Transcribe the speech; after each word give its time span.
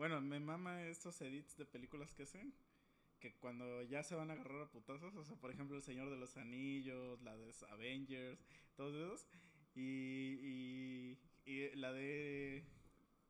Bueno, 0.00 0.18
me 0.22 0.40
mama 0.40 0.82
estos 0.86 1.20
edits 1.20 1.58
de 1.58 1.66
películas 1.66 2.14
que 2.14 2.22
hacen. 2.22 2.54
Que 3.20 3.34
cuando 3.34 3.82
ya 3.82 4.02
se 4.02 4.14
van 4.14 4.30
a 4.30 4.32
agarrar 4.32 4.62
a 4.62 4.70
putazos, 4.70 5.14
o 5.14 5.22
sea, 5.26 5.36
por 5.36 5.50
ejemplo, 5.50 5.76
El 5.76 5.82
Señor 5.82 6.08
de 6.08 6.16
los 6.16 6.38
Anillos, 6.38 7.20
la 7.20 7.36
de 7.36 7.52
Avengers, 7.68 8.40
todos 8.76 8.94
esos. 8.94 9.28
Y, 9.74 10.38
y, 10.40 11.18
y 11.44 11.76
la 11.76 11.92
de 11.92 12.64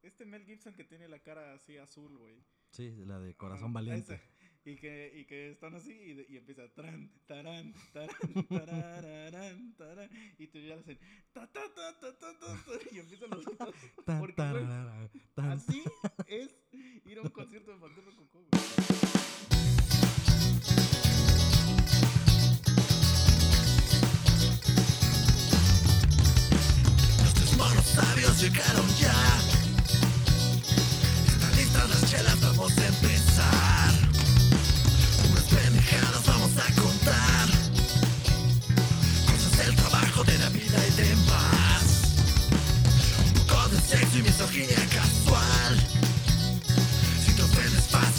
este 0.03 0.25
Mel 0.27 0.45
Gibson 0.45 0.75
que 0.75 0.85
tiene 0.85 1.09
la 1.09 1.19
cara 1.19 1.55
así 1.55 1.77
azul, 1.77 2.17
güey. 2.17 2.37
Sí, 2.71 3.05
la 3.05 3.19
de 3.19 3.35
Corazón 3.35 3.73
Valiente. 3.73 4.15
Esa. 4.15 4.25
Y 4.63 4.77
que, 4.77 5.11
y 5.17 5.25
que 5.25 5.51
están 5.53 5.75
así 5.75 5.91
y, 5.91 6.13
de- 6.15 6.27
y 6.29 6.37
empieza 6.37 6.69
tran, 6.75 7.11
tarán, 7.27 7.73
tarán, 7.95 8.15
tarararán, 8.49 9.75
tarán, 9.75 10.11
y 10.39 10.47
tú 10.49 10.59
ya 10.59 10.75
hacen 10.75 10.99
ta 11.33 11.51
ta 11.51 11.63
ta 11.75 11.99
ta 11.99 12.19
ta 12.19 12.39
ta, 12.39 12.47
ta, 12.65 12.73
y 12.93 12.99
empiezan 12.99 13.31
los 13.31 13.47
otros. 13.49 13.75
Tan, 14.05 14.21
Porque, 14.21 14.35
güey, 14.43 14.63
tararara, 14.67 15.11
tan. 15.35 15.51
Así 15.53 15.83
es 16.31 16.49
ir 17.05 17.19
a 17.19 17.23
un 17.23 17.29
concierto 17.31 17.73
de 17.73 17.79
güey. 17.79 17.91
Los 27.19 27.35
tres 27.35 27.57
monos 27.57 27.85
sabios 27.85 28.41
llegaron 28.41 28.87
ya. 28.97 29.13
Están 31.27 31.57
listas 31.57 31.91
las 31.91 32.11
chelas, 32.11 32.41
vamos 32.41 32.79
a 32.79 32.87
empezar. 32.87 33.95
Unas 35.33 35.45
pendejadas 35.45 36.27
vamos 36.27 36.53
a 36.57 36.81
contar. 36.81 37.49
Cosas 39.27 39.67
del 39.67 39.75
trabajo, 39.75 40.23
de 40.23 40.39
la 40.39 40.49
vida 40.51 40.87
y 40.87 40.93
demás. 40.93 42.15
Un 43.27 43.47
poco 43.47 43.69
de 43.71 43.81
sexo 43.81 44.19
y 44.19 44.23
misoginia 44.23 44.77
casual. 44.91 45.20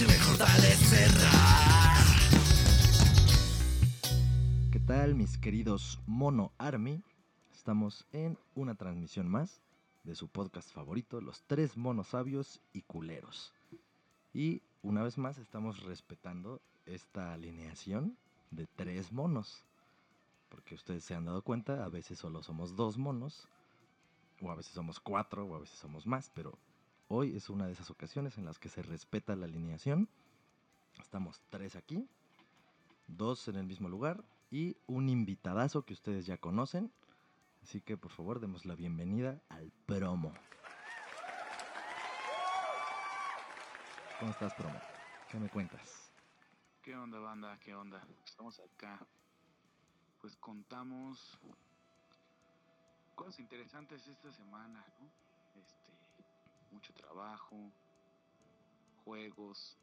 Mejor 0.07 0.37
dale 0.37 0.75
cerrar. 0.75 2.05
¿Qué 4.71 4.79
tal, 4.79 5.15
mis 5.15 5.37
queridos 5.37 5.99
Mono 6.05 6.51
Army? 6.57 7.03
Estamos 7.53 8.05
en 8.11 8.37
una 8.55 8.75
transmisión 8.75 9.29
más 9.29 9.61
de 10.03 10.15
su 10.15 10.27
podcast 10.27 10.71
favorito, 10.71 11.21
Los 11.21 11.43
Tres 11.43 11.77
Monos 11.77 12.07
Sabios 12.07 12.61
y 12.73 12.81
Culeros. 12.81 13.53
Y 14.33 14.61
una 14.81 15.03
vez 15.03 15.17
más 15.17 15.37
estamos 15.37 15.83
respetando 15.83 16.61
esta 16.85 17.33
alineación 17.33 18.17
de 18.49 18.67
tres 18.67 19.11
monos. 19.11 19.63
Porque 20.49 20.75
ustedes 20.75 21.03
se 21.03 21.15
han 21.15 21.25
dado 21.25 21.43
cuenta, 21.43 21.83
a 21.83 21.89
veces 21.89 22.17
solo 22.17 22.43
somos 22.43 22.75
dos 22.75 22.97
monos, 22.97 23.47
o 24.41 24.49
a 24.51 24.55
veces 24.55 24.73
somos 24.73 24.99
cuatro, 24.99 25.45
o 25.45 25.55
a 25.55 25.59
veces 25.59 25.77
somos 25.77 26.07
más, 26.07 26.31
pero 26.33 26.57
hoy 27.11 27.35
es 27.35 27.49
una 27.49 27.65
de 27.65 27.73
esas 27.73 27.89
ocasiones 27.89 28.37
en 28.37 28.45
las 28.45 28.57
que 28.57 28.69
se 28.69 28.81
respeta 28.81 29.35
la 29.35 29.45
alineación. 29.45 30.07
Estamos 30.99 31.41
tres 31.49 31.75
aquí, 31.75 32.07
dos 33.07 33.47
en 33.49 33.57
el 33.57 33.65
mismo 33.65 33.89
lugar 33.89 34.23
y 34.49 34.77
un 34.87 35.09
invitadazo 35.09 35.83
que 35.83 35.93
ustedes 35.93 36.25
ya 36.25 36.37
conocen. 36.37 36.91
Así 37.63 37.81
que 37.81 37.97
por 37.97 38.11
favor 38.11 38.39
demos 38.39 38.65
la 38.65 38.75
bienvenida 38.75 39.41
al 39.49 39.71
promo. 39.85 40.33
¿Cómo 44.19 44.31
estás, 44.31 44.53
promo? 44.53 44.79
¿Qué 45.29 45.37
me 45.37 45.49
cuentas? 45.49 46.11
¿Qué 46.81 46.95
onda, 46.95 47.19
banda? 47.19 47.59
¿Qué 47.59 47.75
onda? 47.75 48.01
Estamos 48.25 48.59
acá. 48.59 48.99
Pues 50.21 50.35
contamos 50.37 51.37
cosas 53.15 53.39
interesantes 53.39 54.07
esta 54.07 54.31
semana, 54.31 54.85
¿no? 54.99 55.30
Mucho 56.71 56.93
trabajo, 56.93 57.71
juegos, 59.03 59.77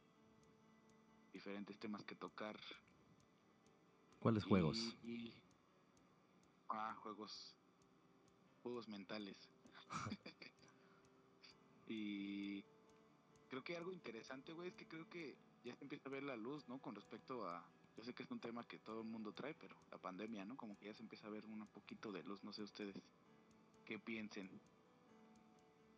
diferentes 1.32 1.78
temas 1.78 2.02
que 2.04 2.14
tocar. 2.16 2.58
¿Cuáles 4.20 4.44
y- 4.44 4.48
juegos? 4.48 4.78
y- 5.04 5.32
ah, 6.68 6.94
juegos. 7.02 7.54
Juegos 8.62 8.88
mentales. 8.88 9.36
y 11.88 12.62
creo 13.48 13.62
que 13.62 13.76
algo 13.76 13.92
interesante, 13.92 14.52
güey, 14.52 14.68
es 14.68 14.74
que 14.74 14.86
creo 14.88 15.08
que 15.08 15.36
ya 15.64 15.74
se 15.76 15.84
empieza 15.84 16.08
a 16.08 16.12
ver 16.12 16.22
la 16.22 16.36
luz, 16.36 16.66
¿no? 16.68 16.78
Con 16.80 16.94
respecto 16.94 17.46
a. 17.46 17.64
Yo 17.96 18.04
sé 18.04 18.14
que 18.14 18.22
es 18.22 18.30
un 18.30 18.40
tema 18.40 18.64
que 18.66 18.78
todo 18.78 19.00
el 19.00 19.08
mundo 19.08 19.32
trae, 19.32 19.54
pero 19.54 19.76
la 19.90 19.98
pandemia, 19.98 20.44
¿no? 20.44 20.56
Como 20.56 20.76
que 20.78 20.86
ya 20.86 20.94
se 20.94 21.02
empieza 21.02 21.26
a 21.26 21.30
ver 21.30 21.44
un 21.44 21.66
poquito 21.68 22.12
de 22.12 22.22
luz, 22.22 22.44
no 22.44 22.52
sé 22.52 22.62
ustedes 22.62 22.94
qué 23.84 23.98
piensen. 23.98 24.48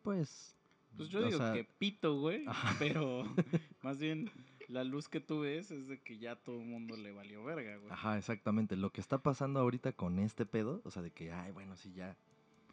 Pues... 0.03 0.60
Pues 0.97 1.09
yo 1.09 1.19
o 1.19 1.23
digo 1.23 1.37
sea, 1.37 1.53
que 1.53 1.63
pito, 1.63 2.19
güey, 2.19 2.45
Ajá. 2.47 2.75
pero 2.79 3.23
más 3.81 3.97
bien 3.99 4.29
la 4.67 4.83
luz 4.83 5.09
que 5.09 5.19
tú 5.19 5.41
ves 5.41 5.71
es 5.71 5.87
de 5.87 5.99
que 5.99 6.17
ya 6.17 6.35
todo 6.35 6.59
el 6.59 6.65
mundo 6.65 6.95
le 6.95 7.11
valió 7.11 7.43
verga, 7.43 7.75
güey. 7.77 7.91
Ajá, 7.91 8.17
exactamente. 8.17 8.75
Lo 8.75 8.91
que 8.91 9.01
está 9.01 9.17
pasando 9.17 9.59
ahorita 9.59 9.93
con 9.93 10.19
este 10.19 10.45
pedo, 10.45 10.81
o 10.85 10.91
sea, 10.91 11.01
de 11.01 11.11
que, 11.11 11.31
ay, 11.31 11.51
bueno, 11.51 11.75
sí, 11.75 11.91
ya 11.93 12.15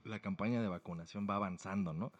la 0.04 0.20
campaña 0.20 0.62
de 0.62 0.68
vacunación 0.68 1.26
va 1.28 1.36
avanzando, 1.36 1.92
¿no? 1.92 2.12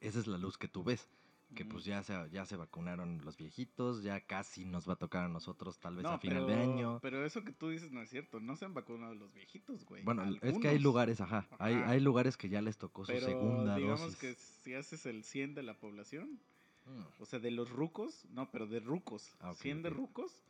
Esa 0.00 0.18
es 0.20 0.26
la 0.26 0.38
luz 0.38 0.56
que 0.56 0.68
tú 0.68 0.84
ves. 0.84 1.08
Que 1.54 1.64
pues 1.64 1.84
ya 1.84 2.02
se, 2.02 2.12
ya 2.32 2.44
se 2.44 2.56
vacunaron 2.56 3.20
los 3.24 3.36
viejitos, 3.36 4.02
ya 4.02 4.20
casi 4.20 4.64
nos 4.64 4.88
va 4.88 4.94
a 4.94 4.96
tocar 4.96 5.24
a 5.24 5.28
nosotros 5.28 5.78
tal 5.78 5.94
vez 5.96 6.02
No, 6.02 6.10
a 6.10 6.18
final 6.18 6.44
pero, 6.44 6.46
de 6.48 6.62
año. 6.62 6.98
Pero 7.00 7.24
eso 7.24 7.44
que 7.44 7.52
tú 7.52 7.68
dices 7.70 7.92
no 7.92 8.02
es 8.02 8.10
cierto. 8.10 8.40
No 8.40 8.56
se 8.56 8.64
han 8.64 8.74
vacunado 8.74 9.14
los 9.14 9.32
viejitos, 9.32 9.84
güey. 9.86 10.02
Bueno, 10.02 10.24
es 10.42 10.58
que 10.58 10.68
hay 10.68 10.78
lugares, 10.78 11.20
ajá, 11.20 11.46
hay, 11.58 11.74
Ajá. 11.74 11.90
hay 11.90 12.00
lugares 12.00 12.36
que 12.36 12.48
ya 12.48 12.60
les 12.60 12.76
tocó 12.78 13.04
su 13.06 13.12
segunda 13.18 13.76
digamos 13.76 14.00
dosis. 14.12 14.18
que 14.18 14.34
si 14.34 14.74
haces 14.74 15.06
el 15.06 15.22
100 15.24 15.54
de 15.54 15.62
la 15.62 15.74
población, 15.78 16.38
Mm, 16.86 17.20
o 17.22 17.26
sea, 17.26 17.40
de 17.40 17.50
los 17.50 17.68
rucos, 17.70 18.24
no, 18.30 18.48
pero 18.52 18.68
de 18.68 18.78
rucos, 18.78 19.34
Ah, 19.40 19.50
ok, 19.50 19.56
100 19.58 19.82
de 19.82 19.90
rucos, 19.90 20.40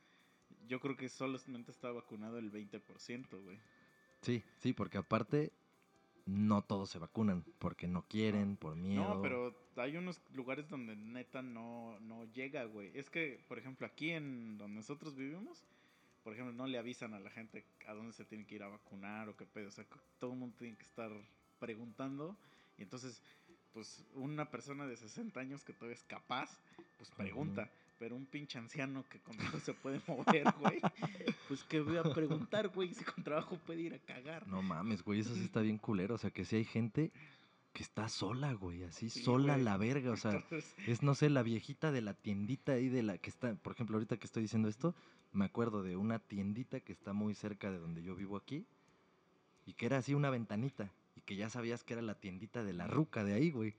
yo 0.69 0.81
creo 0.81 0.95
que 0.95 1.09
solamente 1.09 1.71
está 1.71 1.91
vacunado 1.93 2.37
el 2.39 2.51
20%, 2.53 3.43
güey. 3.43 3.59
Sí, 4.21 4.43
sí, 4.59 4.75
porque 4.75 4.99
aparte 4.99 5.53
no 6.27 6.63
todos 6.63 6.91
se 6.91 6.99
vacunan, 6.99 7.45
porque 7.59 7.87
no 7.87 8.03
quieren, 8.09 8.57
por 8.57 8.75
miedo. 8.77 9.15
No, 9.15 9.23
pero 9.23 9.55
hay 9.77 9.97
unos 9.97 10.21
lugares 10.35 10.69
donde 10.69 10.97
neta 10.97 11.41
no, 11.41 11.99
no 12.01 12.25
llega, 12.33 12.65
güey. 12.65 12.91
Es 12.95 13.09
que, 13.09 13.41
por 13.49 13.59
ejemplo, 13.59 13.87
aquí 13.87 14.11
en 14.11 14.59
donde 14.59 14.77
nosotros 14.77 15.15
vivimos, 15.15 15.63
por 16.25 16.33
ejemplo, 16.33 16.53
no 16.53 16.67
le 16.67 16.79
avisan 16.79 17.15
a 17.15 17.21
la 17.21 17.31
gente 17.31 17.65
a 17.87 17.95
dónde 17.95 18.13
se 18.13 18.25
tiene 18.25 18.45
que 18.45 18.57
ir 18.57 18.65
a 18.65 18.69
vacunar 18.69 19.29
o 19.29 19.37
qué 19.37 19.47
pedo. 19.47 19.69
O 19.69 19.71
sea, 19.71 19.87
todo 20.19 20.33
el 20.33 20.39
mundo 20.39 20.57
tiene 20.59 20.77
que 20.77 20.83
estar 20.83 21.11
preguntando. 21.61 22.37
Y 22.77 22.83
entonces, 22.83 23.23
pues, 23.73 24.05
una 24.15 24.51
persona 24.51 24.87
de 24.87 24.97
60 24.97 25.39
años 25.39 25.63
que 25.63 25.73
todavía 25.73 25.95
es 25.95 26.05
capaz, 26.05 26.59
pues 26.97 27.11
pregunta. 27.11 27.71
Pero 27.99 28.15
un 28.15 28.27
pinche 28.27 28.59
anciano 28.59 29.05
que 29.09 29.21
con 29.21 29.37
trabajo 29.37 29.59
se 29.61 29.73
puede 29.73 30.01
mover, 30.07 30.45
güey, 30.61 30.81
pues 31.49 31.65
que 31.65 31.81
voy 31.81 31.97
a 31.97 32.03
preguntar, 32.03 32.69
güey, 32.69 32.93
si 32.93 33.03
con 33.05 33.25
trabajo 33.25 33.57
puede 33.65 33.81
ir 33.83 33.95
a 33.95 33.99
cagar. 33.99 34.47
No 34.47 34.61
mames, 34.63 35.03
güey, 35.03 35.21
eso 35.21 35.35
sí 35.35 35.45
está 35.45 35.61
bien 35.61 35.79
culero. 35.79 36.17
O 36.17 36.19
sea, 36.19 36.31
que 36.31 36.45
si 36.45 36.57
hay 36.57 36.65
gente 36.65 37.11
que 37.73 37.83
está 37.83 38.09
sola, 38.09 38.53
güey, 38.53 38.85
así 38.85 39.09
Sí, 39.09 39.23
sola 39.23 39.55
a 39.55 39.57
güey. 39.57 39.65
la 39.65 39.77
verga. 39.79 40.11
O 40.13 40.17
sea, 40.17 40.33
Entonces, 40.33 40.75
es, 40.87 41.03
no 41.03 41.15
sé, 41.15 41.31
la 41.31 41.43
viejita 41.43 41.91
de 41.91 42.03
la 42.03 42.13
tiendita 42.15 42.73
ahí 42.73 42.89
de 42.91 43.03
la 43.03 43.17
que 43.19 43.31
está, 43.31 43.55
por 43.55 43.73
ejemplo, 43.73 43.97
ahorita 43.97 44.19
que 44.19 44.27
estoy 44.27 44.43
diciendo 44.43 44.69
esto, 44.69 44.95
me 45.33 45.47
acuerdo 45.47 45.83
de 45.83 45.97
una 45.97 46.19
tiendita 46.19 46.81
que 46.81 46.93
está 46.93 47.13
muy 47.15 47.35
cerca 47.35 47.71
de 47.71 47.79
donde 47.79 48.03
yo 48.03 48.15
vivo 48.15 48.37
aquí 48.37 48.67
y 49.65 49.73
que 49.73 49.87
era 49.87 49.99
así 49.99 50.13
una 50.15 50.31
ventanita 50.31 50.91
y 51.17 51.21
que 51.23 51.37
ya 51.37 51.49
sabías 51.51 51.83
que 51.83 51.95
era 51.95 52.03
la 52.03 52.15
tiendita 52.15 52.63
de 52.63 52.73
la 52.75 52.87
ruca 52.87 53.25
de 53.25 53.35
ahí, 53.35 53.51
güey. 53.51 53.75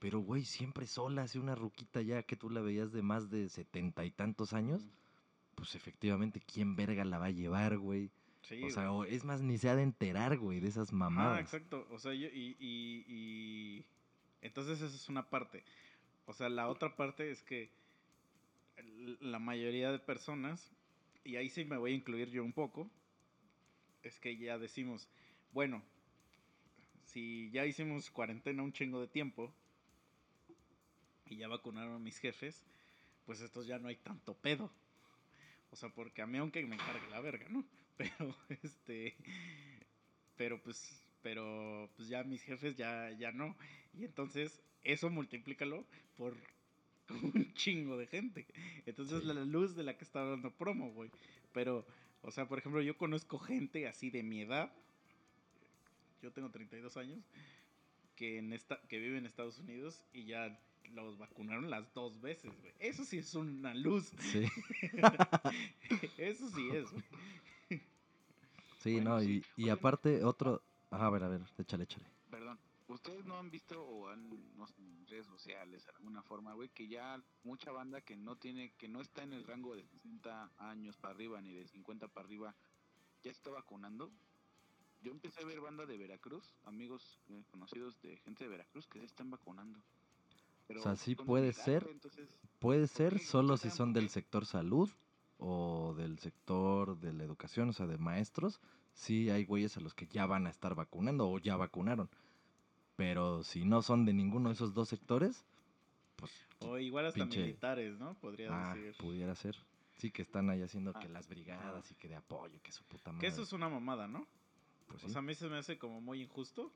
Pero, 0.00 0.20
güey, 0.20 0.44
siempre 0.44 0.86
sola, 0.86 1.22
así 1.24 1.38
una 1.38 1.54
ruquita 1.56 2.02
ya 2.02 2.24
que 2.24 2.36
tú 2.36 2.50
la 2.50 2.60
veías 2.62 2.92
de 2.92 3.02
más 3.02 3.30
de 3.30 3.48
setenta 3.48 4.04
y 4.04 4.10
tantos 4.12 4.54
años, 4.54 4.90
pues 5.56 5.74
efectivamente, 5.76 6.40
¿quién 6.40 6.76
verga 6.76 7.04
la 7.04 7.18
va 7.18 7.26
a 7.26 7.30
llevar, 7.32 7.78
güey? 7.78 8.10
sí, 8.42 8.64
o 8.64 8.70
sea, 8.70 8.88
güey. 8.88 9.14
es 9.14 9.24
más, 9.24 9.42
ni 9.42 9.58
se 9.58 9.68
ha 9.70 9.76
de 9.76 9.82
enterar, 9.84 10.38
güey, 10.38 10.60
de 10.60 10.68
esas 10.68 10.92
Ah, 11.14 11.38
mamadas. 11.38 11.40
exacto. 11.40 11.86
O 11.90 11.98
sea, 11.98 12.14
yo, 12.14 12.28
y, 12.28 12.56
y, 12.58 13.04
y- 13.08 13.84
Entonces 14.42 14.80
esa 14.80 14.94
es 14.94 15.08
una 15.08 15.28
parte. 15.30 15.64
O 16.26 16.32
sea, 16.32 16.48
la 16.48 16.68
otra 16.68 16.96
parte 16.96 17.30
es 17.30 17.42
que 17.42 17.70
la 19.20 19.38
mayoría 19.38 19.92
de 19.92 19.98
personas, 19.98 20.72
y 21.24 21.36
ahí 21.36 21.48
sí 21.48 21.64
me 21.64 21.76
voy 21.76 21.92
a 21.92 21.94
incluir 21.94 22.30
yo 22.30 22.42
un 22.44 22.52
poco, 22.52 22.90
es 24.02 24.18
que 24.18 24.36
ya 24.36 24.58
decimos, 24.58 25.08
bueno, 25.52 25.82
si 27.04 27.50
ya 27.50 27.66
hicimos 27.66 28.10
cuarentena 28.10 28.62
un 28.62 28.72
chingo 28.72 29.00
de 29.00 29.08
tiempo 29.08 29.52
y 31.30 31.36
ya 31.36 31.48
vacunaron 31.48 31.94
a 31.94 31.98
mis 31.98 32.18
jefes, 32.18 32.62
pues 33.24 33.40
estos 33.40 33.66
ya 33.66 33.78
no 33.78 33.88
hay 33.88 33.96
tanto 33.96 34.34
pedo. 34.34 34.70
O 35.70 35.76
sea, 35.76 35.88
porque 35.88 36.20
a 36.22 36.26
mí 36.26 36.38
aunque 36.38 36.64
me 36.66 36.76
cargue 36.76 37.08
la 37.10 37.20
verga, 37.20 37.48
¿no? 37.48 37.64
Pero 37.96 38.34
este 38.62 39.16
pero 40.36 40.58
pues 40.62 41.02
pero 41.22 41.90
pues 41.96 42.08
ya 42.08 42.24
mis 42.24 42.42
jefes 42.42 42.74
ya 42.76 43.10
ya 43.10 43.30
no 43.30 43.54
y 43.92 44.04
entonces 44.06 44.58
eso 44.82 45.10
multiplícalo 45.10 45.84
por 46.16 46.34
un 47.10 47.52
chingo 47.52 47.98
de 47.98 48.06
gente 48.06 48.46
entonces 48.86 49.20
Sí. 49.20 49.26
la 49.26 49.44
luz 49.44 49.76
de 49.76 49.82
la 49.82 49.98
que 49.98 50.04
está 50.04 50.24
dando 50.24 50.50
promo 50.50 50.92
güey 50.92 51.10
pero 51.52 51.86
o 52.22 52.30
sea 52.30 52.48
por 52.48 52.58
ejemplo 52.58 52.80
yo 52.80 52.96
conozco 52.96 53.38
gente 53.38 53.86
así 53.86 54.08
de 54.08 54.22
mi 54.22 54.40
edad 54.40 54.72
yo 56.22 56.32
tengo 56.32 56.50
32 56.50 56.96
años 56.96 57.22
que 58.16 58.38
en 58.38 58.54
esta 58.54 58.80
que 58.88 58.98
vive 58.98 59.18
en 59.18 59.26
Estados 59.26 59.58
Unidos 59.58 60.06
y 60.14 60.24
ya 60.24 60.58
los 60.94 61.18
vacunaron 61.18 61.70
las 61.70 61.92
dos 61.94 62.20
veces, 62.20 62.52
güey. 62.60 62.72
Eso 62.78 63.04
sí 63.04 63.18
es 63.18 63.34
una 63.34 63.74
luz. 63.74 64.12
Sí, 64.18 64.44
Eso 66.18 66.48
sí 66.50 66.68
es, 66.70 66.90
güey. 66.90 67.04
sí, 68.78 68.92
Bueno, 68.94 69.10
no, 69.10 69.20
sí. 69.20 69.42
y, 69.56 69.68
aparte 69.68 70.24
otro... 70.24 70.62
Ajá, 70.90 71.06
a 71.06 71.10
ver, 71.10 71.24
a 71.24 71.28
ver, 71.28 71.42
échale, 71.58 71.84
échale. 71.84 72.06
Perdón, 72.30 72.58
¿ustedes 72.88 73.24
no 73.24 73.38
han 73.38 73.50
visto 73.50 73.80
o 73.80 74.08
han, 74.08 74.28
no 74.56 74.66
sé, 74.66 74.80
en 74.80 75.06
redes 75.06 75.26
sociales, 75.26 75.84
de 75.84 75.92
alguna 75.92 76.22
forma, 76.22 76.54
güey, 76.54 76.68
que 76.70 76.88
ya 76.88 77.22
mucha 77.44 77.70
banda 77.70 78.00
que 78.00 78.16
no 78.16 78.36
tiene, 78.36 78.72
que 78.72 78.88
no 78.88 79.00
está 79.00 79.22
en 79.22 79.32
el 79.32 79.44
rango 79.44 79.76
de 79.76 79.84
60 79.84 80.52
años 80.58 80.96
para 80.96 81.14
arriba 81.14 81.40
ni 81.40 81.52
de 81.52 81.68
50 81.68 82.08
para 82.08 82.26
arriba, 82.26 82.56
ya 83.22 83.30
está 83.30 83.50
vacunando? 83.50 84.10
Yo 85.02 85.12
empecé 85.12 85.42
a 85.42 85.46
ver 85.46 85.60
banda 85.60 85.86
de 85.86 85.96
Veracruz, 85.96 86.54
amigos 86.64 87.18
eh, 87.28 87.44
conocidos 87.50 87.98
de 88.02 88.18
gente 88.18 88.44
de 88.44 88.50
Veracruz 88.50 88.86
que 88.86 88.98
se 88.98 89.06
están 89.06 89.30
vacunando. 89.30 89.80
Pero 90.70 90.80
O 90.80 90.82
sea, 90.84 90.94
sí 90.94 91.16
puede 91.16 91.52
ser. 91.52 91.84
entonces, 91.90 92.28
Puede 92.60 92.86
¿Por 92.86 92.88
ser 92.88 93.18
solo 93.18 93.56
si 93.56 93.70
son 93.70 93.92
¿por 93.92 94.00
del 94.02 94.08
sector 94.10 94.46
salud 94.46 94.88
o 95.38 95.94
del 95.96 96.18
sector 96.20 96.96
de 97.00 97.12
la 97.12 97.24
educación, 97.24 97.70
o 97.70 97.72
sea, 97.72 97.86
de 97.88 97.98
maestros. 97.98 98.60
Sí 98.92 99.30
hay 99.30 99.44
güeyes 99.46 99.76
a 99.76 99.80
los 99.80 99.94
que 99.94 100.06
ya 100.06 100.26
van 100.26 100.46
a 100.46 100.50
estar 100.50 100.76
vacunando 100.76 101.28
o 101.28 101.38
ya 101.40 101.56
vacunaron. 101.56 102.08
Pero 102.94 103.42
si 103.42 103.64
no 103.64 103.82
son 103.82 104.04
de 104.04 104.12
ninguno 104.12 104.50
de 104.50 104.54
esos 104.54 104.72
dos 104.74 104.88
sectores, 104.88 105.44
pues 106.16 106.30
O 106.60 106.78
igual 106.78 107.06
hasta 107.06 107.24
Pinche- 107.24 107.40
militares, 107.40 107.98
¿no? 107.98 108.14
Podría 108.20 108.50
ah, 108.52 108.74
decir. 108.76 108.94
pudiera 108.98 109.34
ser. 109.34 109.56
Sí, 109.96 110.10
que 110.12 110.22
están 110.22 110.50
ahí 110.50 110.62
haciendo 110.62 110.92
Ah, 110.94 111.00
que 111.00 111.08
las 111.08 111.28
brigadas 111.28 111.90
y 111.90 111.94
que 111.96 112.08
de 112.08 112.14
apoyo, 112.16 112.60
que 112.62 112.70
su 112.70 112.84
puta 112.84 113.10
madre. 113.10 113.22
Que 113.26 113.32
eso 113.32 113.42
es 113.42 113.52
una 113.52 113.68
mamada, 113.68 114.06
¿no? 114.06 114.24
Pues 114.86 115.02
O 115.02 115.06
sí. 115.08 115.12
sea, 115.14 115.18
a 115.18 115.22
mí 115.22 115.34
se 115.34 115.48
me 115.48 115.56
hace 115.56 115.78
como 115.78 116.00
muy 116.00 116.22
injusto. 116.22 116.70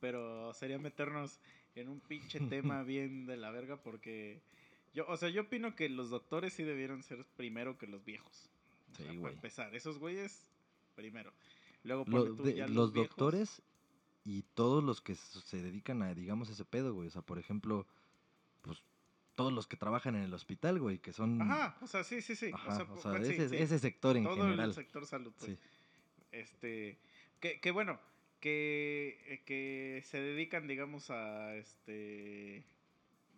Pero 0.00 0.52
sería 0.54 0.78
meternos 0.78 1.38
en 1.74 1.88
un 1.88 2.00
pinche 2.00 2.38
tema 2.50 2.82
bien 2.82 3.26
de 3.26 3.36
la 3.36 3.50
verga 3.50 3.76
porque... 3.82 4.40
Yo, 4.94 5.06
o 5.08 5.16
sea, 5.16 5.30
yo 5.30 5.42
opino 5.42 5.74
que 5.74 5.88
los 5.88 6.10
doctores 6.10 6.52
sí 6.52 6.64
debieron 6.64 7.02
ser 7.02 7.24
primero 7.36 7.78
que 7.78 7.86
los 7.86 8.04
viejos. 8.04 8.50
O 8.92 8.96
Sí, 8.96 9.02
sea, 9.04 9.06
güey. 9.12 9.22
Para 9.22 9.34
empezar, 9.34 9.74
esos 9.74 9.98
güeyes 9.98 10.44
primero. 10.94 11.32
Luego 11.82 12.04
Lo- 12.06 12.34
tú 12.36 12.42
de- 12.42 12.54
ya 12.54 12.68
los 12.68 12.92
viejos. 12.92 13.08
doctores 13.08 13.62
y 14.24 14.42
todos 14.54 14.84
los 14.84 15.00
que 15.00 15.14
se 15.14 15.62
dedican 15.62 16.02
a, 16.02 16.14
digamos, 16.14 16.50
ese 16.50 16.64
pedo, 16.66 16.92
güey. 16.92 17.08
O 17.08 17.10
sea, 17.10 17.22
por 17.22 17.38
ejemplo, 17.38 17.86
pues 18.60 18.82
todos 19.34 19.50
los 19.50 19.66
que 19.66 19.78
trabajan 19.78 20.14
en 20.14 20.24
el 20.24 20.34
hospital, 20.34 20.78
güey, 20.78 20.98
que 20.98 21.14
son... 21.14 21.40
Ajá, 21.40 21.78
o 21.80 21.86
sea, 21.86 22.04
sí, 22.04 22.20
sí, 22.20 22.36
sí. 22.36 22.50
Ajá, 22.52 22.68
o 22.68 22.74
sea, 22.76 22.84
o 22.84 22.88
pues, 22.88 23.02
sea, 23.02 23.24
sí, 23.24 23.32
ese, 23.32 23.48
sí. 23.48 23.56
ese 23.56 23.78
sector 23.78 24.14
en 24.18 24.24
Todo 24.24 24.36
general. 24.36 24.68
el 24.68 24.74
sector 24.74 25.06
salud, 25.06 25.32
pues. 25.38 25.52
Sí. 25.52 25.58
Este, 26.32 26.98
que, 27.40 27.60
que 27.60 27.70
bueno, 27.70 27.98
que, 28.42 29.18
eh, 29.28 29.40
que 29.46 30.02
se 30.04 30.20
dedican, 30.20 30.66
digamos, 30.66 31.08
a 31.10 31.54
este, 31.56 32.62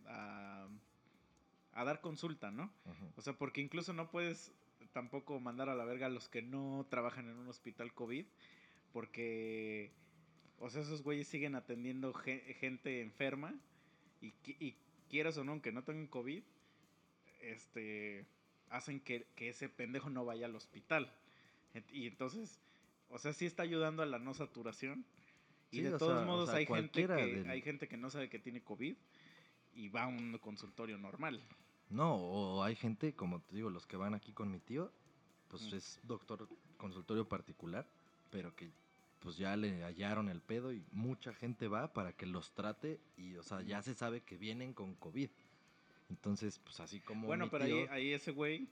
a, 0.07 0.67
a 1.75 1.85
dar 1.85 2.01
consulta, 2.01 2.51
¿no? 2.51 2.73
O 3.17 3.23
sea, 3.23 3.35
porque 3.35 3.61
incluso 3.61 3.93
no 3.93 4.11
puedes 4.11 4.51
tampoco 4.93 5.39
mandar 5.39 5.69
a 5.69 5.75
la 5.77 5.85
verga 5.85 6.07
a 6.07 6.11
los 6.11 6.29
que 6.29 6.43
no 6.43 6.87
trabajan 6.91 7.29
en 7.29 7.37
un 7.37 7.49
hospital 7.49 7.93
COVID, 7.93 8.25
porque, 8.93 9.91
o 10.59 10.71
sea, 10.71 10.83
esos 10.83 11.03
güeyes 11.03 11.29
siguen 11.29 11.55
atendiendo 11.55 12.13
ge- 12.15 12.57
gente 12.61 13.01
enferma 13.01 13.55
y, 14.21 14.33
y 14.59 14.75
quieras 15.11 15.37
o 15.37 15.45
no, 15.45 15.53
aunque 15.53 15.71
no 15.73 15.85
tengan 15.85 16.07
COVID, 16.07 16.43
este, 17.43 18.25
hacen 18.71 19.01
que, 19.01 19.27
que 19.37 19.51
ese 19.51 19.69
pendejo 19.69 20.11
no 20.11 20.25
vaya 20.25 20.47
al 20.47 20.57
hospital. 20.57 21.13
Y 21.93 22.07
entonces, 22.07 22.59
o 23.15 23.19
sea, 23.19 23.33
sí 23.33 23.47
está 23.47 23.63
ayudando 23.63 24.03
a 24.03 24.07
la 24.07 24.19
no 24.19 24.35
saturación. 24.35 25.05
Y 25.71 25.77
Sí, 25.79 25.83
de 25.83 25.95
o 25.95 25.99
todos 25.99 26.15
sea, 26.19 26.23
o 26.23 26.27
modos 26.27 26.51
sea, 26.51 26.59
hay 26.59 26.67
gente 26.67 27.07
que 27.07 27.07
del- 27.15 27.49
hay 27.51 27.63
gente 27.63 27.89
que 27.89 27.97
no 27.97 28.11
sabe 28.11 28.29
que 28.29 28.39
tiene 28.39 28.61
COVID 28.63 28.95
y 29.75 29.89
va 29.89 30.03
a 30.05 30.07
un 30.09 30.37
consultorio 30.39 30.99
normal. 30.99 31.41
No, 31.91 32.17
o 32.17 32.63
hay 32.65 32.75
gente, 32.77 33.15
como 33.15 33.41
te 33.41 33.57
digo, 33.57 33.71
los 33.71 33.87
que 33.87 33.97
van 33.97 34.15
aquí 34.15 34.33
con 34.33 34.51
mi 34.51 34.59
tío, 34.59 34.91
pues 35.49 35.63
Mm. 35.73 35.77
es 35.77 36.01
doctor 36.05 36.49
consultorio 36.77 37.29
particular, 37.29 37.87
pero 38.31 38.55
que 38.57 38.71
pues 39.21 39.37
ya 39.39 39.57
le 39.57 39.83
hallaron 39.83 40.29
el 40.29 40.41
pedo 40.43 40.73
y 40.73 40.85
mucha 40.93 41.33
gente 41.33 41.67
va 41.69 41.93
para 41.93 42.13
que 42.13 42.27
los 42.27 42.53
trate 42.53 43.01
y, 43.17 43.37
o 43.37 43.43
sea, 43.43 43.63
ya 43.63 43.81
se 43.81 43.95
sabe 43.95 44.21
que 44.21 44.37
vienen 44.37 44.75
con 44.75 44.95
COVID. 44.97 45.31
Entonces, 46.11 46.59
pues 46.59 46.79
así 46.81 47.01
como 47.01 47.27
Bueno, 47.27 47.45
mi 47.47 47.51
pero 47.51 47.65
tío, 47.65 47.77
ahí, 47.79 47.87
ahí 47.91 48.13
ese 48.13 48.33
güey, 48.33 48.69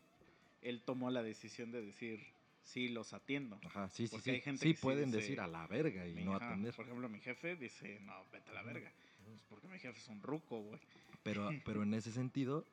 él 0.61 0.83
tomó 0.83 1.11
la 1.11 1.23
decisión 1.23 1.71
de 1.73 1.81
decir, 1.83 2.21
sí, 2.62 2.88
los 2.88 3.12
atiendo. 3.12 3.59
Ajá, 3.64 3.88
sí, 3.88 4.06
sí, 4.06 4.11
porque 4.11 4.25
sí. 4.25 4.31
hay 4.31 4.41
gente 4.41 4.64
sí 4.64 4.75
que 4.75 4.81
pueden 4.81 5.06
dice, 5.06 5.19
decir 5.19 5.41
a 5.41 5.47
la 5.47 5.67
verga 5.67 6.06
y 6.06 6.14
Mi- 6.14 6.25
no 6.25 6.35
ajá, 6.35 6.47
atender. 6.49 6.75
Por 6.75 6.85
ejemplo, 6.87 7.09
mi 7.09 7.20
jefe 7.20 7.56
dice, 7.56 7.99
no, 8.00 8.14
vete 8.32 8.50
a 8.50 8.55
la 8.55 8.62
verga. 8.62 8.93
Pues 9.25 9.41
porque 9.49 9.69
mi 9.69 9.79
jefe 9.79 9.99
es 9.99 10.09
un 10.09 10.23
ruco, 10.23 10.61
güey. 10.61 10.81
Pero, 11.23 11.49
pero 11.64 11.82
en 11.82 11.94
ese 11.94 12.11
sentido, 12.12 12.64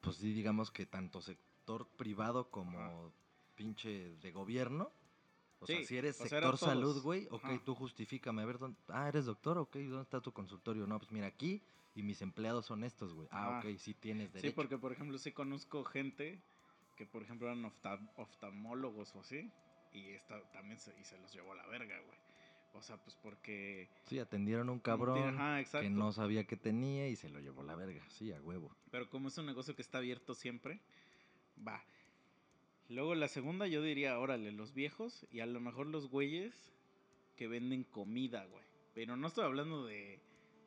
pues 0.00 0.16
sí, 0.16 0.32
digamos 0.32 0.70
que 0.70 0.86
tanto 0.86 1.20
sector 1.20 1.86
privado 1.96 2.50
como 2.50 2.78
Ajá. 2.78 2.92
pinche 3.56 4.16
de 4.16 4.32
gobierno. 4.32 4.90
O 5.58 5.66
sea, 5.66 5.82
si 5.84 5.96
eres 5.96 6.16
sector 6.16 6.58
salud, 6.58 7.00
güey, 7.02 7.26
ok, 7.30 7.44
Ajá. 7.44 7.62
tú 7.64 7.74
justifícame. 7.74 8.42
A 8.42 8.44
ver, 8.44 8.58
¿dónde, 8.58 8.76
ah, 8.88 9.08
eres 9.08 9.24
doctor, 9.24 9.56
ok, 9.58 9.74
¿dónde 9.76 10.02
está 10.02 10.20
tu 10.20 10.30
consultorio? 10.32 10.86
No, 10.86 10.98
pues 10.98 11.10
mira, 11.10 11.26
aquí 11.26 11.62
y 11.94 12.02
mis 12.02 12.20
empleados 12.20 12.66
son 12.66 12.84
estos, 12.84 13.14
güey. 13.14 13.26
Ah, 13.32 13.58
ok, 13.58 13.78
sí 13.78 13.94
tienes 13.94 14.32
derecho. 14.32 14.50
Sí, 14.50 14.54
porque 14.54 14.76
por 14.76 14.92
ejemplo 14.92 15.16
sí 15.18 15.32
conozco 15.32 15.82
gente 15.84 16.38
que 16.96 17.06
por 17.06 17.22
ejemplo 17.22 17.46
eran 17.46 17.64
ofta- 17.64 18.00
oftalmólogos 18.16 19.14
o 19.14 19.20
así 19.20 19.50
y 19.92 20.10
esta 20.10 20.40
también 20.52 20.78
se, 20.78 20.98
y 21.00 21.04
se 21.04 21.18
los 21.18 21.32
llevó 21.32 21.52
a 21.52 21.56
la 21.56 21.66
verga, 21.66 21.98
güey. 22.00 22.18
O 22.74 22.82
sea, 22.82 22.96
pues 22.98 23.16
porque 23.22 23.88
Sí, 24.04 24.18
atendieron 24.18 24.68
a 24.68 24.72
un 24.72 24.80
cabrón 24.80 25.38
ajá, 25.40 25.80
que 25.80 25.88
no 25.88 26.12
sabía 26.12 26.44
que 26.46 26.56
tenía 26.56 27.08
y 27.08 27.16
se 27.16 27.30
lo 27.30 27.40
llevó 27.40 27.62
a 27.62 27.64
la 27.64 27.74
verga. 27.74 28.04
Sí, 28.10 28.32
a 28.32 28.40
huevo. 28.42 28.74
Pero 28.90 29.08
como 29.08 29.28
es 29.28 29.38
un 29.38 29.46
negocio 29.46 29.74
que 29.74 29.80
está 29.82 29.98
abierto 29.98 30.34
siempre, 30.34 30.80
va. 31.66 31.82
Luego 32.90 33.14
la 33.14 33.28
segunda 33.28 33.66
yo 33.66 33.82
diría, 33.82 34.18
órale, 34.18 34.52
los 34.52 34.74
viejos 34.74 35.26
y 35.32 35.40
a 35.40 35.46
lo 35.46 35.58
mejor 35.60 35.86
los 35.86 36.08
güeyes 36.08 36.54
que 37.36 37.48
venden 37.48 37.84
comida, 37.84 38.44
güey. 38.44 38.64
Pero 38.94 39.16
no 39.16 39.26
estoy 39.28 39.44
hablando 39.44 39.86
de, 39.86 40.20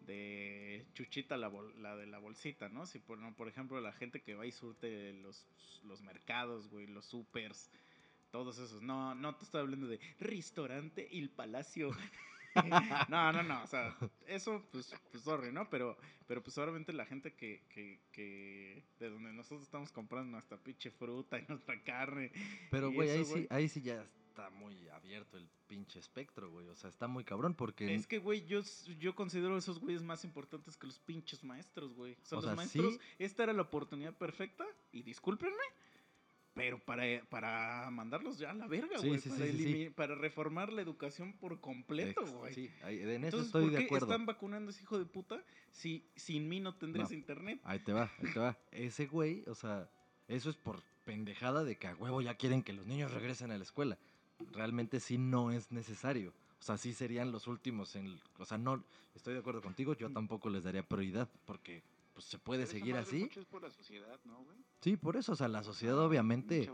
de 0.06 0.86
chuchita, 0.94 1.38
la, 1.38 1.48
bol- 1.50 1.74
la 1.82 1.96
de 1.96 2.08
la 2.08 2.20
bolsita, 2.20 2.70
¿no? 2.70 2.86
Si 2.86 3.00
por, 3.00 3.18
no, 3.18 3.34
por 3.36 3.48
ejemplo 3.48 3.80
la 3.82 3.92
gente 3.94 4.22
que 4.22 4.36
va 4.36 4.46
y 4.46 4.52
surte 4.52 5.14
los, 5.14 5.46
los 5.86 6.02
mercados, 6.02 6.70
güey, 6.70 6.88
los 6.88 7.06
supers, 7.06 7.70
todos 8.32 8.58
esos. 8.60 8.82
No, 8.82 9.16
no 9.16 9.36
te 9.36 9.44
estoy 9.46 9.62
hablando 9.62 9.88
de 9.88 10.00
restaurante 10.20 11.08
El 11.18 11.30
Palacio. 11.30 11.92
no, 13.10 13.32
no, 13.32 13.44
no, 13.44 13.64
o 13.64 13.68
sea, 13.68 13.96
eso, 14.28 14.64
pues, 14.72 14.94
pues 15.12 15.24
sorry, 15.24 15.52
¿no? 15.52 15.70
Pero, 15.70 15.98
pero 16.28 16.42
pues 16.44 16.58
obviamente 16.58 16.92
la 16.94 17.06
gente 17.06 17.34
que, 17.34 17.62
que, 17.70 18.00
que, 18.12 18.84
de 19.00 19.10
donde 19.10 19.32
nosotros 19.34 19.64
estamos 19.64 19.92
comprando 19.92 20.32
nuestra 20.32 20.58
pinche 20.58 20.90
fruta 20.92 21.40
y 21.40 21.46
nuestra 21.48 21.80
carne. 21.84 22.32
Pero, 22.72 22.90
Y 22.92 22.96
güey, 22.96 23.10
ahí 23.10 23.26
sí, 23.26 23.48
ahí 23.50 23.70
sí 23.70 23.82
ya 23.82 24.04
está 24.40 24.50
muy 24.52 24.88
abierto 24.90 25.38
el 25.38 25.48
pinche 25.68 26.00
espectro, 26.00 26.50
güey. 26.52 26.68
O 26.68 26.76
sea, 26.76 26.90
está 26.90 27.08
muy 27.08 27.24
cabrón 27.24 27.54
porque... 27.54 27.94
Es 27.94 28.08
que, 28.08 28.20
güey, 28.20 28.46
yo, 28.46 28.62
yo 29.00 29.16
considero 29.16 29.56
a 29.56 29.60
esos 29.60 29.80
güeyes 29.80 30.02
más 30.04 30.24
importantes 30.24 30.78
que 30.78 30.88
los 30.88 31.00
pinches 31.00 31.44
maestros, 31.44 31.94
güey. 31.94 32.14
O 32.14 32.26
sea, 32.26 32.38
O 32.38 32.42
los 32.42 32.46
sea, 32.50 32.56
maestros, 32.56 32.94
sí. 32.94 33.00
esta 33.20 33.44
era 33.44 33.54
la 33.54 33.62
oportunidad 33.64 34.14
perfecta, 34.14 34.66
y 34.92 35.04
discúlpenme, 35.04 35.56
pero 36.54 36.80
para, 36.80 37.04
para 37.30 37.90
mandarlos 37.92 38.38
ya 38.38 38.52
a 38.52 38.54
la 38.54 38.68
verga, 38.68 38.98
güey. 38.98 39.20
sí, 39.20 39.30
para, 39.30 39.46
sí, 39.46 39.52
sí, 39.52 39.58
sí. 39.58 39.64
elimi- 39.66 39.94
para 39.94 40.16
reformar 40.16 40.74
la 40.74 40.82
educación 40.82 41.34
por 41.34 41.60
completo, 41.62 42.26
güey. 42.26 42.54
Sí, 42.54 42.70
en 42.84 43.24
eso 43.24 43.38
Entonces, 43.38 43.46
estoy 43.48 43.64
¿por 43.66 43.72
de 43.72 43.78
qué 43.80 43.86
acuerdo. 43.86 44.06
están 44.08 44.26
vacunando 44.26 44.70
a 44.70 44.74
ese 44.74 44.82
hijo 44.84 44.98
de 45.00 45.06
puta 45.06 45.42
si 45.72 46.04
sin 46.16 46.50
mí 46.50 46.60
no 46.60 46.76
tendrías 46.76 47.12
No. 47.12 47.16
internet? 47.18 47.60
Ahí 47.64 47.80
te 47.80 47.94
va, 47.94 48.12
ahí 48.22 48.34
te 48.34 48.40
va. 48.40 48.58
Ese 48.72 49.06
güey, 49.08 49.44
o 49.48 49.56
sea, 49.56 49.90
eso 50.28 50.50
es 50.50 50.56
por 50.58 50.82
pendejada 51.06 51.64
de 51.64 51.78
que 51.78 51.88
a 51.88 51.96
huevo 51.96 52.22
ya 52.22 52.36
quieren 52.36 52.62
que 52.62 52.74
los 52.74 52.86
niños 52.86 53.12
regresen 53.14 53.52
a 53.52 53.58
la 53.58 53.64
escuela. 53.64 53.98
Realmente 54.52 55.00
sí 55.00 55.18
no 55.18 55.52
es 55.52 55.72
necesario. 55.72 56.34
O 56.60 56.64
sea, 56.64 56.78
sí 56.78 56.94
serían 56.94 57.32
los 57.32 57.48
últimos 57.48 57.96
en... 57.96 58.20
O 58.38 58.46
sea, 58.46 58.58
no, 58.58 58.84
estoy 59.16 59.34
de 59.34 59.40
acuerdo 59.40 59.62
contigo, 59.62 59.94
yo 59.96 60.12
tampoco 60.12 60.50
les 60.50 60.64
daría 60.64 60.84
prioridad 60.84 61.30
porque 61.46 61.84
pues, 62.14 62.26
se 62.26 62.38
puede 62.38 62.64
Pero 62.66 62.72
seguir 62.72 62.96
así. 62.98 63.20
mucho 63.22 63.40
es 63.40 63.46
por 63.46 63.62
la 63.62 63.70
sociedad, 63.70 64.20
¿no, 64.26 64.44
güey? 64.44 64.58
Sí, 64.82 64.98
por 64.98 65.16
eso, 65.16 65.34
o 65.34 65.36
sea, 65.36 65.48
la 65.48 65.64
sociedad 65.64 66.00
Ah, 66.02 66.06
obviamente 66.06 66.70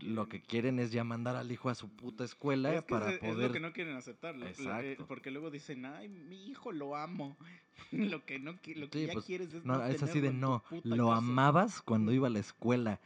lo 0.00 0.28
que 0.28 0.40
quiere- 0.40 0.46
quieren 0.46 0.78
es 0.78 0.92
ya 0.92 1.04
mandar 1.04 1.36
al 1.36 1.50
hijo 1.52 1.70
a 1.70 1.74
su 1.74 1.88
puta 1.88 2.24
escuela 2.24 2.74
Es 2.74 2.84
que 2.84 2.90
para 2.90 3.08
es, 3.10 3.14
es 3.14 3.20
poder... 3.20 3.48
lo 3.48 3.52
que 3.54 3.60
no 3.60 3.72
quieren 3.72 3.96
aceptar. 3.96 4.34
eh, 4.36 4.48
Exacto. 4.50 5.06
porque 5.06 5.30
luego 5.30 5.50
dicen, 5.50 5.84
ay, 5.86 6.08
mi 6.08 6.46
hijo 6.48 6.72
lo 6.72 6.96
amo. 6.96 7.36
lo 7.92 8.24
que 8.26 8.38
no 8.38 8.52
lo 8.52 8.60
que 8.60 8.88
Sí, 8.92 9.06
ya 9.06 9.12
pues, 9.14 9.24
quieres 9.24 9.54
es 9.54 9.64
No, 9.64 9.78
no 9.78 9.84
es 9.86 10.02
así 10.02 10.20
de 10.20 10.32
no, 10.34 10.62
lo 10.84 11.06
casa". 11.08 11.16
amabas 11.18 11.80
cuando 11.82 12.12
iba 12.12 12.26
a 12.26 12.30
la 12.30 12.40
escuela 12.40 13.00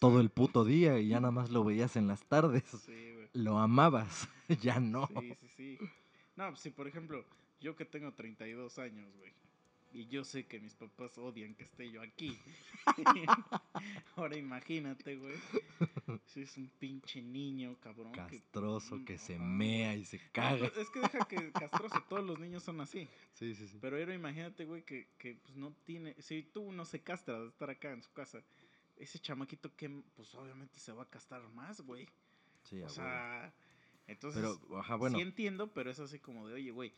todo 0.00 0.20
el 0.20 0.30
puto 0.30 0.64
día 0.64 0.98
y 0.98 1.08
ya 1.08 1.20
nada 1.20 1.30
más 1.30 1.50
lo 1.50 1.62
veías 1.64 1.96
en 1.96 2.06
las 2.08 2.22
tardes. 2.24 2.64
Sí. 2.84 3.12
Lo 3.36 3.58
amabas, 3.58 4.28
ya 4.62 4.80
no. 4.80 5.06
Sí, 5.20 5.34
sí, 5.40 5.48
sí. 5.56 5.78
No, 6.36 6.48
pues, 6.48 6.60
si 6.60 6.70
por 6.70 6.88
ejemplo, 6.88 7.22
yo 7.60 7.76
que 7.76 7.84
tengo 7.84 8.12
32 8.12 8.78
años, 8.78 9.14
güey. 9.18 9.30
Y 9.92 10.06
yo 10.08 10.24
sé 10.24 10.46
que 10.46 10.58
mis 10.58 10.74
papás 10.74 11.16
odian 11.18 11.54
que 11.54 11.64
esté 11.64 11.90
yo 11.90 12.02
aquí. 12.02 12.38
Ahora 14.16 14.36
imagínate, 14.36 15.16
güey. 15.16 15.34
Si 16.26 16.42
es 16.42 16.56
un 16.56 16.68
pinche 16.78 17.20
niño, 17.20 17.76
cabrón. 17.80 18.12
Castroso 18.12 19.04
que 19.04 19.18
se 19.18 19.38
mea 19.38 19.94
y 19.94 20.04
se 20.04 20.18
caga. 20.32 20.70
pues, 20.70 20.76
es 20.78 20.90
que 20.90 21.00
deja 21.00 21.28
que 21.28 21.52
castroso, 21.52 22.02
todos 22.08 22.24
los 22.24 22.38
niños 22.38 22.62
son 22.62 22.80
así. 22.80 23.08
Sí, 23.34 23.54
sí, 23.54 23.68
sí. 23.68 23.78
Pero 23.80 23.98
ahora 23.98 24.14
imagínate, 24.14 24.64
güey, 24.64 24.82
que, 24.82 25.08
que 25.18 25.34
pues 25.34 25.56
no 25.56 25.72
tiene. 25.84 26.14
Si 26.20 26.42
tú 26.42 26.72
no 26.72 26.86
se 26.86 27.02
castra 27.02 27.38
de 27.38 27.48
estar 27.48 27.68
acá 27.70 27.92
en 27.92 28.02
su 28.02 28.12
casa, 28.12 28.42
ese 28.96 29.18
chamaquito 29.18 29.74
que, 29.76 29.88
pues 30.14 30.34
obviamente 30.34 30.78
se 30.78 30.92
va 30.92 31.04
a 31.04 31.10
castrar 31.10 31.46
más, 31.50 31.82
güey. 31.82 32.08
Sí, 32.68 32.82
O 32.82 32.88
sea, 32.88 33.52
entonces. 34.06 34.42
Pero, 34.42 34.78
ajá, 34.78 34.96
bueno. 34.96 35.16
Sí 35.16 35.22
entiendo, 35.22 35.72
pero 35.72 35.90
es 35.90 36.00
así 36.00 36.18
como 36.18 36.48
de, 36.48 36.54
oye, 36.54 36.70
güey. 36.70 36.92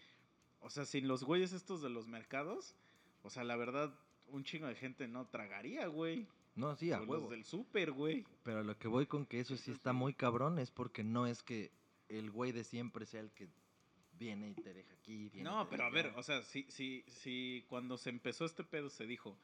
O 0.61 0.71
sea, 0.71 0.85
sin 0.85 1.07
los 1.07 1.25
güeyes 1.25 1.53
estos 1.53 1.83
de 1.83 1.91
los 1.91 2.09
mercados, 2.09 2.75
o 3.23 3.31
sea, 3.31 3.45
la 3.45 3.57
verdad, 3.57 3.95
un 4.29 4.45
chingo 4.45 4.67
de 4.67 4.75
gente 4.75 5.07
no 5.07 5.27
tragaría, 5.27 5.87
güey. 5.87 6.27
No, 6.57 6.75
sí, 6.75 6.91
a 6.91 7.01
O 7.01 7.05
huevo. 7.05 7.23
los 7.23 7.31
del 7.31 7.45
súper, 7.45 7.93
güey. 7.93 8.27
Pero 8.43 8.65
lo 8.65 8.77
que 8.77 8.89
voy 8.89 9.07
con 9.07 9.27
que 9.27 9.39
eso 9.41 9.57
sí 9.57 9.71
está 9.71 9.93
muy 9.93 10.15
cabrón 10.15 10.59
es 10.59 10.71
porque 10.71 11.05
no 11.05 11.27
es 11.27 11.43
que 11.43 11.71
el 12.09 12.31
güey 12.31 12.51
de 12.53 12.65
siempre 12.65 13.07
sea 13.07 13.21
el 13.21 13.31
que 13.31 13.49
viene 14.15 14.49
y 14.51 14.55
te 14.55 14.75
deja 14.75 14.93
aquí. 14.95 15.29
viene 15.29 15.49
No, 15.49 15.69
pero 15.71 15.85
a 15.85 15.91
ver, 15.91 16.13
o 16.17 16.23
sea, 16.23 16.43
si, 16.43 16.65
si, 16.71 17.05
si 17.07 17.65
cuando 17.69 17.97
se 17.97 18.11
empezó 18.11 18.45
este 18.45 18.65
pedo 18.65 18.91
se 18.91 19.07
dijo, 19.07 19.39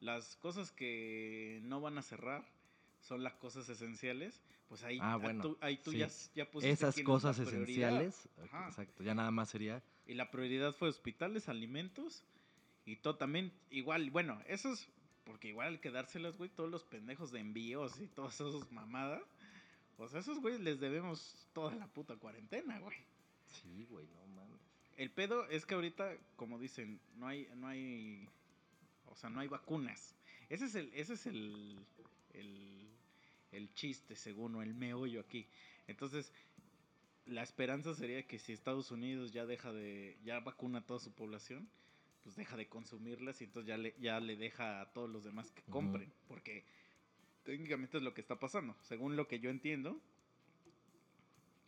las 0.00 0.36
cosas 0.36 0.72
que 0.72 1.60
no 1.62 1.80
van 1.80 1.98
a 1.98 2.02
cerrar 2.02 2.44
son 3.00 3.22
las 3.22 3.34
cosas 3.34 3.68
esenciales, 3.68 4.42
pues 4.68 4.82
ahí, 4.82 4.98
Ah, 5.00 5.16
bueno, 5.16 5.42
tú, 5.42 5.58
ahí 5.60 5.76
tú 5.76 5.92
sí. 5.92 5.98
ya, 5.98 6.08
ya 6.34 6.50
pusiste 6.50 6.72
Esas 6.72 6.98
es 6.98 7.04
cosas 7.04 7.38
esenciales, 7.38 8.28
Ajá. 8.44 8.68
exacto, 8.68 9.02
ya 9.02 9.14
nada 9.14 9.30
más 9.30 9.50
sería 9.50 9.82
Y 10.06 10.14
la 10.14 10.30
prioridad 10.30 10.72
fue 10.74 10.88
hospitales, 10.88 11.48
alimentos 11.48 12.24
y 12.84 12.96
todo 12.96 13.16
también, 13.16 13.52
igual, 13.70 14.10
bueno, 14.10 14.40
eso 14.46 14.72
es 14.72 14.88
porque 15.26 15.48
igual 15.48 15.66
al 15.68 15.80
quedárselas, 15.80 16.38
güey, 16.38 16.48
todos 16.50 16.70
los 16.70 16.84
pendejos 16.84 17.32
de 17.32 17.40
envíos 17.40 18.00
y 18.00 18.06
todas 18.06 18.40
esas 18.40 18.70
mamadas, 18.70 19.22
pues 19.96 20.14
a 20.14 20.20
esos 20.20 20.38
güeyes 20.38 20.60
les 20.60 20.78
debemos 20.78 21.48
toda 21.52 21.74
la 21.74 21.88
puta 21.88 22.16
cuarentena, 22.16 22.78
güey. 22.78 22.96
Sí, 23.44 23.86
güey, 23.90 24.06
no 24.06 24.26
mames. 24.28 24.60
El 24.96 25.10
pedo 25.10 25.46
es 25.48 25.66
que 25.66 25.74
ahorita, 25.74 26.16
como 26.36 26.58
dicen, 26.60 27.00
no 27.16 27.26
hay, 27.26 27.48
no 27.56 27.66
hay, 27.66 28.28
o 29.06 29.16
sea, 29.16 29.28
no 29.28 29.40
hay 29.40 29.48
vacunas. 29.48 30.14
Ese 30.48 30.66
es 30.66 30.74
el, 30.76 30.94
ese 30.94 31.14
es 31.14 31.26
el, 31.26 31.84
el, 32.32 32.85
el 33.52 33.72
chiste, 33.74 34.16
según, 34.16 34.54
o 34.56 34.62
el 34.62 34.74
meollo 34.74 35.20
aquí. 35.20 35.46
Entonces, 35.86 36.32
la 37.26 37.42
esperanza 37.42 37.94
sería 37.94 38.26
que 38.26 38.38
si 38.38 38.52
Estados 38.52 38.90
Unidos 38.90 39.32
ya 39.32 39.46
deja 39.46 39.72
de, 39.72 40.18
ya 40.24 40.40
vacuna 40.40 40.78
a 40.78 40.86
toda 40.86 41.00
su 41.00 41.12
población, 41.12 41.68
pues 42.22 42.36
deja 42.36 42.56
de 42.56 42.68
consumirlas 42.68 43.40
y 43.40 43.44
entonces 43.44 43.68
ya 43.68 43.76
le, 43.76 43.94
ya 44.00 44.20
le 44.20 44.36
deja 44.36 44.80
a 44.80 44.92
todos 44.92 45.10
los 45.10 45.24
demás 45.24 45.50
que 45.52 45.62
compren. 45.70 46.12
Porque 46.28 46.64
técnicamente 47.44 47.98
es 47.98 48.02
lo 48.02 48.14
que 48.14 48.20
está 48.20 48.38
pasando. 48.38 48.76
Según 48.82 49.16
lo 49.16 49.28
que 49.28 49.38
yo 49.38 49.50
entiendo, 49.50 50.00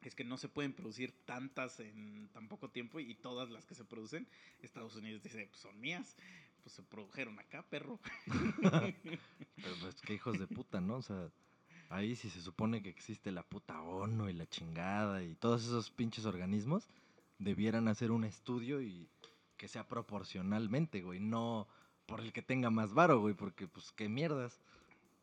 es 0.02 0.14
que 0.14 0.24
no 0.24 0.36
se 0.36 0.48
pueden 0.48 0.72
producir 0.72 1.12
tantas 1.24 1.80
en 1.80 2.28
tan 2.32 2.48
poco 2.48 2.70
tiempo 2.70 2.98
y 3.00 3.14
todas 3.14 3.50
las 3.50 3.66
que 3.66 3.74
se 3.74 3.84
producen, 3.84 4.26
Estados 4.60 4.96
Unidos 4.96 5.22
dice, 5.22 5.46
pues 5.48 5.60
son 5.60 5.78
mías. 5.80 6.16
Pues 6.62 6.74
se 6.74 6.82
produjeron 6.82 7.38
acá, 7.38 7.62
perro. 7.62 8.00
Pero 9.56 9.74
pues 9.80 10.00
qué 10.02 10.14
hijos 10.14 10.38
de 10.38 10.46
puta, 10.46 10.80
¿no? 10.80 10.96
O 10.96 11.02
sea, 11.02 11.30
ahí 11.88 12.16
sí 12.16 12.30
se 12.30 12.40
supone 12.40 12.82
que 12.82 12.90
existe 12.90 13.32
la 13.32 13.42
puta 13.42 13.80
ONU 13.80 14.28
y 14.28 14.32
la 14.32 14.48
chingada 14.48 15.22
y 15.22 15.34
todos 15.34 15.64
esos 15.64 15.90
pinches 15.90 16.24
organismos 16.24 16.88
debieran 17.38 17.88
hacer 17.88 18.10
un 18.10 18.24
estudio 18.24 18.82
y 18.82 19.08
que 19.56 19.68
sea 19.68 19.88
proporcionalmente, 19.88 21.02
güey, 21.02 21.20
no 21.20 21.66
por 22.06 22.20
el 22.20 22.32
que 22.32 22.42
tenga 22.42 22.70
más 22.70 22.94
varo, 22.94 23.20
güey, 23.20 23.34
porque 23.34 23.66
pues 23.66 23.92
qué 23.92 24.08
mierdas. 24.08 24.60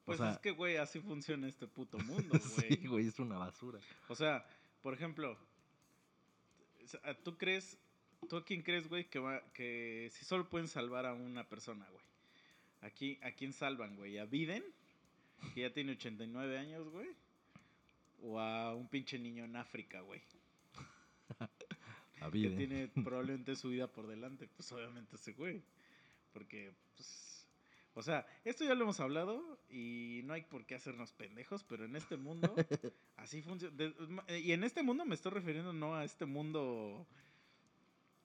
Pues 0.05 0.19
o 0.19 0.23
sea, 0.23 0.33
es 0.33 0.39
que, 0.39 0.51
güey, 0.51 0.77
así 0.77 0.99
funciona 0.99 1.47
este 1.47 1.67
puto 1.67 1.97
mundo, 2.05 2.39
güey. 2.55 2.69
sí, 2.69 2.87
güey, 2.87 3.07
es 3.07 3.19
una 3.19 3.37
basura. 3.37 3.79
O 4.07 4.15
sea, 4.15 4.45
por 4.83 4.93
ejemplo, 4.93 5.37
¿tú 7.23 7.37
crees, 7.37 7.77
tú 8.29 8.37
a 8.37 8.45
quién 8.45 8.61
crees, 8.61 8.87
güey, 8.87 9.09
que 9.09 9.19
va, 9.19 9.41
que 9.53 10.09
si 10.13 10.25
solo 10.25 10.47
pueden 10.47 10.67
salvar 10.67 11.05
a 11.05 11.13
una 11.13 11.47
persona, 11.47 11.87
güey? 11.89 12.05
Aquí, 12.81 13.17
¿A 13.23 13.31
quién 13.31 13.51
salvan, 13.51 13.95
güey? 13.95 14.19
¿A 14.19 14.25
Biden? 14.25 14.63
Que 15.53 15.61
ya 15.61 15.73
tiene 15.73 15.93
89 15.93 16.57
años, 16.57 16.89
güey. 16.89 17.09
¿O 18.21 18.39
a 18.39 18.75
un 18.75 18.87
pinche 18.87 19.19
niño 19.19 19.45
en 19.45 19.55
África, 19.55 20.01
güey? 20.01 20.21
Que 22.17 22.31
vida. 22.31 22.57
tiene 22.57 22.87
probablemente 22.87 23.55
su 23.55 23.69
vida 23.69 23.87
por 23.91 24.07
delante. 24.07 24.47
Pues 24.47 24.71
obviamente 24.71 25.15
ese 25.15 25.33
güey. 25.33 25.61
Porque, 26.33 26.73
pues... 26.95 27.45
O 27.93 28.01
sea, 28.01 28.25
esto 28.43 28.65
ya 28.65 28.73
lo 28.75 28.83
hemos 28.83 28.99
hablado 28.99 29.59
y 29.69 30.21
no 30.25 30.33
hay 30.33 30.41
por 30.41 30.65
qué 30.65 30.75
hacernos 30.75 31.13
pendejos, 31.13 31.63
pero 31.63 31.85
en 31.85 31.95
este 31.95 32.17
mundo 32.17 32.53
así 33.15 33.41
funciona. 33.41 33.75
Y 34.27 34.51
en 34.51 34.63
este 34.63 34.83
mundo 34.83 35.05
me 35.05 35.15
estoy 35.15 35.31
refiriendo 35.31 35.71
no 35.71 35.95
a 35.95 36.03
este 36.03 36.25
mundo 36.25 37.07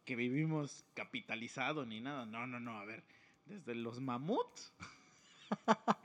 que 0.05 0.17
vivimos 0.17 0.85
capitalizado 0.95 1.87
ni 1.87 2.00
nada. 2.00 2.26
No, 2.26 2.47
no, 2.49 2.59
no. 2.59 2.79
A 2.79 2.85
ver, 2.85 3.05
desde 3.47 3.76
los 3.76 4.00
mamuts, 4.00 4.73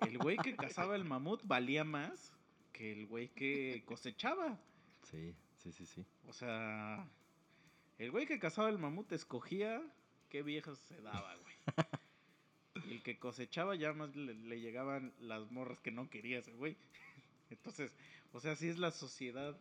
el 0.02 0.18
güey 0.18 0.38
que 0.38 0.56
cazaba 0.56 0.96
el 0.96 1.06
mamut 1.06 1.42
valía 1.46 1.84
más 1.84 2.34
que 2.74 2.92
el 2.92 3.06
güey 3.08 3.30
que 3.30 3.84
cosechaba. 3.86 4.60
Sí, 5.04 5.34
sí, 5.58 5.72
sí, 5.72 5.86
sí. 5.86 6.06
O 6.28 6.34
sea, 6.34 7.08
el 7.98 8.12
güey 8.12 8.26
que 8.26 8.40
cazaba 8.40 8.70
el 8.70 8.78
mamut 8.78 9.12
escogía 9.12 9.82
qué 10.30 10.42
viejas 10.44 10.78
se 10.80 11.00
daba, 11.02 11.36
güey. 11.36 11.56
Y 12.88 12.94
el 12.96 13.04
que 13.04 13.18
cosechaba 13.18 13.76
ya 13.76 13.94
más 13.94 14.16
le, 14.16 14.34
le 14.34 14.60
llegaban 14.60 15.14
las 15.20 15.50
morras 15.50 15.80
que 15.80 15.92
no 15.92 16.10
quería 16.10 16.40
ese 16.40 16.52
güey. 16.54 16.76
Entonces, 17.50 17.96
o 18.34 18.40
sea, 18.40 18.52
así 18.52 18.68
es 18.68 18.78
la 18.78 18.92
sociedad 18.92 19.58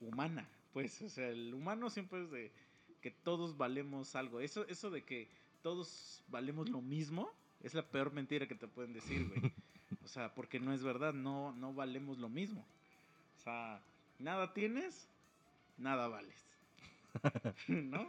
humana. 0.00 0.48
Pues, 0.72 1.02
o 1.02 1.08
sea, 1.08 1.28
el 1.28 1.52
humano 1.52 1.90
siempre 1.90 2.22
es 2.22 2.30
de 2.30 2.52
que 3.00 3.10
todos 3.10 3.56
valemos 3.56 4.14
algo. 4.14 4.40
Eso, 4.40 4.66
eso 4.68 4.90
de 4.90 5.02
que 5.04 5.28
todos 5.62 6.22
valemos 6.28 6.68
lo 6.68 6.80
mismo 6.80 7.30
es 7.62 7.74
la 7.74 7.82
peor 7.82 8.12
mentira 8.12 8.46
que 8.46 8.54
te 8.54 8.68
pueden 8.68 8.92
decir, 8.92 9.28
güey. 9.28 9.52
O 10.04 10.08
sea, 10.08 10.34
porque 10.34 10.58
no 10.58 10.72
es 10.72 10.82
verdad, 10.82 11.12
no, 11.12 11.52
no 11.52 11.72
valemos 11.72 12.18
lo 12.18 12.28
mismo. 12.28 12.66
O 13.38 13.40
sea, 13.40 13.80
nada 14.18 14.52
tienes, 14.52 15.08
nada 15.78 16.08
vales. 16.08 16.44
¿No? 17.68 18.08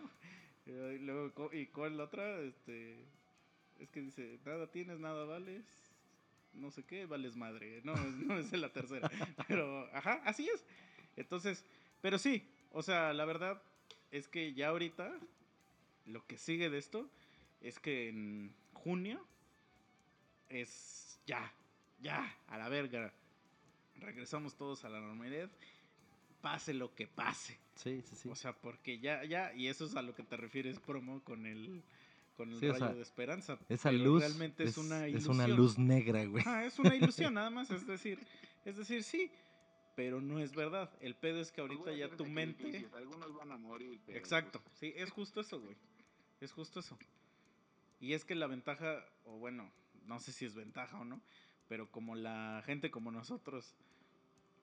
Y 0.66 0.98
luego, 1.00 1.54
¿y 1.54 1.68
cuál 1.68 1.98
la 1.98 2.06
otra? 2.06 2.40
Este, 2.40 3.04
es 3.80 3.90
que 3.92 4.02
dice, 4.02 4.40
nada 4.46 4.68
tienes, 4.72 5.00
nada 5.00 5.26
vales, 5.26 5.66
no 6.54 6.72
sé 6.72 6.84
qué, 6.84 7.06
vales 7.06 7.36
madre. 7.36 7.82
No, 7.84 7.96
no 7.96 8.40
es 8.40 8.52
la 8.54 8.72
tercera. 8.72 9.10
Pero, 9.48 9.88
ajá, 9.94 10.22
así 10.26 10.48
es. 10.50 10.66
Entonces, 11.16 11.66
pero 12.02 12.18
sí, 12.18 12.48
o 12.72 12.82
sea, 12.82 13.14
la 13.14 13.26
verdad 13.26 13.62
es 14.12 14.28
que 14.28 14.54
ya 14.54 14.70
ahorita 14.70 15.12
lo 16.06 16.26
que 16.26 16.38
sigue 16.38 16.70
de 16.70 16.78
esto 16.78 17.10
es 17.62 17.80
que 17.80 18.10
en 18.10 18.54
junio 18.74 19.26
es 20.50 21.20
ya, 21.26 21.52
ya, 22.02 22.36
a 22.48 22.58
la 22.58 22.70
verga. 22.70 23.14
Regresamos 23.96 24.56
todos 24.56 24.84
a 24.86 24.90
la 24.90 25.00
normalidad, 25.00 25.50
pase 26.42 26.74
lo 26.74 26.94
que 26.94 27.08
pase. 27.08 27.58
Sí, 27.76 28.02
sí, 28.02 28.16
sí. 28.16 28.30
O 28.30 28.36
sea, 28.36 28.54
porque 28.54 29.00
ya, 29.00 29.24
ya, 29.24 29.54
y 29.54 29.68
eso 29.68 29.86
es 29.86 29.96
a 29.96 30.02
lo 30.02 30.14
que 30.16 30.24
te 30.24 30.36
refieres, 30.38 30.80
promo, 30.80 31.24
con 31.24 31.46
el, 31.46 31.84
con 32.36 32.52
el 32.52 32.60
Sí, 32.60 32.68
o 32.68 32.74
rayo 32.74 32.86
sea, 32.86 32.94
de 32.96 33.02
esperanza. 33.02 33.58
Esa 33.70 33.90
pero 33.92 34.04
luz 34.04 34.22
realmente 34.22 34.64
es, 34.64 34.78
una 34.78 35.06
es 35.08 35.12
ilusión. 35.14 35.36
una 35.36 35.48
luz 35.48 35.78
negra, 35.78 36.26
güey. 36.26 36.44
Ah, 36.46 36.66
es 36.66 36.78
una 36.80 36.96
ilusión, 36.96 37.34
nada 37.36 37.50
más. 37.50 37.72
Es 37.72 37.88
decir, 37.88 38.20
es 38.66 38.76
decir, 38.78 39.04
sí, 39.04 39.32
pero 39.96 40.20
no 40.22 40.40
es 40.40 40.54
verdad. 40.54 40.92
El 41.02 41.16
pedo 41.16 41.40
es 41.40 41.52
que 41.52 41.62
ahorita 41.62 41.92
Algunos 41.92 42.10
ya 42.12 42.18
tu 42.18 42.26
mente. 42.26 42.88
Algunos 42.96 43.34
van 43.36 43.52
a 43.52 43.58
morir. 43.58 44.02
pero, 44.06 44.18
Exacto, 44.18 44.60
pues, 44.62 44.76
sí, 44.80 44.94
es 44.96 45.12
justo 45.12 45.40
eso, 45.42 45.60
güey. 45.62 45.76
Es 46.42 46.52
justo 46.52 46.80
eso. 46.82 46.98
Y 48.00 48.14
es 48.14 48.26
que 48.26 48.36
la 48.36 48.48
ventaja, 48.48 49.06
o 49.24 49.38
bueno, 49.38 49.72
no 50.06 50.20
sé 50.20 50.32
si 50.32 50.46
es 50.46 50.56
ventaja 50.56 51.00
o 51.00 51.06
no, 51.06 51.22
pero 51.68 51.90
como 51.92 52.16
la 52.16 52.62
gente 52.66 52.92
como 52.92 53.12
nosotros, 53.12 53.76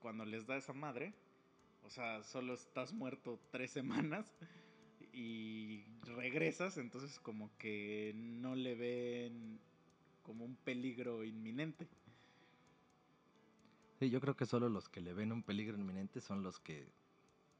cuando 0.00 0.24
les 0.24 0.46
da 0.46 0.56
esa 0.56 0.72
madre, 0.72 1.14
o 1.84 1.90
sea, 1.90 2.22
solo 2.22 2.54
estás 2.54 2.92
muerto 2.92 3.40
tres 3.50 3.70
semanas 3.70 4.32
y 5.12 5.84
regresas, 6.02 6.76
entonces 6.78 7.18
como 7.18 7.50
que 7.58 8.12
no 8.14 8.54
le 8.54 8.74
ven 8.74 9.58
como 10.22 10.44
un 10.44 10.56
peligro 10.56 11.24
inminente. 11.24 11.88
Sí, 13.98 14.08
yo 14.08 14.20
creo 14.20 14.36
que 14.36 14.46
solo 14.46 14.68
los 14.68 14.88
que 14.88 15.00
le 15.00 15.12
ven 15.12 15.32
un 15.32 15.42
peligro 15.42 15.76
inminente 15.76 16.20
son 16.20 16.42
los 16.42 16.58
que, 16.58 16.88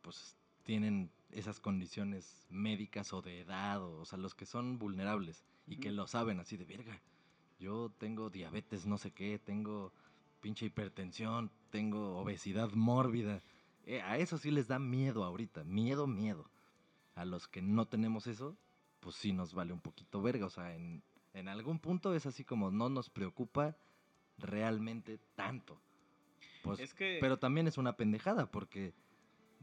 pues, 0.03 0.37
tienen 0.65 1.11
esas 1.33 1.61
condiciones 1.61 2.47
médicas 2.51 3.13
o 3.13 3.21
de 3.21 3.41
edad, 3.41 3.83
o, 3.83 4.01
o 4.01 4.05
sea, 4.05 4.19
los 4.19 4.35
que 4.35 4.47
son 4.47 4.79
vulnerables 4.79 5.45
y 5.67 5.77
que 5.77 5.91
lo 5.91 6.07
saben 6.07 6.41
así 6.41 6.57
de 6.57 6.65
verga. 6.65 7.01
Yo 7.61 7.93
tengo 7.99 8.31
diabetes, 8.31 8.87
no 8.87 8.99
sé 8.99 9.13
qué, 9.13 9.39
tengo 9.39 9.93
pinche 10.41 10.67
hipertensión, 10.67 11.51
tengo 11.71 12.17
obesidad 12.19 12.73
mórbida. 12.73 13.43
Eh, 13.87 14.01
a 14.03 14.17
eso 14.19 14.39
sí 14.39 14.51
les 14.51 14.67
da 14.67 14.79
miedo 14.79 15.23
ahorita, 15.25 15.63
miedo, 15.65 16.07
miedo. 16.07 16.51
A 17.15 17.25
los 17.25 17.47
que 17.47 17.61
no 17.63 17.87
tenemos 17.87 18.27
eso, 18.27 18.57
pues 19.01 19.15
sí 19.17 19.33
nos 19.33 19.53
vale 19.55 19.73
un 19.73 19.81
poquito 19.81 20.23
verga, 20.23 20.47
o 20.47 20.51
sea, 20.51 20.75
en, 20.75 21.03
en 21.35 21.49
algún 21.49 21.79
punto 21.79 22.15
es 22.15 22.25
así 22.27 22.45
como 22.45 22.71
no 22.71 22.89
nos 22.89 23.11
preocupa 23.11 23.77
realmente 24.39 25.19
tanto. 25.35 25.79
Pues, 26.63 26.81
Es 26.81 26.95
que- 26.95 27.19
Pero 27.21 27.39
también 27.39 27.67
es 27.67 27.79
una 27.79 27.97
pendejada 27.97 28.51
porque 28.51 28.93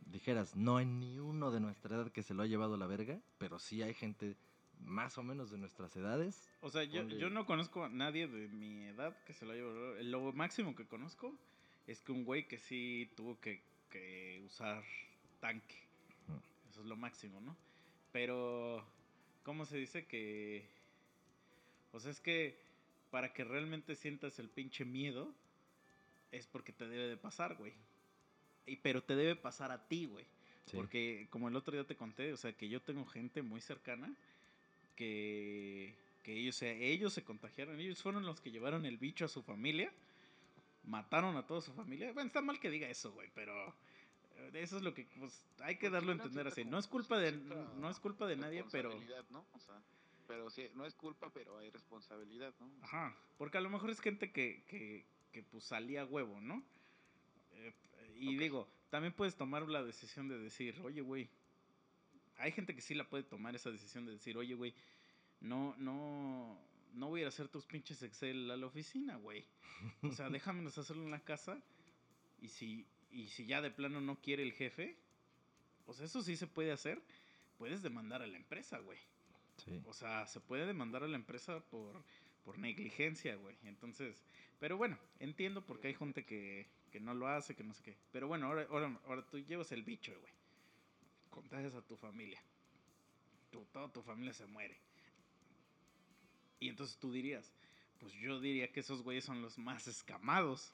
dijeras, 0.06 0.56
no 0.56 0.78
hay 0.78 0.86
ni 0.86 1.20
uno 1.20 1.52
de 1.52 1.60
nuestra 1.60 1.96
edad 1.96 2.12
que 2.12 2.24
se 2.24 2.34
lo 2.34 2.44
ha 2.44 2.48
llevado 2.48 2.76
a 2.76 2.78
la 2.78 2.88
verga, 2.88 3.20
pero 3.38 3.60
sí 3.60 3.82
hay 3.82 3.94
gente 3.94 4.36
más 4.80 5.18
o 5.18 5.24
menos 5.24 5.52
de 5.52 5.58
nuestras 5.58 5.96
edades. 5.96 6.50
O 6.62 6.70
sea, 6.70 6.84
yo, 6.84 7.04
no 7.04 7.46
conozco 7.46 7.84
a 7.84 7.90
nadie 7.90 8.28
de 8.28 8.48
mi 8.48 8.86
edad 8.86 9.16
que 9.26 9.34
se 9.34 9.46
lo 9.46 9.52
haya 9.52 9.62
llevado. 9.62 10.04
Lo 10.04 10.34
máximo 10.34 10.76
que 10.76 10.86
conozco 10.86 11.34
es 11.88 12.02
que 12.02 12.12
un 12.12 12.26
güey 12.26 12.48
que 12.48 12.58
sí 12.58 13.10
tuvo 13.16 13.40
que, 13.40 13.62
que 13.90 14.42
usar 14.46 14.84
tanque. 15.40 15.76
Mm. 16.28 16.70
Eso 16.70 16.82
es 16.82 16.88
lo 16.88 16.96
máximo, 16.96 17.42
¿no? 17.42 17.56
Pero, 18.12 18.84
¿cómo 19.44 19.66
se 19.66 19.78
dice 19.78 20.06
que... 20.06 20.66
O 21.92 22.00
sea, 22.00 22.12
es 22.12 22.20
que 22.20 22.58
para 23.12 23.34
que 23.34 23.44
realmente 23.44 23.96
sientas 23.96 24.40
el 24.40 24.50
pinche 24.50 24.86
miedo, 24.86 25.34
es 26.32 26.46
porque 26.48 26.74
te 26.74 26.88
debe 26.88 27.08
de 27.08 27.18
pasar, 27.18 27.56
güey. 27.56 27.74
Y, 28.66 28.76
pero 28.78 29.02
te 29.02 29.16
debe 29.16 29.36
pasar 29.36 29.72
a 29.72 29.88
ti, 29.88 30.06
güey. 30.06 30.26
Sí. 30.66 30.76
Porque 30.76 31.28
como 31.30 31.48
el 31.48 31.56
otro 31.56 31.74
día 31.74 31.86
te 31.86 31.96
conté, 31.96 32.34
o 32.34 32.38
sea, 32.38 32.52
que 32.52 32.68
yo 32.68 32.82
tengo 32.82 33.06
gente 33.06 33.42
muy 33.42 33.62
cercana 33.62 34.14
que, 34.98 35.96
que 36.24 36.34
ellos, 36.34 36.58
se, 36.58 36.92
ellos 36.92 37.14
se 37.14 37.24
contagiaron, 37.24 37.80
ellos 37.80 38.02
fueron 38.02 38.26
los 38.26 38.42
que 38.42 38.52
llevaron 38.52 38.86
el 38.86 38.98
bicho 38.98 39.24
a 39.24 39.30
su 39.30 39.42
familia, 39.44 39.94
mataron 40.84 41.38
a 41.38 41.48
toda 41.48 41.62
su 41.62 41.72
familia. 41.72 42.12
Bueno, 42.12 42.28
está 42.28 42.42
mal 42.42 42.60
que 42.60 42.70
diga 42.70 42.90
eso, 42.90 43.14
güey, 43.14 43.30
pero 43.34 43.54
eh, 44.36 44.52
eso 44.56 44.76
es 44.76 44.84
lo 44.84 44.94
que 44.94 45.08
pues, 45.18 45.46
hay 45.62 45.78
que 45.78 45.90
darlo 45.90 46.12
a 46.12 46.16
entender 46.16 46.48
así. 46.48 46.66
No 46.66 46.78
es 46.78 46.88
culpa 46.88 47.18
de, 47.18 47.32
no 47.32 47.90
es 47.90 48.00
culpa 48.00 48.28
de 48.28 48.36
nadie, 48.36 48.66
pero... 48.72 48.94
¿no? 49.30 49.46
O 49.54 49.60
sea, 49.60 49.82
pero 50.28 50.50
sí, 50.50 50.68
no 50.76 50.86
es 50.86 50.94
culpa, 50.94 51.32
pero 51.34 51.58
hay 51.58 51.70
responsabilidad, 51.70 52.54
¿no? 52.60 52.70
Ajá, 52.82 53.16
porque 53.38 53.60
a 53.60 53.62
lo 53.62 53.70
mejor 53.70 53.90
es 53.92 54.02
gente 54.02 54.32
que, 54.34 54.64
que, 54.68 55.06
que 55.32 55.44
pues 55.44 55.64
salía 55.64 56.06
huevo, 56.06 56.42
¿no? 56.42 56.62
Eh, 57.54 57.74
y 58.18 58.36
digo, 58.36 58.68
también 58.90 59.14
puedes 59.14 59.36
tomar 59.36 59.70
la 59.70 59.84
decisión 59.84 60.28
de 60.28 60.38
decir, 60.38 60.80
oye, 60.84 61.02
güey, 61.02 61.30
hay 62.38 62.52
gente 62.52 62.76
que 62.76 62.82
sí 62.82 62.94
la 62.94 63.08
puede 63.10 63.24
tomar 63.24 63.56
esa 63.56 63.72
decisión 63.72 64.06
de 64.06 64.14
decir, 64.14 64.38
oye, 64.38 64.54
güey, 64.54 64.74
no, 65.42 65.76
no, 65.78 66.60
no 66.94 67.10
voy 67.10 67.20
a 67.20 67.22
ir 67.22 67.26
a 67.26 67.30
hacer 67.30 67.48
tus 67.48 67.66
pinches 67.66 68.02
Excel 68.04 68.50
a 68.52 68.58
la 68.58 68.66
oficina, 68.66 69.18
güey. 69.18 69.46
O 70.04 70.12
sea, 70.12 70.30
déjamelos 70.30 70.78
hacerlo 70.78 71.04
en 71.04 71.12
la 71.12 71.20
casa 71.20 71.62
y 72.42 72.50
si, 72.50 72.86
y 73.12 73.28
si 73.28 73.46
ya 73.46 73.62
de 73.62 73.72
plano 73.72 74.02
no 74.02 74.20
quiere 74.22 74.44
el 74.44 74.54
jefe, 74.54 74.98
o 75.86 75.94
sea, 75.94 76.06
eso 76.06 76.22
sí 76.22 76.36
se 76.36 76.48
puede 76.48 76.72
hacer, 76.72 77.02
puedes 77.58 77.82
demandar 77.82 78.22
a 78.22 78.28
la 78.28 78.38
empresa, 78.38 78.80
güey. 78.80 79.00
Sí. 79.64 79.82
O 79.86 79.94
sea, 79.94 80.28
se 80.28 80.40
puede 80.40 80.66
demandar 80.66 81.04
a 81.04 81.08
la 81.08 81.16
empresa 81.16 81.60
por, 81.72 82.04
por 82.44 82.60
negligencia, 82.60 83.36
güey. 83.36 83.56
Entonces, 83.64 84.24
pero 84.60 84.78
bueno, 84.78 84.98
entiendo 85.20 85.66
porque 85.66 85.88
hay 85.88 85.96
gente 85.96 86.26
que, 86.26 86.68
que 86.92 87.00
no 87.00 87.14
lo 87.14 87.28
hace, 87.28 87.56
que 87.56 87.64
no 87.64 87.74
sé 87.74 87.84
qué. 87.84 87.98
Pero 88.12 88.28
bueno, 88.28 88.48
ahora, 88.48 88.68
ahora, 88.70 89.00
ahora 89.06 89.26
tú 89.30 89.40
llevas 89.40 89.72
el 89.72 89.84
bicho, 89.84 90.14
güey. 90.20 90.34
Contagias 91.38 91.76
a 91.76 91.84
tu 91.84 91.96
familia. 91.96 92.42
Tu, 93.52 93.64
toda 93.66 93.88
tu 93.90 94.02
familia 94.02 94.34
se 94.34 94.48
muere. 94.48 94.76
Y 96.60 96.68
entonces 96.68 96.98
tú 96.98 97.12
dirías, 97.12 97.54
pues 98.00 98.12
yo 98.14 98.42
diría 98.42 98.72
que 98.72 98.80
esos 98.80 99.04
güeyes 99.04 99.26
son 99.26 99.44
los 99.44 99.60
más 99.60 99.88
escamados. 99.88 100.74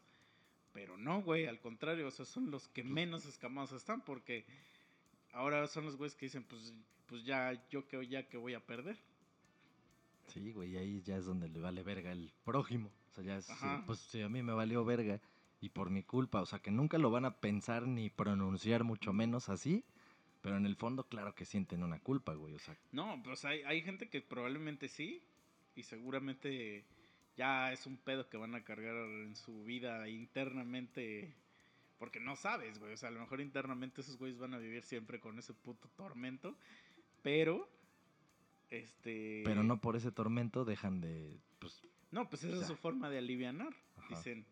Pero 0.72 0.98
no, 0.98 1.22
güey, 1.22 1.48
al 1.48 1.60
contrario, 1.60 2.08
o 2.08 2.12
sea, 2.12 2.25
son 2.25 2.50
los 2.50 2.70
que 2.70 2.82
menos 2.82 3.25
escamados 3.25 3.74
están 3.74 4.05
porque 4.05 4.46
ahora 5.34 5.67
son 5.67 5.84
los 5.84 5.98
güeyes 5.98 6.15
que 6.15 6.27
dicen, 6.27 6.46
pues, 6.46 6.74
pues 7.08 7.25
ya, 7.25 7.62
yo 7.70 7.86
que 7.86 8.08
ya 8.08 8.29
que 8.29 8.38
voy 8.38 8.53
a 8.53 8.65
perder. 8.65 8.98
Sí, 10.27 10.53
güey, 10.53 10.77
ahí 10.77 11.01
ya 11.01 11.17
es 11.17 11.25
donde 11.25 11.50
le 11.50 11.60
vale 11.60 11.84
verga 11.84 12.13
el 12.13 12.32
prójimo. 12.46 12.89
O 13.12 13.15
sea, 13.15 13.24
ya 13.25 13.36
es, 13.36 13.50
pues 13.86 14.00
si 14.00 14.22
a 14.22 14.29
mí 14.29 14.41
me 14.41 14.53
valió 14.53 14.86
verga 14.86 15.20
y 15.60 15.67
por 15.70 15.89
mi 15.89 16.03
culpa, 16.03 16.41
o 16.41 16.46
sea, 16.46 16.60
que 16.60 16.72
nunca 16.72 16.98
lo 16.98 17.12
van 17.12 17.25
a 17.25 17.41
pensar 17.41 17.86
ni 17.86 18.10
pronunciar 18.10 18.86
mucho 18.86 19.12
menos 19.12 19.50
así, 19.50 19.84
pero 20.44 20.58
en 20.58 20.66
el 20.68 20.76
fondo 20.76 21.08
claro 21.08 21.34
que 21.34 21.46
sienten 21.46 21.82
una 21.82 22.00
culpa, 22.00 22.34
güey, 22.36 22.54
o 22.54 22.60
sea, 22.60 22.78
No, 22.92 23.20
pues 23.24 23.46
hay, 23.46 23.64
hay 23.64 23.82
gente 23.82 24.10
que 24.10 24.22
probablemente 24.22 24.90
sí, 24.90 25.24
y 25.74 25.84
seguramente 25.84 26.84
ya 27.38 27.72
es 27.72 27.88
un 27.88 27.98
pedo 27.98 28.30
que 28.30 28.38
van 28.38 28.54
a 28.54 28.64
cargar 28.64 28.94
en 28.96 29.36
su 29.38 29.64
vida 29.64 30.08
internamente, 30.10 31.34
porque 31.98 32.20
no 32.20 32.36
sabes, 32.36 32.77
güey, 32.77 32.94
o 32.94 32.98
sea, 32.98 33.08
a 33.08 33.14
lo 33.14 33.22
mejor 33.22 33.40
internamente 33.40 34.01
esos 34.01 34.18
güeyes 34.18 34.38
van 34.38 34.53
a 34.53 34.58
vivir 34.60 34.84
siempre 34.84 35.20
con 35.22 35.40
ese 35.40 35.53
puto 35.53 35.88
tormento, 35.96 36.58
pero, 37.22 37.70
este... 38.70 39.44
pero 39.46 39.64
no 39.64 39.79
por 39.79 39.96
ese 39.96 40.12
tormento 40.12 40.66
dejan 40.66 41.00
de, 41.00 41.40
pues, 41.60 41.82
No, 42.12 42.29
pues 42.29 42.44
esa 42.44 42.56
Ya. 42.56 42.62
es 42.62 42.68
su 42.68 42.75
forma 42.75 43.10
de 43.10 43.18
alivianar. 43.20 43.74
Ajá. 43.98 44.10
Dicen, 44.10 44.46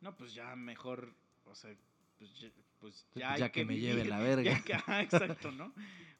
no, 0.00 0.16
pues 0.16 0.34
ya 0.34 0.54
mejor, 0.56 1.14
o 1.44 1.54
sea, 1.54 1.74
pues 2.18 2.38
ya, 2.40 2.50
pues 2.80 3.06
Sí, 3.12 3.20
ya, 3.20 3.28
pues 3.28 3.32
hay 3.34 3.40
ya 3.40 3.52
que 3.52 3.64
me 3.64 3.76
lleve 3.78 3.96
vivir, 4.02 4.08
la 4.10 4.18
verga. 4.20 4.42
ya 4.42 4.62
que- 4.62 5.00
exacto, 5.02 5.52
¿no? 5.52 5.72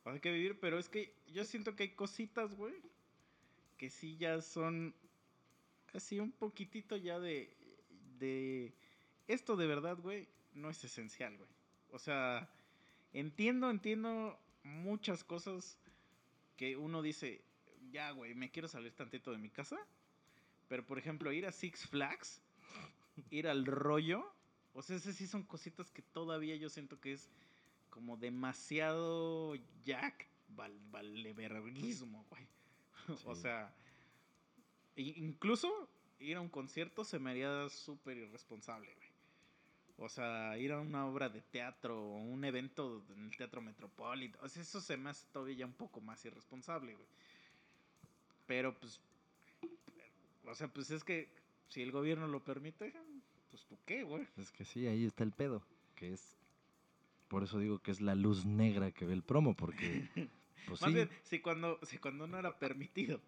Hay 0.04 0.20
que 0.20 0.32
vivir, 0.32 0.58
pero 0.58 0.78
es 0.78 0.88
que 0.88 1.14
yo 1.32 1.44
siento 1.44 1.76
que 1.76 1.82
hay 1.84 1.90
cositas, 1.90 2.54
güey, 2.54 2.74
que 3.76 3.90
sí 3.90 4.16
ya 4.16 4.40
son 4.40 4.94
así 5.92 6.18
un 6.18 6.32
poquitito 6.32 6.96
ya 6.96 7.18
de, 7.18 7.54
de, 8.18 8.72
esto 9.26 9.56
de 9.56 9.66
verdad, 9.66 9.98
güey, 9.98 10.28
no 10.54 10.70
es 10.70 10.82
esencial, 10.82 11.36
güey. 11.36 11.48
O 11.90 11.98
sea, 11.98 12.48
entiendo, 13.12 13.70
entiendo 13.70 14.38
muchas 14.62 15.24
cosas 15.24 15.78
que 16.56 16.76
uno 16.76 17.02
dice, 17.02 17.42
ya, 17.90 18.10
güey, 18.12 18.34
me 18.34 18.50
quiero 18.50 18.66
salir 18.68 18.92
tantito 18.92 19.30
de 19.30 19.38
mi 19.38 19.50
casa. 19.50 19.78
Pero, 20.68 20.84
por 20.86 20.98
ejemplo, 20.98 21.32
ir 21.32 21.46
a 21.46 21.52
Six 21.52 21.86
Flags, 21.86 22.42
ir 23.30 23.46
al 23.48 23.64
rollo, 23.64 24.30
o 24.78 24.82
sea, 24.82 24.94
esas 24.94 25.16
sí 25.16 25.26
son 25.26 25.42
cositas 25.42 25.90
que 25.90 26.02
todavía 26.02 26.54
yo 26.54 26.70
siento 26.70 27.00
que 27.00 27.12
es 27.12 27.28
como 27.90 28.16
demasiado 28.16 29.56
jack 29.84 30.28
val, 30.50 30.78
valeverguismo, 30.92 32.24
güey. 32.30 32.46
o 33.26 33.34
sea, 33.34 33.74
incluso 34.94 35.90
ir 36.20 36.36
a 36.36 36.40
un 36.40 36.48
concierto 36.48 37.04
se 37.04 37.18
me 37.18 37.30
haría 37.30 37.68
súper 37.68 38.18
irresponsable, 38.18 38.94
güey. 38.94 39.08
O 39.96 40.08
sea, 40.08 40.56
ir 40.58 40.70
a 40.70 40.78
una 40.78 41.06
obra 41.06 41.28
de 41.28 41.42
teatro 41.42 42.00
o 42.00 42.18
un 42.18 42.44
evento 42.44 43.04
en 43.16 43.24
el 43.24 43.36
Teatro 43.36 43.60
Metropolitano, 43.60 44.44
o 44.44 44.48
sea, 44.48 44.62
eso 44.62 44.80
se 44.80 44.96
me 44.96 45.10
hace 45.10 45.26
todavía 45.32 45.56
ya 45.56 45.66
un 45.66 45.72
poco 45.72 46.00
más 46.00 46.24
irresponsable, 46.24 46.94
güey. 46.94 47.08
Pero 48.46 48.78
pues, 48.78 49.00
o 50.46 50.54
sea, 50.54 50.68
pues 50.68 50.92
es 50.92 51.02
que 51.02 51.28
si 51.68 51.82
el 51.82 51.90
gobierno 51.90 52.28
lo 52.28 52.44
permite, 52.44 52.94
pues 53.50 53.64
tú 53.66 53.78
qué, 53.86 54.02
güey. 54.02 54.26
es 54.36 54.52
que 54.52 54.64
sí, 54.64 54.86
ahí 54.86 55.04
está 55.04 55.24
el 55.24 55.32
pedo, 55.32 55.62
que 55.94 56.12
es, 56.12 56.38
por 57.28 57.42
eso 57.42 57.58
digo 57.58 57.80
que 57.80 57.90
es 57.90 58.00
la 58.00 58.14
luz 58.14 58.44
negra 58.44 58.92
que 58.92 59.04
ve 59.04 59.14
el 59.14 59.22
promo, 59.22 59.54
porque, 59.54 60.08
pues 60.66 60.80
Más 60.80 60.90
sí, 60.90 60.94
bien, 60.94 61.10
si 61.22 61.40
cuando, 61.40 61.78
si 61.82 61.98
cuando 61.98 62.26
no 62.26 62.38
era 62.38 62.58
permitido, 62.58 63.20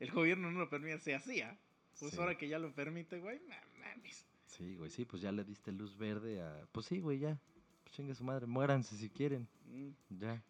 el 0.00 0.10
gobierno 0.10 0.50
no 0.50 0.60
lo 0.60 0.70
permitía, 0.70 0.98
se 0.98 1.14
hacía. 1.14 1.58
Pues 1.98 2.12
sí. 2.12 2.18
ahora 2.18 2.38
que 2.38 2.48
ya 2.48 2.58
lo 2.58 2.72
permite, 2.74 3.18
güey, 3.18 3.40
mames. 3.80 4.24
Sí, 4.46 4.76
güey, 4.76 4.90
sí, 4.90 5.04
pues 5.04 5.22
ya 5.22 5.32
le 5.32 5.44
diste 5.44 5.72
luz 5.72 5.96
verde 5.96 6.40
a... 6.40 6.66
Pues 6.72 6.86
sí, 6.86 7.00
güey, 7.00 7.18
ya. 7.18 7.38
Pues 7.82 7.94
chingue 7.94 8.14
su 8.14 8.24
madre, 8.24 8.46
muéranse 8.46 8.96
si 8.96 9.10
quieren. 9.10 9.48
Mm. 9.66 9.90
Ya. 10.18 10.42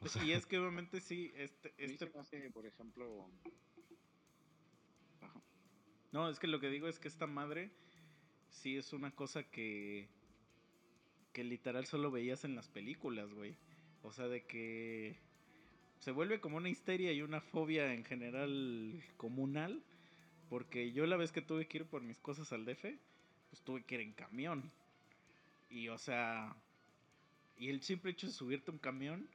O 0.00 0.08
sea, 0.08 0.24
Y 0.24 0.32
es 0.32 0.46
que 0.46 0.58
obviamente 0.58 1.00
sí, 1.00 1.32
este, 1.36 1.74
este, 1.76 2.10
hace, 2.18 2.50
por 2.50 2.66
ejemplo... 2.66 3.28
Ajá. 5.20 5.40
no, 6.12 6.30
es 6.30 6.38
que 6.38 6.46
lo 6.46 6.60
que 6.60 6.70
digo 6.70 6.88
es 6.88 6.98
que 6.98 7.08
esta 7.08 7.26
madre 7.26 7.70
sí 8.50 8.76
es 8.76 8.92
una 8.92 9.10
cosa 9.10 9.42
que, 9.44 10.08
que 11.32 11.44
literal 11.44 11.86
solo 11.86 12.10
veías 12.10 12.44
en 12.44 12.54
las 12.54 12.68
películas, 12.68 13.32
güey. 13.32 13.56
O 14.02 14.12
sea, 14.12 14.28
de 14.28 14.44
que 14.44 15.16
se 15.98 16.10
vuelve 16.12 16.40
como 16.40 16.56
una 16.56 16.68
histeria 16.68 17.12
y 17.12 17.22
una 17.22 17.40
fobia 17.40 17.92
en 17.94 18.04
general 18.04 19.02
comunal. 19.16 19.82
Porque 20.48 20.90
yo 20.92 21.06
la 21.06 21.16
vez 21.16 21.30
que 21.30 21.42
tuve 21.42 21.66
que 21.68 21.78
ir 21.78 21.84
por 21.86 22.02
mis 22.02 22.18
cosas 22.18 22.52
al 22.52 22.64
DF, 22.64 22.82
pues 23.50 23.62
tuve 23.64 23.84
que 23.84 23.94
ir 23.96 24.00
en 24.00 24.12
camión. 24.12 24.72
Y 25.68 25.88
o 25.88 25.96
sea, 25.98 26.56
y 27.56 27.68
el 27.68 27.82
simple 27.82 28.10
hecho 28.10 28.26
de 28.26 28.32
subirte 28.32 28.72
un 28.72 28.78
camión, 28.78 29.28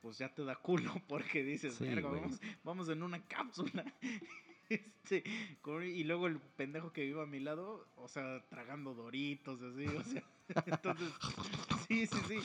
pues 0.00 0.16
ya 0.16 0.32
te 0.32 0.42
da 0.44 0.56
culo 0.56 0.94
porque 1.08 1.42
dices, 1.44 1.74
Sí, 1.74 1.84
"Verga, 1.84 2.08
güey. 2.08 2.22
vamos, 2.22 2.40
vamos 2.64 2.88
en 2.88 3.02
una 3.02 3.22
cápsula. 3.26 3.84
Este, 4.70 5.24
y 5.84 6.04
luego 6.04 6.26
el 6.28 6.40
pendejo 6.40 6.92
que 6.92 7.04
vive 7.04 7.22
a 7.22 7.26
mi 7.26 7.40
lado, 7.40 7.88
o 7.96 8.08
sea, 8.08 8.46
tragando 8.48 8.94
doritos, 8.94 9.60
así, 9.62 9.86
o 9.86 10.04
sea. 10.04 10.22
Entonces, 10.66 11.12
sí, 11.88 12.06
sí, 12.06 12.16
sí. 12.28 12.38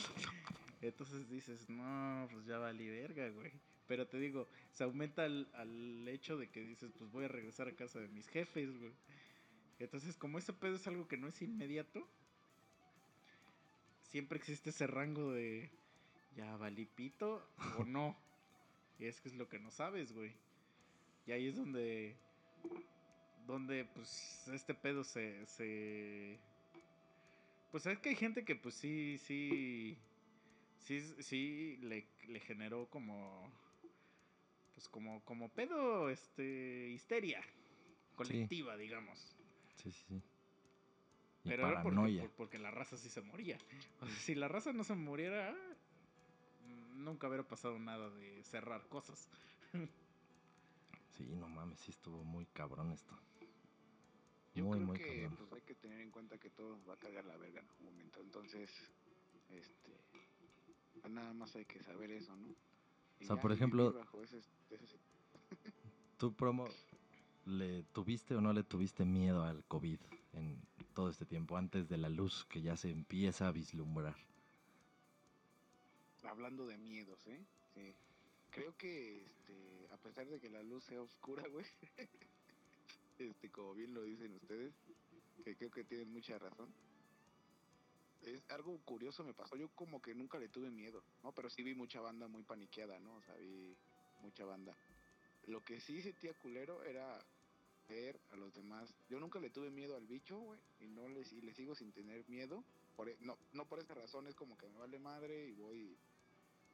Entonces 0.82 1.28
dices, 1.28 1.68
no, 1.70 2.28
pues 2.32 2.46
ya 2.46 2.58
valí 2.58 2.88
verga, 2.88 3.28
güey. 3.30 3.52
Pero 3.86 4.08
te 4.08 4.18
digo, 4.18 4.48
se 4.72 4.84
aumenta 4.84 5.24
al, 5.24 5.48
al 5.54 6.08
hecho 6.08 6.36
de 6.36 6.50
que 6.50 6.60
dices, 6.60 6.92
pues 6.98 7.10
voy 7.10 7.24
a 7.24 7.28
regresar 7.28 7.68
a 7.68 7.76
casa 7.76 8.00
de 8.00 8.08
mis 8.08 8.28
jefes, 8.28 8.76
güey. 8.78 8.92
Entonces, 9.78 10.16
como 10.16 10.38
ese 10.38 10.52
pedo 10.52 10.76
es 10.76 10.86
algo 10.86 11.08
que 11.08 11.16
no 11.18 11.28
es 11.28 11.42
inmediato, 11.42 12.08
siempre 14.02 14.38
existe 14.38 14.70
ese 14.70 14.86
rango 14.86 15.32
de, 15.32 15.70
ya 16.36 16.56
valí 16.56 16.86
pito 16.86 17.42
o 17.78 17.84
no. 17.84 18.16
Y 18.98 19.06
es 19.06 19.20
que 19.20 19.28
es 19.28 19.36
lo 19.36 19.48
que 19.48 19.58
no 19.58 19.70
sabes, 19.70 20.12
güey. 20.12 20.32
Y 21.26 21.32
ahí 21.32 21.48
es 21.48 21.56
donde. 21.56 22.16
Donde, 23.46 23.84
pues, 23.84 24.48
este 24.52 24.74
pedo 24.74 25.04
se. 25.04 25.46
se 25.46 26.38
pues 27.70 27.84
es 27.86 27.98
que 27.98 28.10
hay 28.10 28.16
gente 28.16 28.44
que, 28.44 28.56
pues, 28.56 28.74
sí, 28.74 29.18
sí. 29.18 29.98
Sí, 30.80 31.00
sí, 31.20 31.76
le, 31.82 32.06
le 32.28 32.40
generó 32.40 32.86
como. 32.88 33.50
Pues 34.74 34.88
como, 34.88 35.22
como 35.24 35.48
pedo, 35.50 36.10
este. 36.10 36.88
histeria 36.90 37.42
colectiva, 38.14 38.76
digamos. 38.76 39.36
Sí, 39.76 39.90
sí, 39.92 40.04
sí. 40.08 40.14
Y 41.44 41.48
Pero 41.50 41.68
era 41.68 41.82
porque, 41.82 41.96
paranoia. 41.96 42.22
por- 42.22 42.30
porque 42.32 42.58
la 42.58 42.70
raza 42.70 42.96
sí 42.96 43.08
se 43.10 43.20
moría. 43.20 43.58
O 44.00 44.06
sea, 44.06 44.16
si 44.16 44.34
la 44.34 44.48
raza 44.48 44.72
no 44.72 44.84
se 44.84 44.94
muriera, 44.94 45.54
nunca 46.94 47.28
hubiera 47.28 47.46
pasado 47.46 47.78
nada 47.78 48.10
de 48.10 48.42
cerrar 48.44 48.86
cosas. 48.88 49.28
Sí, 51.16 51.24
no 51.36 51.48
mames, 51.48 51.80
sí 51.80 51.90
estuvo 51.90 52.22
muy 52.24 52.46
cabrón 52.46 52.92
esto. 52.92 53.14
Yo 54.54 54.64
muy, 54.64 54.76
creo 54.78 54.86
muy 54.86 54.98
que 54.98 55.22
cabrón. 55.22 55.36
pues 55.36 55.52
hay 55.52 55.60
que 55.66 55.74
tener 55.74 56.00
en 56.00 56.10
cuenta 56.10 56.38
que 56.38 56.50
todo 56.50 56.78
va 56.86 56.94
a 56.94 56.96
cargar 56.96 57.24
la 57.24 57.36
verga 57.36 57.60
en 57.60 57.68
algún 57.68 57.84
momento. 57.86 58.20
Entonces, 58.20 58.70
este, 59.50 59.92
pues, 61.00 61.12
nada 61.12 61.32
más 61.32 61.54
hay 61.56 61.64
que 61.64 61.82
saber 61.82 62.10
eso, 62.10 62.34
¿no? 62.36 62.48
Y 63.20 63.24
O 63.24 63.26
sea, 63.28 63.40
por 63.40 63.52
ejemplo- 63.52 63.98
ese- 64.22 64.38
ese- 64.70 64.98
¿Tú, 66.18 66.34
promo, 66.34 66.66
le 67.46 67.82
tuviste 67.84 68.34
o 68.34 68.40
no 68.40 68.52
le 68.52 68.64
tuviste 68.64 69.04
miedo 69.04 69.42
al 69.44 69.64
COVID 69.64 69.98
en 70.32 70.60
todo 70.94 71.08
este 71.10 71.24
tiempo, 71.26 71.56
antes 71.56 71.88
de 71.88 71.96
la 71.98 72.08
luz 72.08 72.44
que 72.46 72.60
ya 72.62 72.76
se 72.76 72.90
empieza 72.90 73.48
a 73.48 73.52
vislumbrar? 73.52 74.16
hablando 76.24 76.66
de 76.66 76.76
miedos, 76.76 77.24
¿eh? 77.28 77.40
Sí. 77.72 77.94
Creo 78.56 78.74
que, 78.78 79.22
este, 79.22 79.86
a 79.92 79.98
pesar 79.98 80.26
de 80.28 80.40
que 80.40 80.48
la 80.48 80.62
luz 80.62 80.82
sea 80.84 81.02
oscura, 81.02 81.46
güey, 81.46 81.66
este, 83.18 83.50
como 83.50 83.74
bien 83.74 83.92
lo 83.92 84.02
dicen 84.02 84.32
ustedes, 84.32 84.72
que 85.44 85.54
creo 85.56 85.70
que 85.70 85.84
tienen 85.84 86.10
mucha 86.10 86.38
razón. 86.38 86.72
Es 88.22 88.42
algo 88.48 88.78
curioso 88.78 89.22
me 89.24 89.34
pasó, 89.34 89.56
yo 89.56 89.68
como 89.74 90.00
que 90.00 90.14
nunca 90.14 90.38
le 90.38 90.48
tuve 90.48 90.70
miedo, 90.70 91.04
¿no? 91.22 91.32
Pero 91.32 91.50
sí 91.50 91.62
vi 91.62 91.74
mucha 91.74 92.00
banda 92.00 92.28
muy 92.28 92.44
paniqueada, 92.44 92.98
¿no? 92.98 93.16
O 93.16 93.22
sea, 93.24 93.34
vi 93.34 93.76
mucha 94.22 94.46
banda. 94.46 94.74
Lo 95.48 95.62
que 95.62 95.78
sí 95.82 96.00
sentía 96.00 96.32
culero 96.32 96.82
era 96.82 97.22
ver 97.90 98.18
a 98.30 98.36
los 98.36 98.54
demás. 98.54 98.90
Yo 99.10 99.20
nunca 99.20 99.38
le 99.38 99.50
tuve 99.50 99.70
miedo 99.70 99.96
al 99.96 100.06
bicho, 100.06 100.38
güey, 100.40 100.58
y 100.80 100.88
no 100.88 101.10
les 101.10 101.30
y 101.30 101.42
le 101.42 101.52
sigo 101.52 101.74
sin 101.74 101.92
tener 101.92 102.26
miedo. 102.26 102.64
Por, 102.96 103.10
e- 103.10 103.18
no, 103.20 103.36
no 103.52 103.68
por 103.68 103.80
esa 103.80 103.92
razón, 103.92 104.26
es 104.26 104.34
como 104.34 104.56
que 104.56 104.66
me 104.66 104.78
vale 104.78 104.98
madre 104.98 105.46
y 105.46 105.52
voy 105.52 105.98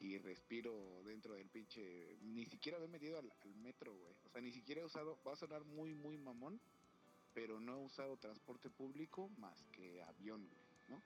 y 0.02 0.18
respiro 0.18 1.02
dentro 1.04 1.34
del 1.34 1.48
pinche. 1.48 2.18
Ni 2.22 2.44
siquiera 2.44 2.78
me 2.78 2.86
he 2.86 2.88
metido 2.88 3.18
al, 3.18 3.32
al 3.42 3.54
metro, 3.56 3.94
güey. 3.94 4.14
O 4.26 4.30
sea, 4.30 4.40
ni 4.40 4.50
siquiera 4.50 4.80
he 4.80 4.84
usado. 4.84 5.16
Va 5.26 5.32
a 5.32 5.36
sonar 5.36 5.64
muy, 5.64 5.94
muy 5.94 6.18
mamón, 6.18 6.60
pero 7.32 7.60
no 7.60 7.74
he 7.74 7.84
usado 7.84 8.16
transporte 8.16 8.68
público 8.68 9.30
más 9.38 9.64
que 9.72 10.02
avión, 10.02 10.40
güey, 10.40 10.66
¿no? 10.88 11.02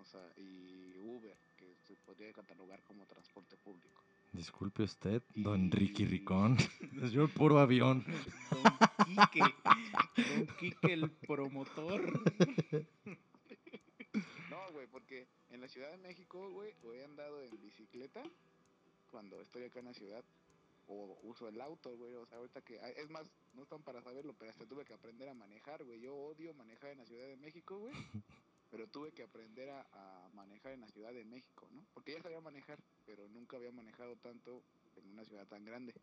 O 0.00 0.04
sea, 0.04 0.32
y 0.36 0.96
Uber, 0.98 1.36
que 1.56 1.74
se 1.86 1.94
podría 1.96 2.32
catalogar 2.32 2.82
como 2.84 3.04
transporte 3.04 3.56
público. 3.56 4.00
Disculpe 4.32 4.84
usted, 4.84 5.22
don 5.34 5.70
Ricky 5.72 6.04
Ricón. 6.04 6.56
Es 7.02 7.10
yo 7.10 7.22
el 7.24 7.30
puro 7.30 7.58
avión. 7.58 8.04
Don 8.50 9.26
Quique. 9.32 9.54
Don 10.16 10.46
Quique, 10.58 10.92
el 10.92 11.10
promotor. 11.10 12.22
Porque 14.90 15.26
en 15.50 15.60
la 15.60 15.68
Ciudad 15.68 15.90
de 15.90 15.96
México, 15.96 16.50
güey, 16.50 16.74
o 16.82 16.92
he 16.92 17.04
andado 17.04 17.42
en 17.42 17.60
bicicleta 17.60 18.22
cuando 19.10 19.40
estoy 19.40 19.64
acá 19.64 19.80
en 19.80 19.86
la 19.86 19.94
ciudad, 19.94 20.24
o 20.86 21.18
uso 21.22 21.48
el 21.48 21.60
auto, 21.60 21.96
güey, 21.96 22.14
o 22.14 22.26
sea, 22.26 22.38
ahorita 22.38 22.62
que, 22.62 22.80
ah, 22.80 22.88
es 22.90 23.08
más, 23.10 23.30
no 23.54 23.62
están 23.62 23.82
para 23.82 24.02
saberlo, 24.02 24.34
pero 24.38 24.50
hasta 24.50 24.66
tuve 24.66 24.84
que 24.84 24.94
aprender 24.94 25.28
a 25.28 25.34
manejar, 25.34 25.84
güey, 25.84 26.00
yo 26.00 26.14
odio 26.14 26.52
manejar 26.54 26.90
en 26.90 26.98
la 26.98 27.06
Ciudad 27.06 27.26
de 27.26 27.36
México, 27.36 27.78
güey, 27.78 27.92
pero 28.70 28.88
tuve 28.88 29.12
que 29.12 29.22
aprender 29.22 29.70
a, 29.70 29.86
a 29.92 30.28
manejar 30.34 30.72
en 30.72 30.80
la 30.80 30.88
Ciudad 30.88 31.12
de 31.12 31.24
México, 31.24 31.68
¿no? 31.72 31.84
Porque 31.94 32.12
ya 32.12 32.22
sabía 32.22 32.40
manejar, 32.40 32.78
pero 33.06 33.28
nunca 33.28 33.56
había 33.56 33.72
manejado 33.72 34.16
tanto 34.16 34.62
en 34.96 35.10
una 35.10 35.24
ciudad 35.24 35.46
tan 35.46 35.64
grande. 35.64 35.94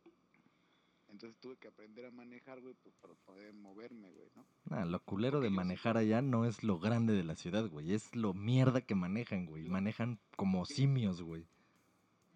Entonces 1.10 1.40
tuve 1.40 1.56
que 1.58 1.70
aprender 1.70 2.06
a 2.06 2.12
manejar, 2.12 2.60
güey, 2.62 2.76
pues 2.84 2.94
para 2.96 3.14
poder 3.16 3.54
moverme, 3.54 4.12
güey, 4.12 4.30
¿no? 4.36 4.46
Nah, 4.70 4.86
lo 4.86 5.00
culero 5.02 5.40
de 5.40 5.48
sí- 5.50 5.54
manejar 5.56 5.98
allá 5.98 6.22
no 6.22 6.46
es 6.46 6.64
lo 6.64 6.80
grande 6.80 7.14
de 7.14 7.24
la 7.24 7.36
ciudad, 7.36 7.68
güey. 7.70 7.94
Es 7.94 8.14
lo 8.16 8.34
mierda 8.34 8.82
que 8.82 8.94
manejan, 8.94 9.46
güey. 9.46 9.68
Manejan 9.70 10.20
como 10.36 10.66
simios, 10.66 11.22
güey. 11.22 11.46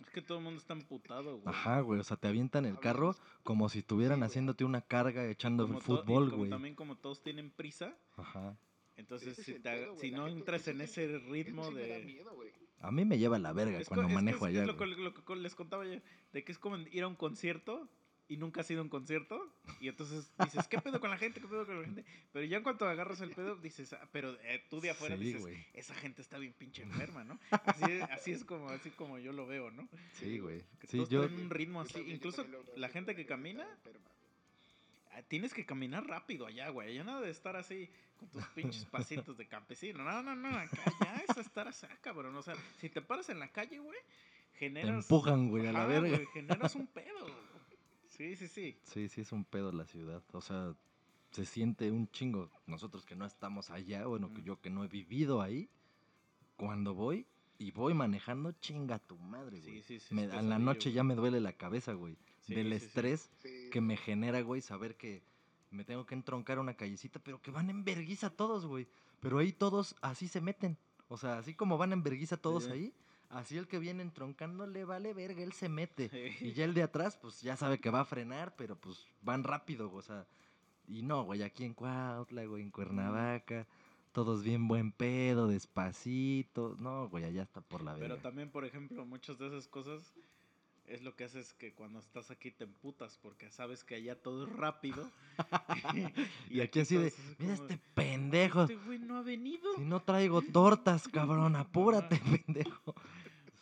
Es 0.02 0.10
que 0.10 0.22
todo 0.22 0.40
el 0.40 0.44
mundo 0.46 0.60
está 0.60 0.74
emputado, 0.74 1.38
güey. 1.40 1.44
Ajá, 1.54 1.82
güey. 1.82 2.00
O 2.00 2.04
sea, 2.04 2.18
te 2.18 2.28
avientan 2.28 2.66
el 2.66 2.80
carro 2.80 3.16
como 3.44 3.70
si 3.70 3.80
estuvieran 3.80 4.24
haciéndote 4.24 4.64
una 4.64 4.82
carga 4.82 5.28
echando 5.30 5.68
Como 5.68 5.78
y 5.80 5.82
fútbol, 5.82 6.26
como 6.26 6.38
güey. 6.38 6.50
También 6.50 6.74
como 6.76 6.96
todos 6.96 7.22
tienen 7.22 7.52
prisa, 7.52 7.94
Ajá. 8.18 8.58
entonces 8.96 9.36
si, 9.36 9.52
el 9.52 9.62
te 9.62 9.70
pedo, 9.70 9.98
si 9.98 10.12
no 10.12 10.28
entras 10.28 10.68
en 10.70 10.82
ese 10.82 11.20
ritmo 11.20 11.66
sí 11.66 11.74
me 11.74 11.88
da 11.88 11.96
de... 11.98 12.06
miedo, 12.06 12.34
güey. 12.34 12.52
A 12.80 12.92
mí 12.92 13.06
me 13.06 13.20
lleva 13.20 13.38
la 13.38 13.54
verga 13.54 13.78
Es, 13.80 13.88
cuando 13.88 14.08
es 14.08 14.14
manejo 14.14 14.48
es- 14.48 14.50
allá, 14.54 14.62
es 14.62 14.68
lo, 14.68 14.78
que- 14.78 14.88
lo 14.88 15.14
que 15.14 15.36
les 15.36 15.54
contaba 15.56 15.86
yo, 15.86 16.00
de 16.34 16.44
que 16.44 16.52
es 16.52 16.58
como 16.58 16.78
ir 16.78 17.04
a 17.04 17.08
un 17.08 17.16
concierto 17.16 17.88
y 18.32 18.38
nunca 18.38 18.62
has 18.62 18.72
ido 18.72 18.80
a 18.80 18.84
un 18.84 18.90
concierto 18.90 19.54
y 19.82 19.90
entonces 19.90 20.32
dices, 20.46 20.68
¿qué 20.70 20.80
pedo 20.80 21.00
con 21.02 21.10
la 21.10 21.18
gente? 21.18 21.42
¿Qué 21.42 21.48
pedo 21.48 21.66
con 21.66 21.80
la 21.80 21.86
gente? 21.86 22.06
Pero 22.32 22.46
ya 22.46 22.58
en 22.58 22.64
cuanto 22.64 22.88
agarras 22.88 23.20
el 23.22 23.32
pedo 23.32 23.56
dices, 23.58 23.92
"Ah, 23.94 24.08
pero 24.14 24.32
eh, 24.44 24.64
tú 24.70 24.80
de 24.80 24.90
afuera 24.92 25.18
Sí, 25.18 25.24
dices, 25.34 25.46
esa 25.74 25.94
gente 25.96 26.22
está 26.22 26.38
bien 26.38 26.54
pinche 26.54 26.84
enferma, 26.84 27.24
¿no? 27.26 27.40
Así 27.52 27.84
es, 27.92 28.02
así 28.04 28.32
es 28.32 28.46
como 28.46 28.70
así 28.70 28.90
como 28.92 29.20
yo 29.20 29.34
lo 29.34 29.46
veo, 29.48 29.70
¿no? 29.72 29.88
Sí, 30.14 30.40
güey. 30.40 30.64
Sí, 30.88 31.04
yo... 31.10 31.26
traen 31.28 31.42
un 31.42 31.50
ritmo 31.50 31.82
así, 31.82 31.94
también- 31.94 32.16
incluso 32.16 32.46
la 32.78 32.88
gente 32.90 33.16
que 33.16 33.26
camina, 33.26 33.68
ah, 35.12 35.22
tienes 35.28 35.54
que 35.54 35.66
caminar 35.66 36.06
rápido 36.08 36.46
allá, 36.46 36.70
güey. 36.70 36.90
Allá 36.92 37.04
nada 37.04 37.22
de 37.22 37.32
estar 37.32 37.56
así 37.56 37.90
con 38.18 38.30
tus 38.30 38.46
pinches 38.56 38.86
pasitos 39.26 39.38
de 39.38 39.48
campesino. 39.48 40.04
No, 40.04 40.24
no, 40.24 40.36
no, 40.36 40.50
acá 40.58 40.84
ya 41.04 41.24
es 41.28 41.38
estar 41.38 41.68
así, 41.68 41.86
ah, 41.90 41.98
cabrón. 42.02 42.36
O 42.36 42.42
sea, 42.42 42.56
si 42.80 42.90
te 42.90 43.02
paras 43.02 43.30
en 43.30 43.40
la 43.40 43.50
calle, 43.52 43.80
güey, 43.80 44.00
Te 44.54 44.60
generas... 44.60 45.04
empujan, 45.06 45.50
güey, 45.50 45.68
a 45.68 45.72
la 45.74 45.86
verga. 45.86 46.10
güey, 46.10 46.26
generas 46.28 46.76
un 46.76 46.88
pedo. 46.88 47.51
Sí, 48.22 48.36
sí, 48.36 48.48
sí. 48.48 48.78
Sí, 48.84 49.10
sí 49.10 49.22
es 49.22 49.32
un 49.32 49.44
pedo 49.44 49.72
la 49.72 49.86
ciudad. 49.86 50.22
O 50.32 50.42
sea, 50.42 50.76
se 51.32 51.44
siente 51.44 51.90
un 51.90 52.08
chingo. 52.12 52.52
Nosotros 52.68 53.04
que 53.04 53.16
no 53.16 53.26
estamos 53.26 53.72
allá, 53.72 54.06
bueno, 54.06 54.32
que 54.32 54.42
Mm. 54.42 54.46
yo 54.46 54.62
que 54.62 54.70
no 54.70 54.84
he 54.84 54.88
vivido 54.88 55.42
ahí, 55.42 55.70
cuando 56.56 56.94
voy 56.94 57.26
y 57.58 57.72
voy 57.72 57.96
manejando, 57.96 58.52
chinga 58.54 59.00
tu 59.00 59.18
madre, 59.18 59.60
güey. 59.62 59.82
Sí, 59.82 60.00
sí, 60.00 60.00
sí. 60.00 60.14
Me- 60.14 60.26
a 60.26 60.42
la 60.44 60.60
noche 60.60 60.78
pesadillo, 60.80 60.96
ya 60.98 61.04
me 61.04 61.16
duele 61.16 61.40
la 61.42 61.54
cabeza, 61.54 61.94
güey. 61.94 62.16
Sí, 62.42 62.54
del 62.54 62.68
sí, 62.70 62.86
estrés 62.86 63.32
Sí, 63.42 63.70
que 63.72 63.82
me 63.82 63.98
genera, 63.98 64.42
güey, 64.42 64.62
saber 64.62 64.96
que 64.98 65.24
me 65.72 65.84
tengo 65.84 66.06
que 66.06 66.14
entroncar 66.14 66.60
una 66.60 66.76
callecita, 66.76 67.20
pero 67.20 67.42
que 67.42 67.50
van 67.50 67.72
en 67.72 67.84
verguiza 67.84 68.30
todos, 68.30 68.68
güey. 68.68 68.88
Pero 69.20 69.40
ahí 69.40 69.52
todos 69.52 69.96
así 70.02 70.28
se 70.28 70.42
meten. 70.42 70.78
O 71.08 71.18
sea, 71.18 71.40
así 71.40 71.56
como 71.56 71.80
van 71.80 71.92
en 71.94 72.04
verguiza 72.04 72.38
todos 72.38 72.66
Sí. 72.66 72.72
ahí, 72.72 72.94
así 73.34 73.58
el 73.58 73.68
que 73.68 73.80
viene 73.80 74.04
entroncando 74.04 74.68
le 74.68 74.86
vale 74.86 75.14
verga, 75.14 75.42
él 75.44 75.54
se 75.54 75.70
mete. 75.70 76.10
Sí. 76.10 76.46
Y 76.46 76.54
ya 76.54 76.66
el 76.66 76.74
de 76.74 76.84
atrás, 76.84 77.18
pues 77.22 77.42
ya 77.42 77.56
sabe 77.56 77.80
que 77.80 77.90
va 77.90 78.02
a 78.02 78.06
frenar, 78.06 78.56
pero 78.56 78.76
pues 78.76 79.08
van 79.22 79.44
rápido, 79.44 79.92
o 79.92 80.02
sea. 80.02 80.26
Y 80.88 81.04
no, 81.04 81.24
güey, 81.24 81.44
aquí 81.44 81.64
en 81.64 81.74
Cuautla, 81.74 82.46
güey, 82.46 82.64
en 82.64 82.72
Cuernavaca, 82.72 83.66
todos 84.12 84.44
bien 84.44 84.68
buen 84.68 84.92
pedo, 84.92 85.48
despacito. 85.48 86.76
No, 86.80 87.08
güey, 87.10 87.24
allá 87.24 87.44
está 87.44 87.62
por 87.62 87.82
la 87.84 87.94
Pero 87.94 88.10
verga. 88.10 88.22
también, 88.22 88.50
por 88.50 88.66
ejemplo, 88.66 89.06
muchas 89.06 89.38
de 89.40 89.48
esas 89.48 89.68
cosas 89.68 90.14
es 90.88 91.02
lo 91.04 91.16
que 91.16 91.24
haces 91.24 91.54
que 91.54 91.74
cuando 91.74 92.00
estás 92.00 92.32
aquí 92.32 92.52
te 92.52 92.66
emputas 92.66 93.18
porque 93.22 93.50
sabes 93.50 93.84
que 93.84 93.96
allá 93.96 94.16
todo 94.22 94.46
es 94.46 94.54
rápido. 94.54 95.10
Y 96.50 96.60
aquí 96.60 96.82
así 96.82 96.98
de, 96.98 97.14
mira 97.40 97.56
como 97.56 97.70
este 97.70 97.80
pendejo. 97.96 98.64
Este 98.64 98.76
güey 98.76 99.00
no 99.00 99.18
ha 99.18 99.22
venido. 99.22 99.74
Si 99.78 99.84
no 99.84 100.02
traigo 100.02 100.42
tortas, 100.42 101.08
cabrón, 101.08 101.56
apúrate, 101.56 102.18
pendejo. 102.46 102.94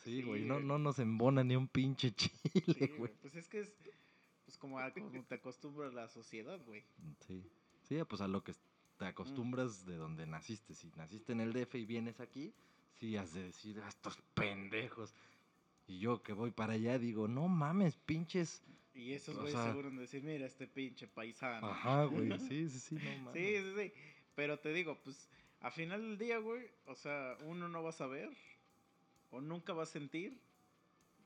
Sí, 0.10 0.17
Sí, 0.17 0.24
güey, 0.24 0.41
no, 0.43 0.60
no 0.60 0.78
nos 0.80 1.00
embona 1.00 1.43
ni 1.43 1.56
un 1.56 1.67
pinche 1.67 2.12
Sí, 2.17 2.30
chile, 2.62 2.88
güey, 2.88 2.98
güey. 2.98 3.12
Pues 3.22 3.36
es 3.36 3.48
que 3.48 3.60
es 3.62 3.74
pues 4.45 4.58
como, 4.58 4.80
a- 4.80 4.91
como 4.91 5.24
te 5.24 5.36
acostumbra 5.36 5.91
la 5.91 6.08
sociedad, 6.08 6.60
güey. 6.65 6.84
Sí, 7.28 7.43
sí, 7.88 7.98
pues 8.08 8.22
a 8.22 8.28
lo 8.28 8.43
que 8.43 8.54
te 8.98 9.06
acostumbras 9.06 9.86
de 9.86 9.95
donde 9.95 10.26
naciste. 10.26 10.74
Si 10.74 10.91
naciste 10.98 11.32
en 11.34 11.41
el 11.41 11.54
DF 11.54 11.76
y 11.76 11.86
vienes 11.86 12.19
aquí, 12.19 12.52
sí 13.00 13.15
has 13.15 13.34
de 13.34 13.43
decir, 13.43 13.80
"Ah, 13.84 13.89
estos 13.89 14.17
pendejos. 14.34 15.13
Y 15.88 16.00
yo 16.00 16.22
que 16.24 16.34
voy 16.34 16.52
para 16.52 16.74
allá 16.74 16.98
digo, 17.00 17.28
no 17.28 17.48
mames, 17.48 17.95
pinches. 17.98 18.62
Y 18.93 19.13
esos 19.13 19.36
güeyes 19.38 19.54
sea- 19.54 19.67
seguro 19.67 19.89
de 19.91 19.98
decir, 19.98 20.24
mira 20.24 20.45
este 20.45 20.67
pinche 20.67 21.08
paisano. 21.08 21.67
Ajá, 21.67 22.06
güey, 22.06 22.30
sí, 22.54 22.67
sí, 22.69 22.80
sí, 22.80 22.95
no 22.95 23.24
mames. 23.26 23.34
Sí, 23.34 23.58
sí, 23.58 23.74
sí. 23.78 23.93
Pero 24.36 24.60
te 24.60 24.74
digo, 24.74 24.98
pues, 25.04 25.30
a 25.62 25.69
final 25.72 26.02
del 26.02 26.17
día, 26.17 26.39
güey, 26.39 26.67
o 26.86 26.95
sea, 26.95 27.38
uno 27.45 27.69
no 27.69 27.84
va 27.84 27.89
a 27.89 27.93
saber 27.93 28.30
o 29.32 29.42
nunca 29.42 29.74
va 29.74 29.84
a 29.84 29.88
sentir 29.88 30.39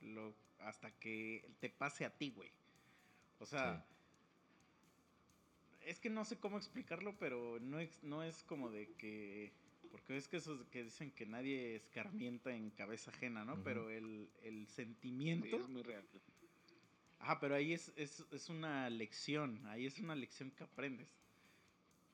lo 0.00 0.34
hasta 0.60 0.90
que 0.98 1.48
te 1.60 1.68
pase 1.68 2.04
a 2.04 2.10
ti, 2.10 2.30
güey. 2.30 2.50
O 3.38 3.46
sea, 3.46 3.84
es 5.82 5.98
que 5.98 6.10
no 6.10 6.24
sé 6.24 6.38
cómo 6.38 6.56
explicarlo, 6.56 7.16
pero 7.18 7.58
no 7.60 7.78
es, 7.78 8.02
no 8.02 8.22
es 8.22 8.42
como 8.44 8.70
de 8.70 8.88
que... 8.94 9.52
Porque 9.90 10.16
es 10.16 10.26
que 10.26 10.38
esos 10.38 10.64
que 10.68 10.84
dicen 10.84 11.12
que 11.12 11.26
nadie 11.26 11.76
escarmienta 11.76 12.52
en 12.52 12.70
cabeza 12.70 13.10
ajena, 13.10 13.44
¿no? 13.44 13.62
Pero 13.62 13.90
el, 13.90 14.28
el 14.42 14.66
sí, 14.66 14.74
sentimiento... 14.74 15.56
es 15.56 15.68
muy 15.68 15.82
real. 15.82 16.04
Ah, 17.20 17.38
pero 17.38 17.54
ahí 17.54 17.72
es, 17.72 17.92
es, 17.96 18.24
es 18.32 18.48
una 18.48 18.90
lección, 18.90 19.64
ahí 19.66 19.86
es 19.86 19.98
una 19.98 20.16
lección 20.16 20.50
que 20.50 20.64
aprendes. 20.64 21.08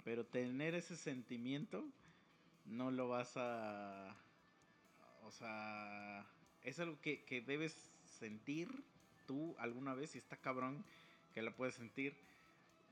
Pero 0.04 0.26
tener 0.26 0.74
ese 0.74 0.96
sentimiento 0.96 1.88
no 2.66 2.90
lo 2.90 3.08
vas 3.08 3.32
a... 3.36 4.14
O 5.24 5.30
sea, 5.30 6.26
es 6.62 6.78
algo 6.80 7.00
que, 7.00 7.24
que 7.24 7.40
debes 7.40 7.90
sentir 8.18 8.68
tú 9.26 9.54
alguna 9.58 9.94
vez 9.94 10.14
y 10.14 10.18
está 10.18 10.36
cabrón 10.36 10.84
que 11.32 11.42
lo 11.42 11.54
puedes 11.54 11.74
sentir. 11.74 12.14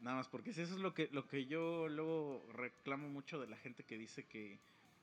Nada 0.01 0.19
más 0.19 0.29
porque 0.29 0.53
si 0.53 0.61
eso 0.61 0.75
es 0.75 0.81
lo 0.81 0.95
que, 0.95 1.09
lo 1.11 1.27
que 1.27 1.47
yo 1.47 1.89
luego 1.89 2.45
reclamo 2.53 3.09
mucho 3.09 3.41
de 3.41 3.49
la 3.49 3.57
gente 3.57 3.83
que 3.83 3.99
dice 3.99 4.25
que, 4.27 4.59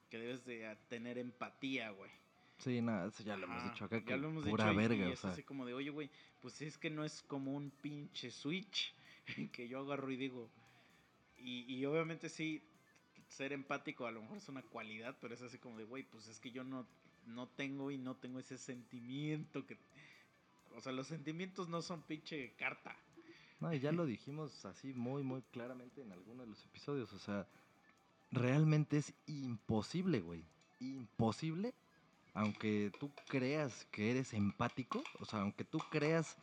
que 0.10 0.18
debes 0.18 0.46
de 0.46 0.76
tener 0.90 1.18
empatía, 1.18 1.90
güey. 1.92 2.12
Sí, 2.60 2.82
nada, 2.82 3.08
eso 3.08 3.22
ya 3.22 3.36
lo 3.36 3.46
hemos 3.46 3.64
dicho 3.66 3.84
acá, 3.84 3.98
ya 3.98 4.06
que 4.06 4.18
lo 4.18 4.30
hemos 4.30 4.46
pura 4.46 4.70
dicho 4.70 4.78
verga, 4.78 5.06
y 5.08 5.10
o 5.10 5.14
es 5.14 5.20
sea. 5.20 5.32
así 5.32 5.44
como 5.44 5.66
de, 5.66 5.74
oye, 5.74 5.90
güey, 5.90 6.10
pues 6.42 6.62
es 6.62 6.78
que 6.78 6.90
no 6.90 7.04
es 7.04 7.22
como 7.24 7.54
un 7.54 7.70
pinche 7.70 8.32
switch 8.32 8.94
que 9.52 9.68
yo 9.68 9.80
agarro 9.80 10.10
y 10.10 10.16
digo. 10.16 10.50
Y, 11.38 11.66
y 11.76 11.86
obviamente 11.86 12.30
sí, 12.30 12.64
ser 13.28 13.52
empático 13.52 14.08
a 14.08 14.12
lo 14.12 14.22
mejor 14.22 14.38
es 14.38 14.48
una 14.48 14.62
cualidad, 14.62 15.18
pero 15.20 15.34
es 15.34 15.42
así 15.42 15.58
como 15.58 15.78
de, 15.78 15.84
güey, 15.84 16.04
pues 16.04 16.28
es 16.30 16.40
que 16.40 16.52
yo 16.52 16.64
no, 16.64 16.88
no 17.26 17.48
tengo 17.48 17.92
y 17.92 17.98
no 17.98 18.16
tengo 18.16 18.40
ese 18.40 18.58
sentimiento 18.58 19.66
que... 19.66 19.78
O 20.76 20.82
sea, 20.82 20.92
los 20.92 21.08
sentimientos 21.08 21.70
no 21.70 21.82
son 21.82 22.02
pinche 22.04 22.54
carta. 22.58 22.96
No, 23.60 23.74
y 23.74 23.80
ya 23.80 23.92
lo 23.92 24.06
dijimos 24.06 24.66
así 24.66 24.94
muy, 24.94 25.24
muy 25.24 25.42
claramente 25.52 26.02
en 26.02 26.12
alguno 26.12 26.44
de 26.44 26.50
los 26.50 26.64
episodios. 26.66 27.14
O 27.14 27.20
sea, 27.20 27.48
realmente 28.32 28.98
es 28.98 29.14
imposible, 29.28 30.20
güey. 30.20 30.44
Imposible. 30.80 31.74
Aunque 32.34 32.92
tú 33.00 33.12
creas 33.30 33.86
que 33.92 34.12
eres 34.12 34.34
empático, 34.34 35.02
o 35.20 35.26
sea, 35.26 35.42
aunque 35.42 35.64
tú 35.64 35.80
creas 35.90 36.38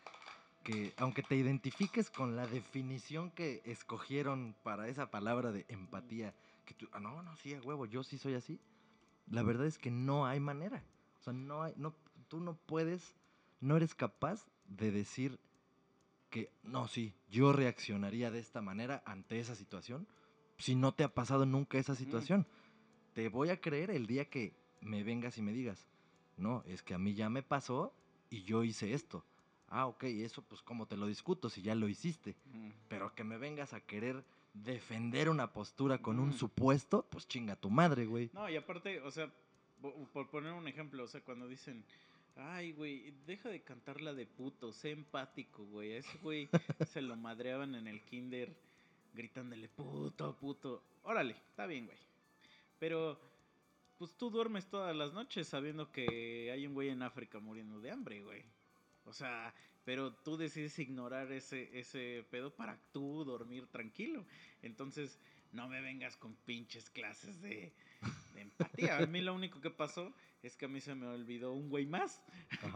que, 0.65 0.95
aunque 0.97 1.23
te 1.23 1.37
identifiques 1.37 2.11
con 2.11 2.35
la 2.35 2.47
definición 2.47 3.31
que 3.31 3.61
escogieron 3.67 4.55
para 4.63 4.89
esa 4.89 5.11
palabra 5.11 5.53
de 5.53 5.67
empatía, 5.69 6.35
que 6.65 6.73
tú, 6.75 6.89
ah, 6.93 7.01
no, 7.01 7.23
no, 7.23 7.37
sí, 7.37 7.53
a 7.53 7.61
huevo, 7.61 7.85
yo 7.85 8.03
sí 8.03 8.17
soy 8.17 8.35
así. 8.35 8.59
La 9.31 9.43
verdad 9.43 9.67
es 9.67 9.79
que 9.79 9.91
no 9.91 10.27
hay 10.27 10.41
manera. 10.41 10.83
O 11.21 11.23
sea, 11.23 11.33
no 11.33 11.63
hay, 11.63 11.73
no, 11.77 11.95
tú 12.29 12.41
no 12.41 12.57
puedes, 12.67 13.15
no 13.61 13.77
eres 13.77 13.95
capaz 13.95 14.47
de 14.67 14.91
decir 14.91 15.39
que 16.31 16.51
no, 16.63 16.89
sí, 16.89 17.15
yo 17.31 17.53
reaccionaría 17.53 18.31
de 18.31 18.39
esta 18.39 18.63
manera 18.63 19.03
ante 19.05 19.39
esa 19.39 19.55
situación 19.55 20.07
si 20.59 20.75
no 20.75 20.93
te 20.93 21.05
ha 21.05 21.13
pasado 21.13 21.45
nunca 21.45 21.79
esa 21.79 21.95
situación. 21.95 22.47
Te 23.15 23.29
voy 23.29 23.51
a 23.51 23.61
creer 23.61 23.91
el 23.91 24.07
día 24.07 24.31
que 24.31 24.55
me 24.81 25.03
vengas 25.03 25.37
y 25.37 25.43
me 25.43 25.53
digas, 25.53 25.87
no, 26.37 26.63
es 26.67 26.83
que 26.83 26.95
a 26.95 26.99
mí 26.99 27.15
ya 27.15 27.29
me 27.29 27.43
pasó 27.43 27.93
y 28.31 28.45
yo 28.45 28.65
hice 28.65 28.95
esto. 28.95 29.25
Ah, 29.69 29.87
ok, 29.87 30.05
eso 30.05 30.43
pues 30.43 30.63
como 30.63 30.87
te 30.87 30.97
lo 30.97 31.07
discuto 31.07 31.49
si 31.51 31.63
ya 31.63 31.75
lo 31.75 31.89
hiciste. 31.89 32.37
Pero 32.89 33.15
que 33.15 33.25
me 33.25 33.39
vengas 33.39 33.73
a 33.75 33.81
querer 33.81 34.25
defender 34.55 35.29
una 35.29 35.53
postura 35.53 35.99
con 35.99 36.19
un 36.19 36.31
Mm. 36.31 36.33
supuesto, 36.35 37.07
pues 37.11 37.27
chinga 37.27 37.57
tu 37.57 37.71
madre, 37.71 38.07
güey. 38.07 38.31
No, 38.33 38.49
y 38.49 38.57
aparte, 38.57 39.01
o 39.01 39.11
sea, 39.11 39.31
po- 39.81 39.95
por 40.13 40.29
poner 40.31 40.53
un 40.53 40.69
ejemplo, 40.69 41.05
o 41.05 41.09
sea, 41.09 41.21
cuando 41.23 41.49
dicen, 41.49 41.85
ay, 42.37 42.73
güey, 42.73 43.13
deja 43.27 43.49
de 43.49 43.63
cantar 43.63 44.01
la 44.01 44.13
de 44.13 44.27
puto, 44.27 44.73
sé 44.73 44.91
empático, 44.91 45.65
güey. 45.65 45.93
A 45.95 45.99
ese 45.99 46.19
güey 46.19 46.49
se 46.91 47.01
lo 47.03 47.17
madreaban 47.17 47.75
en 47.75 47.87
el 47.87 48.03
kinder 48.03 48.55
gritándole 49.15 49.69
puto, 49.69 50.37
puto. 50.37 50.83
Órale, 51.03 51.33
está 51.51 51.67
bien, 51.67 51.87
güey. 51.87 51.99
Pero, 52.79 53.19
pues 53.99 54.13
tú 54.17 54.31
duermes 54.31 54.67
todas 54.67 54.95
las 54.97 55.13
noches 55.13 55.47
sabiendo 55.49 55.91
que 55.93 56.51
hay 56.53 56.67
un 56.67 56.75
güey 56.75 56.89
en 56.91 57.03
África 57.03 57.39
muriendo 57.39 57.81
de 57.81 57.91
hambre, 57.91 58.23
güey. 58.23 58.43
O 59.05 59.13
sea, 59.13 59.53
pero 59.85 60.13
tú 60.13 60.37
decides 60.37 60.79
ignorar 60.79 61.31
ese, 61.33 61.69
ese 61.79 62.25
pedo 62.31 62.55
para 62.55 62.79
tú 62.93 63.25
dormir 63.25 63.67
tranquilo. 63.67 64.25
Entonces, 64.63 65.19
no 65.53 65.69
me 65.69 65.81
vengas 65.81 66.17
con 66.17 66.35
pinches 66.47 66.89
clases 66.91 67.41
de, 67.43 67.73
de 68.35 68.41
empatía. 68.41 68.99
A 68.99 69.07
mí 69.07 69.21
lo 69.21 69.35
único 69.35 69.61
que 69.61 69.71
pasó 69.71 70.13
es 70.43 70.57
que 70.57 70.65
a 70.65 70.69
mí 70.69 70.81
se 70.81 70.95
me 70.95 71.07
olvidó 71.07 71.53
un 71.53 71.69
güey 71.69 71.87
más 71.87 72.23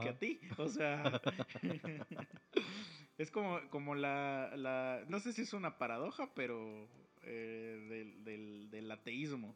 que 0.01 0.09
a 0.09 0.19
ti. 0.19 0.41
O 0.59 0.69
sea, 0.69 1.21
es 3.19 3.31
como, 3.31 3.61
como 3.71 3.95
la, 3.95 4.53
la- 4.57 5.05
No 5.09 5.21
sé 5.21 5.33
si 5.33 5.43
es 5.43 5.53
una 5.53 5.79
paradoja, 5.79 6.29
pero 6.35 6.89
eh, 7.23 7.87
del, 7.89 8.25
del, 8.25 8.71
del 8.71 8.91
ateísmo. 8.91 9.55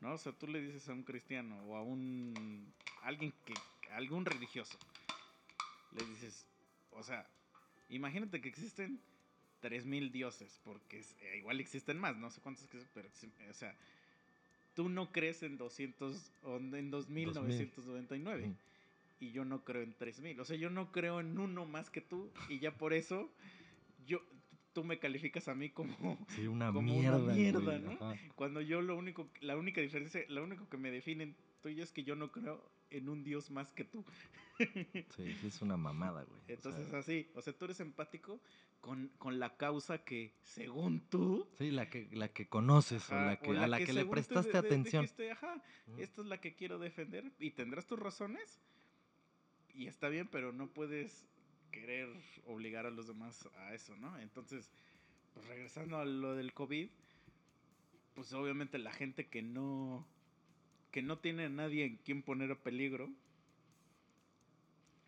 ¿No? 0.00 0.12
O 0.12 0.18
sea, 0.18 0.32
tú 0.32 0.46
le 0.46 0.60
dices 0.60 0.88
a 0.88 0.92
un 0.92 1.02
cristiano 1.04 1.56
o 1.64 1.76
a 1.76 1.82
un. 1.82 2.70
alguien 3.02 3.32
que. 3.46 3.54
algún 3.92 4.24
religioso. 4.26 4.76
Le 5.92 6.04
dices. 6.06 6.44
O 6.96 7.02
sea, 7.02 7.26
imagínate 7.88 8.40
que 8.40 8.48
existen 8.48 9.00
3000 9.60 10.10
dioses, 10.12 10.60
porque 10.64 11.00
eh, 11.20 11.38
igual 11.38 11.60
existen 11.60 11.98
más, 11.98 12.16
no 12.16 12.30
sé 12.30 12.40
cuántos 12.40 12.64
existen, 12.64 12.90
pero 12.94 13.08
existen, 13.08 13.48
o 13.50 13.54
sea, 13.54 13.74
tú 14.74 14.88
no 14.88 15.10
crees 15.12 15.42
en 15.42 15.56
200 15.56 16.32
o 16.42 16.56
en 16.58 16.90
2999 16.90 18.46
Mm. 18.48 18.54
y 19.20 19.30
yo 19.32 19.44
no 19.44 19.64
creo 19.64 19.82
en 19.82 19.94
3000, 19.94 20.38
o 20.40 20.44
sea, 20.44 20.56
yo 20.56 20.68
no 20.70 20.92
creo 20.92 21.20
en 21.20 21.38
uno 21.38 21.64
más 21.64 21.88
que 21.90 22.00
tú 22.02 22.30
y 22.48 22.58
ya 22.58 22.72
por 22.76 22.92
eso 22.92 23.30
yo 24.06 24.20
tú 24.74 24.84
me 24.84 24.98
calificas 24.98 25.48
a 25.48 25.54
mí 25.54 25.70
como 25.70 26.18
Sí, 26.28 26.46
una 26.46 26.70
Como 26.72 26.92
una 26.94 27.16
mierda. 27.18 27.34
mierda, 27.34 27.78
güey, 27.78 27.80
¿no? 27.80 27.92
ajá. 27.92 28.14
cuando 28.34 28.60
yo 28.60 28.82
lo 28.82 28.94
único 28.96 29.26
la 29.40 29.56
única 29.56 29.80
diferencia, 29.80 30.22
lo 30.28 30.44
único 30.44 30.68
que 30.68 30.76
me 30.76 30.90
define 30.90 31.34
tú 31.62 31.70
y 31.70 31.76
yo 31.76 31.82
es 31.82 31.92
que 31.92 32.04
yo 32.04 32.14
no 32.14 32.30
creo 32.30 32.62
en 32.90 33.08
un 33.08 33.22
dios 33.24 33.50
más 33.50 33.72
que 33.72 33.84
tú. 33.84 34.04
Sí, 35.16 35.34
sí, 35.40 35.46
es 35.48 35.60
una 35.60 35.76
mamada, 35.76 36.22
güey. 36.24 36.40
o 36.40 36.44
sea, 36.46 36.54
Entonces 36.54 36.94
así, 36.94 37.30
o 37.34 37.42
sea, 37.42 37.52
tú 37.52 37.66
eres 37.66 37.80
empático 37.80 38.40
con, 38.80 39.08
con 39.18 39.38
la 39.38 39.56
causa 39.56 40.02
que 40.04 40.32
según 40.42 41.00
tú 41.10 41.46
Sí, 41.58 41.70
la 41.70 41.90
que, 41.90 42.08
la 42.12 42.28
que 42.28 42.48
conoces 42.48 43.10
o 43.10 43.14
la 43.14 43.38
que, 43.38 43.50
a 43.50 43.66
la 43.66 43.78
que 43.78 43.92
le 43.92 44.06
prestaste 44.06 44.52
de- 44.52 44.62
de- 44.62 44.66
atención. 44.68 45.02
dijiste, 45.04 45.30
ajá, 45.30 45.62
Ujú. 45.88 46.00
esta 46.00 46.20
es 46.22 46.26
la 46.26 46.40
que 46.40 46.54
quiero 46.54 46.78
defender 46.78 47.30
y 47.38 47.50
tendrás 47.50 47.86
tus 47.86 47.98
razones 47.98 48.58
y 49.74 49.88
está 49.88 50.08
bien, 50.08 50.26
pero 50.28 50.52
no 50.52 50.68
puedes 50.68 51.26
querer 51.70 52.08
obligar 52.46 52.86
a 52.86 52.90
los 52.90 53.06
demás 53.06 53.46
a 53.58 53.74
eso, 53.74 53.94
¿no? 53.96 54.18
Entonces, 54.20 54.70
pues 55.34 55.46
regresando 55.48 55.98
a 55.98 56.06
lo 56.06 56.34
del 56.34 56.54
COVID, 56.54 56.88
pues 58.14 58.32
obviamente 58.32 58.78
la 58.78 58.92
gente 58.92 59.26
que 59.28 59.42
no 59.42 60.06
que 60.96 61.02
no 61.02 61.18
tiene 61.18 61.44
a 61.44 61.48
nadie 61.50 61.84
en 61.84 61.96
quien 61.98 62.22
poner 62.22 62.50
a 62.52 62.54
peligro, 62.54 63.10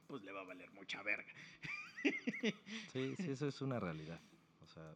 pues 0.06 0.22
le 0.22 0.32
va 0.32 0.42
a 0.42 0.44
valer 0.44 0.70
mucha 0.72 1.02
verga. 1.02 1.32
Sí, 2.92 3.16
sí, 3.16 3.30
eso 3.30 3.48
es 3.48 3.62
una 3.62 3.80
realidad. 3.80 4.20
O 4.62 4.66
sea, 4.68 4.94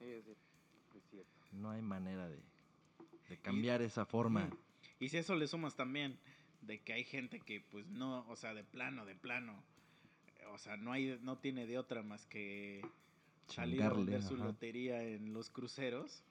Es, 0.00 0.26
es 0.26 1.04
cierto. 1.10 1.30
no 1.52 1.70
hay 1.72 1.82
manera 1.82 2.26
de, 2.26 2.38
de 3.28 3.36
cambiar 3.36 3.82
esa 3.82 4.06
forma. 4.06 4.48
Y 4.98 5.10
si 5.10 5.18
eso 5.18 5.34
le 5.34 5.46
sumas 5.46 5.76
también 5.76 6.18
de 6.62 6.80
que 6.80 6.94
hay 6.94 7.04
gente 7.04 7.40
que 7.40 7.60
pues 7.60 7.86
no, 7.88 8.26
o 8.26 8.34
sea, 8.34 8.54
de 8.54 8.64
plano, 8.64 9.04
de 9.04 9.16
plano, 9.16 9.62
o 10.52 10.56
sea, 10.58 10.78
no 10.78 10.92
hay 10.92 11.18
no 11.20 11.36
tiene 11.36 11.66
de 11.66 11.76
otra 11.76 12.02
más 12.02 12.24
que 12.24 12.80
salir 13.46 13.82
vender 13.82 14.22
su 14.22 14.36
ajá. 14.36 14.44
lotería 14.46 15.02
en 15.02 15.34
los 15.34 15.50
cruceros, 15.50 16.22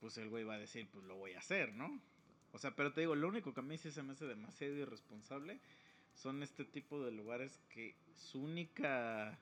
pues 0.00 0.16
el 0.16 0.30
güey 0.30 0.44
va 0.44 0.54
a 0.54 0.58
decir, 0.58 0.88
pues 0.90 1.04
lo 1.04 1.16
voy 1.16 1.32
a 1.34 1.40
hacer, 1.40 1.74
¿no? 1.74 2.00
O 2.52 2.58
sea, 2.58 2.74
pero 2.74 2.92
te 2.92 3.00
digo, 3.00 3.14
lo 3.14 3.28
único 3.28 3.54
que 3.54 3.60
a 3.60 3.64
mí 3.64 3.78
sí 3.78 3.90
se 3.90 4.02
me 4.02 4.12
hace 4.12 4.26
demasiado 4.26 4.74
irresponsable 4.74 5.58
son 6.14 6.42
este 6.42 6.64
tipo 6.64 7.02
de 7.02 7.10
lugares 7.10 7.58
que 7.70 7.94
su 8.14 8.42
única 8.42 9.38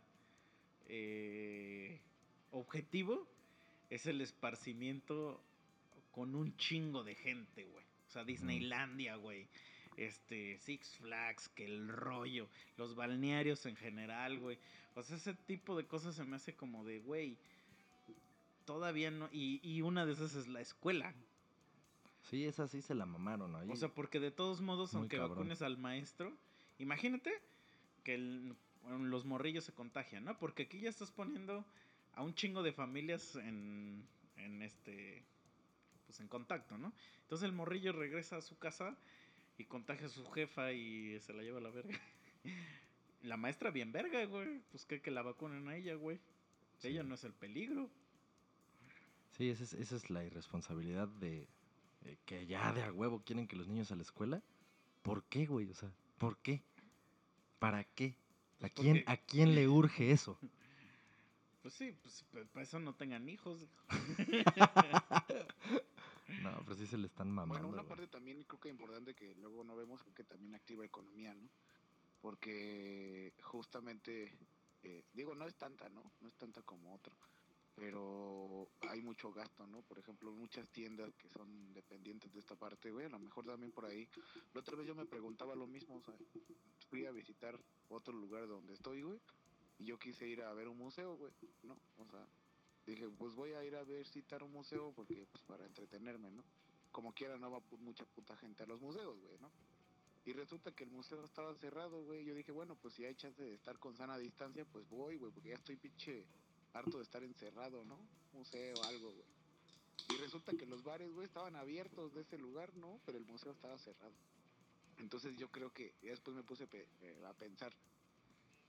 eh, 0.88 2.01
objetivo 2.53 3.27
es 3.90 4.07
el 4.07 4.20
esparcimiento 4.20 5.42
con 6.12 6.35
un 6.35 6.57
chingo 6.57 7.03
de 7.03 7.14
gente, 7.16 7.64
güey. 7.64 7.85
O 8.09 8.11
sea, 8.11 8.25
Disneylandia, 8.25 9.16
güey. 9.16 9.46
Este, 9.96 10.59
Six 10.59 10.96
Flags, 10.99 11.49
que 11.51 11.64
el 11.64 11.88
rollo, 11.88 12.49
los 12.77 12.94
balnearios 12.94 13.66
en 13.66 13.77
general, 13.77 14.38
güey. 14.38 14.59
O 14.94 15.03
sea, 15.03 15.16
ese 15.16 15.35
tipo 15.35 15.77
de 15.77 15.87
cosas 15.87 16.14
se 16.14 16.25
me 16.25 16.37
hace 16.37 16.55
como 16.55 16.85
de, 16.85 17.01
güey, 17.01 17.37
todavía 18.64 19.11
no. 19.11 19.29
Y, 19.33 19.61
y 19.62 19.83
una 19.83 20.07
de 20.07 20.12
esas 20.12 20.35
es 20.35 20.49
la 20.49 20.61
escuela. 20.61 21.14
Sí, 22.28 22.44
esa 22.44 22.68
sí 22.68 22.83
se 22.83 22.94
la 22.94 23.06
mamaron 23.06 23.56
ahí. 23.56 23.68
O 23.70 23.76
sea, 23.76 23.88
porque 23.88 24.20
de 24.20 24.30
todos 24.30 24.61
modos, 24.61 24.92
Muy 24.92 25.00
aunque 25.00 25.16
cabrón. 25.16 25.37
vacunes 25.38 25.62
al 25.62 25.78
maestro, 25.78 26.33
imagínate 26.78 27.33
que 28.04 28.14
el- 28.14 28.54
los 29.00 29.24
morrillos 29.24 29.64
se 29.64 29.72
contagian, 29.72 30.24
¿no? 30.24 30.38
Porque 30.38 30.64
aquí 30.64 30.80
ya 30.80 30.88
estás 30.90 31.11
poniendo 31.11 31.64
a 32.14 32.22
un 32.22 32.35
chingo 32.35 32.62
de 32.62 32.72
familias 32.72 33.37
en, 33.37 34.06
en 34.37 34.62
este, 34.62 35.22
pues 36.06 36.20
en 36.20 36.28
contacto, 36.28 36.76
¿no? 36.78 36.92
Entonces 37.22 37.46
el 37.46 37.52
morrillo 37.52 37.92
regresa 37.92 38.37
a 38.37 38.42
su 38.42 38.59
casa 38.59 38.96
y 39.59 39.64
contagia 39.64 40.06
a 40.06 40.11
su 40.11 40.24
jefa 40.30 40.72
y 40.72 41.18
se 41.20 41.33
la 41.33 41.42
lleva 41.42 41.59
a 41.59 41.62
la 41.62 41.70
verga. 41.70 41.98
La 43.22 43.37
maestra 43.37 43.70
bien 43.70 43.92
verga, 43.92 44.24
güey. 44.24 44.62
Pues 44.70 44.87
que, 44.87 45.02
que 45.02 45.11
la 45.11 45.20
vacunen 45.20 45.68
a 45.68 45.76
ella, 45.76 45.94
güey. 45.94 46.18
Sí. 46.78 46.88
Ella 46.88 47.02
no 47.02 47.16
es 47.16 47.24
el 47.24 47.35
peligro. 47.35 47.90
Sí, 49.33 49.50
esa 49.50 49.64
es, 49.64 49.74
esa 49.74 49.96
es 49.96 50.09
la 50.09 50.24
irresponsabilidad 50.24 51.06
de 51.06 51.46
eh, 52.04 52.16
que 52.24 52.46
ya 52.46 52.72
de 52.72 52.82
a 52.82 52.92
huevo 52.92 53.22
quieren 53.24 53.46
que 53.46 53.56
los 53.56 53.68
niños 53.68 53.90
a 53.92 53.96
la 53.96 54.02
escuela. 54.02 54.42
¿Por 55.02 55.24
qué, 55.24 55.46
güey? 55.46 55.68
O 55.70 55.74
sea, 55.74 55.90
¿por 56.18 56.36
qué? 56.38 56.62
¿Para 57.58 57.84
qué? 57.84 58.16
¿A 58.60 58.68
quién, 58.68 58.98
porque- 58.98 59.04
¿A 59.12 59.16
quién 59.16 59.54
le 59.54 59.68
urge 59.68 60.10
eso? 60.12 60.38
Pues 61.62 61.74
sí, 61.74 61.92
pues 62.00 62.24
pa- 62.32 62.42
para 62.54 62.62
eso 62.64 62.80
no 62.80 62.94
tengan 62.94 63.28
hijos. 63.28 63.66
No, 66.42 66.58
pero 66.64 66.74
sí 66.76 66.86
se 66.86 66.96
le 66.96 67.06
están 67.06 67.30
mamando. 67.30 67.54
Bueno, 67.54 67.68
una 67.68 67.82
güey. 67.82 67.88
parte 67.88 68.06
también 68.06 68.42
creo 68.44 68.60
que 68.60 68.68
importante 68.68 69.14
que 69.14 69.34
luego 69.34 69.64
no 69.64 69.76
vemos 69.76 70.02
que 70.14 70.24
también 70.24 70.54
activa 70.54 70.84
economía, 70.86 71.34
¿no? 71.34 71.48
Porque 72.20 73.34
justamente, 73.42 74.32
eh, 74.82 75.04
digo, 75.12 75.34
no 75.34 75.46
es 75.46 75.56
tanta, 75.56 75.88
¿no? 75.90 76.02
No 76.20 76.28
es 76.28 76.34
tanta 76.36 76.62
como 76.62 76.94
otro, 76.94 77.14
pero 77.74 78.68
hay 78.88 79.00
mucho 79.00 79.33
gasto, 79.33 79.66
¿no? 79.66 79.83
Por 79.83 79.98
ejemplo, 79.98 80.33
muchas 80.33 80.68
tiendas 80.70 81.14
que 81.14 81.28
son 81.28 81.72
dependientes 81.72 82.33
de 82.33 82.40
esta 82.40 82.56
parte, 82.56 82.90
güey, 82.90 83.06
a 83.06 83.11
lo 83.11 83.18
mejor 83.18 83.46
también 83.46 83.72
por 83.72 83.87
ahí. 83.87 84.09
La 84.52 84.61
otra 84.61 84.76
vez 84.76 84.87
yo 84.87 84.94
me 84.94 85.06
preguntaba 85.06 85.54
lo 85.54 85.66
mismo, 85.66 85.96
o 85.96 86.02
sea, 86.02 86.14
fui 86.88 87.06
a 87.06 87.12
visitar 87.12 87.59
otro 87.88 88.14
lugar 88.14 88.46
donde 88.48 88.74
estoy, 88.74 89.02
güey, 89.02 89.20
y 89.78 89.87
yo 89.87 89.98
quise 89.98 90.28
ir 90.28 90.42
a 90.42 90.52
ver 90.52 90.68
un 90.68 90.78
museo, 90.78 91.16
güey, 91.16 91.33
¿no? 91.62 91.76
O 91.98 92.11
sea, 92.11 92.26
dije, 92.87 93.09
pues 93.09 93.35
voy 93.35 93.52
a 93.52 93.64
ir 93.64 93.76
a 93.76 93.85
visitar 93.85 94.42
un 94.42 94.52
museo 94.52 94.92
porque, 94.94 95.26
pues, 95.30 95.42
para 95.44 95.64
entretenerme, 95.64 96.30
¿no? 96.30 96.44
Como 96.92 97.12
quiera, 97.12 97.38
no 97.38 97.50
va 97.50 97.62
mucha 97.78 98.04
puta 98.04 98.37
gente 98.37 98.64
a 98.64 98.66
los 98.66 98.80
museos, 98.80 99.18
güey, 99.20 99.38
¿no? 99.38 99.50
Y 100.26 100.33
resulta 100.33 100.72
que 100.72 100.85
el 100.85 100.90
museo 100.90 101.24
estaba 101.24 101.54
cerrado, 101.54 102.02
güey. 102.02 102.24
Yo 102.24 102.35
dije, 102.35 102.52
bueno, 102.52 102.76
pues 102.76 102.94
si 102.94 103.04
hay 103.04 103.14
chance 103.14 103.42
de 103.42 103.54
estar 103.54 103.78
con 103.78 103.96
sana 103.96 104.18
distancia, 104.18 104.66
pues 104.66 104.87
voy, 104.88 105.16
güey, 105.16 105.33
porque 105.33 105.48
ya 105.48 105.54
estoy 105.54 105.76
pinche 105.76 106.26
harto 106.72 106.98
de 106.98 107.04
estar 107.04 107.22
encerrado, 107.22 107.85
¿no? 107.85 107.98
Museo, 108.33 108.83
algo, 108.85 109.11
güey. 109.12 109.28
Y 110.09 110.16
resulta 110.16 110.52
que 110.52 110.66
los 110.66 110.83
bares, 110.83 111.12
güey, 111.12 111.26
estaban 111.26 111.56
abiertos 111.56 112.12
de 112.14 112.22
ese 112.22 112.38
lugar, 112.38 112.74
¿no? 112.76 113.00
Pero 113.06 113.18
el 113.18 113.24
museo 113.26 113.52
estaba 113.52 113.78
cerrado. 113.78 114.12
Entonces 114.98 115.37
yo 115.37 115.48
creo 115.50 115.72
que 115.72 115.94
ya 116.02 116.11
después 116.11 116.37
me 116.37 116.42
puse 116.42 116.66
pe- 116.66 116.87
eh, 117.02 117.22
a 117.26 117.33
pensar, 117.35 117.72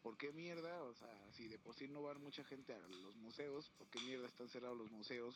¿por 0.02 0.18
qué 0.18 0.32
mierda? 0.32 0.84
O 0.84 0.94
sea, 0.96 1.32
si 1.34 1.48
de 1.48 1.58
por 1.60 1.76
sí 1.76 1.88
no 1.88 2.04
va 2.04 2.14
mucha 2.16 2.44
gente 2.46 2.74
a 2.74 2.80
los 2.80 3.16
museos, 3.18 3.70
¿por 3.78 3.88
qué 3.90 4.00
mierda 4.02 4.28
están 4.28 4.50
cerrados 4.50 4.78
los 4.78 4.92
museos? 4.92 5.36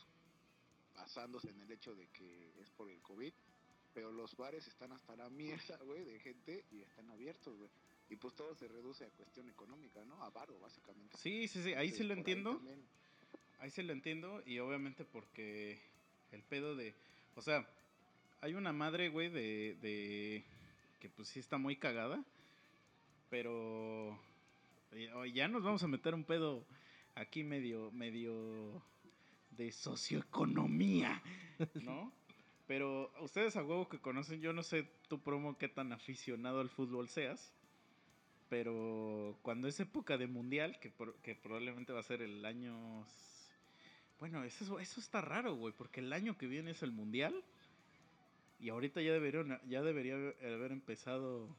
Basándose 0.93 1.49
en 1.49 1.59
el 1.61 1.71
hecho 1.71 1.93
de 1.95 2.07
que 2.09 2.61
es 2.61 2.69
por 2.71 2.89
el 2.89 3.01
COVID. 3.01 3.33
Pero 3.93 4.11
los 4.11 4.35
bares 4.35 4.65
están 4.67 4.91
hasta 4.91 5.15
la 5.15 5.29
mierda, 5.29 5.77
güey, 5.83 6.03
de 6.03 6.19
gente 6.19 6.65
y 6.71 6.81
están 6.81 7.09
abiertos, 7.09 7.57
güey. 7.57 7.69
Y 8.09 8.15
pues 8.17 8.35
todo 8.35 8.53
se 8.55 8.67
reduce 8.67 9.05
a 9.05 9.09
cuestión 9.09 9.49
económica, 9.49 10.03
¿no? 10.05 10.21
A 10.23 10.29
varo, 10.29 10.59
básicamente. 10.59 11.17
Sí, 11.17 11.47
sí, 11.47 11.63
sí, 11.63 11.73
ahí 11.73 11.89
sí 11.91 12.01
Entonces, 12.03 12.07
lo 12.07 12.13
entiendo. 12.13 12.55
también- 12.57 12.85
Ahí 13.59 13.69
sí 13.71 13.81
lo 13.81 13.93
entiendo 13.93 14.43
y 14.45 14.59
obviamente 14.59 15.05
porque 15.05 15.79
el 16.31 16.43
pedo 16.43 16.75
de... 16.75 16.93
O 17.35 17.41
sea, 17.41 17.67
hay 18.41 18.53
una 18.53 18.73
madre, 18.73 19.09
güey, 19.09 19.29
de, 19.29 19.75
de... 19.81 20.43
que 20.99 21.09
pues 21.09 21.29
sí 21.29 21.39
está 21.39 21.57
muy 21.57 21.75
cagada, 21.77 22.23
pero... 23.29 24.19
eh, 24.91 25.09
Ya 25.33 25.47
nos 25.47 25.63
vamos 25.63 25.81
a 25.83 25.87
meter 25.87 26.13
un 26.13 26.23
pedo 26.25 26.65
aquí 27.15 27.43
medio, 27.43 27.91
medio 27.91 28.81
de 29.51 29.71
socioeconomía, 29.71 31.21
¿no? 31.75 32.11
Pero 32.67 33.11
ustedes 33.21 33.55
a 33.57 33.63
huevo 33.63 33.87
que 33.87 33.99
conocen, 33.99 34.41
yo 34.41 34.51
no 34.51 34.63
sé 34.63 34.89
tu 35.07 35.19
promo 35.21 35.55
qué 35.55 35.67
tan 35.69 35.91
aficionado 35.93 36.61
al 36.61 36.69
fútbol 36.71 37.07
seas, 37.09 37.53
pero 38.49 39.37
cuando 39.41 39.67
es 39.67 39.79
época 39.79 40.17
de 40.17 40.27
mundial, 40.27 40.79
que, 40.79 40.89
por- 40.89 41.15
que 41.17 41.35
probablemente 41.35 41.93
va 41.93 41.99
a 41.99 42.03
ser 42.03 42.21
el 42.21 42.45
año... 42.45 43.05
Bueno, 44.19 44.43
eso, 44.43 44.79
eso 44.79 44.99
está 44.99 45.21
raro, 45.21 45.55
güey, 45.55 45.73
porque 45.77 45.99
el 45.99 46.13
año 46.13 46.37
que 46.37 46.47
viene 46.47 46.71
es 46.71 46.83
el 46.83 46.91
mundial 46.91 47.43
y 48.59 48.69
ahorita 48.69 49.01
ya, 49.01 49.11
deberían, 49.11 49.59
ya 49.67 49.81
debería 49.81 50.15
haber- 50.15 50.71
empezado 50.71 51.49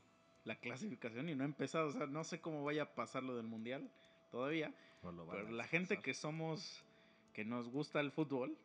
la 0.44 0.56
clasificación 0.56 1.28
y 1.28 1.34
no 1.34 1.42
ha 1.42 1.46
empezado, 1.46 1.88
o 1.88 1.92
sea, 1.92 2.06
no 2.06 2.24
sé 2.24 2.40
cómo 2.40 2.64
vaya 2.64 2.84
a 2.84 2.94
pasar 2.94 3.22
lo 3.24 3.36
del 3.36 3.46
mundial 3.46 3.90
todavía, 4.30 4.72
No 5.02 5.12
lo 5.12 5.26
pero 5.28 5.50
la 5.50 5.64
gente 5.64 5.96
pasar. 5.96 6.04
que 6.04 6.14
somos, 6.14 6.82
que 7.34 7.44
nos 7.44 7.68
gusta 7.68 8.00
el 8.00 8.10
fútbol, 8.12 8.56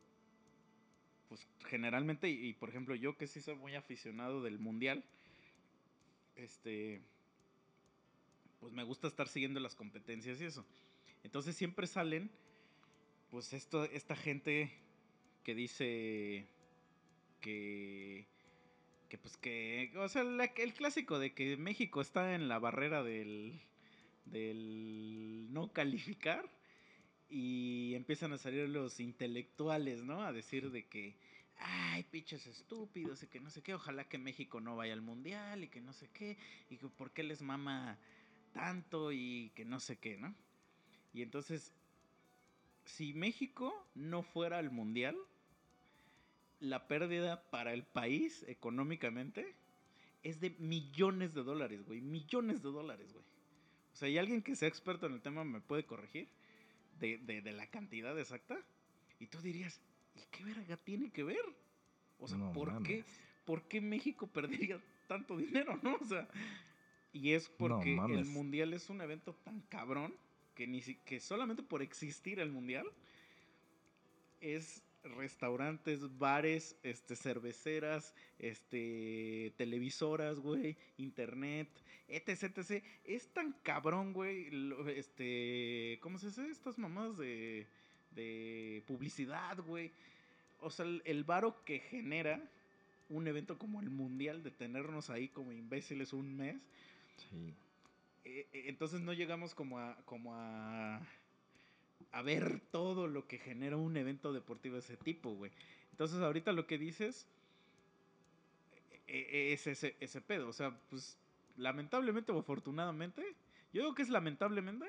pues 1.28 1.46
generalmente, 1.68 2.30
y, 2.30 2.50
y 2.50 2.54
por 2.54 2.70
ejemplo 2.70 2.94
yo 2.96 3.18
que 3.18 3.28
sí 3.28 3.42
soy 3.42 3.56
muy 3.56 3.76
aficionado 3.76 4.42
del 4.44 4.60
mundial, 4.60 5.04
este, 6.36 7.02
pues 8.62 8.72
me 8.74 8.84
gusta 8.84 9.08
estar 9.08 9.28
siguiendo 9.28 9.60
las 9.60 9.76
competencias 9.76 10.40
y 10.40 10.46
eso. 10.46 10.66
Entonces 11.24 11.58
siempre 11.58 11.88
salen, 11.88 12.32
pues 13.32 13.54
esto, 13.54 13.84
esta 13.86 14.16
gente 14.16 14.72
que 15.44 15.56
dice 15.56 16.46
que, 17.42 18.28
que 19.10 19.18
pues 19.18 19.36
que, 19.36 19.92
o 19.98 20.08
sea, 20.08 20.22
el 20.22 20.74
clásico 20.76 21.18
de 21.18 21.34
que 21.34 21.58
México 21.58 22.02
está 22.02 22.36
en 22.36 22.48
la 22.48 22.60
barrera 22.60 23.04
del, 23.04 23.60
del 24.26 25.48
no 25.52 25.74
calificar 25.74 26.48
y 27.30 27.96
empiezan 27.96 28.32
a 28.34 28.38
salir 28.38 28.70
los 28.70 29.00
intelectuales, 29.00 30.04
¿no? 30.04 30.24
A 30.24 30.32
decir 30.32 30.70
de 30.70 30.86
que, 30.86 31.16
ay, 31.58 32.04
pichos 32.04 32.46
estúpidos 32.46 33.24
y 33.24 33.28
que 33.28 33.40
no 33.40 33.50
sé 33.50 33.64
qué, 33.64 33.74
ojalá 33.74 34.08
que 34.08 34.20
México 34.20 34.62
no 34.62 34.76
vaya 34.76 34.94
al 34.94 35.02
mundial 35.02 35.64
y 35.64 35.70
que 35.70 35.82
no 35.82 35.94
sé 35.94 36.10
qué, 36.14 36.38
y 36.70 36.78
que 36.78 36.88
por 36.90 37.12
qué 37.12 37.24
les 37.24 37.42
mama 37.42 37.98
tanto 38.54 39.12
y 39.12 39.52
que 39.56 39.66
no 39.66 39.80
sé 39.80 39.98
qué, 39.98 40.18
¿no? 40.18 40.34
Y 41.14 41.22
entonces, 41.22 41.74
si 42.86 43.14
México 43.14 43.88
no 43.96 44.24
fuera 44.24 44.58
al 44.60 44.72
mundial, 44.72 45.18
la 46.60 46.88
pérdida 46.88 47.44
para 47.50 47.74
el 47.74 47.84
país 47.84 48.44
económicamente 48.48 49.56
es 50.24 50.40
de 50.40 50.52
millones 50.60 51.34
de 51.34 51.44
dólares, 51.44 51.84
güey, 51.86 52.02
millones 52.02 52.62
de 52.62 52.70
dólares, 52.70 53.12
güey. 53.14 53.26
O 53.94 53.96
sea, 53.96 54.08
y 54.10 54.18
alguien 54.18 54.42
que 54.42 54.56
sea 54.56 54.68
experto 54.68 55.08
en 55.08 55.14
el 55.14 55.22
tema 55.22 55.44
me 55.44 55.60
puede 55.62 55.86
corregir 55.86 56.28
de, 57.00 57.18
de- 57.18 57.42
de 57.42 57.52
la 57.52 57.68
cantidad 57.68 58.18
exacta. 58.20 58.58
Y 59.20 59.28
tú 59.28 59.40
dirías, 59.42 59.82
¿y 60.16 60.22
qué 60.32 60.44
verga 60.44 60.78
tiene 60.78 61.12
que 61.12 61.24
ver? 61.24 61.42
O 62.20 62.28
sea, 62.28 62.38
No 62.38 62.54
¿por 62.54 62.82
qué? 62.84 63.04
¿por 63.46 63.64
qué 63.68 63.82
México 63.82 64.28
perdería 64.34 64.80
tanto 65.08 65.36
dinero, 65.38 65.78
no? 65.82 65.96
O 66.00 66.06
sea, 66.06 66.28
y 67.14 67.32
es 67.34 67.50
porque 67.50 67.96
el 68.20 68.26
mundial 68.26 68.74
es 68.74 68.90
un 68.90 69.02
evento 69.02 69.34
tan 69.44 69.62
cabrón 69.70 70.14
que 70.56 70.68
ni 70.68 70.82
si- 70.82 70.96
que 70.96 71.20
solamente 71.20 71.64
por 71.64 71.82
existir 71.82 72.40
el 72.40 72.52
mundial 72.52 72.86
es 74.42 74.82
restaurantes, 75.04 76.18
bares, 76.20 76.76
este 76.84 77.16
cerveceras, 77.16 78.14
este 78.40 79.52
televisoras, 79.58 80.40
güey, 80.40 80.78
internet, 80.98 81.68
etc, 82.08 82.58
etc. 82.58 82.84
Es 83.06 83.28
tan 83.30 83.54
cabrón, 83.64 84.14
güey, 84.14 84.50
este, 84.96 85.98
¿cómo 86.02 86.18
se 86.20 86.28
dice? 86.28 86.48
Estas 86.50 86.78
mamadas 86.78 87.18
de 87.18 87.68
de 88.16 88.84
publicidad, 88.88 89.58
güey. 89.60 89.92
O 90.60 90.70
sea, 90.70 90.86
el, 90.86 91.02
el 91.06 91.24
varo 91.24 91.64
que 91.64 91.80
genera 91.80 92.42
un 93.10 93.26
evento 93.28 93.58
como 93.58 93.80
el 93.82 93.90
mundial 93.90 94.44
de 94.44 94.52
tenernos 94.52 95.10
ahí 95.10 95.30
como 95.30 95.52
imbéciles 95.54 96.14
un 96.14 96.36
mes. 96.36 96.58
Eh, 97.34 98.48
eh, 98.54 98.64
entonces 98.68 99.02
no 99.02 99.14
llegamos 99.14 99.56
como 99.56 99.80
a 99.80 99.96
como 100.06 100.36
a 100.36 101.02
a 102.12 102.22
ver 102.22 102.60
todo 102.72 103.08
lo 103.08 103.28
que 103.28 103.38
genera 103.38 103.78
un 103.78 103.96
evento 103.96 104.34
deportivo 104.34 104.76
de 104.76 104.82
ese 104.82 104.98
tipo, 104.98 105.34
güey. 105.36 105.52
Entonces 105.92 106.20
ahorita 106.20 106.52
lo 106.52 106.68
que 106.68 106.78
dices 106.78 107.28
eh, 109.08 109.54
es 109.54 109.68
ese, 109.68 109.96
ese 110.00 110.22
pedo. 110.22 110.48
O 110.50 110.54
sea, 110.54 110.78
pues 110.90 111.18
lamentablemente 111.58 112.32
o 112.32 112.40
afortunadamente, 112.40 113.22
yo 113.74 113.82
digo 113.84 113.96
que 113.96 114.02
es 114.04 114.10
lamentablemente 114.10 114.86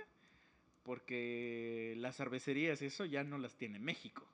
porque 0.83 1.95
las 1.99 2.17
cervecerías 2.17 2.83
eso 2.83 3.05
ya 3.05 3.25
no 3.25 3.39
las 3.39 3.57
tiene 3.57 3.79
México. 3.79 4.27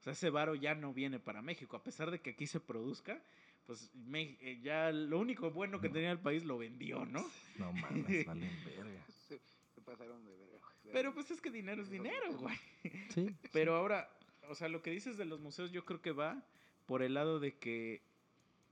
O 0.00 0.02
sea, 0.02 0.12
ese 0.12 0.30
varo 0.30 0.54
ya 0.54 0.74
no 0.74 0.92
viene 0.92 1.18
para 1.18 1.40
México. 1.40 1.76
A 1.76 1.82
pesar 1.82 2.10
de 2.10 2.20
que 2.20 2.30
aquí 2.30 2.46
se 2.46 2.60
produzca, 2.60 3.22
pues 3.66 3.90
Me- 3.94 4.36
eh, 4.40 4.60
ya 4.62 4.90
lo 4.92 5.18
único 5.18 5.50
bueno 5.50 5.80
que 5.80 5.88
No. 5.88 5.94
tenía 5.94 6.10
el 6.12 6.18
país 6.20 6.44
lo 6.44 6.58
vendió, 6.58 7.04
¿no? 7.06 7.24
No 7.58 7.72
mames, 7.72 8.26
valen 8.26 8.64
verga. 8.64 9.04
Se, 9.28 9.38
se 9.74 9.80
pasaron 9.80 10.24
de 10.24 10.32
verga. 10.36 10.58
Pero 10.92 11.14
pues 11.14 11.30
es 11.30 11.40
que 11.40 11.50
dinero 11.50 11.82
es 11.82 11.90
dinero, 11.90 12.32
güey. 12.38 12.56
Sí. 13.14 13.34
Pero 13.52 13.76
ahora, 13.76 14.08
o 14.48 14.54
sea, 14.54 14.68
lo 14.68 14.82
que 14.82 14.90
dices 14.90 15.16
de 15.16 15.24
los 15.24 15.40
museos 15.40 15.72
yo 15.72 15.84
creo 15.84 16.00
que 16.02 16.12
va 16.12 16.42
por 16.86 17.02
el 17.02 17.14
lado 17.14 17.40
de 17.40 17.56
que 17.56 18.02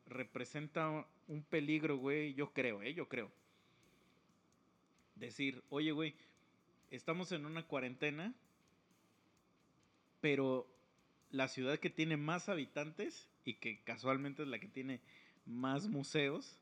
representa 0.06 1.06
un 1.28 1.42
peligro, 1.44 1.96
güey, 1.96 2.34
yo 2.34 2.52
creo, 2.52 2.82
¿eh? 2.82 2.92
Yo 2.92 3.08
creo. 3.08 3.30
Decir, 5.14 5.62
oye, 5.70 5.92
güey, 5.92 6.14
estamos 6.90 7.32
en 7.32 7.46
una 7.46 7.62
cuarentena, 7.66 8.34
pero 10.20 10.66
la 11.30 11.48
ciudad 11.48 11.78
que 11.78 11.90
tiene 11.90 12.16
más 12.16 12.48
habitantes 12.48 13.28
y 13.44 13.54
que 13.54 13.82
casualmente 13.82 14.42
es 14.42 14.48
la 14.48 14.58
que 14.58 14.68
tiene 14.68 15.00
más 15.46 15.88
museos, 15.88 16.56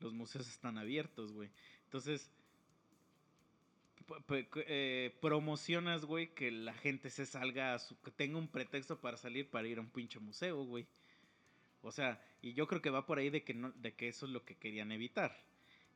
los 0.00 0.12
museos 0.12 0.48
están 0.48 0.78
abiertos, 0.78 1.32
güey. 1.32 1.48
Entonces, 1.84 2.30
eh, 4.54 5.16
promocionas, 5.20 6.04
güey, 6.04 6.32
que 6.34 6.50
la 6.50 6.74
gente 6.74 7.10
se 7.10 7.26
salga, 7.26 7.74
a 7.74 7.78
su- 7.78 8.00
que 8.00 8.10
tenga 8.10 8.38
un 8.38 8.48
pretexto 8.48 9.00
para 9.00 9.16
salir 9.16 9.48
para 9.50 9.66
ir 9.66 9.78
a 9.78 9.80
un 9.80 9.90
pinche 9.90 10.18
museo, 10.20 10.64
güey. 10.64 10.86
O 11.82 11.90
sea, 11.90 12.20
y 12.42 12.52
yo 12.52 12.66
creo 12.66 12.80
que 12.82 12.90
va 12.90 13.06
por 13.06 13.18
ahí 13.18 13.30
de 13.30 13.42
que, 13.42 13.54
no, 13.54 13.72
de 13.72 13.94
que 13.94 14.08
eso 14.08 14.26
es 14.26 14.32
lo 14.32 14.44
que 14.44 14.56
querían 14.56 14.92
evitar. 14.92 15.36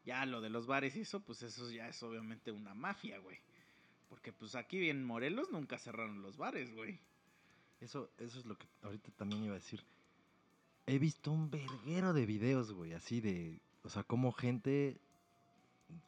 Ya 0.05 0.24
lo 0.26 0.41
de 0.41 0.51
los 0.51 0.66
bares 0.66 0.97
y 0.97 1.01
eso, 1.03 1.20
pues 1.20 1.43
eso 1.43 1.70
ya 1.70 1.88
es 1.88 2.03
obviamente 2.03 2.51
una 2.51 2.74
mafia, 2.74 3.18
güey. 3.18 3.38
Porque 4.09 4.32
pues 4.32 4.55
aquí 4.55 4.88
en 4.88 5.05
Morelos 5.05 5.51
nunca 5.53 5.78
cerraron 5.78 6.22
los 6.22 6.36
bares, 6.36 6.72
güey. 6.74 6.99
Eso, 7.80 8.11
eso 8.18 8.38
es 8.38 8.47
lo 8.47 8.57
que 8.59 8.66
ahorita 8.82 9.11
también 9.12 9.45
iba 9.45 9.55
a 9.55 9.59
decir. 9.59 9.82
He 10.87 10.99
visto 10.99 11.31
un 11.31 11.51
verguero 11.51 12.12
de 12.12 12.26
videos, 12.26 12.72
güey, 12.72 12.95
así 12.95 13.20
de, 13.20 13.61
o 13.83 13.89
sea, 13.89 14.03
como 14.03 14.33
gente, 14.33 15.01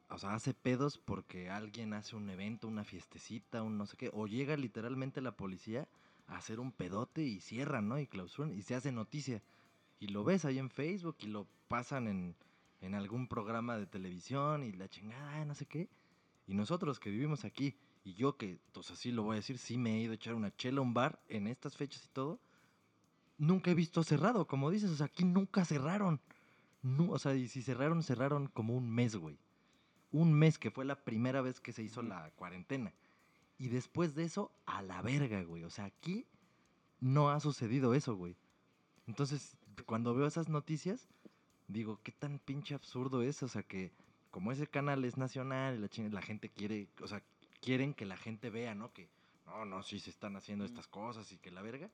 o 0.09 0.19
sea, 0.19 0.35
hace 0.35 0.55
pedos 0.55 0.99
porque 0.99 1.51
alguien 1.51 1.95
hace 1.95 2.17
un 2.17 2.29
evento, 2.31 2.69
una 2.69 2.85
fiestecita, 2.85 3.63
un 3.63 3.79
no 3.79 3.87
sé 3.87 3.97
qué, 3.97 4.11
o 4.13 4.27
llega 4.27 4.57
literalmente 4.57 5.21
la 5.21 5.37
policía 5.37 5.89
a 6.27 6.37
hacer 6.37 6.61
un 6.61 6.73
pedote 6.73 7.23
y 7.23 7.41
cierran, 7.41 7.89
¿no? 7.89 7.99
Y 7.99 8.07
clausuran 8.07 8.53
y 8.55 8.63
se 8.63 8.75
hace 8.75 8.93
noticia. 8.93 9.43
Y 10.01 10.09
lo 10.09 10.25
ves 10.25 10.45
ahí 10.45 10.59
en 10.59 10.71
Facebook 10.71 11.17
y 11.21 11.27
lo 11.27 11.47
pasan 11.69 12.09
en, 12.09 12.35
en 12.81 12.95
algún 12.95 13.29
programa 13.29 13.77
de 13.77 13.87
televisión 13.87 14.65
y 14.65 14.73
la 14.73 14.89
chingada, 14.89 15.45
no 15.45 15.55
sé 15.55 15.67
qué. 15.67 15.89
Y 16.47 16.55
nosotros 16.55 16.99
que 16.99 17.11
vivimos 17.11 17.45
aquí, 17.45 17.77
y 18.05 18.15
yo 18.15 18.37
que, 18.37 18.59
pues 18.73 18.91
así 18.91 19.13
lo 19.13 19.23
voy 19.23 19.35
a 19.35 19.37
decir, 19.37 19.59
sí 19.59 19.79
me 19.79 19.97
he 19.97 20.01
ido 20.01 20.13
a 20.13 20.17
echar 20.17 20.35
una 20.35 20.55
chela 20.57 20.81
a 20.81 20.83
un 20.83 20.93
bar 20.93 21.21
en 21.29 21.47
estas 21.47 21.77
fechas 21.77 22.05
y 22.05 22.09
todo, 22.09 22.41
nunca 23.43 23.73
he 23.73 23.75
visto 23.75 24.05
cerrado, 24.05 24.47
como 24.47 24.71
dices, 24.71 24.91
o 24.91 24.97
sea, 24.97 25.07
aquí 25.07 25.25
nunca 25.25 25.65
cerraron. 25.65 26.21
No, 26.81 27.11
o 27.11 27.19
sea, 27.19 27.35
y 27.35 27.49
si 27.49 27.61
cerraron, 27.61 28.03
cerraron 28.03 28.47
como 28.47 28.77
un 28.77 28.89
mes, 28.89 29.17
güey. 29.17 29.37
Un 30.13 30.33
mes 30.33 30.59
que 30.59 30.71
fue 30.71 30.85
la 30.85 31.05
primera 31.05 31.43
vez 31.43 31.61
que 31.61 31.73
se 31.73 31.83
hizo 31.83 32.03
la 32.03 32.31
cuarentena. 32.37 32.93
Y 33.59 33.69
después 33.69 34.15
de 34.15 34.25
eso, 34.25 34.53
a 34.65 34.83
la 34.83 35.03
verga, 35.03 35.43
güey. 35.43 35.65
O 35.65 35.71
sea, 35.71 35.87
aquí 35.87 36.25
no 37.01 37.31
ha 37.31 37.41
sucedido 37.41 37.95
eso, 37.95 38.15
güey. 38.15 38.37
Entonces, 39.09 39.57
cuando 39.87 40.15
veo 40.15 40.27
esas 40.27 40.49
noticias, 40.49 41.09
digo, 41.67 41.99
qué 42.05 42.13
tan 42.13 42.39
pinche 42.39 42.75
absurdo 42.75 43.23
es. 43.23 43.43
O 43.43 43.49
sea, 43.49 43.65
que 43.65 43.91
como 44.31 44.53
ese 44.53 44.69
canal 44.69 45.05
es 45.05 45.17
nacional 45.17 45.77
y 45.77 46.03
la, 46.03 46.09
la 46.11 46.23
gente 46.23 46.49
quiere, 46.49 46.89
o 47.01 47.09
sea, 47.09 47.23
quieren 47.61 47.93
que 47.93 48.07
la 48.07 48.17
gente 48.17 48.51
vea, 48.51 48.77
¿no? 48.77 48.93
Que 48.93 49.09
no, 49.47 49.65
no, 49.65 49.83
sí 49.83 49.99
se 49.99 50.11
están 50.11 50.37
haciendo 50.37 50.65
estas 50.65 50.87
cosas 50.87 51.33
y 51.33 51.39
que 51.39 51.51
la 51.51 51.63
verga. 51.63 51.91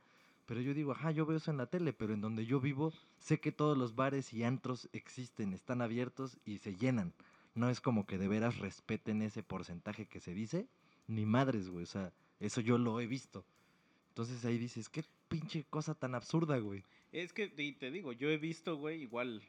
Pero 0.49 0.63
yo 0.63 0.73
digo, 0.73 0.93
ajá, 0.93 1.11
yo 1.11 1.27
veo 1.27 1.37
eso 1.37 1.51
en 1.51 1.59
la 1.59 1.67
tele, 1.67 1.93
pero 1.93 2.15
en 2.15 2.23
donde 2.23 2.47
yo 2.47 2.59
vivo, 2.59 2.95
sé 3.19 3.39
que 3.39 3.53
todos 3.53 3.77
los 3.77 3.95
bares 3.95 4.33
y 4.33 4.45
antros 4.45 4.89
existen, 4.95 5.53
están 5.53 5.83
abiertos 5.83 6.39
y 6.47 6.57
se 6.57 6.75
llenan. 6.75 7.13
No 7.55 7.69
es 7.69 7.83
como 7.83 8.07
que 8.07 8.17
de 8.17 8.29
veras 8.29 8.57
respeten 8.57 9.21
ese 9.21 9.43
porcentaje 9.43 10.07
que 10.07 10.21
se 10.21 10.33
dice, 10.33 10.67
ni 11.07 11.27
madres, 11.27 11.69
güey. 11.69 11.83
O 11.83 11.87
sea, 11.87 12.15
eso 12.41 12.63
yo 12.63 12.79
lo 12.79 12.99
he 12.99 13.07
visto. 13.07 13.45
Entonces 14.09 14.43
ahí 14.47 14.57
dices, 14.57 14.89
qué 14.89 15.05
pinche 15.29 15.65
cosa 15.69 15.95
tan 15.95 16.15
absurda, 16.15 16.57
güey. 16.57 16.83
Es 17.13 17.35
que, 17.35 17.53
y 17.55 17.73
te 17.73 17.91
digo, 17.91 18.15
yo 18.15 18.31
he 18.31 18.39
visto, 18.39 18.79
güey, 18.79 19.03
igual, 19.03 19.43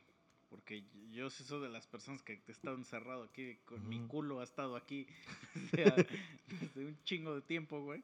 porque 0.50 0.84
yo 1.14 1.30
soy 1.30 1.62
de 1.62 1.70
las 1.70 1.88
personas 1.88 2.22
que 2.24 2.42
he 2.46 2.52
estado 2.52 2.76
encerrado 2.76 3.24
aquí, 3.24 3.58
con 3.64 3.88
mi 3.88 4.02
culo 4.02 4.42
ha 4.42 4.44
estado 4.44 4.76
aquí 4.76 5.08
desde 5.72 6.86
un 6.86 7.02
chingo 7.06 7.36
de 7.36 7.42
tiempo, 7.42 7.82
güey. 7.82 8.04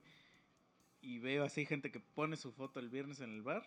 Y 1.06 1.20
veo 1.20 1.44
así 1.44 1.66
gente 1.68 1.92
que 1.92 2.00
pone 2.00 2.36
su 2.36 2.52
foto 2.52 2.80
el 2.80 2.90
viernes 2.90 3.20
en 3.22 3.32
el 3.32 3.44
bar 3.44 3.64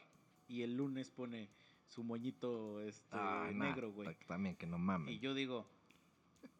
y 0.48 0.62
el 0.62 0.76
lunes 0.76 1.08
pone 1.10 1.48
su 1.86 2.02
moñito 2.02 2.80
este, 2.82 3.14
nah, 3.16 3.50
negro, 3.52 3.92
güey. 3.92 4.08
ta- 4.12 4.26
También 4.26 4.56
que 4.56 4.66
no 4.66 4.76
mames. 4.76 5.14
Y 5.14 5.20
yo 5.20 5.34
digo, 5.34 5.64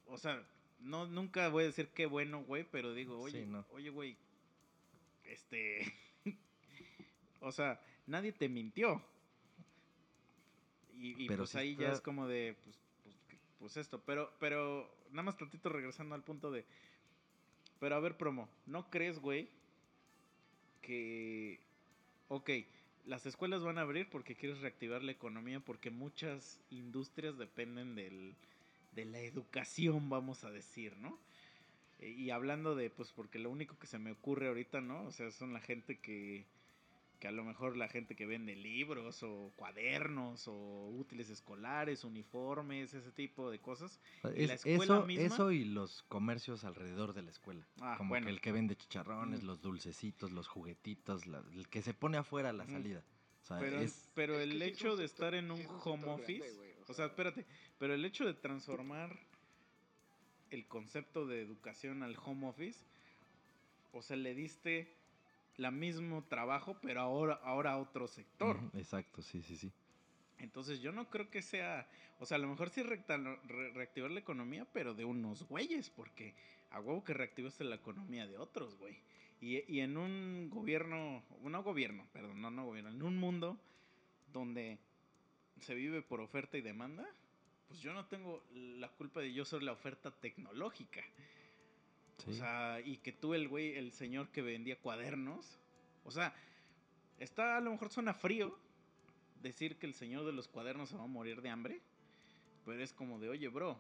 o 0.07 0.16
sea, 0.18 0.41
no, 0.79 1.07
nunca 1.09 1.49
voy 1.49 1.64
a 1.64 1.66
decir 1.66 1.89
qué 1.89 2.07
bueno, 2.07 2.45
güey, 2.45 2.64
pero 2.70 2.95
digo, 2.95 3.18
oye, 3.18 3.41
Sí, 3.43 3.47
no. 3.51 3.66
oye, 3.72 3.91
güey, 3.91 4.16
este, 5.24 5.93
o 7.41 7.51
sea, 7.51 7.81
nadie 8.07 8.31
te 8.33 8.49
mintió. 8.49 9.03
Y, 10.95 11.24
y 11.24 11.26
Pero 11.26 11.43
pues 11.43 11.57
ahí 11.57 11.74
ya 11.76 11.91
es 11.93 12.01
como 12.01 12.29
de, 12.29 12.57
pues, 12.64 12.76
pues, 13.03 13.16
pues 13.59 13.76
esto, 13.76 14.01
pero, 14.07 14.33
pero, 14.39 14.89
nada 15.11 15.24
más 15.24 15.37
tantito 15.37 15.68
regresando 15.70 16.14
al 16.14 16.22
punto 16.22 16.53
de, 16.53 16.64
pero 17.81 17.97
a 17.97 18.01
ver, 18.01 18.16
promo, 18.16 18.49
¿no 18.66 18.89
crees, 18.91 19.18
güey, 19.18 19.49
que, 20.89 21.61
ok, 22.28 22.51
las 23.07 23.26
escuelas 23.26 23.62
van 23.62 23.78
a 23.78 23.82
abrir 23.82 24.09
porque 24.11 24.34
quieres 24.36 24.61
reactivar 24.61 25.03
la 25.03 25.12
economía, 25.12 25.61
porque 25.61 25.91
muchas 25.91 26.61
industrias 26.70 27.39
dependen 27.39 27.95
del, 27.95 28.34
de 28.93 29.05
la 29.05 29.20
educación, 29.20 30.09
vamos 30.11 30.45
a 30.45 30.51
decir, 30.51 30.97
¿no? 30.99 31.18
Eh, 32.01 32.11
Y 32.11 32.30
hablando 32.30 32.74
de, 32.74 32.91
pues, 32.91 33.12
porque 33.12 33.39
lo 33.39 33.51
único 33.51 33.78
que 33.78 33.86
se 33.86 33.99
me 33.99 34.12
ocurre 34.12 34.49
ahorita, 34.49 34.80
¿no? 34.80 35.05
O 35.05 35.12
sea, 35.12 35.30
son 35.30 35.53
la 35.53 35.61
gente 35.61 35.99
que, 35.99 36.47
que 37.19 37.27
a 37.29 37.33
lo 37.33 37.43
mejor 37.45 37.77
la 37.77 37.89
gente 37.89 38.14
que 38.14 38.27
vende 38.27 38.55
libros 38.55 39.23
o 39.25 39.53
cuadernos 39.57 40.47
o 40.47 40.89
útiles 40.91 41.31
escolares, 41.31 42.05
uniformes, 42.05 42.95
ese 42.95 43.11
tipo 43.11 43.51
de 43.51 43.59
cosas. 43.59 44.01
la 44.23 44.31
escuela 44.55 44.85
eso, 44.85 45.07
misma- 45.07 45.25
eso 45.27 45.51
y 45.53 45.64
los 45.64 46.03
comercios 46.05 46.64
alrededor 46.64 47.14
de 47.14 47.23
la 47.23 47.31
escuela. 47.31 47.66
Ah, 47.81 47.95
como 47.99 48.11
bueno. 48.11 48.27
que 48.27 48.33
el 48.33 48.41
que 48.41 48.53
vende 48.53 48.77
chicharrones, 48.77 49.43
Mm. 49.43 49.47
los 49.47 49.61
dulcecitos, 49.61 50.31
los 50.33 50.47
juguetitos, 50.47 51.27
la- 51.27 51.43
el 51.53 51.69
que 51.69 51.83
se 51.83 51.93
pone 51.93 52.19
afuera 52.19 52.51
a 52.51 52.53
la 52.53 52.64
Ujú. 52.64 52.73
salida. 52.73 53.03
O 53.43 53.47
sea, 53.49 53.59
Pero, 53.59 53.81
es, 53.81 54.11
pero 54.14 54.35
Es 54.39 54.43
el 54.51 54.61
hecho 54.62 54.97
de 54.97 55.05
estar 55.05 55.35
en 55.35 55.51
un 55.51 55.66
home 55.83 56.07
office, 56.09 56.55
o 56.87 56.93
sea- 56.95 57.07
espérate, 57.07 57.47
pero 57.79 57.95
el 57.95 58.05
hecho 58.05 58.27
de 58.27 58.35
transformar 58.35 59.19
el 60.51 60.66
concepto 60.66 61.27
de 61.27 61.41
educación 61.43 62.03
al 62.03 62.16
home 62.25 62.47
office, 62.47 62.79
o 63.93 64.03
sea, 64.03 64.16
le 64.16 64.35
diste 64.35 64.95
la 65.59 65.70
mismo 65.70 66.24
trabajo, 66.24 66.78
pero 66.80 67.00
ahora, 67.00 67.34
ahora 67.42 67.76
otro 67.76 68.09
sector. 68.09 68.59
Exacto, 68.74 69.20
sí, 69.20 69.42
sí, 69.42 69.56
sí. 69.56 69.70
Entonces 70.38 70.80
yo 70.80 70.92
no 70.92 71.11
creo 71.11 71.28
que 71.28 71.42
sea, 71.42 71.86
o 72.20 72.26
sea, 72.26 72.36
a 72.36 72.38
lo 72.40 72.48
mejor 72.48 72.70
sí 72.70 72.82
reactivar 72.82 74.11
la 74.11 74.20
economía, 74.20 74.64
pero 74.72 74.94
de 74.94 75.04
unos 75.04 75.42
güeyes, 75.48 75.90
porque 75.90 76.34
a 76.70 76.80
huevo 76.80 77.02
que 77.02 77.12
reactivaste 77.12 77.64
la 77.64 77.74
economía 77.74 78.26
de 78.26 78.38
otros, 78.38 78.76
güey. 78.78 78.96
Y, 79.40 79.70
y 79.72 79.80
en 79.80 79.96
un 79.96 80.48
gobierno, 80.48 81.24
no 81.42 81.62
gobierno, 81.62 82.06
perdón, 82.12 82.40
no, 82.40 82.50
no 82.50 82.64
gobierno, 82.64 82.90
en 82.90 83.02
un 83.02 83.16
mundo 83.16 83.59
donde 84.32 84.78
se 85.61 85.74
vive 85.74 86.02
por 86.02 86.20
oferta 86.20 86.56
y 86.56 86.61
demanda, 86.62 87.04
pues 87.66 87.80
yo 87.80 87.92
no 87.92 88.06
tengo 88.06 88.44
la 88.52 88.88
culpa 88.88 89.20
de 89.20 89.32
yo 89.32 89.44
ser 89.44 89.62
la 89.64 89.72
oferta 89.72 90.12
tecnológica. 90.12 91.02
Sí. 92.19 92.31
O 92.31 92.35
sea, 92.35 92.81
y 92.85 92.99
que 92.99 93.12
tú, 93.12 93.35
el 93.35 93.49
güey, 93.49 93.77
el 93.77 93.93
señor 93.93 94.29
que 94.31 94.43
vendía 94.43 94.79
cuadernos. 94.79 95.59
O 96.05 96.11
sea, 96.11 96.35
está 97.19 97.57
a 97.57 97.61
lo 97.61 97.71
mejor 97.71 97.91
suena 97.91 98.14
frío 98.14 98.59
decir 99.43 99.79
que 99.79 99.87
el 99.87 99.95
señor 99.95 100.25
de 100.27 100.33
los 100.33 100.49
cuadernos 100.49 100.89
se 100.89 100.97
va 100.97 101.05
a 101.05 101.09
morir 101.09 101.43
de 101.43 101.51
hambre. 101.51 101.81
Pero 102.64 102.83
es 102.83 102.93
como 102.93 103.19
de, 103.19 103.29
oye, 103.29 103.49
bro, 103.49 103.79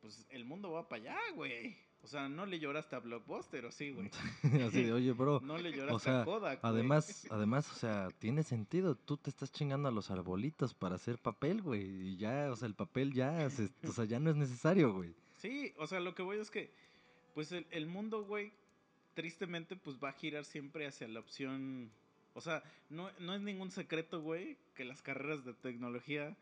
pues 0.00 0.26
el 0.30 0.44
mundo 0.44 0.72
va 0.72 0.88
para 0.88 1.02
allá, 1.02 1.18
güey. 1.34 1.76
O 2.02 2.06
sea, 2.06 2.28
no 2.28 2.44
le 2.44 2.58
lloraste 2.58 2.96
a 2.96 2.98
Blockbuster, 2.98 3.64
¿o 3.64 3.72
sí, 3.72 3.90
güey? 3.90 4.10
Así 4.68 4.82
de, 4.84 4.92
oye, 4.92 5.12
bro. 5.12 5.40
No 5.40 5.56
le 5.56 5.72
lloraste 5.72 5.94
o 5.94 5.98
sea, 5.98 6.20
a 6.20 6.24
Kodak, 6.24 6.60
güey. 6.60 6.72
Además, 6.74 7.26
además, 7.30 7.70
o 7.72 7.74
sea, 7.74 8.08
tiene 8.18 8.42
sentido. 8.42 8.94
Tú 8.94 9.16
te 9.16 9.30
estás 9.30 9.50
chingando 9.50 9.88
a 9.88 9.92
los 9.92 10.10
arbolitos 10.10 10.74
para 10.74 10.96
hacer 10.96 11.18
papel, 11.18 11.62
güey. 11.62 11.82
Y 11.82 12.16
ya, 12.18 12.50
o 12.52 12.56
sea, 12.56 12.68
el 12.68 12.74
papel 12.74 13.14
ya, 13.14 13.48
se- 13.48 13.70
o 13.88 13.92
sea, 13.92 14.04
ya 14.04 14.20
no 14.20 14.28
es 14.30 14.36
necesario, 14.36 14.92
güey. 14.92 15.14
Sí, 15.38 15.72
o 15.78 15.86
sea, 15.86 16.00
lo 16.00 16.14
que 16.14 16.22
voy 16.22 16.38
es 16.38 16.50
que, 16.50 16.74
pues 17.34 17.52
el, 17.52 17.66
el 17.70 17.86
mundo, 17.86 18.24
güey, 18.24 18.52
tristemente, 19.14 19.76
pues 19.76 19.98
va 20.02 20.10
a 20.10 20.12
girar 20.12 20.44
siempre 20.44 20.86
hacia 20.86 21.08
la 21.08 21.20
opción. 21.20 21.90
O 22.34 22.40
sea, 22.40 22.62
no, 22.90 23.10
no 23.20 23.34
es 23.34 23.40
ningún 23.40 23.70
secreto, 23.70 24.20
güey, 24.20 24.56
que 24.74 24.84
las 24.84 25.02
carreras 25.02 25.44
de 25.44 25.54
tecnología 25.54 26.36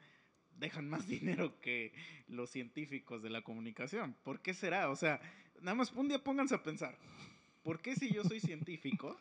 dejan 0.58 0.88
más 0.88 1.06
dinero 1.08 1.58
que 1.60 1.92
los 2.28 2.50
científicos 2.50 3.22
de 3.22 3.30
la 3.30 3.42
comunicación. 3.42 4.14
¿Por 4.22 4.40
qué 4.40 4.54
será? 4.54 4.90
O 4.90 4.96
sea, 4.96 5.20
nada 5.60 5.74
más 5.74 5.92
un 5.92 6.08
día 6.08 6.22
pónganse 6.22 6.54
a 6.54 6.62
pensar. 6.62 6.96
¿Por 7.62 7.80
qué 7.80 7.94
si 7.94 8.12
yo 8.12 8.24
soy 8.24 8.40
científico? 8.40 9.18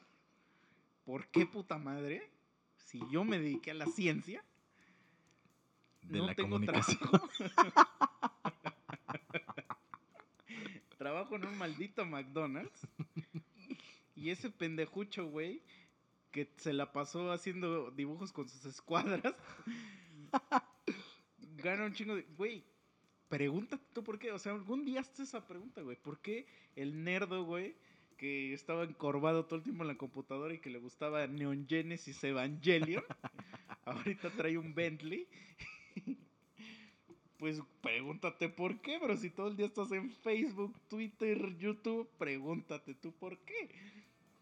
¿Por 1.06 1.28
qué 1.28 1.46
puta 1.46 1.78
madre? 1.78 2.30
Si 2.78 3.00
yo 3.12 3.24
me 3.24 3.40
dediqué 3.40 3.72
a 3.72 3.76
la 3.76 3.86
ciencia, 3.86 4.44
De 6.02 6.20
no 6.20 6.28
la 6.28 6.36
tengo 6.36 6.50
comunicación. 6.52 6.98
trabajo. 7.00 7.30
trabajo 11.02 11.36
en 11.36 11.46
un 11.46 11.58
maldito 11.58 12.06
McDonald's. 12.06 12.88
Y 14.16 14.30
ese 14.30 14.52
pendejucho, 14.52 15.26
güey, 15.26 15.64
que 16.30 16.48
se 16.58 16.74
la 16.74 16.94
pasó 16.94 17.32
haciendo 17.32 17.90
dibujos 17.90 18.32
con 18.32 18.48
sus 18.48 18.66
escuadras, 18.66 19.34
gana 21.58 21.86
un 21.86 21.94
chingo 21.94 22.16
de... 22.16 22.22
Güey, 22.38 22.64
pregúntate 23.30 23.84
tú 23.94 24.04
por 24.04 24.20
qué. 24.20 24.32
O 24.32 24.38
sea, 24.38 24.52
algún 24.52 24.86
día 24.86 25.00
haces 25.00 25.22
esa 25.22 25.48
pregunta, 25.48 25.82
güey. 25.82 25.98
¿Por 25.98 26.22
qué 26.22 26.46
el 26.76 27.04
nerdo, 27.04 27.46
güey, 27.46 27.76
que 28.16 28.54
estaba 28.54 28.84
encorvado 28.84 29.46
todo 29.46 29.58
el 29.58 29.64
tiempo 29.64 29.84
en 29.84 29.88
la 29.88 29.98
computadora 29.98 30.54
y 30.54 30.60
que 30.60 30.70
le 30.70 30.78
gustaba 30.78 31.26
Neon 31.26 31.66
Genesis 31.68 32.24
Evangelion, 32.24 33.04
ahorita 33.86 34.30
trae 34.30 34.56
un 34.56 34.76
Bentley? 34.76 35.28
Pues 37.42 37.60
pregúntate 37.82 38.50
por 38.50 38.82
qué, 38.82 39.00
bro. 39.00 39.18
Si 39.18 39.32
todo 39.32 39.48
el 39.48 39.58
día 39.58 39.66
estás 39.66 39.92
en 39.94 40.12
Facebook, 40.12 40.80
Twitter, 40.88 41.58
YouTube, 41.58 42.08
pregúntate 42.20 42.94
tú 42.94 43.12
por 43.14 43.36
qué. 43.40 43.68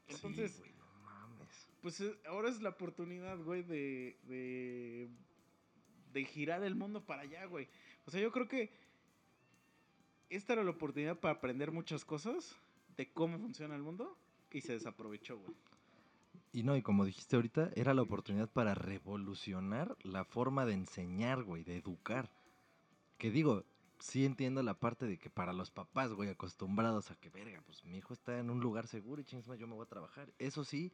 Entonces, 0.10 0.52
Sí, 0.52 0.60
güey, 0.60 0.72
no 0.74 1.04
mames. 1.06 1.70
pues 1.82 2.02
eh, 2.02 2.14
ahora 2.28 2.50
es 2.50 2.62
la 2.62 2.72
oportunidad, 2.72 3.38
güey, 3.42 3.64
de, 3.64 4.18
de, 4.28 5.08
de 6.12 6.26
girar 6.26 6.62
el 6.64 6.76
mundo 6.76 7.02
para 7.06 7.22
allá, 7.22 7.46
güey. 7.46 7.70
O 8.06 8.12
sea, 8.12 8.20
yo 8.20 8.34
creo 8.34 8.50
que 8.50 8.70
esta 10.30 10.52
era 10.52 10.66
la 10.66 10.72
oportunidad 10.72 11.18
para 11.18 11.36
aprender 11.36 11.72
muchas 11.72 12.04
cosas 12.04 12.54
de 12.98 13.10
cómo 13.14 13.40
funciona 13.40 13.78
el 13.78 13.82
mundo 13.82 14.18
y 14.52 14.60
se 14.60 14.74
desaprovechó, 14.74 15.38
güey. 15.40 15.56
Y 16.52 16.64
no, 16.64 16.76
y 16.76 16.82
como 16.82 17.06
dijiste 17.06 17.38
ahorita, 17.38 17.72
era 17.78 17.94
la 17.94 18.02
oportunidad 18.02 18.50
para 18.50 18.76
revolucionar 18.76 19.96
la 20.04 20.26
forma 20.26 20.66
de 20.66 20.74
enseñar, 20.74 21.44
güey, 21.44 21.64
de 21.64 21.78
educar. 21.78 22.30
Que 23.20 23.30
digo, 23.30 23.64
sí 24.00 24.26
entiendo 24.26 24.64
la 24.64 24.74
parte 24.80 25.06
de 25.06 25.20
que 25.20 25.30
para 25.30 25.54
los 25.54 25.70
papás, 25.70 26.14
güey, 26.14 26.30
acostumbrados 26.30 27.12
a 27.12 27.16
que, 27.16 27.30
verga, 27.30 27.62
pues 27.66 27.84
mi 27.84 27.98
hijo 27.98 28.14
está 28.14 28.40
en 28.40 28.50
un 28.50 28.60
lugar 28.62 28.88
seguro 28.88 29.22
y 29.22 29.26
chingas 29.26 29.60
yo 29.60 29.68
me 29.68 29.76
voy 29.76 29.84
a 29.84 29.90
trabajar. 29.90 30.34
Eso 30.40 30.64
sí, 30.64 30.92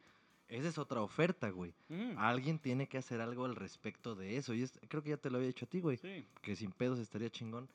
esa 0.48 0.68
es 0.68 0.76
otra 0.76 1.00
oferta, 1.02 1.48
güey. 1.50 1.72
Mm, 1.88 2.18
Alguien 2.18 2.58
tiene 2.58 2.88
que 2.88 2.98
hacer 2.98 3.20
algo 3.20 3.44
al 3.44 3.56
respecto 3.56 4.14
de 4.14 4.36
eso. 4.36 4.54
Y 4.54 4.62
es, 4.62 4.78
creo 4.88 5.02
que 5.02 5.10
ya 5.10 5.16
te 5.16 5.30
lo 5.30 5.36
había 5.38 5.46
dicho 5.48 5.64
a 5.64 5.68
ti, 5.68 5.80
güey. 5.80 5.96
sí. 5.96 6.26
Que 6.42 6.56
sin 6.56 6.72
pedos 6.72 6.98
estaría 6.98 7.30
chingón. 7.30 7.68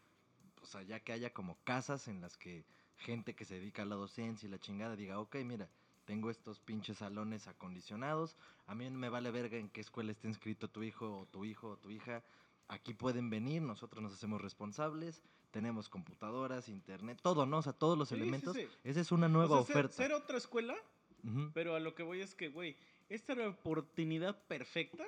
O 0.62 0.66
sea, 0.66 0.84
ya 0.84 1.00
que 1.00 1.14
haya 1.14 1.34
como 1.34 1.58
casas 1.64 2.08
en 2.08 2.22
las 2.22 2.38
que 2.38 2.66
gente 2.98 3.34
que 3.34 3.46
se 3.46 3.56
dedica 3.56 3.82
a 3.82 3.86
la 3.86 3.96
docencia 3.96 4.46
y 4.48 4.52
la 4.52 4.60
chingada 4.60 4.96
diga, 4.96 5.20
ok, 5.20 5.38
mira, 5.46 5.70
tengo 6.06 6.30
estos 6.30 6.60
pinches 6.60 6.98
salones 6.98 7.48
acondicionados. 7.48 8.36
A 8.68 8.76
mí 8.76 8.90
no 8.90 9.00
me 9.00 9.10
vale 9.10 9.32
verga 9.32 9.58
en 9.58 9.70
qué 9.70 9.82
escuela 9.82 10.12
esté 10.12 10.28
inscrito 10.28 10.70
tu 10.70 10.84
hijo 10.84 11.20
o 11.20 11.26
tu 11.26 11.46
hijo 11.46 11.70
o 11.70 11.78
tu 11.78 11.90
hija. 11.90 12.22
Aquí 12.68 12.94
pueden 12.94 13.30
venir, 13.30 13.62
nosotros 13.62 14.02
nos 14.02 14.14
hacemos 14.14 14.42
responsables. 14.42 15.22
Tenemos 15.52 15.90
computadoras, 15.90 16.70
internet, 16.70 17.20
todo, 17.22 17.46
¿no? 17.46 17.58
O 17.58 17.62
sea, 17.62 17.74
todos 17.74 17.98
los 17.98 18.08
Sí, 18.10 18.16
sí, 18.16 18.22
elementos. 18.22 18.56
sí. 18.56 18.66
Esa 18.86 19.02
es 19.02 19.12
una 19.12 19.28
nueva 19.28 19.60
O 19.60 19.66
sea, 19.66 19.74
ser- 19.76 19.86
oferta. 19.86 19.96
ser 19.98 20.14
otra 20.14 20.38
escuela 20.38 20.76
Ujú. 21.24 21.52
Pero 21.54 21.76
a 21.76 21.80
lo 21.80 21.94
que 21.94 22.02
voy 22.02 22.20
es 22.22 22.34
que, 22.34 22.50
güey, 22.50 22.76
esta 23.08 23.34
era 23.34 23.44
la 23.44 23.50
oportunidad 23.50 24.42
perfecta 24.48 25.06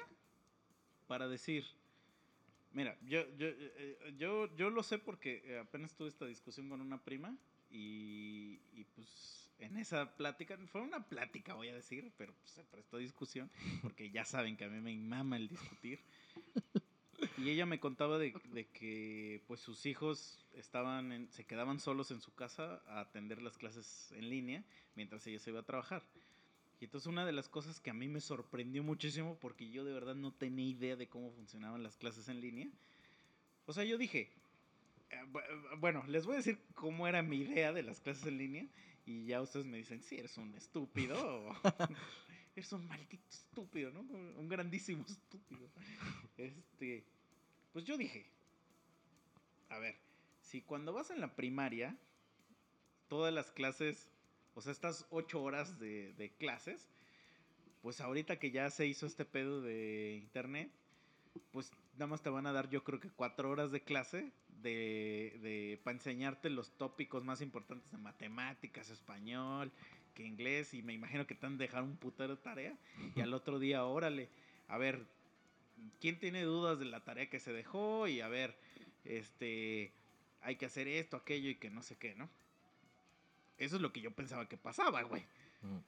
para 1.07 1.27
decir, 1.27 1.65
mira, 2.71 2.95
yo, 3.01 3.21
yo, 3.35 3.47
eh, 3.47 4.13
yo, 4.19 4.55
yo 4.55 4.69
lo 4.69 4.83
sé 4.83 4.99
porque 4.99 5.41
eh, 5.45 5.57
apenas 5.59 5.95
tuve 5.95 6.09
esta 6.09 6.27
discusión 6.27 6.69
con 6.69 6.81
una 6.81 7.01
prima 7.03 7.35
y, 7.71 8.59
y, 8.73 8.83
pues 8.93 9.49
en 9.57 9.75
esa 9.77 10.15
plática, 10.15 10.55
fue 10.67 10.81
una 10.81 11.03
plática 11.07 11.55
voy 11.55 11.69
a 11.69 11.73
decir, 11.75 12.11
pero 12.15 12.31
pues, 12.35 12.51
se 12.51 12.63
prestó 12.63 12.97
discusión 12.97 13.49
porque 13.81 14.11
ya 14.11 14.23
saben 14.23 14.55
que 14.55 14.65
a 14.65 14.69
mí 14.69 14.79
me 14.81 14.95
mama 14.95 15.37
el 15.37 15.47
discutir. 15.47 15.99
Y 17.37 17.49
ella 17.49 17.65
me 17.65 17.79
contaba 17.79 18.17
de, 18.19 18.33
de 18.53 18.65
que 18.67 19.41
pues 19.47 19.59
sus 19.59 19.85
hijos 19.85 20.37
estaban 20.55 21.11
en- 21.11 21.31
se 21.31 21.43
quedaban 21.45 21.79
solos 21.79 22.11
en 22.11 22.21
su 22.21 22.33
casa 22.35 22.81
a 22.87 22.99
atender 22.99 23.41
las 23.41 23.57
clases 23.57 24.11
en 24.11 24.29
línea 24.29 24.63
mientras 24.95 25.25
ella 25.25 25.39
se 25.39 25.49
iba 25.49 25.59
a 25.61 25.63
trabajar. 25.63 26.03
Y 26.79 26.85
entonces 26.85 27.07
una 27.07 27.25
de 27.25 27.31
las 27.31 27.49
cosas 27.49 27.79
que 27.79 27.89
a 27.89 27.93
mí 27.93 28.07
me 28.07 28.21
sorprendió 28.21 28.83
muchísimo, 28.83 29.37
porque 29.39 29.69
yo 29.69 29.83
de 29.83 29.93
verdad 29.93 30.15
no 30.15 30.31
tenía 30.31 30.65
idea 30.67 30.95
de 30.95 31.07
cómo 31.07 31.31
funcionaban 31.31 31.81
las 31.81 31.97
clases 31.97 32.27
en 32.27 32.39
línea. 32.41 32.67
O 33.65 33.73
sea, 33.73 33.83
yo 33.83 33.97
dije, 33.97 34.29
eh, 35.09 35.15
bu- 35.31 35.79
bueno, 35.79 36.03
les 36.07 36.25
voy 36.25 36.35
a 36.35 36.37
decir 36.37 36.59
cómo 36.75 37.07
era 37.07 37.21
mi 37.23 37.37
idea 37.37 37.71
de 37.73 37.83
las 37.83 37.99
clases 38.01 38.25
en 38.27 38.37
línea 38.37 38.65
y 39.05 39.25
ya 39.25 39.41
ustedes 39.41 39.65
me 39.65 39.77
dicen, 39.77 40.01
si 40.03 40.17
eres 40.17 40.37
un 40.37 40.53
estúpido 40.55 41.15
o 41.17 41.55
eres 42.55 42.71
un 42.73 42.85
maldito 42.87 43.23
estúpido, 43.29 43.91
¿no? 43.91 44.01
Un 44.01 44.47
grandísimo 44.49 45.03
estúpido. 45.07 45.67
Este, 46.37 47.03
pues 47.73 47.85
yo 47.85 47.97
dije, 47.97 48.25
a 49.69 49.79
ver, 49.79 49.95
si 50.41 50.61
cuando 50.61 50.93
vas 50.93 51.09
en 51.09 51.19
la 51.19 51.35
primaria, 51.35 51.97
todas 53.07 53.33
las 53.33 53.51
clases, 53.51 54.07
o 54.53 54.61
sea, 54.61 54.71
estas 54.71 55.07
ocho 55.09 55.41
horas 55.41 55.79
de, 55.79 56.31
clases, 56.37 56.87
pues 57.81 57.99
ahorita 57.99 58.37
que 58.37 58.51
ya 58.51 58.69
se 58.69 58.85
hizo 58.85 59.07
este 59.07 59.25
pedo 59.25 59.61
de 59.61 60.15
internet, 60.21 60.71
pues 61.51 61.71
nada 61.93 62.07
más 62.07 62.21
te 62.21 62.29
van 62.29 62.45
a 62.45 62.53
dar 62.53 62.69
yo 62.69 62.83
creo 62.83 62.99
que 62.99 63.09
cuatro 63.09 63.49
horas 63.49 63.71
de 63.71 63.81
clase 63.81 64.31
de, 64.61 65.39
de 65.41 65.79
para 65.83 65.97
enseñarte 65.97 66.49
los 66.51 66.71
tópicos 66.77 67.23
más 67.23 67.41
importantes 67.41 67.91
de 67.91 67.97
matemáticas, 67.97 68.89
español, 68.89 69.71
que 70.13 70.23
inglés, 70.23 70.73
y 70.75 70.83
me 70.83 70.93
imagino 70.93 71.25
que 71.25 71.35
te 71.35 71.45
han 71.45 71.57
de 71.57 71.65
dejar 71.65 71.83
un 71.83 71.97
putero 71.97 72.37
tarea, 72.37 72.77
y 73.15 73.21
al 73.21 73.33
otro 73.33 73.57
día, 73.59 73.83
órale, 73.83 74.29
a 74.67 74.77
ver, 74.77 75.05
¿quién 75.99 76.19
tiene 76.19 76.43
dudas 76.43 76.79
de 76.79 76.85
la 76.85 77.03
tarea 77.03 77.29
que 77.29 77.39
se 77.39 77.53
dejó? 77.53 78.07
Y 78.07 78.21
a 78.21 78.27
ver, 78.27 78.57
este, 79.05 79.91
hay 80.41 80.55
que 80.55 80.65
hacer 80.65 80.87
esto, 80.87 81.17
aquello 81.17 81.49
y 81.49 81.55
que 81.55 81.69
no 81.69 81.81
sé 81.81 81.95
qué, 81.97 82.15
¿no? 82.15 82.29
Eso 83.57 83.75
es 83.77 83.81
lo 83.81 83.93
que 83.93 84.01
yo 84.01 84.11
pensaba 84.11 84.47
que 84.49 84.57
pasaba, 84.57 85.01
güey. 85.03 85.23
Ujú. 85.63 85.81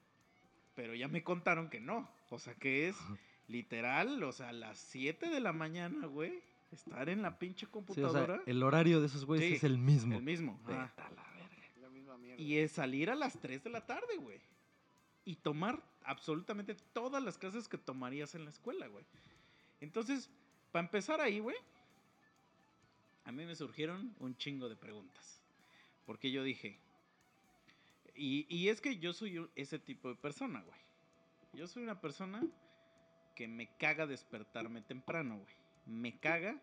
Pero 0.75 0.93
ya 0.95 1.07
me 1.07 1.23
contaron 1.23 1.69
que 1.69 1.79
no. 1.79 2.09
O 2.29 2.39
sea, 2.39 2.53
que 2.55 2.87
es 2.89 2.95
literal, 3.47 4.21
o 4.23 4.31
sea, 4.31 4.49
a 4.49 4.53
las 4.53 4.77
7 4.79 5.29
de 5.29 5.39
la 5.39 5.53
mañana, 5.53 6.07
güey, 6.07 6.41
estar 6.71 7.09
en 7.09 7.21
la 7.21 7.39
pinche 7.39 7.61
Sí, 7.61 7.65
o 7.67 7.71
computadora. 7.71 8.35
sea, 8.35 8.43
el 8.45 8.61
horario 8.63 8.99
de 8.99 9.07
esos 9.07 9.25
güeyes 9.25 9.47
Sí, 9.49 9.55
es 9.55 9.63
el 9.63 9.77
mismo. 9.77 10.15
el 10.15 10.23
mismo. 10.23 10.59
Vete 10.65 10.79
ajá. 10.79 10.93
a 10.97 11.11
la 11.11 11.23
verga. 11.33 11.49
La 11.81 11.89
misma 11.89 12.17
mierda. 12.17 12.41
Y 12.41 12.57
es 12.57 12.71
salir 12.71 13.09
a 13.09 13.15
las 13.15 13.39
3 13.39 13.63
de 13.63 13.69
la 13.69 13.85
tarde, 13.85 14.17
güey. 14.17 14.39
Y 15.25 15.35
tomar 15.37 15.81
absolutamente 16.03 16.75
todas 16.93 17.23
las 17.23 17.37
clases 17.37 17.67
que 17.67 17.77
tomarías 17.77 18.35
en 18.35 18.43
la 18.43 18.49
escuela, 18.51 18.87
güey. 18.87 19.03
Entonces, 19.85 20.31
para 20.71 20.83
empezar 20.83 21.21
ahí, 21.21 21.39
güey, 21.39 21.55
a 23.23 23.31
mí 23.31 23.45
me 23.45 23.55
surgieron 23.55 24.15
un 24.19 24.35
chingo 24.35 24.67
de 24.67 24.75
preguntas. 24.75 25.39
Porque 26.07 26.31
yo 26.31 26.43
dije, 26.43 26.79
y, 28.15 28.67
es 28.69 28.81
que 28.81 28.97
yo 28.97 29.13
soy 29.13 29.47
ese 29.55 29.77
tipo 29.77 30.09
de 30.09 30.15
persona, 30.15 30.61
güey. 30.61 30.79
Yo 31.53 31.67
soy 31.67 31.83
una 31.83 32.01
persona 32.01 32.43
que 33.35 33.47
me 33.47 33.67
caga 33.77 34.07
despertarme 34.07 34.81
temprano, 34.81 35.37
güey. 35.37 35.55
Me 35.85 36.19
caga 36.19 36.59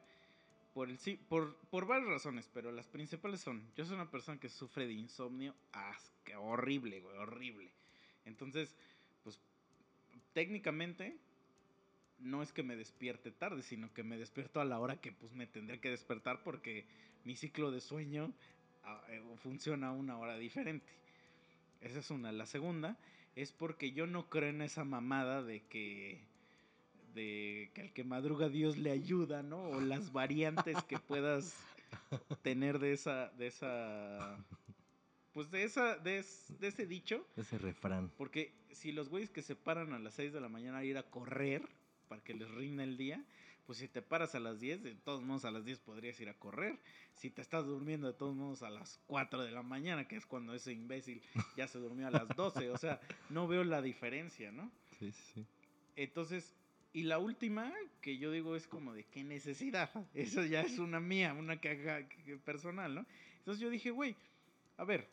por, 0.74 0.90
el, 0.90 0.98
sí- 0.98 1.20
por, 1.28 1.56
por 1.70 1.86
varias 1.86 2.08
razones, 2.08 2.50
pero 2.52 2.72
las 2.72 2.88
principales 2.88 3.40
son, 3.40 3.70
yo 3.76 3.84
soy 3.84 3.94
una 3.94 4.10
persona 4.10 4.40
que 4.40 4.48
sufre 4.48 4.86
de 4.86 4.94
insomnio 4.94 5.54
horrible, 6.38 7.00
güey, 7.00 7.16
horrible. 7.18 7.70
Entonces, 8.24 8.74
pues 9.22 9.38
técnicamente 10.32 11.16
no 12.22 12.42
es 12.42 12.52
que 12.52 12.62
me 12.62 12.76
despierte 12.76 13.30
tarde, 13.30 13.62
sino 13.62 13.92
que 13.92 14.02
me 14.02 14.16
despierto 14.18 14.60
a 14.60 14.64
la 14.64 14.78
hora 14.78 14.96
que 15.00 15.12
pues 15.12 15.32
me 15.32 15.46
tendré 15.46 15.80
que 15.80 15.90
despertar 15.90 16.42
porque 16.42 16.84
mi 17.24 17.36
ciclo 17.36 17.70
de 17.70 17.80
sueño 17.80 18.32
ah, 18.84 19.02
eh, 19.08 19.22
funciona 19.42 19.88
a 19.88 19.92
una 19.92 20.18
hora 20.18 20.36
diferente. 20.38 20.86
Esa 21.80 21.98
es 21.98 22.10
una. 22.10 22.30
La 22.32 22.46
segunda 22.46 22.96
es 23.34 23.52
porque 23.52 23.92
yo 23.92 24.06
no 24.06 24.28
creo 24.28 24.50
en 24.50 24.62
esa 24.62 24.84
mamada 24.84 25.42
de 25.42 25.62
que 25.64 26.20
de 27.14 27.70
que 27.74 27.82
al 27.82 27.92
que 27.92 28.04
madruga 28.04 28.48
Dios 28.48 28.78
le 28.78 28.90
ayuda, 28.90 29.42
¿no? 29.42 29.62
O 29.64 29.80
las 29.80 30.12
variantes 30.12 30.82
que 30.84 30.98
puedas 30.98 31.54
tener 32.42 32.78
de 32.78 32.92
esa 32.92 33.28
de 33.30 33.48
esa 33.48 34.38
pues 35.34 35.50
de 35.50 35.64
esa 35.64 35.96
de, 35.96 36.18
es- 36.18 36.52
de 36.60 36.68
ese 36.68 36.86
dicho, 36.86 37.26
Ese 37.36 37.58
refrán. 37.58 38.10
porque 38.16 38.52
si 38.70 38.92
los 38.92 39.08
güeyes 39.08 39.30
que 39.30 39.42
se 39.42 39.56
paran 39.56 39.92
a 39.92 39.98
las 39.98 40.14
6 40.14 40.32
de 40.32 40.40
la 40.40 40.48
mañana 40.48 40.78
a 40.78 40.84
ir 40.84 40.96
a 40.98 41.02
correr 41.02 41.66
para 42.12 42.22
que 42.22 42.34
les 42.34 42.50
rinda 42.50 42.84
el 42.84 42.98
día, 42.98 43.24
pues 43.64 43.78
si 43.78 43.88
te 43.88 44.02
paras 44.02 44.34
a 44.34 44.40
las 44.40 44.60
10, 44.60 44.82
de 44.82 44.94
todos 44.96 45.22
modos 45.22 45.46
a 45.46 45.50
las 45.50 45.64
10 45.64 45.78
podrías 45.80 46.20
ir 46.20 46.28
a 46.28 46.34
correr. 46.34 46.78
Si 47.14 47.30
te 47.30 47.40
estás 47.40 47.64
durmiendo 47.64 48.06
de 48.06 48.12
todos 48.12 48.34
modos 48.36 48.62
a 48.62 48.68
las 48.68 49.00
4 49.06 49.42
de 49.42 49.50
la 49.50 49.62
mañana, 49.62 50.06
que 50.06 50.16
es 50.16 50.26
cuando 50.26 50.52
ese 50.54 50.72
imbécil 50.72 51.22
ya 51.56 51.66
se 51.66 51.78
durmió 51.78 52.08
a 52.08 52.10
las 52.10 52.28
12, 52.36 52.68
o 52.70 52.76
sea, 52.76 53.00
no 53.30 53.48
veo 53.48 53.64
la 53.64 53.80
diferencia, 53.80 54.52
¿no? 54.52 54.70
Sí, 54.98 55.10
sí, 55.12 55.22
sí. 55.34 55.46
Entonces, 55.96 56.54
y 56.92 57.04
la 57.04 57.18
última 57.18 57.72
que 58.02 58.18
yo 58.18 58.30
digo 58.30 58.56
es 58.56 58.66
como 58.66 58.92
de 58.92 59.04
qué 59.04 59.24
necesidad. 59.24 59.90
Eso 60.14 60.44
ya 60.44 60.60
es 60.60 60.78
una 60.78 61.00
mía, 61.00 61.32
una 61.32 61.58
que- 61.58 62.06
personal, 62.44 62.94
¿no? 62.94 63.06
Entonces 63.38 63.60
yo 63.62 63.70
dije, 63.70 63.90
güey, 63.90 64.14
a 64.76 64.84
ver, 64.84 65.08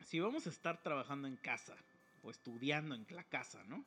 si 0.00 0.18
vamos 0.18 0.46
a 0.46 0.50
estar 0.50 0.82
trabajando 0.82 1.28
en 1.28 1.36
casa 1.36 1.76
o 2.22 2.30
estudiando 2.30 2.94
en 2.94 3.06
la 3.10 3.22
casa, 3.24 3.62
¿no? 3.64 3.84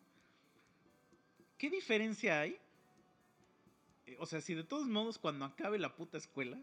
¿Qué 1.57 1.69
diferencia 1.69 2.41
hay? 2.41 2.57
Eh, 4.05 4.15
O 4.19 4.25
sea, 4.25 4.41
si 4.41 4.53
de 4.53 4.63
todos 4.63 4.87
modos 4.87 5.17
cuando 5.17 5.45
acabe 5.45 5.79
la 5.79 5.95
puta 5.95 6.17
escuela, 6.17 6.59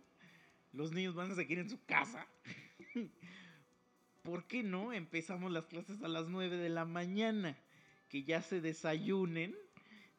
los 0.72 0.92
niños 0.92 1.14
van 1.14 1.32
a 1.32 1.34
seguir 1.34 1.58
en 1.58 1.70
su 1.70 1.82
casa, 1.84 2.26
¿por 4.22 4.44
qué 4.46 4.62
no 4.62 4.92
empezamos 4.92 5.52
las 5.52 5.66
clases 5.66 6.02
a 6.02 6.08
las 6.08 6.28
9 6.28 6.56
de 6.56 6.68
la 6.68 6.84
mañana? 6.84 7.56
Que 8.08 8.22
ya 8.22 8.42
se 8.42 8.60
desayunen, 8.60 9.54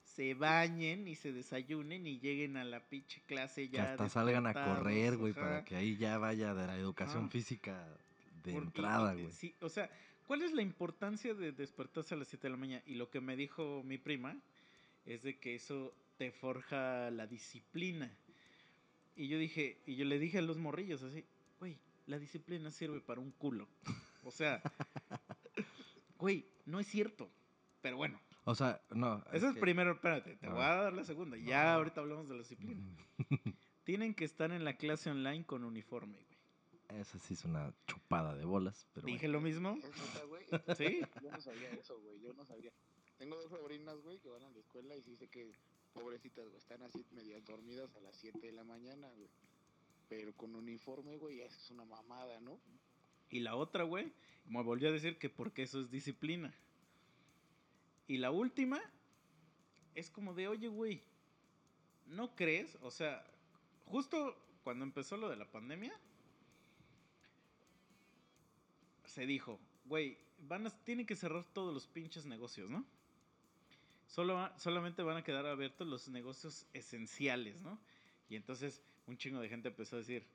se 0.04 0.34
bañen 0.34 1.08
y 1.08 1.16
se 1.16 1.32
desayunen 1.32 2.06
y 2.06 2.20
lleguen 2.20 2.58
a 2.58 2.64
la 2.64 2.82
pinche 2.88 3.22
clase 3.26 3.70
Que 3.70 3.78
ya. 3.78 3.92
hasta 3.92 4.10
salgan 4.10 4.48
a 4.48 4.54
correr, 4.54 5.18
güey, 5.18 5.34
para 5.34 5.64
que 5.64 5.76
ahí 5.76 5.98
ya 5.98 6.18
vaya 6.18 6.54
de 6.54 6.68
la 6.68 6.78
educación 6.78 7.24
Ajá. 7.24 7.30
física 7.32 7.88
de 8.44 8.56
entrada, 8.56 9.14
güey. 9.14 9.32
sí, 9.32 9.56
o 9.62 9.70
sea, 9.70 9.90
¿cuál 10.28 10.42
es 10.44 10.52
la 10.54 10.62
importancia 10.62 11.34
de 11.34 11.52
despertarse 11.52 12.14
a 12.14 12.18
las 12.18 12.28
7 12.28 12.48
de 12.48 12.52
la 12.52 12.58
mañana? 12.58 12.84
Y 12.86 12.96
lo 12.96 13.10
que 13.10 13.22
me 13.22 13.36
dijo 13.36 13.82
mi 13.84 13.98
prima 13.98 14.36
es 15.06 15.24
de 15.24 15.38
que 15.39 15.56
eso 15.56 15.93
te 16.18 16.32
forja 16.32 17.10
la 17.12 17.28
disciplina. 17.28 18.12
Y 19.16 19.28
yo 19.28 19.38
dije, 19.38 19.78
y 19.86 19.95
yo 19.95 20.06
le 20.06 20.20
dije 20.20 20.39
a 20.39 20.41
los 20.41 20.58
morrillos 20.58 21.01
así, 21.03 21.24
güey, 21.60 21.78
la 22.08 22.20
disciplina 22.20 22.72
sirve 22.72 22.99
para 23.01 23.22
un 23.22 23.32
culo. 23.32 23.68
O 24.24 24.32
sea, 24.32 24.62
güey, 26.18 26.45
no 26.66 26.80
es 26.80 26.88
cierto. 26.88 27.30
Pero 27.82 27.97
bueno, 27.97 28.20
O 28.45 28.56
sea, 28.56 28.82
no. 28.91 29.24
eso 29.32 29.47
es 29.49 29.53
que- 29.56 29.62
primero, 29.62 29.91
espérate, 29.93 30.36
te 30.38 30.47
voy 30.49 30.62
a 30.62 30.76
dar 30.76 30.93
la 30.93 31.03
segunda. 31.03 31.38
Ya 31.38 31.64
No. 31.64 31.70
ahorita 31.72 32.01
hablamos 32.01 32.28
de 32.28 32.34
la 32.36 32.39
disciplina. 32.41 32.82
Tienen 33.84 34.16
que 34.16 34.26
estar 34.26 34.51
en 34.51 34.64
la 34.64 34.78
clase 34.78 35.12
online 35.12 35.45
con 35.45 35.64
uniforme, 35.64 36.18
güey. 36.18 36.99
Esa 37.01 37.18
sí 37.20 37.34
es 37.36 37.45
una 37.45 37.74
chupada 37.88 38.36
de 38.36 38.45
bolas, 38.45 38.88
pero 38.93 39.06
Dije 39.08 39.28
bueno. 39.28 39.34
lo 39.34 39.41
mismo. 39.41 39.78
¿Es 39.78 39.84
neta, 39.89 40.26
güey? 40.26 40.45
Sí. 40.78 41.01
Yo 41.22 41.32
no 41.32 41.41
sabía 41.41 41.70
eso, 41.72 41.99
güey. 41.99 42.20
Yo 42.22 42.34
no 42.34 42.45
sabía. 42.45 42.72
Tengo 43.18 43.36
dos 43.38 43.49
sobrinas, 43.49 44.01
güey, 44.01 44.20
que 44.20 44.30
van 44.30 44.43
a 44.43 44.49
la 44.49 44.59
escuela 44.59 44.95
y 44.95 45.01
sí 45.01 45.16
sé 45.16 45.28
que, 45.28 45.51
pobrecitas, 45.93 46.45
güey, 46.45 46.57
están 46.57 46.84
así 46.84 47.05
medias 47.11 47.45
dormidas 47.45 47.95
a 47.95 48.01
las 48.01 48.16
7 48.18 48.39
de 48.39 48.51
la 48.51 48.63
mañana, 48.63 49.09
güey. 49.16 49.30
Pero 50.09 50.34
con 50.34 50.55
uniforme, 50.55 51.18
güey, 51.18 51.41
eso 51.41 51.57
es 51.57 51.72
una 51.72 51.86
mamada, 51.86 52.39
¿no? 52.41 52.59
Y 53.30 53.39
la 53.39 53.55
otra, 53.55 53.84
güey, 53.84 54.11
me 54.45 54.61
volvió 54.61 54.89
a 54.89 54.91
decir 54.91 55.18
que 55.18 55.30
porque 55.30 55.63
eso 55.63 55.82
es 55.82 55.89
disciplina. 55.89 56.53
Y 58.07 58.18
la 58.18 58.32
última 58.32 58.80
es 59.95 60.09
como 60.09 60.34
de, 60.34 60.47
oye, 60.47 60.68
güey, 60.68 61.01
¿no 62.05 62.36
crees? 62.36 62.78
O 62.82 62.91
sea, 62.91 63.26
justo 63.86 64.38
cuando 64.63 64.84
empezó 64.84 65.18
lo 65.18 65.30
de 65.30 65.38
la 65.38 65.49
pandemia, 65.49 65.97
se 69.05 69.26
dijo, 69.26 69.59
güey, 69.86 70.18
van 70.39 70.68
a, 70.68 70.70
tienen 70.84 71.05
que 71.05 71.16
cerrar 71.16 71.45
todos 71.53 71.74
los 71.74 71.88
pinches 71.88 72.26
negocios, 72.26 72.70
¿no? 72.70 72.86
Solo, 74.16 74.49
solamente 74.57 75.03
van 75.03 75.18
a 75.18 75.24
quedar 75.26 75.45
abiertos 75.45 75.86
los 75.86 76.07
negocios 76.07 76.66
esenciales, 76.72 77.61
¿no? 77.61 77.78
Y 78.30 78.38
entonces 78.38 78.82
un 79.07 79.18
chingo 79.18 79.41
de 79.41 79.49
gente 79.49 79.68
empezó 79.68 79.97
a 79.97 79.99
decir, 79.99 80.26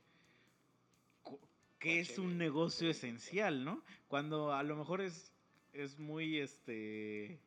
"Cu- 1.22 1.40
¿qué 1.78 2.00
es 2.00 2.18
un 2.18 2.36
negocio 2.36 2.90
esencial, 2.90 3.64
no? 3.64 3.82
Cuando 4.08 4.52
a 4.52 4.62
lo 4.64 4.76
mejor 4.76 5.00
es, 5.00 5.32
es 5.72 5.98
muy, 5.98 6.40
este, 6.40 7.40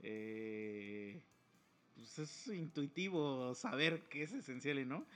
eh, 0.00 1.22
pues 1.94 2.18
es 2.18 2.46
intuitivo 2.48 3.54
saber 3.54 4.02
qué 4.10 4.24
es 4.24 4.34
esencial 4.34 4.78
y 4.80 4.84
no. 4.84 5.06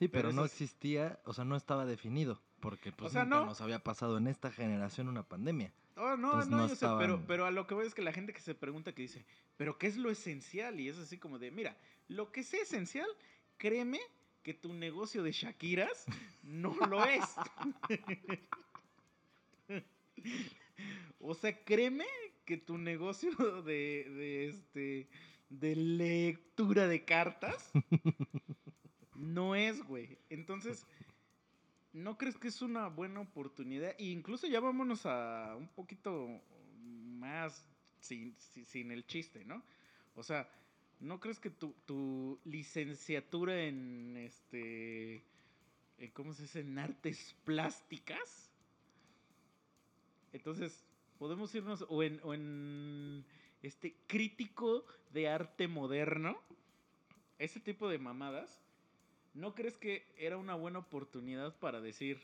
Sí, 0.00 0.08
pero 0.08 0.30
pero, 0.30 0.32
no 0.32 0.44
existía, 0.44 1.20
o 1.24 1.32
sea, 1.32 1.44
no 1.44 1.54
estaba 1.54 1.86
definido, 1.86 2.40
porque 2.58 2.90
pues 2.90 3.12
sea, 3.12 3.22
nunca 3.22 3.36
no. 3.36 3.46
nos 3.46 3.60
había 3.60 3.78
pasado 3.78 4.18
en 4.18 4.26
esta 4.26 4.50
generación 4.50 5.06
una 5.06 5.22
pandemia. 5.22 5.72
Oh, 5.96 6.16
no, 6.16 6.42
Entonces, 6.42 6.50
no, 6.50 6.56
no 6.58 6.68
yo 6.68 6.76
sé, 6.76 6.86
pero, 6.98 7.24
pero 7.26 7.46
a 7.46 7.50
lo 7.50 7.66
que 7.66 7.74
voy 7.74 7.86
es 7.86 7.94
que 7.94 8.02
la 8.02 8.12
gente 8.12 8.32
que 8.32 8.40
se 8.40 8.54
pregunta 8.54 8.94
que 8.94 9.02
dice, 9.02 9.24
¿pero 9.56 9.78
qué 9.78 9.86
es 9.86 9.96
lo 9.96 10.10
esencial? 10.10 10.78
Y 10.78 10.88
es 10.88 10.98
así 10.98 11.16
como 11.16 11.38
de, 11.38 11.50
mira, 11.50 11.76
lo 12.08 12.30
que 12.32 12.42
sea 12.42 12.62
esencial, 12.62 13.08
créeme 13.56 14.00
que 14.42 14.54
tu 14.54 14.74
negocio 14.74 15.22
de 15.22 15.32
Shakiras 15.32 16.04
no 16.42 16.74
lo 16.86 17.04
es. 17.04 17.24
o 21.20 21.34
sea, 21.34 21.64
créeme 21.64 22.06
que 22.44 22.58
tu 22.58 22.78
negocio 22.78 23.62
de, 23.62 24.04
de 24.08 24.48
este 24.48 25.08
de 25.48 25.76
lectura 25.76 26.88
de 26.88 27.04
cartas 27.04 27.70
no 29.14 29.54
es, 29.54 29.82
güey. 29.82 30.18
Entonces, 30.28 30.86
¿no 31.96 32.18
crees 32.18 32.36
que 32.36 32.48
es 32.48 32.60
una 32.60 32.88
buena 32.88 33.20
oportunidad? 33.20 33.94
E 33.98 34.04
incluso 34.04 34.46
ya 34.46 34.60
vámonos 34.60 35.06
a 35.06 35.56
un 35.56 35.68
poquito 35.68 36.42
más 36.82 37.66
sin, 38.00 38.36
sin, 38.38 38.92
el 38.92 39.06
chiste, 39.06 39.44
¿no? 39.46 39.62
O 40.14 40.22
sea, 40.22 40.48
¿no 41.00 41.18
crees 41.20 41.40
que 41.40 41.48
tu, 41.48 41.72
tu 41.86 42.38
licenciatura 42.44 43.62
en 43.62 44.16
este. 44.18 45.24
¿Cómo 46.12 46.34
se 46.34 46.42
dice? 46.42 46.60
En 46.60 46.78
artes 46.78 47.34
plásticas. 47.44 48.52
Entonces, 50.34 50.84
podemos 51.18 51.54
irnos. 51.54 51.86
O 51.88 52.02
en, 52.02 52.20
o 52.22 52.34
en 52.34 53.24
este 53.62 53.96
crítico 54.06 54.84
de 55.12 55.28
arte 55.28 55.66
moderno. 55.66 56.38
Ese 57.38 57.58
tipo 57.58 57.88
de 57.88 57.98
mamadas. 57.98 58.65
¿No 59.36 59.54
crees 59.54 59.76
que 59.76 60.02
era 60.16 60.38
una 60.38 60.54
buena 60.54 60.78
oportunidad 60.78 61.54
para 61.58 61.82
decir. 61.82 62.18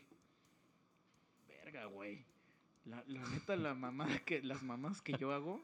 Verga, 1.46 1.84
güey. 1.84 2.24
La, 2.86 3.04
la 3.06 3.22
neta, 3.28 3.54
la 3.54 3.74
mamada 3.74 4.18
que, 4.20 4.42
las 4.42 4.62
mamás 4.62 5.02
que 5.02 5.12
yo 5.18 5.30
hago 5.30 5.62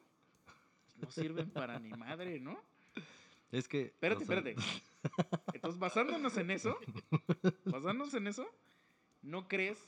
no 1.01 1.11
sirven 1.11 1.51
para 1.51 1.79
ni 1.81 1.89
madre, 1.89 2.39
¿no? 2.39 2.63
Es 3.51 3.67
que... 3.67 3.87
Espérate, 3.87 4.25
espérate. 4.25 4.57
Entonces, 5.55 5.81
basándonos 5.81 6.37
en 6.37 6.51
eso, 6.51 6.79
basándonos 7.65 8.13
en 8.13 8.27
eso, 8.27 8.47
¿no 9.23 9.49
crees 9.49 9.79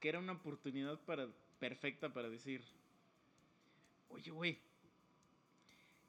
que 0.00 0.08
era 0.08 0.18
una 0.18 0.32
oportunidad 0.32 0.98
para, 1.02 1.28
perfecta 1.60 2.12
para 2.12 2.28
decir, 2.28 2.64
oye, 4.08 4.32
güey, 4.32 4.58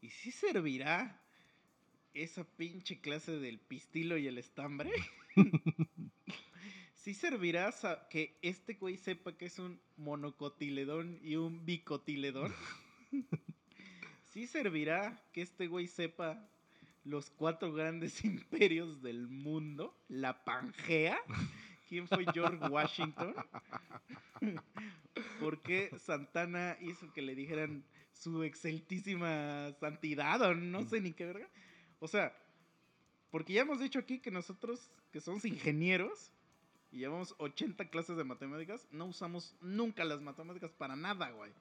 ¿y 0.01 0.09
si 0.09 0.31
servirá 0.31 1.20
esa 2.13 2.43
pinche 2.43 2.99
clase 3.01 3.39
del 3.39 3.59
pistilo 3.59 4.17
y 4.17 4.27
el 4.27 4.37
estambre? 4.37 4.91
¿Sí 6.95 7.13
servirá 7.15 7.71
sa- 7.71 8.07
que 8.09 8.37
este 8.41 8.75
güey 8.75 8.97
sepa 8.97 9.35
que 9.35 9.45
es 9.47 9.57
un 9.59 9.79
monocotiledón 9.97 11.19
y 11.23 11.35
un 11.35 11.65
bicotiledón? 11.65 12.53
¿Sí 14.33 14.47
servirá 14.47 15.21
que 15.33 15.41
este 15.41 15.67
güey 15.67 15.87
sepa 15.87 16.47
los 17.03 17.29
cuatro 17.31 17.73
grandes 17.73 18.23
imperios 18.25 19.01
del 19.01 19.27
mundo? 19.27 19.95
¿La 20.09 20.43
Pangea? 20.43 21.19
¿Quién 21.89 22.07
fue 22.07 22.25
George 22.33 22.65
Washington? 22.67 23.33
¿Por 25.39 25.61
qué 25.61 25.91
Santana 25.99 26.77
hizo 26.81 27.11
que 27.13 27.21
le 27.21 27.35
dijeran 27.35 27.83
su 28.13 28.43
exceltísima 28.43 29.73
santidad 29.79 30.41
o 30.41 30.53
no 30.55 30.83
sé 30.83 31.01
ni 31.01 31.11
qué 31.13 31.25
verga? 31.25 31.49
O 32.01 32.07
sea, 32.07 32.35
porque 33.29 33.53
ya 33.53 33.61
hemos 33.61 33.79
dicho 33.79 33.99
aquí 33.99 34.19
que 34.19 34.31
nosotros, 34.31 34.91
que 35.13 35.21
somos 35.21 35.45
ingenieros, 35.45 36.31
y 36.91 36.97
llevamos 36.97 37.35
80 37.37 37.89
clases 37.89 38.17
de 38.17 38.23
matemáticas, 38.23 38.85
no 38.91 39.05
usamos 39.05 39.55
nunca 39.61 40.03
las 40.03 40.19
matemáticas 40.19 40.71
para 40.71 40.95
nada, 40.95 41.29
güey. 41.29 41.51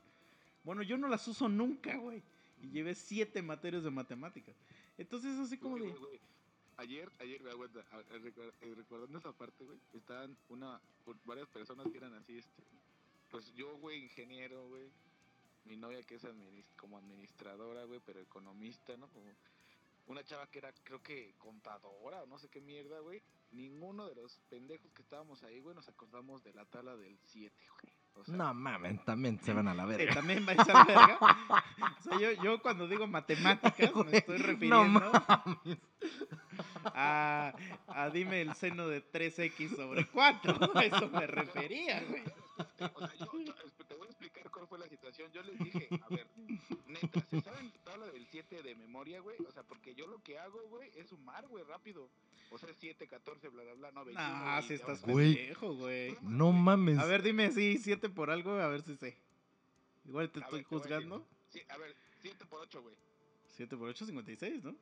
Bueno, 0.65 0.83
yo 0.83 0.99
no 0.99 1.09
las 1.09 1.29
uso 1.29 1.49
nunca, 1.49 1.97
güey. 1.97 2.23
Y 2.63 2.71
llevé 2.71 2.95
siete 2.95 3.43
materias 3.43 3.85
de 3.85 3.91
matemáticas. 3.91 4.57
Entonces, 4.99 5.39
así 5.39 5.57
como 5.59 5.79
de... 5.79 5.95
Ayer, 6.79 7.13
ayer, 7.19 7.47
aguanta, 7.47 7.85
eh, 8.11 8.75
recordando 8.75 9.19
esa 9.19 9.33
parte, 9.33 9.65
güey, 9.65 9.79
estaban 9.93 10.35
una, 10.49 10.81
varias 11.27 11.47
personas 11.49 11.87
que 11.93 11.99
eran 11.99 12.15
así, 12.15 12.39
este, 12.39 12.63
pues 13.31 13.53
yo, 13.55 13.77
güey, 13.77 14.05
ingeniero, 14.05 14.67
güey, 14.69 14.91
mi 15.67 15.77
novia 15.77 16.03
que 16.03 16.15
es 16.15 16.27
como 16.77 16.97
administradora, 16.97 17.85
güey, 17.85 18.01
pero 18.07 18.21
economista, 18.21 18.97
¿no? 18.97 19.09
Como 19.09 19.27
una 20.11 20.25
chava 20.25 20.47
que 20.49 20.59
era, 20.59 20.73
creo 20.85 21.03
que 21.03 21.35
contadora 21.39 22.23
o 22.23 22.27
no 22.27 22.39
sé 22.39 22.49
qué 22.49 22.61
mierda, 22.61 22.99
güey. 23.01 23.23
Ninguno 23.53 24.09
de 24.09 24.15
los 24.17 24.39
pendejos 24.49 24.93
que 24.93 25.03
estábamos 25.03 25.43
ahí, 25.43 25.61
güey, 25.61 25.75
nos 25.75 25.89
acordamos 25.89 26.43
de 26.45 26.53
la 26.53 26.65
tabla 26.67 26.97
del 26.97 27.19
7, 27.25 27.55
güey. 27.83 27.95
O 28.15 28.25
sea, 28.25 28.35
No 28.37 28.53
mames, 28.55 29.05
también 29.05 29.41
se 29.41 29.53
van 29.53 29.69
a 29.69 29.75
la 29.75 29.85
verga. 29.87 30.15
también 30.15 30.45
vais 30.45 30.59
a 30.59 30.73
la 30.73 30.85
verga. 30.85 31.19
O 31.99 32.03
sea, 32.03 32.19
yo, 32.19 32.43
yo 32.43 32.61
cuando 32.63 32.89
digo 32.89 33.07
matemáticas 33.07 33.95
me 33.95 34.17
estoy 34.19 34.39
No 34.39 34.47
refiriendo 34.47 34.91
mames. 34.91 35.79
a, 36.95 37.53
a 37.89 38.11
dime 38.11 38.43
el 38.43 38.55
seno 38.55 38.89
de 38.89 39.03
3x 39.05 39.77
sobre 39.77 40.07
4. 40.07 40.59
A 40.75 40.85
eso 40.85 41.09
me 41.11 41.27
refería, 41.27 42.03
güey. 42.09 42.23
O 42.95 43.01
sea, 43.07 43.15
yo, 43.19 43.41
yo- 43.41 43.55
situación. 44.91 45.33
Yo 45.33 45.43
les 45.43 45.59
dije, 45.59 45.89
a 46.03 46.09
ver, 46.15 46.27
neta, 46.89 47.25
¿se 47.31 47.41
saben 47.41 47.67
la 47.71 47.85
tabla 47.85 48.07
del 48.09 48.27
7 48.27 48.63
de 48.63 48.75
memoria, 48.75 49.21
güey? 49.21 49.37
O 49.49 49.51
sea, 49.53 49.63
porque 49.63 49.95
yo 49.95 50.07
lo 50.07 50.23
que 50.23 50.39
hago, 50.39 50.61
güey, 50.69 50.91
es 50.97 51.09
sumar, 51.09 51.47
güey, 51.49 51.65
rápido. 51.65 52.11
O 52.51 52.59
sea, 52.59 52.69
7, 52.79 53.07
14, 53.07 53.49
bla, 53.49 53.63
bla, 53.63 53.75
bla, 53.75 53.91
no, 53.93 54.05
21. 54.05 54.21
Ah, 54.29 54.57
güey, 54.59 54.69
si 54.69 54.75
estás 54.75 55.03
Güey. 55.03 55.35
pendejo, 55.37 55.75
güey. 55.77 56.17
No 56.21 56.53
mames. 56.53 56.99
A 56.99 57.07
ver, 57.07 57.23
dime 57.23 57.51
si 57.53 57.79
7 57.79 58.11
por 58.11 58.31
algo, 58.31 58.53
a 58.53 58.69
ver 58.69 58.83
si 58.83 58.97
sé. 58.97 59.17
Igual 60.05 60.31
te 60.31 60.41
A 60.41 60.43
estoy 60.43 60.59
ver, 60.61 60.69
te 60.69 60.75
voy 60.75 60.79
a 60.79 60.83
juzgando. 60.83 61.27
Sí, 61.49 61.63
a 61.69 61.79
ver, 61.79 61.95
7 62.21 62.45
por 62.47 62.61
8, 62.61 62.83
güey. 62.83 62.95
7 63.57 63.77
por 63.77 63.89
8, 63.89 64.05
56, 64.07 64.65
¿no? 64.65 64.75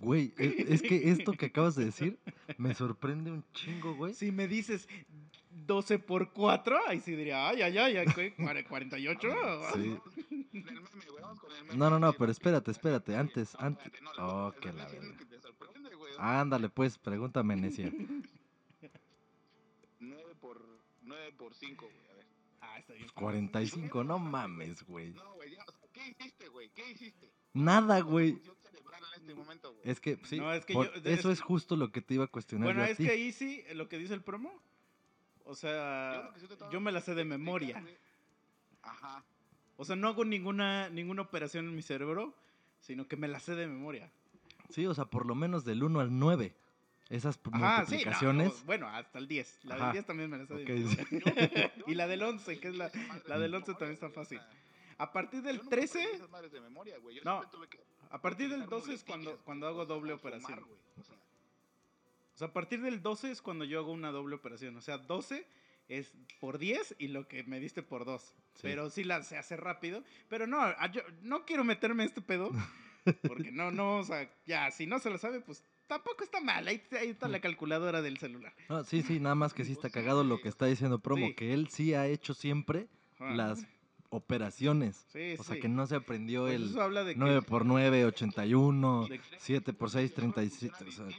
Güey, 0.00 0.34
e- 0.38 0.66
es 0.68 0.82
que 0.82 1.10
esto 1.10 1.32
que 1.32 1.46
acabas 1.46 1.76
de 1.76 1.86
decir 1.86 2.18
me 2.58 2.74
sorprende 2.74 3.30
un 3.30 3.44
chingo, 3.52 3.94
güey. 3.94 4.14
Si 4.14 4.30
me 4.32 4.46
dices 4.48 4.88
12 5.66 5.98
por 5.98 6.32
4, 6.32 6.78
ahí 6.86 7.00
sí 7.00 7.14
diría, 7.16 7.48
ay, 7.48 7.62
ay, 7.62 7.78
ay. 7.78 7.96
¿Cuare- 8.36 8.66
48. 8.66 9.28
Sí. 9.74 9.98
No, 11.76 11.90
no, 11.90 11.98
no, 11.98 12.12
pero 12.12 12.30
espérate, 12.30 12.70
espérate, 12.70 13.16
antes, 13.16 13.54
antes. 13.58 13.92
Oh, 14.18 14.52
que 14.60 14.72
la 14.72 14.86
es 14.86 14.94
güey. 15.96 16.12
Ándale, 16.18 16.68
pues, 16.68 16.96
pregúntame, 16.98 17.56
Necia. 17.56 17.90
9 20.00 20.34
por, 20.40 20.60
9 21.02 21.32
por 21.36 21.54
5, 21.54 21.86
güey, 21.86 22.08
a 22.10 22.14
ver. 22.14 22.26
Ah, 22.60 22.78
está 22.78 22.92
bien. 22.94 23.08
45, 23.14 24.04
no 24.04 24.18
mames, 24.18 24.82
güey. 24.84 25.10
No, 25.14 25.34
güey, 25.34 25.50
ya, 25.54 25.64
o 25.66 25.72
sea, 25.72 25.88
¿qué 25.92 26.08
hiciste, 26.10 26.48
güey? 26.48 26.68
¿Qué 26.70 26.90
hiciste? 26.92 27.30
Nada, 27.52 27.98
¿Cómo 28.00 28.12
güey. 28.12 28.40
este 29.16 29.34
momento? 29.34 29.74
Es 29.84 30.00
que, 30.00 30.18
sí, 30.24 30.38
No, 30.38 30.52
es 30.52 30.64
que 30.66 30.74
por- 30.74 30.92
yo- 30.94 31.00
de- 31.00 31.12
eso 31.14 31.30
es- 31.30 31.38
es 31.38 31.44
justo 31.44 31.76
lo 31.76 31.90
que 31.90 32.00
te 32.02 32.14
iba 32.14 32.24
a 32.24 32.28
cuestionar 32.28 32.66
Bueno, 32.66 32.80
yo 32.80 32.86
a 32.86 32.90
es 32.90 32.96
ti. 32.98 33.04
que 33.04 33.10
ahí 33.10 33.32
sí, 33.32 33.62
lo 33.74 33.88
que 33.88 33.98
dice 33.98 34.14
el 34.14 34.22
promo. 34.22 34.52
O 35.44 35.54
sea, 35.54 36.30
tratando 36.38 36.70
yo 36.70 36.80
me 36.80 36.90
la 36.92 37.00
sé 37.00 37.14
de 37.14 37.24
memoria. 37.24 37.82
Ajá. 38.82 39.24
O 39.76 39.84
sea, 39.84 39.96
no 39.96 40.08
hago 40.08 40.24
ninguna, 40.24 40.88
ninguna 40.88 41.22
operación 41.22 41.66
en 41.66 41.76
mi 41.76 41.82
cerebro, 41.82 42.34
sino 42.80 43.06
que 43.08 43.16
me 43.16 43.28
la 43.28 43.40
sé 43.40 43.54
de 43.54 43.66
memoria. 43.66 44.10
Sí, 44.70 44.86
o 44.86 44.94
sea, 44.94 45.04
por 45.04 45.26
lo 45.26 45.34
menos 45.34 45.64
del 45.64 45.82
1 45.82 46.00
al 46.00 46.18
9. 46.18 46.54
Esas 47.10 47.38
Ajá, 47.52 47.58
sí, 47.58 47.60
no, 47.60 47.76
multiplicaciones. 47.78 48.48
no, 48.60 48.64
bueno, 48.64 48.88
hasta 48.88 49.18
el 49.18 49.28
10. 49.28 49.64
La 49.64 49.74
Ajá. 49.74 49.84
del 49.86 49.92
10 49.92 50.06
también 50.06 50.30
me 50.30 50.38
la 50.38 50.46
sé. 50.46 50.54
de 50.54 50.62
Ok, 50.62 50.68
memoria. 51.10 51.72
y 51.86 51.94
la 51.94 52.06
del 52.06 52.22
11, 52.22 52.60
que 52.60 52.68
es 52.68 52.76
la... 52.76 52.90
la 53.26 53.38
del 53.38 53.54
11 53.54 53.72
también 53.72 53.92
está 53.92 54.08
fácil. 54.08 54.40
A 54.96 55.12
partir 55.12 55.42
del 55.42 55.60
13, 55.60 56.02
Esas 56.14 56.30
madres 56.30 56.52
de 56.52 56.60
memoria, 56.60 56.96
güey. 56.98 57.16
Yo 57.16 57.22
No, 57.24 57.42
a 58.10 58.20
partir 58.22 58.48
del 58.48 58.62
utilizar 58.62 58.68
12 58.80 58.94
es 58.94 59.04
cuando, 59.04 59.36
cuando 59.44 59.66
hago 59.66 59.80
o 59.80 59.86
sea, 59.86 59.94
doble 59.94 60.12
o 60.12 60.18
sumar, 60.18 60.34
operación. 60.34 60.64
O 62.34 62.38
sea, 62.38 62.48
a 62.48 62.52
partir 62.52 62.80
del 62.82 63.00
12 63.02 63.30
es 63.30 63.42
cuando 63.42 63.64
yo 63.64 63.78
hago 63.78 63.92
una 63.92 64.10
doble 64.10 64.34
operación. 64.36 64.76
O 64.76 64.80
sea, 64.80 64.98
12 64.98 65.46
es 65.88 66.12
por 66.40 66.58
10 66.58 66.96
y 66.98 67.08
lo 67.08 67.28
que 67.28 67.44
me 67.44 67.60
diste 67.60 67.82
por 67.82 68.04
2. 68.04 68.22
Sí. 68.22 68.60
Pero 68.62 68.90
sí 68.90 69.04
la, 69.04 69.22
se 69.22 69.36
hace 69.36 69.56
rápido. 69.56 70.02
Pero 70.28 70.46
no, 70.46 70.60
a- 70.60 70.90
yo 70.90 71.02
no 71.22 71.44
quiero 71.44 71.62
meterme 71.64 72.02
en 72.04 72.08
este 72.08 72.20
pedo. 72.22 72.50
Porque 73.22 73.52
no, 73.52 73.70
no, 73.70 73.98
o 73.98 74.02
sea, 74.04 74.30
ya, 74.46 74.70
si 74.70 74.86
no 74.86 74.98
se 74.98 75.10
lo 75.10 75.18
sabe, 75.18 75.40
pues 75.40 75.62
tampoco 75.86 76.24
está 76.24 76.40
mal. 76.40 76.66
Ahí, 76.66 76.82
ahí 76.98 77.10
está 77.10 77.28
la 77.28 77.40
calculadora 77.40 78.00
del 78.00 78.16
celular. 78.16 78.54
No, 78.70 78.82
sí, 78.82 79.02
sí, 79.02 79.20
nada 79.20 79.34
más 79.34 79.52
que 79.52 79.64
sí 79.64 79.72
está 79.72 79.90
cagado 79.90 80.24
lo 80.24 80.40
que 80.40 80.48
está 80.48 80.64
diciendo 80.66 80.98
Promo, 81.00 81.26
Sí. 81.28 81.34
que 81.34 81.52
él 81.52 81.68
sí 81.68 81.92
ha 81.92 82.06
hecho 82.06 82.32
siempre 82.32 82.88
Ajá. 83.18 83.34
las 83.34 83.66
operaciones. 84.08 85.04
Sí, 85.12 85.34
O 85.38 85.42
sea, 85.44 85.56
sí. 85.56 85.60
que 85.60 85.68
no 85.68 85.86
se 85.86 85.96
aprendió 85.96 86.42
Pues 86.44 86.54
el 86.54 86.70
eso 86.70 86.80
habla 86.80 87.04
de 87.04 87.12
que... 87.14 87.18
9 87.20 87.42
por 87.42 87.66
9, 87.66 88.04
81, 88.06 89.06
De- 89.08 89.20
7 89.38 89.72
por 89.74 89.90
6, 89.90 90.04
el 90.04 90.14
cerebro 90.14 90.32
37. 90.34 90.74
funciona 90.84 91.08
o 91.08 91.10
sea, 91.10 91.18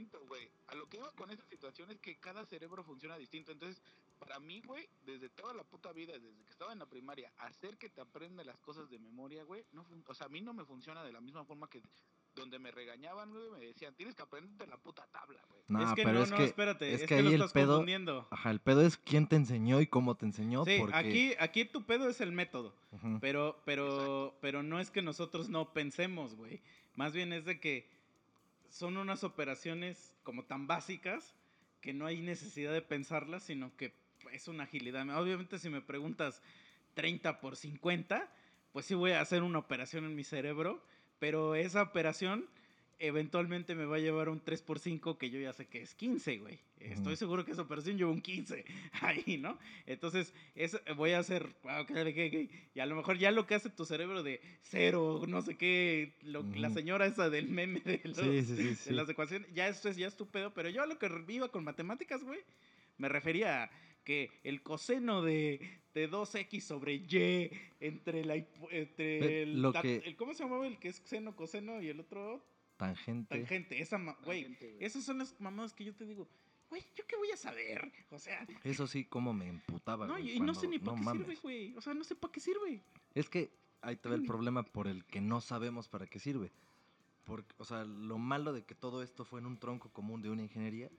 que 0.95 1.01
iba 1.01 1.11
con 1.13 1.29
esta 1.31 1.45
situación 1.47 1.91
es 1.91 1.99
que 1.99 2.17
cada 2.19 2.45
cerebro 2.45 2.83
funciona 2.83 3.17
distinto. 3.17 3.51
Entonces, 3.51 3.81
para 4.19 4.39
mí, 4.39 4.61
güey, 4.65 4.87
desde 5.05 5.29
toda 5.29 5.53
la 5.53 5.63
puta 5.63 5.91
vida, 5.91 6.13
desde 6.13 6.43
que 6.45 6.51
estaba 6.51 6.71
en 6.73 6.79
la 6.79 6.85
primaria, 6.85 7.31
hacer 7.37 7.77
que 7.77 7.89
te 7.89 8.01
aprenda 8.01 8.43
las 8.43 8.57
cosas 8.59 8.89
de 8.89 8.97
memoria, 8.99 9.43
güey, 9.43 9.63
no 9.73 9.85
o 10.07 10.13
sea, 10.13 10.27
a 10.27 10.29
mí 10.29 10.41
no 10.41 10.53
me 10.53 10.63
funciona 10.65 11.03
de 11.03 11.11
la 11.11 11.19
misma 11.21 11.43
forma 11.43 11.69
que 11.69 11.81
donde 12.35 12.59
me 12.59 12.69
regañaban, 12.71 13.31
güey, 13.31 13.49
me 13.49 13.59
decían, 13.59 13.93
tienes 13.95 14.13
que 14.13 14.21
aprenderte 14.21 14.67
la 14.67 14.75
puta 14.77 15.07
tabla, 15.07 15.41
güey. 15.49 15.61
no, 15.69 15.81
es 15.87 15.93
que 15.95 16.03
pero 16.03 16.17
no, 16.19 16.23
es 16.25 16.31
no, 16.31 16.37
que, 16.37 16.43
espérate. 16.43 16.93
es 16.93 17.01
Es, 17.01 17.07
que 17.07 17.15
que, 17.15 17.21
lo 17.21 17.29
ahí 17.29 17.35
el 17.35 17.41
estás 17.41 17.53
pedo- 17.53 17.67
confundiendo. 17.75 18.27
ajá, 18.29 18.51
el 18.51 18.59
pedo 18.59 18.81
es 18.81 18.97
quién 18.97 19.27
te 19.27 19.37
enseñó 19.37 19.79
y 19.79 19.87
cómo 19.87 20.15
te 20.15 20.25
enseñó. 20.25 20.65
Sí, 20.65 20.77
porque, 20.79 20.95
aquí, 20.97 21.33
aquí 21.39 21.63
tu 21.65 21.85
pedo 21.85 22.09
es 22.09 22.19
el 22.21 22.31
método. 22.33 22.75
Pero, 23.21 23.61
pero, 23.65 24.35
pero 24.41 24.63
no 24.63 24.79
es 24.81 24.91
que 24.91 25.01
nosotros 25.01 25.47
no 25.49 25.71
pensemos, 25.73 26.35
güey. 26.35 26.61
Más 26.95 27.13
bien 27.13 27.31
es 27.33 27.45
de 27.45 27.59
que 27.59 27.89
son 28.75 28.97
unas 28.97 29.23
operaciones 29.23 30.13
como 30.23 30.43
tan 30.43 30.67
básicas 30.67 31.33
que 31.79 31.93
no 31.93 32.07
hay 32.07 32.19
necesidad 32.19 32.73
de 32.73 32.81
pensarlas, 32.81 33.43
sino 33.43 33.73
que 33.77 33.93
es 34.33 34.49
una 34.49 34.65
agilidad. 34.65 35.07
Obviamente 35.17 35.59
si 35.59 35.69
me 35.69 35.79
preguntas 35.79 36.41
30 36.93 37.39
por 37.39 37.55
50, 37.55 38.29
pues 38.73 38.85
sí 38.85 38.93
voy 38.93 39.11
a 39.11 39.21
hacer 39.21 39.43
una 39.43 39.59
operación 39.59 40.03
en 40.03 40.13
mi 40.13 40.25
cerebro, 40.25 40.83
pero 41.19 41.55
esa 41.55 41.83
operación 41.83 42.49
eventualmente 42.99 43.75
me 43.75 43.85
va 43.85 43.97
a 43.97 43.99
llevar 43.99 44.29
un 44.29 44.39
3 44.39 44.61
por 44.61 44.79
5 44.79 45.17
que 45.17 45.29
yo 45.29 45.39
ya 45.39 45.53
sé 45.53 45.67
que 45.67 45.81
es 45.81 45.93
15, 45.95 46.37
güey. 46.37 46.59
Estoy 46.79 47.15
seguro 47.15 47.43
que 47.45 47.51
esa 47.51 47.63
operación 47.63 47.97
lleva 47.97 48.11
un 48.11 48.21
15 48.21 48.63
ahí, 49.01 49.37
¿no? 49.37 49.57
Entonces, 49.85 50.33
es, 50.55 50.79
voy 50.95 51.11
a 51.11 51.19
hacer, 51.19 51.55
ah, 51.65 51.85
y 52.73 52.79
a 52.79 52.85
lo 52.85 52.95
mejor 52.95 53.17
ya 53.17 53.31
lo 53.31 53.45
que 53.47 53.55
hace 53.55 53.69
tu 53.69 53.85
cerebro 53.85 54.23
de 54.23 54.39
cero, 54.61 55.23
no 55.27 55.41
sé 55.41 55.55
qué, 55.57 56.13
lo- 56.21 56.43
la 56.55 56.69
señora 56.69 57.05
esa 57.05 57.29
del 57.29 57.47
meme 57.49 57.79
de, 57.81 58.01
los- 58.03 58.17
Sí, 58.17 58.43
sí, 58.43 58.55
sí, 58.55 58.63
de 58.63 58.75
sí. 58.75 58.93
las 58.93 59.09
ecuaciones, 59.09 59.51
ya 59.53 59.67
esto 59.67 59.89
es 59.89 59.97
ya 59.97 60.07
estúpido, 60.07 60.53
pero 60.53 60.69
yo 60.69 60.83
a 60.83 60.85
lo 60.87 60.99
que 60.99 61.09
iba 61.29 61.49
con 61.49 61.63
matemáticas, 61.63 62.23
güey, 62.23 62.39
me 62.97 63.09
refería 63.09 63.63
a 63.63 63.71
que 64.03 64.29
el 64.43 64.61
coseno 64.61 65.23
de, 65.23 65.59
de 65.95 66.07
2x 66.09 66.61
sobre 66.61 66.93
y 66.95 67.49
entre 67.79 68.23
la 68.23 68.35
entre 68.69 69.41
el, 69.43 69.61
lo 69.61 69.73
tat- 69.73 69.81
que- 69.81 70.03
el- 70.05 70.15
¿cómo 70.15 70.33
se 70.35 70.43
llamaba 70.43 70.67
el 70.67 70.77
que 70.77 70.89
es 70.89 71.01
seno, 71.05 71.35
coseno 71.35 71.81
y 71.81 71.87
el 71.89 71.99
otro 71.99 72.45
Tangente. 72.77 73.37
tangente? 73.37 73.81
Esa, 73.81 73.97
güey, 74.23 74.57
esas 74.79 75.03
son 75.03 75.19
las 75.19 75.39
mamadas 75.39 75.73
que 75.73 75.85
yo 75.85 75.95
te 75.95 76.05
digo, 76.05 76.27
güey, 76.69 76.83
¿yo 76.95 77.05
qué 77.07 77.15
voy 77.15 77.31
a 77.31 77.37
saber? 77.37 77.91
O 78.11 78.19
sea, 78.19 78.45
Eso 78.63 78.87
sí, 78.87 79.05
como 79.05 79.33
me 79.33 79.47
emputaba. 79.47 80.07
no, 80.07 80.13
güey, 80.13 80.37
y, 80.37 80.39
no 80.39 80.53
sé 80.53 80.67
ni 80.67 80.79
para 80.79 80.97
qué 80.97 81.03
mames. 81.03 81.21
sirve, 81.25 81.39
güey. 81.41 81.75
O 81.77 81.81
sea, 81.81 81.93
no 81.93 82.03
sé 82.03 82.15
para 82.15 82.31
qué 82.31 82.39
sirve. 82.39 82.81
Es 83.13 83.29
que 83.29 83.49
ahí 83.81 83.95
te 83.95 84.09
ve 84.09 84.15
el 84.15 84.25
problema 84.25 84.63
por 84.63 84.87
el 84.87 85.05
que 85.05 85.21
no 85.21 85.41
sabemos 85.41 85.87
para 85.87 86.07
qué 86.07 86.19
sirve. 86.19 86.51
Porque, 87.23 87.55
o 87.57 87.65
sea, 87.65 87.85
lo 87.85 88.17
malo 88.17 88.53
de 88.53 88.63
que 88.63 88.75
todo 88.75 89.01
esto 89.01 89.25
fue 89.25 89.39
en 89.39 89.45
un 89.47 89.57
tronco 89.57 89.89
común 89.89 90.21
de 90.21 90.29
una 90.29 90.43
ingeniería 90.43 90.91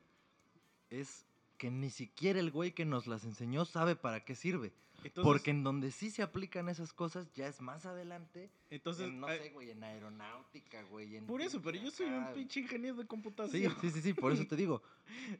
es 0.91 1.27
que 1.57 1.71
ni 1.71 1.91
siquiera 1.91 2.41
el 2.41 2.51
güey 2.51 2.73
que 2.73 2.85
nos 2.85 3.07
las 3.07 3.25
enseñó 3.25 3.65
sabe 3.65 3.97
para 3.97 4.25
qué 4.25 4.35
sirve. 4.35 4.73
Entonces, 5.05 5.25
Porque 5.25 5.51
en 5.51 5.63
donde 5.63 5.93
sí 5.93 6.11
se 6.11 6.23
aplican 6.23 6.69
esas 6.69 6.93
cosas 6.93 7.31
ya 7.35 7.47
es 7.47 7.61
más 7.61 7.87
adelante. 7.87 8.51
entonces 8.71 9.07
en, 9.07 9.21
no 9.21 9.29
eh, 9.29 9.39
sé, 9.39 9.51
güey, 9.51 9.71
en 9.71 9.85
aeronáutica, 9.85 10.83
güey. 10.85 11.17
en 11.17 11.27
por 11.27 11.41
eso, 11.43 11.61
pero 11.63 11.79
yo 11.79 11.91
soy 11.91 12.07
un 12.07 12.33
pinche 12.35 12.61
ingeniero 12.61 12.97
de 12.97 13.03
Sí, 13.03 13.07
computación. 13.09 13.77
sí, 13.81 13.91
sí, 13.91 14.01
sí, 14.03 14.15
por 14.15 14.33
eso 14.33 14.47
te 14.47 14.57
digo. 14.57 14.83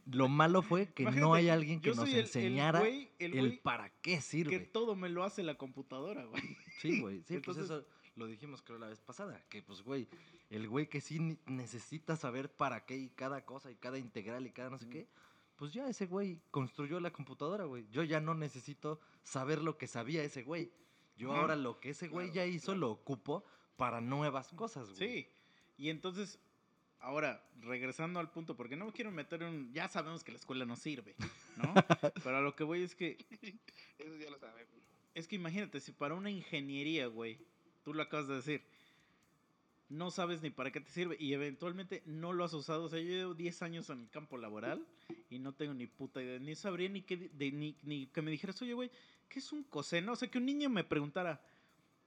Lo 0.07 0.29
malo 0.29 0.63
fue 0.63 0.93
que 0.93 1.03
no 1.05 1.11
Imagínate, 1.11 1.39
hay 1.39 1.49
alguien 1.49 1.81
que 1.81 1.91
nos 1.95 2.07
el- 2.09 2.15
el 2.15 2.21
enseñara 2.21 2.81
el, 2.81 2.87
güey- 2.87 3.09
el 3.19 3.33
güey 3.33 3.59
para 3.63 3.89
qué 4.03 4.17
que 4.17 4.21
sirve. 4.21 4.59
todo 4.61 4.95
me 4.95 5.09
lo 5.09 5.25
hace 5.25 5.43
la 5.43 5.57
computadora, 5.57 6.25
güey. 6.27 6.43
Sí, 6.81 7.01
güey. 7.01 7.23
Sí, 7.27 7.35
Entonces- 7.37 7.67
pues 7.67 7.81
eso 7.81 7.89
lo 8.15 8.27
dijimos 8.27 8.63
creo 8.63 8.79
la 8.79 8.87
vez 8.89 9.01
pasada. 9.01 9.43
Que 9.49 9.63
pues, 9.63 9.83
güey, 9.83 10.07
el 10.51 10.69
güey 10.69 10.89
que 10.89 11.01
sí 11.01 11.39
necesita 11.47 12.15
saber 12.17 12.51
para 12.53 12.85
qué 12.85 12.97
y 12.97 13.09
cada 13.09 13.45
cosa 13.45 13.73
y 13.73 13.75
cada 13.77 13.99
integral 13.99 14.47
y 14.47 14.51
cada 14.53 14.71
no 14.71 14.79
sé 14.79 14.89
qué, 14.89 15.09
pues 15.57 15.73
ya 15.73 15.89
ese 15.89 16.07
güey 16.07 16.39
construyó 16.51 17.01
la 17.01 17.11
computadora, 17.13 17.65
güey. 17.65 17.87
Yo 17.91 18.03
ya 18.03 18.21
no 18.21 18.35
necesito 18.35 19.01
saber 19.25 19.63
lo 19.63 19.77
que 19.79 19.87
sabía 19.87 20.23
ese 20.23 20.43
güey. 20.43 20.71
Yo 21.17 21.33
ahora 21.33 21.57
lo 21.57 21.81
que 21.81 21.91
ese 21.91 22.09
güey 22.09 22.31
Claro, 22.31 22.35
ya 22.49 22.55
hizo 22.55 22.67
claro. 22.67 22.81
lo 22.81 22.91
ocupo 22.91 23.45
para 23.77 24.01
nuevas 24.01 24.53
cosas, 24.53 24.91
güey. 24.91 24.99
Sí. 24.99 25.29
Y 25.79 25.89
entonces, 25.91 26.39
ahora, 27.01 27.43
regresando 27.61 28.21
al 28.21 28.31
punto, 28.31 28.57
porque 28.57 28.77
no 28.77 28.87
me 28.87 28.93
quiero 28.93 29.11
meter 29.11 29.43
en... 29.43 29.49
un- 29.49 29.73
Ya 29.73 29.89
sabemos 29.89 30.25
que 30.25 30.33
la 30.33 30.39
escuela 30.39 30.65
no 30.67 30.77
sirve, 30.77 31.15
¿no? 31.57 31.73
Pero 32.25 32.37
a 32.37 32.41
lo 32.43 32.55
que 32.55 32.65
voy 32.65 32.83
es 32.83 32.95
que 32.95 33.17
Eso 33.99 34.17
ya 34.17 34.31
lo 34.31 34.39
sabemos. 34.39 34.73
Es 35.15 35.27
que 35.27 35.37
imagínate, 35.37 35.81
si 35.81 35.93
para 35.93 36.15
una 36.15 36.31
ingeniería, 36.31 37.07
güey, 37.07 37.39
tú 37.83 37.95
lo 37.95 38.03
acabas 38.03 38.29
de 38.29 38.35
decir, 38.37 38.63
no 39.89 40.11
sabes 40.11 40.43
ni 40.43 40.51
para 40.51 40.71
qué 40.73 40.81
te 40.81 40.91
sirve 40.91 41.17
y 41.21 41.33
eventualmente 41.33 42.03
no 42.07 42.33
lo 42.33 42.45
has 42.45 42.53
usado. 42.55 42.85
O 42.85 42.89
sea, 42.89 42.99
yo 42.99 43.07
llevo 43.09 43.35
10 43.35 43.63
años 43.63 43.89
en 43.91 44.01
el 44.01 44.11
campo 44.11 44.37
laboral 44.39 44.85
y 45.31 45.39
no 45.39 45.53
tengo 45.55 45.75
ni 45.75 45.87
puta 45.87 46.23
idea, 46.23 46.39
ni 46.39 46.55
sabría 46.55 46.89
ni, 46.89 47.03
qué, 47.03 47.17
di- 47.17 47.29
de- 47.29 47.53
ni, 47.53 47.77
ni 47.83 48.07
que 48.07 48.23
me 48.23 48.31
dijeras, 48.31 48.61
oye, 48.63 48.75
güey, 48.75 48.91
¿qué 49.29 49.39
es 49.39 49.53
un 49.53 49.63
coseno? 49.65 50.13
O 50.13 50.17
sea, 50.17 50.29
que 50.29 50.39
un 50.39 50.47
niño 50.47 50.69
me 50.69 50.83
preguntara, 50.85 51.41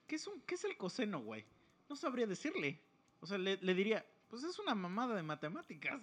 ¿qué 0.07 0.15
es, 0.15 0.27
un, 0.27 0.41
qué 0.41 0.55
es 0.55 0.63
el 0.65 0.75
coseno, 0.77 1.21
güey? 1.21 1.45
No 1.89 1.95
sabría 1.95 2.27
decirle. 2.27 2.79
O 3.21 3.25
sea, 3.27 3.37
le, 3.37 3.57
le 3.57 3.73
diría, 3.73 4.05
pues 4.29 4.43
es 4.43 4.59
una 4.59 4.75
mamada 4.75 5.15
de 5.15 5.23
matemáticas. 5.23 6.01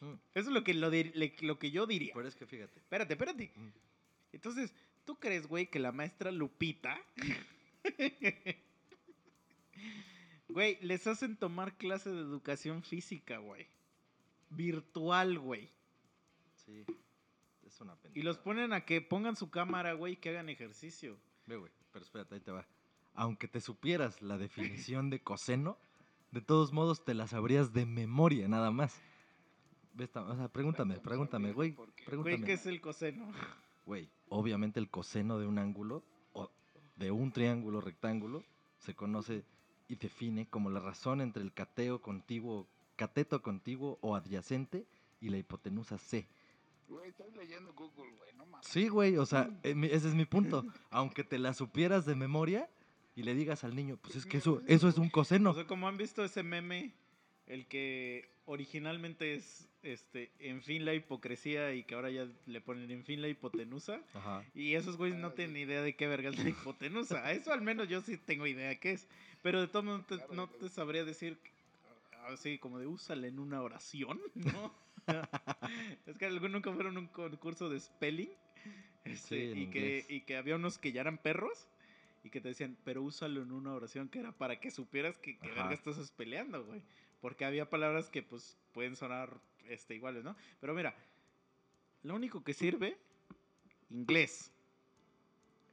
Mm. 0.00 0.12
Eso 0.34 0.48
es 0.48 0.54
lo 0.54 0.64
que, 0.64 0.74
lo, 0.74 0.90
dir- 0.90 1.12
le- 1.14 1.36
lo 1.42 1.58
que 1.58 1.70
yo 1.70 1.86
diría. 1.86 2.12
Pero 2.14 2.26
es 2.28 2.34
que 2.36 2.46
fíjate. 2.46 2.78
Espérate, 2.80 3.14
espérate. 3.14 3.52
Mm. 3.54 3.68
Entonces, 4.32 4.74
¿tú 5.04 5.16
crees, 5.16 5.46
güey, 5.46 5.68
que 5.68 5.78
la 5.78 5.92
maestra 5.92 6.30
Lupita... 6.32 6.98
Güey, 10.54 10.78
les 10.82 11.04
hacen 11.08 11.36
tomar 11.36 11.76
clase 11.76 12.10
de 12.10 12.20
educación 12.20 12.84
física, 12.84 13.38
güey. 13.38 13.66
Virtual, 14.50 15.36
güey. 15.40 15.68
Sí. 16.64 16.84
Es 17.66 17.80
una 17.80 17.96
pena. 17.96 18.12
Y 18.16 18.22
los 18.22 18.38
ponen 18.38 18.72
a 18.72 18.84
que 18.84 19.00
pongan 19.00 19.34
su 19.34 19.50
cámara, 19.50 19.94
güey, 19.94 20.16
que 20.16 20.28
hagan 20.30 20.48
ejercicio. 20.48 21.18
Ve, 21.46 21.56
güey, 21.56 21.72
pero 21.92 22.04
espérate, 22.04 22.36
ahí 22.36 22.40
te 22.40 22.52
va. 22.52 22.64
Aunque 23.14 23.48
te 23.48 23.60
supieras 23.60 24.22
la 24.22 24.38
definición 24.38 25.10
de 25.10 25.20
coseno, 25.24 25.76
de 26.30 26.40
todos 26.40 26.72
modos 26.72 27.04
te 27.04 27.14
la 27.14 27.26
sabrías 27.26 27.72
de 27.72 27.84
memoria, 27.84 28.46
nada 28.46 28.70
más. 28.70 29.00
Ve 29.92 30.04
esta- 30.04 30.22
o 30.22 30.36
sea, 30.36 30.46
pregúntame, 30.46 31.00
pregúntame, 31.00 31.52
güey. 31.52 31.72
Güey. 32.12 32.44
¿qué 32.44 32.52
es 32.52 32.66
el 32.66 32.80
coseno? 32.80 33.32
Güey, 33.86 34.08
obviamente 34.28 34.78
el 34.78 34.88
coseno 34.88 35.36
de 35.40 35.46
un 35.48 35.58
ángulo 35.58 36.04
o 36.32 36.48
de 36.94 37.10
un 37.10 37.32
triángulo 37.32 37.80
rectángulo 37.80 38.44
se 38.78 38.94
conoce 38.94 39.44
y 39.88 39.96
define 39.96 40.46
como 40.46 40.70
la 40.70 40.80
razón 40.80 41.20
entre 41.20 41.42
el 41.42 41.52
cateo 41.52 42.00
contiguo, 42.00 42.66
cateto 42.96 43.42
contiguo 43.42 43.98
o 44.00 44.16
adyacente 44.16 44.86
y 45.20 45.28
la 45.28 45.38
hipotenusa 45.38 45.98
C. 45.98 46.26
Güey, 46.88 47.08
estás 47.08 47.34
leyendo 47.36 47.72
Google, 47.72 48.12
güey, 48.18 48.34
no 48.36 48.46
mames. 48.46 48.66
Sí, 48.66 48.88
güey, 48.88 49.16
o 49.16 49.26
sea, 49.26 49.50
eh, 49.62 49.74
ese 49.90 50.08
es 50.08 50.14
mi 50.14 50.26
punto. 50.26 50.64
Aunque 50.90 51.24
te 51.24 51.38
la 51.38 51.54
supieras 51.54 52.04
de 52.04 52.14
memoria 52.14 52.68
y 53.16 53.22
le 53.22 53.34
digas 53.34 53.64
al 53.64 53.74
niño, 53.74 53.96
pues 53.96 54.16
es 54.16 54.26
que 54.26 54.38
eso, 54.38 54.60
eso 54.66 54.88
es 54.88 54.98
un 54.98 55.08
coseno. 55.08 55.50
O 55.50 55.54
sea, 55.54 55.66
como 55.66 55.88
han 55.88 55.96
visto 55.96 56.24
ese 56.24 56.42
meme, 56.42 56.92
el 57.46 57.66
que 57.66 58.28
originalmente 58.46 59.34
es, 59.34 59.68
este, 59.82 60.30
en 60.38 60.62
fin 60.62 60.84
la 60.84 60.94
hipocresía 60.94 61.72
y 61.74 61.82
que 61.84 61.94
ahora 61.94 62.10
ya 62.10 62.26
le 62.46 62.60
ponen 62.60 62.90
en 62.90 63.04
fin 63.04 63.20
la 63.22 63.28
hipotenusa. 63.28 64.00
Ajá. 64.14 64.44
Y 64.54 64.74
esos 64.74 64.96
güeyes 64.96 65.18
no 65.18 65.28
Ah, 65.28 65.34
tienen 65.34 65.54
ni 65.54 65.60
idea 65.62 65.82
de 65.82 65.94
qué 65.96 66.06
verga 66.06 66.30
es 66.30 66.38
la 66.42 66.48
hipotenusa. 66.50 67.24
A 67.24 67.32
Eso 67.32 67.52
al 67.52 67.62
menos 67.62 67.88
yo 67.88 68.00
sí 68.02 68.16
tengo 68.18 68.46
idea 68.46 68.78
qué 68.78 68.92
es. 68.92 69.08
Pero 69.42 69.60
de 69.60 69.68
todo 69.68 69.82
modo 69.82 69.98
no 69.98 70.04
te, 70.04 70.16
Claro, 70.16 70.34
no 70.34 70.46
güey. 70.46 70.60
te 70.60 70.68
sabría 70.68 71.04
decir 71.04 71.38
así 72.28 72.58
como 72.58 72.78
de 72.78 72.86
úsala 72.86 73.26
en 73.26 73.38
una 73.38 73.60
oración, 73.62 74.20
¿no? 74.34 74.74
es 76.06 76.16
que 76.16 76.24
algunos 76.26 76.52
nunca 76.52 76.72
fueron 76.72 76.96
a 76.96 77.00
un 77.00 77.06
concurso 77.08 77.68
de 77.68 77.80
spelling. 77.80 78.30
Este, 79.04 79.52
Sí, 79.54 79.60
y, 79.62 79.66
que, 79.70 80.06
y 80.08 80.20
que 80.22 80.36
había 80.38 80.56
unos 80.56 80.78
que 80.78 80.92
ya 80.92 81.02
eran 81.02 81.18
perros. 81.18 81.68
y 82.22 82.30
que 82.30 82.40
te 82.40 82.48
decían, 82.48 82.76
pero 82.84 83.02
úsalo 83.02 83.42
en 83.42 83.52
una 83.52 83.74
oración 83.74 84.08
que 84.08 84.18
era 84.20 84.32
para 84.32 84.58
que 84.60 84.70
supieras 84.70 85.18
que, 85.18 85.36
que 85.38 85.48
verga 85.48 85.72
estás 85.74 86.10
peleando, 86.12 86.64
güey. 86.64 86.82
Porque 87.24 87.46
había 87.46 87.70
palabras 87.70 88.10
que 88.10 88.22
pues 88.22 88.54
pueden 88.74 88.96
sonar 88.96 89.40
este, 89.66 89.94
iguales, 89.94 90.22
¿no? 90.24 90.36
Pero 90.60 90.74
mira, 90.74 90.94
lo 92.02 92.16
único 92.16 92.44
que 92.44 92.52
sirve, 92.52 92.98
inglés, 93.88 94.52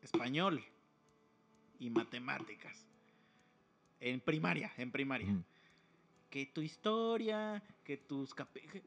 español 0.01 0.63
y 1.77 1.89
matemáticas. 1.89 2.85
En 3.99 4.21
primaria, 4.21 4.71
en 4.77 4.91
primaria. 4.91 5.27
Que 6.29 6.45
tu 6.45 6.61
historia, 6.61 7.61
que 7.83 7.97
tus... 7.97 8.33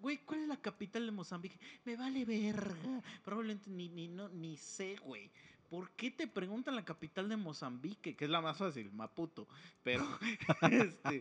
Güey, 0.01 0.25
¿cuál 0.25 0.41
es 0.41 0.49
la 0.49 0.57
capital 0.57 1.05
de 1.05 1.13
Mozambique? 1.13 1.59
Me 1.85 1.97
vale 1.97 2.25
verga. 2.25 3.03
Probablemente 3.23 3.69
ni, 3.69 3.91
ni, 3.91 4.09
no, 4.09 4.31
ni 4.31 4.57
sé, 4.57 4.97
güey. 5.05 5.31
¿Por 5.69 5.91
qué 5.91 6.11
te 6.11 6.27
preguntan 6.27 6.77
la 6.77 6.85
capital 6.87 7.29
de 7.29 7.37
Mozambique? 7.37 8.17
Que 8.17 8.25
es 8.25 8.31
la 8.31 8.41
más 8.41 8.57
fácil, 8.57 8.91
Maputo. 8.91 9.47
Pero, 9.83 10.09
este, 10.71 11.21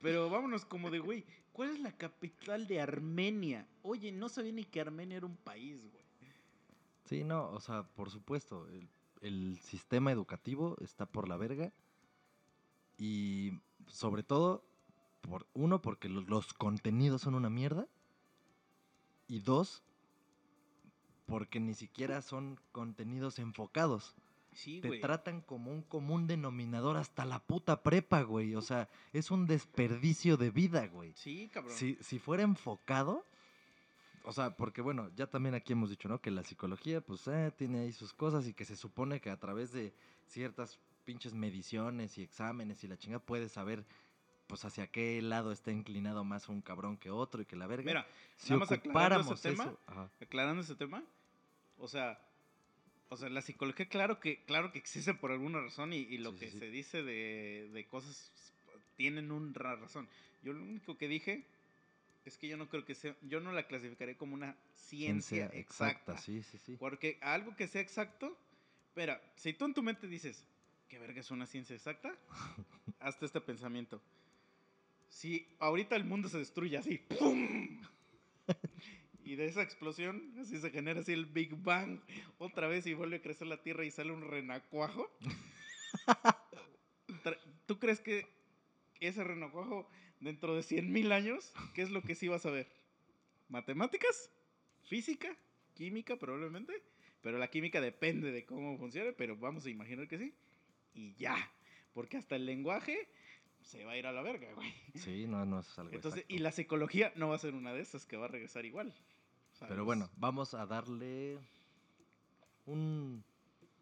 pero 0.00 0.30
vámonos 0.30 0.64
como 0.64 0.90
de, 0.90 0.98
güey, 0.98 1.24
¿cuál 1.52 1.70
es 1.70 1.80
la 1.80 1.92
capital 1.92 2.66
de 2.66 2.80
Armenia? 2.80 3.66
Oye, 3.82 4.12
no 4.12 4.28
sabía 4.28 4.52
ni 4.52 4.64
que 4.64 4.80
Armenia 4.80 5.18
era 5.18 5.26
un 5.26 5.36
país, 5.36 5.80
güey. 5.90 6.04
Sí, 7.04 7.24
no, 7.24 7.50
o 7.50 7.60
sea, 7.60 7.82
por 7.82 8.10
supuesto, 8.10 8.68
el, 8.68 8.88
el 9.20 9.58
sistema 9.58 10.12
educativo 10.12 10.76
está 10.80 11.06
por 11.06 11.28
la 11.28 11.36
verga. 11.36 11.72
Y 12.96 13.52
sobre 13.88 14.22
todo, 14.22 14.64
por 15.22 15.46
uno, 15.54 15.82
porque 15.82 16.08
lo- 16.08 16.20
los 16.22 16.52
contenidos 16.52 17.22
son 17.22 17.34
una 17.34 17.50
mierda. 17.50 17.88
Y 19.26 19.40
dos, 19.40 19.82
porque 21.26 21.60
ni 21.60 21.74
siquiera 21.74 22.20
son 22.22 22.58
contenidos 22.72 23.38
enfocados. 23.38 24.14
Sí, 24.52 24.80
Te 24.80 24.88
güey. 24.88 25.00
tratan 25.00 25.40
como 25.42 25.70
un 25.70 25.82
común 25.82 26.26
denominador 26.26 26.96
hasta 26.96 27.24
la 27.24 27.38
puta 27.38 27.82
prepa, 27.82 28.22
güey. 28.22 28.54
O 28.56 28.62
sea, 28.62 28.88
es 29.12 29.30
un 29.30 29.46
desperdicio 29.46 30.36
de 30.36 30.50
vida, 30.50 30.86
güey. 30.88 31.12
Sí, 31.14 31.48
cabrón. 31.52 31.74
Si, 31.76 31.96
si 32.00 32.18
fuera 32.18 32.42
enfocado, 32.42 33.24
o 34.24 34.32
sea, 34.32 34.56
porque 34.56 34.82
bueno, 34.82 35.10
ya 35.16 35.26
también 35.28 35.54
aquí 35.54 35.72
hemos 35.72 35.90
dicho, 35.90 36.08
¿no? 36.08 36.20
Que 36.20 36.30
la 36.30 36.42
psicología, 36.42 37.00
pues, 37.00 37.26
eh, 37.28 37.52
tiene 37.56 37.80
ahí 37.80 37.92
sus 37.92 38.12
cosas 38.12 38.46
y 38.46 38.52
que 38.54 38.64
se 38.64 38.76
supone 38.76 39.20
que 39.20 39.30
a 39.30 39.38
través 39.38 39.72
de 39.72 39.94
ciertas 40.26 40.78
pinches 41.04 41.32
mediciones 41.32 42.18
y 42.18 42.22
exámenes 42.22 42.84
y 42.84 42.88
la 42.88 42.98
chingada 42.98 43.24
puedes 43.24 43.52
saber, 43.52 43.84
pues, 44.46 44.64
hacia 44.64 44.88
qué 44.88 45.22
lado 45.22 45.52
está 45.52 45.70
inclinado 45.70 46.24
más 46.24 46.48
un 46.48 46.60
cabrón 46.60 46.96
que 46.98 47.10
otro 47.10 47.40
y 47.42 47.46
que 47.46 47.56
la 47.56 47.66
verga. 47.66 47.84
Mira, 47.86 48.06
si 48.36 48.52
más 48.54 48.70
aclarando 48.70 49.20
ocupáramos 49.20 49.38
ese 49.38 49.50
tema, 49.50 49.64
eso, 49.64 50.10
aclarando 50.20 50.62
ese 50.62 50.74
tema, 50.74 51.02
o 51.78 51.88
sea, 51.88 52.20
o 53.10 53.16
sea, 53.16 53.28
la 53.28 53.42
psicología, 53.42 53.86
claro 53.86 54.18
que, 54.20 54.42
claro 54.44 54.72
que 54.72 54.78
existe 54.78 55.12
por 55.14 55.30
alguna 55.32 55.60
razón 55.60 55.92
y, 55.92 55.98
y 55.98 56.18
lo 56.18 56.32
Sí, 56.32 56.38
que 56.38 56.50
sí. 56.50 56.58
se 56.58 56.70
dice 56.70 57.02
de, 57.02 57.68
de 57.72 57.84
cosas 57.86 58.32
tienen 58.96 59.30
una 59.32 59.52
razón. 59.76 60.08
Yo 60.42 60.52
lo 60.52 60.62
único 60.62 60.96
que 60.96 61.08
dije 61.08 61.44
es 62.24 62.36
que 62.38 62.48
yo 62.48 62.56
no 62.56 62.68
creo 62.68 62.84
que 62.84 62.94
sea, 62.94 63.14
yo 63.22 63.40
no 63.40 63.52
la 63.52 63.66
clasificaré 63.66 64.16
como 64.16 64.34
una 64.34 64.56
ciencia, 64.74 65.48
ciencia 65.48 65.58
exacta. 65.60 66.16
sí, 66.18 66.42
sí, 66.42 66.58
sí. 66.58 66.76
Porque 66.78 67.18
algo 67.20 67.56
que 67.56 67.66
sea 67.66 67.80
exacto, 67.82 68.36
espera, 68.88 69.20
si 69.36 69.52
tú 69.54 69.64
en 69.66 69.74
tu 69.74 69.82
mente 69.82 70.06
dices, 70.06 70.44
¿qué 70.88 70.98
verga 70.98 71.20
es 71.20 71.30
una 71.30 71.46
ciencia 71.46 71.74
exacta? 71.74 72.14
Hazte 73.00 73.26
este 73.26 73.40
pensamiento. 73.40 74.00
Si 75.08 75.46
ahorita 75.58 75.96
el 75.96 76.04
mundo 76.04 76.28
se 76.28 76.38
destruye 76.38 76.76
así, 76.76 76.98
¡pum! 77.18 77.80
Y 79.30 79.36
de 79.36 79.46
esa 79.46 79.62
explosión, 79.62 80.34
así 80.40 80.58
se 80.58 80.70
genera 80.70 81.02
así 81.02 81.12
el 81.12 81.24
Big 81.24 81.54
Bang 81.54 82.00
otra 82.38 82.66
vez 82.66 82.84
y 82.88 82.94
vuelve 82.94 83.18
a 83.18 83.22
crecer 83.22 83.46
la 83.46 83.62
Tierra 83.62 83.84
y 83.84 83.92
sale 83.92 84.10
un 84.10 84.22
renacuajo. 84.22 85.08
¿Tú 87.66 87.78
crees 87.78 88.00
que 88.00 88.26
ese 88.98 89.22
renacuajo 89.22 89.88
dentro 90.18 90.56
de 90.56 90.62
100.000 90.62 91.12
años, 91.12 91.52
qué 91.74 91.82
es 91.82 91.90
lo 91.90 92.02
que 92.02 92.16
sí 92.16 92.26
vas 92.26 92.44
a 92.44 92.50
ver? 92.50 92.66
¿Matemáticas? 93.48 94.32
¿Física? 94.82 95.36
¿Química 95.74 96.16
probablemente? 96.16 96.82
Pero 97.20 97.38
la 97.38 97.50
química 97.50 97.80
depende 97.80 98.32
de 98.32 98.44
cómo 98.44 98.78
funcione, 98.78 99.12
pero 99.12 99.36
vamos 99.36 99.64
a 99.64 99.70
imaginar 99.70 100.08
que 100.08 100.18
sí. 100.18 100.34
Y 100.92 101.14
ya. 101.14 101.36
Porque 101.92 102.16
hasta 102.16 102.34
el 102.34 102.46
lenguaje 102.46 103.08
se 103.62 103.84
va 103.84 103.92
a 103.92 103.96
ir 103.96 104.08
a 104.08 104.12
la 104.12 104.22
verga, 104.22 104.52
güey. 104.54 104.74
Sí, 104.96 105.28
no, 105.28 105.46
no 105.46 105.60
es 105.60 105.78
algo 105.78 105.94
Entonces, 105.94 106.22
exacto. 106.22 106.34
y 106.34 106.38
la 106.38 106.50
psicología 106.50 107.12
no 107.14 107.28
va 107.28 107.36
a 107.36 107.38
ser 107.38 107.54
una 107.54 107.72
de 107.72 107.80
esas 107.80 108.06
que 108.06 108.16
va 108.16 108.24
a 108.24 108.28
regresar 108.28 108.64
igual. 108.64 108.92
Pero 109.68 109.84
bueno, 109.84 110.08
vamos 110.16 110.54
a 110.54 110.66
darle 110.66 111.38
un- 112.66 113.22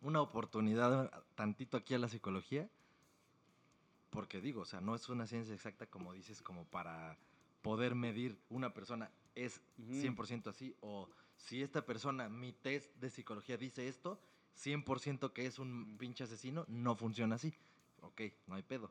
una 0.03 0.21
oportunidad 0.21 1.11
tantito 1.35 1.77
aquí 1.77 1.95
a 1.95 1.99
la 1.99 2.09
psicología. 2.09 2.69
Porque 4.11 4.41
digo, 4.41 4.63
o 4.63 4.65
sea, 4.65 4.81
no 4.81 4.95
es 4.95 5.09
una 5.09 5.27
ciencia 5.27 5.55
exacta 5.55 5.87
como 5.87 6.13
dices, 6.13 6.43
como 6.43 6.65
para 6.65 7.17
poder 7.63 7.95
medir 7.95 8.39
una 8.49 8.73
persona 8.73 9.11
es 9.35 9.61
Ujú. 9.79 9.93
100% 9.93 10.49
así 10.51 10.75
o 10.81 11.09
si 11.37 11.63
esta 11.63 11.85
persona, 11.85 12.29
mi 12.29 12.53
test 12.53 12.93
de 12.97 13.11
psicología 13.11 13.57
dice 13.57 13.87
esto, 13.87 14.19
100% 14.57 15.33
que 15.33 15.47
es 15.47 15.59
un 15.59 15.97
pinche 15.99 16.25
asesino, 16.25 16.65
no 16.69 16.97
funciona 16.97 17.37
así. 17.37 17.55
Ok, 18.01 18.23
no 18.47 18.55
hay 18.57 18.63
pedo. 18.63 18.91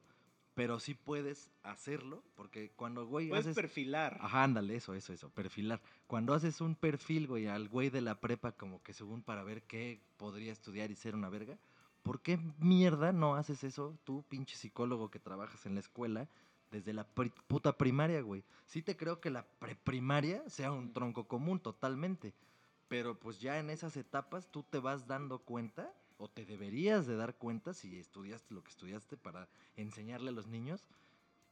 Pero 0.58 0.80
sí 0.80 0.95
puedes 0.95 1.51
hacerlo, 1.62 2.24
porque 2.36 2.72
cuando, 2.76 3.05
güey, 3.05 3.30
Puedes 3.30 3.45
haces... 3.45 3.55
perfilar. 3.55 4.18
Ajá, 4.20 4.43
ándale, 4.43 4.76
eso, 4.76 4.95
eso, 4.95 5.14
eso, 5.14 5.30
perfilar. 5.30 5.80
Cuando 6.08 6.34
haces 6.34 6.62
un 6.62 6.74
perfil, 6.74 7.28
güey, 7.28 7.45
al 7.45 7.70
güey 7.70 7.91
de 7.91 8.01
la 8.01 8.20
prepa, 8.20 8.53
como 8.53 8.82
que 8.82 8.91
según 8.91 9.22
para 9.22 9.43
ver 9.43 9.62
qué 9.62 10.01
podría 10.18 10.51
estudiar 10.51 10.89
y 10.89 10.95
ser 10.95 11.14
una 11.14 11.30
verga, 11.30 11.60
¿por 12.01 12.22
qué 12.22 12.39
mierda 12.58 13.12
no 13.14 13.36
haces 13.36 13.64
eso 13.64 13.99
tú, 14.03 14.24
pinche 14.30 14.55
psicólogo 14.55 15.12
que 15.12 15.20
trabajas 15.20 15.64
en 15.68 15.76
la 15.76 15.80
escuela, 15.82 16.28
desde 16.72 16.91
la 16.91 17.03
pri- 17.05 17.32
puta 17.47 17.78
primaria, 17.78 18.22
güey? 18.22 18.43
Sí 18.66 18.82
te 18.82 18.97
creo 18.97 19.22
que 19.22 19.30
la 19.30 19.45
preprimaria 19.60 20.41
sea 20.49 20.72
un 20.72 20.91
tronco 20.91 21.28
común 21.28 21.60
totalmente, 21.60 22.34
pero 22.88 23.20
pues 23.20 23.39
ya 23.39 23.60
en 23.60 23.70
esas 23.70 23.95
etapas 23.95 24.47
tú 24.49 24.64
te 24.64 24.80
vas 24.80 25.05
dando 25.05 25.38
cuenta, 25.38 25.93
o 26.18 26.28
te 26.28 26.45
deberías 26.45 27.05
de 27.05 27.15
dar 27.15 27.36
cuenta 27.36 27.74
si 27.74 27.97
estudiaste 27.97 28.53
lo 28.53 28.63
que 28.63 28.72
estudiaste 28.72 29.18
para 29.18 29.47
enseñarle 29.76 30.30
a 30.30 30.34
los 30.34 30.47
niños, 30.47 30.84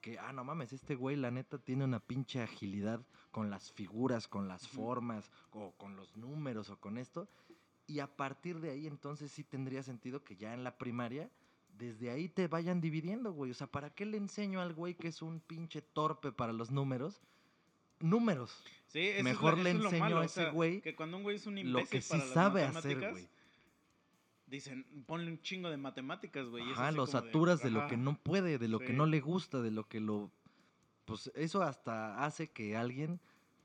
que, 0.01 0.19
ah, 0.19 0.33
no 0.33 0.43
mames, 0.43 0.73
este 0.73 0.95
güey 0.95 1.15
la 1.15 1.31
neta 1.31 1.57
tiene 1.57 1.83
una 1.83 1.99
pinche 1.99 2.41
agilidad 2.41 3.01
con 3.31 3.49
las 3.49 3.71
figuras, 3.71 4.27
con 4.27 4.47
las 4.47 4.67
formas, 4.67 5.31
o 5.51 5.71
con 5.77 5.95
los 5.95 6.15
números, 6.15 6.69
o 6.69 6.77
con 6.77 6.97
esto. 6.97 7.27
Y 7.87 7.99
a 7.99 8.07
partir 8.07 8.59
de 8.59 8.71
ahí, 8.71 8.87
entonces 8.87 9.31
sí 9.31 9.43
tendría 9.43 9.83
sentido 9.83 10.23
que 10.23 10.35
ya 10.35 10.53
en 10.53 10.63
la 10.63 10.77
primaria, 10.77 11.29
desde 11.77 12.09
ahí 12.09 12.29
te 12.29 12.47
vayan 12.47 12.81
dividiendo, 12.81 13.33
güey. 13.33 13.51
O 13.51 13.55
sea, 13.55 13.67
¿para 13.67 13.89
qué 13.89 14.05
le 14.05 14.17
enseño 14.17 14.61
al 14.61 14.73
güey 14.73 14.95
que 14.95 15.07
es 15.07 15.21
un 15.21 15.39
pinche 15.39 15.81
torpe 15.81 16.31
para 16.31 16.53
los 16.53 16.71
números? 16.71 17.21
Números. 17.99 18.63
Sí, 18.87 18.99
eso 18.99 19.17
es 19.17 19.23
Mejor 19.23 19.57
le 19.57 19.71
eso 19.71 19.77
es 19.77 19.83
lo 19.83 19.89
enseño 19.89 20.03
malo, 20.03 20.17
a 20.17 20.19
o 20.19 20.23
ese 20.23 20.41
sea, 20.41 20.51
güey 20.51 20.81
Que 20.81 20.95
cuando 20.95 21.17
un 21.17 21.23
güey 21.23 21.37
es 21.37 21.47
un 21.47 21.71
Lo 21.71 21.85
que 21.85 22.01
sí 22.01 22.09
para 22.09 22.25
las 22.25 22.33
sabe 22.33 22.63
hacer, 22.63 23.11
güey. 23.11 23.27
Dicen, 24.47 24.85
ponle 25.07 25.31
un 25.31 25.41
chingo 25.41 25.69
de 25.69 25.77
matemáticas, 25.77 26.47
güey. 26.47 26.63
Ajá, 26.71 26.91
lo 26.91 27.05
de, 27.05 27.11
saturas 27.11 27.63
de, 27.63 27.71
lo 27.71 27.87
que 27.87 27.97
no 27.97 28.17
puede, 28.17 28.57
de 28.57 28.67
lo 28.67 28.79
que 28.79 28.93
no 28.93 29.05
le 29.05 29.19
gusta, 29.19 29.61
de 29.61 29.71
lo 29.71 29.87
que 29.87 29.99
lo... 29.99 30.31
Pues 31.05 31.31
eso 31.35 31.61
hasta 31.61 32.23
hace 32.23 32.49
que 32.49 32.75
alguien 32.75 33.19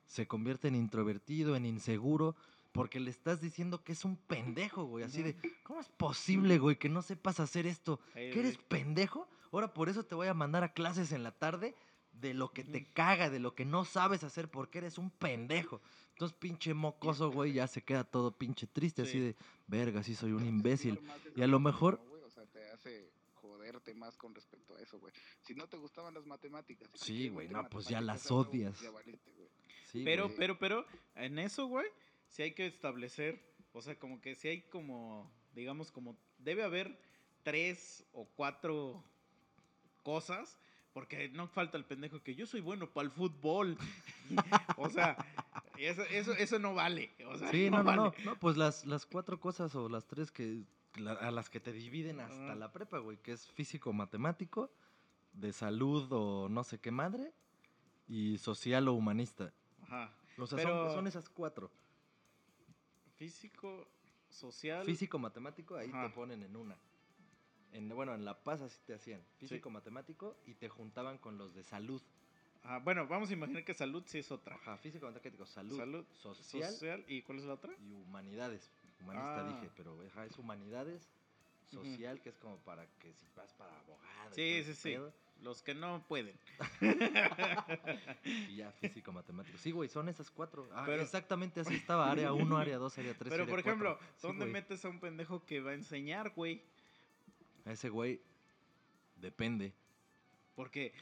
se 0.06 0.26
convierta 0.26 0.68
en 0.68 0.74
introvertido, 0.74 1.54
en 1.56 1.66
inseguro, 1.66 2.34
porque 2.72 3.00
le 3.00 3.10
estás 3.10 3.40
diciendo 3.40 3.82
que 3.82 3.92
es 3.92 4.04
un 4.04 4.16
pendejo, 4.16 4.84
güey. 4.84 5.04
Así 5.04 5.22
de, 5.22 5.36
¿cómo 5.62 5.80
es 5.80 5.88
posible, 5.88 6.58
güey, 6.58 6.76
que 6.76 6.88
no 6.88 7.02
sepas 7.02 7.40
hacer 7.40 7.66
esto? 7.66 8.00
¿Que 8.14 8.38
eres 8.38 8.58
pendejo? 8.58 9.28
Ahora 9.52 9.72
por 9.74 9.88
eso 9.88 10.04
te 10.04 10.14
voy 10.14 10.28
a 10.28 10.34
mandar 10.34 10.64
a 10.64 10.72
clases 10.72 11.12
en 11.12 11.22
la 11.22 11.32
tarde 11.32 11.74
de 12.12 12.34
lo 12.34 12.52
que 12.52 12.64
te 12.64 12.84
caga, 12.84 13.30
de 13.30 13.40
lo 13.40 13.54
que 13.54 13.64
no 13.64 13.84
sabes 13.84 14.24
hacer 14.24 14.50
porque 14.50 14.78
eres 14.78 14.98
un 14.98 15.10
pendejo. 15.10 15.80
Entonces, 16.20 16.36
pinche 16.38 16.74
mocoso, 16.74 17.30
güey, 17.30 17.54
ya 17.54 17.66
se 17.66 17.80
queda 17.80 18.04
todo 18.04 18.30
pinche 18.30 18.66
triste, 18.66 19.00
así 19.00 19.12
Sí. 19.12 19.20
de, 19.20 19.36
verga, 19.68 20.02
sí 20.02 20.14
soy 20.14 20.32
un 20.32 20.44
imbécil. 20.44 21.00
Y 21.34 21.40
a 21.40 21.46
lo 21.46 21.58
mejor-. 21.60 21.98
O 22.26 22.28
sea, 22.28 22.44
te 22.44 22.62
hace 22.72 23.10
joderte 23.32 23.94
más 23.94 24.18
con 24.18 24.34
respecto 24.34 24.76
a 24.76 24.82
eso, 24.82 24.98
güey. 24.98 25.14
Si 25.40 25.54
no 25.54 25.66
te 25.66 25.78
gustaban 25.78 26.12
las 26.12 26.26
matemáticas. 26.26 26.90
si 26.92 27.04
Sí, 27.04 27.28
güey, 27.30 27.48
no, 27.48 27.66
pues 27.70 27.88
ya 27.88 28.02
las 28.02 28.30
odias. 28.30 28.78
Ya 28.82 28.90
valiste, 28.90 29.32
güey. 29.32 29.48
Sí, 29.86 30.02
Pero, 30.04 30.30
pero, 30.36 30.58
pero, 30.58 30.84
en 31.14 31.38
eso, 31.38 31.64
güey, 31.68 31.86
sí 32.28 32.42
hay 32.42 32.52
que 32.52 32.66
establecer, 32.66 33.42
o 33.72 33.80
sea, 33.80 33.98
como 33.98 34.20
que 34.20 34.34
sí 34.34 34.48
hay 34.48 34.60
como, 34.60 35.32
digamos, 35.54 35.90
como, 35.90 36.18
debe 36.36 36.64
haber 36.64 37.00
tres 37.44 38.04
o 38.12 38.26
cuatro 38.36 39.02
cosas, 40.02 40.58
porque 40.92 41.30
no 41.30 41.48
falta 41.48 41.78
el 41.78 41.86
pendejo 41.86 42.22
que 42.22 42.34
yo 42.34 42.46
soy 42.46 42.60
bueno 42.60 42.90
para 42.90 43.06
el 43.06 43.10
fútbol. 43.10 43.78
o 44.76 44.90
sea, 44.90 45.16
eso, 45.86 46.02
eso, 46.02 46.32
eso 46.32 46.58
no 46.58 46.74
vale. 46.74 47.12
O 47.26 47.36
sea, 47.38 47.50
Sí, 47.50 47.70
no, 47.70 47.78
no, 47.78 47.84
vale. 47.84 47.96
no, 48.02 48.12
no, 48.24 48.38
pues 48.38 48.56
las, 48.56 48.84
las 48.86 49.06
cuatro 49.06 49.38
cosas 49.40 49.74
o 49.74 49.88
las 49.88 50.06
tres 50.06 50.30
que 50.30 50.62
la- 50.96 51.12
a 51.12 51.30
las 51.30 51.48
que 51.50 51.60
te 51.60 51.72
dividen 51.72 52.20
hasta 52.20 52.54
la 52.54 52.72
prepa, 52.72 52.98
güey, 52.98 53.16
que 53.18 53.32
es 53.32 53.46
físico 53.52 53.92
matemático, 53.92 54.70
de 55.32 55.52
salud 55.52 56.08
o 56.12 56.48
no 56.48 56.64
sé 56.64 56.78
qué 56.80 56.90
madre, 56.90 57.32
y 58.08 58.38
social 58.38 58.88
o 58.88 58.94
humanista. 58.94 59.52
Ajá. 59.82 60.12
O 60.38 60.46
sea, 60.46 60.56
Pero- 60.56 60.86
son, 60.86 60.94
son 60.96 61.06
esas 61.06 61.28
cuatro. 61.28 61.70
Físico, 63.16 63.86
social. 64.28 64.84
Físico 64.84 65.18
matemático, 65.18 65.76
ahí 65.76 65.88
Ajá. 65.92 66.08
te 66.08 66.14
ponen 66.14 66.42
en 66.42 66.56
una. 66.56 66.76
En, 67.72 67.88
bueno, 67.90 68.14
en 68.14 68.24
La 68.24 68.42
Paz 68.42 68.62
así 68.62 68.80
te 68.86 68.94
hacían. 68.94 69.22
Físico, 69.38 69.70
matemático 69.70 70.36
y 70.46 70.54
te 70.54 70.68
juntaban 70.68 71.18
con 71.18 71.38
los 71.38 71.54
de 71.54 71.62
salud. 71.62 72.02
Ah, 72.62 72.78
bueno, 72.78 73.06
vamos 73.06 73.30
a 73.30 73.32
imaginar 73.32 73.64
que 73.64 73.74
salud 73.74 74.02
sí 74.06 74.18
es 74.18 74.30
otra. 74.30 74.54
Ajá, 74.56 74.76
físico, 74.78 75.06
matemático, 75.06 75.46
salud, 75.46 75.76
Salud, 75.76 76.04
social, 76.22 76.70
Social. 76.72 77.04
¿Y 77.08 77.22
cuál 77.22 77.38
es 77.38 77.44
la 77.44 77.54
otra? 77.54 77.72
y 77.80 77.92
humanidades. 77.92 78.70
Humanista 79.02 79.40
Ah. 79.46 79.48
dije, 79.48 79.70
pero 79.76 79.98
ajá, 80.08 80.26
es 80.26 80.36
humanidades, 80.38 81.08
social, 81.70 82.20
que 82.20 82.28
es 82.28 82.36
como 82.38 82.58
para 82.58 82.86
que 82.98 83.12
si 83.14 83.26
vas 83.34 83.52
para 83.54 83.72
abogado. 83.78 84.30
y 84.32 84.34
Sí, 84.34 84.62
sí, 84.64 84.74
sí. 84.74 84.90
pedo, 84.90 85.12
Los 85.42 85.62
que 85.62 85.74
no 85.74 86.04
pueden. 86.06 86.38
Y 88.24 88.56
ya 88.56 88.70
físico, 88.72 89.10
matemático. 89.12 89.56
Sí, 89.56 89.70
güey, 89.70 89.88
son 89.88 90.08
esas 90.10 90.30
cuatro. 90.30 90.68
Ah, 90.74 90.82
Pero- 90.84 91.02
exactamente 91.02 91.60
así 91.60 91.74
estaba. 91.74 92.10
Área 92.10 92.32
1, 92.34 92.58
área 92.58 92.76
2, 92.76 92.98
área 92.98 93.14
3. 93.14 93.30
Pero, 93.32 93.46
por 93.46 93.58
ejemplo, 93.58 93.98
¿dónde 94.20 94.44
metes 94.44 94.84
a 94.84 94.90
un 94.90 95.00
pendejo 95.00 95.44
que 95.46 95.60
va 95.62 95.70
a 95.70 95.74
enseñar, 95.74 96.30
güey? 96.34 96.62
A 97.64 97.72
ese 97.72 97.88
güey 97.88 98.20
depende. 99.16 99.72
Porque 100.54 100.92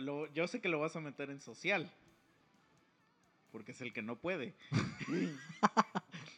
lo- 0.00 0.26
yo 0.32 0.46
sé 0.46 0.60
que 0.60 0.68
lo 0.68 0.80
vas 0.80 0.96
a 0.96 1.00
meter 1.00 1.30
en 1.30 1.40
social. 1.40 1.90
Porque 3.50 3.72
es 3.72 3.80
el 3.82 3.92
que 3.92 4.02
no 4.02 4.16
puede. 4.18 4.54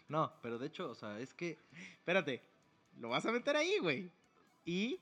No, 0.09 0.33
pero 0.43 0.59
de 0.59 0.67
hecho, 0.67 0.91
o 0.91 0.95
sea, 0.95 1.19
es 1.19 1.33
que 1.33 1.59
Espérate, 1.99 2.43
lo 2.99 3.09
vas 3.09 3.25
a 3.25 3.33
meter 3.33 3.57
ahí, 3.57 3.79
güey. 3.81 4.11
Y, 4.65 5.01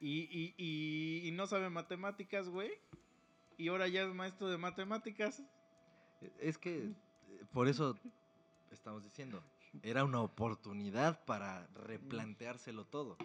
y, 0.00 0.20
y, 0.30 0.54
y, 0.58 1.28
y 1.28 1.30
no 1.32 1.46
sabe 1.46 1.70
matemáticas, 1.70 2.48
güey. 2.48 2.72
Y 3.56 3.68
ahora 3.68 3.88
ya 3.88 4.02
es 4.02 4.14
maestro 4.14 4.48
de 4.48 4.58
matemáticas. 4.58 5.42
es 6.38 6.58
que 6.58 6.92
por 7.52 7.68
eso 7.68 7.98
estamos 8.70 9.02
diciendo, 9.02 9.42
era 9.82 10.04
una 10.04 10.20
oportunidad 10.20 11.24
para 11.24 11.66
replanteárselo 11.68 12.84
todo. 12.84 13.16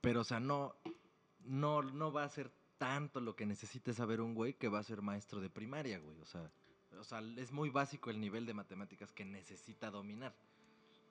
Pero 0.00 0.22
o 0.22 0.24
sea, 0.24 0.40
no 0.40 0.74
no 1.44 1.82
no 1.82 2.12
va 2.12 2.24
a 2.24 2.28
ser 2.30 2.50
tanto 2.78 3.20
lo 3.20 3.36
que 3.36 3.46
necesite 3.46 3.92
saber 3.92 4.20
un 4.20 4.34
güey 4.34 4.54
que 4.54 4.68
va 4.68 4.78
a 4.80 4.82
ser 4.84 5.02
maestro 5.02 5.40
de 5.40 5.50
primaria, 5.50 5.98
güey, 5.98 6.20
o 6.20 6.26
sea, 6.26 6.50
o 6.98 7.04
sea, 7.04 7.20
es 7.36 7.52
muy 7.52 7.70
básico 7.70 8.10
el 8.10 8.20
nivel 8.20 8.46
de 8.46 8.54
matemáticas 8.54 9.12
que 9.12 9.24
necesita 9.24 9.90
dominar. 9.90 10.34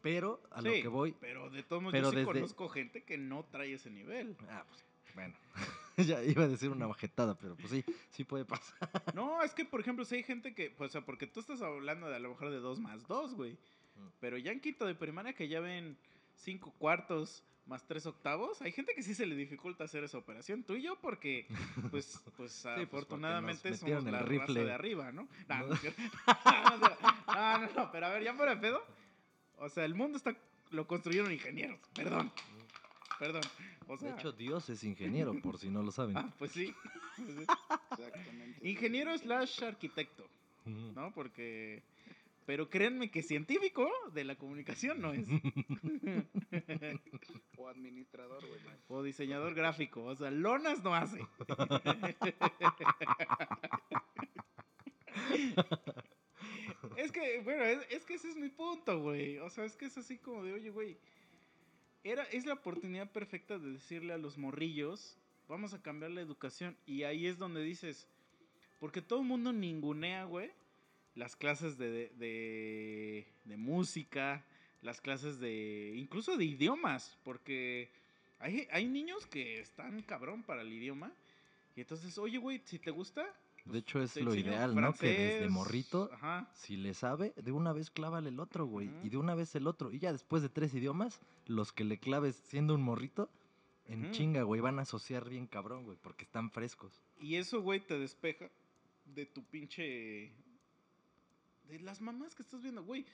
Pero 0.01 0.41
a 0.51 0.61
lo 0.61 0.71
que 0.71 0.87
voy, 0.87 1.15
Pero 1.19 1.49
de 1.49 1.63
todos 1.63 1.81
modos, 1.81 1.97
yo 1.99 2.09
sí 2.09 2.15
desde- 2.17 2.25
conozco 2.25 2.67
gente 2.69 3.03
que 3.03 3.17
no 3.17 3.45
trae 3.45 3.73
ese 3.73 3.89
nivel. 3.89 4.35
ah, 4.49 4.65
pues, 4.67 4.83
bueno, 5.15 5.33
ya 5.97 6.21
iba 6.23 6.43
a 6.43 6.47
decir 6.47 6.69
una 6.69 6.87
bajetada, 6.87 7.37
pero 7.37 7.55
pues 7.55 7.69
sí, 7.69 7.85
sí 8.09 8.23
puede 8.25 8.43
pasar. 8.45 8.77
No, 9.15 9.41
es 9.43 9.53
que, 9.53 9.63
por 9.63 9.79
ejemplo, 9.79 10.03
si 10.03 10.15
hay 10.15 10.23
gente 10.23 10.53
que, 10.53 10.71
pues, 10.71 10.89
o 10.89 10.91
sea, 10.93 11.05
porque 11.05 11.27
tú 11.27 11.39
estás 11.39 11.61
hablando 11.61 12.09
de 12.09 12.15
a 12.15 12.19
lo 12.19 12.29
mejor 12.29 12.49
de 12.49 12.57
2 12.59 12.79
más 12.79 13.07
2, 13.07 13.35
güey. 13.35 13.53
Mm. 13.53 14.07
Pero 14.19 14.37
ya 14.37 14.51
en 14.51 14.59
quinto 14.59 14.85
de 14.85 14.95
primaria 14.95 15.33
que 15.33 15.47
ya 15.47 15.59
ven 15.61 15.95
5 16.35 16.73
cuartos 16.79 17.43
más 17.65 17.85
3 17.87 18.05
octavos, 18.07 18.61
hay 18.61 18.71
gente 18.71 18.93
que 18.93 19.03
sí 19.03 19.15
se 19.15 19.25
le 19.25 19.35
dificulta 19.35 19.85
hacer 19.85 20.03
esa 20.03 20.17
operación. 20.17 20.63
Tú 20.63 20.73
y 20.75 20.81
yo, 20.83 20.99
porque, 20.99 21.47
pues, 21.91 22.21
pues 22.37 22.65
nos 22.65 22.77
afortunadamente 22.87 23.69
somos 23.75 23.81
metieron 23.81 24.07
el 24.07 24.11
la 24.13 24.19
raza 24.19 24.29
rifle. 24.45 24.65
de 24.65 24.71
arriba, 24.73 25.11
¿no? 25.11 25.27
No, 25.49 25.57
No. 25.59 25.67
no, 25.67 25.73
es 25.73 25.81
cierto. 25.81 26.01
no, 27.27 27.57
no, 27.59 27.73
no, 27.73 27.91
pero 27.91 28.05
a 28.05 28.09
ver, 28.09 28.23
ya 28.23 28.33
fuera 28.33 28.59
pedo. 28.59 28.83
O 29.57 29.69
sea, 29.69 29.85
el 29.85 29.95
mundo 29.95 30.17
está, 30.17 30.35
lo 30.71 30.87
construyeron 30.87 31.31
ingenieros, 31.31 31.79
perdón, 31.93 32.31
perdón. 33.19 33.43
O 33.87 33.97
sea, 33.97 34.11
De 34.13 34.19
hecho, 34.19 34.31
Dios 34.31 34.69
es 34.69 34.83
ingeniero, 34.83 35.33
por 35.41 35.57
si 35.57 35.69
no 35.69 35.83
lo 35.83 35.91
saben. 35.91 36.17
ah, 36.17 36.33
pues 36.39 36.51
sí. 36.51 36.73
pues 37.15 37.27
sí. 37.37 37.45
Exactamente. 37.91 38.67
Ingeniero 38.69 39.17
slash 39.17 39.63
arquitecto. 39.63 40.25
¿no? 40.65 41.13
Porque. 41.13 41.83
Pero 42.45 42.69
créanme 42.69 43.09
que 43.09 43.23
científico 43.23 43.89
de 44.13 44.25
la 44.25 44.35
comunicación 44.35 45.01
no 45.01 45.13
es. 45.13 45.25
O 47.57 47.67
administrador, 47.69 48.45
güey. 48.45 48.59
o 48.89 49.03
diseñador 49.03 49.53
gráfico. 49.53 50.03
O 50.03 50.13
sea, 50.15 50.29
lonas 50.31 50.83
no 50.83 50.93
hace. 50.93 51.25
es 56.97 57.11
que, 57.11 57.39
bueno, 57.41 57.63
es, 57.63 57.79
es 57.89 58.05
que 58.05 58.15
ese 58.15 58.29
es 58.29 58.35
mi 58.35 58.49
punto, 58.49 58.99
güey. 58.99 59.37
O 59.37 59.49
sea, 59.49 59.63
es 59.63 59.77
que 59.77 59.85
es 59.85 59.97
así 59.97 60.17
como 60.17 60.43
de, 60.43 60.51
oye, 60.53 60.71
güey. 60.71 60.97
Era, 62.03 62.23
es 62.25 62.45
la 62.45 62.55
oportunidad 62.55 63.09
perfecta 63.11 63.57
de 63.57 63.71
decirle 63.71 64.11
a 64.11 64.17
los 64.17 64.37
morrillos, 64.37 65.17
vamos 65.47 65.73
a 65.73 65.81
cambiar 65.81 66.11
la 66.11 66.19
educación. 66.19 66.75
Y 66.85 67.03
ahí 67.03 67.27
es 67.27 67.37
donde 67.37 67.61
dices, 67.61 68.09
porque 68.79 69.01
todo 69.01 69.21
el 69.21 69.25
mundo 69.25 69.53
ningunea, 69.53 70.25
güey, 70.25 70.51
las 71.15 71.35
clases 71.35 71.77
de, 71.77 71.89
de, 71.91 72.09
de- 72.17 73.27
de 73.45 73.57
música, 73.57 74.43
las 74.81 74.99
clases 75.01 75.39
de, 75.39 75.93
incluso 75.95 76.37
de 76.37 76.45
idiomas, 76.45 77.17
porque 77.23 77.89
hay, 78.39 78.67
hay 78.71 78.87
niños 78.87 79.25
que 79.27 79.59
están 79.59 80.01
cabrón 80.03 80.43
para 80.43 80.61
el 80.61 80.71
idioma. 80.73 81.11
Y 81.75 81.81
entonces, 81.81 82.17
oye, 82.17 82.37
güey, 82.37 82.61
si 82.65 82.79
te 82.79 82.91
gusta... 82.91 83.25
De 83.65 83.79
hecho, 83.79 84.01
es 84.03 84.17
lo 84.17 84.35
ideal, 84.35 84.75
¿no? 84.75 84.93
Que 84.93 85.07
desde 85.07 85.49
morrito, 85.49 86.09
Ajá. 86.13 86.49
si 86.53 86.75
le 86.75 86.93
sabe, 86.93 87.33
de 87.37 87.53
una 87.53 87.71
vez 87.71 87.89
clávale 87.89 88.27
el 88.27 88.41
otro, 88.41 88.65
güey. 88.65 88.89
Y 89.03 89.09
de 89.09 89.15
una 89.15 89.35
vez 89.35 89.55
el 89.55 89.67
otro. 89.67 89.89
Y 89.93 89.99
ya 89.99 90.11
después 90.11 90.43
de 90.43 90.49
tres 90.49 90.73
idiomas, 90.73 91.21
los 91.47 91.71
que 91.71 91.85
le 91.85 91.97
claves 91.97 92.35
siendo 92.35 92.75
un 92.75 92.81
morrito, 92.81 93.29
en 93.87 94.11
chinga, 94.11 94.43
güey, 94.43 94.59
van 94.59 94.79
a 94.79 94.81
asociar 94.81 95.29
bien 95.29 95.47
cabrón, 95.47 95.85
güey, 95.85 95.97
porque 96.01 96.25
están 96.25 96.51
frescos. 96.51 96.99
Y 97.21 97.35
eso, 97.35 97.61
güey, 97.61 97.79
te 97.79 97.97
despeja 97.97 98.49
de 99.05 99.25
tu 99.25 99.41
pinche. 99.45 100.29
De 101.67 101.79
las 101.79 102.01
mamás 102.01 102.35
que 102.35 102.43
estás 102.43 102.61
viendo, 102.61 102.83
güey. 102.83 103.05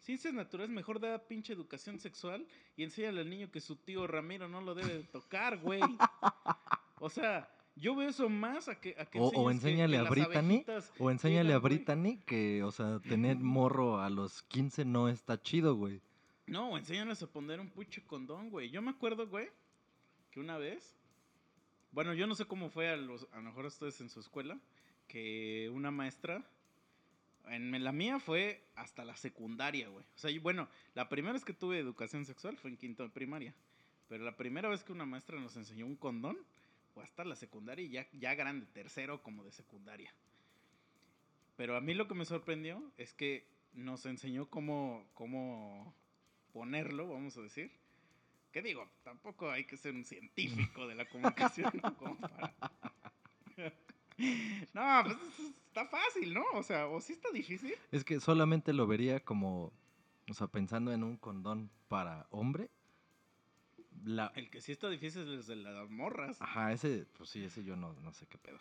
Ciencias 0.00 0.32
naturales, 0.32 0.70
mejor 0.70 1.00
da 1.00 1.18
pinche 1.26 1.52
educación 1.52 1.98
sexual 1.98 2.46
y 2.76 2.84
enséñale 2.84 3.20
al 3.20 3.28
niño 3.30 3.50
que 3.50 3.60
su 3.60 3.76
tío 3.76 4.06
Ramiro 4.06 4.48
no 4.48 4.60
lo 4.60 4.74
debe 4.74 4.94
de 4.98 5.04
tocar, 5.04 5.58
güey. 5.58 5.80
O 7.00 7.08
sea, 7.10 7.48
yo 7.76 7.94
veo 7.94 8.08
eso 8.08 8.28
más 8.28 8.68
a 8.68 8.80
que. 8.80 8.96
A 8.98 9.06
que 9.06 9.20
O- 9.20 9.28
o 9.28 9.50
enséñale 9.52 9.96
que 9.98 10.04
a 10.06 10.10
Brittany, 10.10 10.64
O 10.98 11.10
enséñale 11.12 11.52
a. 11.52 11.58
Brittany 11.58 12.18
que, 12.26 12.64
o 12.64 12.72
sea, 12.72 12.98
tener 13.00 13.36
morro 13.38 14.00
a 14.00 14.10
los 14.10 14.42
15 14.42 14.84
no 14.84 15.08
está 15.08 15.40
chido, 15.40 15.76
güey. 15.76 16.00
No, 16.48 16.76
enséñales 16.76 17.22
a 17.22 17.28
poner 17.30 17.60
un 17.60 17.70
puche 17.70 18.04
condón, 18.04 18.50
güey. 18.50 18.70
Yo 18.70 18.82
me 18.82 18.90
acuerdo, 18.90 19.28
güey, 19.28 19.48
que 20.32 20.40
una 20.40 20.58
vez. 20.58 20.96
Bueno, 21.92 22.14
yo 22.14 22.26
no 22.26 22.34
sé 22.34 22.46
cómo 22.46 22.68
fue 22.68 22.88
a, 22.88 22.96
los, 22.96 23.28
a 23.32 23.36
lo 23.36 23.42
mejor 23.42 23.66
ustedes 23.66 24.00
en 24.00 24.10
su 24.10 24.18
escuela. 24.18 24.58
Que 25.06 25.70
una 25.72 25.92
maestra. 25.92 26.44
En 27.46 27.82
la 27.82 27.92
mía 27.92 28.18
fue 28.18 28.62
hasta 28.74 29.04
la 29.04 29.16
secundaria, 29.16 29.88
güey. 29.88 30.04
O 30.14 30.18
sea, 30.18 30.30
bueno, 30.40 30.68
la 30.94 31.08
primera 31.08 31.32
vez 31.32 31.44
que 31.44 31.54
tuve 31.54 31.78
educación 31.78 32.26
sexual 32.26 32.56
fue 32.58 32.70
en 32.70 32.76
quinto 32.76 33.02
de 33.02 33.08
primaria. 33.08 33.54
Pero 34.08 34.24
la 34.24 34.36
primera 34.36 34.68
vez 34.68 34.84
que 34.84 34.92
una 34.92 35.06
maestra 35.06 35.38
nos 35.40 35.56
enseñó 35.56 35.86
un 35.86 35.96
condón 35.96 36.38
fue 36.94 37.02
hasta 37.02 37.24
la 37.24 37.36
secundaria 37.36 37.84
y 37.84 37.90
ya, 37.90 38.06
ya 38.12 38.34
grande, 38.34 38.66
tercero 38.66 39.22
como 39.22 39.44
de 39.44 39.52
secundaria. 39.52 40.12
Pero 41.56 41.76
a 41.76 41.80
mí 41.80 41.94
lo 41.94 42.08
que 42.08 42.14
me 42.14 42.24
sorprendió 42.24 42.82
es 42.96 43.14
que 43.14 43.46
nos 43.72 44.06
enseñó 44.06 44.48
cómo, 44.48 45.06
cómo 45.14 45.94
ponerlo, 46.52 47.08
vamos 47.08 47.36
a 47.36 47.42
decir. 47.42 47.70
¿Qué 48.52 48.62
digo? 48.62 48.88
Tampoco 49.02 49.50
hay 49.50 49.64
que 49.64 49.76
ser 49.76 49.94
un 49.94 50.04
científico 50.04 50.86
de 50.86 50.94
la 50.94 51.04
comunicación 51.06 51.70
como 51.98 52.16
para... 52.18 52.54
No, 54.74 55.02
pues 55.04 55.16
está 55.68 55.86
fácil, 55.86 56.34
¿no? 56.34 56.44
O 56.54 56.62
sea, 56.62 56.86
o 56.88 57.00
sí 57.00 57.12
está 57.12 57.30
difícil. 57.30 57.74
Es 57.92 58.04
que 58.04 58.20
solamente 58.20 58.72
lo 58.72 58.86
vería 58.86 59.20
como, 59.20 59.72
o 60.28 60.34
sea, 60.34 60.46
pensando 60.48 60.92
en 60.92 61.02
un 61.04 61.16
condón 61.16 61.70
para 61.88 62.26
hombre. 62.30 62.68
La, 64.04 64.32
El 64.36 64.48
que 64.50 64.60
sí 64.60 64.72
está 64.72 64.88
difícil 64.88 65.22
es 65.38 65.48
el 65.48 65.64
de 65.64 65.72
las 65.72 65.90
morras. 65.90 66.40
ajá, 66.40 66.72
ese, 66.72 67.06
pues 67.16 67.30
sí, 67.30 67.44
ese 67.44 67.64
yo 67.64 67.74
no, 67.76 67.92
no 67.94 68.12
sé 68.12 68.26
qué 68.26 68.38
pedo. 68.38 68.58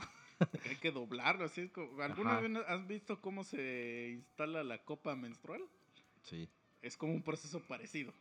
hay 0.68 0.76
que 0.78 0.92
doblarlo, 0.92 1.46
así 1.46 1.62
es 1.62 1.72
como- 1.72 2.02
¿Alguna 2.02 2.38
Ajá. 2.38 2.42
vez 2.42 2.58
has 2.68 2.88
visto 2.88 3.22
cómo 3.22 3.44
se 3.44 4.10
instala 4.14 4.64
la 4.64 4.84
copa 4.84 5.16
menstrual? 5.16 5.62
Sí. 6.24 6.50
es 6.82 6.98
como 6.98 7.14
un 7.14 7.22
proceso 7.24 7.62
parecido. 7.62 8.12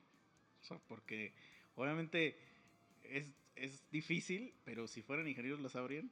O 0.60 0.64
sea, 0.64 0.78
porque 0.88 1.32
obviamente 1.74 2.38
es, 3.04 3.32
es 3.54 3.82
difícil, 3.90 4.52
pero 4.64 4.86
si 4.86 5.02
fueran 5.02 5.26
ingenieros 5.28 5.60
lo 5.60 5.68
sabrían, 5.68 6.10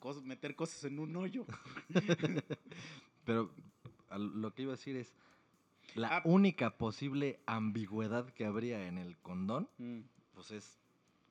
cos- 0.00 0.22
meter 0.22 0.54
cosas 0.54 0.84
en 0.84 0.98
un 0.98 1.14
hoyo. 1.16 1.46
Pero 3.24 3.50
lo 4.16 4.54
que 4.54 4.62
iba 4.62 4.72
a 4.72 4.76
decir 4.76 4.96
es, 4.96 5.12
la 5.94 6.18
Ah. 6.18 6.22
única 6.24 6.76
posible 6.78 7.40
ambigüedad 7.46 8.28
que 8.34 8.44
habría 8.44 8.86
en 8.86 8.98
el 8.98 9.16
condón, 9.18 9.68
Mm. 9.78 10.00
pues 10.34 10.50
es 10.50 10.78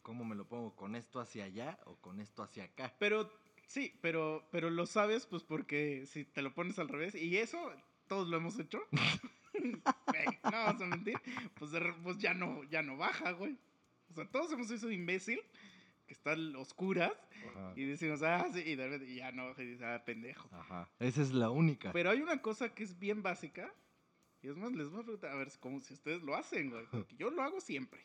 cómo 0.01 0.23
me 0.25 0.35
lo 0.35 0.45
pongo, 0.47 0.75
con 0.75 0.95
esto 0.95 1.19
hacia 1.19 1.45
allá 1.45 1.79
o 1.85 1.95
con 1.97 2.19
esto 2.19 2.43
hacia 2.43 2.65
acá. 2.65 2.93
Pero 2.99 3.31
sí, 3.67 3.93
pero, 4.01 4.47
pero 4.51 4.69
lo 4.69 4.85
sabes 4.85 5.25
pues 5.25 5.43
porque 5.43 6.05
si 6.07 6.25
te 6.25 6.41
lo 6.41 6.53
pones 6.53 6.77
al 6.79 6.87
revés, 6.89 7.15
y 7.15 7.37
eso 7.37 7.57
todos 8.07 8.27
lo 8.27 8.37
hemos 8.37 8.57
hecho. 8.59 8.79
No 10.43 10.51
vamos 10.51 10.81
a 10.81 10.85
mentir, 10.85 11.17
pues, 11.57 11.71
pues 12.03 12.17
ya 12.17 12.33
no, 12.33 12.63
ya 12.65 12.81
no 12.81 12.97
baja, 12.97 13.31
güey. 13.31 13.57
O 14.11 14.13
sea, 14.13 14.25
todos 14.29 14.51
hemos 14.51 14.69
hecho 14.69 14.91
imbécil, 14.91 15.39
que 16.07 16.13
están 16.13 16.55
oscuras, 16.55 17.11
Ajá. 17.49 17.73
y 17.75 17.85
decimos, 17.85 18.21
ah, 18.23 18.47
sí, 18.53 18.59
y 18.65 18.75
de 18.75 18.87
repente 18.87 19.11
y 19.11 19.15
ya 19.15 19.31
no, 19.31 19.49
y 19.51 19.77
ah, 19.83 20.01
pendejo. 20.05 20.47
Ajá. 20.51 20.89
Esa 20.99 21.21
es 21.21 21.31
la 21.33 21.49
única. 21.49 21.91
Pero 21.91 22.09
hay 22.11 22.21
una 22.21 22.41
cosa 22.41 22.73
que 22.73 22.83
es 22.83 22.99
bien 22.99 23.23
básica. 23.23 23.73
Y 24.41 24.49
es 24.49 24.55
más, 24.57 24.71
les 24.73 24.89
voy 24.89 24.99
a 24.99 25.03
preguntar, 25.03 25.31
a 25.31 25.35
ver, 25.35 25.49
como 25.59 25.79
si 25.79 25.93
ustedes 25.95 26.21
lo 26.21 26.35
hacen, 26.35 26.69
güey. 26.69 26.85
Porque 26.91 27.15
yo 27.15 27.31
lo 27.31 27.41
hago 27.41 27.59
siempre. 27.59 27.99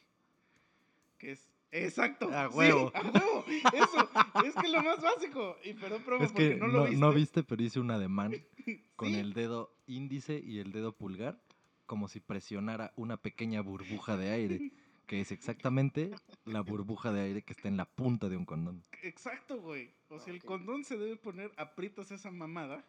Que 1.19 1.33
es, 1.33 1.51
Exacto. 1.73 2.31
A 2.33 2.51
sí, 2.51 2.57
huevo. 2.57 2.91
a 2.95 3.03
huevo. 3.03 3.45
Eso, 3.47 4.11
es 4.47 4.55
que 4.55 4.69
lo 4.69 4.83
más 4.83 5.01
básico. 5.03 5.57
Y 5.63 5.75
perdón, 5.75 6.03
promo, 6.03 6.25
Es 6.25 6.33
que 6.33 6.53
porque 6.53 6.57
no, 6.57 6.67
no, 6.69 6.73
lo 6.73 6.85
viste. 6.85 6.97
no 7.01 7.13
viste, 7.13 7.43
pero 7.43 7.63
hice 7.63 7.79
un 7.81 7.91
ademán 7.91 8.33
con 8.97 9.09
Sí. 9.09 9.17
el 9.17 9.35
dedo 9.35 9.73
índice 9.87 10.41
y 10.43 10.59
el 10.61 10.73
dedo 10.73 10.97
pulgar, 10.97 11.39
como 11.87 12.09
si 12.09 12.21
presionara 12.21 12.93
una 12.97 13.19
pequeña 13.19 13.61
burbuja 13.61 14.17
de 14.17 14.31
aire, 14.31 14.61
que 15.11 15.21
es 15.21 15.33
exactamente 15.33 16.13
la 16.45 16.61
burbuja 16.61 17.11
de 17.13 17.23
aire 17.23 17.43
que 17.43 17.53
está 17.53 17.67
en 17.67 17.77
la 17.77 17.85
punta 17.85 18.29
de 18.29 18.37
un 18.37 18.45
condón. 18.45 18.85
Exacto, 19.03 19.61
güey. 19.61 19.91
O 20.09 20.21
sea, 20.21 20.33
el 20.33 20.41
condón 20.45 20.85
se 20.85 20.97
debe 20.97 21.17
poner, 21.17 21.51
aprietas 21.57 22.13
esa 22.13 22.31
mamada 22.31 22.85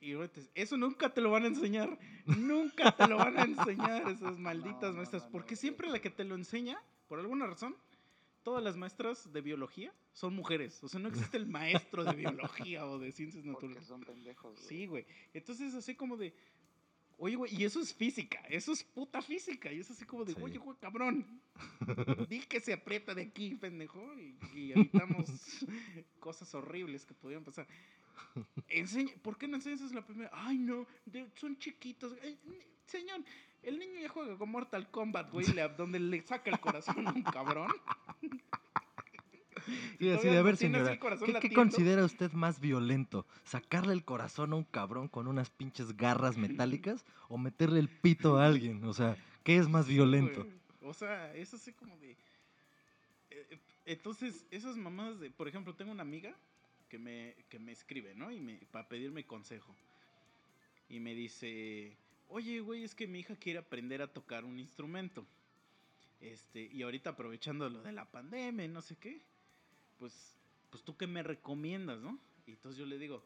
y. 0.00 0.12
Eso 0.54 0.76
nunca 0.76 1.12
te 1.12 1.20
lo 1.20 1.32
van 1.32 1.42
a 1.42 1.48
enseñar. 1.48 1.98
Nunca 2.26 2.96
te 2.96 3.08
lo 3.08 3.16
van 3.16 3.36
a 3.36 3.42
enseñar 3.42 4.08
esas 4.08 4.38
malditas 4.38 4.92
No, 4.92 4.98
maestras. 4.98 5.22
no, 5.22 5.26
no, 5.26 5.32
porque 5.32 5.56
no. 5.56 5.60
siempre 5.60 5.90
la 5.90 5.98
que 5.98 6.10
te 6.10 6.22
lo 6.22 6.36
enseña, 6.36 6.80
por 7.08 7.18
alguna 7.18 7.48
razón, 7.48 7.74
todas 8.44 8.62
las 8.62 8.76
maestras 8.76 9.32
de 9.32 9.40
biología 9.40 9.92
son 10.12 10.32
mujeres. 10.32 10.78
O 10.84 10.88
sea, 10.88 11.00
no 11.00 11.08
existe 11.08 11.38
el 11.38 11.46
maestro 11.46 12.04
de 12.04 12.14
biología 12.14 12.86
o 12.86 13.00
de 13.00 13.10
ciencias 13.10 13.42
Porque 13.44 13.66
naturales. 13.66 13.88
son 13.88 14.00
pendejos, 14.02 14.54
güey. 14.54 14.68
Sí, 14.68 14.86
güey. 14.86 15.06
Entonces, 15.34 15.74
así 15.74 15.96
como 15.96 16.16
de. 16.16 16.32
Oye, 17.18 17.34
güey, 17.36 17.54
y 17.54 17.64
eso 17.64 17.80
es 17.80 17.94
física, 17.94 18.38
eso 18.48 18.72
es 18.72 18.84
puta 18.84 19.22
física. 19.22 19.72
Y 19.72 19.80
es 19.80 19.90
así 19.90 20.04
como 20.04 20.24
de, 20.24 20.34
Sí. 20.34 20.40
oye, 20.42 20.58
güey, 20.58 20.76
cabrón. 20.78 21.40
Di 22.28 22.40
que 22.40 22.60
se 22.60 22.74
aprieta 22.74 23.14
de 23.14 23.22
aquí, 23.22 23.54
pendejo, 23.54 24.02
y, 24.18 24.36
y 24.54 24.72
evitamos 24.72 25.24
cosas 26.20 26.54
horribles 26.54 27.06
que 27.06 27.14
podrían 27.14 27.42
pasar. 27.42 27.66
Enseña, 28.68 29.12
¿Por 29.22 29.38
qué 29.38 29.48
no 29.48 29.56
enseñas 29.56 29.92
la 29.92 30.04
primera? 30.04 30.30
Ay, 30.32 30.58
no, 30.58 30.86
de- 31.06 31.30
son 31.36 31.56
chiquitos. 31.58 32.12
Eh, 32.22 32.36
señor, 32.86 33.22
el 33.62 33.78
niño 33.78 34.00
ya 34.00 34.08
juega 34.10 34.36
con 34.36 34.50
Mortal 34.50 34.90
Kombat, 34.90 35.30
güey, 35.32 35.46
le- 35.54 35.68
donde 35.70 35.98
le 35.98 36.20
saca 36.22 36.50
el 36.50 36.60
corazón 36.60 37.08
a 37.08 37.12
un 37.12 37.22
cabrón. 37.22 37.72
Sí, 39.66 40.10
así 40.10 40.28
todavía 40.28 40.30
de, 40.32 40.38
a 40.38 40.42
ver, 40.42 40.56
señora, 40.56 40.98
¿qué, 41.40 41.52
considera 41.52 42.04
usted 42.04 42.32
más 42.32 42.60
violento? 42.60 43.26
¿Sacarle 43.44 43.92
el 43.92 44.04
corazón 44.04 44.52
a 44.52 44.56
un 44.56 44.64
cabrón 44.64 45.08
con 45.08 45.26
unas 45.26 45.50
pinches 45.50 45.96
garras 45.96 46.36
metálicas 46.36 47.04
o 47.28 47.36
meterle 47.36 47.80
el 47.80 47.88
pito 47.88 48.38
a 48.38 48.46
alguien? 48.46 48.84
O 48.84 48.92
sea, 48.92 49.16
¿qué 49.42 49.56
es 49.56 49.68
más 49.68 49.88
violento? 49.88 50.46
O 50.82 50.94
sea, 50.94 51.34
es 51.34 51.52
así 51.52 51.72
como 51.72 51.96
de. 51.98 52.16
eh, 53.30 53.58
Entonces, 53.84 54.46
esas 54.50 54.76
mamadas 54.76 55.18
de. 55.18 55.30
Por 55.30 55.48
ejemplo, 55.48 55.74
tengo 55.74 55.90
una 55.90 56.02
amiga 56.02 56.34
que 56.88 56.98
me, 56.98 57.34
que 57.48 57.58
me 57.58 57.72
escribe, 57.72 58.14
¿no? 58.14 58.30
Y 58.30 58.40
me, 58.40 58.54
para 58.70 58.88
pedirme 58.88 59.26
consejo. 59.26 59.74
Y 60.88 61.00
me 61.00 61.14
dice: 61.14 61.96
Oye, 62.28 62.60
güey, 62.60 62.84
es 62.84 62.94
que 62.94 63.06
mi 63.06 63.20
hija 63.20 63.34
quiere 63.36 63.58
aprender 63.58 64.00
a 64.00 64.12
tocar 64.12 64.44
un 64.44 64.58
instrumento. 64.58 65.26
Este, 66.20 66.62
y 66.72 66.82
ahorita 66.82 67.10
aprovechando 67.10 67.68
lo 67.68 67.82
de 67.82 67.92
la 67.92 68.10
pandemia 68.10 68.64
y 68.64 68.68
no 68.68 68.80
sé 68.80 68.96
qué, 68.96 69.20
pues, 69.98 70.36
pues 70.70 70.82
tú 70.82 70.96
qué 70.96 71.06
me 71.06 71.22
recomiendas, 71.22 71.98
¿no? 72.00 72.18
Y 72.46 72.52
entonces 72.52 72.78
yo 72.78 72.86
le 72.86 72.98
digo, 72.98 73.22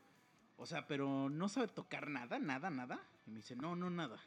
o 0.56 0.66
sea, 0.66 0.86
pero 0.86 1.28
no 1.30 1.48
sabe 1.48 1.68
tocar 1.68 2.08
nada, 2.08 2.38
nada, 2.38 2.70
nada. 2.70 3.00
Y 3.26 3.30
me 3.30 3.36
dice, 3.38 3.56
no, 3.56 3.76
no, 3.76 3.90
nada. 3.90 4.20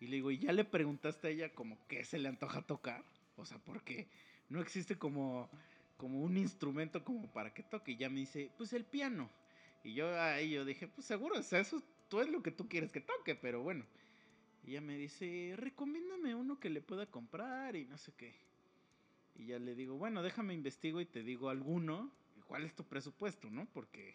Y 0.00 0.06
le 0.06 0.16
digo, 0.16 0.30
¿y 0.30 0.38
ya 0.38 0.52
le 0.52 0.64
preguntaste 0.64 1.28
a 1.28 1.30
ella 1.30 1.54
como 1.54 1.78
qué 1.88 2.04
se 2.04 2.18
le 2.18 2.28
antoja 2.28 2.62
tocar? 2.62 3.04
O 3.36 3.44
sea, 3.44 3.58
porque 3.58 4.08
no 4.48 4.60
existe 4.60 4.96
como, 4.98 5.48
como 5.96 6.20
un 6.20 6.36
instrumento 6.36 7.04
como 7.04 7.30
para 7.32 7.52
que 7.52 7.62
toque. 7.62 7.92
Y 7.92 7.96
ya 7.96 8.08
me 8.08 8.20
dice, 8.20 8.50
pues 8.56 8.72
el 8.72 8.84
piano. 8.84 9.30
Y 9.84 9.94
yo 9.94 10.20
ahí 10.20 10.50
yo 10.50 10.64
dije, 10.64 10.88
pues 10.88 11.06
seguro, 11.06 11.38
o 11.38 11.42
sea, 11.42 11.60
eso 11.60 11.82
tú 12.08 12.20
es 12.20 12.28
lo 12.28 12.42
que 12.42 12.50
tú 12.50 12.68
quieres 12.68 12.90
que 12.90 13.00
toque, 13.00 13.34
pero 13.34 13.62
bueno. 13.62 13.84
Y 14.64 14.70
ella 14.70 14.80
me 14.80 14.96
dice, 14.96 15.54
recomiéndame 15.56 16.34
uno 16.34 16.58
que 16.58 16.70
le 16.70 16.80
pueda 16.80 17.06
comprar 17.06 17.76
y 17.76 17.84
no 17.84 17.96
sé 17.98 18.12
qué. 18.16 18.34
Y 19.38 19.46
ya 19.46 19.58
le 19.58 19.74
digo, 19.74 19.96
bueno, 19.98 20.22
déjame 20.22 20.54
investigo 20.54 21.00
y 21.00 21.06
te 21.06 21.22
digo 21.22 21.48
alguno. 21.50 22.10
¿Y 22.36 22.40
¿Cuál 22.42 22.64
es 22.64 22.74
tu 22.74 22.84
presupuesto, 22.84 23.50
no? 23.50 23.66
Porque 23.72 24.14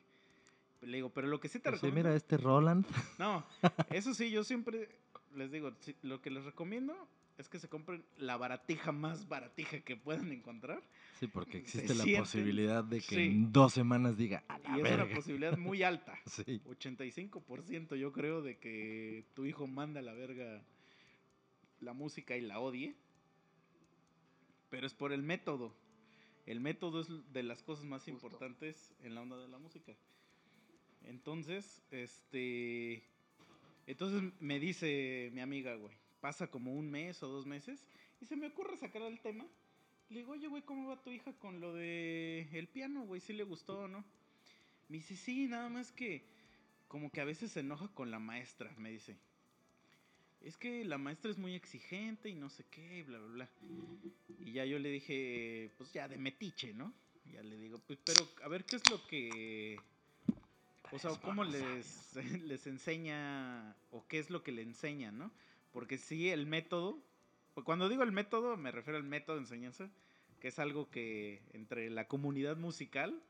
le 0.81 0.97
digo, 0.97 1.09
pero 1.09 1.27
lo 1.27 1.39
que 1.39 1.47
sí 1.47 1.59
te 1.59 1.69
Pues 1.69 1.79
sí, 1.81 1.87
recomiendo... 1.87 2.09
mira, 2.09 2.17
este 2.17 2.37
Roland. 2.37 2.85
No, 3.19 3.45
eso 3.91 4.13
sí, 4.13 4.31
yo 4.31 4.43
siempre 4.43 4.89
les 5.35 5.51
digo, 5.51 5.71
sí, 5.81 5.95
lo 6.01 6.21
que 6.21 6.29
les 6.31 6.43
recomiendo 6.43 6.95
es 7.37 7.47
que 7.49 7.59
se 7.59 7.67
compren 7.69 8.03
la 8.17 8.35
baratija 8.37 8.91
más 8.91 9.27
baratija 9.27 9.79
que 9.81 9.95
puedan 9.95 10.31
encontrar. 10.31 10.81
Sí, 11.19 11.27
porque 11.27 11.51
Se 11.53 11.57
existe 11.79 11.95
la 11.95 12.03
sienten- 12.03 12.19
posibilidad 12.19 12.83
de 12.83 12.97
que 12.97 13.15
sí. 13.15 13.21
en 13.27 13.51
dos 13.53 13.73
semanas 13.73 14.17
diga, 14.17 14.43
a 14.47 14.57
la 14.59 14.69
Y 14.69 14.71
es 14.73 14.79
una 14.79 15.03
verga". 15.03 15.15
posibilidad 15.15 15.57
muy 15.57 15.83
alta. 15.83 16.17
Sí. 16.25 16.61
85% 16.67 17.95
yo 17.95 18.11
creo 18.11 18.41
de 18.41 18.57
que 18.57 19.23
tu 19.35 19.45
hijo 19.45 19.67
manda 19.67 19.99
a 19.99 20.03
la 20.03 20.13
verga 20.13 20.61
la 21.79 21.93
música 21.93 22.35
y 22.37 22.41
la 22.41 22.59
odie. 22.59 22.95
Pero 24.71 24.87
es 24.87 24.95
por 24.95 25.13
el 25.13 25.21
método. 25.21 25.75
El 26.47 26.59
método 26.59 27.01
es 27.01 27.07
de 27.31 27.43
las 27.43 27.61
cosas 27.61 27.85
más 27.85 28.01
Justo. 28.01 28.11
importantes 28.11 28.91
en 29.03 29.13
la 29.13 29.21
onda 29.21 29.37
de 29.37 29.47
la 29.47 29.59
música. 29.59 29.93
Entonces, 31.03 31.83
este... 31.91 33.03
Entonces 33.85 34.33
me 34.39 34.59
dice 34.59 35.29
mi 35.33 35.41
amiga, 35.41 35.75
güey, 35.75 35.93
pasa 36.21 36.47
como 36.47 36.73
un 36.73 36.89
mes 36.89 37.21
o 37.21 37.27
dos 37.27 37.45
meses 37.45 37.85
y 38.21 38.25
se 38.25 38.35
me 38.35 38.47
ocurre 38.47 38.77
sacar 38.77 39.01
el 39.01 39.19
tema. 39.19 39.45
Le 40.09 40.19
digo, 40.19 40.31
oye, 40.31 40.47
güey, 40.47 40.63
¿cómo 40.63 40.87
va 40.87 41.01
tu 41.01 41.11
hija 41.11 41.33
con 41.33 41.59
lo 41.59 41.73
de 41.73 42.47
el 42.53 42.67
piano, 42.67 43.03
güey? 43.03 43.21
¿Sí 43.21 43.33
le 43.33 43.43
gustó 43.43 43.81
o 43.81 43.87
no? 43.87 44.03
Me 44.87 44.97
dice, 44.97 45.15
sí, 45.15 45.47
nada 45.47 45.69
más 45.69 45.91
que 45.91 46.23
como 46.87 47.09
que 47.09 47.21
a 47.21 47.25
veces 47.25 47.51
se 47.51 47.61
enoja 47.61 47.87
con 47.89 48.11
la 48.11 48.19
maestra, 48.19 48.73
me 48.77 48.91
dice. 48.91 49.17
Es 50.43 50.57
que 50.57 50.83
la 50.85 50.97
maestra 50.97 51.29
es 51.29 51.37
muy 51.37 51.53
exigente 51.55 52.29
y 52.29 52.35
no 52.35 52.49
sé 52.49 52.63
qué, 52.71 52.99
y 52.99 53.01
bla, 53.03 53.19
bla, 53.19 53.33
bla. 53.33 53.49
Y 54.43 54.53
ya 54.53 54.65
yo 54.65 54.79
le 54.79 54.89
dije, 54.89 55.69
pues 55.77 55.93
ya 55.93 56.07
de 56.07 56.17
metiche, 56.17 56.73
¿no? 56.73 56.93
Ya 57.31 57.43
le 57.43 57.57
digo, 57.57 57.79
pues, 57.85 57.99
pero 58.03 58.27
a 58.43 58.47
ver 58.47 58.63
qué 58.65 58.77
es 58.77 58.89
lo 58.89 59.05
que... 59.07 59.79
O 60.91 60.99
sea, 60.99 61.11
cómo 61.21 61.43
les, 61.43 62.15
les 62.43 62.67
enseña, 62.67 63.75
o 63.91 64.05
qué 64.07 64.19
es 64.19 64.29
lo 64.29 64.43
que 64.43 64.51
le 64.51 64.63
enseña, 64.63 65.11
¿no? 65.11 65.31
Porque 65.71 65.97
sí, 65.97 66.29
el 66.29 66.47
método, 66.47 66.97
pues, 67.53 67.63
cuando 67.63 67.87
digo 67.87 68.03
el 68.03 68.11
método, 68.11 68.57
me 68.57 68.71
refiero 68.71 68.97
al 68.97 69.03
método 69.03 69.35
de 69.35 69.43
enseñanza, 69.43 69.89
que 70.41 70.47
es 70.47 70.59
algo 70.59 70.89
que 70.89 71.39
entre 71.53 71.89
la 71.91 72.07
comunidad 72.07 72.57
musical 72.57 73.21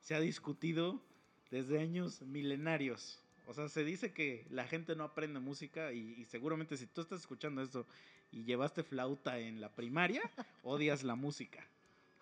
se 0.00 0.14
ha 0.16 0.20
discutido 0.20 1.00
desde 1.50 1.78
años 1.78 2.20
milenarios. 2.22 3.20
O 3.48 3.54
sea, 3.54 3.66
se 3.70 3.82
dice 3.82 4.12
que 4.12 4.46
la 4.50 4.66
gente 4.66 4.94
no 4.94 5.04
aprende 5.04 5.40
música 5.40 5.90
y, 5.94 6.20
y 6.20 6.26
seguramente 6.26 6.76
si 6.76 6.86
tú 6.86 7.00
estás 7.00 7.20
escuchando 7.20 7.62
esto 7.62 7.86
y 8.30 8.44
llevaste 8.44 8.82
flauta 8.82 9.38
en 9.38 9.58
la 9.62 9.74
primaria, 9.74 10.20
odias 10.62 11.02
la 11.02 11.14
música, 11.14 11.66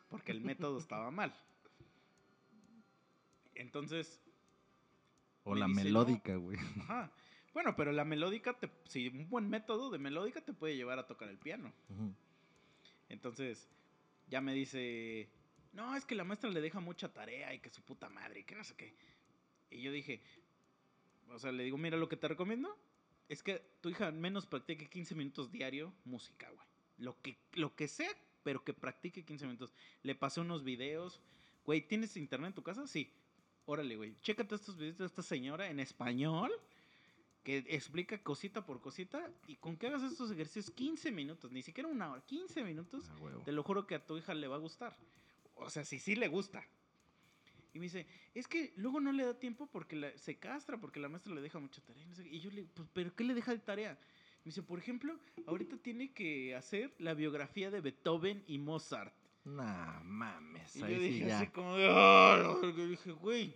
porque 0.08 0.30
el 0.30 0.40
método 0.40 0.78
estaba 0.78 1.10
mal. 1.10 1.34
Entonces, 3.56 4.20
O 5.42 5.54
Me 5.54 5.60
la 5.60 5.68
melódica, 5.68 6.36
güey. 6.36 6.58
ajá. 6.80 7.10
Bueno, 7.52 7.74
pero 7.74 7.90
la 7.90 8.04
melódica, 8.04 8.52
te, 8.52 8.70
si 8.84 9.08
un 9.08 9.28
buen 9.28 9.48
método 9.48 9.90
de 9.90 9.98
melódica 9.98 10.40
te 10.42 10.52
puede 10.52 10.76
llevar 10.76 11.00
a 11.00 11.08
tocar 11.08 11.28
el 11.28 11.38
piano. 11.38 11.72
Entonces, 13.08 13.68
ya 14.28 14.40
me 14.40 14.54
dice, 14.54 15.28
no, 15.72 15.96
es 15.96 16.04
que 16.04 16.14
la 16.14 16.22
maestra 16.22 16.50
le 16.50 16.60
deja 16.60 16.78
mucha 16.78 17.12
tarea 17.12 17.52
y 17.52 17.58
que 17.58 17.70
su 17.70 17.82
puta 17.82 18.08
madre, 18.08 18.40
y 18.40 18.44
que 18.44 18.54
no 18.54 18.62
sé 18.62 18.74
qué. 18.76 18.94
Y 19.70 19.80
yo 19.82 19.90
dije, 19.90 20.22
o 21.30 21.38
sea, 21.38 21.52
le 21.52 21.64
digo, 21.64 21.76
mira, 21.78 21.96
lo 21.96 22.08
que 22.08 22.16
te 22.16 22.28
recomiendo 22.28 22.76
es 23.28 23.42
que 23.42 23.62
tu 23.80 23.88
hija 23.88 24.06
al 24.06 24.14
menos 24.14 24.46
practique 24.46 24.88
15 24.88 25.14
minutos 25.14 25.50
diario 25.50 25.92
música, 26.04 26.48
güey. 26.50 26.66
Lo 26.98 27.20
que, 27.20 27.36
lo 27.52 27.74
que 27.74 27.88
sea, 27.88 28.10
pero 28.42 28.64
que 28.64 28.72
practique 28.72 29.24
15 29.24 29.46
minutos. 29.46 29.72
Le 30.02 30.14
pasé 30.14 30.40
unos 30.40 30.64
videos. 30.64 31.20
Güey, 31.64 31.86
¿tienes 31.86 32.16
internet 32.16 32.48
en 32.50 32.54
tu 32.54 32.62
casa? 32.62 32.86
Sí. 32.86 33.12
Órale, 33.64 33.96
güey. 33.96 34.14
Chécate 34.22 34.54
estos 34.54 34.76
videos 34.76 34.98
de 34.98 35.06
esta 35.06 35.22
señora 35.22 35.68
en 35.68 35.80
español 35.80 36.52
que 37.42 37.58
explica 37.68 38.18
cosita 38.22 38.64
por 38.64 38.80
cosita 38.80 39.30
y 39.46 39.56
con 39.56 39.76
que 39.76 39.86
hagas 39.88 40.02
estos 40.02 40.30
ejercicios 40.30 40.70
15 40.74 41.12
minutos, 41.12 41.52
ni 41.52 41.62
siquiera 41.62 41.88
una 41.88 42.10
hora, 42.10 42.20
15 42.26 42.64
minutos, 42.64 43.08
A 43.08 43.16
huevo. 43.18 43.42
te 43.42 43.52
lo 43.52 43.62
juro 43.62 43.86
que 43.86 43.94
a 43.94 44.04
tu 44.04 44.16
hija 44.16 44.34
le 44.34 44.48
va 44.48 44.56
a 44.56 44.58
gustar. 44.58 44.96
O 45.54 45.70
sea, 45.70 45.84
si 45.84 45.98
sí 45.98 46.16
le 46.16 46.26
gusta. 46.28 46.64
Y 47.76 47.78
me 47.78 47.84
dice, 47.84 48.06
es 48.34 48.48
que 48.48 48.72
luego 48.76 49.00
no 49.00 49.12
le 49.12 49.24
da 49.24 49.34
tiempo 49.38 49.66
porque 49.66 49.96
la- 49.96 50.16
se 50.16 50.36
castra, 50.38 50.78
porque 50.80 50.98
la 50.98 51.08
maestra 51.08 51.34
le 51.34 51.40
deja 51.42 51.58
mucha 51.58 51.80
tarea. 51.82 52.02
y 52.02 52.06
no 52.06 52.14
sé 52.14 52.22
qué". 52.24 52.30
Y 52.34 52.40
yo 52.40 52.50
le 52.50 52.56
digo, 52.62 52.68
pues, 52.74 52.88
¿pero 52.92 53.14
qué 53.14 53.22
le 53.24 53.34
deja 53.34 53.52
de 53.52 53.58
tarea? 53.58 53.92
Me 54.44 54.50
dice, 54.50 54.62
por 54.62 54.78
ejemplo, 54.78 55.18
ahorita 55.46 55.76
tiene 55.76 56.12
que 56.12 56.54
hacer 56.54 56.94
la 56.98 57.14
biografía 57.14 57.70
de 57.70 57.80
Beethoven 57.80 58.42
y 58.46 58.58
Mozart. 58.58 59.12
Nah, 59.44 60.00
mames. 60.02 60.74
Y 60.76 60.80
yo 60.80 60.86
sí 60.86 60.94
dije 60.94 61.26
ya. 61.26 61.38
así 61.40 61.48
como 61.48 61.76
de, 61.76 61.86
"Ah, 61.90 62.56
verga", 62.62 62.82
y 62.82 62.86
dije, 62.88 63.12
güey. 63.12 63.54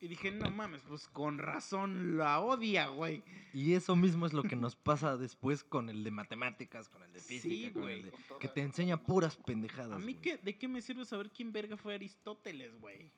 Y 0.00 0.08
dije, 0.08 0.30
no 0.32 0.50
mames, 0.50 0.82
pues 0.86 1.06
con 1.08 1.38
razón 1.38 2.18
la 2.18 2.40
odia, 2.40 2.88
güey. 2.88 3.22
Y 3.54 3.72
eso 3.74 3.96
mismo 3.96 4.26
es 4.26 4.32
lo 4.34 4.42
que 4.42 4.54
nos 4.56 4.76
pasa 4.76 5.16
después 5.16 5.64
con 5.64 5.88
el 5.88 6.04
de 6.04 6.10
matemáticas, 6.10 6.88
con 6.90 7.02
el 7.04 7.12
de 7.12 7.20
Sí, 7.20 7.38
física, 7.40 7.72
con 7.72 7.82
güey. 7.82 8.00
el 8.00 8.04
de- 8.06 8.10
Con 8.28 8.38
que 8.38 8.48
te 8.48 8.60
enseña 8.60 9.02
puras 9.02 9.36
pendejadas. 9.36 9.92
A 9.92 9.98
mí, 10.04 10.12
güey. 10.12 10.20
qué, 10.20 10.36
¿de 10.36 10.58
qué 10.58 10.68
me 10.68 10.82
sirve 10.82 11.04
saber 11.06 11.30
quién 11.30 11.52
verga 11.52 11.76
fue 11.76 11.94
Aristóteles, 11.94 12.78
güey? 12.80 13.10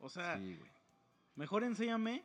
O 0.00 0.08
sea, 0.08 0.38
Sí, 0.38 0.58
mejor 1.36 1.64
enséñame 1.64 2.22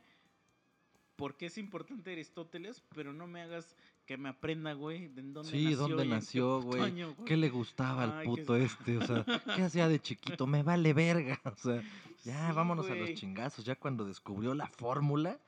por 1.15 1.35
qué 1.37 1.47
es 1.47 1.57
importante 1.57 2.11
Aristóteles, 2.11 2.81
pero 2.95 3.13
no 3.13 3.27
me 3.27 3.41
hagas 3.41 3.75
que 4.05 4.17
me 4.17 4.29
aprenda, 4.29 4.73
güey, 4.73 5.07
de 5.07 5.21
dónde 5.21 5.49
Sí, 5.49 5.63
nació. 5.65 5.77
¿dónde 5.77 6.03
en 6.03 6.09
qué 6.09 6.15
nació, 6.15 6.61
güey? 6.61 6.81
año, 6.81 7.13
güey. 7.13 7.25
¿Qué 7.25 7.37
le 7.37 7.49
gustaba 7.49 8.03
al 8.03 8.11
Ay, 8.19 8.25
puto 8.27 8.55
este? 8.55 8.97
O 8.97 9.05
sea, 9.05 9.23
¿qué 9.55 9.61
hacía 9.63 9.87
de 9.87 9.99
chiquito? 9.99 10.45
Me 10.47 10.63
vale 10.63 10.93
verga. 10.93 11.39
O 11.45 11.55
sea, 11.55 11.81
ya 12.23 12.49
Sí, 12.49 12.55
vámonos 12.55 12.89
a 12.89 12.95
los 12.95 13.13
chingazos. 13.13 13.63
Ya 13.65 13.75
cuando 13.75 14.05
descubrió 14.05 14.53
la 14.55 14.67
fórmula, 14.67 15.39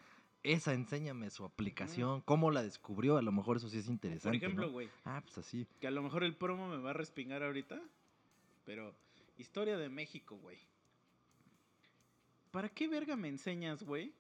esa 0.44 0.74
enséñame 0.74 1.30
su 1.32 1.44
aplicación, 1.44 2.22
cómo 2.22 2.52
la 2.52 2.64
descubrió. 2.64 3.18
A 3.18 3.22
lo 3.22 3.32
mejor 3.32 3.58
eso 3.58 3.68
sí 3.70 3.78
es 3.80 3.86
Por 3.86 3.94
interesante. 3.94 4.38
ejemplo, 4.38 4.68
¿no? 4.68 4.72
güey, 4.72 4.88
Ah, 5.04 5.22
pues 5.24 5.38
así. 5.40 5.68
que 5.82 5.88
a 5.88 5.92
lo 5.92 6.02
mejor 6.04 6.24
el 6.24 6.36
promo 6.36 6.70
me 6.70 6.78
va 6.78 6.92
a 6.92 6.94
respingar 6.94 7.44
ahorita, 7.44 7.82
pero 8.66 8.94
historia 9.38 9.78
de 9.78 9.90
México, 9.90 10.38
güey. 10.38 10.58
¿Para 12.56 12.70
qué 12.70 12.88
verga 12.88 13.18
me 13.18 13.28
enseñas, 13.28 13.84
güey? 13.84 14.14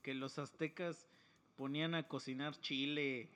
Que 0.00 0.14
los 0.14 0.38
aztecas 0.38 1.06
ponían 1.54 1.94
a 1.94 2.08
cocinar 2.08 2.58
chile 2.58 3.28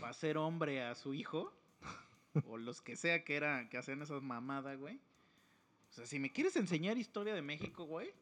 para 0.00 0.10
hacer 0.10 0.36
hombre 0.36 0.82
a 0.82 0.96
su 0.96 1.14
hijo 1.14 1.52
o 2.44 2.58
los 2.58 2.80
que 2.82 2.96
sea 2.96 3.22
que 3.22 3.36
era 3.36 3.68
que 3.68 3.78
hacían 3.78 4.02
esas 4.02 4.20
mamadas, 4.20 4.80
güey. 4.80 4.96
O 4.96 5.92
sea, 5.92 6.06
si 6.06 6.18
me 6.18 6.32
quieres 6.32 6.56
enseñar 6.56 6.98
historia 6.98 7.34
de 7.34 7.42
México, 7.42 7.84
güey, 7.84 8.12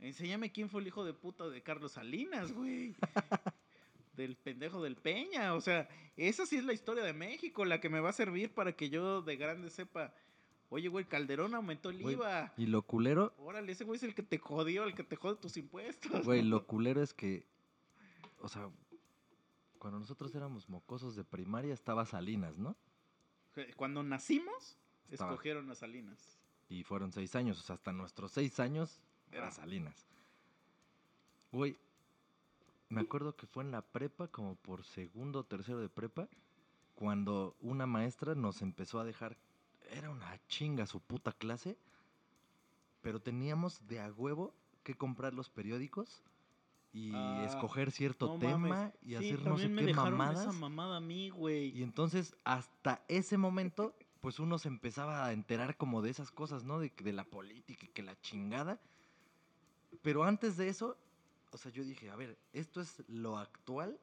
enséñame 0.00 0.52
quién 0.52 0.68
fue 0.68 0.82
el 0.82 0.88
hijo 0.88 1.02
de 1.02 1.14
puta 1.14 1.48
de 1.48 1.62
Carlos 1.62 1.92
Salinas, 1.92 2.52
güey. 2.52 2.94
del 4.12 4.36
pendejo 4.36 4.82
del 4.82 4.96
Peña, 4.96 5.54
o 5.54 5.62
sea, 5.62 5.88
esa 6.18 6.44
sí 6.44 6.58
es 6.58 6.64
la 6.64 6.74
historia 6.74 7.04
de 7.04 7.14
México, 7.14 7.64
la 7.64 7.80
que 7.80 7.88
me 7.88 8.00
va 8.00 8.10
a 8.10 8.12
servir 8.12 8.52
para 8.52 8.76
que 8.76 8.90
yo 8.90 9.22
de 9.22 9.36
grande 9.36 9.70
sepa, 9.70 10.12
oye, 10.72 10.88
güey, 10.88 11.04
Calderón 11.04 11.54
aumentó 11.54 11.90
el 11.90 12.00
Güey, 12.02 12.14
IVA. 12.14 12.52
Y 12.56 12.66
lo 12.66 12.82
culero, 12.82 13.34
Órale, 13.38 13.72
ese 13.72 13.84
güey 13.84 13.96
es 13.96 14.02
el 14.02 14.14
que 14.14 14.22
te 14.22 14.38
jodió, 14.38 14.84
el 14.84 14.94
que 14.94 15.04
te 15.04 15.16
jode 15.16 15.36
tus 15.36 15.56
impuestos. 15.56 16.24
güey, 16.24 16.42
lo 16.42 16.66
culero 16.66 17.02
es 17.02 17.12
que, 17.14 17.46
o 18.40 18.48
sea, 18.48 18.68
cuando 19.78 19.98
nosotros 19.98 20.34
éramos 20.34 20.68
mocosos 20.68 21.14
de 21.16 21.24
primaria 21.24 21.74
estaba 21.74 22.06
Salinas, 22.06 22.56
¿no? 22.58 22.76
Cuando 23.76 24.02
nacimos, 24.02 24.76
Estaba- 25.10 25.30
escogieron 25.32 25.70
a 25.70 25.74
Salinas. 25.74 26.38
Y 26.68 26.84
fueron 26.84 27.12
seis 27.12 27.34
años, 27.36 27.58
o 27.58 27.62
sea, 27.62 27.74
hasta 27.74 27.92
nuestros 27.92 28.32
seis 28.32 28.58
años 28.60 29.00
era 29.30 29.48
Ah. 29.48 29.50
Salinas. 29.50 30.06
Güey, 31.50 31.76
me 32.88 33.00
acuerdo 33.02 33.36
que 33.36 33.46
fue 33.46 33.62
en 33.64 33.70
la 33.72 33.82
prepa, 33.82 34.28
como 34.28 34.54
por 34.56 34.84
segundo 34.84 35.40
o 35.40 35.44
tercero 35.44 35.80
de 35.80 35.88
prepa, 35.90 36.28
cuando 36.94 37.56
una 37.60 37.86
maestra 37.86 38.34
nos 38.34 38.62
empezó 38.62 39.00
a 39.00 39.04
dejar, 39.04 39.36
era 39.92 40.10
una 40.10 40.38
chinga 40.48 40.86
su 40.86 41.00
puta 41.00 41.32
clase, 41.32 41.76
pero 43.02 43.20
teníamos 43.20 43.86
de 43.86 44.00
a 44.00 44.12
huevo 44.12 44.54
que 44.82 44.94
comprar 44.94 45.34
los 45.34 45.48
periódicos 45.50 46.22
y 46.92 47.10
Ah, 47.14 47.44
escoger 47.46 47.90
cierto 47.90 48.26
No 48.26 48.38
tema 48.38 48.58
mames. 48.58 48.94
y 49.02 49.08
Sí, 49.10 49.14
hacer 49.16 49.42
no 49.42 49.56
sé 49.58 49.68
me 49.68 49.86
qué 49.86 49.94
mamadas. 49.94 50.40
esa 50.42 50.52
mamada 50.52 50.96
a 50.98 51.00
mí, 51.00 51.30
güey. 51.30 51.76
Y 51.76 51.82
entonces, 51.82 52.36
hasta 52.44 53.02
ese 53.08 53.38
momento, 53.38 53.94
pues 54.20 54.38
uno 54.38 54.58
se 54.58 54.68
empezaba 54.68 55.24
a 55.26 55.32
enterar 55.32 55.76
como 55.76 56.02
de 56.02 56.10
esas 56.10 56.30
cosas, 56.30 56.64
¿no? 56.64 56.78
De, 56.80 56.92
de 57.02 57.12
la 57.12 57.24
política 57.24 57.86
y 57.86 57.88
que 57.88 58.02
la 58.02 58.20
chingada. 58.20 58.78
Pero 60.02 60.24
antes 60.24 60.56
de 60.56 60.68
eso, 60.68 60.96
o 61.52 61.56
sea, 61.58 61.70
yo 61.72 61.84
dije, 61.84 62.10
a 62.10 62.16
ver, 62.16 62.36
esto 62.52 62.80
es 62.80 63.02
lo 63.08 63.38
actual 63.38 63.98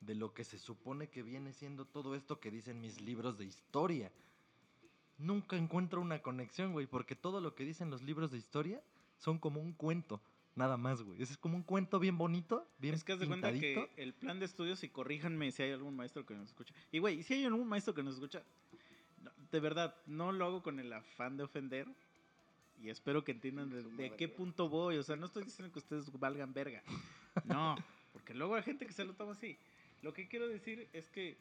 de 0.00 0.14
lo 0.14 0.32
que 0.32 0.44
se 0.44 0.58
supone 0.58 1.08
que 1.08 1.22
viene 1.22 1.52
siendo 1.52 1.84
todo 1.84 2.14
esto 2.14 2.40
que 2.40 2.50
dicen 2.50 2.80
mis 2.80 3.00
libros 3.00 3.36
de 3.38 3.44
historia. 3.44 4.12
Nunca 5.18 5.56
encuentro 5.56 6.00
una 6.00 6.22
conexión, 6.22 6.72
güey, 6.72 6.86
porque 6.86 7.16
todo 7.16 7.40
lo 7.40 7.54
que 7.54 7.64
dicen 7.64 7.90
los 7.90 8.02
libros 8.02 8.30
de 8.30 8.38
historia 8.38 8.80
son 9.18 9.38
como 9.38 9.60
un 9.60 9.72
cuento, 9.72 10.20
nada 10.54 10.76
más, 10.76 11.02
güey. 11.02 11.20
Ese 11.20 11.32
es 11.32 11.38
como 11.38 11.56
un 11.56 11.64
cuento 11.64 11.98
bien 11.98 12.16
bonito, 12.16 12.66
bien 12.78 12.94
Es 12.94 13.02
que 13.02 13.12
haz 13.12 13.20
de 13.20 13.26
cuenta 13.26 13.52
que 13.52 13.90
el 13.96 14.14
plan 14.14 14.38
de 14.38 14.46
estudios, 14.46 14.84
y 14.84 14.88
corríjanme 14.88 15.50
si 15.50 15.64
hay 15.64 15.72
algún 15.72 15.96
maestro 15.96 16.24
que 16.24 16.34
nos 16.34 16.48
escucha. 16.48 16.72
Y 16.92 17.00
güey, 17.00 17.22
si 17.24 17.34
hay 17.34 17.44
algún 17.44 17.68
maestro 17.68 17.94
que 17.94 18.02
nos 18.02 18.14
escucha, 18.14 18.42
no, 19.22 19.32
de 19.50 19.60
verdad, 19.60 19.94
no 20.06 20.30
lo 20.30 20.44
hago 20.44 20.62
con 20.62 20.78
el 20.78 20.92
afán 20.92 21.36
de 21.36 21.44
ofender. 21.44 21.88
Y 22.80 22.90
espero 22.90 23.24
que 23.24 23.32
entiendan 23.32 23.70
de, 23.70 23.82
de 23.82 24.14
qué 24.14 24.28
punto 24.28 24.68
voy. 24.68 24.98
O 24.98 25.02
sea, 25.02 25.16
no 25.16 25.26
estoy 25.26 25.42
diciendo 25.42 25.72
que 25.72 25.80
ustedes 25.80 26.12
valgan 26.12 26.52
verga. 26.54 26.80
No, 27.44 27.74
porque 28.12 28.34
luego 28.34 28.54
hay 28.54 28.62
gente 28.62 28.86
que 28.86 28.92
se 28.92 29.04
lo 29.04 29.14
toma 29.14 29.32
así. 29.32 29.58
Lo 30.02 30.12
que 30.12 30.28
quiero 30.28 30.46
decir 30.46 30.88
es 30.92 31.08
que 31.08 31.36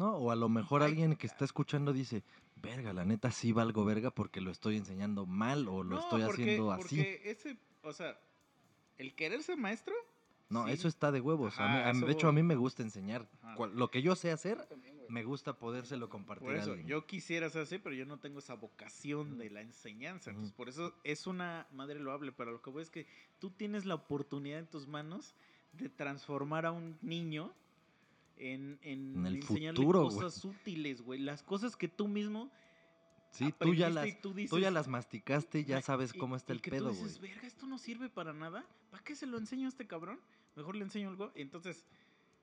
No, 0.00 0.16
o 0.16 0.30
a 0.30 0.34
lo 0.36 0.48
mejor 0.48 0.82
alguien 0.82 1.14
que 1.14 1.26
está 1.26 1.44
escuchando 1.44 1.92
dice, 1.92 2.22
verga, 2.56 2.94
la 2.94 3.04
neta 3.04 3.30
sí 3.30 3.52
valgo 3.52 3.84
verga 3.84 4.10
porque 4.10 4.40
lo 4.40 4.50
estoy 4.50 4.78
enseñando 4.78 5.26
mal 5.26 5.68
o 5.68 5.82
lo 5.82 5.96
no, 5.96 6.00
estoy 6.00 6.22
porque, 6.24 6.42
haciendo 6.42 6.72
así. 6.72 6.82
porque 6.82 7.20
ese, 7.26 7.58
o 7.82 7.92
sea, 7.92 8.18
el 8.96 9.14
querer 9.14 9.42
ser 9.42 9.58
maestro. 9.58 9.94
No, 10.48 10.64
sí. 10.66 10.72
eso 10.72 10.88
está 10.88 11.12
de 11.12 11.20
huevos. 11.20 11.58
A 11.60 11.68
mí- 11.68 11.68
Ajá, 11.80 11.90
a 11.90 11.92
mí- 11.92 11.98
eso 11.98 12.06
de 12.06 12.12
hecho, 12.14 12.28
a 12.28 12.32
mí 12.32 12.42
me 12.42 12.56
gusta 12.56 12.82
enseñar. 12.82 13.28
Cual- 13.56 13.76
lo 13.76 13.90
que 13.90 14.00
yo 14.00 14.16
sé 14.16 14.32
hacer, 14.32 14.64
También, 14.68 14.98
me 15.10 15.22
gusta 15.22 15.52
podérselo 15.58 16.08
compartir 16.08 16.46
Por 16.48 16.56
a 16.56 16.60
eso, 16.60 16.70
alguien. 16.70 16.88
yo 16.88 17.06
quisiera 17.06 17.50
ser 17.50 17.60
así, 17.62 17.78
pero 17.78 17.94
yo 17.94 18.06
no 18.06 18.18
tengo 18.18 18.38
esa 18.38 18.54
vocación 18.54 19.36
de 19.36 19.50
la 19.50 19.60
enseñanza. 19.60 20.30
Entonces, 20.30 20.54
por 20.54 20.70
eso 20.70 20.94
es 21.04 21.26
una 21.26 21.66
madre 21.72 22.00
loable. 22.00 22.32
Pero 22.32 22.52
lo 22.52 22.62
que 22.62 22.70
voy 22.70 22.80
es 22.82 22.90
que 22.90 23.06
tú 23.38 23.50
tienes 23.50 23.84
la 23.84 23.96
oportunidad 23.96 24.60
en 24.60 24.66
tus 24.66 24.86
manos 24.88 25.34
de 25.74 25.90
transformar 25.90 26.64
a 26.64 26.72
un 26.72 26.96
niño 27.02 27.52
en, 28.40 28.78
en, 28.82 29.16
En 29.16 29.26
el 29.26 29.36
enseñarle 29.36 29.76
futuro, 29.76 30.04
güey. 30.04 30.16
cosas 30.16 30.44
útiles, 30.44 31.02
güey. 31.02 31.20
Las 31.20 31.42
cosas 31.42 31.76
que 31.76 31.88
tú 31.88 32.08
mismo 32.08 32.50
sí, 33.30 33.52
tú 33.58 33.74
ya, 33.74 33.90
las, 33.90 34.06
tú 34.20 34.30
tú 34.30 34.34
dices, 34.34 34.58
ya 34.60 34.70
las 34.70 34.88
masticaste 34.88 35.60
y 35.60 35.64
ya 35.64 35.80
sabes 35.82 36.14
y- 36.14 36.18
cómo 36.18 36.36
está 36.36 36.52
y 36.52 36.56
el 36.56 36.62
que 36.62 36.70
pedo, 36.70 36.90
güey. 36.90 36.96
dices, 37.02 37.20
verga, 37.20 37.46
esto 37.46 37.66
no 37.66 37.78
sirve 37.78 38.08
para 38.08 38.32
nada. 38.32 38.64
¿Para 38.90 39.04
qué 39.04 39.14
se 39.14 39.26
lo 39.26 39.38
enseño 39.38 39.66
a 39.66 39.68
este 39.68 39.86
cabrón? 39.86 40.18
Mejor 40.56 40.74
le 40.76 40.82
enseño 40.84 41.08
algo. 41.10 41.30
Entonces, 41.34 41.84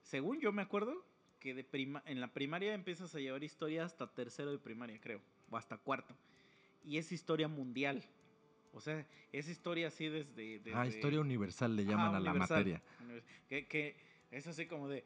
según 0.01 0.39
yo 0.39 0.51
me 0.51 0.61
acuerdo, 0.61 1.05
que 1.39 1.53
de 1.53 1.63
prima 1.63 2.01
en 2.05 2.19
la 2.21 2.33
primaria 2.33 2.73
empiezas 2.73 3.13
a 3.13 3.19
llevar 3.19 3.43
historia 3.43 3.83
hasta 3.85 4.07
tercero 4.13 4.51
de 4.51 4.57
primaria, 4.59 4.99
creo. 4.99 5.21
O 5.49 5.57
hasta 5.57 5.77
cuarto. 5.77 6.15
Y 6.85 6.97
es 6.97 7.11
historia 7.11 7.47
mundial. 7.47 8.03
O 8.73 8.79
sea, 8.81 9.05
es 9.31 9.49
historia 9.49 9.87
así 9.87 10.07
desde... 10.07 10.61
Ah, 10.73 10.83
desde- 10.83 10.95
historia 10.97 11.19
universal 11.19 11.75
le 11.75 11.83
llaman 11.85 12.15
a 12.15 12.19
la 12.19 12.33
materia. 12.33 12.81
Que, 13.49 13.67
que 13.67 13.95
es 14.31 14.45
así 14.47 14.67
como 14.67 14.87
de, 14.87 15.03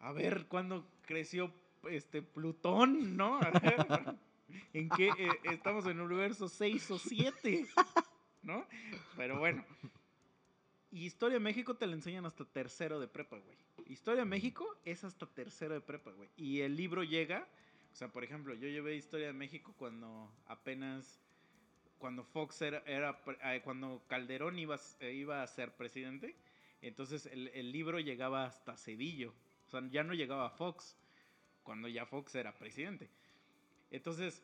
a 0.00 0.12
ver, 0.12 0.46
¿cuándo 0.48 0.86
creció 1.06 1.52
este 1.90 2.22
Plutón? 2.22 3.16
¿No? 3.16 3.38
A 3.38 3.50
ver, 3.50 4.16
¿En 4.72 4.88
qué? 4.90 5.08
eh, 5.18 5.28
estamos 5.44 5.84
en 5.86 5.92
el 5.92 6.00
universo 6.02 6.48
6 6.48 6.90
o 6.92 6.98
7, 6.98 7.66
¿no? 8.42 8.66
Pero 9.16 9.38
bueno. 9.38 9.64
Y 10.90 11.06
Historia 11.06 11.34
de 11.34 11.40
México 11.40 11.74
te 11.76 11.86
la 11.86 11.94
enseñan 11.94 12.24
hasta 12.24 12.44
tercero 12.44 13.00
de 13.00 13.08
prepa, 13.08 13.36
güey. 13.38 13.56
Historia 13.86 14.20
de 14.20 14.28
México 14.30 14.78
es 14.84 15.02
hasta 15.02 15.26
tercero 15.26 15.74
de 15.74 15.80
prepa, 15.80 16.12
güey. 16.12 16.28
Y 16.36 16.60
el 16.60 16.76
libro 16.76 17.02
llega, 17.02 17.48
o 17.92 17.96
sea, 17.96 18.08
por 18.12 18.22
ejemplo, 18.22 18.54
yo 18.54 18.68
llevé 18.68 18.94
Historia 18.94 19.26
de 19.26 19.32
México 19.32 19.74
cuando 19.76 20.30
apenas, 20.46 21.18
cuando 21.98 22.22
Fox 22.22 22.62
era, 22.62 22.82
eh, 22.86 23.60
cuando 23.64 24.04
Calderón 24.06 24.58
iba, 24.58 24.78
eh, 25.00 25.12
iba 25.14 25.42
a 25.42 25.46
ser 25.48 25.74
presidente. 25.74 26.36
Entonces 26.80 27.26
el, 27.26 27.48
el 27.48 27.72
libro 27.72 27.98
llegaba 27.98 28.44
hasta 28.44 28.76
Cedillo. 28.76 29.32
Sea, 29.80 29.88
ya 29.90 30.04
no 30.04 30.14
llegaba 30.14 30.50
Fox, 30.50 30.96
cuando 31.62 31.88
ya 31.88 32.06
Fox 32.06 32.34
era 32.34 32.56
presidente. 32.56 33.10
Entonces, 33.90 34.42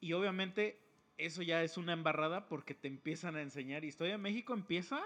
y 0.00 0.12
obviamente 0.12 0.78
eso 1.18 1.42
ya 1.42 1.62
es 1.62 1.76
una 1.76 1.92
embarrada 1.92 2.46
porque 2.48 2.74
te 2.74 2.88
empiezan 2.88 3.36
a 3.36 3.42
enseñar. 3.42 3.84
Historia 3.84 4.14
de 4.14 4.18
México 4.18 4.54
empieza 4.54 5.00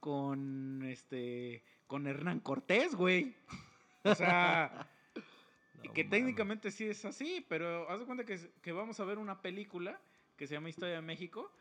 con 0.00 0.82
este 0.84 1.64
con 1.86 2.06
Hernán 2.06 2.40
Cortés, 2.40 2.94
güey. 2.94 3.34
O 4.04 4.14
sea, 4.14 4.88
No 5.84 5.92
que 5.92 6.04
técnicamente 6.04 6.70
sí 6.70 6.86
es 6.86 7.04
así, 7.04 7.44
pero 7.48 7.88
haz 7.88 8.00
de 8.00 8.06
cuenta 8.06 8.24
que, 8.24 8.38
que 8.62 8.72
vamos 8.72 8.98
a 9.00 9.04
ver 9.04 9.18
una 9.18 9.40
película 9.40 10.00
que 10.36 10.46
se 10.46 10.54
llama 10.54 10.70
Historia 10.70 10.96
de 10.96 11.02
México. 11.02 11.52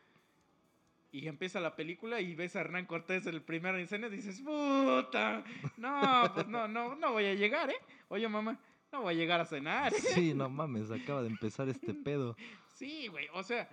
Y 1.17 1.27
empieza 1.27 1.59
la 1.59 1.75
película 1.75 2.21
y 2.21 2.35
ves 2.35 2.55
a 2.55 2.61
Hernán 2.61 2.85
Cortés 2.85 3.25
en 3.25 3.33
el 3.33 3.41
primer 3.41 3.73
escena 3.75 4.05
y 4.05 4.11
dices, 4.11 4.39
puta, 4.41 5.43
no, 5.75 6.31
pues 6.35 6.47
no, 6.47 6.67
no, 6.67 6.95
no 6.95 7.11
voy 7.13 7.25
a 7.25 7.33
llegar, 7.33 7.71
¿eh? 7.71 7.77
Oye, 8.09 8.27
mamá, 8.27 8.59
no 8.91 9.01
voy 9.01 9.15
a 9.15 9.17
llegar 9.17 9.41
a 9.41 9.45
cenar. 9.45 9.91
¿eh? 9.93 9.97
Sí, 10.13 10.35
no 10.35 10.47
mames, 10.47 10.91
acaba 10.91 11.23
de 11.23 11.29
empezar 11.29 11.69
este 11.69 11.95
pedo. 11.95 12.37
Sí, 12.75 13.07
güey, 13.07 13.27
o 13.33 13.41
sea, 13.41 13.67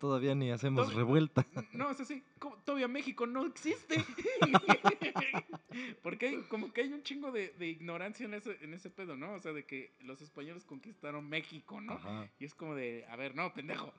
Todavía 0.00 0.34
ni 0.34 0.50
hacemos 0.50 0.94
revuelta. 0.94 1.46
no, 1.72 1.90
es 1.90 2.00
así, 2.00 2.22
como 2.38 2.56
todavía 2.56 2.88
México 2.88 3.26
no 3.26 3.44
existe. 3.46 4.02
Porque 6.02 6.28
hay- 6.28 6.42
como 6.48 6.72
que 6.72 6.80
hay 6.82 6.92
un 6.92 7.02
chingo 7.02 7.30
de, 7.30 7.50
de 7.58 7.68
ignorancia 7.68 8.24
en 8.26 8.34
ese, 8.34 8.56
en 8.62 8.74
ese 8.74 8.90
pedo, 8.90 9.16
¿no? 9.16 9.34
O 9.34 9.38
sea, 9.38 9.52
de 9.52 9.64
que 9.64 9.92
los 10.00 10.20
españoles 10.22 10.64
conquistaron 10.64 11.28
México, 11.28 11.80
¿no? 11.80 11.92
Ajá. 11.92 12.28
Y 12.38 12.44
es 12.44 12.54
como 12.54 12.74
de, 12.74 13.04
a 13.08 13.16
ver, 13.16 13.34
no, 13.34 13.52
pendejo. 13.54 13.92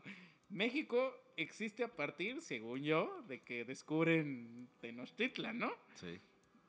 México 0.49 1.13
existe 1.37 1.83
a 1.83 1.87
partir, 1.87 2.41
según 2.41 2.81
yo, 2.83 3.21
de 3.27 3.41
que 3.41 3.63
descubren 3.63 4.67
Tenochtitlan, 4.81 5.59
¿no? 5.59 5.71
Sí. 5.95 6.19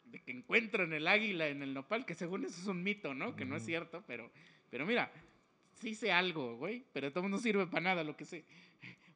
De 0.04 0.20
que 0.20 0.30
encuentran 0.30 0.92
el 0.92 1.08
águila 1.08 1.48
en 1.48 1.62
el 1.62 1.72
nopal, 1.74 2.04
que 2.06 2.14
según 2.14 2.44
eso 2.44 2.60
es 2.60 2.66
un 2.66 2.82
mito, 2.82 3.14
¿no? 3.14 3.34
Que 3.34 3.44
no 3.44 3.56
es 3.56 3.64
cierto, 3.64 4.04
pero, 4.06 4.30
pero 4.70 4.84
mira, 4.86 5.10
sí 5.80 5.94
sé 5.94 6.12
algo, 6.12 6.56
güey, 6.58 6.84
pero 6.92 7.10
todo 7.12 7.28
no 7.28 7.38
sirve 7.38 7.66
para 7.66 7.80
nada 7.82 8.04
lo 8.04 8.14
que 8.16 8.24
sé. 8.26 8.44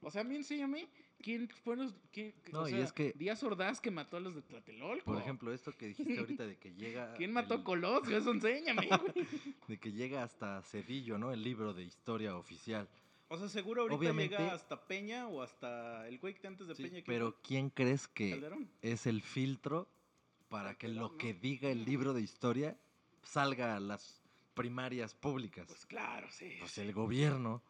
O 0.07 0.11
sea, 0.13 0.21
a 0.21 0.25
mí 0.25 0.37
enséñame 0.37 0.89
¿quién 1.21 1.49
fueron 1.65 1.87
los. 1.87 1.95
Quién, 2.13 2.33
No, 2.53 2.61
o 2.63 2.69
y 2.69 2.75
es 2.75 2.93
que- 2.93 3.13
Díaz 3.17 3.43
Ordaz 3.43 3.81
que 3.81 3.91
mató 3.91 4.17
a 4.17 4.21
los 4.21 4.37
de 4.37 4.43
Tlatelolco. 4.43 5.05
Por 5.05 5.19
ejemplo, 5.21 5.53
esto 5.53 5.73
que 5.77 5.89
dijiste 5.89 6.17
ahorita 6.21 6.47
de 6.47 6.57
que 6.59 6.73
llega. 6.75 7.13
¿Quién 7.17 7.33
mató 7.33 7.55
el- 7.55 7.61
a 7.63 7.65
Colosio? 7.65 8.17
Eso 8.17 8.31
enséñame, 8.31 8.87
güey. 8.87 9.27
De 9.67 9.79
que 9.81 9.91
llega 9.91 10.23
hasta 10.23 10.63
Cedillo, 10.63 11.19
¿no? 11.19 11.33
El 11.33 11.43
libro 11.43 11.75
de 11.75 11.83
historia 11.83 12.37
oficial. 12.37 12.89
O 13.29 13.37
sea, 13.37 13.49
seguro 13.49 13.83
ahorita 13.83 13.99
Obviamente- 13.99 14.37
llega 14.39 14.55
hasta 14.55 14.87
Peña 14.87 15.27
o 15.27 15.43
hasta 15.43 16.07
el 16.07 16.21
güey 16.21 16.35
que 16.35 16.47
antes 16.47 16.69
de 16.69 16.77
Sí, 16.77 16.85
Peña. 16.85 16.93
¿quién 17.03 17.05
pero? 17.07 17.37
¿quién 17.43 17.71
crees 17.71 18.07
que 18.07 18.31
Calderón. 18.31 18.71
es 18.83 19.07
el 19.09 19.23
filtro 19.23 19.89
para 20.49 20.75
que 20.79 20.87
lo 20.87 21.17
que 21.17 21.35
diga 21.35 21.69
el 21.69 21.85
libro 21.85 22.15
de 22.15 22.23
historia 22.23 22.79
salga 23.25 23.75
a 23.75 23.81
las 23.81 24.23
primarias 24.55 25.17
públicas? 25.17 25.67
Pues 25.67 25.85
claro, 25.87 26.29
sí. 26.31 26.55
Pues 26.61 26.79
el 26.79 26.93
gobierno. 26.93 27.61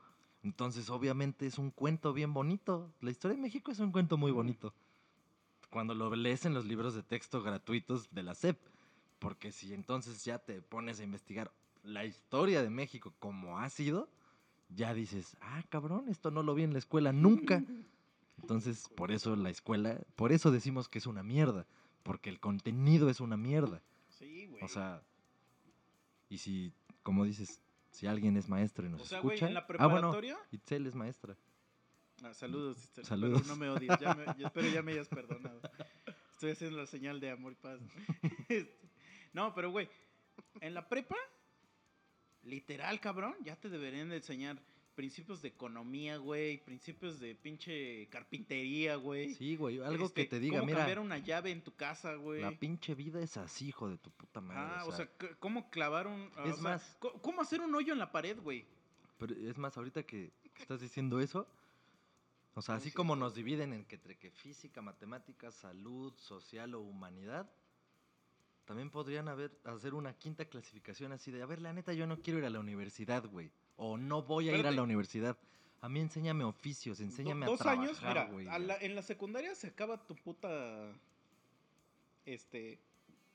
Entonces, 0.47 0.91
obviamente 0.91 1.45
es 1.45 1.59
un 1.59 1.73
cuento 1.73 2.13
bien 2.13 2.33
bonito. 2.33 2.95
La 3.01 3.11
historia 3.11 3.35
de 3.35 3.43
México 3.43 3.73
es 3.73 3.81
un 3.81 3.91
cuento 3.91 4.17
muy 4.17 4.31
bonito. 4.31 4.73
Cuando 5.71 5.93
lo 5.93 6.15
lees 6.15 6.45
en 6.45 6.55
los 6.55 6.65
libros 6.65 6.95
de 6.95 7.03
texto 7.03 7.43
gratuitos 7.43 8.15
de 8.15 8.23
la 8.23 8.37
SEP. 8.37 8.57
Porque 9.19 9.51
si 9.51 9.75
entonces 9.75 10.25
ya 10.25 10.39
te 10.39 10.63
pones 10.63 11.01
a 11.01 11.03
investigar 11.03 11.51
la 11.83 12.05
historia 12.05 12.63
de 12.63 12.71
México 12.71 13.13
como 13.19 13.59
ha 13.59 13.69
sido, 13.71 14.09
ya 14.69 14.95
dices, 14.95 15.37
ah, 15.41 15.65
cabrón, 15.69 16.09
esto 16.09 16.31
no 16.31 16.45
lo 16.45 16.55
vi 16.55 16.63
en 16.63 16.75
la 16.75 16.79
escuela 16.79 17.13
nunca. 17.13 17.65
Entonces, 18.41 18.89
por 18.95 19.11
eso 19.11 19.35
la 19.35 19.51
escuela, 19.51 19.99
por 20.15 20.31
eso 20.31 20.53
decimos 20.53 20.89
que 20.89 20.99
es 20.99 21.07
una 21.09 21.25
mierda. 21.25 21.67
Porque 22.05 22.31
el 22.31 22.39
contenido 22.39 23.11
es 23.11 23.19
una 23.19 23.37
mierda. 23.37 23.83
Sí, 24.11 24.47
güey. 24.47 24.63
O 24.63 24.69
sea, 24.69 25.03
y 26.29 26.39
si, 26.39 26.73
como 27.03 27.25
dices, 27.25 27.61
si 27.97 28.07
alguien 28.07 28.37
es 28.37 28.47
maestro 28.47 28.87
y 28.87 28.91
nos 28.91 29.01
O 29.01 29.05
sea, 29.07 29.21
güey, 29.21 29.37
escucha. 29.37 29.49
en 29.49 29.55
la 29.55 29.61
ah, 29.61 29.87
bueno, 29.87 30.13
preparatoria. 30.13 30.39
Itzel 30.53 30.87
es 30.87 30.95
maestra. 30.95 31.35
Ah, 32.23 32.35
saludos, 32.35 32.91
pero 32.95 33.07
Saludos. 33.07 33.47
no 33.47 33.57
me 33.57 33.71
odies. 33.71 33.91
Ya 33.99 34.15
me, 34.15 34.25
yo 34.39 34.47
espero 34.49 34.69
ya 34.69 34.83
me 34.83 34.93
hayas 34.93 35.09
perdonado. 35.09 35.61
Estoy 36.33 36.51
haciendo 36.51 36.77
la 36.77 36.87
señal 36.87 37.21
de 37.21 37.31
amor 37.31 37.53
y 37.53 37.57
paz. 37.57 37.81
No, 39.33 39.55
pero 39.55 39.71
güey, 39.71 39.87
en 40.63 40.73
la 40.73 40.89
prepa, 40.89 41.17
literal, 42.43 43.01
cabrón, 43.01 43.35
ya 43.45 43.55
te 43.57 43.69
deberían 43.69 44.09
de 44.09 44.17
enseñar 44.17 44.63
principios 44.97 45.43
de 45.43 45.49
economía, 45.49 46.17
güey, 46.17 46.57
principios 46.65 47.21
de 47.21 47.35
pinche 47.37 48.09
carpintería, 48.09 48.97
güey. 48.97 49.35
Sí, 49.35 49.55
güey, 49.55 49.79
algo 49.81 50.07
Este, 50.07 50.25
que 50.25 50.31
te 50.31 50.41
diga, 50.41 50.57
cómo 50.59 50.67
mira, 50.67 50.79
cambiar 50.79 50.99
una 50.99 51.19
llave 51.19 51.51
en 51.53 51.63
tu 51.63 51.77
casa, 51.77 52.15
güey. 52.15 52.41
la 52.41 52.51
pinche 52.59 52.95
vida 52.95 53.21
es 53.21 53.37
así, 53.37 53.69
hijo 53.69 53.89
de 53.89 53.99
tu 53.99 54.11
puta 54.11 54.41
madre. 54.41 54.75
Ah, 54.75 54.85
o 54.87 54.89
o 54.89 54.93
sea, 54.93 55.09
cómo 55.39 55.71
clavar 55.71 56.07
un... 56.07 56.23
Es 56.47 56.55
o 56.55 56.55
sea, 56.55 56.63
más- 56.63 56.97
¿Cómo 56.99 57.43
hacer 57.43 57.61
un 57.61 57.75
hoyo 57.75 57.93
en 57.93 58.01
la 58.01 58.11
pared, 58.11 58.41
güey? 58.41 58.65
pero 59.19 59.35
es 59.35 59.57
más, 59.57 59.77
ahorita 59.77 60.03
que, 60.03 60.33
estás 60.59 60.81
diciendo 60.81 61.21
eso, 61.21 61.47
o 62.55 62.63
sea, 62.63 62.77
así 62.77 62.91
como 62.91 63.17
nos 63.17 63.35
dividen 63.35 63.73
en 63.73 63.85
que, 63.85 63.97
entre 63.97 64.17
que 64.17 64.31
física, 64.31 64.81
matemáticas, 64.83 65.55
salud, 65.55 66.13
social 66.17 66.75
o 66.75 66.81
humanidad, 66.81 67.51
también 68.65 68.91
podrían 68.91 69.29
haber, 69.29 69.59
hacer 69.65 69.95
una 69.95 70.15
quinta 70.15 70.47
clasificación 70.47 71.13
así 71.13 71.31
de, 71.31 71.43
a 71.43 71.47
ver, 71.47 71.61
la 71.61 71.73
neta, 71.73 71.93
yo 71.93 72.07
no 72.07 72.21
quiero 72.21 72.39
ir 72.39 72.47
a 72.47 72.51
la 72.51 72.61
universidad, 72.61 73.25
güey. 73.27 73.51
O 73.77 73.97
no 73.99 74.23
voy 74.23 74.49
a 74.49 74.57
ir 74.57 74.67
a 74.67 74.71
la 74.71 74.83
universidad. 74.83 75.37
A 75.83 75.89
mí 75.89 76.01
enséñame 76.01 76.45
oficios, 76.45 77.01
enséñame 77.01 77.45
Do- 77.47 77.53
a 77.53 77.55
dos 77.55 77.59
trabajar, 77.61 77.85
años, 78.19 78.39
mira, 78.39 78.55
a 78.55 78.59
la- 78.59 78.79
en 78.79 78.95
la 78.95 79.03
secundaria 79.03 79.55
se 79.55 79.69
acaba 79.69 80.07
tu 80.07 80.15
puta 80.17 80.93
este 82.25 82.79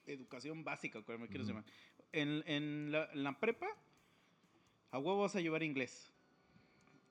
educación 0.08 0.64
básica, 0.64 1.02
como 1.04 1.20
me 1.20 1.28
quieres 1.28 1.48
llamar. 1.48 1.64
En, 2.12 2.44
en 2.48 2.92
la, 2.92 3.06
en 3.14 3.24
la 3.24 3.40
prepa, 3.40 3.68
a 4.92 4.98
huevo 5.00 5.22
vas 5.22 5.36
a 5.36 5.42
llevar 5.42 5.64
inglés. 5.64 6.12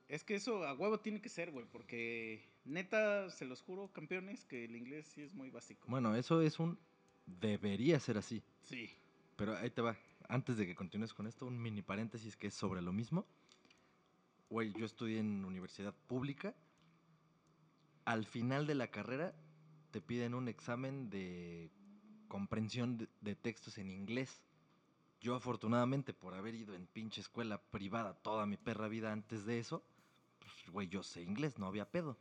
Es 0.09 0.25
que 0.25 0.35
eso 0.35 0.65
a 0.67 0.75
huevo 0.75 0.99
tiene 0.99 1.21
que 1.23 1.29
ser, 1.29 1.53
güey, 1.53 1.65
porque 1.71 2.45
neta, 2.65 3.31
se 3.31 3.45
los 3.45 3.63
juro, 3.63 3.89
campeones, 3.93 4.45
que 4.45 4.65
el 4.65 4.75
inglés 4.77 5.07
sí 5.07 5.23
es 5.23 5.33
muy 5.35 5.51
básico. 5.51 5.87
Bueno, 5.89 6.15
eso 6.17 6.43
es 6.43 6.59
un... 6.59 6.79
Debería 7.27 8.01
ser 8.01 8.19
así. 8.19 8.43
Sí. 8.63 8.91
Pero 9.37 9.57
ahí 9.57 9.71
te 9.71 9.81
va. 9.83 9.97
Antes 10.31 10.57
de 10.57 10.65
que 10.65 10.77
continúes 10.77 11.13
con 11.13 11.27
esto, 11.27 11.45
un 11.45 11.61
mini 11.61 11.83
paréntesis 11.83 12.37
que 12.37 12.47
es 12.47 12.55
sobre 12.55 12.81
lo 12.81 12.93
mismo. 12.93 13.27
Güey, 14.49 14.73
yo 14.75 14.87
estudié 14.87 15.19
en 15.19 15.45
universidad 15.45 15.93
pública. 16.07 16.55
Al 18.05 18.25
final 18.25 18.69
de 18.69 18.77
la 18.77 18.93
carrera 18.93 19.35
te 19.91 20.01
piden 20.01 20.35
un 20.35 20.47
examen 20.47 21.11
de 21.11 21.69
comprensión 22.29 23.09
de, 23.21 23.35
textos 23.35 23.77
en 23.79 23.91
inglés. 23.91 24.41
Yo 25.21 25.35
afortunadamente 25.35 26.15
por 26.15 26.35
haber 26.35 26.55
ido 26.55 26.75
en 26.75 26.87
pinche 26.87 27.21
escuela 27.21 27.61
privada 27.61 28.15
toda 28.15 28.47
mi 28.47 28.57
perra 28.57 28.87
vida 28.87 29.11
antes 29.11 29.45
de 29.45 29.59
eso, 29.59 29.83
pues 30.39 30.53
güey, 30.71 30.89
yo 30.89 31.03
sé 31.03 31.23
inglés, 31.23 31.59
no 31.59 31.67
había 31.67 31.91
pedo. 31.91 32.17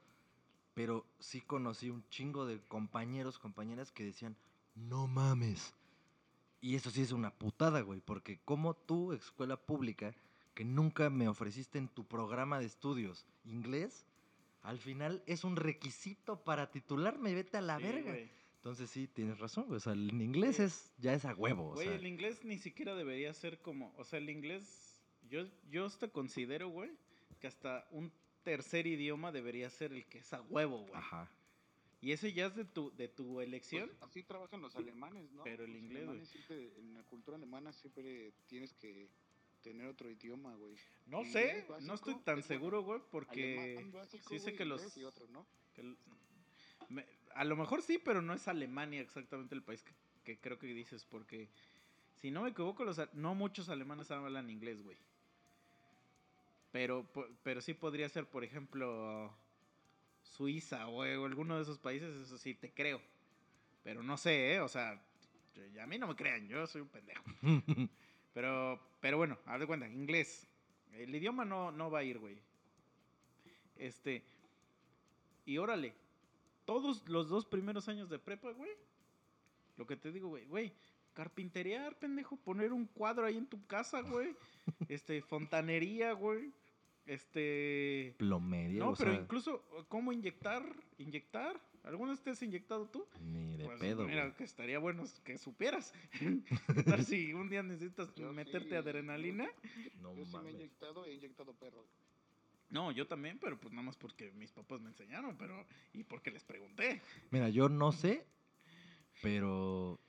Pero 0.73 1.05
sí 1.19 1.41
conocí 1.41 1.91
un 1.91 2.03
chingo 2.09 2.47
de 2.47 2.59
compañeros, 2.61 3.37
compañeras 3.37 3.91
que 3.91 4.03
decían, 4.03 4.35
no 4.73 5.05
mames. 5.05 5.75
Y 6.61 6.75
eso 6.75 6.89
sí 6.91 7.01
es 7.01 7.11
una 7.11 7.31
putada, 7.33 7.81
güey, 7.81 8.01
porque 8.01 8.39
como 8.43 8.73
tú, 8.75 9.13
escuela 9.13 9.55
pública, 9.57 10.13
que 10.53 10.65
nunca 10.65 11.09
me 11.09 11.27
ofreciste 11.29 11.77
en 11.77 11.87
tu 11.87 12.05
programa 12.05 12.59
de 12.59 12.65
estudios 12.65 13.25
inglés, 13.45 14.05
al 14.61 14.77
final 14.79 15.23
es 15.25 15.45
un 15.45 15.55
requisito 15.55 16.43
para 16.43 16.69
titularme, 16.69 17.33
vete 17.33 17.57
a 17.57 17.61
la 17.61 17.77
Sí, 17.77 17.83
verga. 17.83 18.11
güey. 18.11 18.29
Entonces 18.55 18.89
sí, 18.89 19.07
tienes 19.07 19.39
razón, 19.39 19.65
güey, 19.67 19.77
o 19.77 19.79
sea, 19.79 19.93
el 19.93 20.21
inglés 20.21 20.57
Sí. 20.57 20.63
es 20.63 20.91
ya 20.97 21.13
es 21.13 21.23
a 21.23 21.33
huevo, 21.33 21.69
o 21.69 21.73
Güey, 21.75 21.87
sea, 21.87 21.95
el 21.95 22.05
inglés 22.05 22.43
ni 22.43 22.57
siquiera 22.57 22.93
debería 22.93 23.33
ser 23.33 23.59
como, 23.61 23.93
o 23.97 24.03
sea, 24.03 24.19
el 24.19 24.29
inglés, 24.29 24.99
yo, 25.29 25.45
yo 25.71 25.85
hasta 25.85 26.09
considero, 26.09 26.67
güey, 26.67 26.91
que 27.39 27.47
hasta 27.47 27.87
un 27.91 28.11
tercer 28.43 28.85
idioma 28.85 29.31
debería 29.31 29.69
ser 29.69 29.93
el 29.93 30.05
que 30.07 30.17
es 30.19 30.33
a 30.33 30.41
huevo, 30.41 30.79
güey. 30.79 30.91
ajá. 30.93 31.31
Y 32.01 32.11
ese 32.13 32.31
ya 32.31 32.45
es 32.45 32.55
de 32.55 32.63
tu, 32.65 32.95
de 32.95 33.07
tu 33.09 33.33
Pues, 33.33 33.47
elección. 33.47 33.91
así 34.01 34.23
trabajan 34.23 34.61
los 34.61 34.75
alemanes, 34.75 35.29
¿no? 35.31 35.43
Pero 35.43 35.65
el 35.65 35.71
Los 35.73 35.81
inglés, 35.81 36.05
güey. 36.07 36.25
siempre- 36.25 36.71
en 36.79 36.93
la 36.93 37.03
cultura 37.03 37.35
alemana 37.35 37.73
siempre 37.73 38.31
tienes 38.47 38.73
que 38.73 39.09
tener 39.61 39.85
otro 39.87 40.09
idioma, 40.09 40.55
güey. 40.55 40.75
No 41.07 41.25
sé, 41.25 41.65
no 41.81 41.93
estoy 41.95 42.15
tan 42.23 42.41
seguro, 42.43 42.83
güey, 42.83 43.01
porque 43.11 43.59
Alemán 43.75 43.91
básico, 43.91 44.29
sí 44.29 44.39
sé 44.39 44.43
güey, 44.51 44.55
que 44.55 44.65
los... 44.65 44.97
y 44.97 45.03
otro, 45.03 45.27
¿no? 45.27 45.45
que 45.73 45.81
el- 45.81 45.97
me- 46.87 47.05
a 47.35 47.43
lo 47.43 47.57
mejor 47.57 47.81
sí, 47.81 47.97
pero 47.97 48.21
no 48.21 48.33
es 48.33 48.47
Alemania 48.47 49.01
exactamente 49.01 49.53
el 49.53 49.61
país 49.61 49.83
que, 49.83 49.93
que 50.23 50.39
creo 50.39 50.57
que 50.57 50.67
dices, 50.67 51.03
porque 51.03 51.49
si 52.21 52.31
no 52.31 52.43
me 52.43 52.49
equivoco, 52.51 52.85
los, 52.85 52.97
no 53.13 53.35
muchos 53.35 53.67
alemanes 53.67 54.09
hablan 54.11 54.49
inglés, 54.49 54.81
güey. 54.81 54.97
Pero, 56.71 57.05
pero 57.43 57.61
sí 57.61 57.73
podría 57.73 58.07
ser, 58.09 58.27
por 58.27 58.43
ejemplo, 58.43 59.33
Suiza 60.29 60.87
o 60.87 61.01
alguno 61.03 61.57
de 61.57 61.63
esos 61.63 61.79
países, 61.79 62.15
eso 62.15 62.37
sí 62.37 62.53
te 62.53 62.71
creo. 62.71 63.01
Pero 63.83 64.03
no 64.03 64.17
sé, 64.17 64.53
¿eh? 64.53 64.61
O 64.61 64.67
sea, 64.67 65.01
yo- 65.53 65.81
a 65.81 65.87
mí 65.87 65.97
no 65.97 66.07
me 66.07 66.15
crean, 66.15 66.47
yo 66.47 66.65
soy 66.67 66.81
un 66.81 66.89
pendejo. 66.89 67.23
Pero, 68.31 68.79
pero 69.01 69.17
bueno, 69.17 69.37
haz 69.47 69.59
de 69.59 69.65
cuenta, 69.67 69.87
inglés. 69.87 70.47
El 70.93 71.13
idioma 71.13 71.43
no, 71.45 71.71
no 71.71 71.89
va 71.89 71.99
a 71.99 72.03
ir, 72.03 72.19
güey. 72.19 72.37
Este. 73.75 74.23
Y 75.45 75.57
órale, 75.57 75.93
todos 76.63 77.07
los 77.09 77.27
dos 77.27 77.45
primeros 77.45 77.89
años 77.89 78.07
de 78.09 78.19
prepa, 78.19 78.51
güey. 78.51 78.71
Lo 79.77 79.87
que 79.87 79.97
te 79.97 80.11
digo, 80.11 80.29
güey, 80.29 80.45
güey. 80.45 80.71
Carpinterear, 81.13 81.97
pendejo. 81.97 82.37
Poner 82.37 82.71
un 82.71 82.85
cuadro 82.85 83.25
ahí 83.25 83.35
en 83.37 83.47
tu 83.47 83.65
casa, 83.65 84.01
güey. 84.01 84.35
Este, 84.89 85.21
fontanería, 85.23 86.13
güey. 86.13 86.51
Este. 87.09 88.13
Plomería, 88.19 88.79
No, 88.83 88.93
pero 88.93 89.13
sea, 89.13 89.21
incluso, 89.21 89.63
¿cómo 89.87 90.13
inyectar? 90.13 90.63
¿Inyectar? 90.99 91.59
¿Alguna 91.83 92.11
vez 92.11 92.21
te 92.21 92.29
has 92.29 92.41
inyectado 92.43 92.87
tú? 92.87 93.07
ni 93.19 93.57
de 93.57 93.65
Pues, 93.65 93.79
pedo, 93.79 94.05
Mira, 94.05 94.25
güey. 94.25 94.35
que 94.35 94.43
estaría 94.43 94.77
bueno 94.77 95.03
que 95.23 95.39
supieras. 95.39 95.91
¿Qué 96.75 96.83
tal 96.83 97.03
si 97.03 97.33
un 97.33 97.49
día 97.49 97.63
necesitas 97.63 98.13
Yo 98.13 98.31
meterte 98.31 98.69
sí, 98.69 98.75
adrenalina? 98.75 99.49
No 100.01 100.15
Yo 100.15 100.23
sí 100.23 100.31
me 100.33 100.37
he 100.37 100.43
mames. 100.43 100.53
inyectado, 100.53 101.05
he 101.05 101.13
inyectado 101.15 101.53
perro. 101.55 101.83
No, 102.69 102.91
yo 102.91 103.07
también, 103.07 103.39
pero 103.39 103.59
pues 103.59 103.73
nada 103.73 103.83
más 103.87 103.97
porque 103.97 104.31
mis 104.33 104.51
papás 104.51 104.79
me 104.79 104.89
enseñaron, 104.89 105.35
pero 105.35 105.65
y 105.93 106.03
porque 106.03 106.29
les 106.29 106.43
pregunté. 106.43 107.01
Mira, 107.31 107.49
yo 107.49 107.69
no 107.69 107.91
sé, 107.91 108.23
pero 109.23 109.99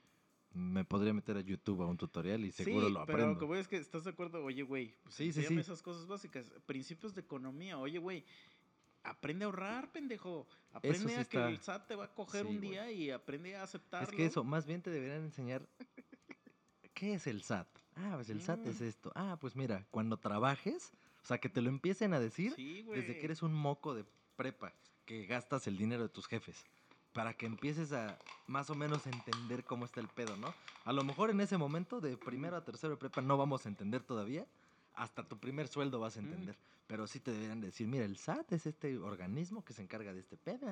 me 0.52 0.85
podría 0.85 1.12
meter 1.12 1.36
a 1.36 1.40
YouTube 1.40 1.82
a 1.82 1.86
un 1.86 1.97
tutorial 1.97 2.44
y 2.44 2.51
seguro 2.52 2.86
sí, 2.89 2.93
lo 2.93 3.05
pero 3.06 3.12
aprendo. 3.18 3.35
lo 3.35 3.39
que 3.39 3.44
voy 3.44 3.59
es 3.59 3.68
que 3.68 3.77
estás 3.77 4.05
de 4.05 4.10
acuerdo, 4.10 4.43
oye, 4.44 4.62
güey, 4.62 4.94
pues 5.02 5.14
Sí, 5.14 5.32
sí, 5.32 5.44
sí. 5.44 5.59
esas 5.59 5.81
cosas 5.82 6.06
básicas, 6.06 6.47
principios 6.66 7.14
de 7.14 7.20
economía, 7.20 7.78
oye, 7.78 7.98
güey, 7.98 8.24
aprende 9.05 9.44
a 9.44 9.47
ahorrar, 9.47 9.93
pendejo, 9.93 10.47
aprende 10.72 10.98
sí 11.09 11.14
a 11.14 11.20
está- 11.20 11.47
que 11.47 11.52
el 11.52 11.59
SAT 11.60 11.86
te 11.89 11.94
va 11.94 12.05
a 12.06 12.14
coger 12.14 12.47
un 12.47 12.56
güey. 12.59 12.70
día 12.70 12.90
y 12.90 13.10
aprende 13.10 13.55
a 13.56 13.62
aceptarlo. 13.62 14.09
Es 14.09 14.14
que 14.14 14.27
eso, 14.27 14.43
más 14.44 14.66
bien 14.66 14.82
te 14.82 14.90
deberían 14.90 15.22
enseñar 15.22 15.66
qué 16.94 17.14
es 17.14 17.27
el 17.27 17.43
SAT. 17.43 17.68
Ah, 17.97 18.12
pues 18.16 18.31
el 18.31 18.40
SAT 18.43 18.66
es 18.66 18.81
Mm. 18.81 18.85
esto. 18.85 19.12
Ah, 19.14 19.39
pues 19.40 19.56
mira, 19.56 19.86
cuando 19.90 20.16
trabajes, 20.18 20.93
o 21.22 21.27
sea, 21.27 21.39
que 21.39 21.48
te 21.48 21.60
lo 21.60 21.68
empiecen 21.68 22.12
a 22.14 22.20
decir 22.20 22.55
desde 22.56 23.18
que 23.18 23.24
eres 23.24 23.43
un 23.43 23.52
moco 23.55 23.94
de 23.94 24.05
prepa, 24.36 24.72
que 25.05 25.27
gastas 25.27 25.66
el 25.66 25.77
dinero 25.77 26.02
de 26.02 26.09
tus 26.09 26.27
jefes, 26.27 26.64
para 27.12 27.35
que 27.35 27.47
empieces 27.47 27.93
a 27.93 28.20
más 28.47 28.69
o 28.70 28.74
menos 28.74 29.07
entender 29.07 29.65
cómo 29.65 29.85
está 29.85 30.01
el 30.01 30.09
pedo, 30.09 30.37
¿no? 30.37 30.57
A 30.85 30.93
lo 30.93 31.05
mejor 31.05 31.31
en 31.31 31.41
ese 31.41 31.57
momento, 31.57 32.01
de 32.01 32.16
primero 32.16 32.57
a 32.57 32.65
tercero 32.65 32.93
de 32.95 32.97
prepa, 32.97 33.23
no 33.23 33.37
vamos 33.37 33.65
a 33.66 33.69
entender 33.69 34.03
todavía, 34.03 34.47
hasta 34.95 35.28
tu 35.28 35.39
primer 35.39 35.69
sueldo 35.69 36.01
vas 36.01 36.16
a 36.16 36.20
Mm. 36.20 36.24
entender. 36.24 36.59
Pero 36.87 37.07
sí 37.07 37.20
te 37.20 37.31
deberían 37.31 37.61
decir, 37.61 37.87
mira, 37.87 38.05
el 38.05 38.16
SAT 38.16 38.53
es 38.53 38.66
este 38.66 38.99
organismo 38.99 39.65
que 39.65 39.73
se 39.73 39.82
encarga 39.82 40.12
de 40.12 40.20
este 40.20 40.37
pedo. 40.37 40.66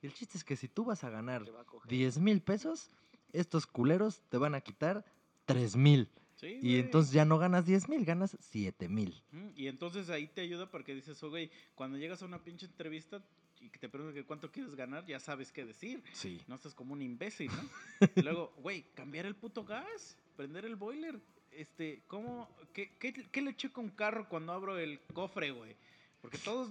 Y 0.00 0.06
el 0.06 0.14
chiste 0.14 0.38
es 0.38 0.44
que 0.44 0.56
si 0.56 0.68
tú 0.68 0.84
vas 0.86 1.04
a 1.04 1.10
ganar 1.10 1.42
a 1.42 1.64
coger. 1.64 1.90
10 1.90 2.18
mil 2.18 2.40
pesos, 2.40 2.90
estos 3.32 3.66
culeros 3.66 4.22
te 4.30 4.38
van 4.38 4.54
a 4.54 4.62
quitar 4.62 5.04
3 5.44 5.76
mil. 5.76 6.08
Sí, 6.36 6.58
Y 6.62 6.78
entonces 6.78 7.12
ya 7.12 7.24
no 7.24 7.38
ganas 7.38 7.66
10 7.66 7.88
mil, 7.88 8.04
ganas 8.04 8.36
7 8.40 8.88
mil. 8.88 9.22
Y 9.54 9.68
entonces 9.68 10.08
ahí 10.10 10.26
te 10.26 10.40
ayuda 10.40 10.70
porque 10.70 10.94
dices, 10.94 11.22
oh, 11.22 11.30
güey, 11.30 11.50
cuando 11.74 11.98
llegas 11.98 12.22
a 12.22 12.24
una 12.26 12.42
pinche 12.42 12.66
entrevista 12.66 13.22
y 13.62 13.70
que 13.70 13.78
te 13.78 13.88
preguntan 13.88 14.14
que 14.14 14.24
cuánto 14.26 14.50
quieres 14.50 14.74
ganar, 14.74 15.04
ya 15.06 15.20
sabes 15.20 15.52
qué 15.52 15.64
decir. 15.64 16.02
Sí. 16.12 16.40
No 16.48 16.56
estás 16.56 16.74
como 16.74 16.92
un 16.92 17.02
imbécil, 17.02 17.50
¿no? 17.50 18.08
Y 18.16 18.22
Luego, 18.22 18.52
güey, 18.58 18.84
cambiar 18.94 19.26
el 19.26 19.34
puto 19.36 19.64
gas, 19.64 20.16
prender 20.36 20.64
el 20.64 20.76
boiler. 20.76 21.18
Este, 21.52 22.02
¿cómo? 22.08 22.48
¿Qué, 22.72 22.96
qué, 22.98 23.12
qué 23.12 23.42
le 23.42 23.54
checo 23.56 23.80
a 23.80 23.84
un 23.84 23.90
carro 23.90 24.28
cuando 24.28 24.52
abro 24.52 24.78
el 24.78 25.00
cofre, 25.12 25.50
güey? 25.50 25.76
Porque 26.22 26.38
todos 26.38 26.70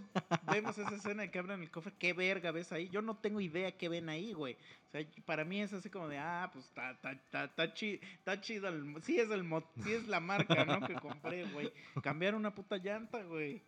vemos 0.52 0.78
esa 0.78 0.96
escena 0.96 1.24
de 1.24 1.30
que 1.32 1.38
abren 1.40 1.62
el 1.62 1.70
cofre. 1.70 1.92
¿Qué 2.00 2.14
verga 2.14 2.52
ves 2.52 2.72
ahí? 2.72 2.88
Yo 2.90 3.02
no 3.02 3.18
tengo 3.18 3.42
idea 3.42 3.78
qué 3.78 3.90
ven 3.90 4.08
ahí, 4.08 4.32
güey. 4.34 4.54
O 4.88 4.92
sea, 4.92 5.06
para 5.26 5.44
mí 5.44 5.62
es 5.62 5.74
así 5.74 5.90
como 5.90 6.08
de, 6.08 6.18
ah, 6.18 6.50
pues 6.54 6.66
está 6.66 6.92
está- 6.92 7.12
está- 7.12 7.44
está 7.46 7.74
chi- 7.74 8.00
chido. 8.42 8.70
el- 8.70 8.96
sí, 9.04 9.20
es 9.20 9.30
el 9.30 9.46
sí 9.84 9.92
es 9.94 10.08
la 10.08 10.20
marca, 10.22 10.64
¿no? 10.66 10.86
Que 10.88 10.94
compré, 10.96 11.44
güey. 11.52 11.72
Cambiar 12.02 12.34
una 12.36 12.56
puta 12.56 12.78
llanta, 12.78 13.22
güey. 13.24 13.62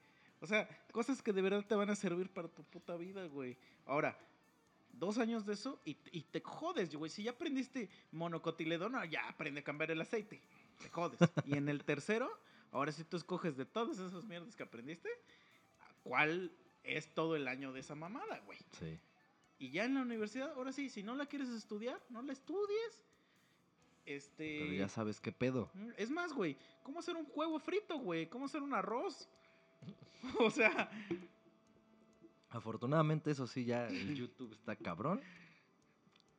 O 0.44 0.46
sea, 0.46 0.68
cosas 0.92 1.22
que 1.22 1.32
de 1.32 1.42
verdad 1.42 1.66
te 1.66 1.74
van 1.74 1.90
a 1.90 1.96
servir 1.96 2.30
para 2.30 2.50
tu 2.50 2.66
puta 2.66 2.98
vida, 2.98 3.26
güey. 3.28 3.56
Ahora, 3.86 4.20
dos 4.92 5.18
años 5.18 5.46
de 5.46 5.54
eso 5.54 5.80
y, 5.86 5.96
y 6.12 6.24
te 6.24 6.42
jodes, 6.42 6.94
güey. 6.94 7.10
Si 7.10 7.24
ya 7.24 7.32
aprendiste 7.32 7.90
monocotiledona, 8.12 9.06
ya 9.06 9.26
aprende 9.30 9.62
a 9.62 9.64
cambiar 9.64 9.92
el 9.92 10.02
aceite. 10.02 10.42
Te 10.82 10.90
jodes. 10.90 11.18
Y 11.46 11.56
en 11.56 11.70
el 11.70 11.86
tercero, 11.86 12.30
ahora 12.72 12.92
sí 12.92 13.06
tú 13.06 13.16
escoges 13.16 13.56
de 13.56 13.66
todas 13.66 13.98
esas 13.98 14.26
mierdas 14.26 14.54
que 14.54 14.64
aprendiste, 14.64 15.08
¿cuál 16.04 16.52
es 16.84 17.08
todo 17.14 17.38
el 17.38 17.48
año 17.48 17.72
de 17.72 17.80
esa 17.80 17.96
mamada, 17.96 18.42
güey? 18.42 18.60
Sí. 18.78 19.00
Y 19.60 19.72
ya 19.72 19.86
en 19.86 19.94
la 19.94 20.02
universidad, 20.02 20.52
ahora 20.58 20.74
sí, 20.74 20.90
si 20.90 21.04
no 21.04 21.16
la 21.16 21.26
quieres 21.26 21.48
estudiar, 21.48 22.04
no 22.10 22.22
la 22.22 22.34
estudies. 22.34 23.06
Este. 24.06 24.60
Pero 24.60 24.74
ya 24.74 24.90
sabes 24.90 25.22
qué 25.22 25.32
pedo. 25.32 25.72
Es 25.96 26.12
más, 26.12 26.34
güey, 26.34 26.58
¿cómo 26.84 27.00
hacer 27.00 27.16
un 27.16 27.26
huevo 27.34 27.60
frito, 27.60 27.98
güey? 27.98 28.28
¿Cómo 28.28 28.48
hacer 28.48 28.62
un 28.62 28.74
arroz? 28.74 29.30
o 30.40 30.50
sea, 30.50 30.90
Afortunadamente, 32.54 33.32
eso 33.32 33.48
sí, 33.48 33.66
ya 33.66 33.88
el 33.88 34.16
YouTube 34.16 34.54
está 34.54 34.76
cabrón. 34.76 35.22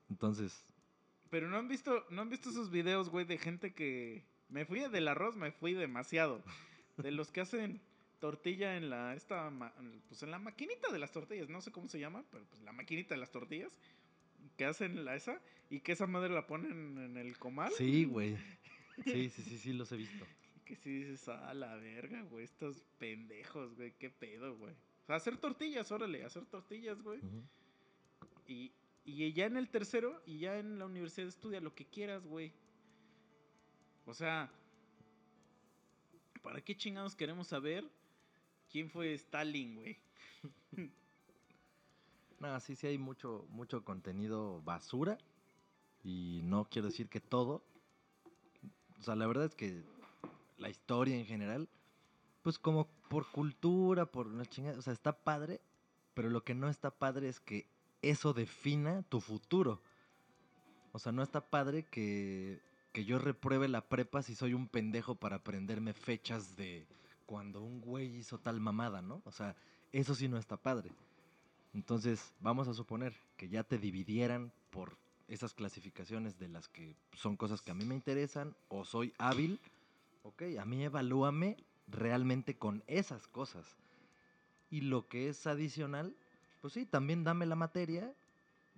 Entonces, 0.08 0.64
pero 1.28 1.48
no 1.48 1.56
han 1.56 1.66
visto, 1.66 2.06
no 2.10 2.22
han 2.22 2.30
visto 2.30 2.50
esos 2.50 2.70
videos, 2.70 3.08
güey, 3.08 3.24
de 3.24 3.38
gente 3.38 3.74
que 3.74 4.24
me 4.48 4.64
fui 4.64 4.78
del 4.78 5.08
arroz, 5.08 5.34
me 5.34 5.50
fui 5.50 5.74
demasiado. 5.74 6.44
De 6.96 7.10
los 7.10 7.32
que 7.32 7.40
hacen 7.40 7.80
tortilla 8.20 8.76
en 8.76 8.88
la 8.88 9.14
esta 9.14 9.50
pues 10.06 10.22
en 10.22 10.30
la 10.30 10.38
maquinita 10.38 10.92
de 10.92 11.00
las 11.00 11.10
tortillas, 11.10 11.48
no 11.48 11.60
sé 11.60 11.72
cómo 11.72 11.88
se 11.88 11.98
llama, 11.98 12.24
pero 12.30 12.44
pues 12.44 12.62
la 12.62 12.70
maquinita 12.70 13.14
de 13.14 13.20
las 13.20 13.32
tortillas 13.32 13.76
que 14.56 14.64
hacen 14.64 15.04
la 15.04 15.16
esa 15.16 15.42
y 15.70 15.80
que 15.80 15.90
esa 15.90 16.06
madre 16.06 16.32
la 16.32 16.46
ponen 16.46 16.98
en 16.98 17.16
el 17.16 17.36
comal. 17.36 17.72
sí, 17.76 18.04
güey. 18.04 18.36
Sí, 19.02 19.28
sí, 19.28 19.42
sí, 19.42 19.58
sí, 19.58 19.72
los 19.72 19.90
he 19.90 19.96
visto. 19.96 20.24
Que 20.64 20.76
si 20.76 20.90
dices, 20.90 21.28
ah, 21.28 21.52
la 21.54 21.74
verga, 21.76 22.22
güey, 22.22 22.44
estos 22.44 22.84
pendejos, 22.98 23.74
güey, 23.76 23.92
qué 23.98 24.10
pedo, 24.10 24.56
güey. 24.56 24.72
O 24.72 25.06
sea, 25.06 25.16
hacer 25.16 25.36
tortillas, 25.36 25.92
órale, 25.92 26.24
hacer 26.24 26.46
tortillas, 26.46 27.02
güey. 27.02 27.20
Y, 28.48 28.72
y 29.04 29.32
ya 29.32 29.46
en 29.46 29.56
el 29.56 29.68
tercero, 29.68 30.22
y 30.24 30.38
ya 30.38 30.58
en 30.58 30.78
la 30.78 30.86
universidad 30.86 31.28
estudia 31.28 31.60
lo 31.60 31.74
que 31.74 31.84
quieras, 31.84 32.26
güey. 32.26 32.52
O 34.06 34.14
sea, 34.14 34.50
¿para 36.42 36.60
qué 36.60 36.76
chingados 36.76 37.14
queremos 37.14 37.48
saber 37.48 37.84
quién 38.70 38.88
fue 38.88 39.14
Stalin, 39.14 39.76
güey? 39.76 39.98
No, 42.40 42.60
sí, 42.60 42.76
sí 42.76 42.86
hay 42.86 42.98
mucho, 42.98 43.46
mucho 43.48 43.82
contenido 43.84 44.60
basura. 44.62 45.16
Y 46.02 46.40
no 46.44 46.68
quiero 46.68 46.88
decir 46.88 47.08
que 47.08 47.20
todo. 47.20 47.64
O 48.98 49.02
sea, 49.02 49.16
la 49.16 49.26
verdad 49.26 49.46
es 49.46 49.54
que 49.54 49.82
la 50.56 50.68
historia 50.68 51.16
en 51.16 51.26
general, 51.26 51.68
pues 52.42 52.58
como 52.58 52.88
por 53.08 53.30
cultura, 53.30 54.06
por 54.06 54.26
una 54.26 54.46
chingada, 54.46 54.78
o 54.78 54.82
sea, 54.82 54.92
está 54.92 55.12
padre, 55.12 55.60
pero 56.14 56.30
lo 56.30 56.44
que 56.44 56.54
no 56.54 56.68
está 56.68 56.90
padre 56.90 57.28
es 57.28 57.40
que 57.40 57.66
eso 58.02 58.32
defina 58.32 59.02
tu 59.02 59.20
futuro. 59.20 59.80
O 60.92 60.98
sea, 60.98 61.12
no 61.12 61.22
está 61.22 61.40
padre 61.40 61.84
que, 61.84 62.60
que 62.92 63.04
yo 63.04 63.18
repruebe 63.18 63.66
la 63.66 63.80
prepa 63.80 64.22
si 64.22 64.34
soy 64.34 64.54
un 64.54 64.68
pendejo 64.68 65.16
para 65.16 65.36
aprenderme 65.36 65.92
fechas 65.92 66.56
de 66.56 66.86
cuando 67.26 67.62
un 67.62 67.80
güey 67.80 68.16
hizo 68.16 68.38
tal 68.38 68.60
mamada, 68.60 69.02
¿no? 69.02 69.22
O 69.24 69.32
sea, 69.32 69.56
eso 69.92 70.14
sí 70.14 70.28
no 70.28 70.38
está 70.38 70.56
padre. 70.56 70.90
Entonces, 71.72 72.32
vamos 72.40 72.68
a 72.68 72.74
suponer 72.74 73.14
que 73.36 73.48
ya 73.48 73.64
te 73.64 73.78
dividieran 73.78 74.52
por 74.70 74.96
esas 75.28 75.54
clasificaciones 75.54 76.38
de 76.38 76.48
las 76.48 76.68
que 76.68 76.94
son 77.12 77.36
cosas 77.36 77.62
que 77.62 77.70
a 77.70 77.74
mí 77.74 77.84
me 77.84 77.94
interesan 77.94 78.54
o 78.68 78.84
soy 78.84 79.12
hábil. 79.18 79.60
Ok, 80.24 80.42
a 80.58 80.64
mí 80.64 80.82
evalúame 80.82 81.58
realmente 81.86 82.56
con 82.56 82.82
esas 82.86 83.26
cosas. 83.26 83.76
Y 84.70 84.80
lo 84.80 85.06
que 85.06 85.28
es 85.28 85.46
adicional, 85.46 86.16
pues 86.62 86.72
sí, 86.72 86.86
también 86.86 87.24
dame 87.24 87.44
la 87.44 87.56
materia, 87.56 88.12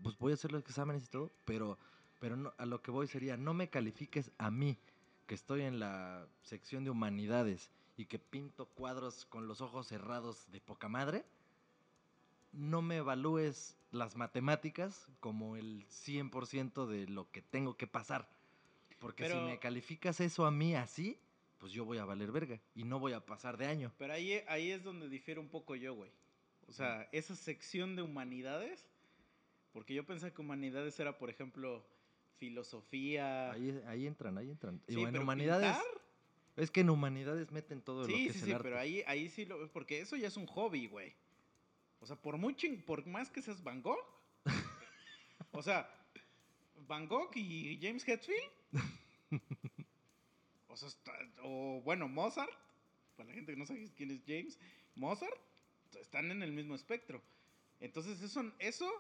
pues 0.03 0.19
voy 0.19 0.33
a 0.33 0.35
hacer 0.35 0.51
los 0.51 0.63
exámenes 0.63 1.05
y 1.05 1.09
todo, 1.09 1.31
pero, 1.45 1.79
pero 2.19 2.37
no, 2.37 2.53
a 2.59 2.67
lo 2.67 2.83
que 2.83 2.91
voy 2.91 3.07
sería, 3.07 3.37
no 3.37 3.55
me 3.55 3.71
califiques 3.71 4.33
a 4.39 4.51
mí, 4.51 4.77
que 5.29 5.37
estoy 5.37 5.63
en 5.63 5.79
la 5.79 6.27
sección 6.43 6.83
de 6.83 6.91
humanidades 6.91 7.71
y 7.97 8.07
que 8.07 8.19
pinto 8.19 8.67
cuadros 8.67 9.25
con 9.25 9.47
los 9.47 9.61
ojos 9.61 9.87
cerrados 9.87 10.51
de 10.51 10.61
poca 10.61 10.89
madre, 10.89 11.25
no 12.53 12.83
me 12.83 12.97
evalúes 12.97 13.77
las 13.93 14.17
matemáticas 14.17 15.07
como 15.21 15.57
el 15.57 15.87
100% 15.89 16.87
de 16.87 17.07
lo 17.07 17.31
que 17.31 17.41
tengo 17.41 17.77
que 17.77 17.87
pasar. 17.87 18.29
Porque 18.99 19.25
Pero- 19.25 19.39
si 19.39 19.47
me 19.47 19.61
calificas 19.61 20.21
eso 20.21 20.45
a 20.45 20.51
mí 20.51 20.75
así, 20.75 21.19
pues 21.59 21.73
yo 21.73 21.85
voy 21.85 21.99
a 21.99 22.05
valer 22.05 22.33
verga 22.33 22.61
y 22.75 22.85
no 22.85 22.99
voy 22.99 23.13
a 23.13 23.25
pasar 23.25 23.57
de 23.57 23.67
año. 23.67 23.93
Pero 23.99 24.13
ahí, 24.13 24.43
ahí 24.49 24.71
es 24.71 24.83
donde 24.85 25.09
difiere 25.09 25.41
un 25.41 25.49
poco 25.49 25.75
yo, 25.77 25.95
güey. 25.95 26.11
O 26.69 26.73
sea, 26.73 27.09
esa 27.13 27.37
sección 27.37 27.95
de 27.97 28.03
humanidades, 28.03 28.87
porque 29.73 29.95
yo 29.95 30.05
pensaba 30.05 30.33
que 30.35 30.41
humanidades 30.41 30.99
era, 30.99 31.17
por 31.19 31.31
ejemplo, 31.31 31.87
filosofía. 32.39 33.53
Ahí, 33.53 33.81
ahí 33.87 34.07
entran, 34.07 34.37
ahí 34.39 34.51
entran. 34.51 34.83
Y 34.87 34.93
Sí, 34.93 34.97
bueno, 34.97 35.13
pero 35.13 35.23
humanidades, 35.25 35.77
pintar, 35.77 36.03
es 36.57 36.71
que 36.71 36.81
en 36.81 36.91
humanidades 36.91 37.51
meten 37.53 37.81
todo 37.83 38.01
lo 38.03 38.07
Sí, 38.07 38.27
que 38.27 38.33
sí, 38.33 38.39
es 38.39 38.45
sí, 38.45 38.51
el 38.51 38.57
arte. 38.57 38.65
pero 38.65 38.79
ahí, 38.79 39.03
ahí 39.07 39.29
sí 39.29 39.45
lo 39.47 39.71
porque 39.73 40.01
eso 40.01 40.17
ya 40.17 40.29
es 40.29 40.37
un 40.37 40.47
hobby, 40.47 40.87
güey. 40.89 41.15
O 42.01 42.07
sea, 42.07 42.17
por 42.17 42.37
muy 42.37 42.55
ching- 42.55 42.85
por 42.85 43.07
más 43.07 43.31
que 43.31 43.41
seas 43.43 43.63
Van 43.63 43.81
Gogh, 43.81 43.99
o 45.53 45.63
sea, 45.63 45.89
Van 46.87 47.07
Gogh 47.09 47.31
y 47.37 47.79
James 47.81 48.07
Hetfield, 48.07 48.51
o 50.77 50.79
sea, 50.79 50.89
está- 50.89 51.13
o 51.43 51.81
bueno, 51.83 52.07
Mozart, 52.09 52.53
para 53.17 53.29
la 53.31 53.35
gente 53.35 53.53
que 53.53 53.59
no 53.59 53.65
sabe 53.67 53.91
quién 53.97 54.11
es 54.11 54.21
James, 54.27 54.59
Mozart, 54.95 55.35
están 56.01 56.31
en 56.31 56.43
el 56.43 56.53
mismo 56.53 56.75
espectro. 56.75 57.23
Entonces, 57.81 58.21
eso, 58.21 58.53
eso 58.59 58.91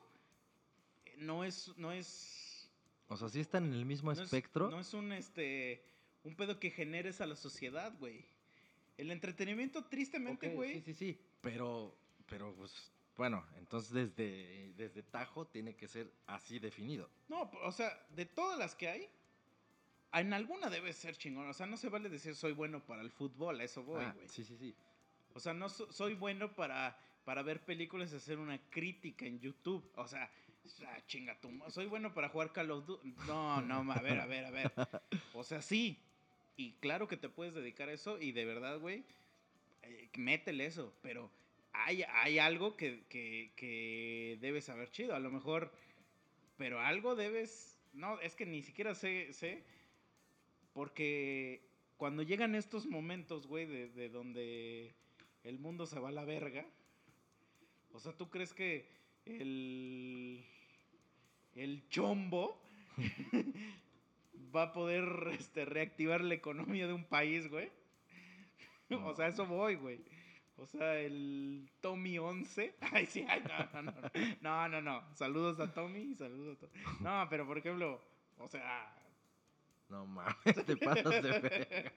eh, 1.04 1.14
no 1.18 1.44
es, 1.44 1.72
no 1.76 1.92
es 1.92 2.70
O 3.08 3.16
sea, 3.16 3.28
sí 3.28 3.40
están 3.40 3.64
en 3.66 3.74
el 3.74 3.84
mismo 3.84 4.08
no 4.12 4.12
es- 4.14 4.20
espectro. 4.20 4.70
no 4.70 4.80
es 4.80 4.92
un 4.94 5.12
este 5.12 5.82
un 6.24 6.34
pedo 6.34 6.58
que 6.58 6.70
generes 6.70 7.20
a 7.20 7.26
la 7.26 7.36
sociedad, 7.36 7.92
güey. 8.00 8.24
El 8.96 9.10
entretenimiento, 9.12 9.84
tristemente, 9.84 10.48
güey. 10.48 10.74
Sí, 10.74 10.80
sí, 10.86 10.94
sí. 10.94 11.20
Pero, 11.40 11.94
pero 12.26 12.52
pues, 12.54 12.72
bueno, 13.16 13.46
entonces 13.58 13.92
desde, 13.92 14.72
desde 14.76 15.02
Tajo 15.04 15.46
tiene 15.46 15.76
que 15.76 15.86
ser 15.86 16.10
así 16.26 16.58
definido. 16.58 17.08
No, 17.28 17.42
o 17.62 17.70
sea, 17.70 17.90
de 18.16 18.26
todas 18.26 18.58
las 18.58 18.74
que 18.74 18.88
hay, 18.88 19.08
en 20.12 20.32
alguna 20.32 20.70
debe 20.70 20.92
ser 20.92 21.16
chingón. 21.16 21.48
O 21.48 21.52
sea, 21.54 21.66
no 21.66 21.76
se 21.76 21.88
vale 21.88 22.08
decir 22.08 22.34
soy 22.34 22.52
bueno 22.52 22.80
para 22.84 23.02
el 23.02 23.10
fútbol, 23.10 23.60
a 23.60 23.64
eso 23.64 23.82
voy, 23.82 24.04
Ah, 24.04 24.12
güey. 24.14 24.28
sí, 24.28 24.44
sí, 24.44 24.56
sí. 24.56 24.74
O 25.34 25.40
sea, 25.40 25.52
no 25.52 25.68
so- 25.68 25.90
soy 25.92 26.14
bueno 26.14 26.54
para, 26.54 26.98
para 27.24 27.42
ver 27.42 27.60
películas 27.64 28.12
y 28.12 28.16
hacer 28.16 28.38
una 28.38 28.58
crítica 28.70 29.26
en 29.26 29.38
YouTube. 29.40 29.84
O 29.96 30.08
sea, 30.08 30.30
ah, 30.86 30.98
chinga 31.06 31.38
tu 31.40 31.50
Soy 31.68 31.86
bueno 31.86 32.14
para 32.14 32.28
jugar 32.30 32.52
Call 32.52 32.70
of 32.70 32.86
Duty. 32.86 33.14
No, 33.26 33.60
no, 33.60 33.92
a 33.92 34.00
ver, 34.00 34.18
a 34.20 34.26
ver, 34.26 34.44
a 34.46 34.50
ver. 34.50 34.72
O 35.34 35.44
sea, 35.44 35.60
sí. 35.60 35.98
Y 36.56 36.72
claro 36.80 37.06
que 37.06 37.18
te 37.18 37.28
puedes 37.28 37.52
dedicar 37.54 37.90
a 37.90 37.92
eso 37.92 38.18
y 38.18 38.32
de 38.32 38.46
verdad, 38.46 38.78
güey, 38.78 39.04
eh, 39.82 40.08
métele 40.16 40.64
eso. 40.64 40.94
Pero 41.02 41.30
hay, 41.74 42.02
hay 42.04 42.38
algo 42.38 42.74
que, 42.78 43.04
que, 43.10 43.52
que 43.56 44.38
debes 44.40 44.64
saber 44.64 44.90
chido. 44.90 45.14
A 45.14 45.18
lo 45.20 45.30
mejor, 45.30 45.70
pero 46.56 46.80
algo 46.80 47.14
debes... 47.14 47.74
No, 47.92 48.18
es 48.20 48.34
que 48.34 48.46
ni 48.46 48.62
siquiera 48.62 48.94
sé, 48.94 49.32
sé 49.34 49.64
porque 50.76 51.62
cuando 51.96 52.22
llegan 52.22 52.54
estos 52.54 52.84
momentos, 52.84 53.46
güey, 53.46 53.64
de, 53.64 53.88
de 53.88 54.10
donde 54.10 54.94
el 55.42 55.58
mundo 55.58 55.86
se 55.86 55.98
va 55.98 56.10
a 56.10 56.12
la 56.12 56.26
verga, 56.26 56.66
o 57.92 57.98
sea, 57.98 58.12
¿tú 58.12 58.28
crees 58.28 58.52
que 58.52 58.86
el, 59.24 60.44
el 61.54 61.88
chombo 61.88 62.60
va 64.54 64.64
a 64.64 64.72
poder 64.74 65.28
este, 65.32 65.64
reactivar 65.64 66.20
la 66.20 66.34
economía 66.34 66.86
de 66.86 66.92
un 66.92 67.04
país, 67.04 67.48
güey? 67.48 67.70
o 68.90 69.14
sea, 69.14 69.28
eso 69.28 69.46
voy, 69.46 69.76
güey. 69.76 70.04
O 70.58 70.66
sea, 70.66 71.00
el 71.00 71.70
Tommy 71.80 72.18
11. 72.18 72.74
Ay, 72.92 73.06
sí, 73.06 73.24
ay, 73.26 73.42
no, 73.48 73.82
no, 73.82 73.92
no. 73.92 74.10
No, 74.42 74.68
no, 74.68 74.82
no. 74.82 75.14
Saludos 75.14 75.58
a 75.58 75.72
Tommy, 75.72 76.14
saludos 76.14 76.58
a 76.58 76.60
Tommy. 76.60 76.84
No, 77.00 77.26
pero 77.30 77.46
por 77.46 77.56
ejemplo, 77.56 78.02
o 78.36 78.46
sea, 78.46 78.95
No 79.88 80.04
mames, 80.06 80.64
te 80.66 80.76
pasas 80.76 81.22
de 81.22 81.38
verga. 81.40 81.92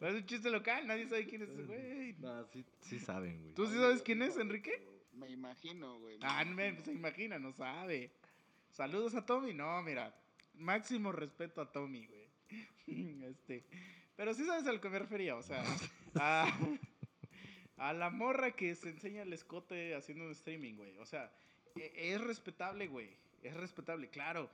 no 0.00 0.08
es 0.08 0.14
un 0.14 0.26
chiste 0.26 0.50
local, 0.50 0.86
nadie 0.86 1.06
sabe 1.08 1.26
quién 1.26 1.42
es 1.42 1.50
ese 1.50 1.62
güey. 1.64 2.12
No, 2.14 2.44
sí, 2.46 2.64
sí 2.80 2.98
saben, 2.98 3.40
güey. 3.42 3.54
¿Tú 3.54 3.66
sí 3.66 3.74
sabes 3.74 4.02
quién 4.02 4.22
es, 4.22 4.36
Enrique? 4.36 4.82
Me 5.12 5.28
imagino, 5.28 5.98
güey. 5.98 6.18
Ah, 6.22 6.44
me- 6.44 6.80
se 6.80 6.92
imagina, 6.92 7.38
no 7.38 7.52
sabe. 7.52 8.10
Saludos 8.70 9.14
a 9.14 9.26
Tommy. 9.26 9.52
No, 9.52 9.82
mira, 9.82 10.14
máximo 10.54 11.12
respeto 11.12 11.60
a 11.60 11.70
Tommy, 11.70 12.06
güey. 12.06 12.30
Este, 13.30 13.64
pero 14.16 14.34
sí 14.34 14.44
sabes 14.44 14.66
a 14.66 14.72
lo 14.72 14.80
que 14.80 14.88
me 14.88 14.98
refería, 14.98 15.36
o 15.36 15.42
sea, 15.42 15.62
a, 16.16 16.50
a 17.76 17.92
la 17.92 18.10
morra 18.10 18.50
que 18.52 18.74
se 18.74 18.88
enseña 18.88 19.22
el 19.22 19.32
escote 19.32 19.94
haciendo 19.94 20.24
un 20.24 20.32
streaming, 20.32 20.74
güey. 20.74 20.96
O 20.98 21.06
sea, 21.06 21.30
e- 21.76 21.92
es 22.14 22.20
respetable, 22.20 22.86
güey. 22.88 23.10
Es 23.42 23.54
respetable, 23.54 24.08
claro. 24.08 24.50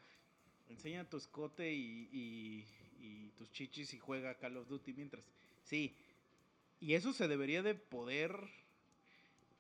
Enseña 0.69 1.09
tu 1.09 1.17
escote 1.17 1.73
y, 1.73 2.09
y- 2.13 2.65
y 3.01 3.29
tus 3.39 3.51
chichis 3.53 3.95
y 3.95 3.99
juega 3.99 4.35
Call 4.35 4.57
of 4.57 4.69
Duty 4.69 4.93
mientras. 4.95 5.25
Sí. 5.65 5.95
Y 6.81 6.95
eso 6.95 7.13
se 7.13 7.29
debería 7.29 7.63
de 7.63 7.75
poder 7.75 8.37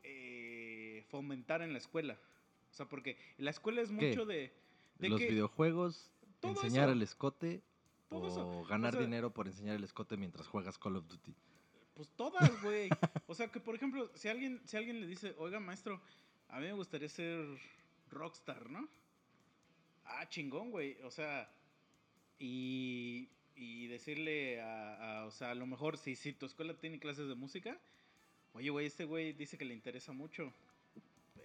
eh, 0.03 1.05
fomentar 1.09 1.62
en 1.62 1.73
la 1.73 1.78
escuela. 1.78 2.19
O 2.70 2.74
sea, 2.74 2.87
porque 2.89 3.16
la 3.39 3.51
escuela 3.51 3.81
es 3.81 3.91
mucho 3.91 4.27
de, 4.27 4.53
de 4.99 5.09
Los 5.09 5.20
que 5.20 5.31
videojuegos, 5.31 6.11
todo 6.41 6.53
enseñar 6.53 6.89
eso. 6.89 6.93
el 6.93 7.03
escote 7.03 7.62
Todo 8.09 8.23
o 8.23 8.28
eso. 8.28 8.65
ganar 8.65 8.95
O 8.95 8.99
sea- 8.99 9.07
dinero 9.07 9.31
por 9.33 9.47
enseñar 9.49 9.77
el 9.77 9.85
escote 9.85 10.16
mientras 10.16 10.47
juegas 10.47 10.78
Call 10.78 10.97
of 10.97 11.07
Duty. 11.07 11.35
Pues 11.95 12.09
todas, 12.11 12.62
güey. 12.62 12.91
O 13.27 13.35
sea, 13.35 13.49
que 13.49 13.59
por 13.61 13.74
ejemplo, 13.74 14.11
si 14.15 14.28
alguien, 14.28 14.61
si 14.66 14.77
alguien 14.77 15.01
le 15.01 15.07
dice, 15.07 15.35
oiga, 15.39 15.59
maestro, 15.61 16.01
a 16.49 16.59
mí 16.61 16.66
me 16.66 16.73
gustaría 16.74 17.09
ser 17.09 17.47
rockstar, 18.11 18.69
¿no? 18.69 18.87
Ah, 20.07 20.28
chingón, 20.28 20.70
güey. 20.70 20.97
O 21.03 21.11
sea, 21.11 21.49
y, 22.39 23.28
y 23.57 23.87
decirle 23.89 24.61
a, 24.61 25.20
a- 25.20 25.24
o 25.27 25.31
sea, 25.31 25.51
a 25.51 25.55
lo 25.55 25.66
mejor 25.66 25.97
si, 25.99 26.16
si 26.16 26.33
tu 26.33 26.47
escuela 26.47 26.74
tiene 26.74 26.99
clases 26.99 27.28
de 27.28 27.35
música, 27.35 27.78
oye, 28.55 28.70
güey, 28.70 28.87
este 28.87 29.05
güey 29.05 29.33
dice 29.33 29.57
que 29.59 29.65
le 29.65 29.74
interesa 29.74 30.12
mucho. 30.12 30.53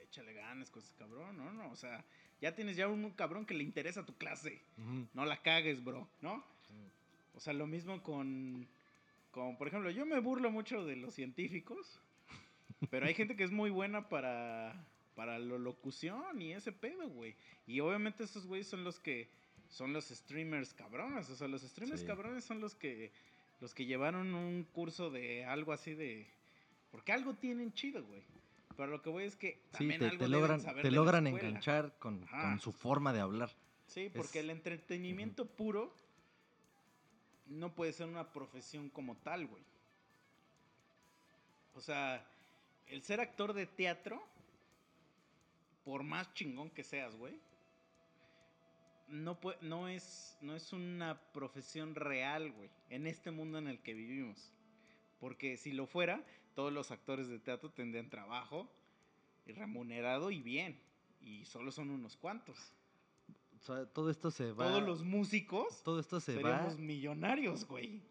Échale 0.04 0.34
ganas 0.34 0.70
con 0.70 0.82
ese 0.84 0.94
cabrón, 0.98 1.38
¿no? 1.38 1.54
no 1.54 1.72
o 1.72 1.76
sea, 1.78 2.04
ya 2.42 2.54
tienes 2.54 2.76
ya 2.76 2.88
un 2.90 3.12
cabrón 3.12 3.46
que 3.46 3.54
le 3.54 3.64
interesa 3.64 4.06
tu 4.06 4.14
clase. 4.18 4.60
No 5.14 5.26
la 5.26 5.42
cagues, 5.42 5.84
bro, 5.84 6.08
¿no? 6.22 6.44
O 7.34 7.40
sea, 7.40 7.54
lo 7.54 7.66
mismo 7.66 8.04
con, 8.04 8.68
con, 9.32 9.58
por 9.58 9.68
ejemplo, 9.70 9.90
yo 9.90 10.06
me 10.06 10.20
burlo 10.20 10.52
mucho 10.52 10.84
de 10.86 10.98
los 10.98 11.14
científicos, 11.14 12.00
pero 12.90 13.06
hay 13.06 13.14
gente 13.14 13.38
que 13.38 13.46
es 13.46 13.52
muy 13.52 13.70
buena 13.70 14.10
para, 14.10 14.86
para 15.16 15.38
la 15.40 15.58
locución 15.58 16.42
y 16.42 16.54
ese 16.54 16.72
pedo, 16.72 17.08
güey. 17.10 17.36
Y 17.68 17.80
obviamente 17.80 18.24
esos 18.24 18.46
güeyes 18.48 18.68
son 18.68 18.84
los 18.84 19.00
que, 19.00 19.28
son 19.70 19.94
los 19.94 20.10
streamers 20.10 20.74
cabrones, 20.74 21.30
o 21.30 21.36
sea, 21.36 21.48
los 21.48 21.62
streamers 21.62 22.02
Sí. 22.02 22.08
cabrones 22.08 22.44
son 22.44 22.60
los 22.62 22.76
que, 22.76 23.12
los 23.60 23.74
que 23.74 23.86
llevaron 23.86 24.34
un 24.34 24.64
curso 24.74 25.10
de 25.10 25.46
algo 25.46 25.74
así 25.74 25.94
de, 25.94 26.28
porque 26.92 27.12
algo 27.12 27.34
tienen 27.36 27.74
chido, 27.74 28.04
güey. 28.04 28.22
Pero 28.78 28.90
lo 28.90 29.02
que 29.02 29.10
voy 29.10 29.26
es 29.26 29.36
que 29.36 29.54
Sí, 29.54 29.60
también 29.80 30.00
te, 30.00 30.08
algo 30.08 30.24
te 30.24 30.30
logran, 30.30 30.62
saber 30.62 30.82
te 30.84 30.92
logran 30.92 31.28
enganchar 31.28 31.94
con, 32.00 32.26
su 32.60 32.72
forma 32.72 33.14
de 33.14 33.20
hablar. 33.20 33.52
Sí, 33.88 34.10
porque 34.16 34.40
Es- 34.40 34.46
el 34.46 34.50
entretenimiento 34.50 35.46
puro 35.46 35.94
no 37.48 37.74
puede 37.76 37.92
ser 37.92 38.08
una 38.08 38.32
profesión 38.32 38.90
como 38.90 39.16
tal, 39.18 39.46
güey. 39.46 39.62
O 41.76 41.82
sea, 41.82 42.26
el 42.88 43.02
ser 43.04 43.20
actor 43.22 43.54
de 43.54 43.66
teatro, 43.66 44.22
por 45.84 46.04
más 46.04 46.34
chingón 46.34 46.70
que 46.70 46.84
seas, 46.84 47.16
güey, 47.16 47.40
no, 49.08 49.38
no, 49.62 49.88
es, 49.88 50.38
no 50.42 50.56
es 50.56 50.72
una 50.74 51.22
profesión 51.34 51.96
real, 51.96 52.52
güey, 52.52 52.70
en 52.90 53.08
este 53.08 53.32
mundo 53.32 53.58
en 53.58 53.68
el 53.68 53.82
que 53.82 53.94
vivimos. 53.94 54.52
Porque 55.20 55.58
si 55.58 55.72
lo 55.74 55.86
fuera, 55.86 56.26
todos 56.56 56.72
los 56.72 56.92
actores 56.92 57.28
de 57.28 57.40
teatro 57.40 57.70
tendrían 57.70 58.10
trabajo 58.10 58.72
y 59.46 59.52
remunerado 59.52 60.32
y 60.32 60.42
bien. 60.42 60.80
Y 61.20 61.46
solo 61.46 61.72
son 61.72 61.92
unos 61.92 62.18
cuantos. 62.18 62.74
O 63.60 63.64
sea, 63.64 63.86
todo 63.86 64.10
esto 64.10 64.32
se 64.32 64.52
va. 64.52 64.66
Todos 64.66 64.82
los 64.82 65.04
músicos 65.04 65.84
Todo 65.84 66.00
esto 66.00 66.20
se 66.20 66.36
va. 66.36 66.42
seríamos 66.42 66.80
millonarios, 66.80 67.66
güey. 67.66 68.02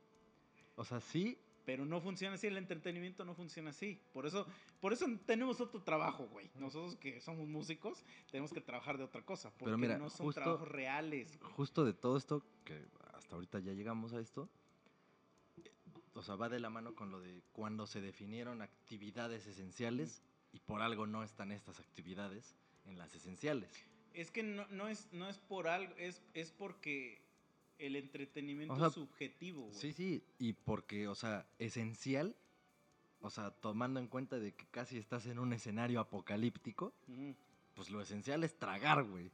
O 0.77 0.85
sea, 0.85 1.01
sí, 1.01 1.37
Pero 1.65 1.85
no 1.85 2.01
funciona 2.01 2.35
así, 2.35 2.47
el 2.47 2.57
entretenimiento 2.57 3.25
no 3.25 3.35
funciona 3.35 3.71
así. 3.71 4.01
Por 4.13 4.27
eso, 4.27 4.47
por 4.81 4.93
eso 4.93 5.07
tenemos 5.27 5.61
otro 5.61 5.83
trabajo, 5.83 6.27
güey. 6.29 6.51
Nosotros 6.57 6.97
que 6.97 7.21
somos 7.21 7.47
músicos, 7.47 8.03
tenemos 8.31 8.53
que 8.53 8.61
trabajar 8.61 8.99
de 8.99 9.05
otra 9.05 9.23
cosa. 9.23 9.51
Porque 9.51 9.67
Pero 9.67 9.79
mira, 9.79 9.99
no 9.99 10.09
son 10.11 10.27
justo- 10.27 10.41
trabajos 10.41 10.69
reales. 10.69 11.39
güey. 11.39 11.53
justo 11.53 11.85
de 11.85 11.93
todo 11.93 12.17
esto, 12.17 12.43
que 12.65 12.83
hasta 13.15 13.35
ahorita 13.35 13.59
ya 13.61 13.73
llegamos 13.73 14.13
a 14.15 14.21
esto, 14.21 14.49
eh, 15.65 15.71
o 16.15 16.23
sea, 16.23 16.35
va 16.37 16.49
de 16.49 16.61
la 16.61 16.71
mano 16.71 16.95
con 16.95 17.11
lo 17.11 17.21
de 17.21 17.43
cuando 17.53 17.87
se 17.87 18.01
definieron 18.01 18.63
actividades 18.63 19.47
esenciales 19.47 20.23
y 20.53 20.59
por 20.61 20.83
algo 20.83 21.07
no 21.07 21.23
están 21.23 21.53
estas 21.53 21.79
actividades 21.79 22.57
en 22.87 22.99
las 22.99 23.15
esenciales. 23.15 23.71
Es 24.15 24.31
que 24.33 24.43
no, 24.43 24.67
no 24.69 24.89
es, 24.89 25.13
no 25.13 25.29
es 25.29 25.39
por 25.39 25.69
algo, 25.69 25.95
es, 25.97 26.21
es 26.35 26.51
porque 26.51 27.23
el 27.81 27.97
entretenimiento 27.97 28.75
O 28.75 28.79
sea, 28.79 28.89
es 28.89 28.95
subjetivo, 28.95 29.63
güey. 29.63 29.75
Sí, 29.75 29.93
sí, 29.93 30.23
y 30.39 30.53
porque, 30.53 31.09
o 31.09 31.15
sea, 31.15 31.47
esencial, 31.59 32.37
o 33.21 33.31
sea, 33.31 33.51
tomando 33.51 34.01
en 34.01 34.07
cuenta 34.09 34.39
de 34.39 34.53
que 34.55 34.67
casi 34.67 34.99
estás 34.99 35.27
en 35.27 35.39
un 35.39 35.53
escenario 35.53 36.01
apocalíptico, 36.01 36.93
pues 37.75 37.91
lo 37.91 38.01
esencial 38.01 38.45
es 38.45 38.59
tragar, 38.59 39.05
güey. 39.05 39.31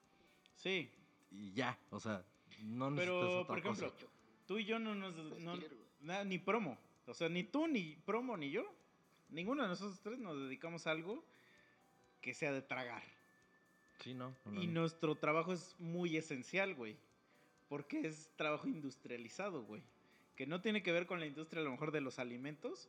Sí, 0.57 0.91
Y 1.31 1.53
ya, 1.53 1.79
o 1.91 2.01
sea, 2.01 2.25
no 2.63 2.91
necesitas 2.91 3.19
pero 3.21 3.41
otra 3.41 3.47
por 3.49 3.59
ejemplo, 3.59 3.93
cosa. 3.93 4.07
tú 4.47 4.59
y 4.59 4.65
yo 4.65 4.79
no 4.79 4.95
nos... 4.95 5.15
no- 5.41 6.25
ni 6.25 6.39
promo. 6.39 6.79
O 7.07 7.15
sea, 7.15 7.29
ni 7.29 7.43
tú, 7.45 7.67
ni 7.69 7.97
promo, 8.05 8.37
ni 8.37 8.51
yo. 8.51 8.65
Ninguno 9.29 9.63
de 9.65 9.69
nosotros 9.69 10.01
tres 10.03 10.19
nos 10.19 10.37
dedicamos 10.39 10.87
a 10.87 10.93
algo 10.93 11.25
que 12.21 12.33
sea 12.35 12.53
de 12.53 12.63
tragar. 12.63 13.03
Sí, 14.01 14.15
no. 14.15 14.31
no, 14.45 14.53
no, 14.53 14.63
Y 14.63 14.67
no. 14.67 14.81
nuestro 14.81 15.15
trabajo 15.17 15.53
es 15.53 15.75
muy 15.79 16.17
esencial, 16.17 16.75
güey. 16.75 16.97
Porque 17.69 18.07
es 18.07 18.31
trabajo 18.37 18.69
industrializado, 18.69 19.63
güey. 19.65 19.83
Que 20.37 20.47
no 20.47 20.61
tiene 20.61 20.83
que 20.83 20.93
ver 20.93 21.07
con 21.07 21.19
la 21.21 21.27
industria 21.27 21.63
a 21.63 21.65
lo 21.65 21.71
mejor 21.71 21.91
de 21.93 22.01
los 22.01 22.19
alimentos, 22.19 22.89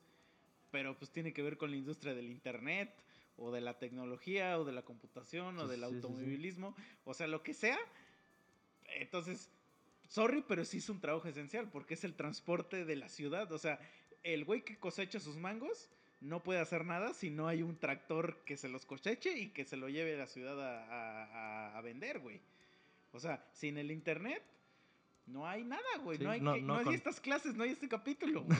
pero 0.71 0.97
pues 0.97 1.11
tiene 1.11 1.33
que 1.33 1.41
ver 1.41 1.57
con 1.57 1.71
la 1.71 1.77
industria 1.77 2.13
del 2.13 2.29
internet, 2.29 2.93
o 3.37 3.51
de 3.51 3.61
la 3.61 3.77
tecnología, 3.77 4.59
o 4.59 4.65
de 4.65 4.71
la 4.73 4.81
computación, 4.83 5.57
o 5.59 5.63
Sí, 5.65 5.69
del 5.71 5.79
sí, 5.81 5.85
sí, 5.85 5.89
sí. 5.91 5.95
automovilismo, 5.95 6.75
o 7.05 7.13
sea, 7.13 7.27
lo 7.27 7.43
que 7.43 7.53
sea. 7.53 7.77
Entonces, 8.85 9.49
sorry, 10.07 10.43
pero 10.47 10.65
sí 10.65 10.77
es 10.77 10.89
un 10.89 10.99
trabajo 10.99 11.27
esencial, 11.27 11.69
porque 11.69 11.93
es 11.93 12.03
el 12.03 12.15
transporte 12.15 12.85
de 12.85 12.95
la 12.95 13.09
ciudad. 13.09 13.51
O 13.51 13.57
sea, 13.57 13.79
el 14.23 14.43
güey 14.45 14.63
que 14.63 14.77
cosecha 14.77 15.19
sus 15.19 15.37
mangos 15.37 15.89
no 16.19 16.41
puede 16.41 16.59
hacer 16.59 16.83
nada 16.85 17.13
si 17.13 17.29
no 17.29 17.47
hay 17.47 17.61
un 17.61 17.77
tractor 17.77 18.39
que 18.43 18.57
se 18.57 18.69
los 18.69 18.85
coseche 18.85 19.37
y 19.37 19.49
que 19.49 19.65
se 19.65 19.77
lo 19.77 19.87
lleve 19.87 20.15
a 20.15 20.19
la 20.19 20.27
ciudad 20.27 20.59
a- 20.59 20.85
a- 21.73 21.77
a 21.77 21.81
vender, 21.81 22.19
güey. 22.19 22.41
O 23.13 23.19
sea, 23.19 23.45
sin 23.53 23.77
el 23.77 23.91
internet 23.91 24.41
no 25.27 25.47
hay 25.47 25.63
nada, 25.63 25.97
güey. 26.03 26.17
Sí, 26.17 26.23
no 26.23 26.31
hay, 26.31 26.41
no- 26.41 26.53
que- 26.55 26.61
no 26.61 26.67
no 26.73 26.79
hay 26.79 26.85
con- 26.85 26.93
estas 26.95 27.19
clases, 27.21 27.55
no 27.55 27.63
hay 27.63 27.71
este 27.71 27.87
capítulo, 27.87 28.43
güey. 28.43 28.57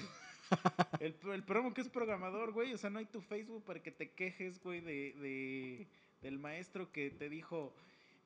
el, 1.01 1.15
el 1.33 1.43
promo 1.43 1.73
que 1.73 1.81
es 1.81 1.89
programador, 1.89 2.51
güey. 2.53 2.73
O 2.73 2.77
sea, 2.77 2.89
no 2.89 2.99
hay 2.99 3.05
tu 3.05 3.21
Facebook 3.21 3.63
para 3.65 3.81
que 3.81 3.91
te 3.91 4.11
quejes, 4.11 4.61
güey, 4.61 4.81
de, 4.81 5.13
de- 5.13 5.87
del 6.21 6.39
maestro 6.39 6.91
que 6.91 7.09
te 7.11 7.29
dijo, 7.29 7.73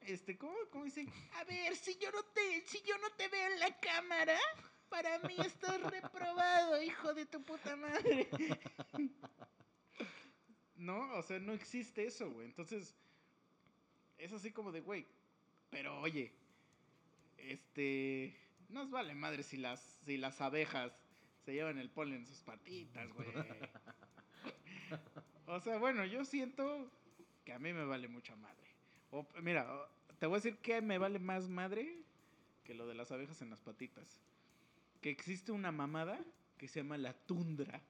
este, 0.01 0.37
¿cómo, 0.37 0.53
cómo 0.71 0.85
dice? 0.85 1.07
A 1.39 1.43
ver, 1.45 1.75
si 1.75 1.97
yo 1.97 2.11
no 2.11 2.23
te, 2.33 2.61
si 2.67 2.81
yo 2.83 2.97
no 2.99 3.09
te 3.11 3.27
veo 3.27 3.51
en 3.53 3.59
la 3.59 3.79
cámara, 3.79 4.37
para 4.89 5.19
mí 5.19 5.35
estás 5.45 5.79
reprobado, 5.81 6.81
hijo 6.83 7.13
de 7.13 7.25
tu 7.25 7.41
puta 7.43 7.75
madre. 7.75 8.27
no, 10.75 11.13
o 11.15 11.23
sea, 11.23 11.39
no 11.39 11.53
existe 11.53 12.05
eso, 12.05 12.29
güey. 12.31 12.47
Entonces, 12.47 12.95
es 14.17 14.33
así 14.33 14.51
como 14.51 14.71
de, 14.71 14.81
güey, 14.81 15.05
pero 15.69 15.99
oye, 16.01 16.33
este, 17.47 18.35
nos 18.69 18.89
vale 18.89 19.15
madre 19.15 19.43
si 19.43 19.57
las, 19.57 19.79
si 20.05 20.17
las 20.17 20.41
abejas 20.41 20.91
se 21.45 21.53
llevan 21.53 21.77
el 21.77 21.89
polen 21.89 22.15
en 22.15 22.25
sus 22.25 22.41
patitas, 22.41 23.11
güey. 23.13 23.29
O 25.47 25.59
sea, 25.59 25.77
bueno, 25.79 26.05
yo 26.05 26.23
siento 26.23 26.89
que 27.43 27.51
a 27.51 27.59
mí 27.59 27.73
me 27.73 27.83
vale 27.83 28.07
mucha 28.07 28.37
madre. 28.37 28.67
O, 29.09 29.27
mira, 29.41 29.67
te 30.17 30.25
voy 30.25 30.35
a 30.35 30.37
decir 30.37 30.57
que 30.59 30.81
me 30.81 30.97
vale 30.97 31.19
más 31.19 31.49
madre 31.49 31.97
que 32.63 32.73
lo 32.73 32.87
de 32.87 32.95
las 32.95 33.11
abejas 33.11 33.41
en 33.41 33.49
las 33.49 33.59
patitas. 33.59 34.21
Que 35.01 35.09
existe 35.09 35.51
una 35.51 35.73
mamada 35.73 36.23
que 36.57 36.69
se 36.69 36.81
llama 36.81 36.97
la 36.97 37.13
tundra. 37.13 37.81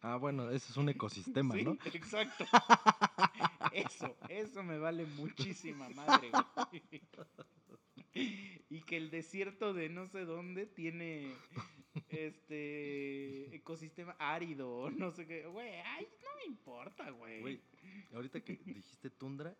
Ah, 0.00 0.16
bueno, 0.16 0.50
eso 0.50 0.70
es 0.70 0.76
un 0.76 0.88
ecosistema, 0.88 1.54
Sí, 1.56 1.64
¿no? 1.64 1.76
Exacto. 1.86 2.44
Eso, 3.72 4.16
eso 4.28 4.62
me 4.62 4.76
vale 4.76 5.06
muchísima 5.06 5.88
madre, 5.90 6.30
güey. 6.30 7.02
Y 8.14 8.82
que 8.82 8.96
el 8.96 9.10
desierto 9.10 9.72
de 9.74 9.88
no 9.88 10.06
sé 10.08 10.24
dónde 10.24 10.66
tiene 10.66 11.32
este 12.10 13.54
ecosistema 13.54 14.16
árido, 14.18 14.90
no 14.90 15.10
sé 15.10 15.26
qué. 15.26 15.46
Güey, 15.46 15.80
ay, 15.80 16.08
no 16.22 16.28
me 16.38 16.44
importa, 16.52 17.10
güey. 17.10 17.40
Güey, 17.40 17.60
ahorita 18.14 18.40
que 18.40 18.56
dijiste 18.56 19.10
tundra, 19.10 19.54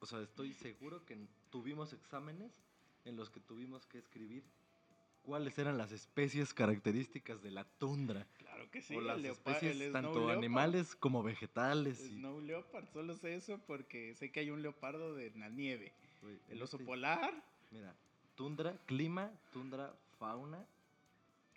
o 0.00 0.06
sea, 0.06 0.20
estoy 0.22 0.52
seguro 0.52 1.04
que 1.04 1.26
tuvimos 1.50 1.92
exámenes 1.92 2.52
en 3.04 3.16
los 3.16 3.30
que 3.30 3.40
tuvimos 3.40 3.86
que 3.86 3.98
escribir 3.98 4.44
cuáles 5.22 5.56
eran 5.58 5.78
las 5.78 5.92
especies 5.92 6.52
características 6.52 7.42
de 7.42 7.50
la 7.52 7.64
tundra. 7.64 8.26
Claro 8.38 8.70
que 8.70 8.82
sí. 8.82 8.96
o 8.96 9.00
el 9.00 9.06
las 9.06 9.24
especies 9.24 9.80
el 9.80 9.92
tanto 9.92 10.14
leopard. 10.14 10.38
animales 10.38 10.96
como 10.96 11.22
vegetales. 11.22 12.00
y- 12.00 12.16
Snow 12.16 12.40
leopard, 12.40 12.86
solo 12.92 13.16
sé 13.16 13.36
eso 13.36 13.60
porque 13.66 14.14
sé 14.16 14.32
que 14.32 14.40
hay 14.40 14.50
un 14.50 14.62
leopardo 14.62 15.14
de 15.14 15.30
la 15.36 15.48
nieve. 15.48 15.92
El 16.48 16.62
oso 16.62 16.76
este- 16.76 16.86
polar. 16.86 17.51
Mira, 17.72 17.94
tundra, 18.36 18.76
clima, 18.86 19.32
tundra, 19.52 19.92
fauna. 20.18 20.64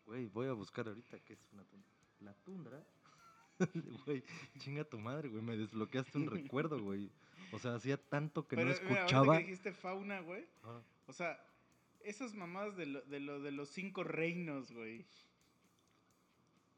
Güey, 0.05 0.25
voy 0.27 0.47
a 0.47 0.53
buscar 0.53 0.87
ahorita 0.87 1.19
qué 1.19 1.33
es 1.33 1.39
una 1.53 1.63
tundra. 1.63 1.89
La 2.21 2.33
tundra. 2.45 2.83
Güey, 4.05 4.21
chinga 4.59 4.83
tu 4.83 4.97
madre, 4.99 5.29
güey. 5.29 5.41
Me 5.41 5.55
desbloqueaste 5.55 6.17
un 6.17 6.29
recuerdo, 6.29 6.81
güey. 6.81 7.09
O 7.53 7.59
sea, 7.59 7.75
hacía 7.75 7.95
tanto 7.97 8.47
que 8.47 8.55
Pero 8.57 8.69
no 8.69 8.75
mira, 8.81 8.95
escuchaba. 8.95 9.37
que 9.37 9.43
dijiste 9.43 9.71
fauna, 9.71 10.19
güey. 10.19 10.45
O 11.07 11.13
sea, 11.13 11.39
esas 12.01 12.33
mamadas 12.33 12.75
de 12.75 12.85
lo, 12.85 13.01
de 13.03 13.19
lo 13.19 13.39
de 13.39 13.51
los 13.51 13.69
cinco 13.69 14.03
reinos, 14.03 14.71
güey. 14.71 15.05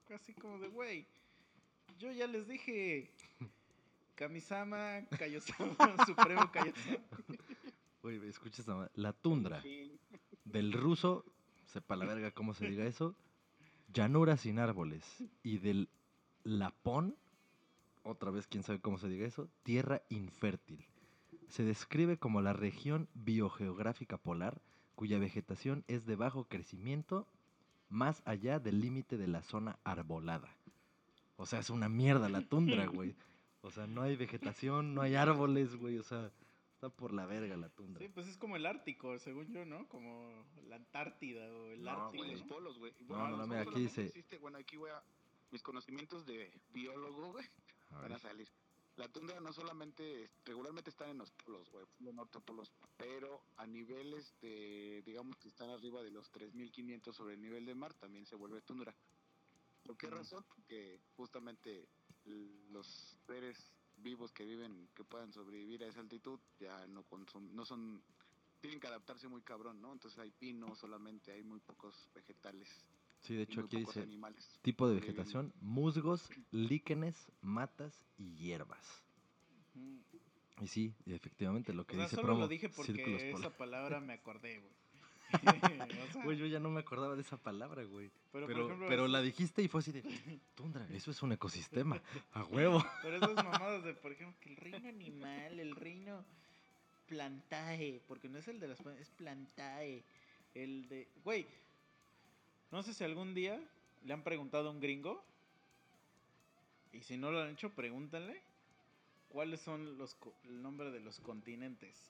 Casi 0.07 0.33
como 0.33 0.59
de, 0.59 0.67
güey. 0.67 1.07
Yo 1.97 2.11
ya 2.11 2.27
les 2.27 2.47
dije. 2.47 3.11
Kamisama, 4.15 5.05
Kaiosama, 5.17 5.75
Supremo 6.07 6.51
Kaiosama. 6.51 6.97
Güey, 8.07 8.29
escucha 8.29 8.61
esta. 8.61 8.89
La 8.95 9.11
tundra. 9.11 9.61
Sí. 9.61 9.99
Del 10.45 10.71
ruso, 10.71 11.25
sepa 11.65 11.97
la 11.97 12.05
verga 12.05 12.31
cómo 12.31 12.53
se 12.53 12.69
diga 12.69 12.85
eso. 12.85 13.17
Llanura 13.93 14.37
sin 14.37 14.59
árboles. 14.59 15.03
Y 15.43 15.57
del 15.57 15.89
lapón, 16.45 17.17
otra 18.03 18.31
vez 18.31 18.47
quién 18.47 18.63
sabe 18.63 18.79
cómo 18.79 18.97
se 18.97 19.09
diga 19.09 19.27
eso, 19.27 19.49
tierra 19.63 20.03
infértil. 20.07 20.85
Se 21.49 21.65
describe 21.65 22.17
como 22.17 22.41
la 22.41 22.53
región 22.53 23.09
biogeográfica 23.13 24.17
polar 24.17 24.61
cuya 24.95 25.19
vegetación 25.19 25.83
es 25.89 26.05
de 26.05 26.15
bajo 26.15 26.45
crecimiento 26.45 27.27
más 27.89 28.21
allá 28.23 28.59
del 28.59 28.79
límite 28.79 29.17
de 29.17 29.27
la 29.27 29.41
zona 29.41 29.79
arbolada. 29.83 30.55
O 31.35 31.45
sea, 31.45 31.59
es 31.59 31.69
una 31.69 31.89
mierda 31.89 32.29
la 32.29 32.39
tundra, 32.39 32.85
güey. 32.85 33.15
O 33.63 33.69
sea, 33.69 33.85
no 33.85 34.01
hay 34.01 34.15
vegetación, 34.15 34.95
no 34.95 35.01
hay 35.01 35.15
árboles, 35.15 35.75
güey. 35.75 35.97
O 35.97 36.03
sea, 36.03 36.31
está 36.77 36.89
por 36.89 37.11
la 37.11 37.25
verga 37.25 37.57
la 37.57 37.69
tundra. 37.69 38.05
Sí, 38.05 38.11
pues 38.13 38.27
es 38.27 38.37
como 38.37 38.55
el 38.55 38.65
Ártico, 38.67 39.17
según 39.17 39.51
yo, 39.51 39.65
¿no? 39.65 39.87
Como 39.89 40.45
la 40.67 40.75
Antártida 40.75 41.51
o 41.51 41.71
el 41.71 41.81
No, 41.83 41.89
Ártico. 41.91 42.13
Y 42.23 42.27
güey. 42.27 42.31
los 42.33 42.41
¿no? 42.41 42.47
polos, 42.47 42.77
güey. 42.77 42.93
No, 43.07 43.27
no, 43.29 43.37
no, 43.37 43.47
mira, 43.47 43.61
aquí 43.61 43.69
solamente 43.71 43.79
dice- 43.79 44.05
existe- 44.05 44.37
bueno, 44.39 44.57
aquí 44.59 44.77
voy 44.77 44.91
a... 44.91 45.01
Mis 45.49 45.63
conocimientos 45.63 46.25
de 46.25 46.51
biólogo, 46.73 47.31
güey, 47.31 47.45
van 47.91 48.11
a 48.11 48.19
salir. 48.19 48.47
La 48.97 49.07
tundra 49.07 49.39
no 49.39 49.53
solamente, 49.53 50.29
regularmente 50.45 50.89
están 50.89 51.09
en 51.09 51.17
los 51.19 51.31
polos, 51.31 51.69
güey, 51.71 51.85
polo 51.97 52.11
norte, 52.13 52.39
polos, 52.41 52.71
pero 52.97 53.41
a 53.55 53.65
niveles 53.65 54.35
de, 54.41 55.01
digamos 55.05 55.37
que 55.37 55.47
están 55.47 55.69
arriba 55.69 56.03
de 56.03 56.11
los 56.11 56.29
3500 56.31 57.15
sobre 57.15 57.35
el 57.35 57.41
nivel 57.41 57.65
de 57.65 57.75
mar, 57.75 57.93
también 57.93 58.25
se 58.25 58.35
vuelve 58.35 58.61
tundra. 58.61 58.93
¿Por 59.83 59.95
qué 59.97 60.09
razón? 60.09 60.43
Porque 60.49 60.99
justamente 61.15 61.87
los 62.71 63.17
seres 63.25 63.71
vivos 63.97 64.31
que 64.31 64.45
viven, 64.45 64.89
que 64.95 65.03
puedan 65.03 65.31
sobrevivir 65.33 65.83
a 65.83 65.87
esa 65.87 65.99
altitud, 65.99 66.39
ya 66.59 66.87
no 66.87 67.03
consum 67.03 67.53
no 67.53 67.65
son, 67.65 68.01
tienen 68.61 68.79
que 68.79 68.87
adaptarse 68.87 69.27
muy 69.27 69.41
cabrón, 69.41 69.81
¿no? 69.81 69.93
Entonces 69.93 70.19
hay 70.19 70.31
pinos 70.31 70.79
solamente, 70.79 71.31
hay 71.31 71.43
muy 71.43 71.59
pocos 71.59 72.09
vegetales. 72.13 72.69
Sí, 73.21 73.35
de 73.35 73.43
hecho 73.43 73.61
aquí 73.61 73.77
dice 73.77 74.01
animales. 74.01 74.59
tipo 74.61 74.87
de 74.87 74.95
vegetación, 74.99 75.53
musgos, 75.59 76.29
líquenes, 76.51 77.31
matas 77.41 78.05
y 78.17 78.35
hierbas. 78.35 79.03
Y 80.61 80.67
sí, 80.67 80.95
efectivamente, 81.05 81.73
lo 81.73 81.85
que 81.85 81.95
O 81.95 81.97
sea, 81.97 82.05
dice 82.05 82.15
solo 82.15 82.27
promo, 82.27 82.41
lo 82.41 82.47
dije 82.47 82.69
porque 82.69 83.31
esa 83.31 83.55
palabra 83.55 83.99
me 83.99 84.13
acordé, 84.13 84.59
güey. 84.59 84.73
O 86.07 86.11
sea, 86.13 86.23
Güey, 86.23 86.37
yo 86.37 86.45
ya 86.45 86.59
no 86.59 86.69
me 86.69 86.79
acordaba 86.79 87.15
de 87.15 87.21
esa 87.21 87.37
palabra, 87.37 87.83
güey. 87.83 88.09
pero, 88.31 88.47
Pero, 88.47 88.65
ejemplo, 88.65 88.87
pero 88.87 89.05
es- 89.05 89.11
la 89.11 89.21
dijiste 89.21 89.61
y 89.61 89.67
fue 89.67 89.81
así 89.81 89.91
de, 89.91 90.01
tundra, 90.55 90.87
eso 90.91 91.11
es 91.11 91.21
un 91.21 91.31
ecosistema, 91.33 92.01
a 92.33 92.43
huevo. 92.45 92.83
Pero 93.03 93.17
esas 93.17 93.35
mamadas 93.35 93.83
de, 93.83 93.93
por 93.93 94.11
ejemplo, 94.13 94.37
que 94.41 94.49
el 94.49 94.55
reino 94.55 94.87
animal, 94.87 95.59
el 95.59 95.75
reino 95.75 96.23
plantae, 97.07 98.01
porque 98.07 98.29
no 98.29 98.37
es 98.37 98.47
el 98.47 98.59
de 98.59 98.67
las 98.69 98.79
plantas, 98.81 99.01
es 99.01 99.09
plantae. 99.11 100.03
El 100.55 100.87
de. 100.87 101.07
Güey, 101.23 101.45
no 102.71 102.81
sé 102.83 102.93
si 102.93 103.03
algún 103.03 103.33
día 103.33 103.59
le 104.05 104.13
han 104.13 104.23
preguntado 104.23 104.69
a 104.69 104.71
un 104.71 104.79
gringo. 104.79 105.23
Y 106.93 107.01
si 107.01 107.17
no 107.17 107.31
lo 107.31 107.41
han 107.41 107.49
hecho, 107.49 107.69
pregúntenle. 107.71 108.41
¿Cuáles 109.29 109.59
son 109.61 109.97
los 109.97 110.15
el 110.45 110.61
nombre 110.61 110.89
de 110.89 110.99
los 111.01 111.19
continentes? 111.19 112.09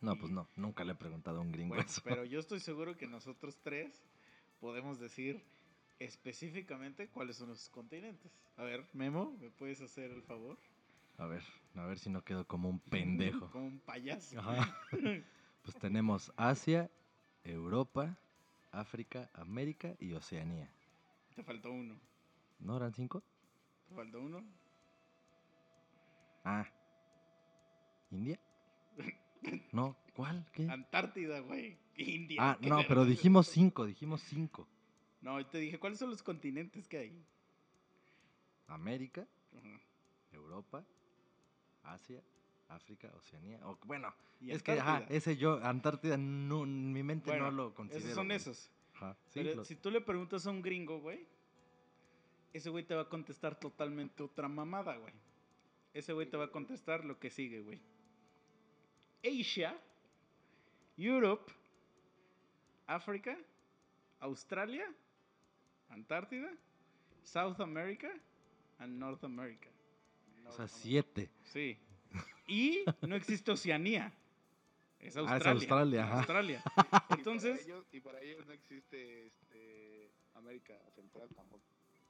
No, 0.00 0.16
pues 0.16 0.30
no, 0.30 0.48
nunca 0.56 0.84
le 0.84 0.92
he 0.92 0.96
preguntado 0.96 1.38
a 1.38 1.40
un 1.40 1.50
gringo 1.50 1.74
Bueno, 1.74 1.88
eso. 1.88 2.00
pero 2.04 2.24
yo 2.24 2.38
estoy 2.38 2.60
seguro 2.60 2.96
que 2.96 3.06
nosotros 3.06 3.58
tres 3.62 4.04
podemos 4.60 5.00
decir 5.00 5.42
específicamente 5.98 7.08
cuáles 7.08 7.36
son 7.36 7.48
los 7.48 7.68
continentes. 7.70 8.30
A 8.56 8.62
ver, 8.62 8.86
Memo, 8.92 9.36
¿me 9.40 9.50
puedes 9.50 9.80
hacer 9.80 10.10
el 10.12 10.22
favor? 10.22 10.56
A 11.16 11.26
ver, 11.26 11.42
a 11.74 11.84
ver 11.86 11.98
si 11.98 12.10
no 12.10 12.22
quedo 12.22 12.46
como 12.46 12.68
un 12.68 12.78
pendejo. 12.78 13.50
Como 13.50 13.66
un 13.66 13.80
payaso. 13.80 14.38
Ajá. 14.38 14.76
Pues 15.62 15.76
tenemos 15.80 16.32
Asia, 16.38 16.90
Europa, 17.44 18.16
África, 18.72 19.28
América 19.34 19.94
y 19.98 20.14
Oceanía. 20.14 20.72
Te 21.34 21.42
faltó 21.42 21.70
uno. 21.72 22.00
¿No 22.58 22.76
eran 22.78 22.94
cinco? 22.94 23.22
Te 23.86 23.94
faltó 23.94 24.22
uno. 24.22 24.42
Ah. 26.44 26.66
¿India? 28.10 28.40
No, 29.72 29.96
¿cuál? 30.14 30.46
¿Qué? 30.52 30.68
Antártida, 30.68 31.40
güey. 31.40 31.78
India. 31.96 32.38
Ah, 32.40 32.58
no, 32.60 32.80
pero 32.86 33.04
dijimos 33.04 33.48
cinco, 33.48 33.86
dijimos 33.86 34.22
cinco. 34.22 34.68
No, 35.20 35.44
te 35.46 35.58
dije, 35.58 35.78
¿cuáles 35.78 35.98
son 35.98 36.10
los 36.10 36.22
continentes 36.22 36.86
que 36.86 36.98
hay? 36.98 37.24
América, 38.68 39.26
Ajá. 39.56 39.80
Europa, 40.32 40.84
Asia, 41.82 42.22
África, 42.68 43.10
Oceanía. 43.16 43.58
O, 43.66 43.78
bueno, 43.84 44.14
Y 44.40 44.50
es 44.50 44.62
que, 44.62 44.72
ajá, 44.72 45.06
ese 45.08 45.36
yo, 45.36 45.58
Antártida, 45.64 46.16
no, 46.16 46.64
en 46.64 46.92
mi 46.92 47.02
mente 47.02 47.30
Bueno, 47.30 47.46
no 47.46 47.50
lo 47.50 47.74
considero. 47.74 48.04
Esos 48.04 48.14
son 48.14 48.26
güey. 48.26 48.36
esos. 48.36 48.70
Ajá, 48.94 49.16
sí, 49.28 49.40
Pero 49.42 49.64
si 49.64 49.76
tú 49.76 49.90
le 49.90 50.00
preguntas 50.00 50.46
a 50.46 50.50
un 50.50 50.60
gringo, 50.62 51.00
güey, 51.00 51.26
ese 52.52 52.70
güey 52.70 52.84
te 52.84 52.94
va 52.94 53.02
a 53.02 53.08
contestar 53.08 53.58
totalmente 53.58 54.22
otra 54.22 54.48
mamada, 54.48 54.96
güey. 54.96 55.14
Ese 55.94 56.12
güey 56.12 56.28
te 56.28 56.36
va 56.36 56.44
a 56.46 56.50
contestar 56.50 57.04
lo 57.04 57.18
que 57.18 57.30
sigue, 57.30 57.60
güey. 57.60 57.80
Asia, 59.22 59.76
Europe, 60.96 61.50
África, 62.86 63.36
Australia, 64.20 64.84
Antártida, 65.90 66.50
South 67.24 67.60
America 67.60 68.08
and 68.78 68.98
North 68.98 69.24
America. 69.24 69.68
o 70.46 70.52
sea, 70.52 70.66
siete. 70.68 71.28
Sí. 71.44 71.76
Y 72.46 72.84
no 73.02 73.16
existe 73.16 73.50
Oceanía. 73.52 74.12
Es 74.98 75.16
Ah, 75.16 75.20
es 75.20 75.28
Australia. 75.46 75.52
Australia, 75.52 76.04
ajá. 76.04 76.18
Australia. 76.18 76.62
Y 76.76 76.82
para 76.90 77.14
Entonces, 77.16 77.66
ellos- 77.66 77.84
y 77.92 78.00
para 78.00 78.20
ellos 78.20 78.46
no 78.46 78.52
existe 78.52 79.26
este, 79.26 80.10
América 80.34 80.74
Central 80.94 81.28
tampoco. 81.36 81.62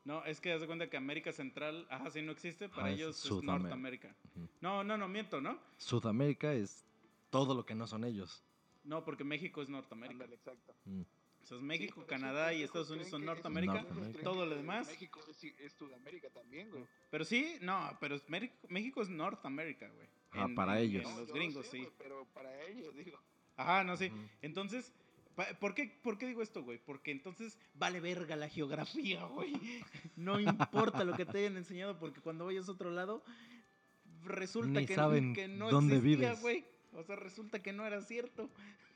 No, 0.04 0.24
es 0.24 0.40
que 0.40 0.56
de 0.58 0.66
cuenta 0.66 0.88
que 0.88 0.96
América 0.96 1.32
Central, 1.32 1.86
ajá, 1.90 2.08
sí 2.10 2.22
no 2.22 2.32
existe, 2.32 2.68
para 2.68 2.84
Ah, 2.86 2.90
es 2.90 2.96
ellos 2.96 3.16
es 3.16 3.22
Sudamérica. 3.22 3.58
Norteamérica. 3.58 4.14
Ujú. 4.36 4.48
No, 4.62 4.84
no, 4.84 4.96
no, 4.96 5.06
miento, 5.08 5.40
¿no? 5.40 5.58
Sudamérica 5.76 6.54
es 6.54 6.86
todo 7.30 7.54
lo 7.54 7.64
que 7.66 7.74
no 7.74 7.86
son 7.86 8.04
ellos. 8.04 8.44
No, 8.84 9.04
porque 9.04 9.24
México 9.24 9.62
es 9.62 9.68
Norteamérica. 9.68 10.24
Ándale, 10.24 10.34
exacto. 10.36 10.74
Mm. 10.84 11.02
O 11.42 11.46
sea, 11.46 11.56
es 11.56 11.62
México, 11.62 12.00
Sí, 12.02 12.06
Canadá 12.08 12.52
y 12.52 12.62
Estados 12.62 12.90
Unidos 12.90 13.08
son 13.08 13.24
Norteamérica. 13.24 13.82
Norteamérica. 13.82 14.22
Todo 14.22 14.46
lo 14.46 14.56
demás. 14.56 14.86
México 14.86 15.20
es, 15.28 15.44
es 15.44 15.72
Sudamérica 15.72 16.28
también, 16.30 16.70
güey. 16.70 16.84
Pero 17.10 17.24
sí, 17.24 17.56
no, 17.60 17.96
pero 18.00 18.16
es 18.16 18.28
México, 18.28 18.54
México 18.68 19.02
es 19.02 19.08
Norteamérica, 19.08 19.88
güey. 19.88 20.08
Ah, 20.32 20.48
para 20.54 20.78
ellos. 20.80 21.04
En 21.08 21.16
los 21.16 21.32
gringos, 21.32 21.66
sé, 21.66 21.78
sí. 21.78 21.88
pero 21.96 22.26
para 22.34 22.62
ellos, 22.66 22.94
digo. 22.94 23.18
Ajá, 23.56 23.82
no, 23.84 23.96
sí. 23.96 24.06
Ujú. 24.06 24.18
Entonces, 24.42 24.92
¿por 25.58 25.74
qué, 25.74 25.98
¿por 26.02 26.18
qué 26.18 26.26
digo 26.26 26.42
esto, 26.42 26.62
güey? 26.62 26.78
Porque 26.78 27.10
entonces 27.12 27.58
vale 27.74 28.00
verga 28.00 28.36
la 28.36 28.48
geografía, 28.48 29.24
güey. 29.26 29.54
No 30.16 30.38
importa 30.40 31.04
lo 31.04 31.14
que 31.14 31.24
te 31.24 31.38
hayan 31.38 31.56
enseñado, 31.56 31.98
porque 31.98 32.20
cuando 32.20 32.44
vayas 32.46 32.68
a 32.68 32.72
otro 32.72 32.90
lado, 32.90 33.24
resulta 34.24 34.80
Ni 34.80 34.86
que, 34.86 34.94
saben 34.94 35.34
que 35.34 35.48
no 35.48 35.70
dónde 35.70 35.96
existía, 35.96 36.28
vives. 36.30 36.40
güey. 36.42 36.64
O 36.98 37.04
sea, 37.04 37.16
resulta 37.16 37.62
que 37.62 37.72
no 37.72 37.86
era 37.86 38.02
cierto. 38.02 38.50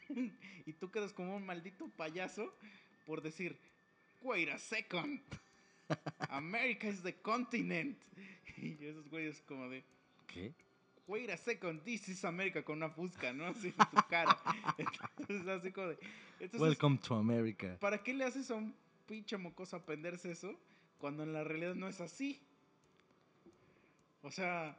y 0.67 0.73
tú 0.73 0.91
quedas 0.91 1.13
como 1.13 1.37
un 1.37 1.47
maldito 1.47 1.89
payaso 1.97 2.53
por 3.07 3.23
decir, 3.23 3.57
wait 4.23 4.49
a 4.49 4.59
second. 4.59 5.21
America 6.29 6.89
is 6.89 7.03
the 7.03 7.15
continent. 7.15 7.97
Y 8.59 8.77
esos 8.85 9.09
güeyes 9.09 9.41
como 9.43 9.69
de, 9.71 9.83
¿Qué? 10.29 10.53
wait 11.09 11.31
a 11.31 11.37
second, 11.37 11.83
this 11.85 12.09
is 12.09 12.25
America 12.25 12.63
con 12.63 12.77
una 12.77 12.91
fusca, 12.91 13.33
¿no? 13.33 13.47
Así 13.47 13.69
en 13.69 13.75
tu 13.75 14.09
cara. 14.09 14.39
Entonces, 14.79 15.49
así 15.49 15.73
como 15.73 15.89
de. 15.89 15.99
Entonces, 16.39 16.61
Welcome 16.61 16.99
to 16.99 17.17
America. 17.17 17.77
¿para 17.81 18.03
qué 18.03 18.15
le 18.15 18.25
haces 18.25 18.51
a 18.51 18.55
un 18.55 18.75
pinche 19.07 19.37
mocoso 19.37 19.77
aprenderse 19.77 20.31
eso 20.31 20.55
cuando 20.99 21.23
en 21.23 21.33
la 21.33 21.43
realidad 21.43 21.75
no 21.75 21.89
es 21.89 22.01
así? 22.01 22.41
O 24.23 24.31
sea, 24.31 24.79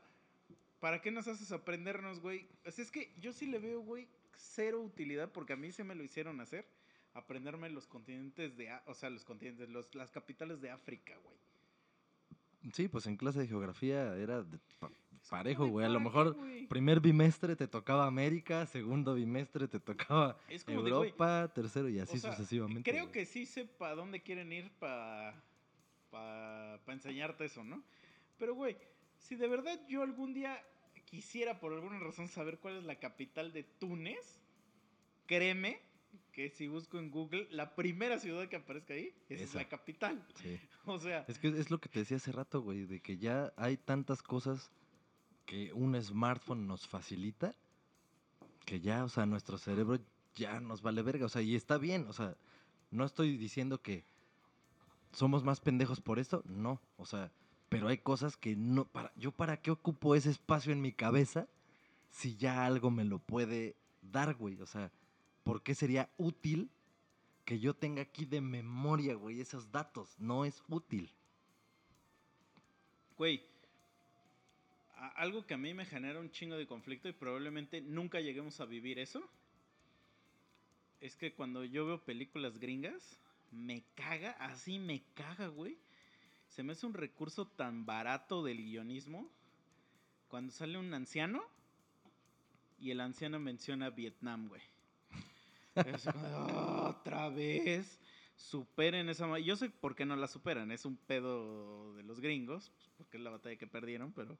¿para 0.83 0.99
qué 0.99 1.11
nos 1.11 1.29
haces 1.29 1.49
aprendernos, 1.53 2.19
güey? 2.19 2.45
Sea, 2.67 2.83
es 2.83 2.91
que 2.91 3.13
yo 3.17 3.31
sí 3.31 3.45
le 3.45 3.57
veo, 3.57 3.79
güey, 3.79 4.05
cero 4.35 4.81
utilidad 4.81 5.31
porque 5.31 5.53
a 5.53 5.55
mí 5.55 5.71
se 5.71 5.85
me 5.85 5.95
lo 5.95 6.03
hicieron 6.03 6.41
hacer. 6.41 6.67
Aprenderme 7.13 7.69
los 7.69 7.87
continentes 7.87 8.57
de, 8.57 8.69
o 8.87 8.93
sea, 8.93 9.09
los 9.09 9.23
continentes, 9.23 9.69
los, 9.69 9.95
las 9.95 10.11
capitales 10.11 10.59
de 10.59 10.71
África, 10.71 11.15
güey. 11.23 11.37
Sí, 12.73 12.89
pues 12.89 13.07
en 13.07 13.15
clase 13.15 13.39
de 13.39 13.47
geografía 13.47 14.13
era 14.17 14.43
de 14.43 14.59
pa- 14.77 14.91
parejo, 15.29 15.67
güey. 15.67 15.85
A 15.85 15.89
lo 15.89 16.03
¿para 16.03 16.33
qué, 16.33 16.33
mejor 16.33 16.67
primer 16.67 16.99
bimestre 16.99 17.55
te 17.55 17.69
tocaba 17.69 18.05
América, 18.05 18.65
segundo 18.65 19.13
bimestre 19.13 19.69
te 19.69 19.79
tocaba 19.79 20.37
de, 20.49 20.73
Europa, 20.73 21.49
tercero 21.55 21.87
y 21.87 21.99
así 21.99 22.17
O 22.17 22.19
sea, 22.19 22.31
sucesivamente. 22.33 22.91
Creo 22.91 23.09
que 23.09 23.25
sí 23.25 23.45
sé 23.45 23.63
para 23.63 23.95
dónde 23.95 24.21
quieren 24.21 24.51
ir 24.51 24.69
para 24.79 25.41
pa, 26.09 26.81
pa 26.83 26.91
enseñarte 26.91 27.45
eso, 27.45 27.63
¿no? 27.63 27.81
Pero, 28.37 28.53
güey, 28.53 28.75
si 29.17 29.37
de 29.37 29.47
verdad 29.47 29.79
yo 29.87 30.01
algún 30.01 30.33
día 30.33 30.61
quisiera 31.13 31.59
por 31.59 31.73
alguna 31.73 31.99
razón 31.99 32.27
saber 32.27 32.57
cuál 32.57 32.77
es 32.77 32.85
la 32.85 32.95
capital 32.95 33.53
de 33.53 33.61
Túnez, 33.61 34.41
créeme 35.27 35.79
que 36.31 36.49
si 36.49 36.67
busco 36.67 36.97
en 36.97 37.11
Google, 37.11 37.47
la 37.51 37.75
primera 37.75 38.17
ciudad 38.17 38.49
que 38.49 38.55
aparezca 38.55 38.95
ahí 38.95 39.13
esa 39.29 39.43
es 39.43 39.53
la 39.53 39.69
capital. 39.69 40.25
Sí. 40.41 40.59
O 40.85 40.99
sea, 40.99 41.23
Es 41.29 41.39
que 41.39 41.47
es 41.47 41.71
lo 41.71 41.79
que 41.79 41.87
te 41.87 41.99
decía 41.99 42.17
hace 42.17 42.31
rato, 42.31 42.61
güey, 42.61 42.85
de 42.85 42.99
que 42.99 43.17
ya 43.17 43.53
hay 43.55 43.77
tantas 43.77 44.21
cosas 44.23 44.71
que 45.45 45.71
un 45.71 46.01
smartphone 46.01 46.67
nos 46.67 46.87
facilita 46.87 47.55
que 48.65 48.81
ya, 48.81 49.05
o 49.05 49.09
sea, 49.09 49.27
nuestro 49.27 49.57
cerebro 49.59 49.99
ya 50.33 50.59
nos 50.59 50.81
vale 50.81 51.03
verga, 51.03 51.27
o 51.27 51.29
sea, 51.29 51.43
y 51.43 51.55
está 51.55 51.77
bien, 51.77 52.07
o 52.07 52.13
sea, 52.13 52.35
no 52.89 53.05
estoy 53.05 53.37
diciendo 53.37 53.81
que 53.81 54.03
somos 55.11 55.43
más 55.43 55.61
pendejos 55.61 56.01
por 56.01 56.17
esto, 56.17 56.41
no, 56.45 56.81
o 56.97 57.05
sea, 57.05 57.31
pero 57.73 57.87
hay 57.87 57.97
cosas 57.97 58.37
que 58.37 58.55
no, 58.55 58.85
para, 58.85 59.11
yo 59.15 59.31
para 59.31 59.57
qué 59.57 59.71
ocupo 59.71 60.13
ese 60.15 60.29
espacio 60.29 60.71
en 60.71 60.81
mi 60.81 60.91
cabeza 60.91 61.47
si 62.11 62.35
ya 62.35 62.65
algo 62.65 62.91
me 62.91 63.03
lo 63.03 63.17
puede 63.17 63.75
dar, 64.03 64.35
güey, 64.35 64.61
o 64.61 64.67
sea, 64.67 64.91
¿por 65.43 65.63
qué 65.63 65.73
sería 65.73 66.09
útil 66.17 66.69
que 67.43 67.59
yo 67.59 67.73
tenga 67.73 68.03
aquí 68.03 68.25
de 68.25 68.41
memoria, 68.41 69.15
güey, 69.15 69.41
esos 69.41 69.71
datos? 69.71 70.15
No 70.19 70.45
es 70.45 70.63
útil. 70.67 71.11
güey, 73.17 73.43
algo 75.15 75.45
que 75.45 75.55
a 75.55 75.57
mí 75.57 75.73
me 75.73 75.85
genera 75.85 76.19
un 76.19 76.29
chingo 76.29 76.55
de 76.55 76.67
conflicto 76.67 77.09
y 77.09 77.13
probablemente 77.13 77.81
nunca 77.81 78.19
lleguemos 78.21 78.59
a 78.59 78.65
vivir 78.65 78.99
eso, 78.99 79.27
es 81.01 81.15
que 81.15 81.33
cuando 81.33 81.65
yo 81.65 81.85
veo 81.85 82.03
películas 82.03 82.59
gringas, 82.59 83.17
me 83.51 83.83
caga, 83.95 84.31
así 84.39 84.79
me 84.79 85.03
caga, 85.15 85.47
güey. 85.47 85.77
Se 86.53 86.61
me 86.61 86.73
hace 86.73 86.85
un 86.85 86.93
recurso 86.93 87.47
tan 87.47 87.83
barato 87.83 88.43
del 88.43 88.57
guionismo 88.57 89.27
cuando 90.27 90.51
sale 90.51 90.77
un 90.77 90.93
anciano 90.93 91.43
y 92.77 92.91
el 92.91 93.01
anciano 93.01 93.39
menciona 93.39 93.89
Vietnam, 93.89 94.49
güey. 94.49 94.61
De, 95.73 95.95
otra 96.85 97.29
vez. 97.29 97.99
Superen 98.35 99.09
esa. 99.09 99.39
Yo 99.39 99.55
sé 99.55 99.71
por 99.71 99.95
qué 99.95 100.05
no 100.05 100.15
la 100.15 100.27
superan. 100.27 100.71
Es 100.71 100.85
un 100.85 100.95
pedo 100.95 101.95
de 101.95 102.03
los 102.03 102.19
gringos. 102.19 102.71
pues, 102.75 102.91
porque 102.97 103.17
es 103.17 103.23
la 103.23 103.31
batalla 103.31 103.55
que 103.55 103.65
perdieron. 103.65 104.13
Pero, 104.13 104.37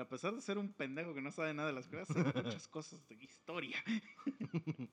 a 0.00 0.08
pesar 0.08 0.34
de 0.34 0.40
ser 0.40 0.56
un 0.56 0.72
pendejo 0.72 1.12
que 1.12 1.20
no 1.20 1.30
sabe 1.30 1.52
nada 1.52 1.68
de 1.68 1.74
las 1.74 1.88
cosas, 1.88 2.34
muchas 2.34 2.68
cosas 2.68 3.06
de 3.06 3.16
historia. 3.16 3.76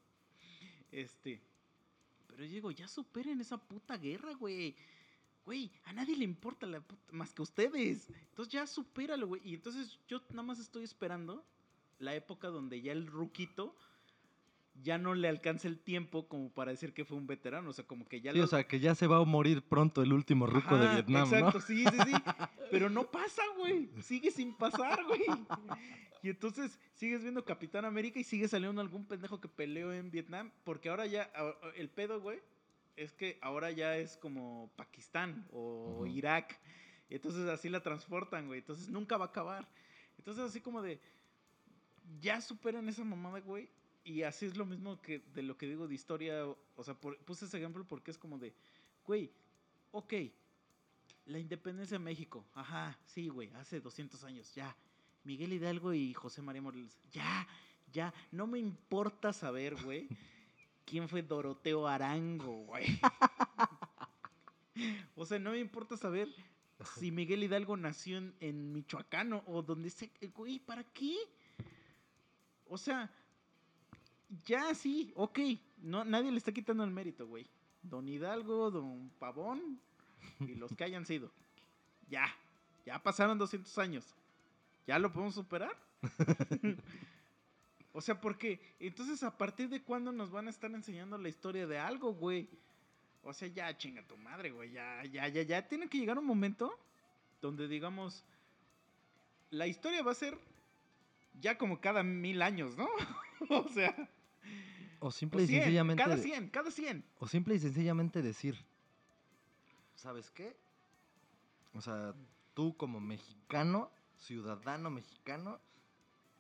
este. 0.91 1.41
Pero 2.27 2.43
yo 2.43 2.71
ya 2.71 2.89
superen 2.89 3.39
esa 3.39 3.57
puta 3.57 3.95
guerra, 3.97 4.33
güey. 4.33 4.75
Güey, 5.47 5.71
a 5.85 5.93
nadie 5.93 6.17
le 6.17 6.25
importa 6.25 6.67
la 6.67 6.81
puta- 6.81 7.01
más 7.13 7.33
que 7.33 7.41
a 7.41 7.43
ustedes. 7.43 8.09
Entonces 8.29 8.51
ya 8.53 8.67
supéralo, 8.67 9.27
güey. 9.27 9.41
Y 9.45 9.53
entonces 9.55 9.97
yo 10.05 10.21
nada 10.31 10.43
más 10.43 10.59
estoy 10.59 10.83
esperando 10.83 11.41
la 11.99 12.13
época 12.15 12.49
donde 12.49 12.81
ya 12.81 12.91
el 12.91 13.07
ruquito 13.07 13.73
ya 14.83 14.97
no 14.97 15.15
le 15.15 15.29
alcanza 15.29 15.69
el 15.69 15.79
tiempo 15.79 16.27
como 16.27 16.49
para 16.51 16.71
decir 16.71 16.93
que 16.93 17.05
fue 17.05 17.15
un 17.17 17.27
veterano. 17.27 17.69
O 17.69 17.73
sea, 17.73 17.87
como 17.87 18.05
que 18.09 18.19
ya 18.19 18.33
Sí, 18.33 18.39
lo- 18.39 18.43
o 18.43 18.47
sea, 18.47 18.67
que 18.67 18.81
ya 18.81 18.93
se 18.93 19.07
va 19.07 19.19
a 19.19 19.23
morir 19.23 19.61
pronto 19.63 20.01
el 20.01 20.11
último 20.11 20.47
ruco 20.47 20.77
de 20.77 20.87
Vietnam, 20.95 21.23
Exacto, 21.33 21.61
sí, 21.61 21.85
sí, 21.85 21.97
sí. 22.05 22.11
Pero 22.69 22.89
no 22.89 23.09
pasa, 23.09 23.41
güey. 23.57 23.89
Sigue 24.01 24.31
sin 24.31 24.53
pasar, 24.53 25.01
güey. 25.05 25.23
Y 26.23 26.29
entonces 26.29 26.77
sigues 26.95 27.21
viendo 27.21 27.45
Capitán 27.45 27.85
América 27.85 28.19
y 28.19 28.25
sigue 28.25 28.49
saliendo 28.49 28.81
algún 28.81 29.05
pendejo 29.05 29.39
que 29.39 29.47
peleó 29.47 29.93
en 29.93 30.11
Vietnam. 30.11 30.51
Porque 30.65 30.89
ahora 30.89 31.05
ya, 31.05 31.31
el 31.77 31.89
pedo, 31.89 32.19
güey, 32.19 32.41
es 32.97 33.13
que 33.13 33.37
ahora 33.41 33.71
ya 33.71 33.95
es 33.97 34.17
como 34.17 34.71
Pakistán 34.75 35.47
o. 35.51 36.05
Irak. 36.07 36.59
Y 37.09 37.15
entonces 37.15 37.47
así 37.47 37.69
la 37.69 37.81
transportan, 37.81 38.47
güey. 38.47 38.59
Entonces 38.59 38.89
nunca 38.89 39.15
va 39.17 39.25
a 39.25 39.29
acabar. 39.29 39.65
Entonces 40.17 40.43
así 40.43 40.59
como 40.59 40.81
de, 40.81 40.99
ya 42.19 42.41
superan 42.41 42.87
esa 42.89 43.03
mamada, 43.03 43.39
güey. 43.39 43.69
Y 44.03 44.23
así 44.23 44.45
es 44.45 44.55
lo 44.57 44.65
mismo 44.65 45.01
que 45.01 45.19
de 45.19 45.43
lo 45.43 45.57
que 45.57 45.67
digo 45.67 45.87
de 45.87 45.95
historia. 45.95 46.45
O, 46.47 46.57
o 46.75 46.83
sea, 46.83 46.93
por- 46.95 47.17
puse 47.19 47.45
ese 47.45 47.57
ejemplo 47.57 47.85
porque 47.87 48.11
es 48.11 48.17
como 48.17 48.37
de, 48.37 48.53
güey, 49.05 49.31
ok, 49.91 50.13
la 51.25 51.39
independencia 51.39 51.97
de 51.97 52.03
México. 52.03 52.45
Ajá, 52.53 52.97
sí, 53.05 53.27
güey, 53.29 53.49
hace 53.55 53.79
200 53.79 54.23
años, 54.23 54.53
ya. 54.55 54.75
Miguel 55.23 55.51
Hidalgo 55.53 55.93
y 55.93 56.13
José 56.13 56.41
María 56.41 56.61
Morelos. 56.61 56.97
Ya, 57.11 57.47
ya. 57.91 58.13
No 58.31 58.47
me 58.47 58.59
importa 58.59 59.33
saber, 59.33 59.75
güey, 59.83 60.07
quién 60.87 61.07
fue 61.09 61.21
Doroteo 61.21 61.87
Arango, 61.87 62.63
güey. 62.63 62.99
o 65.15 65.25
sea, 65.25 65.37
no 65.37 65.51
me 65.51 65.59
importa 65.59 65.97
saber 65.97 66.29
si 66.97 67.11
Miguel 67.11 67.43
Hidalgo 67.43 67.75
nació 67.75 68.17
en, 68.17 68.33
en 68.39 68.71
Michoacán 68.71 69.33
o, 69.45 69.61
donde 69.61 69.89
sea. 69.89 70.09
Güey, 70.33 70.59
¿para 70.59 70.83
qué? 70.85 71.15
O 72.67 72.77
sea, 72.77 73.11
ya 74.45 74.73
sí, 74.73 75.11
ok. 75.15 75.39
No, 75.79 76.05
nadie 76.05 76.31
le 76.31 76.37
está 76.37 76.51
quitando 76.51 76.83
el 76.83 76.91
mérito, 76.91 77.27
güey. 77.27 77.45
Don 77.81 78.07
Hidalgo, 78.07 78.71
Don 78.71 79.09
Pavón 79.19 79.79
y 80.39 80.55
los 80.55 80.73
que 80.75 80.85
hayan 80.85 81.05
sido. 81.05 81.31
Ya, 82.09 82.33
ya 82.85 83.01
pasaron 83.03 83.37
200 83.37 83.77
años. 83.77 84.15
¿Ya 84.87 84.97
lo 84.97 85.11
podemos 85.11 85.35
superar? 85.35 85.75
o 87.97 88.01
sea, 88.01 88.21
porque 88.21 88.61
entonces 88.79 89.23
a 89.23 89.35
partir 89.35 89.69
de 89.69 89.81
cuándo 89.81 90.11
nos 90.11 90.29
van 90.29 90.45
a 90.45 90.51
estar 90.51 90.69
enseñando 90.69 91.17
la 91.17 91.29
historia 91.29 91.65
de 91.65 91.79
algo, 91.79 92.13
güey. 92.13 92.47
O 93.23 93.33
sea, 93.33 93.47
ya 93.47 93.75
chinga 93.75 94.07
tu 94.07 94.15
madre, 94.17 94.51
güey. 94.51 94.71
Ya, 94.71 95.03
ya, 95.05 95.27
ya, 95.29 95.41
ya. 95.41 95.67
Tiene 95.67 95.89
que 95.89 95.97
llegar 95.97 96.19
un 96.19 96.25
momento 96.27 96.77
donde 97.41 97.67
digamos, 97.67 98.23
la 99.49 99.65
historia 99.65 100.03
va 100.03 100.11
a 100.11 100.13
ser 100.13 100.37
ya 101.41 101.57
como 101.57 101.81
cada 101.81 102.03
mil 102.03 102.43
años, 102.43 102.77
¿no? 102.77 102.87
o 103.49 103.67
sea, 103.69 103.95
O 104.99 105.11
simple 105.11 105.41
o 105.41 105.45
y 105.45 105.47
100, 105.47 105.61
sencillamente. 105.61 106.03
cada 106.03 106.17
100, 106.17 106.49
cada 106.49 106.69
100. 106.69 107.03
O 107.17 107.27
simple 107.27 107.55
y 107.55 107.59
sencillamente 107.59 108.21
decir, 108.21 108.63
¿sabes 109.95 110.29
qué? 110.29 110.55
O 111.73 111.81
sea, 111.81 112.13
tú 112.53 112.77
como 112.77 112.99
mexicano, 112.99 113.89
ciudadano 114.17 114.91
mexicano, 114.91 115.59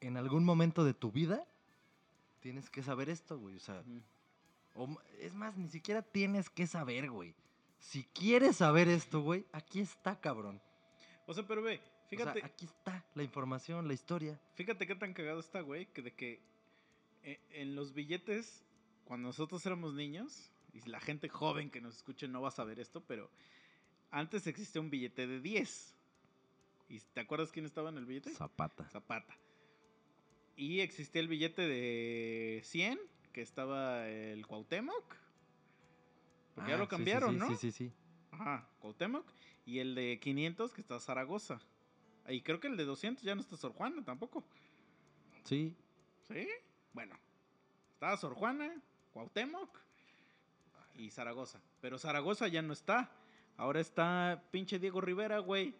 en 0.01 0.17
algún 0.17 0.43
momento 0.43 0.83
de 0.83 0.93
tu 0.93 1.11
vida 1.11 1.45
tienes 2.39 2.69
que 2.69 2.83
saber 2.83 3.09
esto, 3.09 3.37
güey. 3.39 3.55
O 3.55 3.59
sea, 3.59 3.83
o 4.75 4.99
es 5.19 5.33
más, 5.33 5.57
ni 5.57 5.67
siquiera 5.69 6.01
tienes 6.01 6.49
que 6.49 6.67
saber, 6.67 7.09
güey. 7.09 7.33
Si 7.79 8.03
quieres 8.05 8.57
saber 8.57 8.87
esto, 8.87 9.21
güey, 9.21 9.45
aquí 9.51 9.79
está, 9.79 10.19
cabrón. 10.19 10.61
O 11.25 11.33
sea, 11.33 11.45
pero 11.45 11.61
ve, 11.61 11.79
O 12.05 12.09
fíjate, 12.09 12.39
sea, 12.39 12.47
aquí 12.47 12.65
está 12.65 13.05
la 13.13 13.23
información, 13.23 13.87
la 13.87 13.93
historia. 13.93 14.39
fíjate 14.55 14.87
qué 14.87 14.95
tan 14.95 15.13
cagado 15.13 15.39
está, 15.39 15.61
güey, 15.61 15.85
que 15.87 16.01
de 16.01 16.13
que 16.13 16.41
eh, 17.23 17.39
en 17.51 17.75
los 17.75 17.93
billetes, 17.93 18.63
cuando 19.05 19.27
nosotros 19.27 19.65
éramos 19.65 19.93
niños, 19.93 20.51
y 20.73 20.81
la 20.89 20.99
gente 20.99 21.27
joven 21.29 21.69
que 21.69 21.81
nos 21.81 21.97
escuche 21.97 22.27
no 22.27 22.41
va 22.41 22.49
a 22.49 22.51
saber 22.51 22.79
esto, 22.79 23.01
pero 23.01 23.29
antes 24.11 24.47
existía 24.47 24.81
un 24.81 24.89
billete 24.89 25.27
de 25.27 25.41
10. 25.41 25.93
¿Y 26.89 26.99
te 26.99 27.19
acuerdas 27.19 27.51
quién 27.51 27.65
estaba 27.65 27.89
en 27.89 27.97
el 27.97 28.05
billete? 28.05 28.31
Zapata. 28.33 28.87
Zapata. 28.89 29.37
Y 30.57 30.81
existía 30.81 31.21
el 31.21 31.27
billete 31.29 31.61
de 31.61 32.61
100, 32.65 32.99
que 33.31 33.41
estaba 33.41 34.07
el 34.09 34.45
Cuauhtémoc. 34.45 35.15
Porque 36.55 36.71
ya 36.71 36.75
Ah, 36.75 36.79
lo 36.79 36.85
sí, 36.85 36.89
cambiaron, 36.89 37.33
sí, 37.35 37.37
¿no? 37.39 37.47
Sí, 37.49 37.55
sí, 37.55 37.71
sí. 37.71 37.91
Ajá, 38.31 38.67
Cuauhtémoc. 38.79 39.25
Y 39.65 39.79
el 39.79 39.93
de 39.95 40.19
500, 40.19 40.73
que 40.73 40.81
está 40.81 40.99
Zaragoza. 40.99 41.61
Y 42.27 42.41
creo 42.41 42.59
que 42.59 42.67
el 42.67 42.75
de 42.77 42.85
200 42.85 43.23
ya 43.23 43.35
no 43.35 43.41
está 43.41 43.55
Sor 43.55 43.71
Juana 43.73 44.03
tampoco. 44.03 44.43
Sí, 45.43 45.73
¿Sí? 46.27 46.47
Bueno, 46.93 47.15
estaba 47.93 48.17
Sor 48.17 48.33
Juana, 48.33 48.81
Cuauhtémoc 49.13 49.79
y 50.95 51.09
Zaragoza. 51.11 51.61
Pero 51.79 51.97
Zaragoza 51.99 52.47
ya 52.47 52.61
no 52.61 52.73
está. 52.73 53.11
Ahora 53.55 53.79
está 53.79 54.43
pinche 54.51 54.79
Diego 54.79 54.99
Rivera, 54.99 55.39
güey. 55.39 55.73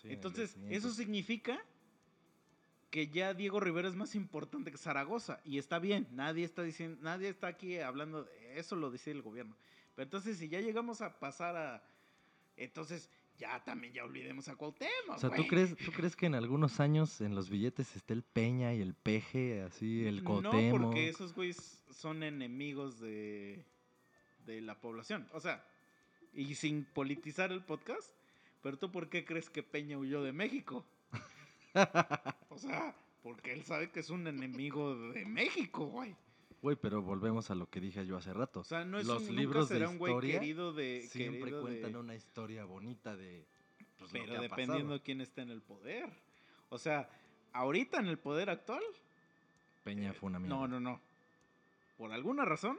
sí, 0.00 0.08
Entonces, 0.10 0.54
500. 0.54 0.76
eso 0.78 0.90
significa 0.94 1.62
que 2.94 3.08
ya 3.08 3.34
Diego 3.34 3.58
Rivera 3.58 3.88
es 3.88 3.96
más 3.96 4.14
importante 4.14 4.70
que 4.70 4.78
Zaragoza. 4.78 5.40
Y 5.44 5.58
está 5.58 5.80
bien, 5.80 6.06
nadie 6.12 6.44
está 6.44 6.62
diciendo, 6.62 6.96
nadie 7.02 7.28
está 7.28 7.48
aquí 7.48 7.80
hablando 7.80 8.22
de 8.22 8.60
eso, 8.60 8.76
lo 8.76 8.88
dice 8.92 9.10
el 9.10 9.20
gobierno. 9.20 9.56
Pero 9.96 10.04
entonces, 10.04 10.38
si 10.38 10.48
ya 10.48 10.60
llegamos 10.60 11.00
a 11.00 11.18
pasar 11.18 11.56
a. 11.56 11.82
Entonces, 12.56 13.10
ya 13.36 13.64
también 13.64 13.92
ya 13.92 14.04
olvidemos 14.04 14.46
a 14.46 14.54
Cuauhtémoc. 14.54 15.16
O 15.16 15.18
sea, 15.18 15.30
¿tú 15.30 15.44
crees, 15.48 15.76
¿tú 15.76 15.90
crees 15.90 16.14
que 16.14 16.26
en 16.26 16.36
algunos 16.36 16.78
años 16.78 17.20
en 17.20 17.34
los 17.34 17.50
billetes 17.50 17.96
esté 17.96 18.14
el 18.14 18.22
Peña 18.22 18.72
y 18.74 18.80
el 18.80 18.94
Peje, 18.94 19.62
así, 19.62 20.06
el 20.06 20.22
No, 20.22 20.40
Cuauhtémoc? 20.40 20.80
porque 20.80 21.08
esos 21.08 21.34
güeyes 21.34 21.82
son 21.90 22.22
enemigos 22.22 23.00
de, 23.00 23.64
de 24.46 24.60
la 24.60 24.80
población. 24.80 25.28
O 25.32 25.40
sea, 25.40 25.66
y 26.32 26.54
sin 26.54 26.84
politizar 26.84 27.50
el 27.50 27.64
podcast, 27.64 28.08
pero 28.62 28.78
tú 28.78 28.92
por 28.92 29.08
qué 29.08 29.24
crees 29.24 29.50
que 29.50 29.64
Peña 29.64 29.98
huyó 29.98 30.22
de 30.22 30.32
México? 30.32 30.86
o 32.50 32.58
sea, 32.58 32.94
porque 33.22 33.52
él 33.52 33.64
sabe 33.64 33.90
que 33.90 34.00
es 34.00 34.10
un 34.10 34.26
enemigo 34.26 34.94
de 35.10 35.24
México, 35.24 35.86
güey. 35.86 36.14
Güey, 36.62 36.76
pero 36.76 37.02
volvemos 37.02 37.50
a 37.50 37.54
lo 37.54 37.68
que 37.68 37.80
dije 37.80 38.06
yo 38.06 38.16
hace 38.16 38.32
rato. 38.32 38.60
O 38.60 38.64
sea, 38.64 38.84
no 38.84 38.98
es 38.98 39.06
los 39.06 39.28
un, 39.28 39.36
libros 39.36 39.64
nunca 39.64 39.74
de 39.74 39.80
será 39.80 39.90
un 39.90 39.98
güey 39.98 40.18
querido 40.20 40.72
de... 40.72 41.06
Siempre 41.10 41.40
querido 41.40 41.60
cuentan 41.62 41.92
de- 41.92 41.98
una 41.98 42.14
historia 42.14 42.64
bonita 42.64 43.14
de 43.16 43.44
pues, 43.98 44.12
lo 44.12 44.18
Pero 44.18 44.34
que 44.34 44.40
dependiendo 44.48 45.02
quién 45.02 45.20
esté 45.20 45.42
en 45.42 45.50
el 45.50 45.60
poder. 45.60 46.08
O 46.70 46.78
sea, 46.78 47.08
ahorita 47.52 47.98
en 47.98 48.06
el 48.06 48.18
poder 48.18 48.48
actual, 48.48 48.82
Peña 49.84 50.14
fue 50.14 50.28
una 50.30 50.38
mierda. 50.38 50.56
No, 50.56 50.66
no, 50.66 50.80
no. 50.80 51.00
Por 51.98 52.12
alguna 52.12 52.46
razón. 52.46 52.78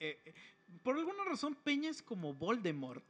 eh, 0.00 0.18
eh, 0.26 0.34
por 0.82 0.96
alguna 0.96 1.24
razón, 1.24 1.54
Peña 1.62 1.90
es 1.90 2.02
como 2.02 2.34
Voldemort. 2.34 3.04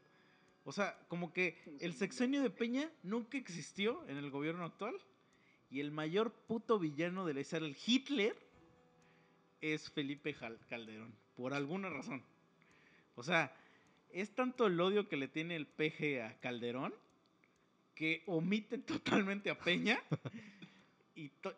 O 0.68 0.72
sea, 0.72 0.98
como 1.08 1.32
que 1.32 1.56
el 1.80 1.94
sexenio 1.94 2.42
de 2.42 2.50
Peña 2.50 2.90
nunca 3.02 3.38
existió 3.38 4.06
en 4.06 4.18
el 4.18 4.28
gobierno 4.28 4.66
actual. 4.66 4.94
Y 5.70 5.80
el 5.80 5.90
mayor 5.90 6.30
puto 6.30 6.78
villano 6.78 7.24
de 7.24 7.32
la 7.32 7.40
historia, 7.40 7.68
el 7.68 7.76
Hitler, 7.86 8.36
es 9.62 9.88
Felipe 9.88 10.36
Calderón. 10.68 11.14
Por 11.36 11.54
alguna 11.54 11.88
razón. 11.88 12.22
O 13.14 13.22
sea, 13.22 13.50
es 14.10 14.34
tanto 14.34 14.66
el 14.66 14.78
odio 14.78 15.08
que 15.08 15.16
le 15.16 15.28
tiene 15.28 15.56
el 15.56 15.66
PG 15.66 16.20
a 16.20 16.38
Calderón 16.38 16.94
que 17.94 18.22
omite 18.26 18.76
totalmente 18.76 19.48
a 19.48 19.58
Peña. 19.58 19.98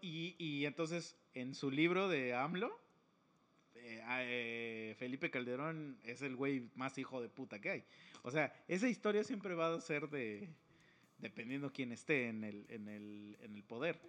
Y, 0.01 0.35
y 0.39 0.65
entonces, 0.65 1.15
en 1.35 1.55
su 1.55 1.71
libro 1.71 2.09
de 2.09 2.33
AMLO, 2.33 2.81
eh, 3.91 4.03
a- 4.03 4.23
eh, 4.25 4.95
Felipe 4.99 5.31
Calderón 5.31 5.99
es 6.05 6.23
el 6.23 6.37
güey 6.37 6.69
más 6.75 6.97
hijo 6.99 7.21
de 7.21 7.29
puta 7.29 7.61
que 7.61 7.71
hay. 7.71 7.85
O 8.23 8.31
sea, 8.31 8.53
esa 8.69 8.89
historia 8.89 9.25
siempre 9.25 9.55
va 9.55 9.75
a 9.75 9.81
ser 9.81 10.09
de. 10.09 10.49
dependiendo 11.19 11.73
quién 11.73 11.93
esté 11.93 12.29
en 12.29 12.45
el, 12.45 12.65
en 12.69 12.89
el, 12.89 13.37
en 13.43 13.55
el 13.55 13.63
poder. 13.65 14.01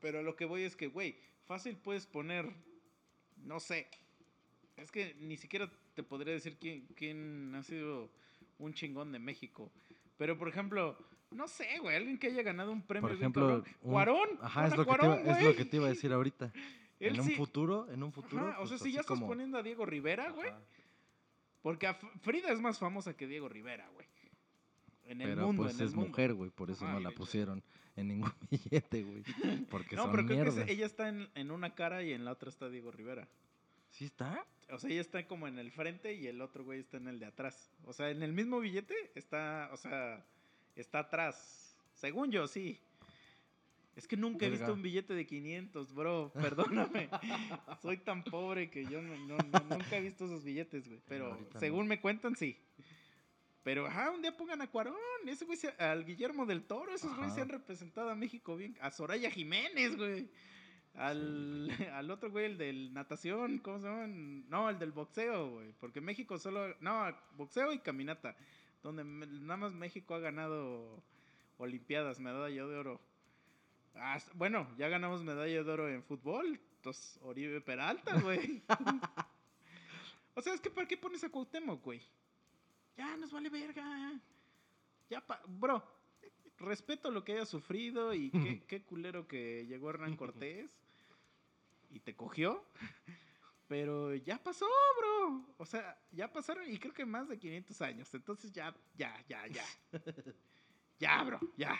Pero 0.00 0.22
lo 0.22 0.34
que 0.36 0.44
voy 0.44 0.62
es 0.62 0.76
que, 0.76 0.86
güey, 0.88 1.16
fácil 1.44 1.76
puedes 1.76 2.06
poner. 2.06 2.46
No 3.44 3.60
sé. 3.60 3.86
Es 4.76 4.90
que 4.90 5.14
ni 5.20 5.36
siquiera 5.36 5.70
te 5.94 6.02
podría 6.02 6.32
decir 6.34 6.56
quién, 6.58 6.86
quién 6.96 7.54
ha 7.54 7.62
sido 7.62 8.10
un 8.58 8.72
chingón 8.74 9.12
de 9.12 9.18
México. 9.18 9.70
Pero, 10.16 10.38
por 10.38 10.48
ejemplo, 10.48 10.96
no 11.30 11.48
sé, 11.48 11.78
güey, 11.80 11.96
alguien 11.96 12.18
que 12.18 12.28
haya 12.28 12.42
ganado 12.42 12.72
un 12.72 12.82
premio. 12.82 13.08
Por 13.08 13.16
ejemplo, 13.16 13.56
un- 13.56 13.90
Cuarón. 13.90 14.28
Ajá, 14.40 14.66
es 14.66 14.76
lo, 14.76 14.84
te 14.84 14.86
Cuarón, 14.86 15.28
es 15.28 15.42
lo 15.42 15.54
que 15.54 15.64
te 15.64 15.76
iba 15.76 15.86
a 15.86 15.90
decir 15.90 16.12
ahorita. 16.12 16.52
Él 17.00 17.14
en 17.14 17.20
un 17.20 17.30
futuro, 17.32 17.90
en 17.90 18.02
un 18.02 18.12
futuro. 18.12 18.46
Ajá, 18.46 18.60
o 18.60 18.66
sea, 18.66 18.76
pues, 18.76 18.82
si 18.82 18.88
así 18.88 18.92
ya 18.92 19.00
estás 19.00 19.14
como- 19.18 19.26
poniendo 19.26 19.58
a 19.58 19.62
Diego 19.62 19.84
Rivera, 19.86 20.30
güey. 20.30 20.52
Porque 21.62 21.86
a 21.86 21.94
Frida 21.94 22.52
es 22.52 22.60
más 22.60 22.78
famosa 22.78 23.16
que 23.16 23.26
Diego 23.26 23.48
Rivera, 23.48 23.88
güey. 23.94 24.06
En 25.06 25.20
el 25.20 25.30
Pero 25.30 25.46
mundo, 25.48 25.62
pues 25.64 25.74
en 25.74 25.80
el 25.80 25.86
es 25.88 25.94
mundo. 25.94 26.08
mujer, 26.10 26.34
güey, 26.34 26.50
por 26.50 26.70
eso 26.70 26.84
Ajá, 26.84 26.94
no 26.94 27.00
la 27.00 27.10
pusieron 27.10 27.62
en 27.96 28.08
ningún 28.08 28.32
billete, 28.50 29.02
güey. 29.02 29.24
Porque 29.68 29.96
No, 29.96 30.04
son 30.04 30.12
pero 30.12 30.26
creo 30.26 30.54
que 30.66 30.72
ella 30.72 30.86
está 30.86 31.08
en, 31.08 31.28
en 31.34 31.50
una 31.50 31.74
cara 31.74 32.02
y 32.04 32.12
en 32.12 32.24
la 32.24 32.32
otra 32.32 32.48
está 32.48 32.68
Diego 32.68 32.90
Rivera. 32.92 33.26
¿Sí 33.90 34.04
está? 34.04 34.46
O 34.70 34.78
sea, 34.78 34.88
ella 34.88 35.00
está 35.00 35.26
como 35.26 35.48
en 35.48 35.58
el 35.58 35.72
frente 35.72 36.14
y 36.14 36.28
el 36.28 36.40
otro 36.40 36.62
güey 36.64 36.78
está 36.80 36.96
en 36.98 37.08
el 37.08 37.18
de 37.18 37.26
atrás. 37.26 37.72
O 37.84 37.92
sea, 37.92 38.10
en 38.10 38.22
el 38.22 38.32
mismo 38.32 38.60
billete 38.60 38.94
está, 39.16 39.68
o 39.72 39.76
sea, 39.76 40.24
está 40.76 41.00
atrás. 41.00 41.76
Según 41.94 42.30
yo, 42.30 42.46
sí. 42.46 42.80
Es 44.00 44.08
que 44.08 44.16
nunca 44.16 44.46
he 44.46 44.50
visto 44.50 44.72
un 44.72 44.82
billete 44.82 45.14
de 45.14 45.26
500, 45.26 45.94
bro. 45.94 46.32
Perdóname. 46.34 47.08
Soy 47.82 47.98
tan 47.98 48.24
pobre 48.24 48.70
que 48.70 48.84
yo 48.86 49.00
no, 49.02 49.14
no- 49.26 49.36
no- 49.36 49.76
nunca 49.76 49.96
he 49.96 50.00
visto 50.00 50.24
esos 50.24 50.42
billetes, 50.42 50.88
güey. 50.88 51.00
Pero 51.06 51.36
según 51.60 51.86
me 51.86 52.00
cuentan, 52.00 52.34
sí. 52.36 52.56
Pero, 53.62 53.86
ajá, 53.86 54.10
un 54.10 54.22
día 54.22 54.34
pongan 54.36 54.62
a 54.62 54.70
Cuarón, 54.70 54.96
ese 55.26 55.44
güey, 55.44 55.58
al 55.78 56.04
Guillermo 56.06 56.46
del 56.46 56.62
Toro, 56.64 56.94
esos 56.94 57.14
güeyes 57.14 57.34
se 57.34 57.42
han 57.42 57.50
representado 57.50 58.08
a 58.08 58.14
México 58.14 58.56
bien. 58.56 58.74
A 58.80 58.90
Soraya 58.90 59.30
Jiménez, 59.30 59.96
güey. 59.98 60.28
Al, 60.94 61.70
al 61.94 62.10
otro 62.10 62.30
güey, 62.30 62.46
el 62.46 62.56
del 62.58 62.92
natación, 62.94 63.58
¿cómo 63.58 63.78
se 63.78 63.86
llama? 63.86 64.06
No, 64.08 64.70
el 64.70 64.78
del 64.78 64.92
boxeo, 64.92 65.50
güey. 65.50 65.72
Porque 65.78 66.00
México 66.00 66.38
solo. 66.38 66.74
No, 66.80 67.14
boxeo 67.36 67.72
y 67.74 67.80
caminata. 67.80 68.34
Donde 68.82 69.04
me- 69.04 69.26
nada 69.26 69.58
más 69.58 69.72
México 69.74 70.14
ha 70.14 70.20
ganado 70.20 71.02
Olimpiadas, 71.58 72.18
medalla 72.18 72.64
de 72.66 72.76
oro. 72.76 73.00
Ah, 73.94 74.18
bueno, 74.34 74.68
ya 74.78 74.88
ganamos 74.88 75.22
medalla 75.22 75.62
de 75.62 75.70
oro 75.70 75.88
en 75.88 76.02
fútbol. 76.02 76.60
Entonces, 76.76 77.18
Oribe 77.22 77.60
Peralta, 77.60 78.18
güey. 78.20 78.62
o 80.34 80.40
sea, 80.42 80.54
es 80.54 80.60
que 80.60 80.70
¿para 80.70 80.86
qué 80.88 80.96
pones 80.96 81.22
a 81.24 81.28
Cuauhtémoc, 81.28 81.82
güey? 81.82 82.00
Ya, 82.96 83.16
nos 83.16 83.32
vale 83.32 83.50
verga. 83.50 84.18
Ya, 85.08 85.20
pa- 85.26 85.42
bro, 85.46 85.82
respeto 86.58 87.10
lo 87.10 87.24
que 87.24 87.32
haya 87.32 87.46
sufrido 87.46 88.14
y 88.14 88.30
qué, 88.30 88.62
qué 88.68 88.82
culero 88.84 89.26
que 89.26 89.66
llegó 89.66 89.90
Hernán 89.90 90.16
Cortés 90.16 90.70
y 91.90 92.00
te 92.00 92.14
cogió. 92.14 92.64
Pero 93.68 94.14
ya 94.16 94.42
pasó, 94.42 94.66
bro. 94.98 95.44
O 95.58 95.66
sea, 95.66 95.96
ya 96.12 96.32
pasaron 96.32 96.68
y 96.70 96.78
creo 96.78 96.92
que 96.94 97.06
más 97.06 97.28
de 97.28 97.38
500 97.38 97.80
años. 97.82 98.12
Entonces 98.14 98.52
ya, 98.52 98.74
ya, 98.96 99.14
ya, 99.28 99.46
ya. 99.48 99.64
Ya, 100.98 101.22
bro, 101.24 101.40
ya. 101.56 101.74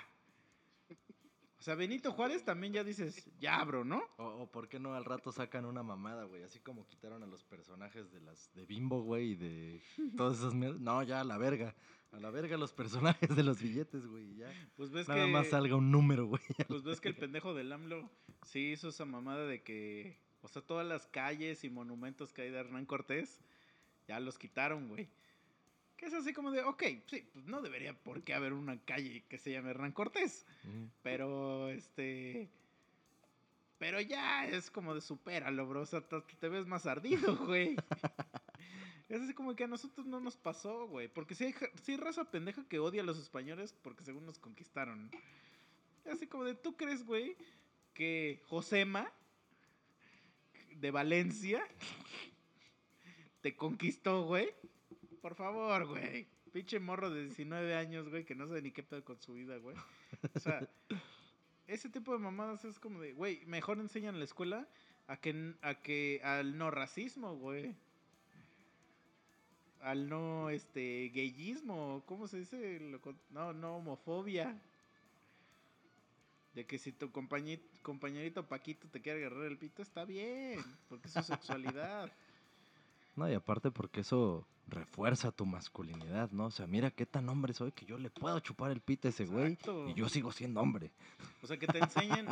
O 1.61 1.63
sea, 1.63 1.75
Benito 1.75 2.13
Juárez 2.13 2.43
también 2.43 2.73
ya 2.73 2.83
dices, 2.83 3.31
ya, 3.39 3.63
bro, 3.65 3.85
¿no? 3.85 4.03
O, 4.17 4.25
o 4.25 4.51
por 4.51 4.67
qué 4.67 4.81
no 4.81 4.95
al 4.95 5.05
rato 5.05 5.31
sacan 5.31 5.67
una 5.67 5.83
mamada, 5.83 6.25
güey. 6.25 6.43
Así 6.43 6.59
como 6.59 6.87
quitaron 6.87 7.23
a 7.23 7.27
los 7.27 7.45
personajes 7.45 8.11
de 8.11 8.21
las 8.23 8.51
de 8.55 8.65
Bimbo, 8.65 9.03
güey, 9.03 9.33
y 9.33 9.35
de 9.37 9.83
todas 10.17 10.39
esas 10.39 10.55
mierdas. 10.55 10.81
No, 10.81 11.03
ya 11.03 11.21
a 11.21 11.25
la 11.25 11.37
verga. 11.37 11.77
A 12.13 12.19
la 12.19 12.31
verga 12.31 12.57
los 12.57 12.73
personajes 12.73 13.37
de 13.37 13.43
los 13.43 13.61
billetes, 13.61 14.07
güey. 14.07 14.37
Ya. 14.37 14.51
Pues 14.75 14.91
ves 14.91 15.07
Nada 15.07 15.27
que 15.27 15.31
más 15.31 15.49
salga 15.49 15.77
un 15.77 15.91
número, 15.91 16.27
güey. 16.27 16.43
pues 16.67 16.83
ves 16.83 16.99
que 16.99 17.09
el 17.09 17.17
pendejo 17.17 17.53
del 17.53 17.71
AMLO 17.71 18.11
sí 18.43 18.73
hizo 18.73 18.89
esa 18.89 19.05
mamada 19.05 19.45
de 19.45 19.63
que, 19.63 20.19
o 20.41 20.49
sea, 20.49 20.63
todas 20.63 20.87
las 20.87 21.07
calles 21.09 21.63
y 21.63 21.69
monumentos 21.69 22.33
que 22.33 22.41
hay 22.41 22.51
de 22.51 22.59
Hernán 22.59 22.87
Cortés 22.87 23.43
ya 24.09 24.19
los 24.19 24.39
quitaron, 24.39 24.89
güey. 24.89 25.11
Que 26.01 26.07
es 26.07 26.15
así 26.15 26.33
como 26.33 26.51
de, 26.51 26.63
ok, 26.63 26.83
sí, 27.09 27.29
pues 27.31 27.45
no 27.45 27.61
debería 27.61 27.93
por 27.93 28.23
qué 28.23 28.33
haber 28.33 28.55
una 28.55 28.83
calle 28.87 29.23
que 29.29 29.37
se 29.37 29.53
llame 29.53 29.69
Hernán 29.69 29.93
Cortés. 29.93 30.47
Pero, 31.03 31.69
este. 31.69 32.49
Pero 33.77 34.01
ya 34.01 34.47
es 34.47 34.71
como 34.71 34.95
de 34.95 35.03
supéralo, 35.03 35.67
bro. 35.69 35.83
O 35.83 35.85
sea, 35.87 36.01
te, 36.01 36.19
te 36.23 36.49
ves 36.49 36.67
más 36.67 36.87
ardido, 36.87 37.37
güey. 37.47 37.77
Es 39.11 39.21
así 39.21 39.35
como 39.35 39.55
que 39.55 39.65
a 39.65 39.67
nosotros 39.67 40.07
no 40.07 40.21
nos 40.21 40.39
pasó, 40.39 40.89
güey. 40.89 41.09
Porque 41.09 41.35
si 41.35 41.45
hay 41.45 41.97
raza 41.99 42.31
pendeja 42.31 42.67
que 42.67 42.79
odia 42.79 43.03
a 43.03 43.05
los 43.05 43.19
españoles 43.19 43.75
porque 43.83 44.03
según 44.03 44.25
nos 44.25 44.39
conquistaron. 44.39 45.11
Es 46.07 46.13
así 46.13 46.27
como 46.27 46.45
de, 46.45 46.55
¿tú 46.55 46.79
crees, 46.79 47.05
güey, 47.05 47.37
que 47.93 48.41
Josema 48.47 49.13
de 50.77 50.91
Valencia 50.91 51.63
te 53.43 53.55
conquistó, 53.55 54.25
güey? 54.25 54.49
Por 55.21 55.35
favor, 55.35 55.87
güey. 55.87 56.27
Pinche 56.53 56.81
morro 56.81 57.11
de 57.11 57.25
19 57.25 57.77
años, 57.77 58.09
güey, 58.09 58.25
que 58.25 58.35
no 58.35 58.47
sabe 58.47 58.63
ni 58.63 58.73
qué 58.73 58.83
pedo 58.83 59.05
con 59.05 59.21
su 59.21 59.35
vida, 59.35 59.57
güey. 59.59 59.77
O 60.35 60.41
sea, 60.41 60.69
ese 61.67 61.89
tipo 61.89 62.13
de 62.13 62.19
mamadas 62.19 62.65
es 62.65 62.79
como 62.79 63.01
de, 63.01 63.13
güey, 63.13 63.45
mejor 63.47 63.79
enseñan 63.79 64.15
en 64.15 64.19
la 64.19 64.25
escuela 64.25 64.67
a 65.07 65.17
que, 65.17 65.55
a 65.63 65.75
que 65.75 66.21
al 66.25 66.59
no 66.59 66.71
racismo, 66.71 67.37
güey. 67.37 67.75
Al 69.81 70.09
no, 70.09 70.51
este, 70.51 71.11
gayismo, 71.15 72.03
¿cómo 72.07 72.27
se 72.27 72.39
dice? 72.39 72.81
No, 73.31 73.53
no 73.53 73.77
homofobia. 73.77 74.61
De 76.55 76.67
que 76.67 76.79
si 76.79 76.91
tu 76.93 77.13
compañerito 77.13 78.49
Paquito 78.49 78.89
te 78.89 79.01
quiere 79.01 79.25
agarrar 79.25 79.47
el 79.47 79.57
pito, 79.57 79.83
está 79.83 80.05
bien, 80.05 80.61
porque 80.89 81.07
es 81.07 81.15
su 81.15 81.23
sexualidad. 81.23 82.11
No, 83.17 83.29
y 83.29 83.35
aparte 83.35 83.71
porque 83.71 84.01
eso 84.01 84.47
refuerza 84.71 85.33
tu 85.33 85.45
masculinidad, 85.47 86.31
¿no? 86.31 86.47
O 86.47 86.51
sea, 86.51 86.67
mira 86.67 86.91
qué 86.91 87.05
tan 87.07 87.29
hombre 87.29 87.53
soy 87.53 87.73
que 87.73 87.85
yo 87.87 87.99
le 87.99 88.09
puedo 88.11 88.39
chupar 88.41 88.71
el 88.71 88.81
pito 88.81 89.09
a 89.09 89.11
ese 89.11 89.27
güey 89.27 89.59
y 89.89 89.95
yo 89.95 90.09
sigo 90.09 90.33
siendo 90.33 90.61
hombre. 90.61 90.91
O 91.43 91.47
sea, 91.47 91.59
que 91.59 91.67
te 91.67 91.79
enseñen. 91.79 92.27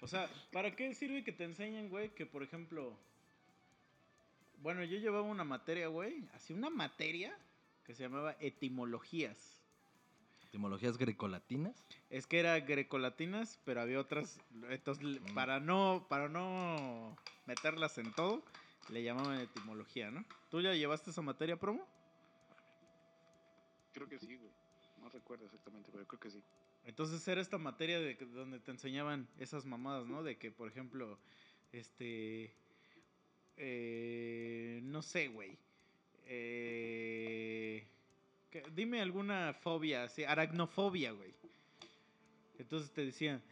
o 0.00 0.06
sea, 0.06 0.28
¿para 0.52 0.74
qué 0.74 0.94
sirve 0.94 1.24
que 1.24 1.32
te 1.32 1.44
enseñen, 1.44 1.88
güey? 1.90 2.10
Que 2.14 2.24
por 2.26 2.42
ejemplo. 2.42 2.96
Bueno, 4.62 4.84
yo 4.84 4.98
llevaba 4.98 5.22
una 5.22 5.44
materia, 5.44 5.88
güey. 5.88 6.24
Así 6.34 6.52
una 6.52 6.70
materia 6.70 7.36
que 7.84 7.94
se 7.94 8.02
llamaba 8.02 8.36
etimologías. 8.40 9.56
Etimologías 10.48 10.98
grecolatinas. 10.98 11.82
Es 12.10 12.26
que 12.26 12.40
era 12.40 12.58
grecolatinas, 12.60 13.58
pero 13.64 13.80
había 13.80 14.00
otras. 14.00 14.38
Entonces, 14.68 15.20
Mm. 15.20 15.34
para 15.34 15.60
no, 15.60 16.06
para 16.08 16.28
no 16.28 17.16
meterlas 17.46 17.96
en 17.98 18.12
todo, 18.12 18.42
le 18.88 19.02
llamaban 19.02 19.40
etimología, 19.40 20.10
¿no? 20.10 20.24
¿Tú 20.48 20.60
ya 20.60 20.74
llevaste 20.74 21.10
esa 21.10 21.22
materia 21.22 21.58
promo? 21.58 21.86
Creo 23.92 24.08
que 24.08 24.18
sí, 24.18 24.36
güey. 24.36 24.52
No 24.96 25.08
recuerdo 25.08 25.46
exactamente, 25.46 25.90
pero 25.92 26.06
creo 26.06 26.20
que 26.20 26.30
sí. 26.30 26.42
Entonces 26.84 27.26
era 27.28 27.40
esta 27.40 27.58
materia 27.58 28.00
de 28.00 28.14
donde 28.14 28.60
te 28.60 28.70
enseñaban 28.70 29.28
esas 29.38 29.64
mamadas, 29.66 30.06
¿no? 30.06 30.22
De 30.22 30.38
que, 30.38 30.50
por 30.50 30.68
ejemplo, 30.68 31.18
este. 31.72 32.54
eh, 33.56 34.80
no 34.82 35.02
sé, 35.02 35.28
güey. 35.28 35.58
Eh, 36.26 37.86
dime 38.74 39.00
alguna 39.00 39.54
fobia, 39.54 40.04
así, 40.04 40.24
aracnofobia, 40.24 41.12
güey. 41.12 41.34
Entonces 42.58 42.92
te 42.92 43.04
decían, 43.04 43.42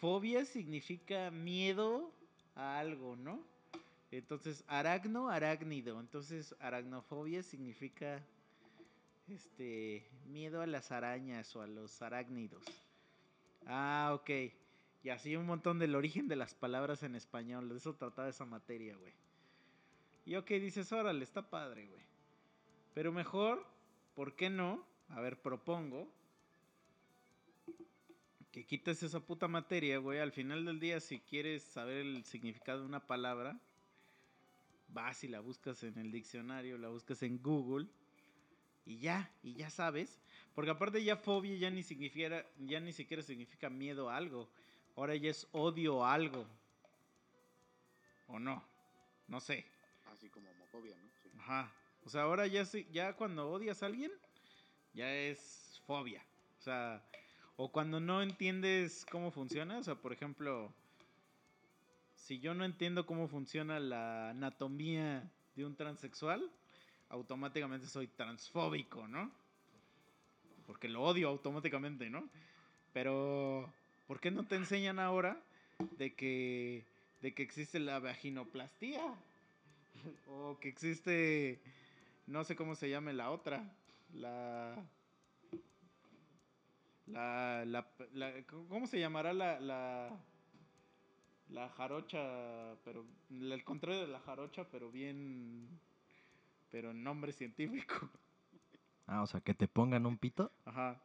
fobia 0.00 0.44
significa 0.44 1.30
miedo 1.30 2.12
a 2.54 2.78
algo, 2.78 3.16
¿no? 3.16 3.42
Entonces, 4.10 4.64
aracno, 4.66 5.28
arácnido. 5.28 6.00
Entonces, 6.00 6.54
aracnofobia 6.60 7.42
significa 7.42 8.24
este 9.28 10.08
miedo 10.26 10.62
a 10.62 10.66
las 10.66 10.90
arañas 10.90 11.54
o 11.54 11.62
a 11.62 11.66
los 11.66 12.00
arácnidos. 12.00 12.64
Ah, 13.66 14.12
ok. 14.14 14.30
Y 15.02 15.10
así 15.10 15.36
un 15.36 15.46
montón 15.46 15.78
del 15.78 15.94
origen 15.94 16.26
de 16.26 16.36
las 16.36 16.54
palabras 16.54 17.02
en 17.02 17.14
español. 17.14 17.68
De 17.68 17.76
eso 17.76 17.94
trataba 17.94 18.28
esa 18.28 18.46
materia, 18.46 18.96
güey. 18.96 19.12
Y 20.24 20.36
ok, 20.36 20.48
dices, 20.52 20.90
órale, 20.92 21.24
está 21.24 21.48
padre, 21.48 21.86
güey. 21.86 22.02
Pero 22.94 23.12
mejor, 23.12 23.64
¿por 24.14 24.34
qué 24.34 24.50
no? 24.50 24.84
A 25.10 25.20
ver, 25.20 25.40
propongo 25.40 26.12
que 28.50 28.66
quites 28.66 29.02
esa 29.02 29.20
puta 29.20 29.48
materia, 29.48 29.98
güey. 29.98 30.18
Al 30.18 30.32
final 30.32 30.64
del 30.64 30.80
día, 30.80 31.00
si 31.00 31.20
quieres 31.20 31.62
saber 31.62 31.98
el 31.98 32.24
significado 32.24 32.80
de 32.80 32.86
una 32.86 33.06
palabra, 33.06 33.58
vas 34.88 35.22
y 35.24 35.28
la 35.28 35.40
buscas 35.40 35.82
en 35.82 35.98
el 35.98 36.10
diccionario, 36.10 36.78
la 36.78 36.88
buscas 36.88 37.22
en 37.22 37.42
Google 37.42 37.86
y 38.84 38.98
ya, 38.98 39.30
y 39.42 39.54
ya 39.54 39.70
sabes. 39.70 40.18
Porque 40.54 40.70
aparte 40.70 41.04
ya 41.04 41.16
fobia 41.16 41.56
ya 41.56 41.70
ni 41.70 41.82
siquiera, 41.82 42.44
ya 42.58 42.80
ni 42.80 42.92
siquiera 42.92 43.22
significa 43.22 43.70
miedo 43.70 44.10
a 44.10 44.16
algo. 44.16 44.48
Ahora 44.96 45.14
ya 45.14 45.30
es 45.30 45.46
odio 45.52 46.04
a 46.04 46.14
algo. 46.14 46.46
¿O 48.26 48.38
no? 48.38 48.64
No 49.28 49.40
sé. 49.40 49.64
Así 50.12 50.28
como 50.28 50.50
homofobia, 50.50 50.96
¿no? 50.96 51.10
Sí. 51.22 51.30
Ajá. 51.38 51.72
O 52.04 52.10
sea, 52.10 52.22
ahora 52.22 52.46
ya, 52.46 52.64
ya 52.90 53.12
cuando 53.14 53.50
odias 53.50 53.82
a 53.82 53.86
alguien, 53.86 54.10
ya 54.94 55.14
es 55.14 55.80
fobia. 55.86 56.24
O 56.58 56.62
sea, 56.62 57.04
o 57.56 57.70
cuando 57.70 58.00
no 58.00 58.22
entiendes 58.22 59.06
cómo 59.10 59.30
funciona. 59.30 59.78
O 59.78 59.82
sea, 59.82 59.94
por 59.94 60.12
ejemplo, 60.12 60.72
si 62.28 62.40
yo 62.40 62.52
no 62.52 62.66
entiendo 62.66 63.06
cómo 63.06 63.26
funciona 63.26 63.80
la 63.80 64.28
anatomía 64.28 65.26
de 65.56 65.64
un 65.64 65.74
transexual, 65.74 66.46
automáticamente 67.08 67.86
soy 67.86 68.06
transfóbico, 68.06 69.08
¿no? 69.08 69.30
Porque 70.66 70.90
lo 70.90 71.02
odio 71.02 71.30
automáticamente, 71.30 72.10
¿no? 72.10 72.28
Pero, 72.92 73.72
¿por 74.06 74.20
qué 74.20 74.30
no 74.30 74.44
te 74.44 74.56
enseñan 74.56 74.98
ahora 74.98 75.40
de 75.96 76.12
que, 76.12 76.84
de 77.22 77.32
que 77.32 77.42
existe 77.42 77.80
la 77.80 77.98
vaginoplastía? 77.98 79.02
O 80.28 80.58
que 80.60 80.68
existe, 80.68 81.58
no 82.26 82.44
sé 82.44 82.54
cómo 82.54 82.76
se 82.76 82.90
llame 82.90 83.14
la 83.14 83.30
otra, 83.30 83.64
la... 84.12 84.76
La, 87.06 87.64
la, 87.64 87.86
¿Cómo 88.68 88.86
se 88.86 89.00
llamará 89.00 89.32
la, 89.32 89.58
la, 89.58 90.10
la 91.50 91.68
jarocha, 91.70 92.76
pero 92.84 93.04
el 93.30 93.64
contrario 93.64 94.00
de 94.02 94.08
la 94.08 94.20
jarocha, 94.20 94.64
pero 94.70 94.90
bien, 94.90 95.68
pero 96.70 96.90
en 96.90 97.02
nombre 97.02 97.32
científico? 97.32 97.94
Ah, 99.10 99.22
o 99.22 99.26
sea, 99.26 99.40
que 99.40 99.54
te 99.54 99.66
pongan 99.68 100.04
un 100.04 100.18
pito. 100.18 100.52
Ajá. 100.66 101.00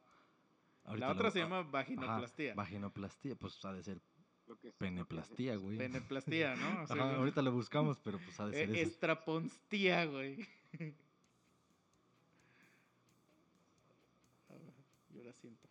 Ahorita 0.84 1.07
la 1.07 1.14
otra 1.14 1.24
lo- 1.28 1.32
se 1.32 1.40
llama 1.40 1.60
ajá, 1.60 1.70
vaginoplastía. 1.72 2.53
Vaginoplastia, 2.53 3.36
pues 3.36 3.64
ha 3.64 3.72
de 3.72 3.82
ser 3.82 4.02
que 4.61 4.72
sí, 4.72 4.78
peneplastía, 4.78 5.56
güey. 5.56 5.78
Peneplastía, 5.78 6.53
¿no? 6.56 6.84
O 6.84 6.88
sea, 6.88 6.95
Ajá, 6.98 7.15
ahorita 7.15 7.41
lo 7.41 7.53
buscamos, 7.53 7.98
pero 8.03 8.18
pues 8.20 8.38
ha 8.41 8.48
de 8.48 8.53
ser 8.53 8.70
eh, 8.72 8.82
eso. 8.82 8.90
estraponstía, 8.90 10.03
güey. 10.06 10.36
A 14.49 14.53
ver, 14.53 14.74
Yo 15.15 15.24
la 15.24 15.34
siento. 15.34 15.70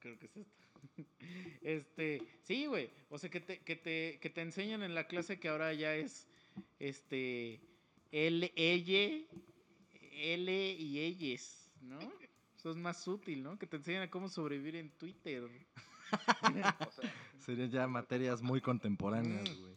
Creo 0.00 0.18
que 0.18 0.26
es 0.26 0.36
esto. 0.36 0.67
Este, 1.62 2.22
sí, 2.44 2.66
güey. 2.66 2.90
O 3.10 3.18
sea, 3.18 3.28
que 3.28 3.40
te, 3.40 3.58
que 3.58 3.76
te, 3.76 4.18
que 4.22 4.30
te 4.30 4.40
enseñan 4.40 4.82
en 4.82 4.94
la 4.94 5.06
clase 5.06 5.38
que 5.38 5.48
ahora 5.48 5.74
ya 5.74 5.94
es, 5.94 6.26
este, 6.78 7.60
L, 8.10 8.52
ella, 8.56 9.26
L 10.12 10.72
y 10.72 11.00
ellas, 11.00 11.70
¿no? 11.82 11.98
Eso 12.56 12.70
es 12.70 12.76
más 12.76 13.06
útil, 13.06 13.42
¿no? 13.42 13.58
Que 13.58 13.66
te 13.66 13.76
enseñan 13.76 14.02
a 14.02 14.10
cómo 14.10 14.28
sobrevivir 14.28 14.76
en 14.76 14.90
Twitter. 14.90 15.48
O 16.88 16.90
sea, 16.90 17.14
Serían 17.38 17.70
ya 17.70 17.86
materias 17.86 18.40
muy 18.40 18.62
contemporáneas, 18.62 19.44
güey. 19.58 19.74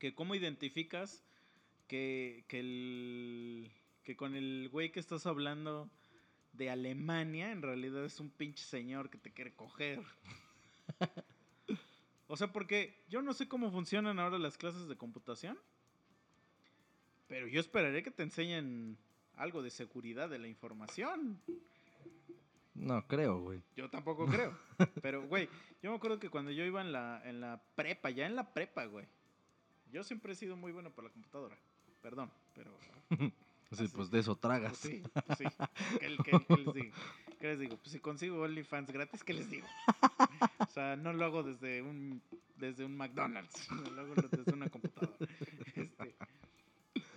que 0.00 0.16
cómo 0.16 0.34
identificas 0.34 1.22
que, 1.86 2.44
que, 2.48 2.58
el, 2.58 3.70
que 4.02 4.16
con 4.16 4.34
el 4.34 4.68
güey 4.68 4.90
que 4.90 4.98
estás 4.98 5.26
hablando 5.26 5.88
de 6.60 6.68
Alemania 6.68 7.52
en 7.52 7.62
realidad 7.62 8.04
es 8.04 8.20
un 8.20 8.28
pinche 8.28 8.62
señor 8.62 9.08
que 9.08 9.16
te 9.16 9.32
quiere 9.32 9.54
coger. 9.54 10.02
o 12.26 12.36
sea, 12.36 12.52
porque 12.52 13.02
yo 13.08 13.22
no 13.22 13.32
sé 13.32 13.48
cómo 13.48 13.70
funcionan 13.70 14.18
ahora 14.18 14.38
las 14.38 14.58
clases 14.58 14.86
de 14.86 14.94
computación, 14.94 15.58
pero 17.28 17.46
yo 17.48 17.60
esperaré 17.60 18.02
que 18.02 18.10
te 18.10 18.24
enseñen 18.24 18.98
algo 19.36 19.62
de 19.62 19.70
seguridad 19.70 20.28
de 20.28 20.38
la 20.38 20.48
información. 20.48 21.40
No, 22.74 23.06
creo, 23.06 23.40
güey. 23.40 23.62
Yo 23.74 23.88
tampoco 23.88 24.26
creo. 24.26 24.54
Pero, 25.00 25.26
güey, 25.26 25.48
yo 25.82 25.90
me 25.90 25.96
acuerdo 25.96 26.20
que 26.20 26.28
cuando 26.28 26.50
yo 26.50 26.62
iba 26.66 26.82
en 26.82 26.92
la, 26.92 27.22
en 27.24 27.40
la 27.40 27.62
prepa, 27.74 28.10
ya 28.10 28.26
en 28.26 28.36
la 28.36 28.52
prepa, 28.52 28.84
güey. 28.84 29.06
Yo 29.90 30.04
siempre 30.04 30.34
he 30.34 30.36
sido 30.36 30.56
muy 30.56 30.72
bueno 30.72 30.90
por 30.90 31.04
la 31.04 31.10
computadora. 31.10 31.56
Perdón, 32.02 32.30
pero. 32.54 32.76
Sí, 33.72 33.84
Así. 33.84 33.92
pues 33.96 34.10
de 34.10 34.18
eso 34.18 34.32
pues 34.34 34.40
tragas. 34.40 34.76
sí, 34.78 35.02
pues 35.26 35.38
sí. 35.38 35.44
¿Qué, 36.00 36.16
qué- 36.24 36.44
qué 36.48 36.56
les 36.56 36.74
digo? 36.74 36.96
¿Qué 37.38 37.46
les 37.48 37.58
digo? 37.60 37.76
Pues 37.76 37.92
si 37.92 38.00
consigo 38.00 38.42
OnlyFans 38.42 38.90
gratis, 38.90 39.22
¿qué 39.22 39.32
les 39.32 39.48
digo? 39.48 39.66
O 40.58 40.66
sea, 40.66 40.96
no 40.96 41.12
lo 41.12 41.24
hago 41.24 41.42
desde 41.44 41.80
un, 41.82 42.20
desde 42.56 42.84
un 42.84 42.96
McDonald's. 42.96 43.68
Lo 43.94 44.00
hago 44.02 44.14
desde 44.16 44.52
una 44.52 44.68
computadora. 44.68 45.16
Este, 45.74 46.14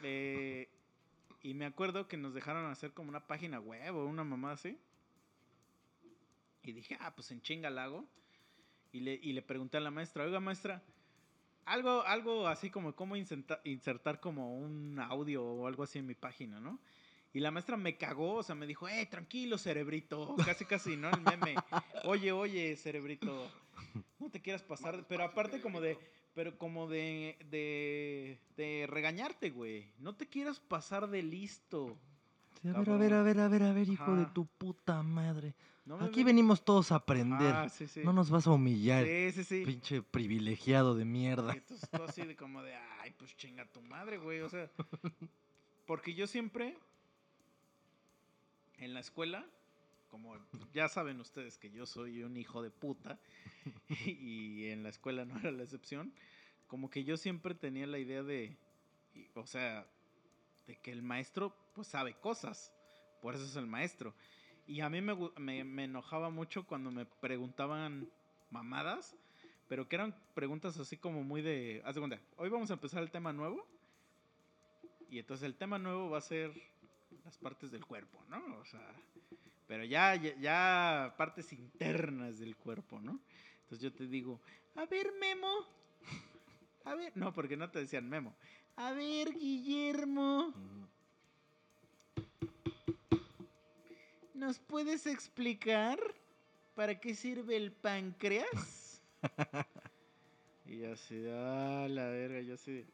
eh, 0.03 0.69
y 1.41 1.53
me 1.55 1.65
acuerdo 1.65 2.07
que 2.07 2.17
nos 2.17 2.33
dejaron 2.33 2.69
hacer 2.71 2.93
como 2.93 3.09
una 3.09 3.25
página 3.25 3.59
web 3.59 3.95
o 3.95 4.05
una 4.05 4.23
mamá 4.23 4.51
así. 4.53 4.77
Y 6.63 6.71
dije, 6.71 6.97
ah, 7.01 7.13
pues 7.15 7.31
en 7.31 7.41
chinga 7.41 7.69
la 7.69 7.85
hago. 7.85 8.05
Y 8.91 8.99
le, 9.01 9.15
y 9.15 9.33
le 9.33 9.41
pregunté 9.41 9.77
a 9.77 9.81
la 9.81 9.91
maestra, 9.91 10.23
oiga 10.23 10.39
maestra, 10.39 10.81
algo, 11.65 12.03
algo 12.03 12.47
así 12.47 12.69
como 12.69 12.93
cómo 12.95 13.15
inserta- 13.15 13.61
insertar 13.63 14.19
como 14.19 14.57
un 14.57 14.99
audio 14.99 15.43
o 15.43 15.67
algo 15.67 15.83
así 15.83 15.99
en 15.99 16.07
mi 16.07 16.15
página, 16.15 16.59
¿no? 16.59 16.79
Y 17.33 17.39
la 17.39 17.49
maestra 17.49 17.77
me 17.77 17.97
cagó, 17.97 18.35
o 18.35 18.43
sea, 18.43 18.53
me 18.53 18.67
dijo, 18.67 18.87
eh, 18.87 19.07
tranquilo, 19.07 19.57
cerebrito. 19.57 20.35
Casi, 20.45 20.65
casi, 20.65 20.95
¿no? 20.97 21.09
El 21.09 21.21
meme. 21.21 21.55
Oye, 22.03 22.31
oye, 22.31 22.75
cerebrito. 22.77 23.49
No 24.19 24.29
te 24.29 24.39
quieras 24.39 24.61
pasar. 24.61 25.03
Pero 25.09 25.23
aparte 25.23 25.59
como 25.59 25.81
de, 25.81 25.97
pero 26.35 26.55
como 26.59 26.87
de, 26.87 27.35
de, 27.49 28.37
de 28.55 28.85
regañarte, 28.87 29.49
güey. 29.49 29.87
No 29.97 30.15
te 30.15 30.27
quieras 30.27 30.59
pasar 30.59 31.09
de 31.09 31.23
listo. 31.23 31.97
Sí, 32.61 32.67
a 32.69 32.73
ver, 32.73 32.89
a 32.91 32.97
ver, 32.97 33.13
a 33.13 33.23
ver, 33.23 33.39
a 33.39 33.47
ver, 33.47 33.63
a 33.63 33.73
ver, 33.73 33.89
hijo 33.89 34.15
de 34.15 34.25
tu 34.27 34.45
puta 34.45 35.01
madre. 35.01 35.55
No 35.85 35.99
Aquí 35.99 36.21
ve- 36.21 36.27
venimos 36.27 36.63
todos 36.63 36.91
a 36.91 36.95
aprender. 36.95 37.53
Ah, 37.53 37.69
sí, 37.69 37.87
sí. 37.87 38.01
No 38.03 38.13
nos 38.13 38.29
vas 38.29 38.47
a 38.47 38.51
humillar, 38.51 39.05
Sí, 39.05 39.65
pinche 39.65 40.01
privilegiado 40.01 40.95
de 40.95 41.03
mierda. 41.05 41.53
Y 41.53 41.57
entonces 41.57 41.89
tú 41.89 42.03
así 42.03 42.25
de 42.25 42.35
como 42.35 42.61
de, 42.61 42.73
ay, 43.01 43.11
pues 43.17 43.35
chinga 43.35 43.65
tu 43.65 43.81
madre, 43.81 44.17
güey. 44.17 44.41
O 44.41 44.49
sea, 44.49 44.71
porque 45.85 46.13
yo 46.13 46.25
siempre 46.27 46.77
en 48.77 48.93
la 48.93 48.99
escuela, 49.01 49.45
como 50.09 50.37
ya 50.73 50.87
saben 50.87 51.19
ustedes 51.19 51.57
que 51.57 51.69
yo 51.71 51.85
soy 51.85 52.23
un 52.23 52.37
hijo 52.37 52.61
de 52.61 52.71
puta 52.71 53.19
y 54.05 54.67
en 54.67 54.83
la 54.83 54.89
escuela 54.89 55.25
no 55.25 55.37
era 55.39 55.51
la 55.51 55.63
excepción, 55.63 56.13
como 56.67 56.89
que 56.89 57.03
yo 57.03 57.17
siempre 57.17 57.55
tenía 57.55 57.87
la 57.87 57.99
idea 57.99 58.23
de, 58.23 58.55
o 59.35 59.45
sea, 59.45 59.85
de 60.67 60.75
que 60.77 60.91
el 60.91 61.03
maestro 61.03 61.55
pues 61.73 61.87
sabe 61.87 62.13
cosas, 62.15 62.71
por 63.21 63.35
eso 63.35 63.43
es 63.43 63.55
el 63.55 63.67
maestro. 63.67 64.13
Y 64.65 64.81
a 64.81 64.89
mí 64.89 65.01
me, 65.01 65.15
me, 65.37 65.63
me 65.63 65.83
enojaba 65.85 66.29
mucho 66.29 66.65
cuando 66.65 66.91
me 66.91 67.05
preguntaban 67.05 68.09
mamadas, 68.49 69.15
pero 69.67 69.87
que 69.87 69.95
eran 69.95 70.15
preguntas 70.33 70.79
así 70.79 70.97
como 70.97 71.23
muy 71.23 71.41
de, 71.41 71.81
haz 71.85 71.95
de 71.95 72.01
cuenta, 72.01 72.21
hoy 72.37 72.49
vamos 72.49 72.69
a 72.71 72.75
empezar 72.75 73.03
el 73.03 73.11
tema 73.11 73.33
nuevo, 73.33 73.67
y 75.09 75.19
entonces 75.19 75.45
el 75.45 75.55
tema 75.55 75.77
nuevo 75.77 76.09
va 76.09 76.17
a 76.19 76.21
ser 76.21 76.51
las 77.23 77.37
partes 77.37 77.71
del 77.71 77.85
cuerpo, 77.85 78.23
¿no? 78.29 78.57
O 78.57 78.65
sea, 78.65 78.81
pero 79.67 79.83
ya, 79.83 80.15
ya, 80.15 80.35
ya 80.37 81.15
partes 81.17 81.53
internas 81.53 82.39
del 82.39 82.55
cuerpo, 82.55 82.99
¿no? 82.99 83.19
Entonces 83.61 83.79
yo 83.79 83.93
te 83.93 84.07
digo, 84.07 84.41
a 84.75 84.85
ver, 84.85 85.11
Memo. 85.19 85.51
A 86.85 86.95
ver, 86.95 87.15
no, 87.15 87.31
porque 87.31 87.55
no 87.55 87.69
te 87.69 87.79
decían 87.79 88.09
Memo. 88.09 88.35
A 88.75 88.91
ver, 88.91 89.33
Guillermo. 89.33 90.53
¿Nos 94.43 94.59
puedes 94.59 95.07
explicar 95.07 95.97
para 96.75 96.99
qué 96.99 97.15
sirve 97.15 97.55
el 97.55 97.71
páncreas? 97.71 99.01
y 100.65 100.83
así, 100.83 101.25
ah, 101.31 101.87
la 101.89 102.09
verga, 102.09 102.41
yo 102.41 102.55
así. 102.55 102.85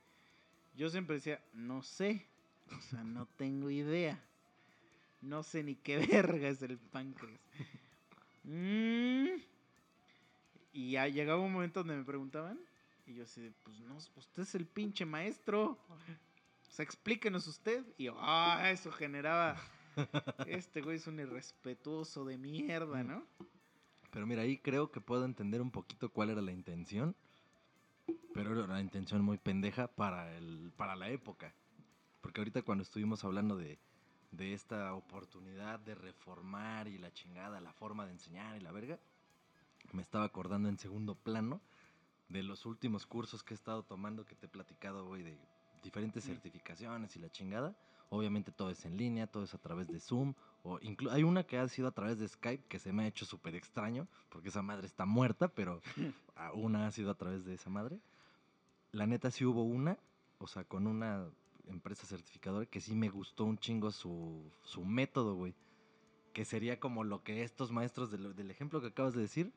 Yo 0.76 0.92
siempre 0.92 1.16
decía, 1.16 1.44
no 1.54 1.82
sé. 1.82 2.28
O 2.72 2.82
sea, 2.82 3.04
no 3.04 3.26
tengo 3.26 3.72
idea. 3.72 4.24
No 5.22 5.42
sé 5.42 5.64
ni 5.64 5.76
qué 5.76 5.98
verga 6.12 6.50
es 6.50 6.62
el 6.62 6.78
páncreas. 6.78 7.42
Mm. 8.44 9.42
Y 10.72 10.92
ya 10.92 11.08
llegaba 11.08 11.42
un 11.42 11.52
momento 11.52 11.80
donde 11.80 11.96
me 11.96 12.04
preguntaban. 12.04 12.60
Y 13.08 13.16
yo 13.16 13.24
así, 13.24 13.52
pues 13.64 13.80
no, 13.80 13.98
usted 13.98 14.44
es 14.44 14.54
el 14.54 14.68
pinche 14.68 15.04
maestro. 15.04 15.80
O 16.70 16.72
sea, 16.72 16.84
explíquenos 16.84 17.48
usted. 17.48 17.84
Y 17.98 18.04
yo, 18.04 18.16
ah, 18.20 18.70
eso 18.70 18.92
generaba. 18.92 19.60
Este 20.46 20.82
güey 20.82 20.98
es 20.98 21.08
un 21.08 21.20
irrespetuoso 21.20 22.26
de 22.26 22.38
mierda, 22.38 23.04
¿no? 23.04 23.26
Pero 24.12 24.26
mira, 24.26 24.42
ahí 24.42 24.58
creo 24.58 24.92
que 24.92 25.02
puedo 25.02 25.26
entender 25.26 25.62
un 25.62 25.72
poquito 25.72 26.10
cuál 26.10 26.30
era 26.32 26.42
la 26.42 26.52
intención. 26.52 27.16
Pero 28.34 28.52
era 28.54 28.64
una 28.64 28.82
intención 28.82 29.22
muy 29.24 29.38
pendeja 29.38 29.88
para, 29.88 30.36
el, 30.38 30.72
para 30.78 30.96
la 30.96 31.10
época. 31.10 31.54
Porque 32.22 32.42
ahorita 32.42 32.62
cuando 32.62 32.84
estuvimos 32.84 33.24
hablando 33.24 33.56
de, 33.58 33.80
de 34.32 34.54
esta 34.54 34.94
oportunidad 34.94 35.80
de 35.80 35.96
reformar 35.96 36.88
y 36.88 36.98
la 36.98 37.12
chingada, 37.14 37.60
la 37.62 37.74
forma 37.74 38.06
de 38.06 38.14
enseñar 38.14 38.56
y 38.58 38.62
la 38.62 38.72
verga, 38.72 39.00
me 39.94 40.02
estaba 40.02 40.26
acordando 40.26 40.70
en 40.70 40.78
segundo 40.78 41.16
plano 41.16 41.62
de 42.30 42.44
los 42.44 42.66
últimos 42.66 43.06
cursos 43.08 43.44
que 43.44 43.54
he 43.54 43.56
estado 43.56 43.84
tomando 43.84 44.26
que 44.26 44.36
te 44.36 44.46
he 44.46 44.50
platicado, 44.50 45.06
güey, 45.06 45.24
de 45.24 45.38
diferentes 45.84 46.24
Mm. 46.26 46.28
certificaciones 46.28 47.16
y 47.16 47.20
la 47.20 47.30
chingada. 47.32 47.76
Obviamente 48.10 48.52
todo 48.52 48.72
es 48.72 48.86
en 48.86 48.98
línea, 48.98 49.28
todo 49.28 49.44
es 49.44 49.54
a 49.54 49.60
través 49.60 49.88
de 49.88 50.00
Zoom. 50.00 50.34
O 50.64 50.80
hay 51.12 51.24
una 51.24 51.44
que 51.44 51.58
ha 51.58 51.68
sido 51.68 51.88
a 51.88 51.92
través 51.92 52.20
de 52.20 52.28
Skype 52.28 52.66
que 52.68 52.80
se 52.80 52.92
me 52.92 53.04
ha 53.04 53.08
hecho 53.08 53.26
súper 53.26 53.56
extraño, 53.56 54.08
porque 54.30 54.50
esa 54.50 54.62
madre 54.62 54.88
está 54.88 55.06
muerta, 55.06 55.48
pero 55.48 55.82
una 56.56 56.88
ha 56.88 56.92
sido 56.92 57.12
a 57.12 57.16
través 57.16 57.46
de 57.46 57.54
esa 57.54 57.70
madre. 57.70 58.00
La 58.92 59.06
neta 59.06 59.30
sí 59.30 59.46
hubo 59.46 59.64
una, 59.64 60.00
o 60.40 60.48
sea, 60.48 60.64
con 60.64 60.88
una 60.88 61.30
empresa 61.68 62.08
certificadora 62.08 62.66
que 62.66 62.82
sí 62.82 62.96
me 62.96 63.10
gustó 63.10 63.46
un 63.46 63.60
chingo 63.60 63.92
su, 63.92 64.52
su 64.64 64.84
método, 64.84 65.36
güey. 65.36 65.54
Que 66.34 66.46
sería 66.46 66.80
como 66.80 67.04
lo 67.04 67.24
que 67.24 67.44
estos 67.44 67.72
maestros 67.72 68.12
del, 68.12 68.36
del 68.36 68.50
ejemplo 68.50 68.82
que 68.82 68.88
acabas 68.88 69.14
de 69.14 69.22
decir 69.22 69.54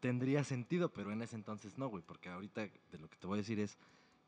tendría 0.00 0.44
sentido, 0.44 0.90
pero 0.92 1.12
en 1.12 1.22
ese 1.22 1.36
entonces 1.36 1.76
no, 1.78 1.88
güey, 1.88 2.02
porque 2.02 2.30
ahorita 2.30 2.62
de 2.62 2.98
lo 2.98 3.08
que 3.08 3.18
te 3.18 3.26
voy 3.26 3.36
a 3.36 3.42
decir 3.42 3.60
es 3.60 3.78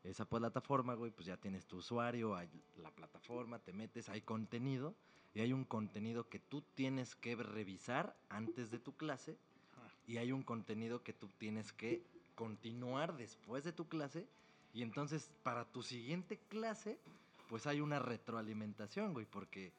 esa 0.03 0.25
plataforma, 0.25 0.95
güey, 0.95 1.11
pues 1.11 1.25
ya 1.25 1.37
tienes 1.37 1.65
tu 1.65 1.77
usuario, 1.77 2.35
hay 2.35 2.49
la 2.77 2.91
plataforma, 2.91 3.59
te 3.59 3.73
metes, 3.73 4.09
hay 4.09 4.21
contenido 4.21 4.93
y 5.33 5.39
hay 5.39 5.53
un 5.53 5.63
contenido 5.63 6.27
que 6.27 6.39
tú 6.39 6.61
tienes 6.75 7.15
que 7.15 7.35
revisar 7.35 8.15
antes 8.29 8.69
de 8.69 8.79
tu 8.79 8.95
clase 8.95 9.37
y 10.05 10.17
hay 10.17 10.31
un 10.31 10.43
contenido 10.43 11.03
que 11.03 11.13
tú 11.13 11.29
tienes 11.37 11.71
que 11.71 12.03
continuar 12.35 13.15
después 13.15 13.63
de 13.63 13.71
tu 13.71 13.87
clase 13.87 14.27
y 14.73 14.81
entonces 14.81 15.29
para 15.43 15.65
tu 15.65 15.81
siguiente 15.83 16.37
clase 16.49 16.99
pues 17.47 17.67
hay 17.67 17.81
una 17.81 17.99
retroalimentación, 17.99 19.13
güey, 19.13 19.25
porque 19.25 19.71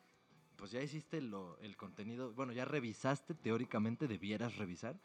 pues 0.56 0.70
ya 0.70 0.80
hiciste 0.80 1.20
lo, 1.20 1.58
el 1.58 1.76
contenido, 1.76 2.32
bueno, 2.32 2.52
ya 2.52 2.64
revisaste, 2.64 3.34
teóricamente 3.34 4.06
debieras 4.06 4.56
revisar 4.56 4.96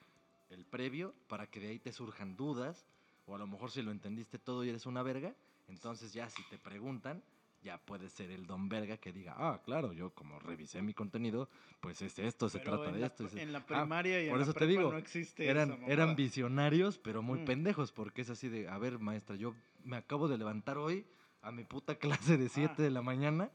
el 0.50 0.66
previo 0.66 1.14
para 1.28 1.48
que 1.48 1.60
de 1.60 1.70
ahí 1.70 1.80
te 1.80 1.91
surjan 1.91 2.36
dudas, 2.36 2.86
o 3.30 3.35
a 3.35 3.38
lo 3.38 3.47
mejor 3.47 3.69
si 3.72 3.81
lo 3.81 3.91
entendiste 3.91 4.39
todo 4.39 4.64
y 4.65 4.69
eres 4.69 4.85
una 4.85 5.03
verga, 5.03 5.34
entonces 5.68 6.11
ya 6.14 6.30
si 6.30 6.41
te 6.49 6.57
preguntan, 6.57 7.22
ya 7.61 7.77
puede 7.77 8.10
ser 8.10 8.31
el 8.31 8.47
don 8.47 8.69
verga 8.69 8.97
que 8.97 9.11
diga, 9.11 9.35
ah, 9.38 9.61
claro, 9.64 9.91
yo 9.93 10.10
como 10.11 10.39
revisé 10.39 10.81
mi 10.81 10.93
contenido, 10.93 11.49
pues 11.81 12.01
es 12.01 12.18
esto, 12.18 12.49
se 12.49 12.60
Pero 12.60 12.77
trata 12.77 12.91
de 12.91 12.99
la 13.01 13.07
esto. 13.07 13.27
en 13.38 13.51
la 13.51 13.60
Ah, 13.60 13.65
primaria 13.65 14.23
y 14.23 14.30
por 14.30 14.38
en 14.38 14.41
eso 14.41 14.49
la 14.51 14.53
te 14.53 14.60
prepa 14.65 14.69
digo, 14.80 14.91
no 14.91 14.97
existe 14.97 15.45
eran, 15.47 15.73
esa 15.73 15.85
eran 15.85 16.15
visionarios, 16.15 16.97
pero 16.97 17.22
muy 17.22 17.39
Mm. 17.39 17.45
pendejos, 17.45 17.91
porque 17.91 18.22
es 18.22 18.30
así 18.30 18.47
de, 18.49 18.68
a 18.68 18.77
ver, 18.77 18.97
maestra, 18.99 19.35
yo 19.35 19.53
me 19.84 19.97
acabo 19.97 20.27
de 20.27 20.38
levantar 20.38 20.77
hoy 20.77 21.06
a 21.41 21.51
mi 21.51 21.65
puta 21.65 21.95
clase 21.95 22.38
de 22.38 22.49
7 22.49 22.76
Ah. 22.80 22.81
de 22.84 22.91
la 22.91 23.01
mañana. 23.01 23.51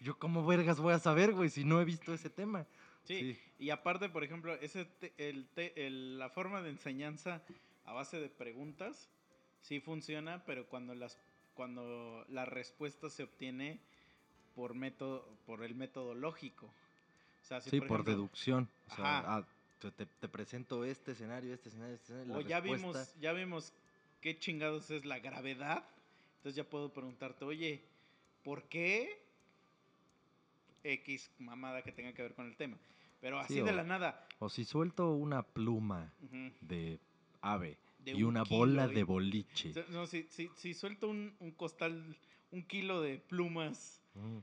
Yo 0.00 0.18
como 0.18 0.44
vergas 0.44 0.80
voy 0.80 0.94
a 0.94 0.98
saber, 0.98 1.32
güey, 1.32 1.48
si 1.48 1.64
no 1.64 1.80
he 1.80 1.84
visto 1.84 2.12
ese 2.12 2.28
tema. 2.30 2.66
Sí, 3.04 3.38
y 3.58 3.70
aparte, 3.70 4.08
por 4.08 4.24
ejemplo, 4.24 4.54
ese 4.54 4.84
te- 4.84 5.12
el 5.18 5.46
te- 5.48 5.86
el- 5.86 6.18
la 6.18 6.28
forma 6.30 6.62
de 6.62 6.70
enseñanza 6.70 7.42
a 7.84 7.92
base 7.92 8.20
de 8.20 8.28
preguntas 8.28 9.08
sí 9.62 9.80
funciona, 9.80 10.44
pero 10.44 10.66
cuando 10.66 10.94
las 10.94 11.18
cuando 11.54 12.24
la 12.28 12.46
respuesta 12.46 13.10
se 13.10 13.24
obtiene 13.24 13.78
por 14.54 14.74
método 14.74 15.26
por 15.46 15.62
el 15.62 15.74
método 15.74 16.14
lógico. 16.14 16.66
O 16.66 17.44
sea, 17.44 17.60
si 17.60 17.70
Sí, 17.70 17.78
por, 17.80 17.86
ejemplo, 17.88 18.12
deducción. 18.12 18.68
O 18.90 18.94
sea, 18.94 19.18
ah, 19.36 19.46
te, 19.80 20.28
presento 20.28 20.84
este 20.84 21.12
escenario, 21.12 21.52
este 21.52 21.68
escenario, 21.68 21.94
este 21.94 22.12
escenario. 22.12 22.34
O 22.34 22.40
la 22.40 22.48
ya 22.48 22.60
respuesta- 22.60 22.86
vimos, 23.00 23.20
ya 23.20 23.32
vimos 23.32 23.72
qué 24.20 24.38
chingados 24.38 24.90
es 24.90 25.04
la 25.04 25.18
gravedad. 25.18 25.84
Entonces 26.36 26.56
ya 26.56 26.64
puedo 26.64 26.92
preguntarte, 26.92 27.44
oye, 27.44 27.82
¿por 28.42 28.64
qué 28.64 29.20
X 30.84 31.30
mamada 31.38 31.82
que 31.82 31.92
tenga 31.92 32.12
que 32.12 32.22
ver 32.22 32.34
con 32.34 32.46
el 32.46 32.56
tema? 32.56 32.76
Pero 33.20 33.38
así 33.38 33.54
Sí, 33.54 33.60
de 33.60 33.72
la 33.72 33.84
nada. 33.84 34.26
O 34.40 34.48
si 34.48 34.64
suelto 34.64 35.12
una 35.12 35.42
pluma 35.42 36.12
de 36.60 36.98
ave 37.42 37.76
de 37.98 38.12
y 38.12 38.22
un 38.22 38.30
una 38.30 38.44
kilo 38.44 38.58
bola 38.58 38.88
de 38.88 39.04
boliche. 39.04 39.72
No, 39.90 40.06
si, 40.06 40.26
si, 40.30 40.48
si 40.56 40.74
suelto 40.74 41.08
un, 41.08 41.34
un 41.40 41.52
costal, 41.52 42.16
un 42.50 42.62
kilo 42.66 43.00
de 43.02 43.18
plumas 43.18 43.98
Mm, 44.14 44.38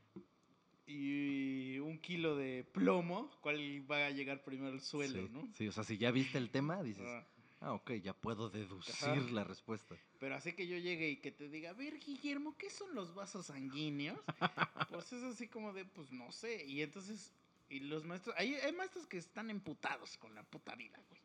y 0.88 1.78
un 1.80 2.00
kilo 2.00 2.36
de 2.36 2.64
plomo, 2.64 3.30
¿cuál 3.42 3.90
va 3.90 4.08
a 4.08 4.10
llegar 4.10 4.44
primero 4.44 4.72
al 4.74 4.82
suelo, 4.82 5.22
sí, 5.28 5.30
no? 5.32 5.48
sí, 5.54 5.68
o 5.68 5.72
sea, 5.72 5.84
si 5.84 5.98
ya 5.98 6.10
viste 6.12 6.38
el 6.40 6.50
tema, 6.50 6.82
dices, 6.82 7.06
Ah, 7.08 7.24
ah, 7.62 7.74
ok, 7.74 7.92
ya 8.02 8.14
puedo 8.14 8.50
deducir 8.50 8.94
Ajá. 8.94 9.32
la 9.32 9.44
respuesta. 9.44 9.96
pero 10.20 10.36
así 10.36 10.54
que 10.54 10.68
yo 10.68 10.78
llegue 10.78 11.10
y 11.10 11.18
que 11.18 11.32
te 11.32 11.48
diga, 11.50 11.70
a 11.70 11.74
ver, 11.74 12.00
Guillermo, 12.00 12.56
¿qué 12.58 12.70
son 12.72 12.96
los 12.96 13.14
vasos 13.14 13.46
sanguíneos? 13.46 14.20
pues 14.90 15.14
es 15.14 15.22
así 15.24 15.48
como 15.48 15.72
de, 15.74 15.86
pues 15.86 16.12
no 16.12 16.32
sé. 16.32 16.66
Y 16.66 16.82
entonces, 16.82 17.32
y 17.70 17.82
los 17.82 18.04
maestros, 18.06 18.36
hay, 18.38 18.56
hay 18.56 18.72
maestros 18.74 19.06
que 19.06 19.18
están 19.20 19.52
emputados 19.52 20.18
con 20.18 20.34
la 20.34 20.42
puta 20.42 20.74
vida, 20.76 21.00
güey. 21.10 21.22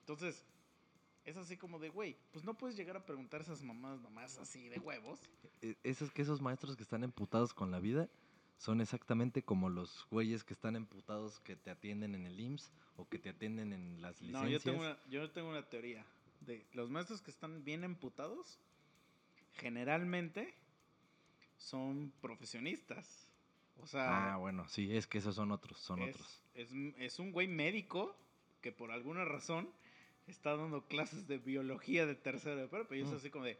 Entonces, 0.00 0.44
es 1.24 1.36
así 1.36 1.56
como 1.56 1.78
de, 1.78 1.88
güey, 1.88 2.16
pues 2.32 2.44
no 2.44 2.54
puedes 2.54 2.76
llegar 2.76 2.96
a 2.96 3.04
preguntar 3.06 3.40
esas 3.40 3.62
nomás 3.62 4.38
así 4.38 4.68
de 4.68 4.78
huevos. 4.78 5.20
E- 5.62 5.76
Esos 5.82 6.10
que 6.10 6.22
esos 6.22 6.40
maestros 6.40 6.76
que 6.76 6.82
están 6.82 7.02
emputados 7.04 7.54
con 7.54 7.70
la 7.70 7.80
vida 7.80 8.08
son 8.58 8.80
exactamente 8.80 9.42
como 9.42 9.68
los 9.68 10.06
güeyes 10.10 10.44
que 10.44 10.54
están 10.54 10.76
emputados 10.76 11.40
que 11.40 11.56
te 11.56 11.70
atienden 11.70 12.14
en 12.14 12.26
el 12.26 12.38
IMSS 12.38 12.72
o 12.96 13.08
que 13.08 13.18
te 13.18 13.30
atienden 13.30 13.72
en 13.72 14.00
las 14.00 14.20
No, 14.22 14.44
licencias. 14.44 14.50
yo 14.64 14.70
tengo, 14.72 14.80
una, 14.84 14.98
yo 15.10 15.30
tengo 15.30 15.48
una 15.50 15.62
teoría. 15.68 16.04
De 16.40 16.66
los 16.74 16.90
maestros 16.90 17.22
que 17.22 17.30
están 17.30 17.64
bien 17.64 17.84
emputados, 17.84 18.58
generalmente 19.54 20.54
son 21.56 22.12
profesionistas. 22.20 23.26
O 23.80 23.86
sea, 23.86 24.34
Ah, 24.34 24.36
bueno, 24.36 24.68
sí, 24.68 24.94
es 24.96 25.06
que 25.06 25.18
esos 25.18 25.34
son 25.34 25.50
otros, 25.50 25.78
son 25.78 26.00
es, 26.02 26.14
otros. 26.14 26.42
es, 26.54 26.70
es 26.98 27.18
un 27.18 27.32
güey 27.32 27.48
médico 27.48 28.14
que 28.60 28.72
por 28.72 28.90
alguna 28.92 29.24
razón 29.24 29.68
está 30.26 30.56
dando 30.56 30.82
clases 30.86 31.26
de 31.26 31.38
biología 31.38 32.06
de 32.06 32.14
tercero 32.14 32.56
de 32.56 32.68
prepa. 32.68 32.96
Y 32.96 33.00
es 33.02 33.10
Mm. 33.10 33.14
así 33.16 33.30
como 33.30 33.44
de, 33.44 33.58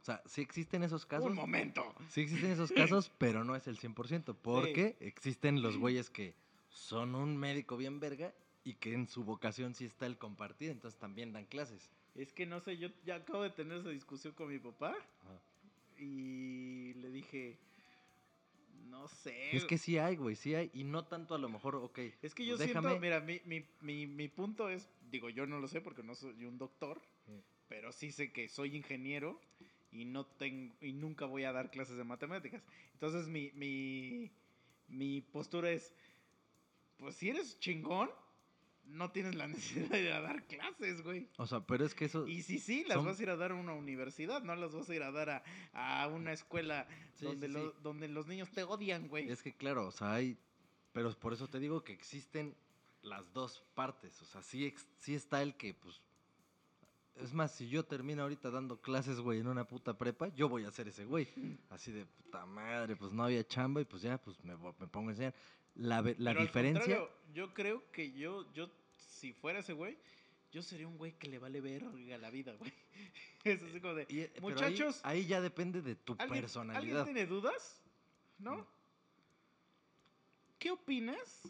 O 0.00 0.04
sea, 0.04 0.22
sí 0.26 0.42
existen 0.42 0.82
esos 0.82 1.06
casos. 1.06 1.30
un 1.30 1.34
momento. 1.36 1.94
Sí 2.10 2.20
existen 2.22 2.50
esos 2.50 2.70
casos, 2.72 3.10
pero 3.18 3.42
no 3.44 3.56
es 3.56 3.66
el 3.66 3.78
100%, 3.78 4.34
porque 4.42 4.96
existen 5.00 5.62
los 5.62 5.76
güeyes 5.78 6.10
que 6.10 6.34
son 6.68 7.14
un 7.14 7.36
médico 7.36 7.76
bien 7.76 8.00
verga 8.00 8.34
y 8.64 8.74
que 8.74 8.92
en 8.92 9.08
su 9.08 9.24
vocación 9.24 9.74
sí 9.74 9.84
está 9.86 10.06
el 10.06 10.18
compartir, 10.18 10.70
entonces 10.70 10.98
también 11.00 11.32
dan 11.32 11.46
clases. 11.46 11.90
Es 12.14 12.32
que 12.32 12.46
no 12.46 12.60
sé, 12.60 12.76
yo 12.76 12.88
ya 13.04 13.16
acabo 13.16 13.42
de 13.42 13.50
tener 13.50 13.78
esa 13.78 13.88
discusión 13.88 14.34
con 14.34 14.48
mi 14.48 14.58
papá 14.58 14.90
Ajá. 14.90 15.40
y 15.98 16.94
le 16.94 17.10
dije, 17.10 17.58
no 18.94 19.08
sé. 19.08 19.56
Es 19.56 19.64
que 19.64 19.76
sí 19.76 19.98
hay, 19.98 20.16
güey, 20.16 20.36
sí 20.36 20.54
hay, 20.54 20.70
y 20.72 20.84
no 20.84 21.04
tanto 21.04 21.34
a 21.34 21.38
lo 21.38 21.48
mejor, 21.48 21.74
ok. 21.76 21.98
Es 22.22 22.34
que 22.34 22.46
yo 22.46 22.56
pues 22.56 22.70
siento, 22.70 22.88
déjame- 22.88 23.00
mira, 23.00 23.20
mi, 23.20 23.40
mi, 23.44 23.64
mi, 23.80 24.06
mi 24.06 24.28
punto 24.28 24.68
es, 24.70 24.88
digo, 25.10 25.28
yo 25.30 25.46
no 25.46 25.58
lo 25.58 25.66
sé 25.68 25.80
porque 25.80 26.02
no 26.02 26.14
soy 26.14 26.44
un 26.44 26.58
doctor, 26.58 27.00
Mm. 27.26 27.38
pero 27.68 27.90
sí 27.92 28.12
sé 28.12 28.30
que 28.32 28.48
soy 28.48 28.76
ingeniero 28.76 29.40
y 29.90 30.04
no 30.04 30.26
tengo 30.26 30.74
y 30.80 30.92
nunca 30.92 31.24
voy 31.26 31.44
a 31.44 31.52
dar 31.52 31.70
clases 31.70 31.96
de 31.96 32.04
matemáticas. 32.04 32.62
Entonces 32.92 33.26
mi, 33.28 33.50
mi, 33.54 34.30
mi 34.88 35.20
postura 35.22 35.70
es, 35.70 35.92
pues 36.98 37.16
si 37.16 37.30
eres 37.30 37.58
chingón, 37.60 38.10
no 38.86 39.10
tienes 39.10 39.34
la 39.34 39.46
necesidad 39.48 39.88
de 39.90 40.02
ir 40.02 40.12
a 40.12 40.20
dar 40.20 40.42
clases, 40.44 41.02
güey. 41.02 41.28
O 41.36 41.46
sea, 41.46 41.60
pero 41.66 41.84
es 41.84 41.94
que 41.94 42.04
eso... 42.06 42.26
Y 42.26 42.42
si 42.42 42.58
sí, 42.58 42.84
las 42.86 42.96
Son- 42.96 43.06
vas 43.06 43.18
a 43.18 43.22
ir 43.22 43.30
a 43.30 43.36
dar 43.36 43.52
a 43.52 43.54
una 43.54 43.72
universidad, 43.74 44.42
no 44.42 44.54
las 44.56 44.74
vas 44.74 44.88
a 44.88 44.94
ir 44.94 45.02
a 45.02 45.10
dar 45.12 45.30
a, 45.30 45.44
a 45.72 46.06
una 46.08 46.32
escuela 46.32 46.86
Sí, 47.14 47.24
donde, 47.26 47.46
sí, 47.48 47.52
lo- 47.52 47.70
sí. 47.70 47.76
donde 47.82 48.08
los 48.08 48.26
niños 48.26 48.50
te 48.50 48.62
odian, 48.64 49.08
güey. 49.08 49.28
Es 49.30 49.42
que 49.42 49.52
claro, 49.54 49.86
o 49.86 49.90
sea, 49.92 50.12
hay 50.14 50.36
Pero 50.92 51.12
por 51.18 51.32
eso 51.32 51.48
te 51.48 51.58
digo 51.58 51.82
que 51.84 51.92
existen 51.92 52.54
las 53.02 53.32
dos 53.32 53.62
partes. 53.74 54.20
O 54.22 54.24
sea, 54.24 54.42
sí, 54.42 54.72
sí 55.00 55.14
está 55.14 55.42
el 55.42 55.54
que, 55.56 55.74
pues. 55.74 56.00
Es 57.16 57.32
más, 57.32 57.54
si 57.54 57.68
yo 57.68 57.84
termino 57.84 58.22
ahorita 58.22 58.50
dando 58.50 58.80
clases, 58.80 59.20
güey, 59.20 59.38
en 59.38 59.46
una 59.46 59.64
puta 59.68 59.96
prepa, 59.96 60.28
yo 60.34 60.48
voy 60.48 60.64
a 60.64 60.70
ser 60.72 60.88
ese 60.88 61.04
güey. 61.04 61.28
Así 61.70 61.92
de 61.92 62.06
puta 62.06 62.44
madre, 62.46 62.96
pues 62.96 63.12
no 63.12 63.22
había 63.24 63.46
chamba 63.46 63.80
y 63.80 63.84
pues 63.84 64.02
ya, 64.02 64.18
pues 64.18 64.36
me 64.42 64.56
pongo 64.88 65.08
a 65.08 65.12
enseñar. 65.12 65.34
La, 65.76 66.02
la 66.02 66.14
Pero 66.32 66.40
diferencia. 66.40 67.08
yo 67.32 67.52
creo 67.54 67.82
que 67.90 68.12
yo, 68.12 68.50
yo, 68.52 68.70
si 68.96 69.32
fuera 69.32 69.58
ese 69.60 69.72
güey, 69.72 69.98
yo 70.52 70.62
sería 70.62 70.86
un 70.86 70.96
güey 70.98 71.12
que 71.18 71.28
le 71.28 71.38
vale 71.38 71.60
verga 71.60 72.16
la 72.18 72.30
vida, 72.30 72.52
güey. 72.54 72.72
Es 73.44 73.62
así 73.62 73.78
como 73.80 73.94
de, 73.94 74.06
y, 74.08 74.20
eh, 74.20 74.32
ahí- 74.34 74.40
muchachos, 74.40 75.00
ahí, 75.04 75.26
ya 75.26 75.40
depende 75.42 75.82
de 75.82 75.96
tu 75.96 76.12
¿alguien, 76.12 76.22
¿alguien 76.28 76.42
personalidad. 76.42 77.04
tiene 77.04 77.26
dudas? 77.26 77.82
¿No? 78.38 78.56
Mm. 78.58 78.66
¿Qué 80.58 80.70
opinas 80.70 81.42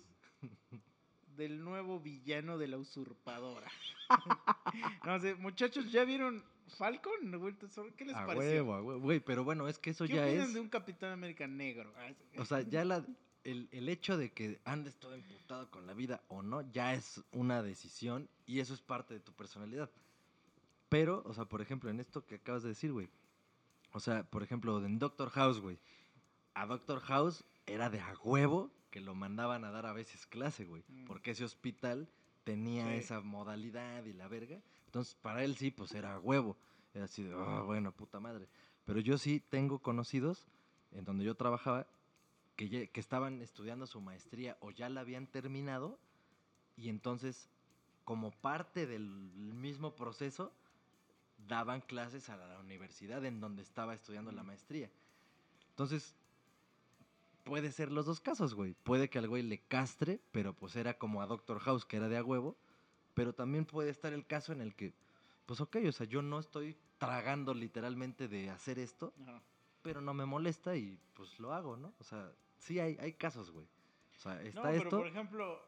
del 1.37 1.63
nuevo 1.63 2.01
villano 2.01 2.59
de 2.59 2.67
la 2.69 2.79
usurpadora? 2.79 3.71
no 5.05 5.21
sé, 5.21 5.35
muchachos, 5.37 5.91
¿ya 5.93 6.05
vieron 6.05 6.43
Falcon? 6.79 7.13
¿Qué 7.97 8.05
les 8.07 8.17
A 8.17 8.27
pareció? 8.27 8.51
huevo, 8.51 8.75
a 8.75 8.83
huevo, 8.83 9.01
güey, 9.01 9.21
pero 9.21 9.45
bueno, 9.45 9.69
es 9.69 9.79
que 9.79 9.91
eso 9.91 10.07
¿Qué 10.07 10.15
ya 10.15 10.27
es. 10.29 10.53
de 10.55 10.61
un 10.61 10.69
Capitán 10.69 11.13
América 11.13 11.47
negro? 11.47 11.93
O 12.39 12.45
sea, 12.45 12.63
ya 12.63 12.85
la, 12.85 13.05
el, 13.45 13.69
el 13.73 13.89
hecho 13.89 14.17
de 14.17 14.33
que 14.33 14.61
andes 14.65 14.97
todo 14.97 15.15
emputado 15.15 15.71
con 15.71 15.87
la 15.87 15.95
vida 15.95 16.23
o 16.29 16.43
no, 16.43 16.63
ya 16.73 16.95
es 16.95 17.23
una 17.33 17.63
decisión 17.63 18.29
y 18.47 18.61
eso 18.61 18.75
es 18.75 18.81
parte 18.83 19.15
de 19.15 19.21
tu 19.21 19.33
personalidad. 19.33 19.91
Pero, 20.89 21.23
o 21.27 21.35
sea, 21.35 21.45
por 21.45 21.61
ejemplo, 21.61 21.91
en 21.91 22.01
esto 22.01 22.25
que 22.27 22.37
acabas 22.37 22.63
de 22.63 22.71
decir, 22.71 22.93
güey. 22.93 23.09
O 23.93 24.01
sea, 24.01 24.25
por 24.25 24.43
ejemplo, 24.43 24.85
en 24.85 24.99
Doctor 24.99 25.31
House, 25.31 25.61
güey. 25.61 25.79
A 26.55 26.67
Doctor 26.67 27.01
House 27.01 27.45
era 27.67 27.91
de 27.91 28.01
a 28.01 28.15
huevo 28.23 28.71
que 28.91 29.01
lo 29.01 29.15
mandaban 29.15 29.65
a 29.65 29.71
dar 29.71 29.87
a 29.87 29.93
veces 29.93 30.27
clase, 30.27 30.65
güey. 30.65 30.85
Mm. 30.89 31.05
Porque 31.07 31.33
ese 31.33 31.45
hospital 31.45 32.09
tenía 32.45 32.87
Sí. 32.89 32.95
esa 32.99 33.21
modalidad 33.21 34.05
y 34.05 34.13
la 34.13 34.29
verga. 34.29 34.61
Entonces, 34.87 35.17
para 35.17 35.43
él 35.45 35.57
sí, 35.57 35.71
pues 35.71 35.93
era 35.95 36.15
a 36.15 36.21
huevo. 36.21 36.57
Era 36.93 37.07
así 37.07 37.25
de, 37.25 37.35
"Ah, 37.35 37.63
bueno, 37.63 37.91
puta 37.93 38.21
madre. 38.21 38.47
Pero 38.85 39.01
yo 39.01 39.19
sí 39.19 39.41
tengo 39.41 39.81
conocidos 39.81 40.47
en 40.93 41.05
donde 41.05 41.25
yo 41.25 41.35
trabajaba 41.35 41.89
que, 42.57 42.69
ya- 42.69 42.87
que 42.87 43.01
estaban 43.01 43.41
estudiando 43.43 43.87
su 43.87 44.01
maestría 44.01 44.57
o 44.61 44.71
ya 44.71 44.89
la 44.89 45.01
habían 45.01 45.27
terminado 45.27 45.99
y 46.77 46.89
entonces 46.89 47.49
como 48.05 48.31
parte 48.31 48.87
del 48.87 49.07
mismo 49.09 49.95
proceso 49.95 50.53
daban 51.49 51.81
clases 51.81 52.29
a 52.29 52.37
la 52.37 52.59
universidad 52.61 53.25
en 53.25 53.41
donde 53.41 53.63
estaba 53.63 53.95
estudiando 53.95 54.31
la 54.33 54.43
maestría. 54.43 54.91
Entonces, 55.71 56.15
puede 57.45 57.73
ser 57.73 57.91
los 57.93 58.07
dos 58.07 58.21
casos, 58.21 58.55
güey. 58.55 58.75
Puede 58.85 59.09
que 59.11 59.19
al 59.19 59.29
güey 59.29 59.43
le 59.43 59.59
castre, 59.59 60.21
pero 60.33 60.55
pues 60.55 60.77
era 60.77 60.97
como 60.99 61.23
a 61.23 61.27
Doctor 61.27 61.61
House, 61.61 61.85
que 61.85 61.97
era 61.97 62.09
de 62.09 62.17
a 62.17 62.25
huevo. 62.25 62.57
Pero 63.15 63.33
también 63.35 63.65
puede 63.65 63.91
estar 63.91 64.13
el 64.13 64.27
caso 64.27 64.53
en 64.53 64.61
el 64.61 64.75
que, 64.75 64.93
pues 65.47 65.61
ok, 65.61 65.77
o 65.89 65.93
sea, 65.93 66.07
yo 66.07 66.23
no 66.23 66.39
estoy 66.39 66.77
tragando 66.99 67.55
literalmente 67.55 68.29
de 68.29 68.51
hacer 68.51 68.79
esto, 68.79 69.13
Ajá. 69.23 69.41
pero 69.83 70.01
no 70.01 70.15
me 70.15 70.25
molesta 70.25 70.77
y 70.77 70.99
pues 71.15 71.39
lo 71.39 71.53
hago, 71.53 71.77
¿no? 71.77 71.93
O 72.01 72.05
sea, 72.05 72.33
sí 72.65 72.81
hay, 72.81 72.97
hay 73.01 73.13
casos, 73.13 73.51
güey. 73.51 73.67
O 74.17 74.19
sea, 74.19 74.41
está 74.43 74.61
no, 74.61 74.69
pero 74.69 74.83
esto. 74.85 74.99
por 74.99 75.07
ejemplo, 75.07 75.63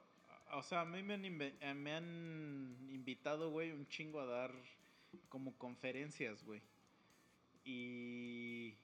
o 0.53 0.63
sea, 0.63 0.81
a 0.81 0.85
mí 0.85 1.03
me 1.03 1.15
han, 1.15 1.25
eh, 1.25 1.75
me 1.75 1.93
han 1.93 2.77
invitado, 2.91 3.51
güey, 3.51 3.73
un 3.73 3.87
chingo 3.89 4.21
a 4.21 4.27
dar 4.27 4.53
como 5.29 5.57
conferencias, 5.59 6.43
güey. 6.45 6.63
Y 7.65 8.75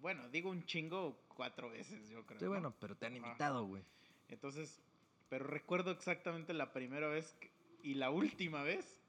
bueno, 0.00 0.28
digo 0.30 0.50
un 0.50 0.64
chingo 0.64 1.18
cuatro 1.28 1.70
veces, 1.70 2.08
yo 2.08 2.24
creo. 2.24 2.38
Sí, 2.38 2.44
¿no? 2.44 2.50
bueno, 2.52 2.74
pero 2.80 2.96
te 2.96 3.06
han 3.06 3.16
invitado, 3.16 3.66
güey. 3.66 3.82
Entonces, 4.28 4.80
pero 5.28 5.46
recuerdo 5.46 5.90
exactamente 5.90 6.54
la 6.54 6.72
primera 6.72 7.08
vez 7.08 7.34
que- 7.34 7.50
y 7.82 7.94
la 7.94 8.10
última 8.10 8.62
vez, 8.62 9.02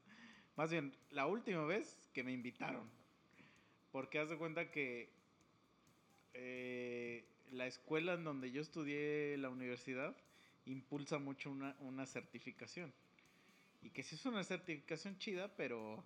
más 0.56 0.70
bien, 0.70 0.94
la 1.10 1.26
última 1.26 1.64
vez 1.64 2.10
que 2.12 2.22
me 2.22 2.32
invitaron. 2.32 2.90
Porque 3.92 4.18
haz 4.18 4.28
de 4.28 4.36
cuenta 4.36 4.70
que 4.70 5.08
eh, 6.34 7.24
la 7.52 7.66
escuela 7.66 8.14
en 8.14 8.24
donde 8.24 8.50
yo 8.50 8.60
estudié 8.60 9.36
la 9.38 9.50
universidad 9.50 10.16
impulsa 10.66 11.18
mucho 11.18 11.50
una, 11.50 11.76
una 11.80 12.06
certificación. 12.06 12.92
Y 13.82 13.90
que 13.90 14.02
sí 14.02 14.16
es 14.16 14.26
una 14.26 14.42
certificación 14.42 15.18
chida, 15.18 15.54
pero 15.56 16.04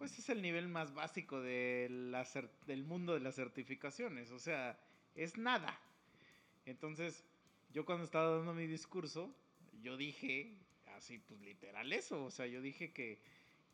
pues 0.00 0.18
es 0.18 0.28
el 0.30 0.40
nivel 0.40 0.68
más 0.68 0.94
básico 0.94 1.40
del 1.42 2.84
mundo 2.86 3.14
de 3.14 3.20
las 3.20 3.34
certificaciones. 3.34 4.30
O 4.30 4.38
sea, 4.38 4.78
es 5.14 5.36
nada. 5.36 5.78
Entonces, 6.66 7.24
yo 7.72 7.84
cuando 7.84 8.04
estaba 8.04 8.36
dando 8.36 8.54
mi 8.54 8.66
discurso, 8.66 9.34
yo 9.82 9.96
dije, 9.96 10.54
así 10.96 11.18
pues 11.18 11.40
literal 11.40 11.92
eso, 11.92 12.24
o 12.24 12.30
sea, 12.30 12.46
yo 12.46 12.60
dije 12.60 12.92
que, 12.92 13.18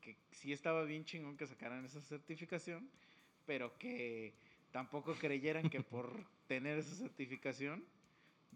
que 0.01 0.17
sí 0.33 0.53
estaba 0.53 0.85
bien 0.85 1.05
chingón 1.05 1.37
que 1.37 1.47
sacaran 1.47 1.85
esa 1.85 2.01
certificación, 2.01 2.91
pero 3.47 3.77
que 3.79 4.35
tampoco 4.73 5.15
creyeran 5.15 5.71
que 5.71 5.81
por 5.81 6.25
tener 6.47 6.79
esa 6.79 6.95
certificación, 6.95 7.85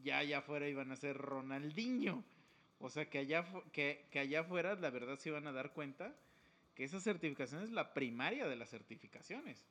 ya 0.02 0.18
allá 0.18 0.38
afuera 0.38 0.68
iban 0.68 0.92
a 0.92 0.96
ser 0.96 1.16
Ronaldinho. 1.16 2.24
O 2.78 2.88
sea, 2.88 3.10
que 3.10 3.18
allá, 3.18 3.46
que, 3.72 4.06
que 4.10 4.20
allá 4.20 4.40
afuera 4.40 4.74
la 4.74 4.90
verdad 4.90 5.18
se 5.18 5.28
iban 5.28 5.46
a 5.46 5.52
dar 5.52 5.72
cuenta 5.72 6.16
que 6.74 6.84
esa 6.84 7.00
certificación 7.00 7.62
es 7.62 7.70
la 7.70 7.92
primaria 7.92 8.48
de 8.48 8.56
las 8.56 8.70
certificaciones. 8.70 9.66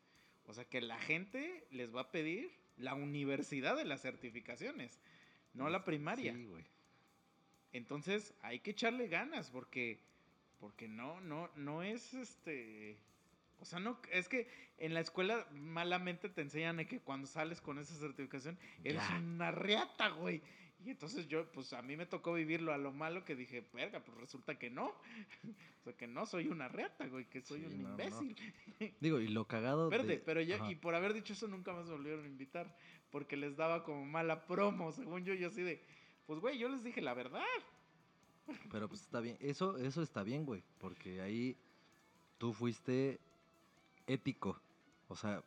O 0.46 0.54
sea, 0.54 0.66
que 0.66 0.82
la 0.82 0.98
gente 1.00 1.66
les 1.72 1.94
va 1.96 2.02
a 2.02 2.12
pedir 2.12 2.52
la 2.78 2.94
universidad 2.94 3.76
de 3.76 3.86
las 3.86 4.02
certificaciones, 4.02 5.00
no 5.54 5.70
la 5.70 5.84
primaria. 5.84 6.34
Sí, 6.34 6.46
güey. 6.46 6.66
Entonces, 7.74 8.34
hay 8.42 8.60
que 8.60 8.72
echarle 8.72 9.08
ganas 9.08 9.50
porque 9.50 10.00
porque 10.60 10.88
no 10.88 11.22
no 11.22 11.50
no 11.56 11.84
es 11.84 12.14
este 12.14 12.98
o 13.62 13.66
sea, 13.66 13.80
no 13.80 14.00
es 14.12 14.28
que 14.30 14.48
en 14.78 14.94
la 14.94 15.00
escuela 15.02 15.48
malamente 15.52 16.30
te 16.30 16.42
enseñan 16.42 16.86
que 16.86 17.00
cuando 17.02 17.28
sales 17.28 17.62
con 17.62 17.78
esa 17.80 17.94
certificación 17.96 18.58
eres 18.84 19.02
Ya. 19.08 19.18
una 19.18 19.52
reata, 19.52 20.10
güey. 20.10 20.42
Y 20.86 20.92
entonces 20.92 21.28
yo, 21.28 21.52
pues 21.52 21.74
a 21.74 21.82
mí 21.82 21.98
me 21.98 22.06
tocó 22.06 22.34
vivirlo 22.34 22.72
a 22.72 22.78
lo 22.78 22.94
malo 22.94 23.26
que 23.26 23.36
dije, 23.36 23.66
verga, 23.74 24.02
pues 24.02 24.18
resulta 24.18 24.58
que 24.58 24.70
no. 24.70 24.86
o 25.82 25.84
sea, 25.84 25.92
que 25.98 26.08
no 26.08 26.26
soy 26.26 26.48
una 26.48 26.70
reata, 26.70 27.06
güey, 27.08 27.26
que 27.26 27.42
soy 27.42 27.60
Sí, 27.60 27.66
un 27.66 27.84
no, 27.84 27.90
no. 27.90 27.92
imbécil. 27.92 28.38
Digo, 29.02 29.20
y 29.20 29.28
lo 29.28 29.46
cagado. 29.46 29.90
Verde, 29.90 30.08
de- 30.08 30.18
pero 30.20 30.40
ya, 30.42 30.56
Ajá. 30.56 30.72
y 30.72 30.76
por 30.76 30.96
haber 30.96 31.14
dicho 31.14 31.34
eso 31.34 31.50
nunca 31.50 31.74
más 31.74 31.86
me 31.88 31.92
volvieron 31.92 32.24
a 32.24 32.28
invitar. 32.30 32.74
Porque 33.12 33.36
les 33.36 33.58
daba 33.58 33.84
como 33.84 34.06
mala 34.06 34.46
promo, 34.46 34.92
según 34.94 35.26
yo, 35.26 35.34
yo 35.34 35.48
así 35.50 35.64
de, 35.64 35.84
pues 36.28 36.40
güey, 36.40 36.58
yo 36.58 36.70
les 36.70 36.84
dije 36.84 37.02
la 37.02 37.14
verdad. 37.14 37.44
Pero 38.72 38.88
pues 38.88 39.02
está 39.02 39.20
bien. 39.20 39.36
Eso, 39.42 39.78
eso 39.78 40.02
está 40.02 40.24
bien, 40.24 40.46
güey. 40.46 40.64
Porque 40.80 41.20
ahí 41.22 41.58
tú 42.38 42.54
fuiste 42.54 43.20
ético. 44.14 44.60
O 45.08 45.16
sea, 45.16 45.44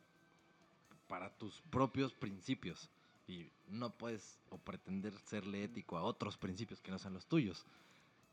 para 1.07 1.29
tus 1.37 1.61
propios 1.69 2.13
principios. 2.13 2.89
Y 3.27 3.49
no 3.69 3.89
puedes 3.91 4.39
o 4.49 4.57
pretender 4.57 5.13
serle 5.25 5.63
ético 5.63 5.97
a 5.97 6.03
otros 6.03 6.37
principios 6.37 6.81
que 6.81 6.91
no 6.91 6.99
sean 6.99 7.13
los 7.13 7.25
tuyos. 7.25 7.65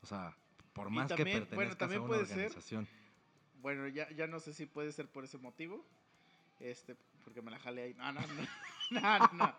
O 0.01 0.05
sea, 0.07 0.35
por 0.73 0.89
más 0.89 1.07
también, 1.07 1.45
que 1.47 1.55
bueno, 1.55 1.71
pertenezcas 1.71 1.77
también 1.77 2.01
a 2.01 2.03
una 2.03 2.07
puede 2.09 2.25
ser- 2.25 2.37
organización. 2.37 2.87
Bueno, 3.61 3.87
ya, 3.87 4.09
ya 4.11 4.27
no 4.27 4.39
sé 4.39 4.53
si 4.53 4.65
puede 4.65 4.91
ser 4.91 5.07
por 5.07 5.23
ese 5.23 5.37
motivo. 5.37 5.85
Este, 6.59 6.95
porque 7.23 7.41
me 7.41 7.51
la 7.51 7.59
jalé 7.59 7.83
ahí. 7.83 7.93
No, 7.93 8.11
no, 8.11 8.21
no. 8.21 8.27
No, 8.91 9.17
no. 9.33 9.55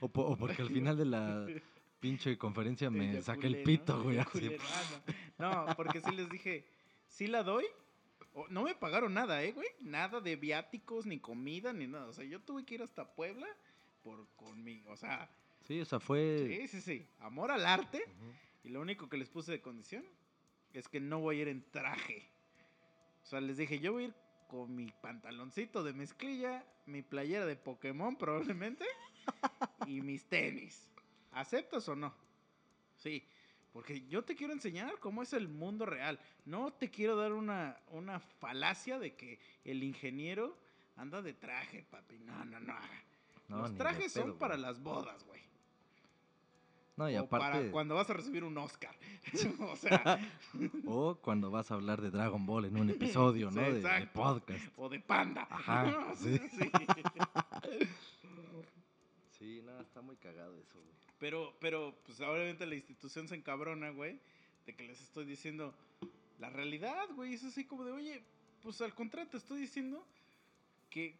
O, 0.00 0.08
po- 0.08 0.22
o 0.22 0.36
porque 0.36 0.62
al 0.62 0.68
final 0.68 0.96
de 0.96 1.04
la 1.04 1.46
pinche 1.98 2.38
conferencia 2.38 2.88
me 2.90 3.20
saqué 3.22 3.48
el 3.48 3.58
¿no? 3.58 3.64
pito, 3.64 4.02
güey. 4.04 4.18
así. 4.18 4.56
Ah, 4.60 4.82
no. 5.38 5.66
No, 5.66 5.74
porque 5.76 6.00
sí 6.00 6.12
les 6.12 6.30
dije, 6.30 6.64
sí 7.08 7.26
la 7.26 7.42
doy. 7.42 7.64
No 8.48 8.62
me 8.62 8.74
pagaron 8.74 9.14
nada, 9.14 9.42
¿eh, 9.42 9.52
güey? 9.52 9.68
Nada 9.80 10.20
de 10.20 10.36
viáticos, 10.36 11.06
ni 11.06 11.18
comida, 11.18 11.72
ni 11.72 11.86
nada. 11.86 12.06
O 12.06 12.12
sea, 12.12 12.24
yo 12.24 12.40
tuve 12.40 12.64
que 12.64 12.74
ir 12.76 12.82
hasta 12.82 13.14
Puebla 13.14 13.46
por 14.02 14.26
conmigo. 14.36 14.92
O 14.92 14.96
sea, 14.96 15.28
Sí, 15.64 15.80
o 15.80 15.84
sea, 15.84 16.00
fue. 16.00 16.46
sí, 16.46 16.68
sí, 16.68 16.80
sí. 16.80 17.06
Amor 17.20 17.50
al 17.50 17.66
arte. 17.66 18.02
Y 18.64 18.70
lo 18.70 18.80
único 18.80 19.08
que 19.08 19.16
les 19.18 19.28
puse 19.28 19.52
de 19.52 19.60
condición 19.60 20.04
es 20.72 20.88
que 20.88 21.00
no 21.00 21.20
voy 21.20 21.38
a 21.38 21.42
ir 21.42 21.48
en 21.48 21.62
traje. 21.70 22.30
O 23.22 23.26
sea, 23.26 23.40
les 23.40 23.56
dije, 23.58 23.78
yo 23.80 23.92
voy 23.92 24.04
a 24.04 24.06
ir 24.08 24.14
con 24.48 24.74
mi 24.74 24.90
pantaloncito 25.02 25.82
de 25.82 25.92
mezclilla, 25.92 26.64
mi 26.86 27.02
playera 27.02 27.44
de 27.44 27.56
Pokémon 27.56 28.16
probablemente 28.16 28.84
y 29.86 30.00
mis 30.00 30.24
tenis. 30.24 30.88
¿Aceptas 31.32 31.86
o 31.88 31.94
no? 31.96 32.14
Sí, 32.96 33.22
porque 33.72 34.06
yo 34.08 34.24
te 34.24 34.34
quiero 34.34 34.52
enseñar 34.52 34.98
cómo 34.98 35.22
es 35.22 35.32
el 35.32 35.48
mundo 35.48 35.86
real. 35.86 36.18
No 36.44 36.72
te 36.72 36.90
quiero 36.90 37.16
dar 37.16 37.32
una, 37.32 37.76
una 37.90 38.18
falacia 38.20 38.98
de 38.98 39.14
que 39.14 39.38
el 39.64 39.82
ingeniero 39.82 40.56
anda 40.96 41.22
de 41.22 41.32
traje, 41.34 41.84
papi. 41.90 42.18
No, 42.20 42.44
no, 42.44 42.60
no. 42.60 42.74
No, 43.48 43.58
Los 43.58 43.74
trajes 43.76 44.12
son 44.12 44.36
para 44.38 44.56
las 44.56 44.82
bodas, 44.82 45.24
güey. 45.24 45.40
No, 46.96 47.08
y 47.08 47.16
o 47.16 47.28
para 47.28 47.46
aparte. 47.48 47.70
cuando 47.70 47.94
vas 47.94 48.10
a 48.10 48.14
recibir 48.14 48.42
un 48.42 48.58
Oscar. 48.58 48.94
o 49.60 49.76
sea, 49.76 50.18
O 50.86 51.14
cuando 51.14 51.50
vas 51.50 51.70
a 51.70 51.74
hablar 51.74 52.00
de 52.02 52.10
Dragon 52.10 52.44
Ball 52.44 52.64
en 52.64 52.76
un 52.76 52.90
episodio, 52.90 53.50
Sí, 53.50 53.56
¿no? 53.56 53.62
De- 53.62 53.80
de, 53.80 54.06
podcast. 54.08 54.64
o 54.76 54.88
de 54.88 54.98
panda. 54.98 55.46
Ajá, 55.48 56.14
sí. 56.16 56.38
sí. 56.58 56.70
Sí, 59.30 59.62
no, 59.64 59.80
está 59.80 60.00
muy 60.00 60.16
cagado 60.16 60.58
eso, 60.58 60.80
güey. 60.80 60.94
Pero, 61.18 61.54
pero, 61.60 61.94
pues 62.04 62.20
obviamente 62.20 62.66
la 62.66 62.74
institución 62.76 63.26
se 63.28 63.34
encabrona, 63.34 63.90
güey, 63.90 64.20
de 64.66 64.74
que 64.74 64.84
les 64.84 65.00
estoy 65.00 65.24
diciendo 65.24 65.74
la 66.38 66.50
realidad, 66.50 67.08
güey. 67.14 67.34
Es 67.34 67.44
así 67.44 67.64
como 67.64 67.84
de, 67.84 67.92
oye, 67.92 68.22
pues 68.62 68.80
al 68.80 68.94
contrario, 68.94 69.30
te 69.30 69.36
estoy 69.38 69.60
diciendo 69.60 70.06
que, 70.90 71.16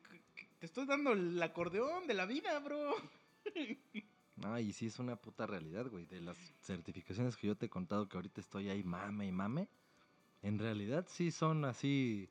te 0.61 0.66
estoy 0.66 0.87
dando 0.87 1.12
el 1.12 1.41
acordeón 1.43 2.07
de 2.07 2.15
la 2.15 2.27
vida, 2.27 2.59
bro. 2.61 2.95
No, 4.37 4.57
y 4.57 4.73
sí 4.73 4.87
es 4.87 5.01
una 5.01 5.16
puta 5.16 5.49
realidad, 5.49 5.89
güey. 5.91 6.07
De 6.07 6.20
las 6.20 6.37
certificaciones 6.62 7.37
que 7.37 7.49
yo 7.49 7.57
te 7.57 7.66
he 7.66 7.69
contado 7.69 8.09
que 8.09 8.16
ahorita 8.16 8.41
estoy 8.41 8.69
ahí 8.69 8.85
mame 8.85 9.27
y 9.27 9.33
mame, 9.33 9.69
en 10.43 10.61
realidad 10.61 11.07
sí 11.09 11.33
son 11.33 11.65
así 11.65 12.29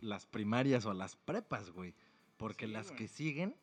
las 0.00 0.26
primarias 0.26 0.86
o 0.86 0.92
las 0.92 1.14
prepas, 1.14 1.70
güey. 1.70 1.94
Porque 2.36 2.66
Sí, 2.66 2.72
las 2.72 2.86
güey. 2.88 2.98
que 2.98 3.06
siguen 3.06 3.54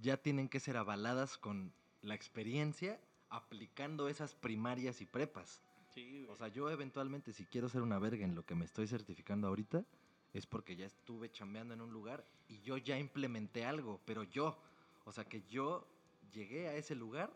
ya 0.00 0.18
tienen 0.18 0.48
que 0.48 0.60
ser 0.60 0.76
avaladas 0.76 1.36
con 1.36 1.72
la 2.04 2.14
experiencia 2.14 3.00
aplicando 3.30 4.08
esas 4.08 4.34
primarias 4.34 5.00
y 5.00 5.06
prepas. 5.06 5.62
Sí, 5.94 6.26
O 6.28 6.36
sea, 6.36 6.48
yo 6.48 6.70
eventualmente 6.70 7.32
si 7.32 7.44
quiero 7.46 7.68
ser 7.68 7.82
una 7.82 7.98
verga 7.98 8.24
en 8.24 8.34
lo 8.34 8.44
que 8.44 8.54
me 8.54 8.64
estoy 8.64 8.86
certificando 8.86 9.48
ahorita, 9.48 9.84
es 10.32 10.46
porque 10.46 10.76
ya 10.76 10.86
estuve 10.86 11.30
chambeando 11.30 11.74
en 11.74 11.80
un 11.80 11.92
lugar 11.92 12.24
y 12.48 12.60
yo 12.60 12.76
ya 12.76 12.98
implementé 12.98 13.64
algo, 13.64 14.00
pero 14.04 14.24
yo, 14.24 14.58
o 15.04 15.12
sea, 15.12 15.24
que 15.24 15.42
yo 15.48 15.86
llegué 16.32 16.68
a 16.68 16.74
ese 16.74 16.96
lugar, 16.96 17.32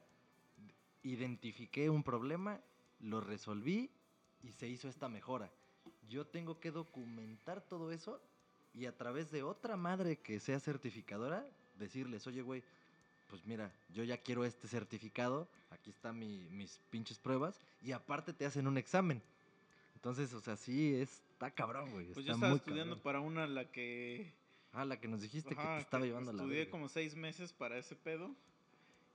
identifiqué 1.05 1.89
un 1.89 2.03
problema, 2.03 2.61
lo 3.01 3.20
resolví 3.20 3.90
y 4.43 4.51
se 4.53 4.69
hizo 4.69 4.89
esta 4.89 5.09
mejora. 5.09 5.51
Yo 6.09 6.27
tengo 6.27 6.59
que 6.59 6.73
documentar 6.73 7.61
todo 7.61 7.93
eso 7.93 8.20
y 8.74 8.86
a 8.86 8.97
través 8.97 9.31
de 9.31 9.45
otra 9.45 9.77
madre 9.77 10.19
que 10.19 10.40
sea 10.40 10.59
certificadora, 10.59 11.49
decirles, 11.78 12.27
oye, 12.27 12.43
güey, 12.43 12.65
pues 13.29 13.45
mira, 13.47 13.71
yo 13.91 14.05
ya 14.05 14.17
quiero 14.19 14.45
este 14.45 14.69
certificado, 14.69 15.49
aquí 15.71 15.91
están 15.91 16.19
mi- 16.19 16.49
mis 16.51 16.79
pinches 16.91 17.19
pruebas, 17.19 17.61
y 17.83 17.93
aparte 17.93 18.33
te 18.33 18.47
hacen 18.47 18.67
un 18.67 18.79
examen. 18.79 19.23
Entonces, 19.95 20.33
o 20.33 20.41
sea, 20.41 20.57
sí, 20.57 20.95
está 20.95 21.51
cabrón, 21.51 21.91
güey. 21.91 22.07
Pues 22.13 22.25
yo 22.27 22.33
estaba 22.33 22.51
muy 22.51 22.59
estudiando 22.59 22.97
cabrón. 22.97 23.03
para 23.03 23.21
una 23.21 23.47
la 23.47 23.71
que 23.71 24.33
Ah, 24.73 24.85
la 24.85 25.01
que 25.01 25.09
nos 25.09 25.23
dijiste 25.23 25.49
que 25.57 25.63
te 25.63 25.79
estaba 25.79 26.03
que 26.03 26.09
llevando 26.09 26.33
la 26.33 26.43
Estudié 26.43 26.69
como 26.71 26.89
seis 26.89 27.15
meses 27.17 27.53
para 27.53 27.79
ese 27.79 27.97
pedo. 27.97 28.35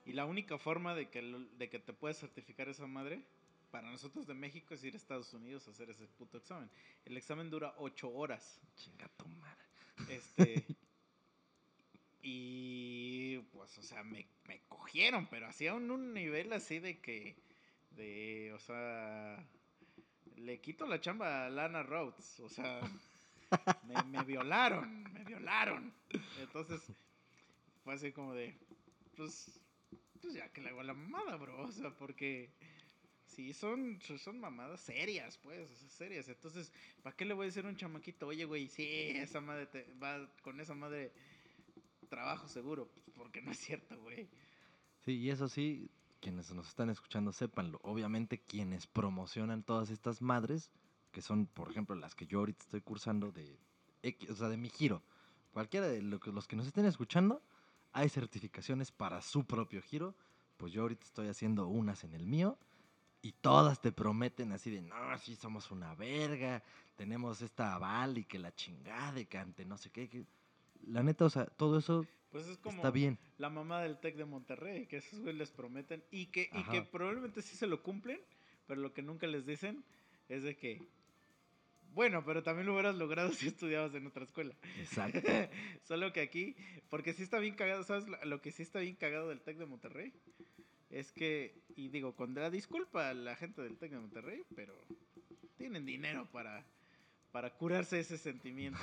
Y 0.05 0.11
la 0.13 0.25
única 0.25 0.57
forma 0.57 0.93
de 0.95 1.09
que, 1.09 1.21
de 1.21 1.69
que 1.69 1.79
te 1.79 1.93
puedas 1.93 2.17
certificar 2.19 2.67
esa 2.67 2.85
madre, 2.87 3.23
para 3.71 3.89
nosotros 3.89 4.27
de 4.27 4.33
México, 4.33 4.73
es 4.73 4.83
ir 4.83 4.93
a 4.95 4.97
Estados 4.97 5.33
Unidos 5.33 5.67
a 5.67 5.71
hacer 5.71 5.89
ese 5.89 6.05
puto 6.07 6.37
examen. 6.37 6.69
El 7.05 7.15
examen 7.17 7.49
dura 7.49 7.73
ocho 7.77 8.09
horas. 8.11 8.59
Chinga 8.75 9.07
tu 9.17 9.25
madre. 9.27 9.61
Este. 10.09 10.65
y 12.25 13.37
pues, 13.51 13.77
o 13.77 13.83
sea, 13.83 14.01
me, 14.01 14.25
me 14.47 14.61
cogieron, 14.69 15.27
pero 15.27 15.47
hacía 15.47 15.73
un, 15.73 15.91
un 15.91 16.13
nivel 16.13 16.53
así 16.53 16.79
de 16.79 16.99
que. 16.99 17.35
De, 17.91 18.53
o 18.53 18.59
sea. 18.59 19.45
Le 20.37 20.59
quito 20.61 20.87
la 20.87 21.01
chamba 21.01 21.45
a 21.45 21.49
Lana 21.49 21.83
Rhodes. 21.83 22.39
O 22.39 22.49
sea. 22.49 22.81
Me, 23.87 24.01
me 24.05 24.23
violaron, 24.23 25.03
me 25.13 25.23
violaron. 25.25 25.93
Entonces, 26.39 26.81
fue 27.83 27.93
así 27.93 28.11
como 28.11 28.33
de. 28.33 28.57
Pues. 29.15 29.59
Pues 30.21 30.33
ya 30.33 30.51
que 30.51 30.61
le 30.61 30.69
hago 30.69 30.81
la 30.81 30.95
mamada, 30.95 31.35
bro. 31.35 31.61
O 31.67 31.71
sea, 31.71 31.91
porque. 31.91 32.49
Sí, 33.27 33.53
son, 33.53 33.99
son 34.01 34.39
mamadas 34.39 34.81
serias, 34.81 35.37
pues, 35.39 35.69
o 35.69 35.75
sea, 35.75 35.89
serias. 35.89 36.27
Entonces, 36.29 36.71
¿para 37.01 37.15
qué 37.15 37.25
le 37.25 37.33
voy 37.33 37.45
a 37.45 37.47
decir 37.47 37.65
a 37.65 37.69
un 37.69 37.75
chamaquito? 37.75 38.27
Oye, 38.27 38.45
güey, 38.45 38.67
sí, 38.67 39.11
esa 39.15 39.41
madre 39.41 39.65
te 39.65 39.85
va 40.01 40.29
con 40.43 40.59
esa 40.59 40.75
madre 40.75 41.11
trabajo 42.13 42.47
seguro. 42.47 42.87
Pues 42.93 43.05
porque 43.15 43.41
no 43.41 43.51
es 43.51 43.57
cierto, 43.57 43.99
güey. 44.01 44.29
Sí, 45.03 45.13
y 45.17 45.31
eso 45.31 45.49
sí, 45.49 45.89
quienes 46.21 46.53
nos 46.53 46.67
están 46.67 46.89
escuchando, 46.91 47.31
sépanlo. 47.33 47.79
Obviamente, 47.83 48.39
quienes 48.39 48.85
promocionan 48.85 49.63
todas 49.63 49.89
estas 49.89 50.21
madres, 50.21 50.69
que 51.11 51.21
son, 51.21 51.47
por 51.47 51.71
ejemplo, 51.71 51.95
las 51.95 52.13
que 52.13 52.27
yo 52.27 52.39
ahorita 52.39 52.63
estoy 52.63 52.81
cursando 52.81 53.31
de, 53.31 53.57
o 54.29 54.35
sea, 54.35 54.49
de 54.49 54.57
mi 54.57 54.69
giro. 54.69 55.01
Cualquiera 55.53 55.87
de 55.87 56.01
los 56.01 56.47
que 56.47 56.55
nos 56.55 56.67
estén 56.67 56.85
escuchando, 56.85 57.41
hay 57.91 58.09
certificaciones 58.09 58.91
para 58.91 59.21
su 59.21 59.45
propio 59.45 59.81
giro. 59.81 60.15
Pues 60.57 60.71
yo 60.71 60.83
ahorita 60.83 61.05
estoy 61.05 61.27
haciendo 61.27 61.67
unas 61.67 62.03
en 62.03 62.13
el 62.13 62.25
mío. 62.27 62.57
Y 63.21 63.31
todas 63.31 63.81
te 63.81 63.91
prometen 63.91 64.51
así 64.51 64.69
de, 64.69 64.81
no, 64.81 64.95
sí 65.17 65.35
somos 65.35 65.71
una 65.71 65.95
verga, 65.95 66.61
tenemos 66.97 67.41
esta 67.41 67.73
aval 67.73 68.17
y 68.17 68.25
que 68.25 68.37
la 68.37 68.53
chingada 68.53 69.23
que 69.23 69.37
ante 69.37 69.65
no 69.65 69.77
sé 69.77 69.89
qué. 69.89 70.09
que-". 70.09 70.25
La 70.87 71.03
neta, 71.03 71.25
o 71.25 71.29
sea, 71.29 71.45
todo 71.45 71.77
eso 71.79 72.05
Pues 72.31 72.47
es 72.47 72.57
como 72.57 72.77
está 72.77 72.91
bien. 72.91 73.17
la 73.37 73.49
mamá 73.49 73.81
del 73.81 73.97
Tec 73.99 74.15
de 74.15 74.25
Monterrey, 74.25 74.85
que 74.87 74.97
esos 74.97 75.19
güey 75.21 75.33
les 75.35 75.51
prometen 75.51 76.03
y 76.11 76.27
que, 76.27 76.49
y 76.53 76.63
que 76.71 76.81
probablemente 76.81 77.41
sí 77.41 77.55
se 77.55 77.67
lo 77.67 77.81
cumplen, 77.83 78.19
pero 78.67 78.81
lo 78.81 78.93
que 78.93 79.01
nunca 79.01 79.27
les 79.27 79.45
dicen 79.45 79.83
es 80.29 80.43
de 80.43 80.55
que, 80.57 80.81
bueno, 81.93 82.23
pero 82.25 82.41
también 82.43 82.65
lo 82.65 82.73
hubieras 82.73 82.95
logrado 82.95 83.31
si 83.31 83.47
estudiabas 83.47 83.93
en 83.93 84.07
otra 84.07 84.23
escuela. 84.23 84.55
Exacto. 84.79 85.19
Solo 85.83 86.11
que 86.11 86.21
aquí, 86.21 86.55
porque 86.89 87.13
sí 87.13 87.23
está 87.23 87.39
bien 87.39 87.55
cagado, 87.55 87.83
¿sabes? 87.83 88.07
Lo- 88.07 88.23
Lo 88.25 88.41
que 88.41 88.51
sí 88.51 88.63
está 88.63 88.79
bien 88.79 88.95
cagado 88.95 89.29
del 89.29 89.41
TEC 89.41 89.57
de 89.57 89.65
Monterrey 89.65 90.11
es 90.89 91.11
que, 91.11 91.55
y 91.75 91.89
digo, 91.89 92.15
con 92.15 92.33
la 92.35 92.49
disculpa 92.49 93.09
a 93.09 93.13
la 93.13 93.35
gente 93.35 93.61
del 93.61 93.77
TEC 93.77 93.91
de 93.91 93.99
Monterrey, 93.99 94.43
pero 94.55 94.75
tienen 95.57 95.85
dinero 95.85 96.27
para, 96.31 96.65
para 97.31 97.51
curarse 97.51 97.99
ese 97.99 98.17
sentimiento. 98.17 98.79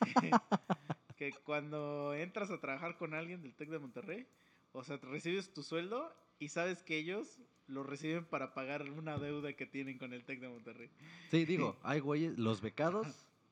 que 1.32 1.38
cuando 1.40 2.14
entras 2.14 2.50
a 2.50 2.60
trabajar 2.60 2.96
con 2.96 3.14
alguien 3.14 3.42
del 3.42 3.54
TEC 3.54 3.68
de 3.70 3.78
Monterrey, 3.78 4.26
o 4.72 4.82
sea, 4.84 4.96
recibes 4.98 5.52
tu 5.52 5.62
sueldo 5.62 6.14
y 6.38 6.48
sabes 6.48 6.82
que 6.82 6.96
ellos 6.98 7.38
lo 7.66 7.82
reciben 7.82 8.24
para 8.24 8.52
pagar 8.54 8.82
una 8.90 9.18
deuda 9.18 9.52
que 9.54 9.66
tienen 9.66 9.98
con 9.98 10.12
el 10.12 10.24
TEC 10.24 10.40
de 10.40 10.48
Monterrey. 10.48 10.90
Sí, 11.30 11.44
digo, 11.44 11.78
hay 11.82 12.00
güeyes, 12.00 12.38
los 12.38 12.60
becados 12.60 13.06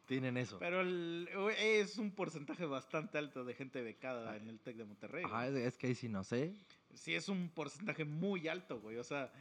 tienen 0.07 0.37
eso. 0.37 0.59
Pero 0.59 0.81
el- 0.83 1.29
es 1.59 1.97
un 1.99 2.11
porcentaje 2.11 2.67
bastante 2.67 3.19
alto 3.19 3.45
de 3.45 3.55
gente 3.55 3.81
becada 3.83 4.37
en 4.37 4.49
el 4.49 4.59
TEC 4.61 4.77
de 4.77 4.85
Monterrey. 4.85 5.25
Ajá, 5.25 5.49
güey. 5.49 5.63
es, 5.63 5.79
que 5.79 5.87
ahí 5.87 5.95
sí 5.95 6.09
no 6.09 6.25
sé. 6.25 6.53
Sí, 6.95 7.15
es 7.15 7.29
un 7.29 7.49
porcentaje 7.49 8.05
muy 8.05 8.49
alto, 8.49 8.81
güey. 8.81 8.99
O 8.99 9.05
sea, 9.05 9.33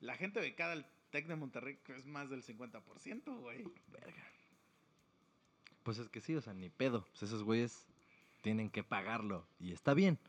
la 0.00 0.14
gente 0.16 0.38
becada 0.40 0.70
del 0.76 0.84
TEC 1.10 1.26
de 1.26 1.34
Monterrey 1.36 1.78
es 1.88 2.06
más 2.06 2.30
del 2.30 2.44
50%, 2.44 3.40
güey. 3.40 3.64
Verga. 3.88 4.29
Pues 5.90 5.98
es 5.98 6.08
que 6.08 6.20
sí, 6.20 6.36
o 6.36 6.40
sea, 6.40 6.54
ni 6.54 6.68
pedo. 6.68 7.04
Pues 7.10 7.24
esos 7.24 7.42
güeyes 7.42 7.84
tienen 8.42 8.70
que 8.70 8.84
pagarlo. 8.84 9.44
Y 9.58 9.72
está 9.72 9.92
bien. 9.92 10.20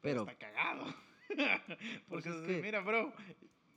Pero, 0.00 0.20
está 0.28 0.34
cagado. 0.36 0.92
Pues 1.28 2.02
Porque 2.08 2.28
es 2.30 2.34
es 2.34 2.46
que- 2.48 2.60
mira, 2.60 2.80
bro, 2.80 3.12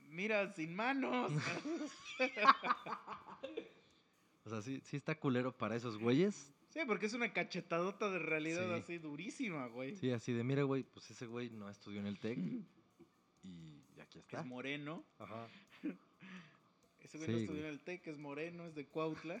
mira, 0.08 0.52
sin 0.54 0.74
manos. 0.74 1.30
o 4.44 4.50
sea, 4.50 4.62
sí, 4.62 4.80
sí 4.84 4.96
está 4.96 5.14
culero 5.14 5.56
para 5.56 5.76
esos 5.76 5.96
güeyes. 5.96 6.50
sí, 6.70 6.80
porque 6.88 7.06
es 7.06 7.14
una 7.14 7.32
cachetadota 7.32 8.10
de 8.10 8.18
realidad 8.18 8.66
Sí. 8.66 8.72
así 8.82 8.98
durísima, 8.98 9.68
güey. 9.68 9.94
Sí, 9.94 10.10
así 10.10 10.32
de, 10.32 10.42
mira, 10.42 10.64
güey, 10.64 10.82
pues 10.82 11.08
ese 11.08 11.26
güey 11.26 11.50
no 11.50 11.70
estudió 11.70 12.00
en 12.00 12.08
el 12.08 12.18
TEC. 12.18 12.36
Y 13.44 14.00
aquí 14.00 14.18
está. 14.18 14.40
Es 14.40 14.46
moreno. 14.46 15.04
Ajá. 15.20 15.46
Ese 17.04 17.18
güey 17.18 17.30
no 17.30 17.36
estudió 17.36 17.60
güey. 17.60 17.68
en 17.68 17.74
el 17.74 17.78
TEC, 17.80 18.08
es 18.08 18.18
moreno, 18.18 18.66
es 18.66 18.74
de 18.74 18.86
Cuautla. 18.86 19.40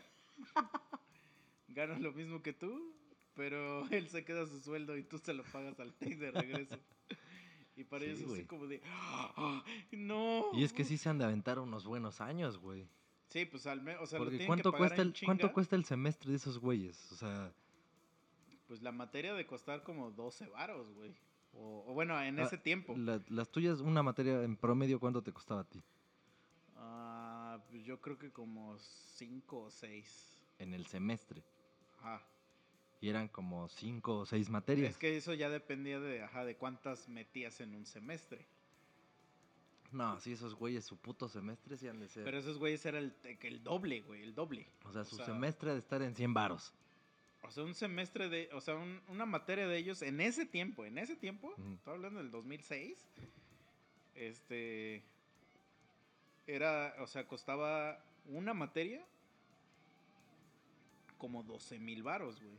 Gana 1.74 1.98
lo 1.98 2.12
mismo 2.12 2.42
que 2.42 2.52
tú, 2.52 2.94
pero 3.34 3.86
él 3.90 4.08
se 4.08 4.24
queda 4.24 4.46
su 4.46 4.60
sueldo 4.60 4.96
y 4.96 5.02
tú 5.02 5.18
se 5.18 5.34
lo 5.34 5.42
pagas 5.44 5.78
al 5.80 5.92
TEC 5.94 6.18
de 6.18 6.30
regreso. 6.30 6.78
Y 7.76 7.82
para 7.84 8.04
Sí, 8.04 8.10
ellos 8.10 8.20
es 8.22 8.32
así 8.32 8.44
como 8.44 8.66
de, 8.66 8.80
"Ah, 8.86 9.64
no. 9.90 10.50
Y 10.54 10.62
es 10.62 10.72
que 10.72 10.84
sí 10.84 10.96
se 10.96 11.08
han 11.08 11.18
de 11.18 11.24
aventar 11.24 11.58
unos 11.58 11.84
buenos 11.84 12.20
años, 12.20 12.58
güey. 12.58 12.86
Sí, 13.30 13.46
pues 13.46 13.66
al 13.66 13.82
menos, 13.82 14.02
o 14.02 14.06
sea, 14.06 14.18
lo 14.20 14.26
Porque 14.26 14.36
tienen 14.38 14.46
¿cuánto 14.46 14.70
que 14.70 14.78
cuesta, 14.78 15.02
el, 15.02 15.08
¿cuánto 15.24 15.42
chinga. 15.48 15.52
cuesta 15.52 15.74
el 15.76 15.84
semestre 15.84 16.30
de 16.30 16.36
esos 16.36 16.58
güeyes? 16.58 17.10
O 17.10 17.16
sea, 17.16 17.52
Pues 18.68 18.80
la 18.80 18.92
materia 18.92 19.34
de 19.34 19.44
costar 19.46 19.82
como 19.82 20.10
12 20.12 20.46
varos, 20.48 20.92
güey. 20.94 21.14
O, 21.52 21.84
o 21.88 21.92
bueno, 21.94 22.20
en 22.22 22.38
Ah, 22.38 22.44
ese 22.44 22.56
tiempo. 22.58 22.96
la- 22.96 23.20
las 23.28 23.50
tuyas, 23.50 23.80
una 23.80 24.02
materia 24.02 24.42
en 24.42 24.56
promedio, 24.56 24.98
¿cuánto 25.00 25.22
te 25.22 25.32
costaba 25.32 25.62
a 25.62 25.64
ti? 25.64 25.82
Ah, 26.76 27.58
pues 27.70 27.84
yo 27.84 28.00
creo 28.00 28.18
que 28.18 28.30
como 28.32 28.78
5 28.78 29.62
o 29.64 29.70
6. 29.70 30.32
En 30.58 30.74
el 30.74 30.86
semestre. 30.86 31.42
Ajá. 32.04 32.22
Y 33.00 33.08
eran 33.08 33.28
como 33.28 33.68
cinco 33.68 34.18
o 34.20 34.26
seis 34.26 34.48
materias. 34.50 34.90
Es 34.92 34.98
que 34.98 35.16
eso 35.16 35.34
ya 35.34 35.48
dependía 35.50 36.00
de, 36.00 36.22
ajá, 36.22 36.44
de 36.44 36.56
cuántas 36.56 37.08
metías 37.08 37.60
en 37.60 37.74
un 37.74 37.84
semestre. 37.86 38.46
No, 39.92 40.18
sí, 40.20 40.32
esos 40.32 40.54
güeyes, 40.54 40.84
su 40.84 40.96
puto 40.96 41.28
semestre 41.28 41.76
sí 41.76 41.86
han 41.86 42.00
de 42.00 42.08
ser. 42.08 42.24
Pero 42.24 42.38
esos 42.38 42.58
güeyes 42.58 42.84
era 42.86 42.98
el, 42.98 43.14
el 43.42 43.62
doble, 43.62 44.00
güey, 44.02 44.22
el 44.22 44.34
doble. 44.34 44.66
o 44.84 44.92
sea, 44.92 45.02
o 45.02 45.04
su 45.04 45.16
sea- 45.16 45.26
semestre 45.26 45.72
de 45.72 45.78
estar 45.78 46.02
en 46.02 46.14
100 46.14 46.34
varos. 46.34 46.72
O 47.42 47.50
sea, 47.50 47.62
un 47.62 47.74
semestre 47.74 48.28
de, 48.30 48.48
o 48.54 48.60
sea, 48.60 48.74
un- 48.74 49.00
una 49.08 49.26
materia 49.26 49.68
de 49.68 49.76
ellos 49.76 50.00
en 50.02 50.20
ese 50.20 50.46
tiempo, 50.46 50.84
en 50.86 50.96
ese 50.98 51.14
tiempo, 51.14 51.48
Ujú. 51.58 51.74
estoy 51.74 51.94
hablando 51.94 52.20
del 52.20 52.30
2006, 52.30 53.06
este, 54.14 55.02
era, 56.46 56.94
o 57.00 57.06
sea, 57.06 57.26
costaba 57.26 58.02
una 58.26 58.54
materia 58.54 59.04
como 61.18 61.42
12 61.42 61.78
mil 61.78 62.02
varos, 62.02 62.40
güey. 62.40 62.58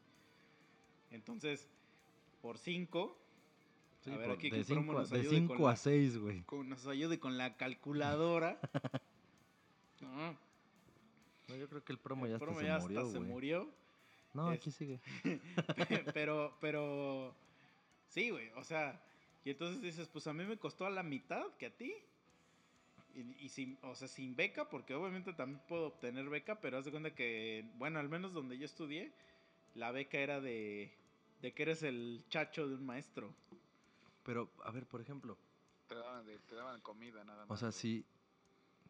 Entonces, 1.11 1.67
por 2.41 2.57
5, 2.57 3.17
Sí, 4.03 4.11
a 4.11 4.17
ver, 4.17 4.31
aquí 4.31 4.49
de 4.51 4.59
el 4.59 4.65
promo 4.65 4.81
5 4.91 4.93
nos 4.99 5.09
de 5.09 5.19
ayude 5.19 5.35
cinco 5.35 5.55
con 5.55 5.65
a 5.65 5.69
la- 5.71 5.75
6, 5.77 6.17
güey. 6.19 6.43
nos 6.65 6.85
ayude 6.87 7.19
con 7.19 7.37
la 7.37 7.57
calculadora. 7.57 8.59
No, 10.01 10.37
No, 11.47 11.55
yo 11.55 11.69
creo 11.69 11.83
que 11.83 11.93
el 11.93 11.99
promo 11.99 12.25
el 12.25 12.31
ya 12.31 12.35
hasta 12.35 12.45
promo 12.45 12.59
se 12.59 12.65
ya 12.67 12.79
murió, 12.79 12.99
hasta 12.99 13.11
se 13.13 13.19
murió. 13.19 13.69
No, 14.33 14.51
Es- 14.51 14.59
aquí 14.61 14.71
sigue. 14.71 14.99
pero, 16.13 16.55
pero, 16.59 17.33
sí, 18.09 18.29
güey, 18.29 18.49
o 18.57 18.63
sea, 18.63 19.01
y 19.45 19.51
entonces 19.51 19.81
dices, 19.81 20.07
pues 20.09 20.27
a 20.27 20.33
mí 20.33 20.43
me 20.43 20.57
costó 20.57 20.85
a 20.85 20.89
la 20.89 21.01
mitad 21.03 21.45
que 21.57 21.67
a 21.67 21.69
ti. 21.75 21.95
Y, 23.15 23.45
y 23.45 23.49
sin, 23.49 23.77
o 23.81 23.95
sea, 23.95 24.07
sin 24.09 24.35
beca, 24.35 24.69
porque 24.69 24.93
obviamente 24.93 25.31
también 25.33 25.61
puedo 25.67 25.87
obtener 25.87 26.27
beca, 26.29 26.59
pero 26.59 26.77
haz 26.77 26.85
de 26.85 26.91
cuenta 26.91 27.15
que, 27.15 27.65
bueno, 27.77 27.99
al 27.99 28.09
menos 28.09 28.33
donde 28.33 28.57
yo 28.57 28.65
estudié, 28.65 29.11
la 29.73 29.91
beca 29.91 30.17
era 30.19 30.41
de, 30.41 30.91
de 31.41 31.53
que 31.53 31.63
eres 31.63 31.81
el 31.83 32.23
chacho 32.29 32.67
de 32.67 32.75
un 32.75 32.85
maestro. 32.85 33.33
Pero, 34.23 34.49
a 34.63 34.71
ver, 34.71 34.85
por 34.85 34.99
ejemplo, 35.01 35.37
Te 35.87 35.95
daban, 35.95 36.25
de- 36.25 36.39
te 36.39 36.55
daban 36.55 36.81
comida 36.81 37.23
nada 37.23 37.45
más. 37.45 37.51
o 37.51 37.57
sea, 37.57 37.71
si, 37.71 38.03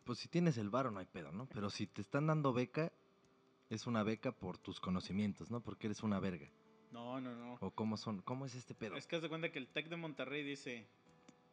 pues 0.05 0.17
si 0.19 0.27
tienes 0.27 0.57
el 0.57 0.69
varo 0.69 0.89
no 0.91 0.99
hay 0.99 1.05
pedo, 1.05 1.31
¿no? 1.31 1.45
Pero 1.53 1.69
si 1.69 1.85
te 1.87 2.01
están 2.01 2.25
dando 2.27 2.51
beca, 2.53 2.91
es 3.69 3.85
una 3.85 4.01
beca 4.03 4.31
por 4.31 4.57
tus 4.57 4.79
conocimientos, 4.79 5.51
¿no? 5.51 5.59
Porque 5.61 5.87
eres 5.87 6.01
una 6.03 6.19
verga. 6.19 6.47
No, 6.91 7.19
no, 7.19 7.35
no. 7.35 7.57
O 7.61 7.71
cómo 7.71 7.97
son, 7.97 8.21
cómo 8.21 8.45
es 8.45 8.55
este 8.55 8.73
pedo. 8.73 8.95
Es 8.95 9.05
que 9.05 9.17
haz 9.17 9.21
de 9.21 9.29
cuenta 9.29 9.51
que 9.51 9.59
el 9.59 9.67
TEC 9.67 9.89
de 9.89 9.97
Monterrey 9.97 10.43
dice, 10.43 10.87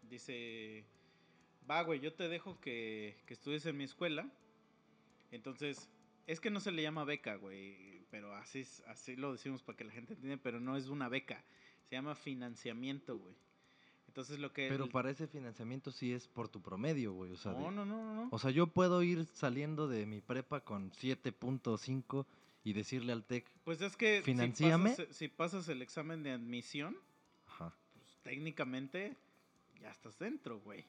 dice, 0.08 0.84
va, 1.70 1.82
güey, 1.82 2.00
yo 2.00 2.12
te 2.12 2.28
dejo 2.28 2.58
que, 2.60 3.16
que 3.26 3.34
estudies 3.34 3.66
en 3.66 3.76
mi 3.76 3.84
escuela. 3.84 4.28
Entonces, 5.30 5.88
es 6.26 6.40
que 6.40 6.50
no 6.50 6.60
se 6.60 6.72
le 6.72 6.82
llama 6.82 7.04
beca, 7.04 7.36
güey, 7.36 8.04
pero 8.10 8.34
así, 8.34 8.60
es- 8.60 8.82
así 8.86 9.16
lo 9.16 9.32
decimos 9.32 9.62
para 9.62 9.76
que 9.76 9.84
la 9.84 9.92
gente 9.92 10.14
entienda, 10.14 10.40
pero 10.42 10.60
no 10.60 10.76
es 10.76 10.88
una 10.88 11.08
beca, 11.08 11.42
se 11.88 11.96
llama 11.96 12.14
financiamiento, 12.14 13.16
güey. 13.18 13.34
Entonces 14.08 14.38
lo 14.38 14.52
que... 14.52 14.68
Pero 14.68 14.84
el- 14.84 14.90
para 14.90 15.10
ese 15.10 15.26
financiamiento 15.26 15.90
sí 15.90 16.12
es 16.12 16.28
por 16.28 16.48
tu 16.48 16.60
promedio, 16.60 17.14
güey. 17.14 17.32
O 17.32 17.36
sea, 17.36 17.52
No, 17.52 17.70
no, 17.70 17.86
no, 17.86 17.96
no, 17.96 18.14
no. 18.14 18.28
o 18.30 18.38
sea, 18.38 18.50
yo 18.50 18.66
puedo 18.66 19.02
ir 19.02 19.24
saliendo 19.32 19.88
de 19.88 20.04
mi 20.04 20.20
prepa 20.20 20.60
con 20.60 20.90
7.5 20.92 22.26
y 22.64 22.74
decirle 22.74 23.12
al 23.12 23.24
TEC, 23.24 23.46
Pues 23.64 23.80
es 23.80 23.96
que 23.96 24.18
si 24.18 24.24
¿Financiame? 24.24 24.90
pasas, 24.90 25.16
si 25.16 25.28
pasas 25.28 25.68
el 25.68 25.80
examen 25.80 26.22
de 26.22 26.32
admisión, 26.32 26.96
ajá, 27.46 27.74
pues 27.94 28.18
técnicamente 28.22 29.16
ya 29.80 29.90
estás 29.90 30.18
dentro, 30.18 30.60
güey. 30.60 30.84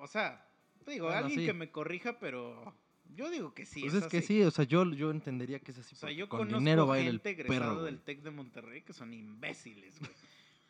O 0.00 0.06
sea, 0.06 0.46
digo, 0.86 1.06
Bueno, 1.06 1.20
alguien 1.20 1.40
sí. 1.40 1.46
que 1.46 1.52
me 1.52 1.70
corrija, 1.70 2.18
pero 2.18 2.74
yo 3.14 3.30
digo 3.30 3.54
que 3.54 3.66
sí. 3.66 3.80
pues 3.80 3.94
es 3.94 4.04
es 4.04 4.08
que 4.08 4.22
sí, 4.22 4.42
o 4.42 4.50
sea, 4.50 4.64
yo, 4.64 4.84
yo 4.92 5.10
entendería 5.10 5.58
que 5.58 5.72
es 5.72 5.78
así. 5.78 5.94
O 5.94 5.98
sea, 5.98 6.10
yo 6.10 6.28
con 6.28 6.40
conozco 6.40 6.58
dinero 6.58 6.86
va 6.86 6.98
el 6.98 7.20
perro, 7.20 7.82
del 7.82 8.00
TEC 8.00 8.22
de 8.22 8.30
Monterrey 8.30 8.82
que 8.82 8.92
son 8.92 9.12
imbéciles, 9.12 9.98
güey. 9.98 10.12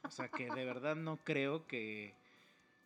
O 0.03 0.11
sea, 0.11 0.29
que 0.29 0.51
de 0.51 0.65
verdad 0.65 0.97
no 0.97 1.19
creo 1.19 1.67
que... 1.67 2.15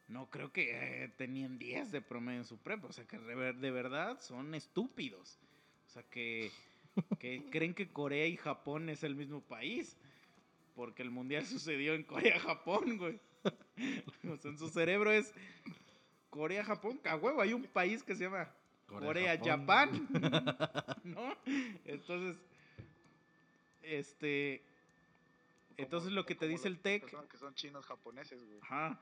No 0.06 0.28
creo 0.28 0.52
que 0.52 1.04
eh, 1.04 1.08
tenían 1.16 1.58
10 1.58 1.90
de 1.90 2.02
promedio 2.02 2.40
en 2.40 2.44
su 2.44 2.58
prepa. 2.58 2.88
O 2.88 2.92
sea, 2.92 3.06
que 3.06 3.18
de 3.18 3.70
verdad 3.70 4.20
son 4.20 4.54
estúpidos. 4.54 5.38
O 5.86 5.90
sea, 5.90 6.02
que, 6.02 6.50
que 7.18 7.42
creen 7.50 7.72
que 7.72 7.88
Corea 7.88 8.26
y 8.26 8.36
Japón 8.36 8.90
es 8.90 9.02
el 9.02 9.14
mismo 9.14 9.40
país. 9.40 9.96
Porque 10.74 11.02
el 11.02 11.10
mundial 11.10 11.46
sucedió 11.46 11.94
en 11.94 12.02
Corea-Japón, 12.02 12.98
güey. 12.98 13.18
O 14.30 14.36
sea, 14.36 14.50
en 14.50 14.58
su 14.58 14.68
cerebro 14.68 15.10
es 15.10 15.32
Corea-Japón. 16.34 17.00
A 17.04 17.14
huevo, 17.14 17.40
hay 17.40 17.52
un 17.52 17.62
país 17.62 18.02
que 18.02 18.16
se 18.16 18.24
llama 18.24 18.50
Corea-Japán. 18.88 20.08
¿No? 21.04 21.36
Entonces, 21.84 22.36
este... 23.82 24.62
Como- 25.68 25.84
Entonces 25.84 26.12
lo 26.12 26.26
que 26.26 26.34
te 26.34 26.48
dice 26.48 26.66
el 26.66 26.80
TEC... 26.80 27.04
que 27.28 27.38
son 27.38 27.54
chinos 27.54 27.86
japoneses, 27.86 28.44
güey. 28.44 28.58
Ajá. 28.62 29.00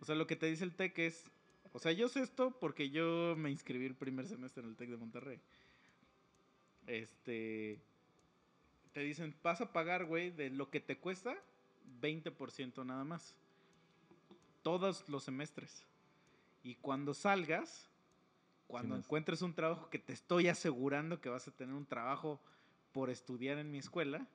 O 0.00 0.04
sea, 0.06 0.14
lo 0.14 0.26
que 0.26 0.36
te 0.36 0.46
dice 0.46 0.64
el 0.64 0.74
TEC 0.74 0.98
es... 1.00 1.30
O 1.74 1.78
sea, 1.78 1.92
yo 1.92 2.08
sé 2.08 2.22
esto 2.22 2.58
porque 2.58 2.88
yo 2.88 3.34
me 3.36 3.50
inscribí 3.50 3.84
el 3.84 3.94
primer 3.94 4.26
semestre 4.26 4.62
en 4.62 4.70
el 4.70 4.76
TEC 4.76 4.90
de 4.90 4.96
Monterrey. 4.96 5.40
Este... 6.86 7.80
Te 8.94 9.00
dicen, 9.00 9.34
vas 9.42 9.60
a 9.60 9.72
pagar, 9.72 10.06
güey, 10.06 10.30
de 10.30 10.48
lo 10.48 10.70
que 10.70 10.80
te 10.80 10.96
cuesta, 10.98 11.34
20% 12.00 12.84
nada 12.86 13.04
más. 13.04 13.34
Todos 14.62 15.08
los 15.10 15.24
semestres. 15.24 15.84
Y 16.62 16.76
cuando 16.76 17.14
salgas, 17.14 17.88
cuando 18.66 18.94
encuentres 19.06 19.42
un 19.42 19.54
trabajo 19.54 19.90
que 19.90 19.98
te 19.98 20.12
estoy 20.12 20.48
asegurando 20.48 21.20
que 21.20 21.28
vas 21.28 21.46
a 21.48 21.50
tener 21.50 21.74
un 21.74 21.86
trabajo 21.86 22.40
por 22.92 23.10
estudiar 23.10 23.58
en 23.58 23.70
mi 23.70 23.78
escuela, 23.78 24.26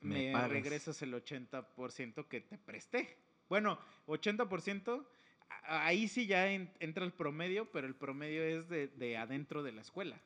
Me 0.00 0.32
regresas 0.48 1.00
el 1.02 1.14
80% 1.14 2.28
que 2.28 2.40
te 2.42 2.58
presté. 2.58 3.16
Bueno, 3.48 3.78
80%, 4.06 5.06
a- 5.48 5.86
ahí 5.86 6.08
sí 6.08 6.26
ya 6.26 6.50
en- 6.52 6.70
entra 6.78 7.04
el 7.06 7.12
promedio, 7.12 7.70
pero 7.72 7.86
el 7.86 7.94
promedio 7.94 8.42
es 8.44 8.68
de, 8.68 8.88
de 8.88 9.16
adentro 9.16 9.62
de 9.62 9.72
la 9.72 9.80
escuela. 9.80 10.20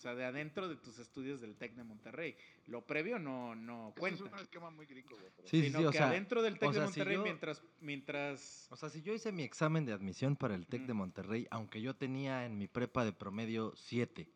O 0.00 0.02
sea, 0.02 0.14
de 0.14 0.24
adentro 0.24 0.66
de 0.66 0.76
tus 0.76 0.98
estudios 0.98 1.42
del 1.42 1.56
TEC 1.56 1.74
de 1.74 1.84
Monterrey. 1.84 2.34
Lo 2.68 2.80
previo 2.86 3.18
no, 3.18 3.54
no 3.54 3.88
Eso 3.90 4.00
cuenta. 4.00 4.24
es 4.24 4.32
un 4.32 4.38
esquema 4.38 4.70
muy 4.70 4.86
gringo, 4.86 5.10
güey. 5.10 5.26
pero- 5.36 5.46
Sí, 5.46 5.60
sí, 5.60 5.66
sino 5.66 5.80
sí, 5.80 5.84
o 5.84 5.90
que 5.90 5.98
sea, 5.98 6.08
adentro 6.08 6.40
del 6.40 6.58
TEC 6.58 6.68
o 6.70 6.72
de 6.72 6.78
sea, 6.78 6.86
si 6.86 6.88
Monterrey, 7.00 7.16
yo- 7.18 7.22
mientras, 7.22 7.62
mientras... 7.82 8.66
O 8.70 8.76
sea, 8.76 8.88
si 8.88 9.02
yo 9.02 9.12
hice 9.12 9.30
mi 9.30 9.42
examen 9.42 9.84
de 9.84 9.92
admisión 9.92 10.36
para 10.36 10.54
el 10.54 10.66
TEC 10.66 10.86
de 10.86 10.92
Ujú. 10.92 10.98
Monterrey, 11.00 11.46
aunque 11.50 11.82
yo 11.82 11.94
tenía 11.94 12.46
en 12.46 12.56
mi 12.56 12.66
prepa 12.66 13.04
de 13.04 13.12
promedio 13.12 13.74
7, 13.76 14.26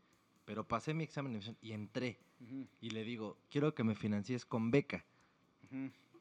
pero 0.44 0.68
pasé 0.68 0.92
mi 0.92 1.02
examen 1.04 1.32
de 1.32 1.38
admisión 1.38 1.56
y 1.62 1.72
entré 1.72 2.18
y 2.82 2.90
le 2.90 3.02
digo, 3.02 3.38
quiero 3.50 3.74
que 3.74 3.84
me 3.84 3.94
financies 3.94 4.44
con 4.44 4.70
beca. 4.70 5.02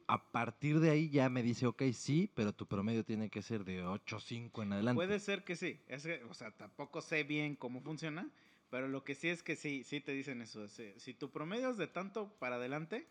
A 0.08 0.32
partir 0.32 0.80
de 0.80 0.90
ahí 0.90 1.10
ya 1.10 1.28
me 1.28 1.44
dice, 1.44 1.66
ok, 1.68 1.84
sí, 1.94 2.30
pero 2.34 2.54
tu 2.54 2.66
promedio 2.66 3.04
tiene 3.04 3.30
que 3.30 3.42
ser 3.42 3.66
de 3.66 3.84
8.5 3.84 4.64
en 4.64 4.72
adelante. 4.72 4.96
Puede 4.96 5.20
ser 5.20 5.44
que 5.44 5.58
sí. 5.58 5.82
Es 5.90 6.04
que, 6.04 6.24
o 6.30 6.34
sea, 6.34 6.52
tampoco 6.52 7.02
sé 7.02 7.24
bien 7.26 7.56
cómo 7.58 7.82
funciona, 7.82 8.30
pero 8.74 8.88
lo 8.88 9.04
que 9.04 9.14
sí 9.14 9.30
es 9.30 9.44
que 9.44 9.56
sí, 9.56 9.84
sí 9.84 10.02
te 10.02 10.14
dicen 10.14 10.42
eso. 10.42 10.68
Si, 10.68 10.96
si 10.98 11.14
tu 11.14 11.30
promedio 11.30 11.70
es 11.70 11.78
de 11.78 11.86
tanto 11.86 12.34
para 12.40 12.56
adelante, 12.56 13.06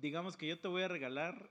digamos 0.00 0.38
que 0.38 0.46
yo 0.46 0.58
te 0.58 0.68
voy 0.68 0.80
a 0.80 0.88
regalar, 0.88 1.50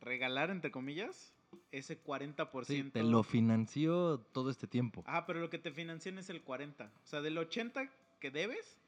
regalar 0.00 0.50
entre 0.50 0.70
comillas, 0.70 1.34
ese 1.72 2.00
40%. 2.00 2.64
Sí, 2.66 2.84
te 2.84 3.02
lo 3.02 3.24
financió 3.24 4.20
todo 4.30 4.48
este 4.50 4.68
tiempo. 4.68 5.02
Ah, 5.08 5.26
pero 5.26 5.40
lo 5.40 5.50
que 5.50 5.58
te 5.58 5.72
financian 5.72 6.16
es 6.18 6.30
el 6.30 6.40
40. 6.42 6.84
O 6.84 7.06
sea, 7.08 7.20
del 7.20 7.36
80 7.36 7.90
que 8.20 8.30
debes, 8.30 8.78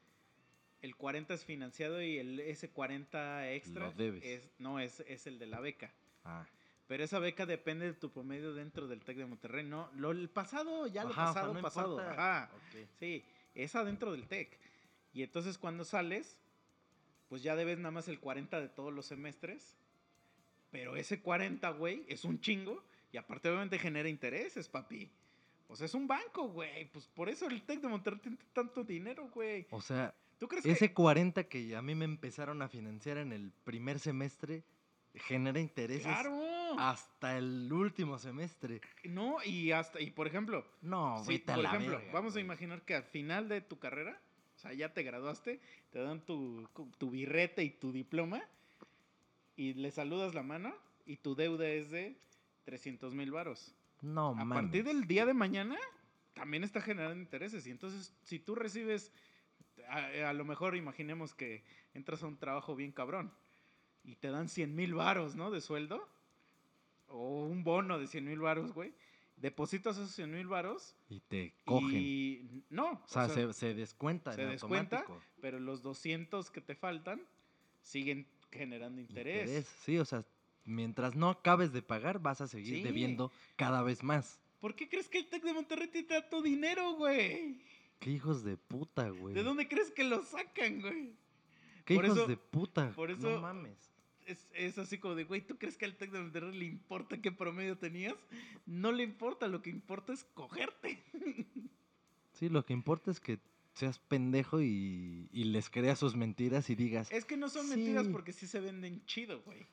el 0.81 0.95
40 0.95 1.33
es 1.33 1.43
financiado 1.43 2.01
y 2.01 2.19
el, 2.19 2.39
ese 2.39 2.69
40 2.69 3.51
extra 3.51 3.87
Lo 3.87 3.91
debes. 3.91 4.23
es 4.23 4.49
no 4.57 4.79
es, 4.79 5.01
es 5.01 5.27
el 5.27 5.37
de 5.37 5.47
la 5.47 5.59
beca. 5.59 5.91
Ah, 6.23 6.47
Pero 6.87 7.03
esa 7.03 7.19
beca 7.19 7.45
depende 7.45 7.85
de 7.85 7.93
tu 7.93 8.09
promedio 8.11 8.53
dentro 8.53 8.87
del 8.87 9.03
TEC 9.03 9.17
de 9.17 9.25
Monterrey. 9.25 9.65
No, 9.65 9.89
lo 9.95 10.11
el 10.11 10.29
pasado, 10.29 10.87
ya 10.87 11.03
lo 11.03 11.09
Ajá, 11.09 11.25
pasado, 11.25 11.53
no 11.53 11.61
pasado. 11.61 11.99
importa. 11.99 12.13
Ajá. 12.13 12.51
Sí, 12.99 13.25
es 13.55 13.75
adentro 13.75 14.13
del 14.13 14.27
TEC. 14.27 14.57
Y 15.13 15.23
entonces 15.23 15.57
cuando 15.57 15.83
sales, 15.83 16.37
pues 17.27 17.43
ya 17.43 17.55
debes 17.55 17.77
nada 17.77 17.91
más 17.91 18.07
el 18.07 18.19
40 18.19 18.61
de 18.61 18.69
todos 18.69 18.93
los 18.93 19.05
semestres. 19.05 19.75
Pero 20.71 20.95
ese 20.95 21.21
40, 21.21 21.69
güey, 21.71 22.05
es 22.07 22.23
un 22.23 22.39
chingo. 22.39 22.81
Y 23.11 23.17
aparte 23.17 23.49
obviamente 23.49 23.79
genera 23.79 24.07
intereses, 24.07 24.69
papi. 24.69 25.09
O 25.67 25.75
sea, 25.75 25.85
es 25.85 25.93
un 25.93 26.07
banco, 26.07 26.47
güey. 26.47 26.89
Pues 26.91 27.07
por 27.07 27.27
eso 27.27 27.47
el 27.47 27.63
TEC 27.63 27.81
de 27.81 27.87
Monterrey 27.89 28.19
tiene 28.19 28.37
tanto 28.53 28.83
dinero, 28.85 29.29
güey. 29.33 29.67
O 29.71 29.81
sea, 29.81 30.13
¿Tú 30.39 30.47
crees 30.47 30.65
ese 30.65 30.89
que...? 30.89 30.93
40 30.93 31.43
que 31.45 31.75
a 31.75 31.81
mí 31.81 31.95
me 31.95 32.05
empezaron 32.05 32.61
a 32.61 32.69
financiar 32.69 33.17
en 33.17 33.33
el 33.33 33.51
primer 33.65 33.99
semestre 33.99 34.63
genera 35.15 35.59
intereses 35.59 36.05
¡Claro! 36.05 36.39
Hasta 36.77 37.37
el 37.37 37.71
último 37.71 38.17
semestre. 38.17 38.81
No, 39.05 39.37
y 39.43 39.71
hasta... 39.71 40.01
Y 40.01 40.11
por 40.11 40.27
ejemplo, 40.27 40.65
No, 40.81 41.17
a 41.17 41.23
por 41.23 41.57
la 41.57 41.69
ejemplo, 41.69 41.97
verga, 41.97 42.11
vamos 42.13 42.33
a 42.33 42.35
güey. 42.35 42.45
imaginar 42.45 42.81
que 42.83 42.95
al 42.95 43.03
final 43.03 43.47
de 43.49 43.61
tu 43.61 43.79
carrera, 43.79 44.19
o 44.55 44.59
sea, 44.59 44.73
ya 44.73 44.93
te 44.93 45.03
graduaste, 45.03 45.59
te 45.91 45.99
dan 45.99 46.21
tu, 46.21 46.67
tu 46.97 47.09
birrete 47.11 47.63
y 47.63 47.69
tu 47.69 47.91
diploma 47.91 48.43
y 49.55 49.73
le 49.73 49.91
saludas 49.91 50.33
la 50.35 50.43
mano 50.43 50.73
y 51.05 51.17
tu 51.17 51.35
deuda 51.35 51.67
es 51.67 51.89
de 51.91 52.17
300 52.65 53.13
mil 53.13 53.31
varos. 53.31 53.73
No, 54.01 54.29
A 54.29 54.45
mames. 54.45 54.63
partir 54.63 54.83
del 54.83 55.07
día 55.07 55.25
de 55.25 55.33
mañana 55.33 55.77
también 56.33 56.63
está 56.63 56.81
generando 56.81 57.19
intereses 57.19 57.65
y 57.65 57.71
entonces 57.71 58.13
si 58.23 58.37
tú 58.39 58.53
recibes, 58.55 59.11
a, 59.89 60.29
a 60.29 60.33
lo 60.33 60.45
mejor 60.45 60.75
imaginemos 60.75 61.33
que 61.33 61.63
entras 61.93 62.21
a 62.21 62.27
un 62.27 62.37
trabajo 62.37 62.75
bien 62.75 62.91
cabrón 62.91 63.31
y 64.03 64.15
te 64.15 64.29
dan 64.29 64.47
100 64.49 64.75
mil 64.75 64.93
varos, 64.93 65.35
¿no? 65.35 65.49
De 65.49 65.61
sueldo 65.61 66.07
o 67.09 67.43
un 67.45 67.63
bono 67.63 67.97
de 67.99 68.07
100 68.07 68.25
mil 68.25 68.39
varos, 68.39 68.71
güey. 68.73 68.93
Depositas 69.37 69.97
esos 69.97 70.11
100 70.11 70.31
mil 70.31 70.47
varos 70.47 70.95
Y 71.09 71.19
te 71.19 71.53
cogen. 71.63 71.91
y 71.95 72.63
no, 72.71 72.93
O 72.93 73.07
sea, 73.07 73.29
se, 73.29 73.53
se 73.53 73.73
descuenta 73.75 74.33
se 74.33 74.43
en 74.43 74.49
descuenta, 74.49 74.97
automático. 74.99 75.23
pero 75.41 75.59
los 75.59 75.83
200 75.83 76.49
que 76.49 76.59
te 76.61 76.73
faltan 76.75 77.21
siguen 77.81 78.27
generando 78.51 78.99
interés. 78.99 79.41
Interés, 79.47 79.65
Sí, 79.83 79.99
o 79.99 80.05
sea, 80.05 80.25
mientras 80.65 81.15
no 81.15 81.29
acabes 81.29 81.71
de 81.71 81.81
pagar, 81.83 82.19
vas 82.19 82.41
a 82.41 82.47
seguir 82.47 82.77
Sí. 82.77 82.81
debiendo 82.83 83.31
cada 83.57 83.83
vez 83.83 84.03
más. 84.03 84.39
¿Por 84.59 84.75
qué 84.75 84.89
crees 84.89 85.07
que 85.07 85.19
el 85.19 85.27
TEC 85.27 85.43
de 85.43 85.53
Monterrey 85.53 85.87
tiene 85.87 86.07
tanto 86.07 86.41
dinero, 86.41 86.93
güey? 86.95 87.61
Qué 87.99 88.09
hijos 88.11 88.43
de 88.43 88.57
puta, 88.57 89.09
güey. 89.09 89.35
¿De 89.35 89.43
dónde 89.43 89.67
crees 89.67 89.91
que 89.91 90.03
lo 90.03 90.23
sacan, 90.23 90.81
güey? 90.81 91.13
Qué 91.85 91.93
por 91.95 92.05
hijos 92.05 92.17
eso- 92.17 92.27
de 92.27 92.37
puta. 92.37 92.91
por 92.95 93.09
No 93.11 93.15
eso- 93.29 93.39
mames. 93.41 93.77
Es, 94.27 94.47
es 94.53 94.77
así 94.77 94.97
como 94.97 95.15
de, 95.15 95.23
güey, 95.23 95.41
¿tú 95.41 95.57
crees 95.57 95.77
que 95.77 95.85
al 95.85 95.95
Tec 95.95 96.11
de 96.11 96.19
Monterrey 96.21 96.57
le 96.57 96.65
importa 96.65 97.19
qué 97.21 97.31
promedio 97.31 97.77
tenías? 97.77 98.15
No 98.65 98.91
le 98.91 99.03
importa, 99.03 99.47
lo 99.47 99.61
que 99.61 99.69
importa 99.69 100.13
es 100.13 100.23
cogerte. 100.33 101.01
Sí, 102.33 102.49
lo 102.49 102.65
que 102.65 102.73
importa 102.73 103.09
es 103.09 103.19
que 103.19 103.39
seas 103.73 103.99
pendejo 103.99 104.61
y, 104.61 105.27
y 105.31 105.45
les 105.45 105.69
creas 105.69 105.99
sus 105.99 106.15
mentiras 106.15 106.69
y 106.69 106.75
digas, 106.75 107.11
Es 107.11 107.25
que 107.25 107.37
no 107.37 107.49
son 107.49 107.69
mentiras 107.69 108.07
porque 108.07 108.33
sí 108.33 108.47
se 108.47 108.59
venden 108.59 109.03
chido, 109.05 109.41
güey. 109.43 109.65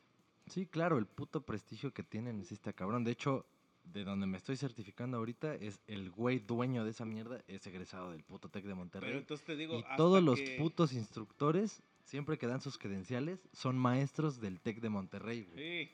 sí, 0.46 0.66
claro, 0.66 0.98
el 0.98 1.06
puto 1.06 1.42
prestigio 1.42 1.92
que 1.92 2.02
tienen 2.02 2.44
sí 2.44 2.54
está 2.54 2.72
cabrón. 2.72 3.04
De 3.04 3.12
hecho, 3.12 3.46
de 3.92 4.04
donde 4.04 4.26
me 4.26 4.38
estoy 4.38 4.56
certificando 4.56 5.18
ahorita 5.18 5.54
es 5.56 5.80
el 5.86 6.10
güey 6.10 6.38
dueño 6.38 6.84
de 6.84 6.90
esa 6.90 7.04
mierda, 7.04 7.42
es 7.48 7.66
egresado 7.66 8.12
del 8.12 8.22
puto 8.24 8.48
Tec 8.48 8.64
de 8.64 8.74
Monterrey. 8.74 9.08
Pero 9.10 9.20
entonces 9.20 9.46
te 9.46 9.56
digo, 9.56 9.78
y 9.78 9.84
todos 9.96 10.22
los 10.22 10.40
putos 10.58 10.92
instructores, 10.94 11.82
siempre 12.04 12.38
que 12.38 12.46
dan 12.46 12.60
sus 12.60 12.78
credenciales, 12.78 13.48
son 13.52 13.76
maestros 13.76 14.40
del 14.40 14.60
Tec 14.60 14.80
de 14.80 14.88
Monterrey, 14.88 15.44
güey. 15.44 15.86
Sí. 15.86 15.92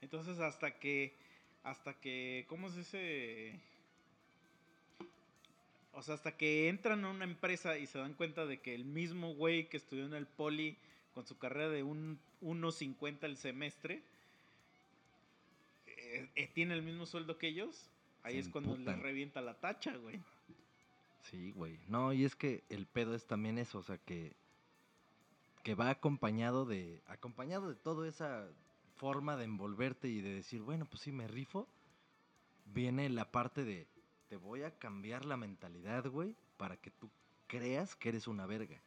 Entonces 0.00 0.40
hasta 0.40 0.78
que, 0.78 1.14
hasta 1.62 1.94
que, 1.94 2.44
¿cómo 2.48 2.70
se 2.70 2.78
dice? 2.78 3.60
O 5.92 6.02
sea, 6.02 6.14
hasta 6.14 6.36
que 6.36 6.68
entran 6.68 7.04
a 7.04 7.10
una 7.10 7.24
empresa 7.24 7.78
y 7.78 7.86
se 7.86 7.98
dan 7.98 8.14
cuenta 8.14 8.46
de 8.46 8.60
que 8.60 8.74
el 8.74 8.84
mismo 8.84 9.34
güey 9.34 9.68
que 9.68 9.76
estudió 9.76 10.06
en 10.06 10.14
el 10.14 10.26
poli 10.26 10.76
con 11.14 11.26
su 11.26 11.38
carrera 11.38 11.68
de 11.68 11.82
un 11.82 12.18
1.50 12.40 13.24
el 13.24 13.36
semestre 13.36 14.02
eh, 15.86 16.28
eh, 16.34 16.50
tiene 16.52 16.74
el 16.74 16.82
mismo 16.82 17.06
sueldo 17.06 17.38
que 17.38 17.48
ellos, 17.48 17.90
ahí 18.22 18.34
Se 18.34 18.40
es 18.40 18.48
cuando 18.48 18.76
les 18.76 18.98
revienta 18.98 19.40
la 19.40 19.54
tacha, 19.54 19.96
güey. 19.96 20.20
Sí, 21.30 21.52
güey. 21.52 21.78
No, 21.88 22.12
y 22.12 22.24
es 22.24 22.34
que 22.34 22.64
el 22.68 22.86
pedo 22.86 23.14
es 23.14 23.26
también 23.26 23.58
eso, 23.58 23.78
o 23.78 23.82
sea, 23.82 23.98
que, 23.98 24.32
que 25.62 25.74
va 25.74 25.90
acompañado 25.90 26.64
de, 26.64 27.02
acompañado 27.06 27.68
de 27.68 27.74
toda 27.74 28.08
esa 28.08 28.48
forma 28.96 29.36
de 29.36 29.44
envolverte 29.44 30.08
y 30.08 30.20
de 30.20 30.34
decir, 30.34 30.62
bueno, 30.62 30.86
pues 30.86 31.02
sí, 31.02 31.12
me 31.12 31.28
rifo, 31.28 31.68
viene 32.66 33.08
la 33.08 33.30
parte 33.30 33.64
de, 33.64 33.86
te 34.28 34.36
voy 34.36 34.62
a 34.62 34.76
cambiar 34.78 35.24
la 35.24 35.36
mentalidad, 35.36 36.06
güey, 36.08 36.36
para 36.56 36.76
que 36.76 36.90
tú 36.90 37.10
creas 37.46 37.96
que 37.96 38.10
eres 38.10 38.26
una 38.26 38.46
verga. 38.46 38.80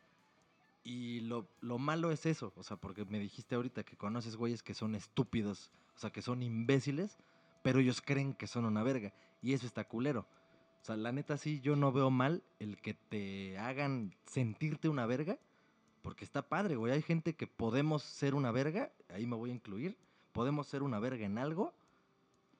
Y 0.84 1.22
lo, 1.22 1.48
lo 1.62 1.80
malo 1.80 2.12
es 2.12 2.26
eso, 2.26 2.54
o 2.56 2.64
sea, 2.64 2.78
porque 2.78 3.06
me 3.06 3.20
dijiste 3.20 3.56
ahorita 3.56 3.84
que 3.84 3.98
conoces 3.98 4.36
güeyes 4.36 4.62
que 4.62 4.74
son 4.74 4.96
estúpidos, 4.96 5.72
o 5.96 6.00
sea, 6.00 6.12
que 6.12 6.22
son 6.22 6.44
imbéciles, 6.44 7.18
pero 7.64 7.80
ellos 7.80 8.02
creen 8.02 8.34
que 8.34 8.48
son 8.48 8.66
una 8.66 8.84
verga. 8.84 9.14
Y 9.42 9.54
eso 9.54 9.66
está 9.66 9.88
culero. 9.88 10.28
O 10.82 10.86
sea, 10.86 10.96
la 10.96 11.12
neta 11.12 11.38
sí, 11.38 11.62
yo 11.62 11.76
no 11.76 11.92
veo 11.92 12.12
mal 12.12 12.44
el 12.60 12.78
que 12.78 12.94
te 12.94 13.58
hagan 13.58 14.14
sentirte 14.28 14.88
una 14.88 15.08
verga, 15.08 15.40
porque 16.06 16.24
está 16.24 16.48
padre, 16.48 16.76
güey. 16.76 16.94
Hay 16.94 17.02
gente 17.02 17.34
que 17.34 17.48
podemos 17.48 18.04
ser 18.04 18.36
una 18.36 18.52
verga, 18.52 18.92
ahí 19.10 19.26
me 19.26 19.36
voy 19.36 19.50
a 19.50 19.54
incluir, 19.54 19.98
podemos 20.34 20.68
ser 20.68 20.84
una 20.84 21.00
verga 21.00 21.26
en 21.26 21.40
algo, 21.40 21.74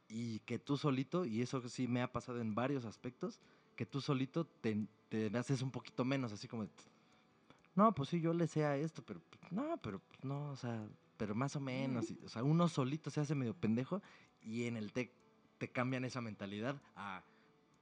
y 0.10 0.40
que 0.40 0.58
tú 0.58 0.78
solito, 0.78 1.26
y 1.26 1.44
eso 1.44 1.62
sí 1.70 1.88
me 1.88 2.02
ha 2.02 2.12
pasado 2.12 2.42
en 2.42 2.56
varios 2.56 2.86
aspectos, 2.86 3.40
que 3.76 3.86
tú 3.86 4.02
solito 4.02 4.46
te, 4.46 4.88
te 5.10 5.28
haces 5.38 5.62
un 5.62 5.70
poquito 5.70 6.04
menos, 6.04 6.34
así 6.34 6.48
como, 6.48 6.68
no, 7.76 7.94
pues 7.94 8.10
sí, 8.10 8.20
yo 8.20 8.34
le 8.34 8.48
sé 8.48 8.66
a 8.66 8.78
esto, 8.78 9.04
pero 9.06 9.22
no, 9.52 9.78
pero 9.78 10.02
no, 10.24 10.50
o 10.50 10.56
sea, 10.56 10.84
pero 11.16 11.36
más 11.36 11.56
o 11.56 11.60
menos, 11.60 12.12
o 12.26 12.30
sea, 12.30 12.42
uno 12.42 12.68
solito 12.68 13.12
se 13.12 13.22
hace 13.22 13.36
medio 13.36 13.54
pendejo, 13.54 14.02
y 14.42 14.64
en 14.64 14.76
el 14.76 14.92
TEC 14.92 15.12
te 15.60 15.72
cambian 15.72 16.04
esa 16.04 16.20
mentalidad 16.20 16.82
a... 16.96 17.22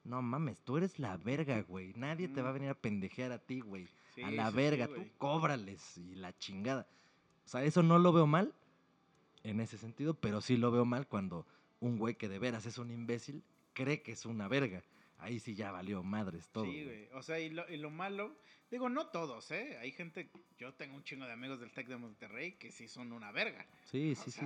No 0.03 0.21
mames, 0.21 0.61
tú 0.61 0.77
eres 0.77 0.99
la 0.99 1.15
verga, 1.17 1.61
güey. 1.61 1.93
Nadie 1.95 2.27
te 2.27 2.41
va 2.41 2.49
a 2.49 2.53
venir 2.53 2.69
a 2.69 2.73
pendejear 2.73 3.31
a 3.31 3.39
ti, 3.39 3.61
güey. 3.61 3.87
Sí, 4.15 4.21
a 4.21 4.31
la 4.31 4.47
sí, 4.47 4.51
sí, 4.51 4.57
verga, 4.57 4.87
tú 4.87 5.07
cóbrales 5.17 5.97
y 5.97 6.15
la 6.15 6.37
chingada. 6.37 6.87
O 7.45 7.47
sea, 7.47 7.63
eso 7.63 7.83
no 7.83 7.99
lo 7.99 8.11
veo 8.11 8.27
mal 8.27 8.53
en 9.43 9.59
ese 9.59 9.77
sentido, 9.77 10.13
pero 10.13 10.41
sí 10.41 10.57
lo 10.57 10.71
veo 10.71 10.85
mal 10.85 11.07
cuando 11.07 11.45
un 11.79 11.97
güey 11.97 12.15
que 12.15 12.29
de 12.29 12.39
veras 12.39 12.65
es 12.65 12.77
un 12.77 12.91
imbécil 12.91 13.43
cree 13.73 14.01
que 14.01 14.11
es 14.11 14.25
una 14.25 14.47
verga. 14.47 14.83
Ahí 15.19 15.39
sí 15.39 15.55
ya 15.55 15.71
valió 15.71 16.03
madres 16.03 16.49
todo. 16.49 16.65
Sí, 16.65 16.83
güey. 16.83 17.07
O 17.13 17.23
sea, 17.23 17.39
y 17.39 17.49
lo, 17.49 17.69
y 17.69 17.77
lo 17.77 17.89
malo, 17.89 18.35
digo, 18.69 18.89
no 18.89 19.07
todos, 19.07 19.51
¿eh? 19.51 19.77
Hay 19.79 19.91
gente, 19.91 20.29
yo 20.57 20.73
tengo 20.73 20.95
un 20.95 21.03
chingo 21.03 21.25
de 21.25 21.31
amigos 21.31 21.59
del 21.59 21.71
Tec 21.71 21.87
de 21.87 21.97
Monterrey 21.97 22.53
que 22.53 22.71
sí 22.71 22.87
son 22.87 23.13
una 23.13 23.31
verga. 23.31 23.65
Sí, 23.85 24.11
O 24.11 24.15
sí, 24.23 24.31
sí. 24.31 24.45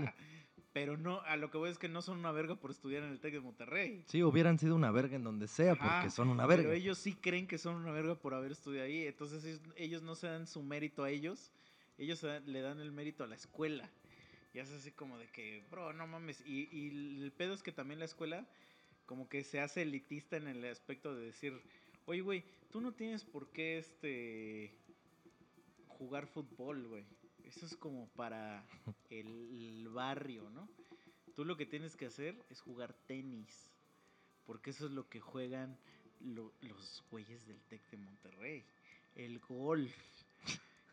Pero 0.78 0.96
no, 0.96 1.22
a 1.22 1.38
lo 1.38 1.50
que 1.50 1.58
voy 1.58 1.72
es 1.72 1.80
que 1.80 1.90
no 1.90 2.04
son 2.04 2.20
una 2.20 2.32
verga 2.32 2.56
por 2.56 2.70
estudiar 2.70 3.02
en 3.02 3.10
el 3.10 3.20
Tec 3.20 3.34
de 3.34 3.40
Monterrey. 3.40 4.04
Sí, 4.06 4.22
hubieran 4.22 4.60
sido 4.60 4.76
una 4.76 4.92
verga 4.92 5.16
en 5.16 5.24
donde 5.24 5.48
sea 5.48 5.74
porque 5.74 6.12
son 6.12 6.30
una 6.30 6.46
verga. 6.46 6.66
Pero 6.66 6.76
ellos 6.76 7.00
sí 7.00 7.16
creen 7.16 7.48
que 7.48 7.58
son 7.58 7.78
una 7.78 7.92
verga 7.92 8.14
por 8.14 8.36
haber 8.36 8.52
estudiado 8.52 8.86
ahí. 8.86 9.08
Entonces 9.08 9.44
ellos, 9.44 9.62
ellos 9.76 10.04
no 10.04 10.14
se 10.14 10.28
dan 10.28 10.46
su 10.46 10.62
mérito 10.62 11.04
a 11.04 11.10
ellos. 11.10 11.52
Ellos 11.98 12.24
le 12.46 12.62
dan 12.62 12.80
el 12.80 12.92
mérito 12.92 13.24
a 13.24 13.28
la 13.28 13.34
escuela. 13.34 13.90
Y 14.54 14.60
es 14.60 14.70
así 14.70 14.92
como 14.92 15.18
de 15.18 15.26
que, 15.30 15.64
bro, 15.72 15.94
no 15.94 16.06
mames. 16.06 16.44
Y, 16.46 16.70
y 16.72 17.24
el 17.24 17.32
pedo 17.32 17.56
es 17.56 17.64
que 17.64 17.72
también 17.72 17.98
la 17.98 18.06
escuela 18.06 18.46
como 19.08 19.28
que 19.28 19.44
se 19.44 19.60
hace 19.60 19.82
elitista 19.82 20.38
en 20.38 20.48
el 20.48 20.64
aspecto 20.66 21.16
de 21.16 21.26
decir, 21.26 21.60
oye, 22.06 22.22
güey, 22.22 22.44
tú 22.70 22.82
no 22.82 22.92
tienes 22.92 23.24
por 23.24 23.48
qué 23.52 23.80
este 23.80 24.76
jugar 25.88 26.28
fútbol, 26.28 26.86
güey. 26.88 27.04
Eso 27.48 27.66
es 27.66 27.76
como 27.78 28.08
para 28.10 28.64
el, 29.10 29.88
barrio, 29.90 30.50
¿no? 30.50 30.68
Tú 31.36 31.46
lo 31.46 31.56
que 31.56 31.66
tienes 31.66 31.96
que 31.96 32.08
hacer 32.08 32.36
es 32.50 32.60
jugar 32.62 32.94
tenis. 33.08 33.72
Porque 34.46 34.72
eso 34.72 34.86
es 34.86 34.92
lo 34.92 35.08
que 35.10 35.20
juegan 35.20 35.78
lo- 36.22 36.54
los 36.62 37.04
güeyes 37.10 37.46
del 37.48 37.60
Tec 37.70 37.82
de 37.90 37.98
Monterrey. 37.98 38.64
El 39.16 39.40
golf. 39.40 39.96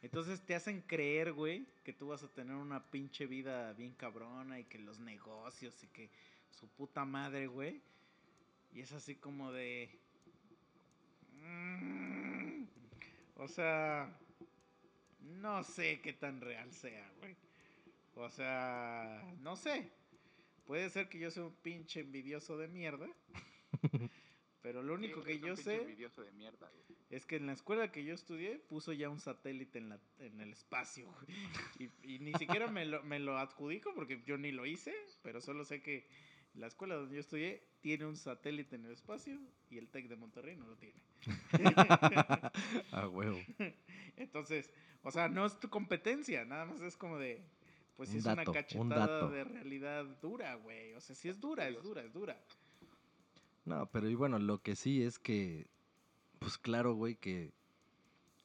Entonces 0.03 0.41
te 0.45 0.55
hacen 0.55 0.83
creer, 0.83 1.33
güey, 1.33 1.67
que 1.83 1.93
tú 1.93 2.09
vas 2.09 2.23
a 2.23 2.29
tener 2.29 2.55
una 2.55 2.83
pinche 2.91 3.27
vida 3.27 3.73
bien 3.73 3.95
cabrona 3.95 4.61
y 4.61 4.65
que 4.65 4.79
los 4.79 4.99
negocios 5.01 5.83
y 5.83 5.87
que 5.89 6.11
su 6.51 6.69
puta 6.69 7.05
madre, 7.05 7.47
güey. 7.47 7.81
Y 8.73 8.81
es 8.81 8.93
así 8.93 9.17
como 9.17 9.51
de... 9.53 9.91
mm, 11.43 12.65
o 13.37 13.49
sea... 13.49 14.15
No 15.25 15.63
sé 15.65 16.01
qué 16.01 16.13
tan 16.13 16.41
real 16.41 16.73
sea, 16.73 17.11
güey. 17.19 17.37
O 18.15 18.29
sea, 18.31 19.23
no 19.41 19.57
sé. 19.57 19.91
Puede 20.65 20.89
ser 20.91 21.09
que 21.09 21.19
yo 21.19 21.31
sea 21.31 21.45
un 21.45 21.55
pinche 21.57 22.01
envidioso 22.01 22.57
de 22.57 22.69
mierda. 22.69 23.09
Pero 24.63 24.83
lo 24.83 24.95
único 24.95 25.21
Sí, 25.21 25.27
que 25.27 25.39
yo 25.41 25.57
pinche 25.57 25.63
sé 25.63 25.75
envidioso 25.75 26.23
de 26.23 26.33
mierda, 26.33 26.71
güey. 26.71 26.99
es 27.11 27.27
que 27.27 27.37
en 27.37 27.47
la 27.47 27.53
escuela 27.53 27.93
que 27.93 28.05
yo 28.05 28.15
estudié 28.15 28.59
puso 28.59 28.93
ya 28.93 29.11
un 29.11 29.21
satélite 29.21 29.79
en, 29.79 29.91
la, 29.91 30.01
en 30.19 30.41
el 30.41 30.53
espacio. 30.53 31.07
güey. 31.13 31.91
Y, 32.03 32.15
y 32.15 32.19
ni 32.21 32.33
siquiera 32.35 32.69
me 32.69 32.87
lo, 32.87 33.03
me 33.03 33.19
lo 33.19 33.37
adjudico 33.39 33.95
porque 33.95 34.23
yo 34.27 34.39
ni 34.39 34.53
lo 34.53 34.65
hice, 34.67 34.95
pero 35.23 35.41
solo 35.41 35.65
sé 35.65 35.83
que 35.83 36.07
la 36.55 36.67
escuela 36.67 36.95
donde 36.95 37.17
yo 37.17 37.21
estudié 37.21 37.63
tiene 37.81 38.07
un 38.07 38.17
satélite 38.17 38.77
en 38.77 38.87
el 38.87 38.93
espacio 38.93 39.39
y 39.71 39.79
el 39.79 39.89
TEC 39.89 40.09
de 40.09 40.17
Monterrey 40.17 40.57
no 40.57 40.67
lo 40.67 40.77
tiene. 40.77 41.01
A 42.93 43.09
huevo. 43.09 43.39
Entonces, 44.17 44.71
o 45.03 45.11
sea, 45.11 45.29
no 45.29 45.47
es 45.47 45.59
tu 45.59 45.69
competencia, 45.69 46.45
nada 46.45 46.65
más 46.65 46.81
es 46.81 46.97
como 46.97 47.19
de, 47.19 47.45
pues 47.97 48.11
Un 48.11 48.17
es 48.19 48.25
dato, 48.25 48.41
una 48.43 48.51
un 48.51 48.55
cachetada 48.55 49.29
de 49.29 49.45
realidad 49.45 50.05
dura, 50.23 50.55
güey. 50.55 50.95
O 50.95 51.01
sea, 51.01 51.15
sí 51.15 51.29
es 51.29 51.41
dura, 51.41 51.69
es 51.69 51.83
dura, 51.83 52.03
es 52.03 52.13
dura. 52.13 52.41
No, 53.65 53.87
pero 53.91 54.09
y 54.09 54.15
bueno, 54.15 54.39
lo 54.39 54.63
que 54.63 54.77
sí 54.77 55.03
es 55.03 55.19
que, 55.19 55.67
pues 56.39 56.59
claro, 56.59 56.95
güey, 56.95 57.17
que 57.17 57.53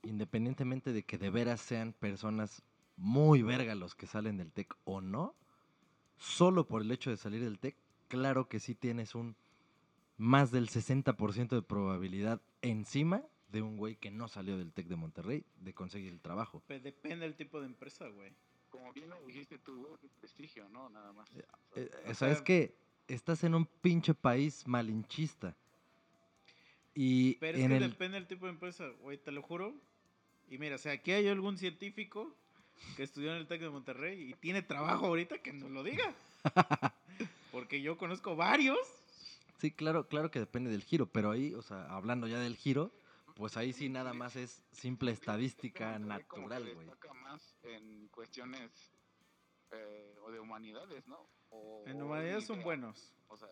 independientemente 0.04 0.94
de 0.94 1.04
que 1.04 1.18
de 1.18 1.30
veras 1.30 1.62
sean 1.62 1.94
personas 1.94 2.64
muy 2.96 3.42
verga 3.42 3.76
los 3.76 3.96
que 3.96 4.08
salen 4.08 4.38
del 4.38 4.52
TEC 4.52 4.76
o 4.86 5.02
no, 5.02 5.36
solo 6.18 6.68
por 6.68 6.82
el 6.82 6.92
hecho 6.92 7.10
de 7.10 7.18
salir 7.18 7.44
del 7.44 7.60
TEC, 7.60 7.76
claro 8.10 8.50
que 8.50 8.60
sí 8.60 8.76
tienes 8.76 9.16
un 9.16 9.36
más 10.18 10.52
del 10.52 10.68
60% 10.70 11.48
de 11.50 11.62
probabilidad 11.62 12.42
encima 12.62 13.24
de 13.52 13.62
un 13.62 13.78
güey 13.78 13.96
que 13.96 14.12
no 14.12 14.28
salió 14.28 14.58
del 14.58 14.74
TEC 14.74 14.88
de 14.88 14.96
Monterrey 14.98 15.46
de 15.62 15.74
conseguir 15.74 16.12
el 16.12 16.20
trabajo. 16.20 16.62
Pues 16.68 16.84
depende 16.84 17.26
del 17.26 17.36
tipo 17.36 17.60
de 17.62 17.68
empresa, 17.68 18.08
güey. 18.10 18.32
Como 18.70 18.92
bien 18.94 19.10
lo 19.10 19.20
dijiste 19.26 19.58
tú, 19.58 19.98
es 20.04 20.12
prestigio, 20.20 20.68
¿no? 20.70 20.90
Nada 20.90 21.14
más. 21.14 21.28
Eh, 21.36 21.44
O 21.72 21.74
sea, 21.74 21.84
Eh, 21.84 21.90
O 22.12 22.14
sea, 22.14 22.28
es 22.32 22.38
sea- 22.38 22.44
que 22.44 22.76
estás 23.08 23.44
en 23.46 23.56
un 23.56 23.66
pinche 23.66 24.14
país 24.14 24.68
malinchista. 24.68 25.56
Y 26.94 27.36
Pero 27.36 27.58
es 27.58 27.64
en 27.64 27.70
que 27.72 27.78
el... 27.78 27.90
depende 27.92 28.16
del 28.20 28.28
tipo 28.28 28.46
de 28.46 28.52
empresa, 28.52 28.88
güey, 29.02 29.18
te 29.18 29.32
lo 29.32 29.42
juro. 29.42 29.74
Y 30.50 30.58
mira, 30.58 30.76
o 30.76 30.80
sea, 30.80 30.92
aquí 30.94 31.12
hay 31.12 31.28
algún 31.28 31.58
científico 31.58 32.36
que 32.98 33.04
estudió 33.04 33.32
en 33.32 33.38
el 33.38 33.48
TEC 33.48 33.62
de 33.62 33.70
Monterrey 33.70 34.30
y 34.30 34.34
tiene 34.34 34.62
trabajo 34.62 35.06
ahorita 35.08 35.40
que 35.40 35.54
nos 35.54 35.72
lo 35.72 35.84
diga. 35.84 36.14
Porque 37.52 37.82
yo 37.82 37.98
conozco 37.98 38.36
varios. 38.36 38.78
Sí, 39.58 39.72
claro, 39.72 40.08
claro 40.08 40.32
que 40.32 40.40
depende 40.40 40.70
del 40.70 40.84
giro, 40.84 41.08
pero 41.08 41.32
ahí, 41.32 41.54
o 41.54 41.62
sea, 41.62 41.86
hablando 41.94 42.28
ya 42.28 42.40
del 42.40 42.56
giro, 42.56 42.94
pues 43.36 43.58
ahí 43.58 43.74
sí 43.74 43.90
nada 43.90 44.14
más 44.14 44.36
es 44.36 44.64
simple 44.72 45.12
estadística 45.12 46.00
natural, 46.00 46.74
güey. 46.74 46.88
más 47.24 47.56
en 47.64 48.08
cuestiones 48.10 48.72
eh, 49.72 50.16
o 50.24 50.32
de 50.32 50.40
humanidades, 50.40 51.08
¿no? 51.08 51.30
O- 51.50 51.84
En 51.86 52.02
humanidades 52.02 52.46
son 52.46 52.62
buenos. 52.64 53.14
O 53.28 53.38
sea, 53.38 53.50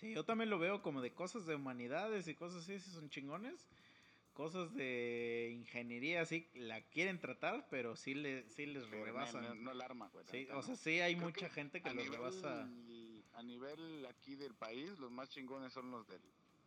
Sí, 0.00 0.14
yo 0.14 0.24
también 0.24 0.50
lo 0.50 0.58
veo 0.58 0.82
como 0.82 1.00
de 1.00 1.14
cosas 1.14 1.46
de 1.46 1.54
humanidades 1.54 2.26
y 2.26 2.34
cosas 2.34 2.64
así, 2.64 2.80
sí 2.80 2.90
son 2.90 3.08
chingones. 3.08 3.68
Cosas 4.32 4.72
de 4.74 5.50
ingeniería 5.52 6.22
así 6.22 6.48
la 6.54 6.80
quieren 6.82 7.18
tratar, 7.20 7.66
pero 7.70 7.96
sí, 7.96 8.14
le, 8.14 8.48
sí 8.48 8.66
les 8.66 8.84
Pero 8.84 8.98
no- 8.98 9.04
rebasan. 9.04 9.42
No, 9.44 9.54
no 9.54 9.72
el 9.72 9.80
arma, 9.80 10.08
güey. 10.12 10.24
la 10.24 10.30
Sí, 10.30 10.48
o 10.52 10.62
sea, 10.62 10.74
sí 10.76 11.00
hay 11.00 11.14
Creo 11.14 11.26
mucha 11.28 11.48
que 11.48 11.54
gente 11.54 11.80
que 11.82 11.88
los 11.92 12.04
nivel, 12.04 12.12
rebasa 12.18 12.68
a 13.34 13.42
nivel 13.42 14.06
aquí 14.06 14.34
del 14.34 14.54
país, 14.54 14.98
los 14.98 15.10
más 15.10 15.28
chingones 15.30 15.72
son 15.72 15.90
los 15.90 16.06
del... 16.08 16.20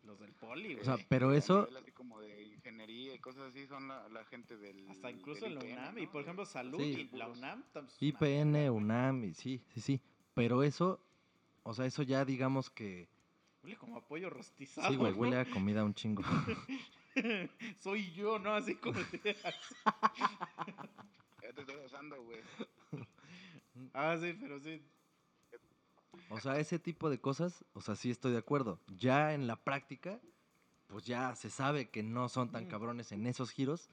los 0.03 0.19
del 0.19 0.33
poli, 0.33 0.73
güey. 0.75 0.81
O 0.81 0.83
sea, 0.83 0.97
pero 1.09 1.29
a 1.29 1.37
eso, 1.37 1.61
nivel 1.61 1.77
así 1.77 1.91
como 1.91 2.19
de 2.21 2.43
ingeniería 2.43 3.13
y 3.15 3.19
cosas 3.19 3.49
así 3.49 3.65
son 3.67 3.87
la, 3.87 4.07
la 4.09 4.23
gente 4.25 4.57
del... 4.57 4.87
Hasta 4.89 5.09
incluso 5.11 5.45
del 5.45 5.53
en 5.53 5.59
la 5.59 5.65
IPN, 5.65 5.73
UNAM, 5.79 5.97
y 5.99 6.07
por 6.07 6.21
ejemplo, 6.21 6.45
salud 6.45 6.79
Sí. 6.79 7.09
y 7.11 7.17
la. 7.17 7.27
UNAM. 7.29 7.63
una 7.73 7.87
IPN. 7.99 8.69
UNAM, 8.69 9.23
y 9.25 9.33
sí, 9.33 9.61
sí, 9.73 9.81
sí. 9.81 10.01
Pero 10.33 10.63
eso, 10.63 10.99
o 11.63 11.73
sea, 11.73 11.85
eso 11.85 12.03
ya 12.03 12.25
digamos 12.25 12.69
que... 12.69 13.07
Huele 13.63 13.77
como 13.77 13.97
a 13.97 14.01
pollo 14.07 14.29
rostizado. 14.29 14.89
Sí, 14.89 14.95
güey, 14.95 15.11
¿no? 15.13 15.17
huele 15.17 15.37
a 15.39 15.45
comida 15.45 15.83
un 15.83 15.93
chingo. 15.95 16.21
Soy 17.79 18.11
yo, 18.13 18.39
¿no? 18.39 18.53
Así 18.53 18.75
como... 18.75 18.99
Ya 21.41 21.53
te 21.53 21.61
estoy 21.61 21.75
asando, 21.85 22.23
güey. 22.23 22.39
ah, 23.93 24.17
sí, 24.19 24.35
pero 24.39 24.59
sí. 24.59 24.81
O 26.29 26.39
sea, 26.39 26.57
ese 26.59 26.79
tipo 26.79 27.09
de 27.09 27.19
cosas, 27.19 27.63
o 27.73 27.81
sea, 27.81 27.95
sí 27.95 28.09
estoy 28.09 28.31
de 28.31 28.39
acuerdo. 28.39 28.79
Ya 28.97 29.33
en 29.33 29.45
la 29.45 29.55
práctica, 29.63 30.19
pues 30.87 31.05
ya 31.05 31.35
se 31.35 31.49
sabe 31.51 31.89
que 31.89 32.01
no 32.01 32.29
son 32.29 32.49
tan 32.51 32.63
Mm. 32.65 32.67
cabrones 32.67 33.11
en 33.11 33.27
esos 33.27 33.51
giros, 33.51 33.89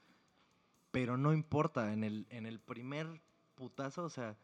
pero 0.91 1.15
no 1.17 1.31
importa, 1.31 1.93
en 1.93 2.03
el, 2.03 2.25
en 2.29 2.45
el 2.47 2.59
primer 2.59 3.21
putazo, 3.55 4.03
o 4.05 4.09
sea, 4.09 4.35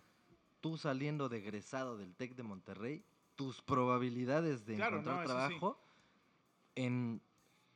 tú 0.62 0.78
saliendo 0.78 1.30
de 1.30 1.40
egresado 1.40 1.98
del 1.98 2.14
TEC 2.16 2.36
de 2.36 2.44
Monterrey, 2.44 3.04
tus 3.36 3.62
probabilidades 3.62 4.66
de 4.68 4.76
Claro, 4.76 4.98
encontrar 5.00 5.16
no, 5.16 5.24
eso 5.24 5.32
sí. 5.32 5.34
trabajo 5.58 5.82
en 6.76 7.22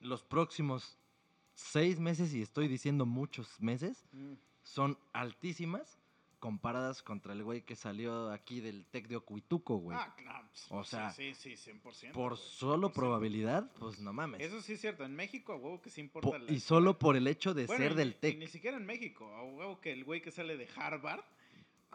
los 0.03 0.23
próximos 0.23 0.97
seis 1.55 1.99
meses, 1.99 2.33
y 2.33 2.41
estoy 2.41 2.67
diciendo 2.67 3.05
muchos 3.05 3.59
meses, 3.61 4.05
Mm. 4.11 4.33
son 4.63 4.97
altísimas 5.13 5.99
comparadas 6.39 7.01
contra 7.01 7.31
el 7.31 7.41
güey 7.43 7.61
que 7.61 7.75
salió 7.75 8.29
aquí 8.29 8.59
del 8.59 8.85
TEC 8.85 9.07
de 9.07 9.15
Ocuituco, 9.15 9.77
güey. 9.77 9.97
Ah, 9.97 10.13
claro. 10.17 10.45
pues, 10.49 10.65
O 10.71 10.83
sea, 10.83 11.09
sí, 11.11 11.33
sí, 11.35 11.55
100%. 11.55 12.11
por 12.13 12.35
solo 12.37 12.89
100%. 12.89 12.93
probabilidad, 12.93 13.71
pues 13.79 13.99
no 14.01 14.11
mames. 14.11 14.41
Eso 14.41 14.61
sí 14.61 14.73
es 14.73 14.81
cierto. 14.81 15.05
En 15.05 15.15
México, 15.15 15.53
a 15.53 15.55
huevo 15.55 15.81
que 15.81 15.89
sí 15.89 16.01
Po- 16.03 16.19
importa. 16.19 16.39
la 16.39 16.51
y 16.51 16.59
solo 16.59 16.99
por 16.99 17.15
el 17.15 17.27
hecho 17.27 17.53
de 17.53 17.65
Bueno, 17.65 17.81
ser 17.81 17.95
del 17.95 18.15
TEC. 18.15 18.37
ni 18.39 18.47
siquiera 18.47 18.75
en 18.75 18.85
México. 18.85 19.25
A 19.33 19.43
huevo 19.43 19.79
que 19.79 19.93
el 19.93 20.03
güey 20.03 20.21
que 20.21 20.31
sale 20.31 20.57
de 20.57 20.67
Harvard 20.75 21.23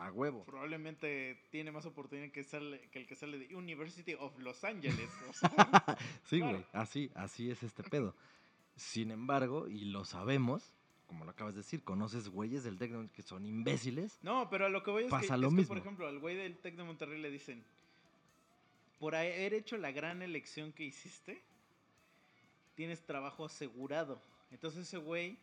A 0.00 0.12
huevo. 0.12 0.44
probablemente 0.44 1.42
tiene 1.50 1.72
más 1.72 1.84
oportunidad 1.86 2.30
que, 2.30 2.44
sale, 2.44 2.88
que 2.92 3.00
el 3.00 3.06
que 3.06 3.16
sale 3.16 3.38
de 3.38 3.54
University 3.54 4.14
of 4.14 4.38
Los. 4.38 4.56
O 4.58 5.32
sea, 5.32 5.50
Sí, 6.24 6.38
Claro. 6.38 6.52
güey, 6.58 6.66
así, 6.72 7.10
así 7.14 7.50
es 7.50 7.62
este 7.62 7.82
pedo. 7.82 8.14
Sin 8.76 9.10
embargo, 9.10 9.66
y 9.68 9.86
lo 9.86 10.04
sabemos, 10.04 10.72
como 11.08 11.24
lo 11.24 11.32
acabas 11.32 11.54
de 11.54 11.62
decir, 11.62 11.82
conoces 11.82 12.28
güeyes 12.28 12.62
del 12.62 12.78
TEC 12.78 13.10
que 13.12 13.22
son 13.22 13.44
imbéciles. 13.44 14.18
no, 14.22 14.48
pero 14.50 14.66
a 14.66 14.68
lo 14.68 14.82
que 14.84 14.90
voy 14.92 15.04
es, 15.04 15.10
Pasa 15.10 15.34
que, 15.34 15.40
lo 15.40 15.48
es 15.48 15.52
que, 15.52 15.56
mismo. 15.56 15.68
por 15.74 15.78
ejemplo, 15.78 16.06
al 16.06 16.18
güey 16.20 16.36
del 16.36 16.56
Tec 16.58 16.76
de 16.76 16.84
Monterrey 16.84 17.20
le 17.20 17.30
dicen, 17.30 17.64
por 19.00 19.14
haber 19.16 19.52
hecho 19.54 19.76
la 19.78 19.90
gran 19.90 20.22
elección 20.22 20.72
que 20.72 20.84
hiciste, 20.84 21.40
tienes 22.76 23.02
trabajo 23.04 23.44
asegurado. 23.46 24.20
Entonces 24.52 24.86
ese 24.86 24.98
güey 24.98 25.36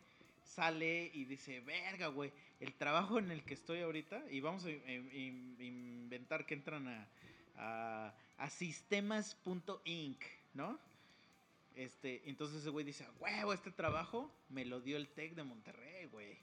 sale 0.46 1.10
y 1.12 1.24
dice, 1.24 1.60
verga, 1.60 2.08
güey, 2.08 2.32
el 2.60 2.72
trabajo 2.74 3.18
en 3.18 3.30
el 3.30 3.44
que 3.44 3.54
estoy 3.54 3.80
ahorita, 3.80 4.24
y 4.30 4.40
vamos 4.40 4.64
a 4.64 4.70
in- 4.70 5.10
in- 5.12 5.56
inventar 5.60 6.46
que 6.46 6.54
entran 6.54 6.88
a, 6.88 8.14
a, 8.38 8.50
sistemas.inc, 8.50 10.22
¿no? 10.54 10.78
Este, 11.74 12.22
entonces 12.28 12.60
ese 12.62 12.70
güey 12.70 12.84
dice, 12.86 13.04
"A 13.04 13.10
huevo, 13.20 13.52
este 13.52 13.70
trabajo 13.70 14.32
me 14.48 14.64
lo 14.64 14.80
dio 14.80 14.96
el 14.96 15.08
TEC 15.08 15.34
de 15.34 15.44
Monterrey, 15.44 16.06
güey. 16.06 16.38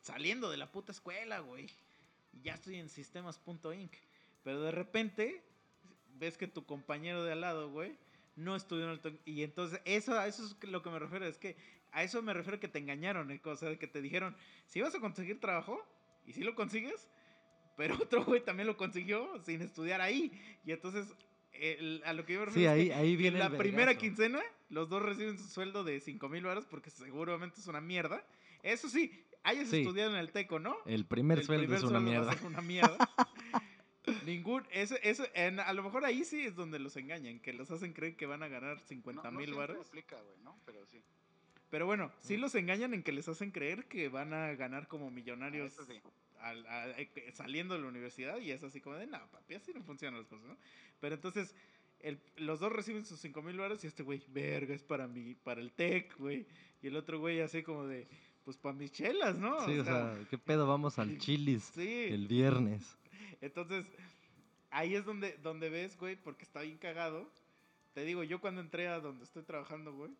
Saliendo 0.00 0.50
de 0.50 0.56
la 0.56 0.72
puta 0.72 0.92
escuela, 0.92 1.40
güey. 1.40 1.68
Ya 2.42 2.54
estoy 2.54 2.76
en 2.76 2.88
sistemas.inc. 2.88 3.92
Pero 4.42 4.62
de 4.62 4.70
repente, 4.70 5.42
ves 6.14 6.38
que 6.38 6.46
tu 6.46 6.64
compañero 6.64 7.22
de 7.22 7.32
al 7.32 7.42
lado, 7.42 7.70
güey, 7.70 7.98
no 8.36 8.56
estudió 8.56 8.84
en 8.86 8.92
el 8.92 9.00
TEC. 9.00 9.20
Y 9.26 9.42
entonces, 9.42 9.82
eso, 9.84 10.18
eso 10.22 10.46
es 10.46 10.56
lo 10.70 10.82
que 10.82 10.88
me 10.88 10.98
refiero. 10.98 11.26
Es 11.26 11.36
que 11.36 11.56
a 11.92 12.02
eso 12.02 12.22
me 12.22 12.32
refiero 12.34 12.60
que 12.60 12.68
te 12.68 12.78
engañaron, 12.78 13.30
¿eh? 13.30 13.40
O 13.44 13.56
sea, 13.56 13.76
que 13.78 13.86
te 13.86 14.00
dijeron, 14.00 14.36
si 14.66 14.80
vas 14.80 14.94
a 14.94 15.00
conseguir 15.00 15.40
trabajo, 15.40 15.84
y 16.26 16.32
si 16.32 16.42
lo 16.42 16.54
consigues, 16.54 17.08
pero 17.76 17.94
otro 18.08 18.24
güey 18.24 18.44
también 18.44 18.66
lo 18.66 18.76
consiguió 18.76 19.40
sin 19.44 19.62
estudiar 19.62 20.00
ahí. 20.00 20.30
Y 20.64 20.72
entonces, 20.72 21.06
el- 21.52 22.02
a 22.04 22.12
lo 22.12 22.24
que 22.26 22.34
yo 22.34 22.40
me 22.40 22.46
Sí, 22.46 22.52
refiero 22.66 22.72
es 22.74 22.88
que 22.88 22.94
ahí 22.94 23.16
viene 23.16 23.38
la 23.38 23.50
primera 23.56 23.96
quincena, 23.96 24.40
los 24.68 24.88
dos 24.88 25.02
reciben 25.02 25.38
su 25.38 25.48
sueldo 25.48 25.82
de 25.84 26.00
5 26.00 26.28
mil 26.28 26.44
baros 26.44 26.66
porque 26.66 26.90
seguramente 26.90 27.60
es 27.60 27.66
una 27.66 27.80
mierda. 27.80 28.24
Eso 28.62 28.88
sí, 28.88 29.10
hayas 29.42 29.68
Sí. 29.70 29.78
estudiado 29.80 30.10
en 30.12 30.18
el 30.18 30.30
TECO, 30.32 30.58
¿no? 30.58 30.76
El 30.86 31.06
primer 31.06 31.38
El 31.38 31.44
sueldo 31.44 31.62
primer 31.64 31.78
es 31.78 31.84
una 31.84 31.98
sueldo 32.00 32.10
va 32.10 32.16
a 32.16 32.20
mierda. 32.20 32.38
ser 32.38 32.46
una 32.46 32.60
mierda. 32.60 32.98
Ningún, 34.26 34.66
eso, 34.70 34.96
eso, 35.02 35.24
en- 35.34 35.60
a 35.60 35.72
lo 35.72 35.82
mejor 35.82 36.04
ahí 36.04 36.24
sí 36.24 36.40
es 36.46 36.54
donde 36.56 36.78
los 36.78 36.96
engañan, 36.96 37.38
que 37.40 37.52
los 37.52 37.70
hacen 37.70 37.92
creer 37.92 38.16
que 38.16 38.26
van 38.26 38.42
a 38.42 38.48
ganar 38.48 38.80
50 38.80 39.22
No, 39.22 39.30
no 39.30 39.38
mil 39.38 39.48
siempre 39.48 39.74
baros. 39.74 39.88
aplica, 39.88 40.16
güey, 40.20 40.38
¿no? 40.42 40.58
Pero 40.64 40.84
sí. 40.86 41.02
Pero 41.70 41.86
bueno, 41.86 42.10
sí 42.20 42.36
los 42.36 42.54
engañan 42.54 42.94
en 42.94 43.02
que 43.02 43.12
les 43.12 43.28
hacen 43.28 43.50
creer 43.52 43.86
que 43.86 44.08
van 44.08 44.32
a 44.32 44.54
ganar 44.54 44.88
como 44.88 45.10
millonarios 45.10 45.72
sí. 45.86 46.00
al- 46.40 46.66
a- 46.66 46.88
eh, 47.00 47.30
saliendo 47.32 47.74
de 47.74 47.80
la 47.82 47.86
universidad 47.88 48.38
y 48.38 48.50
es 48.50 48.62
así 48.64 48.80
como 48.80 48.96
de, 48.96 49.06
no, 49.06 49.18
papi, 49.30 49.54
así 49.54 49.72
no 49.72 49.82
funcionan 49.82 50.18
las 50.20 50.28
cosas, 50.28 50.46
¿no? 50.46 50.56
Pero 51.00 51.14
entonces, 51.14 51.54
el- 52.00 52.18
los 52.36 52.58
dos 52.60 52.72
reciben 52.72 53.04
sus 53.04 53.20
5 53.20 53.40
mil 53.42 53.56
baros 53.56 53.84
y 53.84 53.86
este 53.86 54.02
güey, 54.02 54.22
verga, 54.28 54.74
es 54.74 54.82
para 54.82 55.06
mí, 55.06 55.34
para 55.44 55.60
el 55.60 55.70
TEC, 55.72 56.16
güey. 56.18 56.46
Y 56.82 56.88
el 56.88 56.96
otro 56.96 57.20
güey 57.20 57.40
así 57.40 57.62
como 57.62 57.86
de, 57.86 58.08
pues 58.44 58.56
para 58.56 58.74
mis 58.74 58.90
chelas, 58.90 59.36
¿no? 59.38 59.64
Sí, 59.66 59.78
o 59.78 59.84
sea, 59.84 60.18
¿qué 60.28 60.38
pedo? 60.38 60.66
Vamos 60.66 60.98
al 60.98 61.18
Chili's 61.18 61.70
sí. 61.74 62.04
el 62.10 62.26
viernes. 62.26 62.96
Entonces, 63.40 63.86
ahí 64.70 64.94
es 64.96 65.04
donde, 65.04 65.36
donde 65.38 65.68
ves, 65.70 65.96
güey, 65.98 66.16
porque 66.16 66.42
está 66.44 66.62
bien 66.62 66.78
cagado. 66.78 67.30
Te 67.94 68.04
digo, 68.04 68.24
yo 68.24 68.40
cuando 68.40 68.60
entré 68.60 68.88
a 68.88 68.98
donde 69.00 69.24
estoy 69.24 69.42
trabajando, 69.42 69.92
güey, 69.92 70.10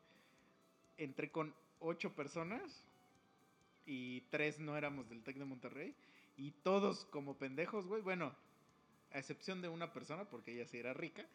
entré 1.01 1.31
con 1.31 1.55
ocho 1.81 2.15
personas 2.15 2.85
y 3.87 4.20
tres 4.31 4.61
no 4.61 4.77
éramos 4.77 5.09
del 5.09 5.23
TEC 5.23 5.39
de 5.39 5.45
Monterrey. 5.45 5.95
Y 6.37 6.53
todos 6.62 7.05
como 7.07 7.37
pendejos, 7.37 7.87
güey, 7.87 8.03
bueno, 8.03 8.35
a 9.12 9.19
excepción 9.19 9.61
de 9.62 9.69
una 9.69 9.93
persona, 9.93 10.25
porque 10.25 10.53
ella 10.53 10.67
sí 10.67 10.79
era 10.79 10.95
rica. 10.95 11.27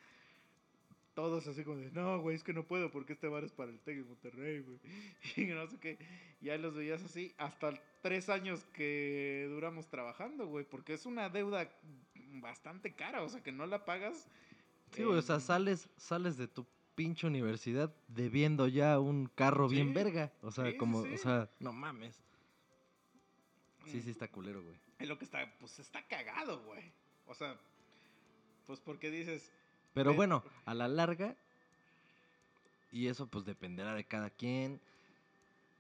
Todos 1.14 1.48
así 1.48 1.64
como 1.64 1.78
de, 1.78 1.92
no, 1.92 2.20
güey, 2.20 2.36
es 2.36 2.44
que 2.44 2.54
no 2.54 2.66
puedo 2.66 2.92
porque 2.92 3.14
este 3.14 3.28
bar 3.28 3.44
es 3.44 3.52
para 3.52 3.72
el 3.72 3.80
TEC 3.80 3.98
de 3.98 4.04
Monterrey, 4.04 4.60
güey. 4.60 4.80
Y 5.36 5.46
no 5.54 5.68
sé 5.68 5.78
qué. 5.80 5.98
Ya 6.42 6.58
los 6.58 6.76
veías 6.76 7.04
así 7.04 7.34
hasta 7.38 7.74
tres 8.02 8.30
años 8.30 8.66
que 8.74 9.48
duramos 9.50 9.88
trabajando, 9.88 10.48
güey. 10.48 10.66
Porque 10.66 10.94
es 10.94 11.06
una 11.06 11.30
deuda 11.30 11.70
bastante 12.42 12.94
cara, 12.94 13.24
o 13.24 13.30
sea, 13.30 13.42
que 13.42 13.52
no 13.52 13.66
la 13.66 13.86
pagas. 13.86 14.28
Sí, 14.92 15.04
güey, 15.04 15.18
o 15.18 15.22
sea, 15.22 15.40
sales, 15.40 15.90
sales 15.98 16.38
de 16.38 16.48
tu 16.48 16.66
pinche 16.96 17.28
universidad 17.28 17.94
debiendo 18.08 18.68
ya 18.68 19.00
un 19.00 19.28
carro 19.28 19.68
bien 19.68 19.94
verga. 19.94 20.32
O 20.42 20.52
sea, 20.52 20.72
sí, 20.72 20.78
como, 20.78 21.04
sí. 21.04 21.14
o 21.14 21.18
sea, 21.18 21.50
no 21.60 21.74
mames. 21.74 22.16
Sí, 23.86 23.98
Mm. 23.98 24.02
sí 24.02 24.10
está 24.10 24.28
culero, 24.30 24.64
güey. 24.64 24.76
Es 25.00 25.08
lo 25.08 25.18
que 25.20 25.26
está, 25.26 25.54
pues 25.60 25.78
está 25.80 26.02
cagado, 26.08 26.64
güey. 26.64 26.92
O 27.28 27.34
sea, 27.36 27.56
pues 28.66 28.80
porque 28.80 29.12
dices, 29.12 29.52
Pero 29.94 30.12
Ve- 30.12 30.16
bueno, 30.18 30.44
a 30.66 30.74
la 30.74 30.88
larga, 30.88 31.36
y 32.92 33.08
eso 33.08 33.28
pues 33.28 33.46
dependerá 33.46 33.94
de 33.94 34.06
cada 34.06 34.30
quien. 34.30 34.80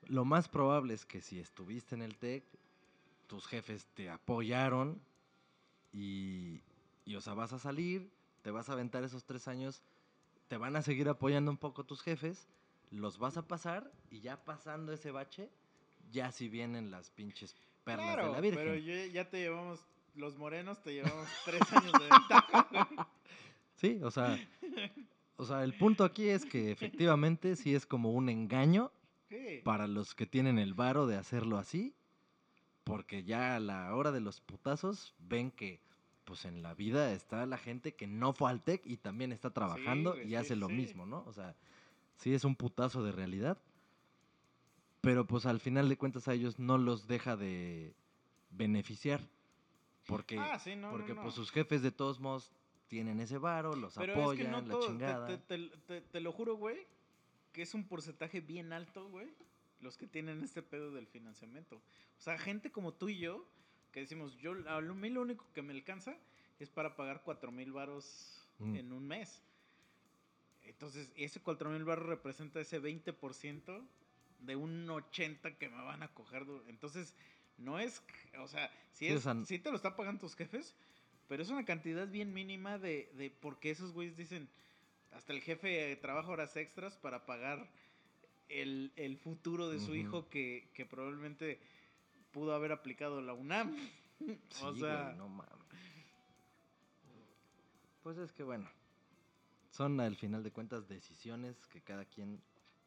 Lo 0.07 0.23
más 0.25 0.47
probable 0.47 0.93
es 0.93 1.05
que 1.05 1.21
si 1.21 1.39
estuviste 1.39 1.95
en 1.95 2.01
el 2.01 2.15
TEC, 2.17 2.43
tus 3.27 3.47
jefes 3.47 3.87
te 3.95 4.09
apoyaron 4.09 5.01
y, 5.93 6.61
y, 7.05 7.15
o 7.15 7.21
sea, 7.21 7.33
vas 7.33 7.53
a 7.53 7.59
salir, 7.59 8.11
te 8.43 8.51
vas 8.51 8.69
a 8.69 8.73
aventar 8.73 9.03
esos 9.03 9.23
tres 9.25 9.47
años, 9.47 9.81
te 10.47 10.57
van 10.57 10.75
a 10.75 10.81
seguir 10.81 11.09
apoyando 11.09 11.51
un 11.51 11.57
poco 11.57 11.83
tus 11.85 12.01
jefes, 12.01 12.47
los 12.91 13.17
vas 13.17 13.37
a 13.37 13.47
pasar 13.47 13.91
y 14.09 14.21
ya 14.21 14.43
pasando 14.43 14.93
ese 14.93 15.11
bache, 15.11 15.49
ya 16.11 16.31
si 16.31 16.49
vienen 16.49 16.91
las 16.91 17.09
pinches 17.09 17.55
perlas 17.83 18.05
claro, 18.13 18.25
de 18.27 18.31
la 18.33 18.41
Virgen. 18.41 18.59
pero 18.63 18.75
yo- 18.75 19.11
ya 19.11 19.29
te 19.29 19.39
llevamos, 19.39 19.79
los 20.15 20.37
morenos 20.37 20.81
te 20.83 20.93
llevamos 20.93 21.27
tres 21.45 21.61
años 21.73 21.91
de 21.93 22.09
ventaja. 22.09 23.07
Sí, 23.75 23.99
o 24.03 24.09
sea, 24.11 24.39
o 25.35 25.45
sea, 25.45 25.63
el 25.63 25.77
punto 25.77 26.03
aquí 26.05 26.29
es 26.29 26.45
que 26.45 26.71
efectivamente 26.71 27.55
sí 27.55 27.75
es 27.75 27.85
como 27.85 28.11
un 28.11 28.29
engaño 28.29 28.91
Sí. 29.29 29.59
para 29.63 29.87
los 29.87 30.13
que 30.15 30.25
tienen 30.27 30.59
el 30.59 30.73
varo 30.75 31.07
de 31.07 31.17
hacerlo 31.17 31.57
así, 31.57 31.93
porque 32.83 33.23
ya 33.23 33.55
a 33.55 33.59
la 33.59 33.93
hora 33.95 34.11
de 34.11 34.21
los 34.21 34.39
putazos 34.39 35.13
ven 35.17 35.49
que 35.51 35.79
pues 36.25 36.45
en 36.45 36.61
la 36.63 36.73
vida 36.73 37.13
está 37.13 37.45
la 37.45 37.57
gente 37.57 37.93
que 37.95 38.07
no 38.07 38.33
fue 38.33 38.49
al 38.49 38.61
TEC 38.63 38.81
y 38.85 38.97
también 38.97 39.31
está 39.31 39.51
trabajando 39.51 40.13
güey, 40.13 40.25
y 40.25 40.29
sí, 40.29 40.35
hace 40.35 40.55
lo 40.55 40.67
sí. 40.67 40.73
mismo, 40.73 41.05
¿no? 41.05 41.23
O 41.27 41.33
sea, 41.33 41.55
sí 42.17 42.33
es 42.33 42.43
un 42.43 42.55
putazo 42.55 43.03
de 43.03 43.11
realidad, 43.11 43.57
pero 45.01 45.25
pues 45.25 45.45
al 45.45 45.59
final 45.59 45.87
de 45.87 45.97
cuentas 45.97 46.27
a 46.27 46.33
ellos 46.33 46.57
no 46.59 46.77
los 46.77 47.07
deja 47.07 47.37
de 47.37 47.93
beneficiar, 48.49 49.21
porque, 50.07 50.37
Ah, 50.39 50.59
no, 50.77 50.91
porque 50.91 51.13
no. 51.13 51.21
pues 51.21 51.35
sus 51.35 51.51
jefes 51.51 51.81
de 51.81 51.91
todos 51.91 52.19
modos 52.19 52.51
tienen 52.87 53.19
ese 53.19 53.37
varo, 53.37 53.75
los 53.75 53.95
Pero 53.95 54.13
apoyan, 54.13 54.55
es 54.55 54.63
que 54.65 54.71
no 54.71 54.79
la 54.79 54.85
chingada. 54.85 55.27
te, 55.27 55.37
te- 55.37 55.77
te- 55.87 56.01
te 56.01 56.19
lo 56.21 56.31
juro, 56.31 56.55
güey, 56.55 56.87
que 57.51 57.61
es 57.61 57.73
un 57.73 57.87
porcentaje 57.87 58.41
bien 58.41 58.73
alto, 58.73 59.07
güey, 59.09 59.27
los 59.79 59.97
que 59.97 60.07
tienen 60.07 60.43
este 60.43 60.61
pedo 60.61 60.91
del 60.91 61.07
financiamiento. 61.07 61.75
O 61.77 62.21
sea, 62.21 62.37
gente 62.37 62.71
como 62.71 62.93
tú 62.93 63.09
y 63.09 63.17
yo, 63.19 63.45
que 63.95 64.01
decimos, 64.01 64.35
yo, 64.39 64.51
a 64.67 64.81
lo- 64.81 64.93
mí 64.93 65.09
lo 65.09 65.21
único 65.21 65.45
que 65.53 65.61
me 65.61 65.71
alcanza 65.71 66.17
es 66.59 66.69
para 66.69 66.97
pagar 66.97 67.21
cuatro 67.23 67.49
mil 67.49 67.71
varos 67.71 68.45
Mm. 68.59 68.75
en 68.75 68.91
un 68.91 69.07
mes. 69.07 69.41
Entonces, 70.65 71.11
ese 71.15 71.39
cuatro 71.39 71.69
mil 71.69 71.85
varos 71.85 72.05
representa 72.05 72.59
ese 72.59 72.79
20% 72.81 73.81
de 74.39 74.55
un 74.57 74.89
80 74.89 75.57
que 75.57 75.69
me 75.69 75.81
van 75.81 76.03
a 76.03 76.09
coger. 76.09 76.45
Entonces, 76.67 77.15
no 77.57 77.79
es, 77.79 78.01
o 78.39 78.47
sea, 78.49 78.65
o 78.65 79.03
es, 79.05 79.23
sí 79.47 79.59
te 79.59 79.69
lo 79.69 79.77
está 79.77 79.95
pagando 79.95 80.19
tus 80.21 80.35
jefes, 80.35 80.75
pero 81.29 81.41
es 81.41 81.49
una 81.49 81.63
cantidad 81.63 82.05
bien 82.07 82.33
mínima 82.33 82.77
de, 82.77 83.09
de 83.15 83.29
porque 83.29 83.69
esos 83.71 83.93
güeyes 83.93 84.17
dicen, 84.17 84.49
hasta 85.13 85.31
el 85.31 85.41
jefe 85.41 85.95
trabaja 86.01 86.29
horas 86.29 86.55
extras 86.57 86.97
para 86.97 87.25
pagar 87.25 87.65
el, 88.49 88.91
el 88.97 89.17
futuro 89.17 89.69
de 89.69 89.79
su 89.79 89.95
hijo 89.95 90.27
que, 90.29 90.67
que 90.73 90.85
probablemente 90.85 91.59
pudo 92.35 92.53
haber 92.53 92.73
aplicado 92.73 93.21
la 93.21 93.33
UNAM. 93.33 93.73
Sí, 94.19 94.63
o 94.63 94.69
güey, 94.69 94.79
sea, 94.79 95.13
no 95.17 95.27
mames. 95.27 95.51
Pues 98.03 98.17
es 98.17 98.31
que 98.31 98.43
bueno, 98.43 98.69
son 99.71 99.99
al 99.99 100.15
final 100.15 100.41
de 100.43 100.51
cuentas 100.51 100.87
decisiones 100.87 101.57
que 101.67 101.81
cada 101.81 102.05
quien... 102.05 102.41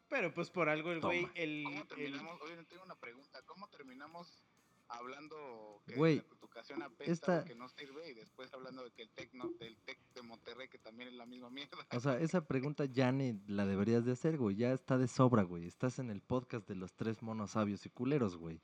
pero 0.09 0.33
pues 0.33 0.49
por 0.51 0.68
algo 0.68 0.91
el 0.93 1.01
güey, 1.01 1.28
el, 1.35 1.65
¿Cómo 1.65 1.81
el- 1.83 1.86
terminamos? 1.89 2.41
Oye, 2.43 2.57
tengo 2.65 2.83
una 2.85 2.94
pregunta. 2.94 3.43
¿Cómo 3.44 3.68
terminamos 3.68 4.43
hablando 4.89 5.83
que 5.86 5.97
Güey, 5.97 6.17
la 6.17 6.36
educación 6.39 6.83
apesta 6.83 7.12
esta- 7.12 7.44
que 7.44 7.55
no 7.55 7.68
sirve 7.68 8.09
y 8.10 8.15
después 8.15 8.51
hablando 8.55 8.85
de 8.85 8.91
que 8.93 9.02
el 9.02 9.10
Tec, 9.10 9.35
no, 9.35 9.51
del 9.60 9.77
Tec 9.85 9.99
de 10.15 10.23
Monterrey 10.23 10.68
que 10.68 10.78
también 10.78 11.10
es 11.10 11.15
la 11.15 11.27
misma 11.27 11.51
mierda? 11.51 11.77
O 11.94 12.01
sea, 12.01 12.18
esa 12.20 12.47
pregunta 12.47 12.86
ya 12.86 13.12
ni 13.12 13.35
la 13.49 13.67
deberías 13.67 14.05
de 14.07 14.12
hacer, 14.12 14.39
güey. 14.39 14.57
Ya 14.57 14.73
está 14.73 14.97
de 14.97 15.09
sobra, 15.09 15.43
güey. 15.43 15.67
Estás 15.67 15.99
en 15.99 16.09
el 16.10 16.23
podcast 16.23 16.67
de 16.68 16.77
los 16.77 16.94
tres 16.94 17.20
monos 17.23 17.51
sabios 17.51 17.85
y 17.85 17.91
culeros, 17.91 18.36
güey. 18.36 18.62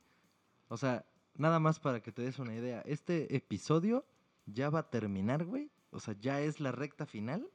O 0.69 0.77
sea, 0.77 1.05
nada 1.37 1.59
más 1.61 1.79
para 1.81 2.01
que 2.03 2.13
te 2.13 2.23
des 2.23 2.39
una 2.39 2.55
idea. 2.55 2.81
Este 2.87 3.35
episodio 3.37 4.05
ya 4.47 4.71
va 4.71 4.81
a 4.81 4.91
terminar, 4.91 5.45
güey. 5.45 5.71
O 5.91 6.01
sea, 6.01 6.15
ya 6.19 6.41
es 6.41 6.61
la 6.61 6.73
recta 6.73 7.07
final. 7.07 7.49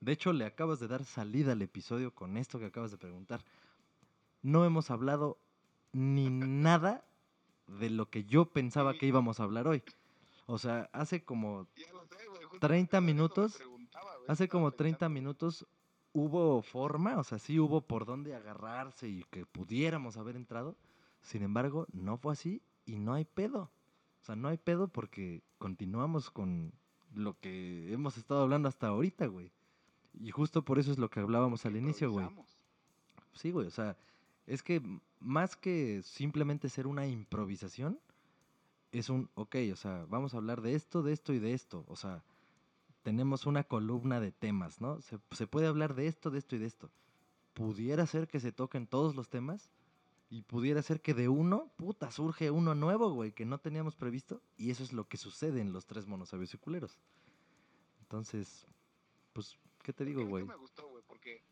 De 0.00 0.12
hecho, 0.12 0.32
le 0.32 0.44
acabas 0.46 0.80
de 0.80 0.88
dar 0.88 1.04
salida 1.04 1.52
al 1.52 1.62
episodio 1.62 2.14
con 2.14 2.36
esto 2.36 2.58
que 2.58 2.66
acabas 2.66 2.90
de 2.90 2.96
preguntar. 2.98 3.42
No 4.42 4.64
hemos 4.64 4.90
hablado 4.90 5.38
ni 5.92 6.28
nada 6.30 7.04
de 7.66 7.90
lo 7.90 8.08
que 8.10 8.24
yo 8.24 8.46
pensaba 8.46 8.94
que 8.94 9.06
íbamos 9.06 9.40
a 9.40 9.44
hablar 9.44 9.68
hoy. 9.68 9.82
O 10.46 10.58
sea, 10.58 10.88
hace 10.92 11.24
como 11.24 11.68
Ya 11.76 11.92
lo 11.92 12.04
sé, 12.06 12.26
güey. 12.28 12.42
justo 12.44 12.66
30 12.66 12.90
por 12.90 12.96
eso 12.96 13.00
me 13.00 13.06
minutos, 13.12 13.62
Hace 14.26 14.48
como 14.48 14.72
30 14.72 14.98
pensando. 14.98 15.10
minutos 15.14 15.66
hubo 16.12 16.62
forma, 16.62 17.18
o 17.18 17.24
sea, 17.24 17.38
sí 17.38 17.58
hubo 17.60 17.80
por 17.82 18.04
dónde 18.04 18.34
agarrarse 18.34 19.08
y 19.08 19.24
que 19.30 19.46
pudiéramos 19.46 20.16
haber 20.16 20.36
entrado. 20.36 20.76
Sin 21.22 21.42
embargo, 21.42 21.86
no 21.92 22.16
fue 22.16 22.32
así 22.32 22.62
y 22.86 22.98
no 22.98 23.14
hay 23.14 23.24
pedo. 23.24 23.70
O 24.20 24.24
sea, 24.24 24.36
no 24.36 24.48
hay 24.48 24.58
pedo 24.58 24.88
porque 24.88 25.42
continuamos 25.58 26.30
con 26.30 26.72
lo 27.14 27.38
que 27.38 27.92
hemos 27.92 28.16
estado 28.16 28.42
hablando 28.42 28.68
hasta 28.68 28.88
ahorita, 28.88 29.26
güey. 29.26 29.52
Y 30.20 30.30
justo 30.30 30.64
por 30.64 30.78
eso 30.78 30.90
es 30.90 30.98
lo 30.98 31.08
que 31.08 31.20
hablábamos 31.20 31.64
al 31.66 31.76
inicio, 31.76 32.10
güey. 32.10 32.28
Sí, 33.32 33.50
güey, 33.50 33.66
o 33.66 33.70
sea, 33.70 33.96
es 34.46 34.62
que 34.62 34.82
más 35.20 35.56
que 35.56 36.02
simplemente 36.02 36.68
ser 36.68 36.86
una 36.86 37.06
improvisación, 37.06 37.98
es 38.92 39.08
un, 39.08 39.30
ok, 39.34 39.56
o 39.72 39.76
sea, 39.76 40.04
vamos 40.08 40.34
a 40.34 40.38
hablar 40.38 40.62
de 40.62 40.74
esto, 40.74 41.02
de 41.02 41.12
esto 41.12 41.32
y 41.32 41.38
de 41.38 41.54
esto. 41.54 41.84
O 41.86 41.96
sea, 41.96 42.24
tenemos 43.02 43.46
una 43.46 43.64
columna 43.64 44.20
de 44.20 44.32
temas, 44.32 44.80
¿no? 44.80 45.00
Se, 45.00 45.18
se 45.30 45.46
puede 45.46 45.68
hablar 45.68 45.94
de 45.94 46.08
esto, 46.08 46.30
de 46.30 46.38
esto 46.38 46.56
y 46.56 46.58
de 46.58 46.66
esto. 46.66 46.90
Pudiera 47.54 48.06
ser 48.06 48.26
que 48.26 48.40
se 48.40 48.52
toquen 48.52 48.86
todos 48.86 49.14
los 49.14 49.28
temas 49.28 49.70
y 50.30 50.42
pudiera 50.42 50.80
ser 50.80 51.02
que 51.02 51.12
de 51.12 51.28
uno, 51.28 51.72
puta, 51.76 52.12
surge 52.12 52.52
uno 52.52 52.76
nuevo, 52.76 53.10
güey, 53.12 53.32
que 53.32 53.44
no 53.44 53.58
teníamos 53.58 53.96
previsto. 53.96 54.40
Y 54.56 54.70
eso 54.70 54.84
es 54.84 54.92
lo 54.92 55.08
que 55.08 55.16
sucede 55.16 55.60
en 55.60 55.72
los 55.72 55.86
tres 55.86 56.06
monosabios 56.06 56.54
y 56.54 56.58
culeros. 56.58 56.96
Entonces, 58.02 58.64
pues, 59.32 59.58
¿qué 59.82 59.92
te 59.92 60.04
digo, 60.04 60.24
güey? 60.24 60.44
me 60.44 60.54
gustó, 60.54 60.88
güey, 60.88 61.02
porque 61.04 61.42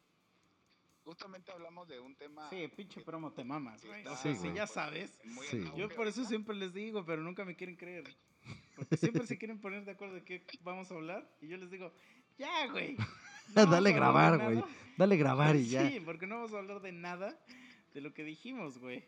justamente 1.02 1.50
hablamos 1.50 1.89
de 1.89 1.98
un 1.98 2.15
tema... 2.15 2.48
Sí, 2.50 2.68
pinche 2.68 3.00
promo 3.00 3.32
te 3.32 3.42
mamas, 3.42 3.84
güey. 3.84 4.07
O 4.07 4.16
Sí, 4.16 4.36
si 4.36 4.52
ya 4.55 4.68
sabes. 4.68 5.18
Sí. 5.50 5.65
Yo 5.76 5.89
por 5.89 6.07
eso 6.07 6.24
siempre 6.24 6.55
les 6.55 6.73
digo, 6.73 7.05
pero 7.05 7.20
nunca 7.20 7.44
me 7.44 7.57
quieren 7.57 7.74
creer. 7.74 8.05
Porque 8.76 8.97
siempre 8.97 9.26
se 9.26 9.36
quieren 9.36 9.60
poner 9.60 9.84
de 9.84 9.90
acuerdo 9.90 10.15
de 10.15 10.24
qué 10.24 10.47
vamos 10.62 10.90
a 10.92 10.94
hablar. 10.94 11.28
Y 11.40 11.48
yo 11.48 11.57
les 11.57 11.68
digo, 11.68 11.92
ya, 12.39 12.68
güey. 12.70 12.97
no 13.57 13.66
Dale 13.66 13.92
grabar, 13.92 14.39
güey. 14.39 14.57
nada". 14.58 14.68
Dale 14.97 15.16
grabar 15.16 15.57
y 15.57 15.66
ya. 15.66 15.90
Sí, 15.90 16.00
porque 16.00 16.28
no 16.28 16.36
vamos 16.36 16.55
a 16.55 16.58
hablar 16.58 16.81
de 16.81 16.92
nada 16.92 17.36
de 17.94 18.00
lo 18.00 18.12
que 18.15 18.25
dijimos, 18.25 18.78
güey. 18.78 19.05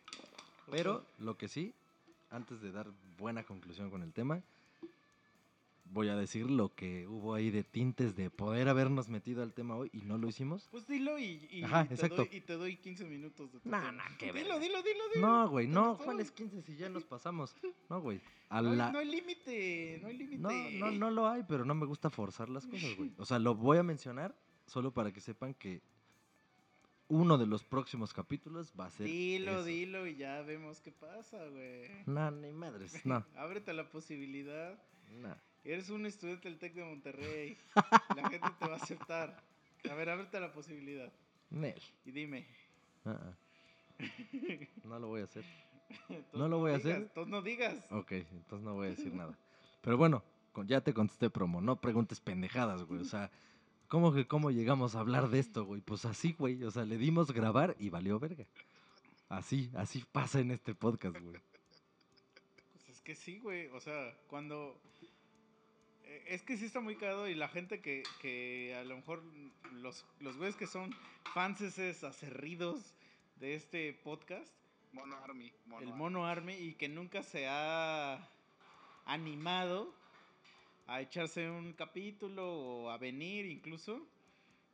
Pero 0.71 1.01
sea, 1.01 1.25
lo 1.25 1.37
que 1.37 1.49
sí, 1.49 1.75
antes 2.31 2.61
de 2.61 2.73
dar 2.73 2.89
buena 3.19 3.43
conclusión 3.45 3.91
con 3.91 4.03
el 4.03 4.13
tema, 4.13 4.43
voy 5.93 6.09
a 6.09 6.15
decir 6.17 6.49
lo 6.49 6.73
que 6.75 7.09
hubo 7.09 7.35
ahí 7.35 7.51
de 7.51 7.65
tintes 7.65 8.15
de 8.15 8.31
poder 8.31 8.69
habernos 8.69 9.09
metido 9.09 9.43
al 9.43 9.53
tema 9.53 9.75
hoy 9.77 9.91
y 9.93 10.03
no 10.03 10.19
lo 10.19 10.29
hicimos. 10.29 10.69
Pues 10.71 10.87
dilo 10.87 11.19
y, 11.19 11.49
y 11.51 11.65
Ajá, 11.65 11.87
te 11.89 11.95
exacto. 11.95 12.17
doy, 12.17 12.29
y 12.31 12.41
te 12.41 12.53
doy 12.53 12.77
15 12.77 13.05
minutos 13.07 13.53
de 13.53 13.59
tu 13.59 13.69
Nah, 13.69 13.81
tema. 13.81 13.93
nah, 13.93 14.17
qué 14.17 14.33
Dilo, 14.33 14.61
dilo, 14.61 14.83
dilo, 14.83 15.05
dilo. 15.15 15.27
No, 15.27 15.49
güey, 15.49 15.67
no, 15.67 15.87
¿Dónde 15.95 16.05
¿cuáles 16.05 16.27
estoy? 16.29 16.49
15 16.49 16.63
si 16.63 16.77
ya 16.77 16.89
nos 16.89 17.03
pasamos? 17.07 17.57
No, 17.89 18.01
güey. 18.01 18.21
A 18.49 18.63
No, 18.63 18.71
hay- 18.71 18.77
la... 18.77 18.93
no 18.93 18.99
hay 19.01 19.07
límite, 19.11 19.99
no 20.03 20.09
hay 20.09 20.17
límite. 20.17 20.39
No, 20.39 20.51
no, 20.79 20.91
no 20.93 21.11
lo 21.11 21.29
hay, 21.29 21.43
pero 21.49 21.65
no 21.65 21.75
me 21.75 21.87
gusta 21.87 22.09
forzar 22.09 22.49
las 22.49 22.67
cosas, 22.67 22.97
güey. 22.97 23.11
O 23.19 23.25
sea, 23.25 23.41
lo 23.41 23.57
voy 23.57 23.79
a 23.79 23.83
mencionar 23.83 24.33
solo 24.67 24.93
para 24.93 25.13
que 25.13 25.21
sepan 25.21 25.55
que 25.55 25.81
uno 27.11 27.37
de 27.37 27.47
los 27.47 27.65
próximos 27.65 28.15
capítulos 28.15 28.73
va 28.79 28.87
a 28.87 28.91
ser. 28.91 29.07
Dilo, 29.07 29.53
eso. 29.53 29.65
dilo 29.65 30.07
y 30.07 30.17
ya 30.17 30.41
vemos 30.43 30.81
qué 30.81 30.93
pasa, 30.93 31.45
güey. 31.49 31.91
No, 32.07 32.31
ni 32.31 32.53
madres, 32.53 33.05
no. 33.05 33.25
Ábrete 33.37 33.73
la 33.75 33.91
posibilidad. 33.91 34.79
no. 35.21 35.37
Eres 35.63 35.91
un 35.91 36.07
estudiante 36.07 36.49
del 36.49 36.59
TEC 36.59 36.73
de 36.73 36.85
Monterrey. 36.85 37.59
La 38.17 38.31
gente 38.31 38.49
te 38.59 38.67
va 38.67 38.75
a 38.75 38.77
aceptar. 38.77 39.43
A 39.91 39.95
ver, 39.95 40.09
ábrete 40.09 40.41
la 40.41 40.53
posibilidad. 40.53 41.13
Nel. 41.51 41.83
Y 42.07 42.13
dime. 42.13 42.47
Ah, 43.05 43.19
ah. 43.23 43.35
No 44.85 44.99
lo 44.99 45.09
voy 45.09 45.21
a 45.21 45.25
hacer. 45.25 45.45
No 46.33 46.49
lo 46.49 46.59
voy 46.59 46.73
a 46.73 46.79
digas, 46.79 46.93
hacer. 46.93 47.03
Entonces 47.03 47.31
no 47.31 47.43
digas. 47.43 47.87
Ok, 47.91 48.13
entonces 48.13 48.65
no 48.65 48.75
voy 48.75 48.87
a 48.87 48.91
decir 48.91 49.13
nada. 49.13 49.39
Pero 49.83 49.99
bueno, 49.99 50.23
ya 50.67 50.81
te 50.81 50.95
contesté 50.95 51.29
promo, 51.29 51.61
no 51.61 51.81
preguntes 51.81 52.21
pendejadas, 52.21 52.85
güey. 52.85 53.01
O 53.01 53.05
sea, 53.05 53.31
¿cómo 53.91 54.15
que 54.15 54.27
cómo 54.27 54.51
llegamos 54.51 54.95
a 54.95 55.01
hablar 55.01 55.29
de 55.29 55.39
esto, 55.41 55.67
güey? 55.67 55.83
Pues 55.83 56.07
así, 56.07 56.33
güey. 56.33 56.65
O 56.65 56.71
sea, 56.71 56.87
le 56.87 56.97
dimos 56.97 57.31
grabar 57.33 57.77
y 57.79 57.91
valió 57.91 58.19
verga. 58.19 58.47
Así, 59.29 59.71
así 59.77 60.03
pasa 60.11 60.41
en 60.41 60.51
este 60.51 60.75
podcast, 60.75 61.19
güey. 61.21 61.37
Pues 62.73 62.89
es 62.89 63.01
que 63.03 63.15
sí, 63.15 63.39
güey. 63.39 63.67
O 63.69 63.81
sea, 63.81 64.17
cuando. 64.29 64.81
eh, 66.05 66.25
Es 66.29 66.43
que 66.43 66.57
sí 66.57 66.65
está 66.65 66.81
muy 66.81 66.97
cagado 66.97 67.29
y 67.29 67.35
la 67.35 67.49
gente 67.49 67.81
que, 67.81 68.03
que 68.23 68.75
a 68.81 68.85
lo 68.85 68.97
mejor 68.97 69.23
los, 69.75 70.07
los 70.21 70.37
güeyes 70.39 70.57
que 70.57 70.67
son 70.67 70.95
fanses 71.35 72.03
acerridos 72.03 72.95
de 73.41 73.55
este 73.55 73.93
podcast, 74.05 74.53
Mono 74.93 75.17
Army. 75.25 75.53
Mono 75.67 75.83
el 75.83 75.89
Army. 75.89 75.99
Mono 75.99 76.27
Army, 76.27 76.55
y 76.55 76.75
que 76.75 76.89
nunca 76.89 77.23
se 77.23 77.47
ha 77.49 78.29
animado 79.07 79.95
a 80.91 81.01
echarse 81.01 81.49
un 81.49 81.73
capítulo 81.73 82.53
o 82.53 82.91
a 82.91 82.99
venir 82.99 83.47
incluso. 83.47 84.05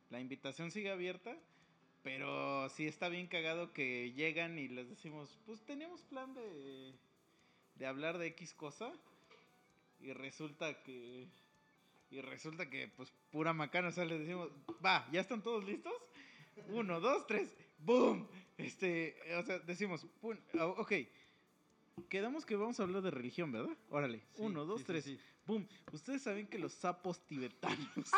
La 0.09 0.19
invitación 0.19 0.71
sigue 0.71 0.89
abierta, 0.89 1.37
pero 2.01 2.69
sí 2.69 2.87
está 2.87 3.07
bien 3.07 3.27
cagado 3.27 3.71
que 3.71 4.11
llegan 4.13 4.57
y 4.57 4.67
les 4.67 4.89
decimos, 4.89 5.37
pues 5.45 5.61
tenemos 5.61 6.01
plan 6.03 6.33
de, 6.33 6.93
de 7.75 7.85
hablar 7.85 8.17
de 8.17 8.27
X 8.27 8.53
cosa 8.55 8.91
y 10.01 10.11
resulta 10.13 10.81
que 10.83 11.27
y 12.09 12.21
resulta 12.21 12.69
que 12.69 12.87
pues 12.87 13.11
pura 13.31 13.53
macana, 13.53 13.89
o 13.89 13.91
sea, 13.91 14.05
les 14.05 14.19
decimos, 14.19 14.49
va, 14.83 15.07
¿ya 15.11 15.21
están 15.21 15.43
todos 15.43 15.63
listos? 15.65 15.93
Uno, 16.69 16.99
dos, 16.99 17.27
tres, 17.27 17.53
¡boom! 17.79 18.27
Este, 18.57 19.15
o 19.37 19.43
sea, 19.43 19.59
decimos, 19.59 20.07
pum, 20.19 20.35
ah, 20.57 20.65
ok, 20.65 20.93
quedamos 22.09 22.45
que 22.45 22.55
vamos 22.55 22.79
a 22.79 22.83
hablar 22.83 23.03
de 23.03 23.11
religión, 23.11 23.51
¿verdad? 23.51 23.77
Órale, 23.89 24.23
uno, 24.37 24.65
dos, 24.65 24.83
tres, 24.83 25.05
¡boom! 25.47 25.67
Ustedes 25.91 26.21
saben 26.21 26.45
que 26.47 26.59
los 26.59 26.73
sapos 26.73 27.19
tibetanos 27.25 28.11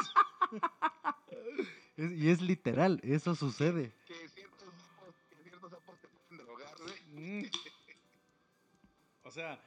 Es- 1.96 2.12
y 2.12 2.30
es 2.30 2.42
literal, 2.42 3.00
eso 3.04 3.36
sucede. 3.36 3.94
Que 4.06 4.28
ciertos 4.30 4.74
sapos, 4.74 5.16
que 5.30 5.44
ciertos 5.44 5.70
sapos 5.72 6.00
te 6.02 6.08
pueden 6.08 6.46
drogar, 6.46 6.76
güey. 6.82 7.44
Mm. 7.44 7.52
O 9.24 9.32
sea, 9.32 9.60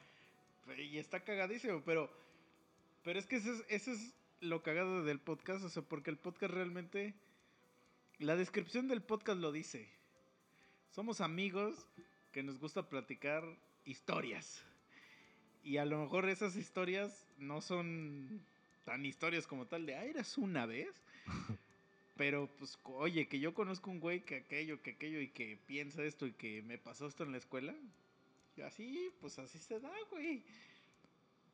y 0.77 0.97
está 0.97 1.23
cagadísimo, 1.23 1.81
pero, 1.85 2.09
pero 3.03 3.19
es 3.19 3.25
que 3.27 3.37
eso 3.37 3.53
es, 3.53 3.63
eso 3.69 3.91
es 3.91 4.13
lo 4.41 4.61
cagado 4.61 5.03
del 5.03 5.19
podcast, 5.19 5.63
o 5.63 5.69
sea, 5.69 5.83
porque 5.83 6.09
el 6.09 6.17
podcast 6.17 6.53
realmente, 6.53 7.13
la 8.19 8.35
descripción 8.35 8.87
del 8.87 9.01
podcast 9.01 9.39
lo 9.39 9.51
dice. 9.51 9.87
Somos 10.89 11.21
amigos 11.21 11.87
que 12.31 12.43
nos 12.43 12.59
gusta 12.59 12.89
platicar 12.89 13.43
historias. 13.85 14.63
Y 15.63 15.77
a 15.77 15.85
lo 15.85 15.99
mejor 15.99 16.27
esas 16.29 16.55
historias 16.55 17.25
no 17.37 17.61
son 17.61 18.41
tan 18.85 19.05
historias 19.05 19.47
como 19.47 19.65
tal 19.65 19.85
de, 19.85 19.95
ah, 19.95 20.03
eras 20.05 20.37
una 20.37 20.65
vez. 20.65 20.89
Pero, 22.17 22.47
pues, 22.59 22.77
oye, 22.83 23.27
que 23.27 23.39
yo 23.39 23.53
conozco 23.53 23.89
un 23.89 23.99
güey 23.99 24.21
que 24.21 24.35
aquello, 24.35 24.81
que 24.81 24.91
aquello, 24.91 25.19
y 25.19 25.29
que 25.29 25.57
piensa 25.65 26.03
esto, 26.03 26.27
y 26.27 26.33
que 26.33 26.61
me 26.61 26.77
pasó 26.77 27.07
esto 27.07 27.23
en 27.23 27.31
la 27.31 27.37
escuela. 27.39 27.73
Y 28.55 28.61
así, 28.61 29.09
pues 29.19 29.39
así 29.39 29.57
se 29.57 29.79
da, 29.79 29.91
güey. 30.11 30.43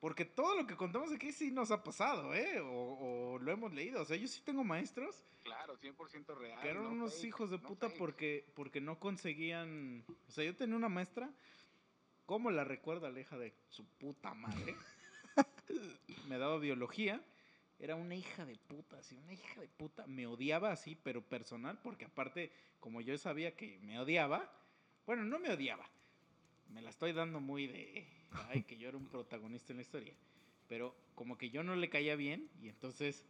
Porque 0.02 0.26
todo 0.26 0.56
lo 0.56 0.66
que 0.68 0.76
contamos 0.76 1.12
aquí 1.12 1.32
sí 1.32 1.52
nos 1.52 1.72
ha 1.72 1.84
pasado, 1.84 2.34
¿eh? 2.34 2.60
O, 2.62 3.34
o 3.36 3.40
lo 3.40 3.52
hemos 3.52 3.74
leído. 3.74 4.02
O 4.02 4.06
sea, 4.06 4.18
yo 4.18 4.28
sí 4.28 4.42
tengo 4.44 4.64
maestros 4.64 5.16
Claro, 5.44 5.78
100% 5.80 6.38
real. 6.38 6.62
que 6.62 6.70
eran 6.70 6.84
no 6.84 6.90
unos 6.92 7.14
fake, 7.16 7.26
hijos 7.28 7.50
de 7.52 7.58
no 7.58 7.64
puta 7.68 7.88
fake. 7.88 7.98
porque, 8.00 8.46
porque 8.56 8.82
no 8.82 9.00
conseguían. 9.00 10.04
O 10.28 10.32
sea, 10.32 10.44
yo 10.44 10.56
tenía 10.56 10.76
una 10.76 10.90
maestra. 10.90 11.30
¿Cómo 12.30 12.52
la 12.52 12.64
recuerda 12.64 13.10
la 13.10 13.22
hija 13.22 13.40
de 13.40 13.56
su 13.70 13.84
puta 13.98 14.36
madre? 14.36 14.76
Me 16.28 16.38
daba 16.38 16.60
biología. 16.60 17.20
Era 17.80 17.96
una 17.96 18.14
hija 18.14 18.46
de 18.46 18.56
puta, 18.56 19.00
así, 19.00 19.16
una 19.16 19.34
hija 19.34 19.60
de 19.60 19.68
puta. 19.68 20.06
Me 20.06 20.28
odiaba 20.28 20.72
así, 20.72 20.96
pero 20.96 21.24
personal, 21.24 21.80
porque 21.82 22.06
aparte, 22.06 22.52
como 22.80 23.02
yo 23.02 23.18
sabía 23.18 23.56
que 23.56 23.80
me 23.80 24.00
odiaba, 24.00 24.48
bueno, 25.08 25.24
no 25.26 25.40
me 25.40 25.50
odiaba. 25.50 25.90
Me 26.68 26.84
la 26.84 26.92
estoy 26.92 27.14
dando 27.14 27.40
muy 27.40 27.66
de. 27.66 28.08
Ay, 28.50 28.62
que 28.62 28.78
yo 28.78 28.90
era 28.90 28.98
un 28.98 29.08
protagonista 29.08 29.74
en 29.74 29.78
la 29.78 29.82
historia. 29.82 30.14
Pero 30.68 30.96
como 31.16 31.36
que 31.36 31.50
yo 31.50 31.64
no 31.64 31.76
le 31.76 31.90
caía 31.90 32.16
bien, 32.16 32.48
y 32.62 32.70
entonces 32.70 33.26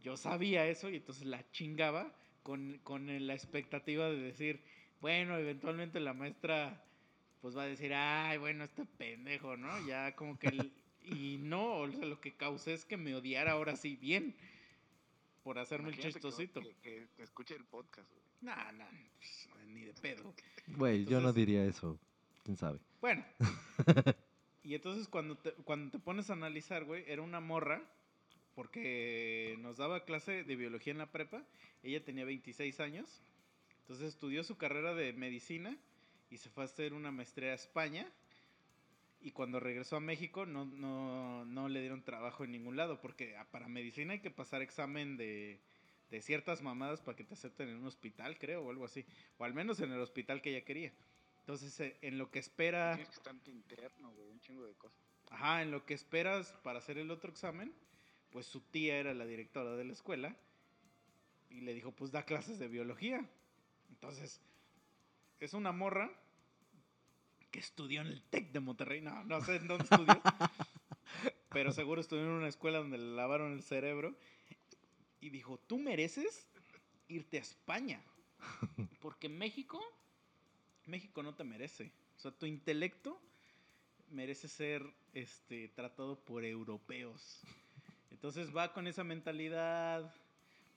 yo 0.00 0.16
sabía 0.16 0.64
eso 0.68 0.90
y 0.90 0.94
entonces 0.98 1.26
la 1.26 1.50
chingaba 1.50 2.14
con, 2.44 2.78
con 2.84 3.26
la 3.26 3.34
expectativa 3.34 4.08
de 4.08 4.20
decir, 4.20 4.62
bueno, 5.00 5.36
eventualmente 5.36 5.98
la 5.98 6.14
maestra 6.14 6.84
pues 7.40 7.56
va 7.56 7.62
a 7.62 7.66
decir, 7.66 7.92
ay, 7.94 8.38
bueno, 8.38 8.64
este 8.64 8.84
pendejo, 8.84 9.56
¿no? 9.56 9.86
Ya 9.86 10.14
como 10.16 10.38
que... 10.38 10.48
el- 10.48 10.72
y 11.04 11.38
no, 11.38 11.76
o 11.78 11.90
sea, 11.90 12.04
lo 12.04 12.20
que 12.20 12.34
causé 12.34 12.74
es 12.74 12.84
que 12.84 12.96
me 12.98 13.14
odiara 13.14 13.52
ahora 13.52 13.76
sí 13.76 13.96
bien 13.96 14.34
por 15.42 15.58
hacerme 15.58 15.88
el 15.88 15.94
Imagínate 15.94 16.20
que- 16.20 16.28
chistosito. 16.28 16.60
Que, 16.60 16.74
que- 16.82 17.06
que 17.16 17.22
escuche 17.22 17.54
el 17.54 17.64
podcast, 17.64 18.08
güey. 18.10 18.22
Nah, 18.42 18.72
nah, 18.72 18.84
pues, 19.18 19.48
ni 19.68 19.82
de 19.84 19.94
pedo. 19.94 20.34
Güey, 20.66 21.04
yo 21.06 21.20
no 21.20 21.32
diría 21.32 21.64
eso. 21.64 21.98
¿Quién 22.44 22.56
sabe? 22.58 22.78
Bueno. 23.00 23.24
y 24.64 24.74
entonces 24.74 25.08
cuando 25.08 25.36
te, 25.36 25.52
cuando 25.64 25.90
te 25.90 25.98
pones 25.98 26.28
a 26.30 26.34
analizar, 26.34 26.84
güey, 26.84 27.04
era 27.06 27.22
una 27.22 27.40
morra, 27.40 27.82
porque 28.54 29.56
nos 29.60 29.76
daba 29.76 30.04
clase 30.04 30.44
de 30.44 30.56
biología 30.56 30.90
en 30.92 30.98
la 30.98 31.10
prepa, 31.10 31.42
ella 31.82 32.04
tenía 32.04 32.24
26 32.24 32.80
años, 32.80 33.22
entonces 33.80 34.08
estudió 34.08 34.42
su 34.44 34.56
carrera 34.56 34.94
de 34.94 35.12
medicina 35.12 35.76
y 36.30 36.38
se 36.38 36.50
fue 36.50 36.64
a 36.64 36.66
hacer 36.66 36.92
una 36.92 37.10
maestría 37.10 37.52
a 37.52 37.54
España. 37.54 38.10
Y 39.20 39.32
cuando 39.32 39.58
regresó 39.58 39.96
a 39.96 40.00
México 40.00 40.46
no, 40.46 40.64
no, 40.64 41.44
no 41.44 41.68
le 41.68 41.80
dieron 41.80 42.02
trabajo 42.02 42.44
en 42.44 42.52
ningún 42.52 42.76
lado, 42.76 43.00
porque 43.00 43.36
ah, 43.36 43.46
para 43.50 43.68
medicina 43.68 44.12
hay 44.12 44.20
que 44.20 44.30
pasar 44.30 44.62
examen 44.62 45.16
de, 45.16 45.60
de 46.10 46.22
ciertas 46.22 46.62
mamadas 46.62 47.00
para 47.00 47.16
que 47.16 47.24
te 47.24 47.34
acepten 47.34 47.68
en 47.68 47.76
un 47.76 47.86
hospital, 47.86 48.38
creo, 48.38 48.62
o 48.62 48.70
algo 48.70 48.84
así. 48.84 49.04
O 49.38 49.44
al 49.44 49.54
menos 49.54 49.80
en 49.80 49.92
el 49.92 50.00
hospital 50.00 50.40
que 50.40 50.50
ella 50.50 50.64
quería. 50.64 50.92
Entonces, 51.40 51.80
eh, 51.80 51.96
en 52.02 52.18
lo 52.18 52.30
que 52.30 52.38
espera... 52.38 52.94
Tienes 52.94 53.08
que 53.08 53.16
estar 53.16 53.34
interno, 53.46 54.10
güey, 54.12 54.28
un 54.28 54.40
chingo 54.40 54.66
de 54.66 54.74
cosas. 54.74 54.98
Ajá, 55.30 55.62
en 55.62 55.70
lo 55.70 55.84
que 55.84 55.94
esperas 55.94 56.52
para 56.62 56.78
hacer 56.78 56.98
el 56.98 57.10
otro 57.10 57.30
examen, 57.30 57.72
pues 58.30 58.46
su 58.46 58.60
tía 58.60 58.98
era 58.98 59.14
la 59.14 59.26
directora 59.26 59.74
de 59.76 59.84
la 59.84 59.92
escuela 59.92 60.36
y 61.50 61.60
le 61.62 61.74
dijo, 61.74 61.92
pues 61.92 62.12
da 62.12 62.24
clases 62.24 62.58
de 62.58 62.68
biología. 62.68 63.28
Entonces, 63.90 64.40
es 65.44 65.54
una 65.54 65.72
morra 65.72 66.10
que 67.50 67.58
estudió 67.58 68.00
en 68.00 68.08
el 68.08 68.22
TEC 68.22 68.52
de 68.52 68.60
Monterrey, 68.60 69.00
no, 69.00 69.24
no 69.24 69.40
sé 69.42 69.56
en 69.56 69.68
dónde 69.68 69.84
estudió, 69.84 70.20
pero 71.50 71.72
seguro 71.72 72.00
estudió 72.00 72.24
en 72.24 72.30
una 72.30 72.48
escuela 72.48 72.78
donde 72.78 72.98
le 72.98 73.14
lavaron 73.14 73.52
el 73.52 73.62
cerebro 73.62 74.14
y 75.20 75.30
dijo, 75.30 75.58
tú 75.58 75.78
mereces 75.78 76.48
irte 77.08 77.38
a 77.38 77.42
España, 77.42 78.02
porque 79.00 79.28
México, 79.28 79.82
México 80.86 81.22
no 81.22 81.34
te 81.34 81.44
merece. 81.44 81.92
O 82.16 82.20
sea, 82.20 82.30
tu 82.30 82.46
intelecto 82.46 83.20
merece 84.10 84.48
ser 84.48 84.84
este, 85.12 85.68
tratado 85.68 86.18
por 86.24 86.44
europeos. 86.44 87.42
Entonces 88.10 88.54
va 88.54 88.72
con 88.72 88.86
esa 88.86 89.04
mentalidad. 89.04 90.14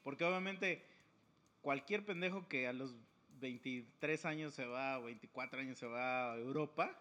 Porque 0.03 0.23
obviamente 0.23 0.85
cualquier 1.61 2.05
pendejo 2.05 2.47
que 2.47 2.67
a 2.67 2.73
los 2.73 2.95
23 3.41 4.25
años 4.25 4.53
se 4.53 4.65
va, 4.65 4.99
o 4.99 5.03
24 5.03 5.59
años 5.59 5.77
se 5.77 5.87
va 5.87 6.33
a 6.33 6.37
Europa, 6.37 6.97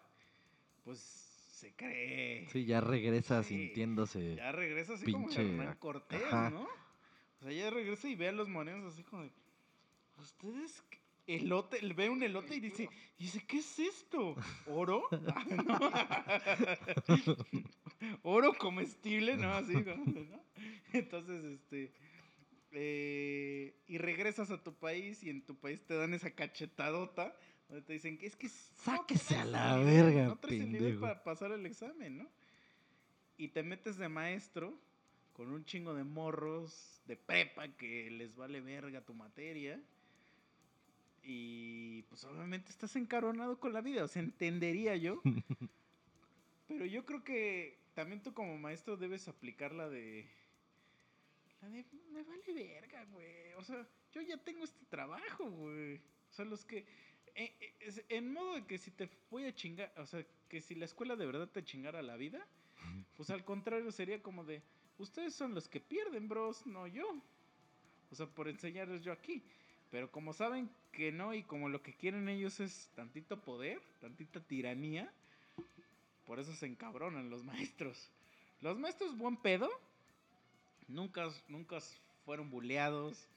pues 0.83 0.99
se 0.99 1.73
cree. 1.75 2.47
Sí, 2.49 2.65
ya 2.65 2.81
regresa 2.81 3.43
Sí, 3.43 3.67
sintiéndose. 3.67 4.35
Ya 4.35 4.51
regresa 4.51 4.93
así 4.93 5.11
como 5.11 5.27
pinche, 5.27 5.41
Hernán 5.41 5.77
Cortés, 5.77 6.23
ajá. 6.25 6.49
¿no? 6.49 6.63
O 6.63 7.43
sea, 7.43 7.51
ya 7.51 7.69
regresa 7.69 8.09
y 8.09 8.15
ve 8.15 8.27
a 8.27 8.31
los 8.31 8.49
morenos 8.49 8.93
así 8.93 9.03
como 9.03 9.23
de, 9.23 9.31
¿Ustedes 10.17 10.83
qué? 10.89 10.99
elote? 11.27 11.79
Ve 11.93 12.09
un 12.09 12.21
elote 12.21 12.55
y 12.55 12.59
dice, 12.59 12.89
dice, 13.17 13.43
¿qué 13.47 13.59
es 13.59 13.79
esto? 13.79 14.35
¿Oro? 14.67 15.03
¿Oro 18.23 18.53
comestible? 18.53 19.37
¿No? 19.37 19.53
Así, 19.53 19.73
como, 19.83 20.05
¿no? 20.05 20.41
Entonces, 20.93 21.43
este... 21.43 21.91
eh, 22.71 23.75
y 23.87 23.97
regresas 23.97 24.51
a 24.51 24.63
tu 24.63 24.73
país 24.73 25.23
y 25.23 25.29
en 25.29 25.45
tu 25.45 25.55
país 25.55 25.81
te 25.85 25.95
dan 25.95 26.13
esa 26.13 26.31
cachetadota 26.31 27.35
donde 27.67 27.85
te 27.85 27.93
dicen 27.93 28.17
que 28.17 28.27
es 28.27 28.35
que 28.35 28.47
no 28.47 28.53
Sáquese 28.75 29.35
a 29.35 29.45
la 29.45 29.77
nivel, 29.77 30.05
verga, 30.05 30.25
no 30.25 30.37
traes 30.37 30.61
el 30.61 30.67
nivel 30.67 30.81
pendejo. 30.81 31.01
para 31.01 31.23
pasar 31.23 31.51
el 31.51 31.65
examen, 31.65 32.17
¿no? 32.17 32.29
Y 33.37 33.49
te 33.49 33.63
metes 33.63 33.97
de 33.97 34.09
maestro 34.09 34.77
con 35.33 35.51
un 35.51 35.65
chingo 35.65 35.93
de 35.93 36.03
morros 36.03 37.01
de 37.05 37.15
prepa 37.15 37.67
que 37.69 38.11
les 38.11 38.35
vale 38.35 38.61
verga 38.61 39.01
tu 39.01 39.13
materia. 39.13 39.81
Y 41.23 42.01
pues 42.03 42.23
obviamente 42.25 42.71
estás 42.71 42.95
encaronado 42.95 43.59
con 43.59 43.73
la 43.73 43.81
vida, 43.81 44.03
o 44.03 44.07
sea, 44.07 44.21
entendería 44.21 44.95
yo. 44.95 45.21
Pero 46.67 46.85
yo 46.85 47.05
creo 47.05 47.23
que 47.23 47.79
también 47.93 48.21
tú 48.21 48.33
como 48.33 48.57
maestro 48.57 48.97
debes 48.97 49.27
aplicar 49.27 49.73
la 49.73 49.89
de... 49.89 50.29
La 51.61 51.69
de... 51.69 51.85
Me 52.11 52.23
vale 52.23 52.53
verga, 52.53 53.05
güey. 53.05 53.53
O 53.57 53.63
sea, 53.63 53.87
yo 54.11 54.21
ya 54.21 54.37
tengo 54.37 54.63
este 54.63 54.85
trabajo, 54.85 55.49
güey. 55.49 55.97
O 55.97 56.33
sea, 56.33 56.45
los 56.45 56.65
que... 56.65 56.85
eh, 57.35 57.55
eh, 57.79 58.05
en 58.09 58.31
modo 58.31 58.55
de 58.55 58.65
que 58.65 58.77
si 58.77 58.91
te 58.91 59.09
voy 59.29 59.45
a 59.45 59.53
chingar, 59.53 59.93
o 59.97 60.05
sea, 60.05 60.25
que 60.49 60.61
si 60.61 60.75
la 60.75 60.85
escuela 60.85 61.15
de 61.15 61.25
verdad 61.25 61.47
te 61.47 61.63
chingara 61.63 62.01
la 62.01 62.17
vida, 62.17 62.45
pues 63.17 63.29
al 63.29 63.43
contrario 63.45 63.91
sería 63.91 64.21
como 64.21 64.43
de, 64.43 64.61
ustedes 64.97 65.33
son 65.33 65.53
los 65.53 65.67
que 65.67 65.79
pierden, 65.79 66.27
bros, 66.27 66.65
no 66.65 66.87
yo. 66.87 67.21
O 68.11 68.15
sea, 68.15 68.27
por 68.27 68.47
enseñarles 68.47 69.03
yo 69.03 69.11
aquí. 69.11 69.43
Pero 69.89 70.09
como 70.11 70.33
saben 70.33 70.69
que 70.91 71.11
no 71.11 71.33
y 71.33 71.43
como 71.43 71.69
lo 71.69 71.81
que 71.81 71.93
quieren 71.93 72.29
ellos 72.29 72.59
es 72.59 72.89
tantito 72.95 73.41
poder, 73.41 73.81
tantita 73.99 74.39
tiranía, 74.39 75.11
por 76.25 76.39
eso 76.39 76.53
se 76.53 76.65
encabronan 76.65 77.29
los 77.29 77.43
maestros. 77.43 78.09
Los 78.61 78.77
maestros 78.79 79.17
buen 79.17 79.35
pedo, 79.37 79.69
nunca, 80.91 81.29
nunca 81.47 81.79
fueron 82.25 82.49
buleados, 82.49 83.27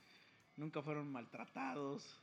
nunca 0.56 0.82
fueron 0.82 1.10
maltratados. 1.10 2.20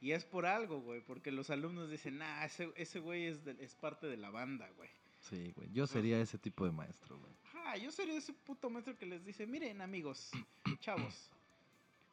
Y 0.00 0.12
es 0.12 0.24
por 0.24 0.44
algo, 0.46 0.80
güey, 0.80 1.00
porque 1.00 1.30
los 1.32 1.48
alumnos 1.50 1.90
dicen, 1.90 2.20
ah, 2.20 2.44
ese, 2.44 2.70
ese 2.76 2.98
güey 2.98 3.26
es, 3.26 3.44
de- 3.44 3.56
es 3.64 3.74
parte 3.74 4.06
de 4.06 4.16
la 4.16 4.30
banda, 4.30 4.68
güey. 4.76 4.90
Sí, 5.20 5.52
güey. 5.56 5.70
Yo 5.72 5.86
sería 5.86 6.20
ese 6.20 6.38
tipo 6.38 6.64
de 6.66 6.72
maestro, 6.72 7.18
güey. 7.18 7.32
Ah, 7.64 7.76
yo 7.76 7.90
sería 7.90 8.16
ese 8.16 8.32
puto 8.32 8.68
maestro 8.70 8.96
que 8.96 9.06
les 9.06 9.24
dice, 9.24 9.46
miren 9.46 9.80
amigos, 9.80 10.30
chavos. 10.80 11.30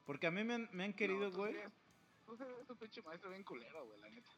Porque 0.06 0.28
a 0.28 0.32
mí 0.32 0.44
me 0.44 0.54
han, 0.56 0.70
me 0.72 0.86
han 0.86 0.94
querido, 0.94 1.30
No, 1.30 1.36
güey. 1.38 1.56
Tú 2.26 2.38
serías 2.38 2.70
un 2.70 2.78
pinche 2.78 3.02
maestro 3.02 3.30
bien 3.30 3.44
culero, 3.44 3.86
güey, 3.86 4.00
la 4.00 4.10
neta. 4.10 4.32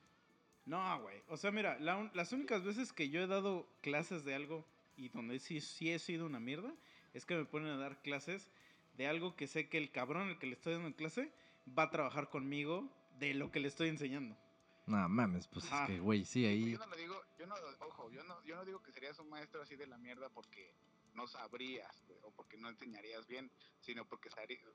No, 0.65 1.01
güey. 1.03 1.21
O 1.27 1.37
sea, 1.37 1.51
mira, 1.51 1.77
la 1.79 2.09
las 2.15 2.31
únicas 2.33 2.63
veces 2.63 2.91
que 2.91 3.09
yo 3.09 3.21
he 3.21 3.27
dado 3.27 3.67
clases 3.81 4.25
de 4.25 4.33
algo 4.33 4.65
y 4.97 5.09
donde 5.09 5.39
sí, 5.39 5.61
sí 5.61 5.91
he 5.91 5.99
sido 5.99 6.25
una 6.25 6.39
mierda, 6.39 6.73
es 7.15 7.25
que 7.25 7.35
me 7.35 7.45
ponen 7.45 7.71
a 7.71 7.77
dar 7.77 8.01
clases 8.01 8.51
de 8.97 9.07
algo 9.07 9.35
que 9.35 9.47
sé 9.47 9.69
que 9.69 9.77
el 9.77 9.91
cabrón 9.91 10.27
al 10.27 10.37
que 10.37 10.47
le 10.47 10.53
estoy 10.53 10.73
dando 10.73 10.95
clase 10.95 11.31
va 11.67 11.83
a 11.83 11.89
trabajar 11.89 12.29
conmigo 12.29 12.89
de 13.19 13.33
lo 13.33 13.51
que 13.51 13.59
le 13.59 13.69
estoy 13.69 13.89
enseñando. 13.89 14.37
No 14.85 15.09
mames, 15.09 15.47
pues 15.47 15.65
Ajá. 15.65 15.85
es 15.85 15.89
que, 15.89 15.99
güey, 15.99 16.25
sí, 16.25 16.45
ahí. 16.45 16.71
Yo 16.71 16.77
no 16.77 16.85
lo 16.85 16.95
digo, 16.95 17.21
yo 17.39 17.47
no, 17.47 17.55
ojo, 17.79 18.11
yo 18.11 18.23
no, 18.25 18.43
yo 18.43 18.55
no 18.55 18.65
digo 18.65 18.83
que 18.83 18.91
serías 18.91 19.17
un 19.19 19.29
maestro 19.29 19.61
así 19.61 19.75
de 19.75 19.87
la 19.87 19.97
mierda 19.97 20.29
porque 20.29 20.75
no 21.15 21.25
sabrías, 21.25 22.03
güey, 22.05 22.19
o 22.23 22.31
porque 22.31 22.57
no 22.57 22.69
enseñarías 22.69 23.25
bien, 23.25 23.49
sino 23.79 24.05
porque 24.05 24.29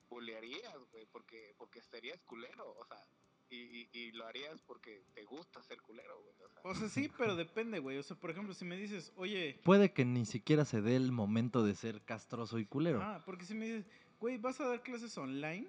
bulearías, 0.09 0.79
güey, 0.91 1.07
porque, 1.13 1.55
porque 1.59 1.83
serías 1.83 2.21
culero, 2.23 2.75
o 2.77 2.85
sea, 2.87 3.05
y, 3.51 3.57
y, 3.57 3.89
y 3.93 4.13
lo 4.13 4.27
harías 4.27 4.61
porque 4.63 5.03
te 5.15 5.25
gusta 5.25 5.63
ser 5.63 5.81
culero, 5.83 6.21
güey, 6.23 6.35
o 6.45 6.49
sea. 6.49 6.61
O 6.65 6.75
sea, 6.75 6.89
sí, 6.89 7.11
pero 7.19 7.35
depende, 7.37 7.79
güey. 7.81 7.99
O 7.99 8.03
sea, 8.03 8.17
por 8.17 8.31
ejemplo, 8.31 8.55
si 8.55 8.65
me 8.65 8.77
dices, 8.77 9.13
oye, 9.17 9.61
Puede 9.65 9.93
que 9.93 10.05
ni 10.05 10.25
siquiera 10.25 10.65
se 10.65 10.81
dé 10.81 10.97
el 10.97 11.11
momento 11.13 11.65
de 11.65 11.75
ser 11.75 12.01
castroso 12.03 12.59
y 12.59 12.65
culero. 12.67 13.01
Ah, 13.03 13.23
porque 13.27 13.45
si 13.45 13.55
me 13.55 13.67
dices, 13.67 13.87
güey, 14.21 14.39
¿vas 14.39 14.61
a 14.61 14.69
dar 14.69 14.83
clases 14.83 15.17
online? 15.19 15.69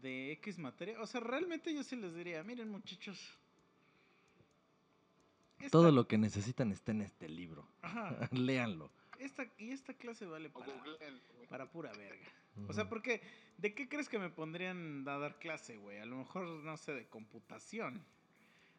De 0.00 0.32
X 0.32 0.58
materia. 0.58 1.00
O 1.00 1.06
sea, 1.06 1.20
realmente 1.20 1.74
yo 1.74 1.82
sí 1.82 1.96
les 1.96 2.14
diría, 2.14 2.42
miren 2.44 2.68
muchachos. 2.70 3.18
esta- 5.58 5.70
Todo 5.70 5.90
lo 5.90 6.06
que 6.06 6.18
necesitan 6.18 6.70
está 6.72 6.92
en 6.92 7.02
este 7.02 7.28
libro. 7.28 7.68
Ajá. 7.82 8.16
Léanlo. 8.32 8.90
Esta, 9.18 9.46
y 9.58 9.70
esta 9.70 9.94
clase 9.94 10.26
vale 10.26 10.50
para, 10.50 10.72
para 11.48 11.70
pura 11.70 11.92
verga. 11.92 12.26
O 12.66 12.72
sea, 12.72 12.88
porque, 12.88 13.22
¿de 13.56 13.74
qué 13.74 13.88
crees 13.88 14.08
que 14.08 14.18
me 14.18 14.30
pondrían 14.30 15.06
a 15.08 15.18
dar 15.18 15.38
clase, 15.38 15.76
güey? 15.76 15.98
A 15.98 16.06
lo 16.06 16.16
mejor, 16.16 16.44
no 16.44 16.76
sé, 16.76 16.92
de 16.94 17.06
computación. 17.06 18.04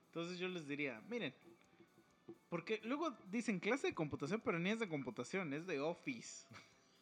Entonces 0.08 0.38
yo 0.38 0.48
les 0.48 0.68
diría, 0.68 1.02
miren, 1.08 1.34
porque 2.50 2.82
luego 2.84 3.12
dicen 3.30 3.60
clase 3.60 3.88
de 3.88 3.94
computación, 3.94 4.42
pero 4.42 4.60
ni 4.60 4.72
es 4.72 4.80
de 4.80 4.90
computación, 4.90 5.54
es 5.54 5.68
de 5.68 5.80
Office. 5.80 6.48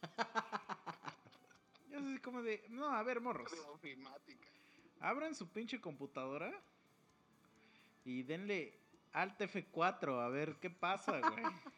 Yo 1.90 1.98
así 1.98 2.18
como 2.18 2.42
de, 2.42 2.64
no, 2.68 2.90
a 2.90 3.02
ver, 3.02 3.20
morros. 3.20 3.50
Abran 5.00 5.34
su 5.34 5.48
pinche 5.48 5.80
computadora 5.80 6.52
y 8.04 8.22
denle 8.22 8.78
Alt 9.12 9.40
F4 9.40 10.20
a 10.20 10.28
ver 10.28 10.56
qué 10.60 10.70
pasa, 10.70 11.18
güey. 11.20 11.44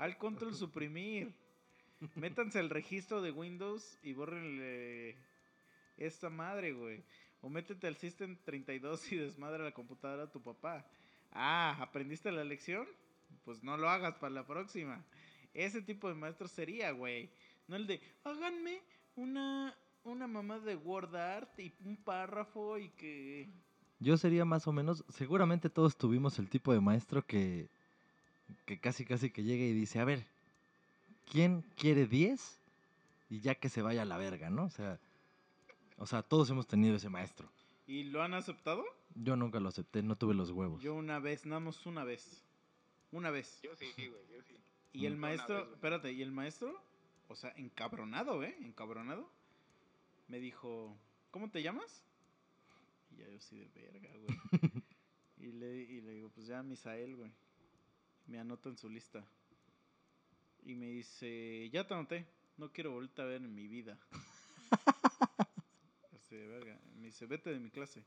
Al 0.00 0.16
control 0.16 0.54
suprimir. 0.54 1.30
Métanse 2.14 2.58
al 2.58 2.70
registro 2.70 3.20
de 3.20 3.32
Windows 3.32 3.98
y 4.02 4.14
bórrenle 4.14 5.18
esta 5.98 6.30
madre, 6.30 6.72
güey. 6.72 7.04
O 7.42 7.50
métete 7.50 7.86
al 7.86 7.96
System 7.96 8.38
32 8.42 9.12
y 9.12 9.16
desmadre 9.16 9.62
la 9.62 9.72
computadora 9.72 10.22
a 10.22 10.32
tu 10.32 10.42
papá. 10.42 10.86
Ah, 11.32 11.76
¿aprendiste 11.82 12.32
la 12.32 12.44
lección? 12.44 12.88
Pues 13.44 13.62
no 13.62 13.76
lo 13.76 13.90
hagas 13.90 14.14
para 14.14 14.32
la 14.32 14.46
próxima. 14.46 15.04
Ese 15.52 15.82
tipo 15.82 16.08
de 16.08 16.14
maestro 16.14 16.48
sería, 16.48 16.92
güey. 16.92 17.28
No 17.68 17.76
el 17.76 17.86
de, 17.86 18.00
háganme 18.24 18.80
una, 19.16 19.76
una 20.04 20.26
mamá 20.26 20.60
de 20.60 20.76
Word 20.76 21.14
Art 21.14 21.58
y 21.60 21.74
un 21.84 21.98
párrafo 21.98 22.78
y 22.78 22.88
que... 22.88 23.50
Yo 23.98 24.16
sería 24.16 24.46
más 24.46 24.66
o 24.66 24.72
menos, 24.72 25.04
seguramente 25.10 25.68
todos 25.68 25.98
tuvimos 25.98 26.38
el 26.38 26.48
tipo 26.48 26.72
de 26.72 26.80
maestro 26.80 27.20
que, 27.26 27.68
que 28.66 28.78
casi 28.78 29.04
casi 29.04 29.30
que 29.30 29.42
llega 29.42 29.64
y 29.64 29.72
dice, 29.72 29.98
a 30.00 30.04
ver, 30.04 30.24
¿quién 31.30 31.62
quiere 31.76 32.06
10? 32.06 32.60
Y 33.30 33.40
ya 33.40 33.54
que 33.54 33.68
se 33.68 33.82
vaya 33.82 34.02
a 34.02 34.06
la 34.06 34.18
verga, 34.18 34.50
¿no? 34.50 34.64
O 34.64 34.70
sea, 34.70 34.98
o 35.98 36.06
sea, 36.06 36.22
todos 36.22 36.50
hemos 36.50 36.66
tenido 36.66 36.96
ese 36.96 37.08
maestro. 37.08 37.48
¿Y 37.86 38.04
lo 38.04 38.22
han 38.22 38.34
aceptado? 38.34 38.84
Yo 39.14 39.36
nunca 39.36 39.60
lo 39.60 39.68
acepté, 39.68 40.02
no 40.02 40.16
tuve 40.16 40.34
los 40.34 40.50
huevos. 40.50 40.82
Yo 40.82 40.94
una 40.94 41.18
vez, 41.18 41.46
nada 41.46 41.60
más 41.60 41.84
una 41.86 42.04
vez. 42.04 42.42
Una 43.12 43.30
vez. 43.30 43.60
Yo 43.62 43.74
sí, 43.76 43.86
güey, 43.96 44.22
yo 44.30 44.42
sí. 44.42 44.56
Y 44.92 45.06
el 45.06 45.16
maestro, 45.16 45.64
vez, 45.64 45.74
espérate, 45.74 46.12
y 46.12 46.22
el 46.22 46.32
maestro, 46.32 46.80
o 47.28 47.36
sea, 47.36 47.52
encabronado, 47.56 48.42
¿eh? 48.42 48.56
Encabronado, 48.60 49.28
me 50.28 50.40
dijo, 50.40 50.96
¿cómo 51.30 51.50
te 51.50 51.62
llamas? 51.62 52.04
Y 53.10 53.16
ya 53.16 53.28
yo 53.28 53.36
así 53.36 53.58
de 53.58 53.68
verga, 53.68 54.10
güey. 54.16 54.38
y, 55.38 55.52
le, 55.52 55.76
y 55.82 56.00
le 56.00 56.12
digo, 56.12 56.30
pues 56.30 56.46
ya 56.46 56.62
Misael, 56.62 57.16
güey. 57.16 57.30
Me 58.30 58.38
anota 58.38 58.68
en 58.68 58.76
su 58.78 58.88
lista. 58.88 59.24
Y 60.62 60.76
me 60.76 60.86
dice, 60.86 61.68
ya 61.72 61.84
te 61.84 61.94
anoté, 61.94 62.24
no 62.58 62.70
quiero 62.72 62.92
volverte 62.92 63.22
a 63.22 63.24
ver 63.24 63.42
en 63.42 63.52
mi 63.52 63.66
vida. 63.66 63.98
así 66.14 66.36
de 66.36 66.46
verga. 66.46 66.78
Me 66.94 67.06
dice, 67.06 67.26
vete 67.26 67.50
de 67.50 67.58
mi 67.58 67.70
clase. 67.70 68.04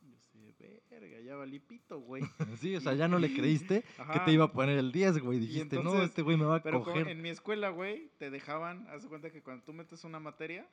Yo 0.00 0.16
así 0.16 0.38
de 0.38 0.82
verga, 0.88 1.20
ya 1.20 1.36
valí 1.36 1.58
pito, 1.58 2.00
güey. 2.00 2.22
Sí, 2.58 2.74
o 2.74 2.80
sea, 2.80 2.94
ya 2.94 3.06
no 3.06 3.18
le 3.18 3.34
creíste 3.34 3.84
que 4.12 4.20
te 4.20 4.32
iba 4.32 4.46
a 4.46 4.52
poner 4.52 4.78
el 4.78 4.92
10, 4.92 5.18
güey. 5.18 5.40
Dijiste, 5.40 5.82
no, 5.82 6.02
este 6.02 6.22
güey 6.22 6.38
me 6.38 6.46
va 6.46 6.56
a 6.56 6.62
Pero 6.62 6.82
coger. 6.82 7.08
en 7.08 7.20
mi 7.20 7.28
escuela, 7.28 7.68
güey, 7.68 8.08
te 8.18 8.30
dejaban, 8.30 8.88
haz 8.88 9.02
de 9.02 9.10
cuenta 9.10 9.30
que 9.30 9.42
cuando 9.42 9.62
tú 9.64 9.74
metes 9.74 10.04
una 10.04 10.20
materia, 10.20 10.66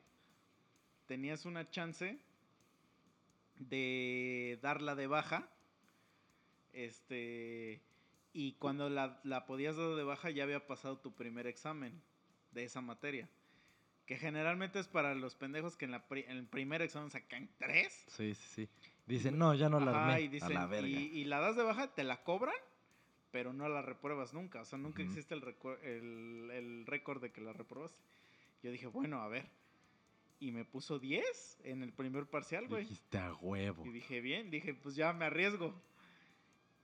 tenías 1.08 1.44
una 1.44 1.68
chance 1.68 2.18
de 3.58 4.58
darla 4.62 4.94
de 4.94 5.08
baja. 5.08 5.51
Este. 6.72 7.80
Y 8.32 8.52
cuando 8.54 8.88
la, 8.88 9.20
la 9.24 9.44
podías 9.46 9.76
dar 9.76 9.94
de 9.94 10.04
baja, 10.04 10.30
ya 10.30 10.44
había 10.44 10.66
pasado 10.66 10.98
tu 10.98 11.14
primer 11.14 11.46
examen 11.46 12.00
de 12.52 12.64
esa 12.64 12.80
materia. 12.80 13.28
Que 14.06 14.16
generalmente 14.16 14.78
es 14.78 14.88
para 14.88 15.14
los 15.14 15.34
pendejos 15.36 15.76
que 15.76 15.84
en, 15.84 15.90
la 15.92 16.08
pri- 16.08 16.24
en 16.26 16.38
el 16.38 16.46
primer 16.46 16.82
examen 16.82 17.10
sacan 17.10 17.48
tres. 17.58 17.92
Sí, 18.08 18.34
sí, 18.34 18.48
sí. 18.54 18.68
Dicen, 19.06 19.38
no, 19.38 19.54
ya 19.54 19.68
no 19.68 19.80
la 19.80 19.90
Ajá, 19.92 20.06
armé. 20.14 20.22
y 20.22 20.28
dicen, 20.28 20.56
a 20.56 20.60
la 20.60 20.66
verga. 20.66 20.88
Y, 20.88 20.94
y 21.20 21.24
la 21.24 21.40
das 21.40 21.56
de 21.56 21.62
baja, 21.62 21.94
te 21.94 22.04
la 22.04 22.22
cobran, 22.24 22.54
pero 23.30 23.52
no 23.52 23.68
la 23.68 23.82
repruebas 23.82 24.32
nunca. 24.32 24.62
O 24.62 24.64
sea, 24.64 24.78
nunca 24.78 25.02
Ujú. 25.02 25.10
existe 25.12 25.34
el, 25.34 25.42
el, 25.84 26.50
el 26.52 26.86
récord 26.86 27.20
de 27.22 27.30
que 27.32 27.40
la 27.42 27.52
reprobaste. 27.52 27.98
Yo 28.62 28.70
dije, 28.70 28.86
bueno, 28.86 29.20
a 29.20 29.28
ver. 29.28 29.46
Y 30.40 30.50
me 30.52 30.64
puso 30.64 30.98
10 30.98 31.60
en 31.64 31.82
el 31.82 31.92
primer 31.92 32.26
parcial, 32.26 32.66
güey. 32.66 32.82
Dijiste 32.82 33.18
a 33.18 33.34
huevo. 33.34 33.84
Y 33.86 33.90
dije, 33.90 34.20
bien, 34.20 34.50
dije, 34.50 34.74
pues 34.74 34.96
ya 34.96 35.12
me 35.12 35.26
arriesgo. 35.26 35.74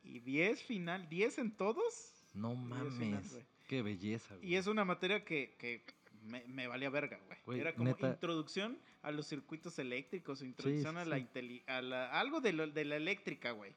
Y 0.02 0.20
10 0.20 0.62
final, 0.62 1.08
10 1.08 1.38
en 1.38 1.50
todos. 1.56 2.12
No 2.34 2.50
final, 2.56 2.90
mames. 2.90 3.38
Qué 3.66 3.82
belleza, 3.82 4.34
güey. 4.36 4.48
Y 4.48 4.56
es 4.56 4.66
una 4.66 4.84
materia 4.84 5.24
que, 5.24 5.54
que 5.58 5.84
me, 6.22 6.44
me 6.46 6.66
valía 6.66 6.88
verga, 6.90 7.18
güey. 7.26 7.38
Güey, 7.44 7.60
Era 7.60 7.74
como 7.74 7.84
neta. 7.90 8.08
introducción 8.08 8.78
a 9.02 9.10
los 9.10 9.26
circuitos 9.26 9.78
eléctricos, 9.78 10.42
introducción 10.42 10.94
sí, 10.94 11.00
a, 11.00 11.04
la 11.04 11.18
sí. 11.18 11.62
a 11.66 11.82
la 11.82 12.18
algo 12.18 12.40
de, 12.40 12.52
lo- 12.52 12.66
de 12.68 12.84
la 12.84 12.96
eléctrica, 12.96 13.52
güey. 13.52 13.72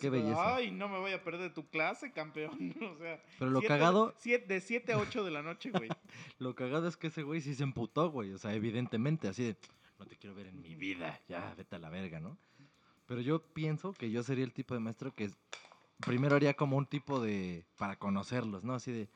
Qué 0.00 0.10
belleza. 0.10 0.56
Ay, 0.56 0.72
no 0.72 0.88
me 0.88 0.98
voy 0.98 1.12
a 1.12 1.22
perder 1.22 1.54
tu 1.54 1.68
clase, 1.68 2.10
campeón. 2.12 2.74
o 2.82 2.98
sea, 2.98 3.22
Pero 3.38 3.50
lo 3.52 3.60
siete- 3.60 3.68
cagado, 3.74 4.12
siete- 4.18 4.54
de 4.54 4.60
7 4.60 4.92
a 4.94 4.98
8 4.98 5.24
de 5.24 5.30
la 5.30 5.42
noche, 5.42 5.70
güey. 5.70 5.88
lo 6.40 6.54
cagado 6.56 6.88
es 6.88 6.96
que 6.96 7.06
ese 7.06 7.22
güey 7.22 7.40
sí 7.40 7.54
se 7.54 7.62
emputó, 7.62 8.10
güey. 8.10 8.32
O 8.32 8.38
sea, 8.38 8.54
evidentemente, 8.54 9.28
así 9.28 9.44
de, 9.44 9.56
no 10.00 10.06
te 10.06 10.16
quiero 10.16 10.34
ver 10.34 10.48
en 10.48 10.60
mi 10.60 10.74
vida. 10.74 11.20
Ya, 11.28 11.54
vete 11.56 11.76
a 11.76 11.78
la 11.78 11.90
verga, 11.90 12.18
¿no? 12.18 12.36
Pero 13.08 13.22
yo 13.22 13.42
pienso 13.42 13.94
que 13.94 14.10
yo 14.10 14.22
sería 14.22 14.44
el 14.44 14.52
tipo 14.52 14.74
de 14.74 14.80
maestro 14.80 15.14
que 15.14 15.30
primero 16.04 16.36
haría 16.36 16.54
como 16.54 16.76
un 16.76 16.84
tipo 16.84 17.20
de, 17.20 17.64
para 17.78 17.96
conocerlos, 17.96 18.62
¿no? 18.62 18.74
Así 18.74 18.92
de, 18.92 19.08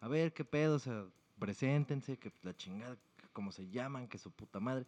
a 0.00 0.06
ver, 0.06 0.32
qué 0.32 0.44
pedo, 0.44 0.76
o 0.76 0.78
sea, 0.78 1.04
preséntense, 1.40 2.18
que 2.18 2.32
la 2.42 2.56
chingada, 2.56 2.96
cómo 3.32 3.50
se 3.50 3.68
llaman, 3.68 4.06
que 4.06 4.18
su 4.18 4.30
puta 4.30 4.60
madre. 4.60 4.86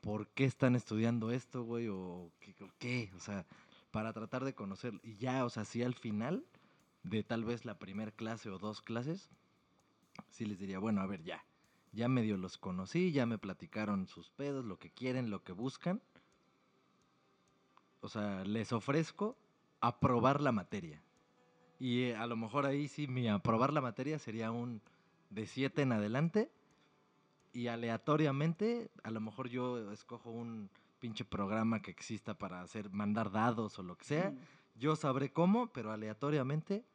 ¿Por 0.00 0.28
qué 0.28 0.44
están 0.44 0.76
estudiando 0.76 1.32
esto, 1.32 1.64
güey? 1.64 1.88
¿O 1.88 2.30
qué? 2.38 2.54
o 2.62 2.70
qué? 2.78 3.10
O 3.16 3.20
sea, 3.20 3.44
para 3.90 4.12
tratar 4.12 4.44
de 4.44 4.54
conocer. 4.54 4.94
Y 5.02 5.16
ya, 5.16 5.44
o 5.44 5.50
sea, 5.50 5.64
si 5.64 5.82
al 5.82 5.94
final 5.94 6.44
de 7.02 7.24
tal 7.24 7.44
vez 7.44 7.64
la 7.64 7.80
primera 7.80 8.12
clase 8.12 8.48
o 8.48 8.60
dos 8.60 8.80
clases, 8.80 9.28
sí 10.30 10.46
les 10.46 10.60
diría, 10.60 10.78
bueno, 10.78 11.00
a 11.00 11.06
ver, 11.06 11.24
ya. 11.24 11.44
Ya 11.90 12.06
medio 12.06 12.36
los 12.36 12.58
conocí, 12.58 13.10
ya 13.10 13.26
me 13.26 13.38
platicaron 13.38 14.06
sus 14.06 14.30
pedos, 14.30 14.64
lo 14.64 14.78
que 14.78 14.90
quieren, 14.90 15.30
lo 15.30 15.42
que 15.42 15.52
buscan. 15.52 16.00
O 18.08 18.10
sea, 18.10 18.42
les 18.42 18.72
ofrezco 18.72 19.36
aprobar 19.82 20.40
la 20.40 20.50
materia. 20.50 21.02
Y 21.78 22.04
eh, 22.04 22.16
a 22.16 22.26
lo 22.26 22.38
mejor 22.38 22.64
ahí 22.64 22.88
sí, 22.88 23.06
mi 23.06 23.28
aprobar 23.28 23.70
la 23.70 23.82
materia 23.82 24.18
sería 24.18 24.50
un 24.50 24.80
de 25.28 25.46
7 25.46 25.82
en 25.82 25.92
adelante. 25.92 26.50
Y 27.52 27.66
aleatoriamente, 27.66 28.88
a 29.02 29.10
lo 29.10 29.20
mejor 29.20 29.50
yo 29.50 29.92
escojo 29.92 30.30
un 30.30 30.70
pinche 31.00 31.26
programa 31.26 31.82
que 31.82 31.90
exista 31.90 32.32
para 32.32 32.62
hacer, 32.62 32.88
mandar 32.88 33.30
dados 33.30 33.78
o 33.78 33.82
lo 33.82 33.98
que 33.98 34.06
sea. 34.06 34.32
Yo 34.74 34.96
sabré 34.96 35.30
cómo, 35.30 35.66
pero 35.70 35.92
aleatoriamente 35.92 36.86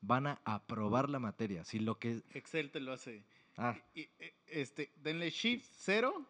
van 0.00 0.26
a 0.26 0.40
aprobar 0.44 1.08
la 1.08 1.20
materia. 1.20 1.64
Si 1.64 1.78
lo 1.78 2.00
que... 2.00 2.24
Excel 2.34 2.72
te 2.72 2.80
lo 2.80 2.92
hace. 2.92 3.22
Ah, 3.56 3.76
Y, 3.94 4.08
este, 4.48 4.90
denle 4.96 5.30
Shift 5.30 5.70
0, 5.76 6.26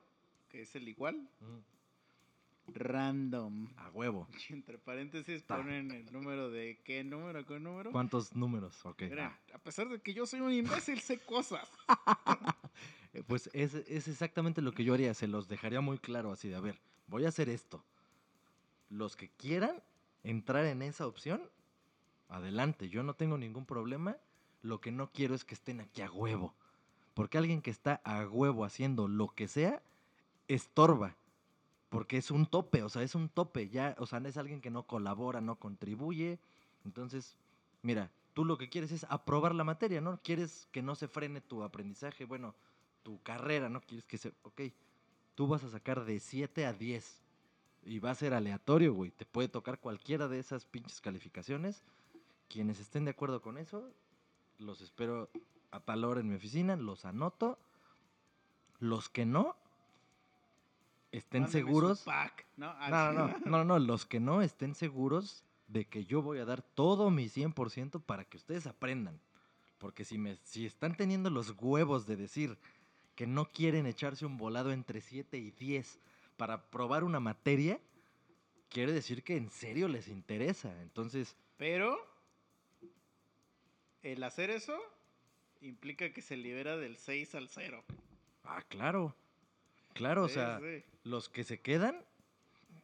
que 0.51 0.61
es 0.61 0.77
el 0.77 0.89
igual. 0.89 1.27
mm, 1.41 1.76
Random. 2.75 3.69
a 3.77 3.91
huevo. 3.91 4.29
Y 4.49 4.53
entre 4.53 4.79
paréntesis 4.79 5.43
ponen 5.43 5.91
el 5.91 6.13
número 6.13 6.51
de 6.51 6.79
qué 6.85 7.05
número, 7.05 7.45
qué 7.47 7.59
número. 7.59 7.93
¿Cuántos 7.93 8.35
números? 8.35 8.85
Ok. 8.85 9.03
Miren, 9.03 9.27
ah. 9.27 9.39
a 9.55 9.59
pesar 9.59 9.89
de 9.89 10.01
que 10.01 10.15
yo 10.15 10.27
soy 10.27 10.41
un 10.41 10.53
imbécil, 10.53 11.01
sé 11.01 11.19
cosas. 11.19 11.69
Pues 13.27 13.49
es, 13.55 13.73
es 13.75 14.09
exactamente 14.09 14.61
lo 14.61 14.73
que 14.73 14.85
yo 14.85 14.93
haría, 14.93 15.15
se 15.15 15.27
los 15.27 15.49
dejaría 15.49 15.81
muy 15.81 15.99
claro 15.99 16.33
así 16.33 16.49
de, 16.49 16.57
a 16.57 16.61
ver, 16.61 16.79
voy 17.07 17.25
a 17.25 17.29
hacer 17.29 17.49
esto. 17.49 17.83
Los 18.91 19.17
que 19.17 19.31
quieran 19.31 19.83
entrar 20.23 20.67
en 20.67 20.83
esa 20.83 21.07
opción, 21.07 21.43
adelante, 22.29 22.89
yo 22.89 23.03
no 23.03 23.15
tengo 23.15 23.39
ningún 23.39 23.65
problema. 23.65 24.17
Lo 24.63 24.81
que 24.81 24.91
no 24.91 25.11
quiero 25.13 25.35
es 25.35 25.45
que 25.45 25.55
estén 25.55 25.81
aquí 25.81 26.03
a 26.03 26.11
huevo. 26.11 26.55
Porque 27.15 27.39
alguien 27.39 27.63
que 27.63 27.71
está 27.71 28.01
a 28.05 28.27
huevo 28.27 28.65
haciendo 28.65 29.09
lo 29.09 29.29
que 29.29 29.49
sea, 29.49 29.83
estorba. 30.49 31.17
Porque 31.97 32.19
es 32.19 32.31
un 32.31 32.45
tope, 32.45 32.83
o 32.83 32.91
sea, 32.91 33.03
es 33.03 33.15
un 33.15 33.31
tope. 33.31 33.71
Ya, 33.71 33.97
o 33.99 34.05
sea, 34.05 34.19
es 34.19 34.37
alguien 34.37 34.61
que 34.61 34.71
no 34.71 34.83
colabora, 34.83 35.41
no 35.41 35.57
contribuye. 35.57 36.39
Entonces, 36.85 37.39
mira, 37.81 38.11
tú 38.35 38.45
lo 38.45 38.59
que 38.59 38.69
quieres 38.69 38.93
es 38.93 39.05
aprobar 39.09 39.55
la 39.55 39.65
materia, 39.65 40.03
¿no? 40.03 40.21
Quieres 40.23 40.69
que 40.73 40.83
no 40.83 40.95
se 40.95 41.09
frene 41.09 41.41
tu 41.41 41.63
aprendizaje, 41.63 42.27
bueno, 42.27 42.55
tu 43.03 43.23
carrera, 43.23 43.71
¿no? 43.71 43.81
Quieres 43.81 44.05
que 44.05 44.19
se... 44.19 44.35
Ok, 44.43 44.61
tú 45.35 45.47
vas 45.47 45.65
a 45.65 45.71
sacar 45.71 46.05
de 46.05 46.21
7 46.21 46.67
a 46.67 46.75
10 46.75 47.23
y 47.87 47.99
va 47.99 48.11
a 48.11 48.15
ser 48.15 48.35
aleatorio, 48.35 48.93
güey. 48.93 49.11
Te 49.11 49.25
puede 49.25 49.49
tocar 49.49 49.81
cualquiera 49.81 50.29
de 50.29 50.39
esas 50.39 50.67
pinches 50.67 51.01
calificaciones. 51.01 51.83
Quienes 52.51 52.79
estén 52.79 53.07
de 53.07 53.13
acuerdo 53.13 53.41
con 53.41 53.57
eso, 53.57 53.91
los 54.59 54.83
espero 54.83 55.31
a 55.71 55.81
tal 55.81 56.05
hora 56.05 56.21
en 56.21 56.29
mi 56.29 56.35
oficina, 56.35 56.77
los 56.77 57.07
anoto. 57.07 57.59
Los 58.81 59.09
que 59.09 59.25
no, 59.25 59.57
estén 61.19 61.49
seguros. 61.49 62.03
pack, 62.03 62.47
¿no? 62.57 62.75
No, 62.89 63.13
no, 63.13 63.39
no, 63.45 63.65
no, 63.65 63.79
los 63.79 64.07
que 64.07 64.21
no 64.21 64.43
estén 64.43 64.75
seguros 64.75 65.45
de 65.69 65.85
que 65.87 66.05
yo 66.05 66.23
voy 66.23 66.39
a 66.39 66.45
dar 66.45 66.63
todo 66.63 67.11
mi 67.11 67.27
100% 67.27 68.03
para 68.03 68.25
que 68.25 68.37
ustedes 68.37 68.67
aprendan. 68.67 69.21
Porque 69.79 70.05
si, 70.05 70.19
me, 70.19 70.37
si 70.45 70.67
están 70.67 70.97
teniendo 70.97 71.31
los 71.31 71.55
huevos 71.59 72.07
de 72.07 72.17
decir 72.17 72.57
que 73.15 73.27
no 73.27 73.47
quieren 73.47 73.87
echarse 73.87 74.27
un 74.27 74.37
volado 74.37 74.73
entre 74.73 75.01
7 75.01 75.37
y 75.39 75.51
10 75.51 75.99
para 76.37 76.71
probar 76.71 77.05
una 77.05 77.21
materia, 77.21 77.81
quiere 78.69 78.93
decir 78.93 79.23
que 79.23 79.37
en 79.37 79.51
serio 79.51 79.89
les 79.89 80.09
interesa. 80.09 80.81
Entonces, 80.83 81.37
Pero 81.57 81.99
el 84.03 84.23
hacer 84.23 84.51
eso 84.51 84.79
implica 85.61 86.13
que 86.13 86.23
se 86.23 86.37
libera 86.37 86.77
del 86.77 86.97
6 86.97 87.35
al 87.35 87.49
0. 87.49 87.85
ah, 88.45 88.63
claro. 88.69 89.15
Claro, 89.95 90.25
o 90.25 90.29
sea, 90.29 90.61
sí. 90.61 90.85
Los 91.07 91.29
que 91.29 91.45
se 91.45 91.61
quedan 91.61 92.05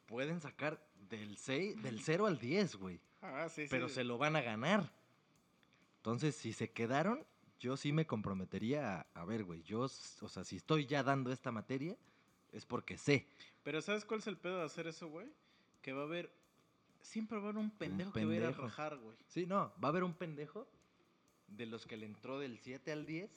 pueden 0.07 0.41
sacar 0.41 0.81
del, 1.11 1.37
6, 1.37 1.83
del 1.83 2.01
0 2.01 2.27
al 2.27 2.39
10, 2.39 2.77
güey. 2.77 3.01
Ah, 3.21 3.49
sí, 3.49 3.63
sí. 3.63 3.69
pero 3.71 3.89
se 3.89 4.05
lo 4.05 4.17
van 4.17 4.37
a 4.37 4.41
ganar. 4.41 4.93
Entonces, 5.97 6.35
si 6.35 6.53
se 6.53 6.71
quedaron, 6.71 7.25
yo 7.59 7.77
sí 7.77 7.93
me 7.93 8.07
comprometería 8.07 9.01
a, 9.01 9.07
a 9.21 9.25
ver, 9.25 9.45
güey, 9.45 9.63
yo, 9.63 9.81
o 9.81 10.29
sea, 10.29 10.45
si 10.45 10.57
estoy 10.57 10.87
ya 10.87 11.03
dando 11.03 11.33
esta 11.33 11.53
materia, 11.53 11.97
es 12.53 12.65
porque 12.65 12.97
sé. 12.97 13.27
Pero 13.63 13.83
¿sabes 13.83 14.05
cuál 14.05 14.21
es 14.21 14.27
el 14.27 14.37
pedo 14.37 14.59
de 14.59 14.65
hacer 14.65 14.87
eso, 14.87 15.09
güey? 15.09 15.29
Que 15.81 15.93
va 15.93 16.03
a 16.03 16.07
haber... 16.07 16.33
Siempre 17.01 17.39
va 17.39 17.45
a 17.45 17.49
haber 17.49 17.59
un 17.59 17.71
pendejo, 17.71 18.13
que 18.13 18.25
va 18.25 18.33
a 18.33 18.37
ir 18.37 18.43
a 18.43 18.47
pendejo. 18.47 18.63
rajar, 18.63 18.97
güey. 18.99 19.17
Sí, 19.27 19.47
no, 19.47 19.73
va 19.83 19.89
a 19.89 19.91
haber 19.91 20.05
un 20.05 20.15
pendejo 20.15 20.69
de 21.49 21.67
los 21.67 21.87
que 21.87 21.97
le 21.97 22.07
entró 22.07 22.39
del 22.39 22.59
7 22.59 22.93
al 22.93 23.07
10, 23.07 23.31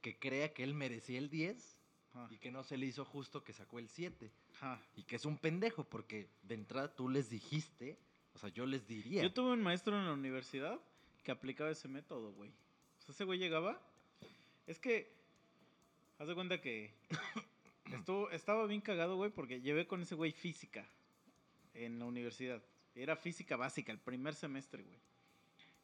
que 0.00 0.18
crea 0.18 0.52
que 0.52 0.62
él 0.62 0.74
merecía 0.74 1.18
el 1.18 1.28
10 1.30 1.79
Ajá, 2.12 2.28
y 2.30 2.38
que 2.38 2.50
no 2.50 2.62
se 2.62 2.76
le 2.76 2.86
hizo 2.86 3.04
justo 3.04 3.42
que 3.44 3.52
sacó 3.52 3.78
el 3.78 3.88
7. 3.88 4.30
ajá. 4.54 4.80
Y 4.96 5.04
que 5.04 5.16
es 5.16 5.24
un 5.24 5.38
pendejo, 5.38 5.84
porque 5.84 6.28
de 6.42 6.54
entrada 6.54 6.94
tú 6.94 7.08
les 7.08 7.30
dijiste, 7.30 7.98
o 8.34 8.38
sea, 8.38 8.48
yo 8.50 8.66
les 8.66 8.86
diría. 8.86 9.22
Yo 9.22 9.32
tuve 9.32 9.52
un 9.52 9.62
maestro 9.62 9.98
en 9.98 10.06
la 10.06 10.12
universidad 10.12 10.80
que 11.22 11.30
aplicaba 11.30 11.70
ese 11.70 11.88
método, 11.88 12.32
güey. 12.32 12.50
O 12.50 13.02
sea, 13.02 13.12
ese 13.12 13.24
güey 13.24 13.38
llegaba. 13.38 13.80
Es 14.66 14.78
que. 14.78 15.12
Haz 16.18 16.28
de 16.28 16.34
cuenta 16.34 16.60
que. 16.60 16.92
Estuvo, 17.92 18.30
estaba 18.30 18.66
bien 18.66 18.80
cagado, 18.80 19.16
güey, 19.16 19.32
porque 19.32 19.60
llevé 19.60 19.88
con 19.88 20.00
ese 20.02 20.14
güey 20.14 20.30
física 20.30 20.86
en 21.74 21.98
la 21.98 22.04
universidad. 22.04 22.62
Era 22.94 23.16
física 23.16 23.56
básica, 23.56 23.90
el 23.90 23.98
primer 23.98 24.34
semestre, 24.34 24.84
güey. 24.84 24.98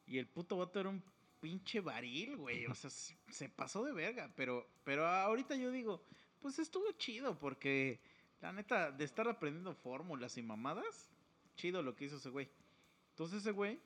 Y 0.05 0.17
el 0.17 0.25
puto 0.25 0.55
vato 0.57 0.79
era 0.79 0.87
un 0.87 1.03
pinche 1.39 1.79
varil, 1.81 2.37
güey. 2.37 2.65
O 2.67 2.75
sea, 2.75 2.89
se 2.89 3.49
pasó 3.49 3.83
de 3.83 3.93
verga. 3.93 4.31
Pero, 4.35 4.67
pero 4.83 5.07
ahorita 5.07 5.55
yo 5.55 5.71
digo, 5.71 6.01
pues 6.41 6.59
estuvo 6.59 6.91
chido, 6.93 7.37
porque 7.37 7.99
la 8.41 8.51
neta, 8.53 8.91
de 8.91 9.03
estar 9.05 9.27
aprendiendo 9.27 9.73
fórmulas 9.75 10.37
y 10.37 10.43
mamadas, 10.43 11.09
chido 11.55 11.81
lo 11.81 11.95
que 11.95 12.05
hizo 12.05 12.17
ese 12.17 12.29
güey. 12.29 12.49
Entonces 13.11 13.39
ese 13.41 13.51
güey 13.51 13.79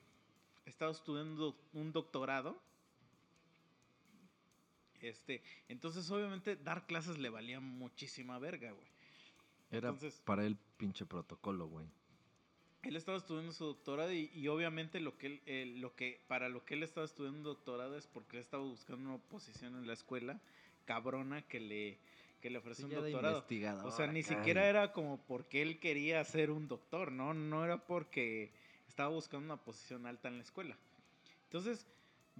estaba 0.66 0.92
estudiando 0.92 1.58
un 1.74 1.92
doctorado. 1.92 2.62
Este, 5.02 5.42
entonces 5.68 6.10
obviamente 6.12 6.56
dar 6.56 6.86
clases 6.86 7.18
le 7.18 7.30
valía 7.30 7.60
muchísima 7.60 8.38
verga, 8.38 8.72
güey. 8.72 8.88
Era 9.72 9.90
entonces- 9.90 10.22
para 10.26 10.46
el 10.46 10.58
pinche 10.78 11.06
protocolo, 11.06 11.68
güey. 11.68 11.88
Él 12.84 12.96
estaba 12.96 13.18
estudiando 13.18 13.52
su 13.52 13.66
doctorado 13.66 14.12
y, 14.12 14.32
y 14.34 14.48
obviamente 14.48 15.00
lo 15.00 15.18
que 15.18 15.28
él, 15.28 15.42
eh, 15.46 15.66
lo 15.78 15.96
que 15.96 16.20
para 16.28 16.50
lo 16.50 16.66
que 16.66 16.74
él 16.74 16.84
estaba 16.84 17.06
estudiando 17.06 17.50
doctorado 17.50 17.98
es 17.98 18.08
porque 18.08 18.38
él 18.38 18.44
estaba 18.44 18.64
buscando 18.64 19.10
una 19.10 19.20
posición 19.20 19.76
en 19.76 19.88
la 19.88 19.94
escuela 19.94 20.40
cabrona 20.86 21.42
que 21.44 21.60
le 21.60 22.00
que 22.42 22.50
le 22.50 22.58
ofreció 22.58 22.88
Sí, 22.88 22.96
un 22.96 23.02
doctorado. 23.02 23.46
O 23.86 23.92
sea, 23.92 24.08
ni 24.08 24.24
siquiera 24.24 24.68
era 24.68 24.92
como 24.94 25.20
porque 25.28 25.62
él 25.62 25.80
quería 25.80 26.24
ser 26.24 26.50
un 26.50 26.68
doctor, 26.68 27.12
¿no? 27.12 27.36
No 27.36 27.64
era 27.64 27.86
porque 27.86 28.52
estaba 28.88 29.10
buscando 29.10 29.46
una 29.46 29.58
posición 29.58 30.08
alta 30.08 30.28
en 30.28 30.38
la 30.38 30.44
escuela. 30.44 30.76
Entonces, 31.44 31.86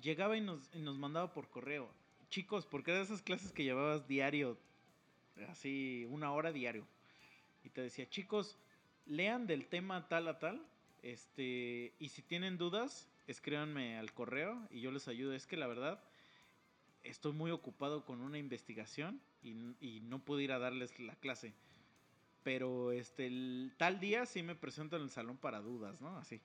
llegaba 0.02 0.36
y 0.38 0.42
nos, 0.42 0.70
y 0.74 0.80
nos 0.80 0.98
mandaba 0.98 1.32
por 1.34 1.50
correo. 1.50 1.88
Chicos, 2.30 2.66
porque 2.66 2.92
era 2.92 3.00
de 3.02 3.06
esas 3.06 3.22
clases 3.22 3.52
que 3.52 3.64
llevabas 3.64 4.08
diario, 4.08 4.58
así, 5.50 6.06
una 6.10 6.32
hora 6.32 6.52
diario. 6.52 6.88
Y 7.64 7.70
te 7.70 7.82
decía, 7.82 8.10
chicos, 8.10 8.58
lean 9.06 9.48
del 9.48 9.68
tema 9.68 10.08
tal 10.08 10.28
a 10.28 10.40
tal, 10.40 10.66
este, 11.02 11.94
y 12.00 12.10
si 12.10 12.22
tienen 12.22 12.58
dudas, 12.58 13.10
escríbanme 13.28 13.98
al 13.98 14.14
correo 14.14 14.68
y 14.70 14.82
yo 14.82 14.92
les 14.92 15.08
ayudo. 15.08 15.34
Es 15.34 15.48
que 15.48 15.58
la 15.58 15.68
verdad, 15.68 16.04
estoy 17.04 17.34
muy 17.34 17.52
ocupado 17.52 18.06
con 18.06 18.22
una 18.22 18.38
investigación 18.38 19.22
y, 19.44 19.52
y 19.80 20.02
no 20.02 20.20
pude 20.20 20.44
ir 20.44 20.52
a 20.52 20.60
darles 20.60 21.00
la 21.00 21.16
clase. 21.16 21.54
Pero 22.44 22.92
este 22.92 23.28
el, 23.28 23.74
tal 23.78 24.00
día 24.00 24.26
sí 24.26 24.42
me 24.42 24.56
presento 24.56 24.96
en 24.96 25.04
el 25.04 25.10
salón 25.10 25.38
para 25.38 25.62
dudas, 25.62 26.02
¿no? 26.02 26.18
Así. 26.18 26.42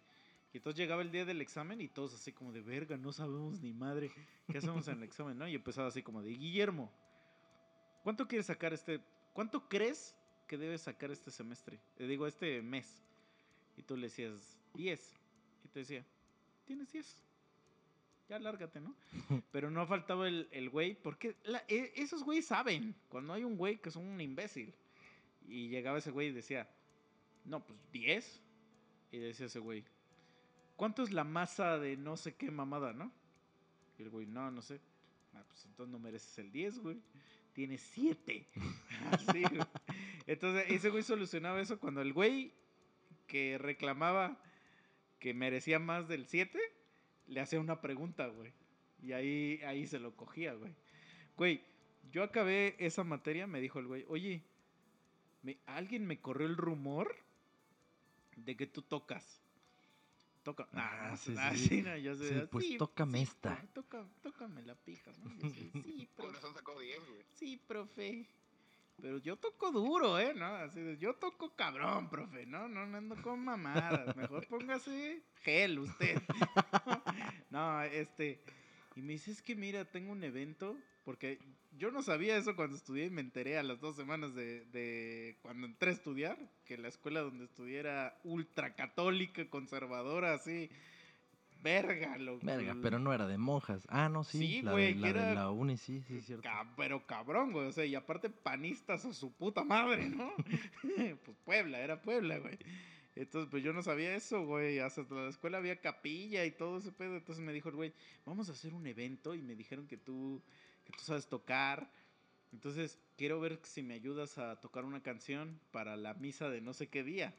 Y 0.53 0.59
entonces 0.59 0.79
llegaba 0.79 1.03
el 1.03 1.11
día 1.11 1.25
del 1.25 1.41
examen 1.41 1.81
y 1.81 1.89
todos 1.89 2.15
así 2.15 2.33
como 2.33 2.53
de 2.53 2.63
verga, 2.63 2.97
no 2.97 3.13
sabemos 3.13 3.61
ni 3.61 3.73
madre 3.73 4.11
qué 4.51 4.59
hacemos 4.59 4.89
en 4.89 4.99
el 4.99 5.03
examen, 5.03 5.37
¿no? 5.37 5.49
Y 5.49 5.55
empezaba 5.55 5.89
así 5.89 6.03
como 6.03 6.23
de 6.23 6.31
Guillermo, 6.31 6.91
¿cuánto 8.03 8.27
quieres 8.27 8.47
sacar 8.47 8.73
este? 8.73 9.01
¿Cuánto 9.33 9.69
crees 9.69 10.15
que 10.47 10.57
debes 10.59 10.83
sacar 10.83 11.11
este 11.11 11.31
semestre? 11.31 11.79
Le 11.99 12.07
digo, 12.07 12.27
este 12.27 12.63
mes. 12.63 13.03
Y 13.77 13.83
tú 13.83 13.97
le 13.97 14.07
decías 14.07 14.59
10. 14.75 15.15
Y 15.65 15.69
te 15.69 15.81
decía, 15.81 16.05
tienes 16.65 16.91
10 16.93 17.23
ya 18.29 18.41
lárgate, 18.41 18.81
¿no? 18.81 18.93
Pero 19.53 19.71
no 19.71 19.87
faltaba 19.87 20.27
el, 20.27 20.49
el 20.51 20.69
güey, 20.69 20.95
porque 21.01 21.37
la- 21.45 21.63
e- 21.69 21.93
esos 21.95 22.25
güeyes 22.25 22.47
saben, 22.47 22.93
cuando 23.09 23.33
hay 23.33 23.45
un 23.45 23.57
güey 23.57 23.81
que 23.81 23.89
es 23.89 23.95
un 23.97 24.21
imbécil. 24.21 24.75
Y 25.49 25.69
llegaba 25.69 25.99
ese 25.99 26.11
güey 26.11 26.29
y 26.29 26.33
decía, 26.33 26.69
no, 27.45 27.65
pues 27.65 27.79
10. 27.93 28.43
Y 29.13 29.19
decía 29.19 29.47
ese 29.47 29.61
güey, 29.61 29.85
¿cuánto 30.75 31.05
es 31.05 31.13
la 31.13 31.23
masa 31.23 31.79
de 31.79 31.97
no 31.97 32.17
sé 32.17 32.35
qué 32.35 32.51
mamada, 32.51 32.93
no? 32.93 33.13
Y 33.97 34.03
el 34.03 34.11
güey, 34.11 34.27
no, 34.27 34.51
no 34.51 34.61
sé. 34.61 34.81
Ah, 35.33 35.45
pues 35.47 35.65
entonces 35.67 35.93
no 35.93 36.01
mereces 36.01 36.37
el 36.39 36.51
10, 36.51 36.79
güey. 36.81 37.01
Tienes 37.53 37.81
7. 37.93 38.45
Así, 39.13 39.43
güey. 39.45 39.61
Entonces 40.27 40.67
ese 40.71 40.91
güey 40.91 41.03
solucionaba 41.03 41.61
eso 41.61 41.79
cuando 41.79 42.01
el 42.03 42.13
güey 42.13 42.53
que 43.27 43.59
reclamaba 43.59 44.41
que 45.19 45.35
merecía 45.35 45.79
más 45.79 46.09
del 46.09 46.27
7 46.27 46.59
le 47.29 47.41
hacía 47.41 47.61
una 47.61 47.81
pregunta, 47.81 48.27
güey. 48.29 48.53
Y 49.03 49.13
ahí, 49.13 49.61
ahí 49.67 49.87
se 49.87 49.99
lo 49.99 50.15
cogía, 50.17 50.55
güey. 50.55 50.75
Güey, 51.37 51.61
yo 52.11 52.23
acabé 52.23 52.77
esa 52.79 53.05
materia, 53.05 53.47
me 53.47 53.61
dijo 53.61 53.79
el 53.79 53.87
güey, 53.87 54.05
oye, 54.09 54.43
me- 55.43 55.59
alguien 55.67 56.07
me 56.07 56.21
corrió 56.21 56.47
el 56.47 56.57
rumor 56.57 57.15
de 58.37 58.57
que 58.57 58.67
tú 58.67 58.83
tocas. 58.83 59.43
Toca. 60.43 60.69
Ah, 60.73 61.11
Ah, 61.13 61.17
sí, 61.17 61.35
ah, 61.39 61.53
sí. 61.57 61.69
sí, 61.69 61.83
no, 61.83 61.97
yo 61.97 62.15
sé, 62.15 62.29
Sí, 62.43 62.47
pues 62.51 62.67
sí, 62.67 62.77
tócame 62.79 63.19
sí, 63.19 63.25
esta. 63.25 63.61
tócame 64.23 64.63
la 64.63 64.77
pija, 64.77 65.11
¿no? 65.19 65.31
Yo 65.43 65.49
sé, 65.51 65.71
sí, 65.83 66.09
profe. 66.15 66.33
razón 66.35 66.55
sacó 66.55 66.79
10, 66.79 67.01
güey. 67.09 67.23
Sí, 67.35 67.61
profe. 67.67 68.29
Pero 69.01 69.19
yo 69.19 69.37
toco 69.37 69.71
duro, 69.73 70.19
¿eh? 70.19 70.33
¿No? 70.35 70.47
Así 70.47 70.81
de, 70.81 70.97
yo 70.99 71.15
toco 71.15 71.55
cabrón, 71.55 72.09
profe. 72.09 72.47
No, 72.47 72.69
no, 72.69 72.87
no 72.87 72.97
ando 72.97 73.21
con 73.23 73.45
mamadas. 73.45 74.17
Mejor 74.17 74.47
póngase 74.49 75.23
gel 75.43 75.79
usted. 75.79 76.21
no, 77.51 77.83
este... 77.83 78.43
Y 78.95 79.03
me 79.03 79.13
dice, 79.13 79.31
es 79.31 79.43
que 79.43 79.55
mira, 79.55 79.85
tengo 79.85 80.13
un 80.13 80.25
evento. 80.25 80.77
Porque 81.05 81.39
yo 81.77 81.91
no 81.91 82.03
sabía 82.03 82.37
eso 82.37 82.57
cuando 82.57 82.77
estudié 82.77 83.05
y 83.05 83.11
me 83.11 83.21
enteré 83.21 83.59
a 83.59 83.63
las 83.63 83.79
dos 83.81 83.95
semanas 83.95 84.35
de, 84.35 84.65
de 84.67 85.39
cuando 85.43 85.67
entré 85.67 85.91
a 85.91 85.95
estudiar. 85.95 86.39
Que 86.65 86.79
la 86.79 86.89
escuela 86.89 87.21
donde 87.21 87.45
estudié 87.45 87.79
era 87.79 88.19
ultra 88.25 88.75
católica, 88.75 89.49
conservadora, 89.51 90.33
así. 90.35 90.71
Verga, 91.67 92.17
lo 92.19 92.39
Verga, 92.39 92.77
pero 92.81 93.01
no 93.01 93.13
era 93.13 93.27
de 93.27 93.39
monjas. 93.39 93.85
Ah, 93.91 94.09
no, 94.09 94.23
sí. 94.23 94.39
Sí, 94.39 94.63
la, 94.63 94.71
güey, 94.71 94.95
de, 94.95 95.01
la 95.01 95.07
de 95.13 95.19
era- 95.19 95.35
la 95.35 95.51
uni, 95.51 95.77
sí, 95.77 96.01
sí, 96.07 96.19
es 96.19 96.27
cierto. 96.27 96.49
Pero 96.77 97.05
cabrón, 97.07 97.51
güey. 97.53 97.67
O 97.67 97.73
sea, 97.73 97.85
y 97.85 97.95
aparte 97.97 98.31
panistas 98.31 99.05
a 99.05 99.13
su 99.13 99.33
puta 99.33 99.65
madre, 99.65 100.09
¿no? 100.09 100.33
pues 101.25 101.37
Puebla, 101.45 101.81
era 101.81 102.01
Puebla, 102.01 102.39
güey. 102.39 102.57
Entonces, 103.17 103.49
pues 103.51 103.65
yo 103.65 103.73
no 103.73 103.83
sabía 103.83 104.15
eso, 104.15 104.45
güey. 104.45 104.79
Hasta 104.79 105.03
la 105.11 105.29
escuela 105.29 105.59
había 105.59 105.81
capilla 105.81 106.45
y 106.45 106.53
todo 106.53 106.79
ese 106.79 106.93
pedo. 106.93 107.17
Entonces 107.17 107.43
me 107.45 107.53
dijo 107.53 107.69
el 107.71 107.75
güey, 107.75 107.93
vamos 108.25 108.49
a 108.49 108.53
hacer 108.53 108.73
un 108.73 108.87
evento 108.87 109.35
y 109.35 109.43
me 109.43 109.57
dijeron 109.57 109.89
que 109.89 109.97
tú, 109.97 110.41
que 110.85 110.93
tú 110.93 111.03
sabes 111.03 111.27
tocar. 111.27 111.91
Entonces, 112.53 112.99
quiero 113.17 113.41
ver 113.41 113.59
si 113.65 113.83
me 113.83 113.95
ayudas 113.95 114.39
a 114.39 114.61
tocar 114.61 114.85
una 114.85 115.03
canción 115.03 115.59
para 115.73 115.97
la 115.97 116.15
misa 116.15 116.49
de 116.49 116.61
no 116.61 116.73
sé 116.75 116.87
qué 116.89 117.03
día. 117.03 117.35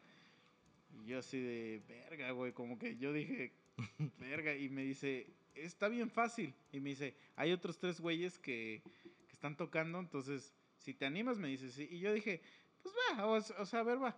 Y 1.03 1.09
yo 1.09 1.19
así 1.19 1.39
de, 1.39 1.81
verga, 1.87 2.31
güey, 2.31 2.51
como 2.53 2.77
que 2.77 2.97
yo 2.97 3.13
dije, 3.13 3.53
verga, 4.19 4.55
y 4.55 4.69
me 4.69 4.83
dice, 4.83 5.27
está 5.55 5.87
bien 5.87 6.09
fácil. 6.09 6.53
Y 6.71 6.79
me 6.79 6.91
dice, 6.91 7.15
hay 7.35 7.51
otros 7.51 7.77
tres 7.77 7.99
güeyes 7.99 8.37
que, 8.39 8.81
que 9.27 9.33
están 9.33 9.55
tocando, 9.55 9.99
entonces, 9.99 10.53
si 10.77 10.93
te 10.93 11.05
animas, 11.05 11.37
me 11.37 11.47
dice, 11.47 11.69
sí. 11.71 11.87
Y 11.91 11.99
yo 11.99 12.13
dije, 12.13 12.41
pues 12.81 12.95
va, 12.95 13.25
o, 13.25 13.33
o 13.33 13.65
sea, 13.65 13.79
a 13.81 13.83
ver, 13.83 14.01
va. 14.01 14.17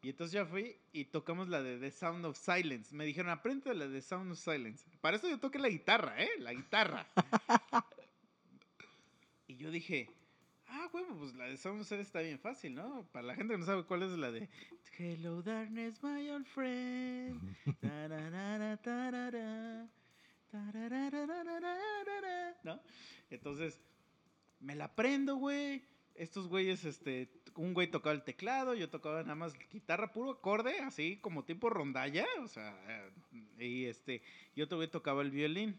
Y 0.00 0.10
entonces 0.10 0.32
ya 0.32 0.46
fui 0.46 0.76
y 0.92 1.06
tocamos 1.06 1.48
la 1.48 1.60
de 1.60 1.78
The 1.78 1.90
Sound 1.90 2.24
of 2.24 2.38
Silence. 2.38 2.94
Me 2.94 3.04
dijeron, 3.04 3.30
aprende 3.30 3.74
la 3.74 3.88
de 3.88 4.00
The 4.00 4.02
Sound 4.02 4.32
of 4.32 4.38
Silence. 4.38 4.84
Para 5.00 5.16
eso 5.16 5.28
yo 5.28 5.40
toqué 5.40 5.58
la 5.58 5.68
guitarra, 5.68 6.22
¿eh? 6.22 6.30
La 6.38 6.52
guitarra. 6.52 7.06
y 9.48 9.56
yo 9.56 9.72
dije, 9.72 10.08
ah, 10.68 10.88
bueno, 10.92 11.16
pues 11.18 11.34
la 11.34 11.46
de 11.46 11.56
Silence 11.56 12.00
está 12.00 12.20
bien 12.20 12.38
fácil, 12.38 12.74
¿no? 12.74 13.06
Para 13.12 13.26
la 13.26 13.34
gente 13.34 13.54
que 13.54 13.58
no 13.58 13.66
sabe 13.66 13.84
cuál 13.84 14.02
es 14.02 14.10
la 14.12 14.30
de 14.30 14.48
Hello, 14.98 15.42
darkness, 15.42 16.02
my 16.02 16.28
old 16.30 16.46
friend. 16.46 17.56
Ta-ra-ra-ra, 17.80 18.76
ta-ra-ra. 18.78 19.88
tarararararara, 20.50 22.56
¿no? 22.64 22.80
Entonces, 23.30 23.80
me 24.60 24.74
la 24.74 24.86
aprendo, 24.86 25.36
güey. 25.36 25.82
Estos 26.14 26.48
güeyes, 26.48 26.84
este, 26.84 27.28
un 27.54 27.74
güey 27.74 27.88
tocaba 27.88 28.14
el 28.14 28.24
teclado, 28.24 28.74
yo 28.74 28.90
tocaba 28.90 29.22
nada 29.22 29.36
más 29.36 29.54
guitarra 29.70 30.10
puro 30.12 30.32
acorde, 30.32 30.80
así 30.80 31.18
como 31.18 31.44
tipo 31.44 31.70
rondalla, 31.70 32.26
o 32.42 32.48
sea, 32.48 32.76
eh, 32.88 33.10
y 33.64 33.84
este, 33.84 34.22
y 34.56 34.62
otro 34.62 34.78
güey 34.78 34.88
tocaba 34.88 35.22
el 35.22 35.30
violín. 35.30 35.78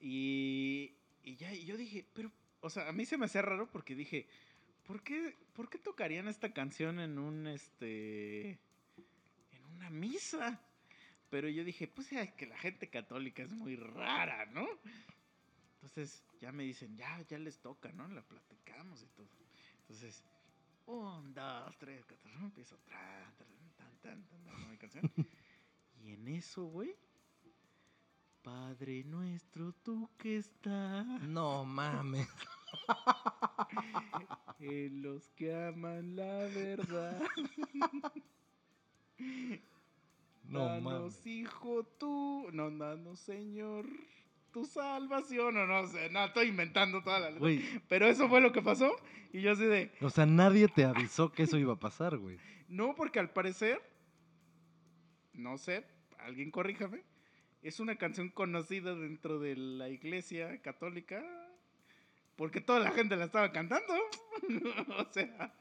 Y, 0.00 0.94
y 1.24 1.34
ya, 1.36 1.52
y 1.52 1.64
yo 1.64 1.76
dije, 1.76 2.06
pero, 2.14 2.30
o 2.64 2.70
sea, 2.70 2.88
a 2.88 2.92
mí 2.92 3.04
se 3.04 3.18
me 3.18 3.26
hacía 3.26 3.42
raro 3.42 3.70
porque 3.70 3.94
dije, 3.94 4.26
¿por 4.86 5.02
qué, 5.02 5.36
¿por 5.52 5.68
qué 5.68 5.78
tocarían 5.78 6.28
esta 6.28 6.54
canción 6.54 6.98
en 6.98 7.18
un, 7.18 7.46
este, 7.46 8.52
en 8.52 9.64
una 9.74 9.90
misa? 9.90 10.58
Pero 11.28 11.50
yo 11.50 11.62
dije, 11.62 11.88
pues 11.88 12.10
es 12.12 12.32
que 12.32 12.46
la 12.46 12.56
gente 12.56 12.88
católica 12.88 13.42
es 13.42 13.52
muy 13.52 13.76
rara, 13.76 14.46
¿no? 14.46 14.66
Entonces 15.74 16.24
ya 16.40 16.52
me 16.52 16.62
dicen, 16.62 16.96
ya, 16.96 17.20
ya 17.28 17.38
les 17.38 17.58
toca, 17.58 17.92
¿no? 17.92 18.08
La 18.08 18.22
platicamos 18.22 19.02
y 19.02 19.08
todo. 19.08 19.28
Entonces, 19.80 20.24
un, 20.86 21.34
dos, 21.34 21.76
tres, 21.76 22.02
cuatro, 22.06 22.30
empiezo, 22.40 22.78
tra, 22.78 23.30
tra, 23.36 23.46
tan, 23.76 23.98
tan, 24.00 24.00
tan, 24.00 24.24
tan, 24.26 24.44
¿no? 24.46 24.68
mi 24.68 24.78
canción. 24.78 25.12
Y 26.02 26.12
en 26.12 26.28
eso, 26.28 26.64
güey, 26.64 26.96
Padre 28.44 29.04
nuestro, 29.04 29.72
tú 29.82 30.10
que 30.18 30.36
estás 30.36 31.06
No 31.22 31.64
mames. 31.64 32.28
en 34.60 35.00
los 35.00 35.30
que 35.30 35.54
aman 35.54 36.14
la 36.14 36.40
verdad. 36.54 37.22
No 40.46 40.66
danos, 40.66 40.82
mames. 40.82 41.26
hijo, 41.26 41.84
tú. 41.98 42.48
No, 42.52 42.70
danos, 42.70 43.18
Señor, 43.18 43.86
tu 44.52 44.66
salvación. 44.66 45.56
O 45.56 45.66
no 45.66 45.86
sé, 45.86 46.10
no, 46.10 46.26
estoy 46.26 46.48
inventando 46.48 47.02
toda 47.02 47.18
la 47.20 47.30
letra. 47.30 47.80
Pero 47.88 48.06
eso 48.06 48.28
fue 48.28 48.42
lo 48.42 48.52
que 48.52 48.60
pasó. 48.60 48.94
Y 49.32 49.40
yo 49.40 49.52
así 49.52 49.64
de, 49.64 49.90
o 50.02 50.10
sea, 50.10 50.26
nadie 50.26 50.68
te 50.68 50.84
avisó 50.84 51.32
que 51.32 51.44
eso 51.44 51.56
iba 51.56 51.72
a 51.72 51.80
pasar, 51.80 52.18
güey. 52.18 52.38
no, 52.68 52.94
porque 52.94 53.18
al 53.18 53.30
parecer, 53.30 53.80
no 55.32 55.56
sé, 55.56 55.86
alguien 56.18 56.50
corríjame, 56.50 57.02
es 57.64 57.80
una 57.80 57.96
canción 57.96 58.28
conocida 58.28 58.94
dentro 58.94 59.38
de 59.40 59.56
la 59.56 59.88
iglesia 59.88 60.60
católica. 60.62 61.22
Porque 62.36 62.60
toda 62.60 62.80
la 62.80 62.90
gente 62.92 63.16
la 63.16 63.26
estaba 63.26 63.50
cantando. 63.52 63.92
o 64.98 65.12
sea, 65.12 65.54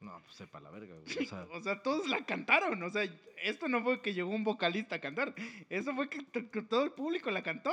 No, 0.00 0.20
pues 0.24 0.34
sepa 0.36 0.58
la 0.60 0.70
verga, 0.70 0.96
güey. 0.96 1.24
O 1.24 1.28
sea, 1.28 1.46
o 1.52 1.62
sea, 1.62 1.82
todos 1.82 2.08
la 2.08 2.24
cantaron. 2.26 2.82
O 2.82 2.90
sea, 2.90 3.04
esto 3.44 3.68
no 3.68 3.82
fue 3.84 4.02
que 4.02 4.12
llegó 4.14 4.30
un 4.30 4.42
vocalista 4.42 4.96
a 4.96 5.00
cantar. 5.00 5.34
Eso 5.70 5.94
fue 5.94 6.08
que, 6.10 6.22
to- 6.24 6.50
que 6.50 6.62
todo 6.62 6.82
el 6.84 6.90
público 6.90 7.30
la 7.30 7.42
cantó. 7.44 7.70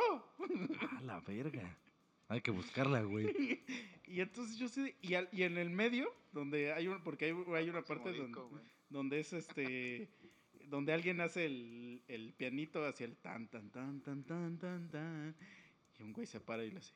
a 0.98 1.02
la 1.02 1.20
verga. 1.22 1.76
Hay 2.28 2.42
que 2.42 2.52
buscarla, 2.52 3.02
güey. 3.02 3.26
y 4.06 4.22
entonces 4.22 4.58
yo 4.58 4.68
sí, 4.70 4.94
y, 5.02 5.16
al- 5.16 5.30
y 5.32 5.42
en 5.42 5.58
el 5.58 5.72
medio, 5.72 6.14
donde 6.32 6.72
hay 6.74 6.88
un, 6.88 7.02
porque 7.02 7.26
hay, 7.26 7.36
hay 7.56 7.70
una 7.70 7.82
parte 7.82 8.14
donde, 8.14 8.40
donde 8.92 9.20
es 9.20 9.34
este, 9.34 10.08
donde 10.70 10.94
alguien 10.94 11.20
hace 11.22 11.46
el, 11.46 12.04
el 12.08 12.34
pianito 12.34 12.86
hacia 12.86 13.06
el 13.06 13.18
tan, 13.18 13.48
tan, 13.48 13.70
tan, 13.72 14.02
tan, 14.02 14.24
tan, 14.24 14.58
tan, 14.60 14.90
tan, 14.90 15.36
y 15.98 16.04
un 16.04 16.14
güey 16.14 16.28
se 16.28 16.40
para 16.40 16.64
y 16.64 16.72
le 16.72 16.80
hace, 16.80 16.94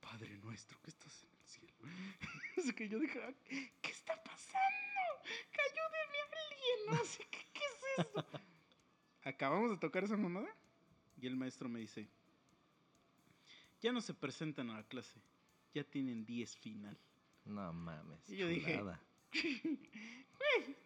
Padre 0.00 0.36
nuestro 0.38 0.80
que 0.82 0.90
estás 0.90 1.24
en 1.24 1.30
el 1.30 1.46
cielo. 1.46 1.74
es 2.56 2.72
que 2.72 2.88
yo 2.88 2.98
dije, 2.98 3.20
"Ah, 3.22 3.32
¿qué 3.48 3.90
está 3.90 4.22
pasando? 4.22 4.58
Que 5.52 5.60
ayúdenme 5.60 6.18
a 6.18 6.48
alguien, 6.48 6.98
no 6.98 7.04
sé, 7.04 7.26
¿qué, 7.30 7.38
qué 7.52 7.60
es 7.60 8.06
esto? 8.06 8.26
Acabamos 9.22 9.70
de 9.70 9.76
tocar 9.76 10.02
esa 10.04 10.16
mamada 10.16 10.48
y 11.20 11.26
el 11.26 11.36
maestro 11.36 11.68
me 11.68 11.78
dice, 11.78 12.08
ya 13.80 13.92
no 13.92 14.00
se 14.00 14.14
presentan 14.14 14.70
a 14.70 14.78
la 14.78 14.82
clase, 14.82 15.20
ya 15.74 15.84
tienen 15.84 16.24
10 16.26 16.56
final. 16.56 16.98
No 17.44 17.72
mames. 17.72 18.28
Y 18.28 18.36
yo 18.36 18.48
dije, 18.48 18.78
chulada. 18.78 19.00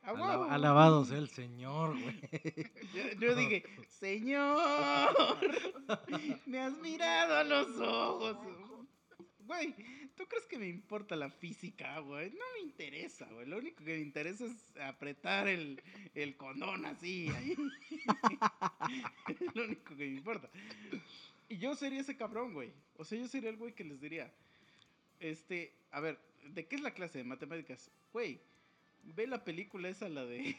¡A 0.03 0.11
Alaba- 0.11 0.39
huevo! 0.39 0.45
alabado 0.45 1.05
sea 1.05 1.19
el 1.19 1.29
Señor, 1.29 1.99
güey. 2.01 2.21
Yo, 2.95 3.21
yo 3.21 3.35
dije, 3.35 3.65
Señor, 3.99 4.59
me 6.47 6.61
has 6.61 6.79
mirado 6.79 7.37
a 7.37 7.45
los 7.45 7.69
ojos. 7.81 8.37
Güey, 9.41 9.75
¿tú 10.17 10.27
crees 10.29 10.45
que 10.47 10.59
me 10.59 10.69
importa 10.69 11.17
la 11.17 11.31
física, 11.31 11.99
güey? 12.01 12.31
No 12.31 12.45
me 12.55 12.61
interesa, 12.61 13.27
güey. 13.33 13.47
Lo 13.47 13.59
único 13.59 13.85
que 13.85 13.95
me 13.95 14.01
interesa 14.01 14.45
es 14.45 14.77
apretar 14.81 15.49
el, 15.49 15.83
el 16.15 16.37
condón 16.37 16.85
así. 16.87 17.29
ahí. 17.31 17.57
es 19.29 19.41
lo 19.55 19.65
único 19.65 19.85
que 19.91 19.95
me 19.95 20.07
importa. 20.07 20.49
Y 21.49 21.59
yo 21.59 21.75
sería 21.75 22.01
ese 22.01 22.17
cabrón, 22.17 22.53
güey. 22.55 22.73
O 22.97 23.05
sea, 23.05 23.19
yo 23.19 23.27
sería 23.29 23.51
el 23.51 23.57
güey 23.57 23.73
que 23.75 23.85
les 23.85 24.01
diría, 24.01 24.33
este, 25.21 25.73
a 25.93 26.01
ver, 26.01 26.19
¿de 26.57 26.67
qué 26.67 26.77
es 26.77 26.83
la 26.83 26.93
clase 26.93 27.19
de 27.19 27.25
matemáticas? 27.25 27.91
Güey, 28.13 28.41
ve 29.05 29.27
la 29.27 29.45
película 29.45 29.89
esa, 29.89 30.09
la 30.09 30.25
de... 30.25 30.57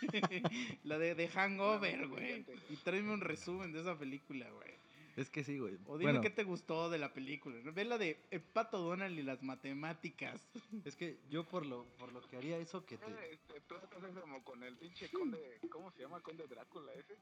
la 0.84 0.98
de 0.98 1.28
Hangover, 1.28 2.06
güey. 2.08 2.46
Y 2.70 2.76
tráeme 2.76 3.12
un 3.12 3.20
resumen 3.20 3.72
de 3.72 3.80
esa 3.80 3.98
película, 3.98 4.48
güey. 4.50 4.72
Es 5.16 5.30
que 5.30 5.42
sí, 5.42 5.58
güey. 5.58 5.74
O 5.86 5.98
dime 5.98 6.12
Bueno, 6.12 6.20
qué 6.20 6.30
te 6.30 6.44
gustó 6.44 6.88
de 6.88 6.98
la 6.98 7.12
película. 7.12 7.56
¿no? 7.64 7.72
Ve 7.72 7.84
la 7.84 7.98
de 7.98 8.20
El 8.30 8.42
Pato 8.42 8.78
Donald 8.78 9.18
y 9.18 9.22
las 9.22 9.42
matemáticas. 9.42 10.48
es 10.84 10.94
que 10.94 11.18
yo 11.28 11.44
por 11.44 11.66
lo, 11.66 11.84
por 11.98 12.12
lo 12.12 12.22
que 12.28 12.36
haría 12.36 12.56
eso 12.58 12.84
que 12.86 12.96
te... 12.96 13.32
Este, 13.32 13.60
tú 13.62 13.74
estás 13.74 14.00
como 14.20 14.44
con 14.44 14.62
el 14.62 14.76
pinche 14.76 15.10
conde, 15.10 15.58
¿cómo 15.68 15.90
se 15.90 16.02
llama? 16.02 16.20
Conde 16.20 16.46
Drácula 16.46 16.92
ese. 16.94 17.16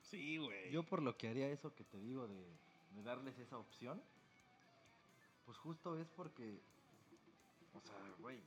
Sí, 0.00 0.38
güey. 0.38 0.70
Yo 0.70 0.84
por 0.84 1.02
lo 1.02 1.18
que 1.18 1.28
haría 1.28 1.50
eso 1.50 1.74
que 1.74 1.84
te 1.84 1.98
digo 1.98 2.26
de, 2.28 2.46
de 2.92 3.02
darles 3.02 3.38
esa 3.38 3.58
opción, 3.58 4.00
pues 5.46 5.56
justo 5.58 5.98
es 5.98 6.08
porque, 6.10 6.60
o 7.72 7.80
sea, 7.80 7.94
güey, 8.20 8.40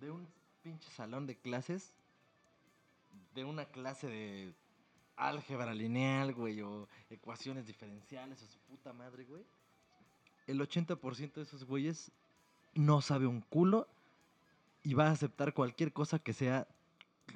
de 0.00 0.10
un 0.10 0.26
pinche 0.62 0.88
salón 0.92 1.26
de 1.26 1.36
clases, 1.36 1.92
de 3.34 3.44
una 3.44 3.66
clase 3.66 4.06
de 4.06 4.54
álgebra 5.16 5.74
lineal, 5.74 6.32
güey, 6.32 6.62
o 6.62 6.88
ecuaciones 7.10 7.66
diferenciales, 7.66 8.40
o 8.42 8.46
su 8.46 8.58
puta 8.60 8.92
madre, 8.92 9.24
güey, 9.24 9.44
el 10.46 10.60
80% 10.60 11.32
de 11.34 11.42
esos 11.42 11.64
güeyes 11.64 12.12
no 12.74 13.00
sabe 13.00 13.26
un 13.26 13.40
culo 13.40 13.88
y 14.84 14.94
va 14.94 15.08
a 15.08 15.10
aceptar 15.10 15.52
cualquier 15.52 15.92
cosa 15.92 16.20
que 16.20 16.32
sea, 16.32 16.68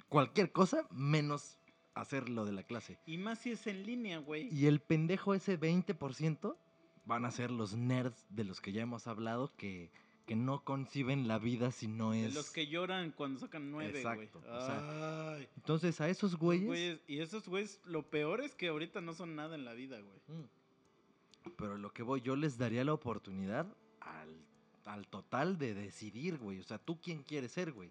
cualquier 0.09 0.53
cosa 0.53 0.87
menos 0.91 1.59
hacer 1.95 2.29
lo 2.29 2.45
de 2.45 2.53
la 2.53 2.63
clase. 2.63 2.99
Y 3.07 3.19
más 3.19 3.41
si 3.41 3.51
es 3.51 3.67
en 3.67 3.85
línea, 3.85 4.19
güey. 4.19 4.49
Y 4.55 4.67
el 4.67 4.81
pendejo 4.81 5.35
ese 5.35 5.59
20% 5.59 6.57
van 7.11 7.25
a 7.25 7.31
ser 7.31 7.51
los 7.51 7.75
nerds 7.77 8.25
de 8.31 8.45
los 8.45 8.61
que 8.61 8.73
ya 8.73 8.83
hemos 8.83 9.07
hablado 9.09 9.53
que, 9.57 9.91
que 10.27 10.37
no 10.37 10.63
conciben 10.65 11.27
la 11.27 11.39
vida 11.39 11.73
si 11.73 11.89
no 11.89 12.13
De 12.13 12.27
es... 12.27 12.35
los 12.35 12.51
que 12.51 12.69
lloran 12.69 13.11
cuando 13.11 13.41
sacan 13.41 13.71
nueve, 13.71 14.03
güey. 14.03 14.27
Exacto, 14.27 14.39
o 14.49 14.61
sea, 14.61 15.35
Ay, 15.35 15.49
Entonces 15.57 16.01
a 16.01 16.09
esos 16.09 16.31
esos 16.31 16.41
güeyes... 16.41 16.69
güeyes- 16.69 17.01
Y 17.09 17.19
esos 17.21 17.49
güeyes, 17.49 17.81
lo 17.85 18.03
peor 18.09 18.41
es 18.41 18.55
que 18.55 18.69
ahorita 18.69 19.01
no 19.01 19.13
son 19.13 19.35
nada 19.35 19.57
en 19.57 19.65
la 19.65 19.73
vida, 19.75 19.99
güey. 20.01 20.39
Mm. 20.41 20.47
Pero 21.57 21.77
lo 21.79 21.93
que 21.93 22.03
voy, 22.03 22.21
yo 22.21 22.37
les 22.37 22.59
daría 22.59 22.85
la 22.85 22.93
oportunidad 22.93 23.67
al, 24.01 24.29
al 24.85 25.07
total 25.09 25.59
de 25.59 25.75
decidir, 25.75 26.39
güey. 26.39 26.61
O 26.61 26.65
sea, 26.65 26.79
¿tú 26.79 27.01
quién 27.01 27.23
quieres 27.25 27.51
ser, 27.53 27.73
güey? 27.73 27.91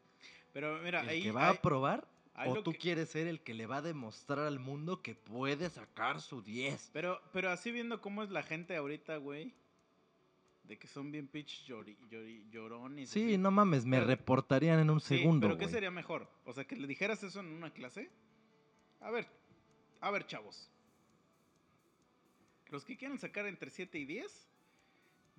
Pero 0.54 0.80
mira, 0.82 1.02
¿El 1.02 1.10
ahí. 1.10 1.24
que 1.24 1.32
va 1.32 1.50
ahí- 1.50 1.56
a 1.58 1.62
probar? 1.62 2.08
¿O 2.48 2.64
tú 2.64 2.72
que- 2.72 2.78
quieres 2.78 3.10
ser 3.10 3.28
el 3.28 3.42
que 3.42 3.54
le 3.54 3.66
va 3.66 3.78
a 3.78 3.82
demostrar 3.82 4.40
al 4.46 4.60
mundo 4.60 5.02
que 5.02 5.16
puede 5.16 5.70
sacar 5.70 6.22
su 6.22 6.42
10? 6.42 6.90
Pero, 6.94 7.22
pero 7.34 7.50
así 7.52 7.72
viendo 7.72 8.00
cómo 8.02 8.24
es 8.24 8.30
la 8.30 8.44
gente 8.44 8.76
ahorita, 8.76 9.18
güey. 9.18 9.54
De 10.64 10.78
que 10.78 10.88
son 10.88 11.12
bien 11.12 11.28
pitch 11.28 11.66
llori, 11.66 11.98
llori- 12.12 12.48
llorones. 12.52 13.10
Sí, 13.10 13.24
así. 13.30 13.38
no 13.38 13.50
mames, 13.52 13.86
me 13.86 13.98
Pero- 13.98 14.08
reportarían 14.08 14.80
en 14.80 14.90
un 14.92 15.00
Sí, 15.02 15.18
segundo, 15.18 15.48
pero 15.48 15.58
¿qué 15.60 15.68
sería 15.68 15.90
mejor? 15.92 16.30
O 16.46 16.54
sea, 16.54 16.66
que 16.66 16.76
le 16.76 16.86
dijeras 16.88 17.24
eso 17.24 17.40
en 17.40 17.48
una 17.48 17.72
clase. 17.74 18.10
A 19.00 19.10
ver, 19.10 19.28
a 20.00 20.12
ver, 20.12 20.28
chavos. 20.28 20.70
Los 22.70 22.86
que 22.86 22.98
quieran 22.98 23.18
sacar 23.18 23.48
entre 23.48 23.72
7 23.72 23.98
y 23.98 24.06
10, 24.06 24.48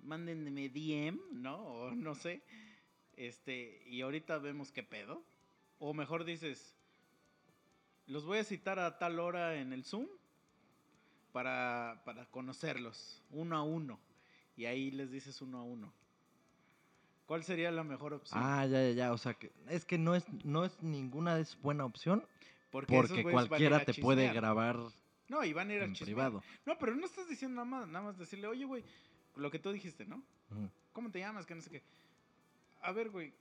mándenme 0.03 0.67
DM, 0.69 1.17
¿no? 1.31 1.55
O 1.57 1.91
no 1.91 2.13
sé. 2.13 2.41
Este, 3.15 3.81
y 3.87 4.01
ahorita 4.01 4.37
vemos 4.39 4.71
qué 4.71 4.83
pedo. 4.83 5.23
O 5.79 5.93
mejor 5.93 6.25
dices, 6.25 6.75
los 8.11 8.25
voy 8.25 8.39
a 8.39 8.43
citar 8.43 8.77
a 8.79 8.97
tal 8.97 9.19
hora 9.19 9.55
en 9.55 9.73
el 9.73 9.83
Zoom 9.83 10.07
para, 11.31 12.01
para 12.05 12.25
conocerlos, 12.25 13.21
uno 13.31 13.55
a 13.55 13.63
uno. 13.63 13.99
Y 14.57 14.65
ahí 14.65 14.91
les 14.91 15.11
dices 15.11 15.41
uno 15.41 15.59
a 15.59 15.63
uno. 15.63 15.93
¿Cuál 17.25 17.43
sería 17.43 17.71
la 17.71 17.83
mejor 17.83 18.13
opción? 18.13 18.41
Ah, 18.43 18.65
ya, 18.65 18.83
ya, 18.89 18.91
ya. 18.91 19.13
O 19.13 19.17
sea, 19.17 19.33
que 19.33 19.51
es 19.69 19.85
que 19.85 19.97
no 19.97 20.15
es, 20.15 20.25
no 20.43 20.65
es 20.65 20.83
ninguna 20.83 21.39
es 21.39 21.57
buena 21.61 21.85
opción 21.85 22.25
Porque, 22.69 22.93
porque 22.93 23.19
a 23.21 23.23
cualquiera 23.23 23.77
a 23.77 23.85
te 23.85 23.93
puede 23.93 24.31
grabar 24.33 24.77
No, 25.29 25.43
y 25.45 25.53
van 25.53 25.69
a 25.69 25.73
ir 25.73 25.81
a 25.81 25.85
en 25.85 25.93
chismear. 25.93 26.15
privado. 26.15 26.43
No, 26.65 26.77
pero 26.77 26.93
no 26.95 27.05
estás 27.05 27.29
diciendo 27.29 27.63
nada 27.63 27.65
más, 27.65 27.87
nada 27.87 28.05
más 28.05 28.17
decirle, 28.17 28.47
oye, 28.47 28.65
güey, 28.65 28.83
lo 29.37 29.49
que 29.49 29.59
tú 29.59 29.71
dijiste, 29.71 30.05
¿no? 30.05 30.21
¿Cómo 30.91 31.09
te 31.09 31.19
llamas? 31.19 31.45
Que 31.45 31.55
no 31.55 31.61
sé 31.61 31.69
qué. 31.69 31.81
A 32.81 32.91
ver, 32.91 33.09
güey, 33.09 33.33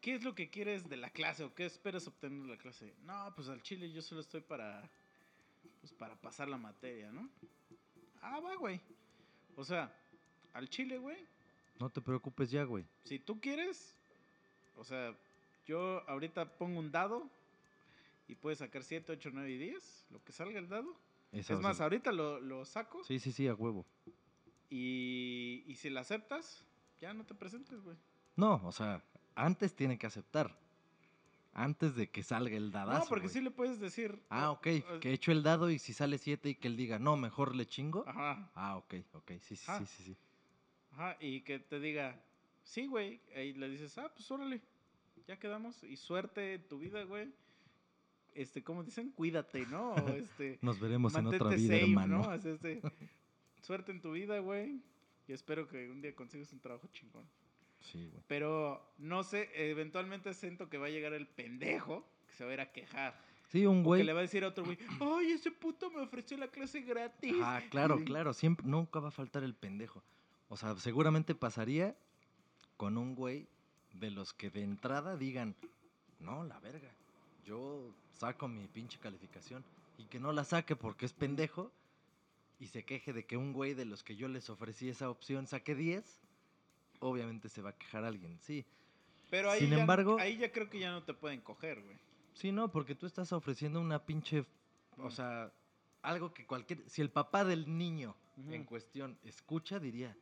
¿qué 0.00 0.14
es 0.14 0.24
lo 0.24 0.34
que 0.34 0.48
quieres 0.50 0.88
de 0.88 0.96
la 0.96 1.10
clase 1.10 1.44
o 1.44 1.54
qué 1.54 1.64
esperas 1.66 2.06
obtener 2.06 2.42
de 2.42 2.48
la 2.48 2.56
clase? 2.58 2.94
No, 3.04 3.32
pues 3.34 3.48
al 3.48 3.62
chile 3.62 3.90
yo 3.92 4.02
solo 4.02 4.20
estoy 4.20 4.40
para, 4.40 4.88
pues 5.80 5.92
para 5.92 6.14
pasar 6.16 6.48
la 6.48 6.56
materia, 6.58 7.10
¿no? 7.12 7.28
Ah, 8.22 8.40
va, 8.40 8.54
güey. 8.56 8.80
O 9.56 9.64
sea, 9.64 9.92
al 10.52 10.68
chile, 10.68 10.98
güey, 10.98 11.16
No 11.78 11.90
te 11.90 12.00
preocupes 12.00 12.50
ya, 12.50 12.64
güey. 12.64 12.84
si 13.04 13.18
tú 13.18 13.40
quieres, 13.40 13.94
o 14.76 14.84
sea, 14.84 15.14
yo 15.66 16.02
ahorita 16.08 16.56
pongo 16.58 16.78
un 16.78 16.90
dado 16.92 17.28
y 18.28 18.34
puedes 18.34 18.58
sacar 18.58 18.82
7, 18.82 19.12
8, 19.12 19.30
9 19.32 19.50
y 19.50 19.58
10, 19.58 20.06
lo 20.10 20.22
que 20.24 20.32
salga 20.32 20.58
el 20.58 20.68
dado. 20.68 20.96
Esa 21.32 21.54
Es 21.54 21.60
más, 21.60 21.80
ahorita 21.80 22.12
lo, 22.12 22.40
lo 22.40 22.64
saco 22.64 23.02
Sí, 23.04 23.18
sí, 23.18 23.32
sí, 23.32 23.46
a 23.48 23.54
huevo. 23.54 23.84
y, 24.70 25.64
y 25.66 25.74
si 25.76 25.90
la 25.90 26.00
aceptas, 26.00 26.64
ya 27.00 27.12
no 27.14 27.24
te 27.24 27.34
presentes, 27.34 27.80
güey. 27.82 27.96
No, 28.36 28.60
o 28.64 28.72
sea, 28.72 29.02
antes 29.36 29.74
tiene 29.74 29.96
que 29.98 30.06
aceptar. 30.06 30.58
Antes 31.52 31.96
de 31.96 32.10
que 32.10 32.22
salga 32.22 32.54
el 32.54 32.70
dadazo. 32.70 33.04
No, 33.04 33.08
porque 33.08 33.28
güey. 33.28 33.32
sí 33.32 33.40
le 33.40 33.50
puedes 33.50 33.80
decir. 33.80 34.20
Ah, 34.28 34.50
"Oh, 34.50 34.54
ok. 34.54 34.66
eh, 34.66 34.84
Que 35.00 35.12
echo 35.12 35.32
el 35.32 35.42
dado 35.42 35.70
y 35.70 35.78
si 35.78 35.94
sale 35.94 36.18
7 36.18 36.50
y 36.50 36.54
que 36.56 36.68
él 36.68 36.76
diga, 36.76 36.98
no, 36.98 37.16
mejor 37.16 37.54
le 37.54 37.64
chingo. 37.64 38.04
Ajá, 38.06 38.50
Ah, 38.54 38.76
ok, 38.76 38.94
ok. 39.14 39.32
Sí, 39.40 39.56
sí, 39.56 39.64
sí, 39.78 39.86
sí, 39.86 40.02
sí. 40.04 40.16
ajá, 40.92 41.16
y 41.18 41.40
que 41.42 41.58
te 41.58 41.80
diga, 41.80 42.20
sí, 42.62 42.86
güey. 42.86 43.22
Y 43.34 43.54
le 43.54 43.70
dices, 43.70 43.96
ah, 43.96 44.12
pues 44.14 44.30
órale, 44.30 44.60
ya 45.26 45.38
quedamos. 45.38 45.82
Y 45.84 45.96
suerte 45.96 46.54
en 46.54 46.68
tu 46.68 46.78
vida, 46.78 47.04
güey. 47.04 47.32
Este, 48.34 48.62
como 48.62 48.84
dicen, 48.84 49.10
cuídate, 49.12 49.64
¿no? 49.66 49.92
O 49.94 49.96
este, 50.38 50.58
Nos 50.60 50.78
veremos 50.78 51.14
en 51.14 51.26
otra 51.26 51.48
vida, 51.50 51.72
safe, 51.74 51.84
hermano. 51.84 52.18
¿no? 52.18 52.34
Este, 52.34 52.82
suerte 53.62 53.92
en 53.92 54.02
tu 54.02 54.12
vida, 54.12 54.40
güey. 54.40 54.82
Y 55.26 55.32
espero 55.32 55.66
que 55.66 55.88
un 55.90 56.02
día 56.02 56.14
consigas 56.14 56.52
un 56.52 56.60
trabajo 56.60 56.86
chingón. 56.92 57.26
Sí, 57.80 58.06
güey. 58.08 58.22
Pero 58.26 58.82
no 58.98 59.22
sé, 59.22 59.50
eventualmente 59.54 60.34
siento 60.34 60.68
que 60.68 60.78
va 60.78 60.86
a 60.86 60.90
llegar 60.90 61.12
el 61.12 61.26
pendejo 61.26 62.06
que 62.28 62.34
se 62.34 62.44
va 62.44 62.50
a 62.50 62.54
ir 62.54 62.60
a 62.60 62.72
quejar. 62.72 63.14
Sí, 63.48 63.64
un 63.64 63.78
O 63.78 63.82
que 63.82 63.84
güey. 63.84 64.02
le 64.04 64.12
va 64.12 64.18
a 64.20 64.22
decir 64.22 64.42
a 64.44 64.48
otro 64.48 64.64
güey, 64.64 64.76
ay, 65.00 65.30
ese 65.32 65.50
puto 65.52 65.90
me 65.90 66.00
ofreció 66.00 66.36
la 66.36 66.48
clase 66.48 66.80
gratis. 66.80 67.34
Ah, 67.42 67.62
claro, 67.70 68.02
claro. 68.04 68.32
Siempre, 68.34 68.66
nunca 68.66 68.98
va 68.98 69.08
a 69.08 69.12
faltar 69.12 69.44
el 69.44 69.54
pendejo. 69.54 70.02
O 70.48 70.56
sea, 70.56 70.74
seguramente 70.76 71.34
pasaría 71.34 71.96
con 72.76 72.98
un 72.98 73.14
güey 73.14 73.46
de 73.94 74.10
los 74.10 74.32
que 74.32 74.50
de 74.50 74.62
entrada 74.62 75.16
digan, 75.16 75.54
no, 76.18 76.42
la 76.44 76.58
verga. 76.60 76.90
Yo 77.44 77.94
saco 78.18 78.48
mi 78.48 78.66
pinche 78.66 78.98
calificación. 78.98 79.64
Y 79.98 80.04
que 80.04 80.18
no 80.20 80.32
la 80.32 80.44
saque 80.44 80.76
porque 80.76 81.06
es 81.06 81.12
pendejo. 81.12 81.70
Y 82.58 82.66
se 82.66 82.84
queje 82.84 83.12
de 83.12 83.24
que 83.24 83.36
un 83.36 83.52
güey 83.52 83.74
de 83.74 83.84
los 83.84 84.02
que 84.02 84.16
yo 84.16 84.28
les 84.28 84.50
ofrecí 84.50 84.88
esa 84.88 85.08
opción 85.08 85.46
saque 85.46 85.74
10. 85.74 86.04
Obviamente 87.00 87.48
se 87.48 87.62
va 87.62 87.70
a 87.70 87.76
quejar 87.78 88.04
alguien, 88.04 88.38
sí. 88.40 88.64
Pero 89.30 89.50
ahí, 89.50 89.60
Sin 89.60 89.70
ya, 89.70 89.80
embargo- 89.80 90.18
ahí 90.20 90.36
ya 90.36 90.52
creo 90.52 90.70
que 90.70 90.78
ya 90.78 90.90
no 90.92 91.02
te 91.02 91.12
pueden 91.14 91.40
coger, 91.40 91.80
güey. 91.82 91.96
Sí, 92.34 92.52
no, 92.52 92.70
porque 92.70 92.94
tú 92.94 93.06
estás 93.06 93.32
ofreciendo 93.32 93.80
una 93.80 94.04
pinche, 94.04 94.44
o 94.98 95.10
sea, 95.10 95.50
algo 96.02 96.32
que 96.34 96.46
cualquier, 96.46 96.88
si 96.88 97.02
el 97.02 97.10
papá 97.10 97.44
del 97.44 97.76
niño 97.78 98.14
en 98.50 98.64
cuestión 98.64 99.18
escucha, 99.24 99.80
diría, 99.80 100.14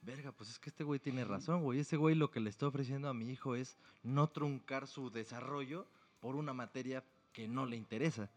verga, 0.00 0.32
pues 0.32 0.50
es 0.50 0.58
que 0.58 0.70
este 0.70 0.82
güey 0.84 0.98
tiene 0.98 1.24
razón, 1.24 1.62
güey, 1.62 1.80
ese 1.80 1.96
güey 1.96 2.14
lo 2.14 2.30
que 2.30 2.40
le 2.40 2.50
está 2.50 2.66
ofreciendo 2.66 3.08
a 3.08 3.14
mi 3.14 3.30
hijo 3.30 3.54
es 3.54 3.76
no 4.02 4.28
truncar 4.28 4.86
su 4.88 5.10
desarrollo 5.10 5.86
por 6.20 6.34
una 6.34 6.52
materia 6.54 7.04
que 7.32 7.46
no 7.46 7.66
le 7.66 7.76
interesa, 7.76 8.30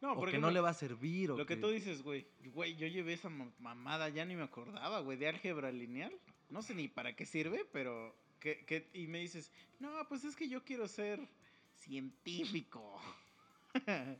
No, 0.00 0.12
o 0.12 0.14
por 0.20 0.30
que 0.30 0.38
no 0.38 0.50
le 0.50 0.60
va 0.60 0.70
a 0.70 0.74
servir, 0.74 1.30
o 1.32 1.36
Lo 1.36 1.44
que 1.46 1.56
que- 1.56 1.60
tú 1.60 1.68
dices, 1.68 2.02
güey. 2.02 2.26
Güey, 2.54 2.76
yo 2.76 2.86
llevé 2.86 3.12
esa 3.14 3.28
ma- 3.28 3.50
mamada, 3.58 4.08
ya 4.08 4.24
ni 4.24 4.34
me 4.36 4.44
acordaba, 4.44 5.00
güey, 5.00 5.18
de 5.18 5.28
álgebra 5.28 5.70
lineal. 5.72 6.12
No 6.50 6.62
sé 6.62 6.74
ni 6.74 6.88
para 6.88 7.14
qué 7.14 7.26
sirve, 7.26 7.64
pero... 7.72 8.14
Que, 8.40 8.64
que- 8.64 8.88
y 8.94 9.06
me 9.06 9.18
dices, 9.18 9.52
no, 9.80 9.90
pues 10.08 10.24
es 10.24 10.34
que 10.34 10.48
yo 10.48 10.64
quiero 10.64 10.88
ser 10.88 11.28
científico. 11.74 12.98
Entonces 13.74 14.16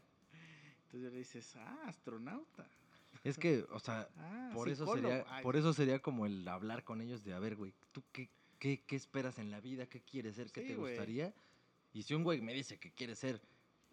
yo 0.92 1.10
le 1.10 1.18
dices, 1.18 1.56
ah, 1.56 1.84
astronauta. 1.86 2.66
Es 3.24 3.38
que, 3.38 3.64
o 3.70 3.78
sea, 3.80 4.08
Ah, 4.16 4.50
por 4.54 4.68
eso 4.68 4.84
psicólogo". 4.84 5.08
sería, 5.08 5.26
Ay, 5.28 5.42
por 5.42 5.56
eso 5.56 5.72
sería 5.72 6.00
como 6.00 6.26
el 6.26 6.46
hablar 6.48 6.84
con 6.84 7.00
ellos 7.00 7.24
de, 7.24 7.32
a 7.32 7.38
ver, 7.38 7.56
güey, 7.56 7.72
¿tú 7.92 8.02
qué, 8.12 8.28
qué, 8.58 8.82
qué 8.86 8.96
esperas 8.96 9.38
en 9.38 9.50
la 9.50 9.60
vida? 9.60 9.86
¿Qué 9.86 10.00
quieres 10.00 10.36
ser? 10.36 10.50
¿Qué 10.52 10.62
Sí, 10.62 10.68
te 10.68 10.74
güey. 10.76 10.94
gustaría? 10.94 11.32
Y 11.92 12.02
si 12.02 12.14
un 12.14 12.22
güey 12.22 12.40
me 12.40 12.52
dice 12.54 12.78
que 12.78 12.92
quiere 12.92 13.14
ser 13.16 13.40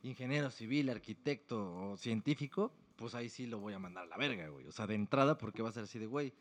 ingeniero 0.03 0.51
civil, 0.51 0.89
arquitecto 0.89 1.73
o 1.91 1.97
científico, 1.97 2.71
pues 2.97 3.15
ahí 3.15 3.29
sí 3.29 3.47
lo 3.47 3.59
voy 3.59 3.73
a 3.73 3.79
mandar 3.79 4.03
a 4.03 4.07
la 4.07 4.17
verga, 4.17 4.47
güey. 4.49 4.67
O 4.67 4.71
sea, 4.71 4.87
de 4.87 4.95
entrada, 4.95 5.37
porque 5.37 5.61
va 5.61 5.69
a 5.69 5.73
ser 5.73 5.83
así 5.83 5.99
de, 5.99 6.05
güey, 6.05 6.33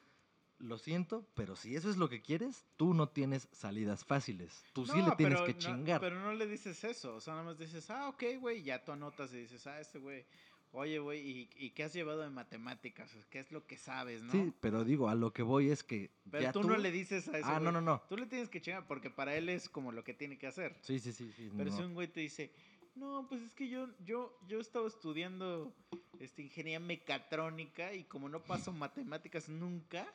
lo 0.58 0.78
siento, 0.78 1.26
pero 1.34 1.54
si 1.56 1.76
eso 1.76 1.90
es 1.90 1.96
lo 1.96 2.08
que 2.08 2.22
quieres, 2.22 2.64
tú 2.76 2.94
no 2.94 3.08
tienes 3.08 3.48
salidas 3.52 4.04
fáciles. 4.04 4.64
Tú 4.72 4.86
sí 4.86 4.98
No, 4.98 5.10
le 5.10 5.16
tienes 5.16 5.38
pero 5.40 5.46
que 5.46 5.52
no- 5.54 5.58
chingar. 5.58 6.00
pero 6.00 6.18
no 6.20 6.32
le 6.32 6.46
dices 6.46 6.82
eso, 6.84 7.16
o 7.16 7.20
sea, 7.20 7.34
nada 7.34 7.44
más 7.46 7.58
dices, 7.58 7.90
ah, 7.90 8.08
ok, 8.08 8.22
güey, 8.40 8.62
ya 8.62 8.84
tú 8.84 8.92
anotas 8.92 9.32
y 9.32 9.38
dices, 9.38 9.66
ah, 9.66 9.80
este 9.80 9.98
güey, 9.98 10.24
oye, 10.72 10.98
güey, 10.98 11.20
¿y, 11.20 11.50
¿y 11.56 11.70
qué 11.70 11.84
has 11.84 11.92
llevado 11.92 12.20
de 12.22 12.30
matemáticas? 12.30 13.10
¿Qué 13.30 13.40
es 13.40 13.52
lo 13.52 13.66
que 13.66 13.76
sabes, 13.76 14.22
no? 14.22 14.32
Sí, 14.32 14.52
pero 14.60 14.84
digo, 14.84 15.08
a 15.08 15.14
lo 15.14 15.32
que 15.32 15.42
voy 15.42 15.70
es 15.70 15.82
que 15.82 16.10
pero 16.30 16.42
ya 16.42 16.52
tú, 16.52 16.62
no 16.64 16.76
le 16.76 16.90
dices 16.90 17.28
a 17.28 17.38
ese 17.38 17.46
Ah, 17.48 17.54
no, 17.54 17.70
güey, 17.70 17.72
no, 17.74 17.80
no. 17.82 18.02
Tú 18.08 18.16
le 18.16 18.26
tienes 18.26 18.48
que 18.48 18.60
chingar 18.60 18.86
porque 18.86 19.10
para 19.10 19.36
él 19.36 19.48
es 19.48 19.68
como 19.68 19.92
lo 19.92 20.04
que 20.04 20.14
tiene 20.14 20.38
que 20.38 20.46
hacer. 20.46 20.76
Sí, 20.82 20.98
sí, 20.98 21.12
sí. 21.12 21.30
sí, 21.36 21.50
Pero 21.56 21.70
no. 21.70 21.76
si 21.76 21.82
un 21.82 21.94
güey 21.94 22.08
te 22.08 22.20
dice, 22.20 22.50
no, 22.94 23.26
pues 23.28 23.42
es 23.42 23.52
que 23.52 23.68
yo, 23.68 23.88
yo, 24.04 24.38
yo 24.48 24.58
estaba 24.58 24.86
estudiando 24.88 25.74
este, 26.18 26.42
ingeniería 26.42 26.80
mecatrónica 26.80 27.92
y 27.94 28.04
como 28.04 28.28
no 28.30 28.42
paso 28.42 28.72
matemáticas 28.72 29.48
nunca, 29.50 30.06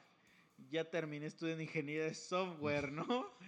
ya 0.70 0.90
terminé 0.90 1.26
estudiando 1.26 1.64
ingeniería 1.64 2.06
de 2.06 2.14
software, 2.14 2.92
¿no? 2.92 3.06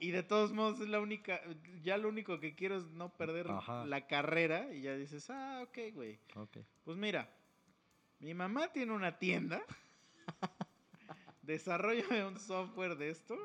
Y 0.00 0.12
de 0.12 0.22
todos 0.22 0.52
modos 0.52 0.80
es 0.80 0.88
la 0.88 1.00
única, 1.00 1.40
ya 1.82 1.96
lo 1.98 2.08
único 2.08 2.38
que 2.38 2.54
quiero 2.54 2.76
es 2.78 2.84
no 2.90 3.10
perder 3.16 3.48
Ajá. 3.50 3.84
la 3.86 4.06
carrera 4.06 4.72
y 4.72 4.82
ya 4.82 4.94
dices, 4.96 5.28
ah, 5.30 5.60
ok, 5.64 5.78
güey. 5.94 6.20
Pues 6.84 6.96
mira, 6.96 7.28
mi 8.20 8.34
mamá 8.34 8.72
tiene 8.72 8.92
una 8.92 9.18
tienda, 9.18 9.60
desarrolla 11.42 12.26
un 12.28 12.38
software 12.38 12.96
de 12.96 13.10
esto 13.10 13.36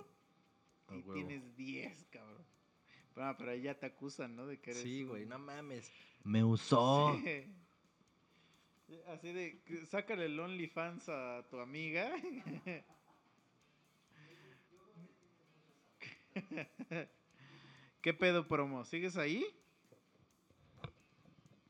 y 0.91 1.01
tienes 1.13 1.55
10, 1.55 2.07
cabrón. 2.11 2.45
Ah, 3.15 3.35
pero 3.37 3.51
ahí 3.51 3.61
ya 3.63 3.77
te 3.79 3.85
acusan, 3.87 4.35
¿no? 4.35 4.45
De 4.47 4.59
que 4.59 4.71
eres 4.71 4.83
Sí, 4.83 5.03
un- 5.03 5.09
güey, 5.09 5.25
no 5.25 5.39
mames. 5.39 5.91
Me 6.23 6.43
usó. 6.43 7.19
Sí. 7.23 7.45
Así 9.07 9.31
de, 9.31 9.61
sácale 9.87 10.25
el 10.25 10.39
OnlyFans 10.39 11.09
a 11.09 11.45
tu 11.49 11.59
amiga. 11.59 12.11
¿Qué 18.01 18.13
pedo, 18.13 18.47
promo? 18.47 18.83
¿Sigues 18.85 19.17
ahí? 19.17 19.45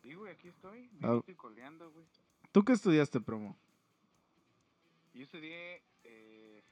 Sí, 0.02 0.14
güey, 0.14 0.34
aquí 0.34 0.48
estoy. 0.50 0.90
Ah. 1.02 1.12
Me 1.12 1.18
estoy 1.20 1.36
coleando, 1.36 1.92
güey. 1.92 2.06
¿Tú 2.52 2.64
qué 2.66 2.74
estudiaste, 2.74 3.22
promo? 3.22 3.58
Yo 5.14 5.24
estudié 5.24 5.82
eh, 6.04 6.64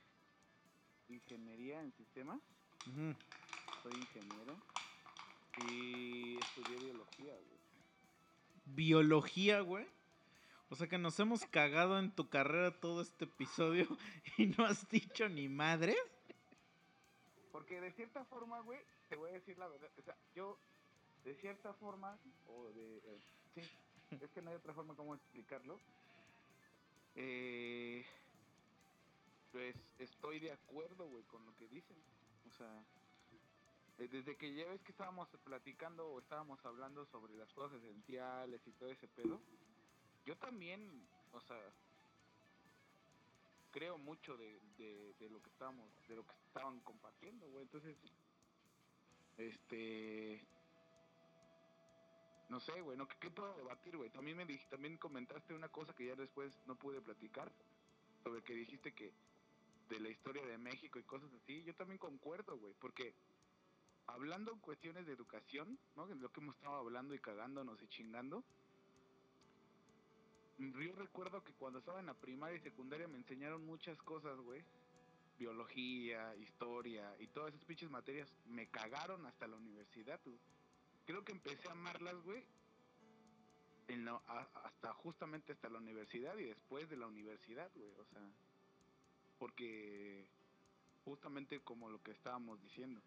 ingeniería 1.09 1.81
en 1.81 1.91
sistemas. 1.93 2.41
Soy 3.83 3.93
ingeniero. 3.93 4.57
Y 5.69 6.37
estudié 6.39 6.77
biología, 6.77 7.33
güey. 7.33 7.59
Biología, 8.65 9.61
güey. 9.61 9.85
O 10.71 10.75
sea 10.75 10.87
que 10.87 10.97
nos 10.97 11.19
hemos 11.19 11.45
cagado 11.47 11.99
en 11.99 12.15
tu 12.15 12.29
carrera 12.29 12.71
todo 12.79 13.01
este 13.01 13.25
episodio 13.25 13.85
y 14.37 14.47
no 14.47 14.65
has 14.65 14.87
dicho 14.87 15.27
ni 15.27 15.49
madre. 15.49 15.97
Porque 17.51 17.81
de 17.81 17.91
cierta 17.91 18.23
forma, 18.23 18.61
güey, 18.61 18.79
te 19.09 19.17
voy 19.17 19.31
a 19.31 19.33
decir 19.33 19.57
la 19.57 19.67
verdad. 19.67 19.91
O 19.97 20.01
sea, 20.01 20.15
yo, 20.33 20.57
de 21.25 21.35
cierta 21.35 21.73
forma, 21.73 22.17
o 22.47 22.69
de. 22.69 22.97
eh, 22.99 23.19
sí, 23.53 23.61
es 24.21 24.31
que 24.31 24.41
no 24.41 24.49
hay 24.49 24.55
otra 24.55 24.73
forma 24.73 24.95
como 24.95 25.13
explicarlo. 25.13 25.77
Eh, 27.15 28.05
pues 29.51 29.75
estoy 29.99 30.39
de 30.39 30.53
acuerdo, 30.53 31.05
güey, 31.09 31.23
con 31.25 31.45
lo 31.45 31.53
que 31.57 31.67
dicen. 31.67 31.97
O 32.47 32.51
sea, 32.53 32.81
eh, 33.97 34.07
desde 34.07 34.37
que 34.37 34.53
ya 34.53 34.67
ves 34.67 34.81
que 34.83 34.93
estábamos 34.93 35.27
platicando 35.43 36.07
o 36.07 36.19
estábamos 36.19 36.63
hablando 36.65 37.05
sobre 37.07 37.35
las 37.35 37.51
cosas 37.51 37.83
esenciales 37.83 38.65
y 38.65 38.71
todo 38.71 38.89
ese 38.89 39.09
pedo, 39.09 39.41
yo 40.31 40.37
también, 40.37 40.89
o 41.33 41.41
sea, 41.41 41.59
creo 43.71 43.97
mucho 43.97 44.37
de, 44.37 44.61
de, 44.77 45.29
lo 45.29 45.41
que 45.41 45.49
estábamos, 45.49 45.85
de 46.07 46.15
lo 46.15 46.25
que 46.25 46.31
estaban 46.47 46.79
compartiendo, 46.79 47.49
güey. 47.49 47.63
Entonces, 47.63 47.97
este, 49.37 50.41
no 52.47 52.61
sé, 52.61 52.79
güey, 52.79 52.97
no, 52.97 53.09
¿qué, 53.09 53.17
qué 53.19 53.29
puedo 53.29 53.53
debatir, 53.57 53.97
güey? 53.97 54.09
También 54.11 54.37
me 54.37 54.47
dij- 54.47 54.69
también 54.69 54.95
comentaste 54.97 55.53
una 55.53 55.67
cosa 55.67 55.93
que 55.93 56.05
ya 56.05 56.15
después 56.15 56.57
no 56.65 56.75
pude 56.75 57.01
platicar, 57.01 57.51
sobre 58.23 58.41
que 58.41 58.53
dijiste 58.53 58.93
que 58.93 59.11
de 59.89 59.99
la 59.99 60.07
historia 60.07 60.45
de 60.45 60.57
México 60.57 60.97
y 60.97 61.03
cosas 61.03 61.29
así, 61.33 61.61
yo 61.63 61.75
también 61.75 61.97
concuerdo, 61.97 62.57
güey, 62.57 62.73
porque 62.79 63.13
hablando 64.07 64.53
en 64.53 64.59
cuestiones 64.59 65.05
de 65.05 65.11
educación, 65.11 65.77
¿no? 65.97 66.05
Lo 66.05 66.31
que 66.31 66.39
hemos 66.39 66.55
estado 66.55 66.75
hablando 66.75 67.13
y 67.13 67.19
cagándonos 67.19 67.81
y 67.81 67.87
chingando, 67.89 68.45
yo 70.69 70.95
recuerdo 70.95 71.43
que 71.43 71.53
cuando 71.53 71.79
estaba 71.79 71.99
en 71.99 72.05
la 72.05 72.13
primaria 72.13 72.57
y 72.57 72.61
secundaria 72.61 73.07
me 73.07 73.17
enseñaron 73.17 73.65
muchas 73.65 73.97
cosas, 74.03 74.37
güey, 74.39 74.63
biología, 75.37 76.35
historia 76.37 77.15
y 77.19 77.27
todas 77.27 77.53
esas 77.53 77.65
pinches 77.65 77.89
materias 77.89 78.31
me 78.45 78.67
cagaron 78.67 79.25
hasta 79.25 79.47
la 79.47 79.55
universidad. 79.55 80.19
Creo 81.05 81.23
que 81.23 81.31
empecé 81.31 81.67
a 81.67 81.71
amarlas, 81.71 82.15
güey, 82.23 82.43
en 83.87 84.05
la- 84.05 84.21
hasta 84.63 84.93
justamente 84.93 85.53
hasta 85.53 85.69
la 85.69 85.79
universidad 85.79 86.37
y 86.37 86.45
después 86.45 86.89
de 86.89 86.97
la 86.97 87.07
universidad, 87.07 87.71
güey, 87.75 87.91
o 87.97 88.05
sea, 88.05 88.21
porque 89.39 90.27
justamente 91.03 91.59
como 91.61 91.89
lo 91.89 92.01
que 92.03 92.11
estábamos 92.11 92.61
diciendo, 92.61 93.01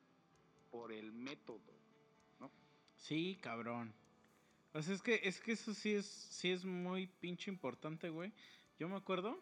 por 0.70 0.92
el 0.92 1.12
método. 1.12 1.60
Sí, 2.96 3.38
cabrón. 3.42 3.92
O 4.74 4.82
sea, 4.82 4.94
es 4.94 5.02
que, 5.02 5.20
es 5.22 5.40
que 5.40 5.52
eso 5.52 5.72
sí 5.72 5.94
es, 5.94 6.04
sí 6.06 6.50
es 6.50 6.64
muy 6.64 7.06
pinche 7.06 7.50
importante, 7.50 8.08
güey. 8.10 8.32
Yo 8.78 8.88
me 8.88 8.96
acuerdo 8.96 9.40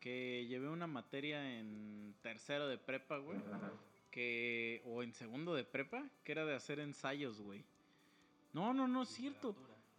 que 0.00 0.46
llevé 0.48 0.68
una 0.68 0.86
materia 0.86 1.58
en 1.58 2.14
tercero 2.22 2.68
de 2.68 2.78
prepa, 2.78 3.18
güey. 3.18 3.38
Que, 4.10 4.82
o 4.84 5.02
en 5.02 5.12
segundo 5.14 5.54
de 5.54 5.64
prepa, 5.64 6.04
que 6.24 6.32
era 6.32 6.44
de 6.44 6.54
hacer 6.54 6.78
ensayos, 6.80 7.40
güey. 7.40 7.64
No, 8.52 8.74
no, 8.74 8.86
no 8.88 9.02
es 9.02 9.08
cierto. 9.08 9.54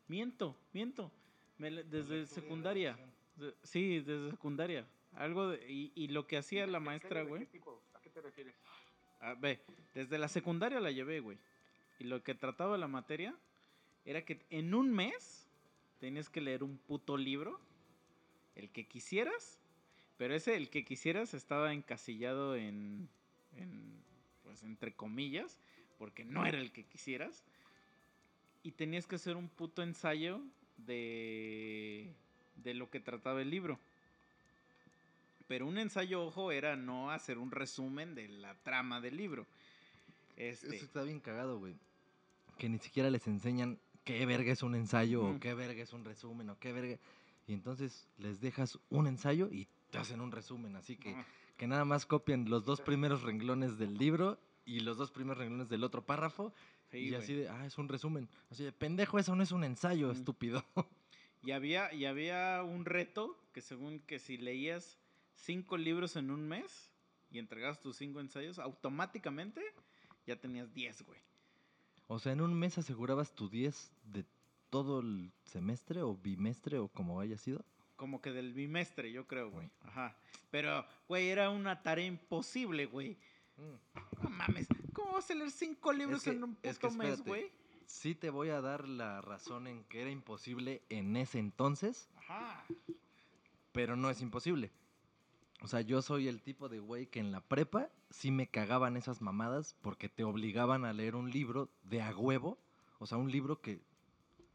Miento, 0.07 0.55
miento. 0.73 1.11
Me 1.57 1.71
le- 1.71 1.83
desde 1.83 2.27
secundaria. 2.27 2.97
De- 3.37 3.55
sí, 3.63 3.99
desde 4.01 4.29
secundaria. 4.31 4.85
Algo 5.15 5.49
de, 5.49 5.71
y, 5.71 5.91
y 5.95 6.07
lo 6.09 6.27
que 6.27 6.37
hacía 6.37 6.67
la 6.67 6.79
maestra, 6.79 7.23
güey. 7.23 7.43
¿A 7.93 8.01
qué 8.01 8.09
te 8.09 8.21
refieres? 8.21 8.53
A 9.21 9.33
ver, 9.35 9.63
desde 9.93 10.17
la 10.17 10.27
secundaria 10.27 10.79
la 10.79 10.91
llevé, 10.91 11.19
güey. 11.19 11.37
Y 11.99 12.03
lo 12.05 12.21
que 12.23 12.35
trataba 12.35 12.77
la 12.77 12.87
materia 12.87 13.33
era 14.05 14.23
que 14.23 14.39
en 14.49 14.73
un 14.73 14.91
mes 14.91 15.47
tenías 15.99 16.29
que 16.29 16.41
leer 16.41 16.63
un 16.63 16.77
puto 16.77 17.17
libro, 17.17 17.59
el 18.55 18.69
que 18.71 18.87
quisieras, 18.87 19.59
pero 20.17 20.35
ese, 20.35 20.55
el 20.55 20.69
que 20.69 20.83
quisieras, 20.83 21.33
estaba 21.33 21.73
encasillado 21.73 22.55
en, 22.55 23.09
en, 23.55 24.03
pues, 24.43 24.63
entre 24.63 24.93
comillas, 24.93 25.57
porque 25.97 26.25
no 26.25 26.45
era 26.45 26.59
el 26.59 26.71
que 26.71 26.83
quisieras. 26.83 27.43
Y 28.63 28.71
tenías 28.71 29.07
que 29.07 29.15
hacer 29.15 29.35
un 29.35 29.49
puto 29.49 29.81
ensayo 29.81 30.41
de, 30.77 32.13
de 32.57 32.73
lo 32.73 32.89
que 32.89 32.99
trataba 32.99 33.41
el 33.41 33.49
libro. 33.49 33.79
Pero 35.47 35.67
un 35.67 35.77
ensayo, 35.77 36.25
ojo, 36.25 36.51
era 36.51 36.75
no 36.75 37.11
hacer 37.11 37.37
un 37.37 37.51
resumen 37.51 38.15
de 38.15 38.27
la 38.27 38.55
trama 38.63 39.01
del 39.01 39.17
libro. 39.17 39.47
Este, 40.37 40.75
Eso 40.75 40.85
está 40.85 41.03
bien 41.03 41.19
cagado, 41.19 41.59
güey. 41.59 41.75
Que 42.57 42.69
ni 42.69 42.77
siquiera 42.77 43.09
les 43.09 43.27
enseñan 43.27 43.79
qué 44.03 44.25
verga 44.25 44.51
es 44.51 44.63
un 44.63 44.75
ensayo 44.75 45.23
o 45.23 45.39
qué 45.39 45.53
verga 45.53 45.81
es 45.81 45.93
un 45.93 46.05
resumen 46.05 46.49
o 46.49 46.59
qué 46.59 46.73
verga. 46.73 46.97
Y 47.47 47.53
entonces 47.53 48.07
les 48.17 48.41
dejas 48.41 48.79
un 48.89 49.07
ensayo 49.07 49.49
y 49.51 49.67
te 49.89 49.97
hacen 49.97 50.21
un 50.21 50.31
resumen. 50.31 50.75
Así 50.75 50.97
que, 50.97 51.15
que 51.57 51.67
nada 51.67 51.85
más 51.85 52.05
copian 52.05 52.49
los 52.49 52.65
dos 52.65 52.81
primeros 52.81 53.23
renglones 53.23 53.77
del 53.77 53.97
libro 53.97 54.39
y 54.65 54.79
los 54.81 54.97
dos 54.97 55.11
primeros 55.11 55.39
renglones 55.39 55.69
del 55.69 55.83
otro 55.83 56.05
párrafo. 56.05 56.53
Sí, 56.91 57.09
y 57.09 57.15
así 57.15 57.33
de, 57.33 57.49
ah, 57.49 57.65
es 57.65 57.77
un 57.77 57.89
resumen. 57.89 58.29
Así 58.49 58.63
de, 58.63 58.71
pendejo, 58.71 59.17
eso 59.19 59.35
no 59.35 59.43
es 59.43 59.51
un 59.51 59.63
ensayo, 59.63 60.11
estúpido. 60.11 60.63
Y 61.43 61.51
había, 61.51 61.91
y 61.91 62.05
había 62.05 62.61
un 62.63 62.85
reto 62.85 63.35
que 63.51 63.61
según 63.61 63.99
que 64.01 64.19
si 64.19 64.37
leías 64.37 64.99
cinco 65.33 65.75
libros 65.75 66.15
en 66.15 66.29
un 66.29 66.47
mes 66.47 66.91
y 67.31 67.39
entregabas 67.39 67.81
tus 67.81 67.97
cinco 67.97 68.19
ensayos, 68.19 68.59
automáticamente 68.59 69.63
ya 70.27 70.35
tenías 70.39 70.73
10, 70.73 71.01
güey. 71.03 71.19
O 72.13 72.19
sea, 72.19 72.33
en 72.33 72.41
un 72.41 72.53
mes 72.53 72.77
asegurabas 72.77 73.33
tu 73.33 73.47
10 73.49 73.91
de 74.03 74.25
todo 74.69 74.99
el 74.99 75.31
semestre 75.45 76.01
o 76.01 76.15
bimestre 76.15 76.77
o 76.77 76.87
como 76.89 77.19
haya 77.21 77.37
sido. 77.37 77.63
Como 77.95 78.21
que 78.21 78.31
del 78.31 78.51
bimestre, 78.53 79.11
yo 79.11 79.27
creo, 79.27 79.49
güey. 79.49 79.69
Ajá. 79.83 80.17
Pero, 80.49 80.85
güey, 81.07 81.29
era 81.29 81.49
una 81.49 81.81
tarea 81.83 82.05
imposible, 82.05 82.85
güey. 82.85 83.17
No 83.57 84.29
mames. 84.29 84.67
¿Cómo 84.91 85.13
vas 85.13 85.29
a 85.31 85.35
leer 85.35 85.51
cinco 85.51 85.93
libros 85.93 86.23
que- 86.23 86.31
en 86.31 86.43
un 86.43 86.57
es 86.63 86.77
que 86.79 86.87
puto 86.87 86.97
mes, 86.97 87.21
güey? 87.21 87.51
Sí 87.85 88.13
te 88.15 88.29
voy 88.29 88.49
a 88.49 88.59
dar 88.59 88.87
la 88.89 89.21
razón 89.21 89.67
en 89.67 89.83
que 89.85 90.01
era 90.01 90.09
imposible 90.09 90.81
en 90.89 91.15
ese 91.15 91.39
entonces, 91.39 92.09
Ajá. 92.17 92.65
pero 93.71 93.95
no 93.95 94.09
es 94.09 94.21
imposible. 94.21 94.71
O 95.61 95.67
sea, 95.67 95.81
yo 95.81 96.01
soy 96.01 96.27
el 96.27 96.41
tipo 96.41 96.69
de 96.69 96.79
güey 96.79 97.07
que 97.07 97.19
en 97.19 97.31
la 97.31 97.39
prepa 97.41 97.89
sí 98.11 98.31
me 98.31 98.47
cagaban 98.47 98.97
esas 98.97 99.21
mamadas 99.21 99.75
porque 99.81 100.09
te 100.09 100.23
obligaban 100.23 100.85
a 100.85 100.93
leer 100.93 101.15
un 101.15 101.31
libro 101.31 101.69
de 101.83 102.01
a 102.01 102.15
huevo. 102.15 102.57
O 102.99 103.07
sea, 103.07 103.17
un 103.17 103.31
libro 103.31 103.61
que... 103.61 103.81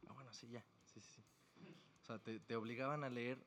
Ah, 0.08 0.12
bueno, 0.12 0.32
sí, 0.32 0.48
ya. 0.48 0.64
Sí, 0.84 1.00
sí, 1.00 1.10
sí. 1.16 1.22
O 2.02 2.04
sea, 2.06 2.18
te, 2.18 2.38
te 2.38 2.54
obligaban 2.54 3.02
a 3.02 3.08
leer 3.08 3.38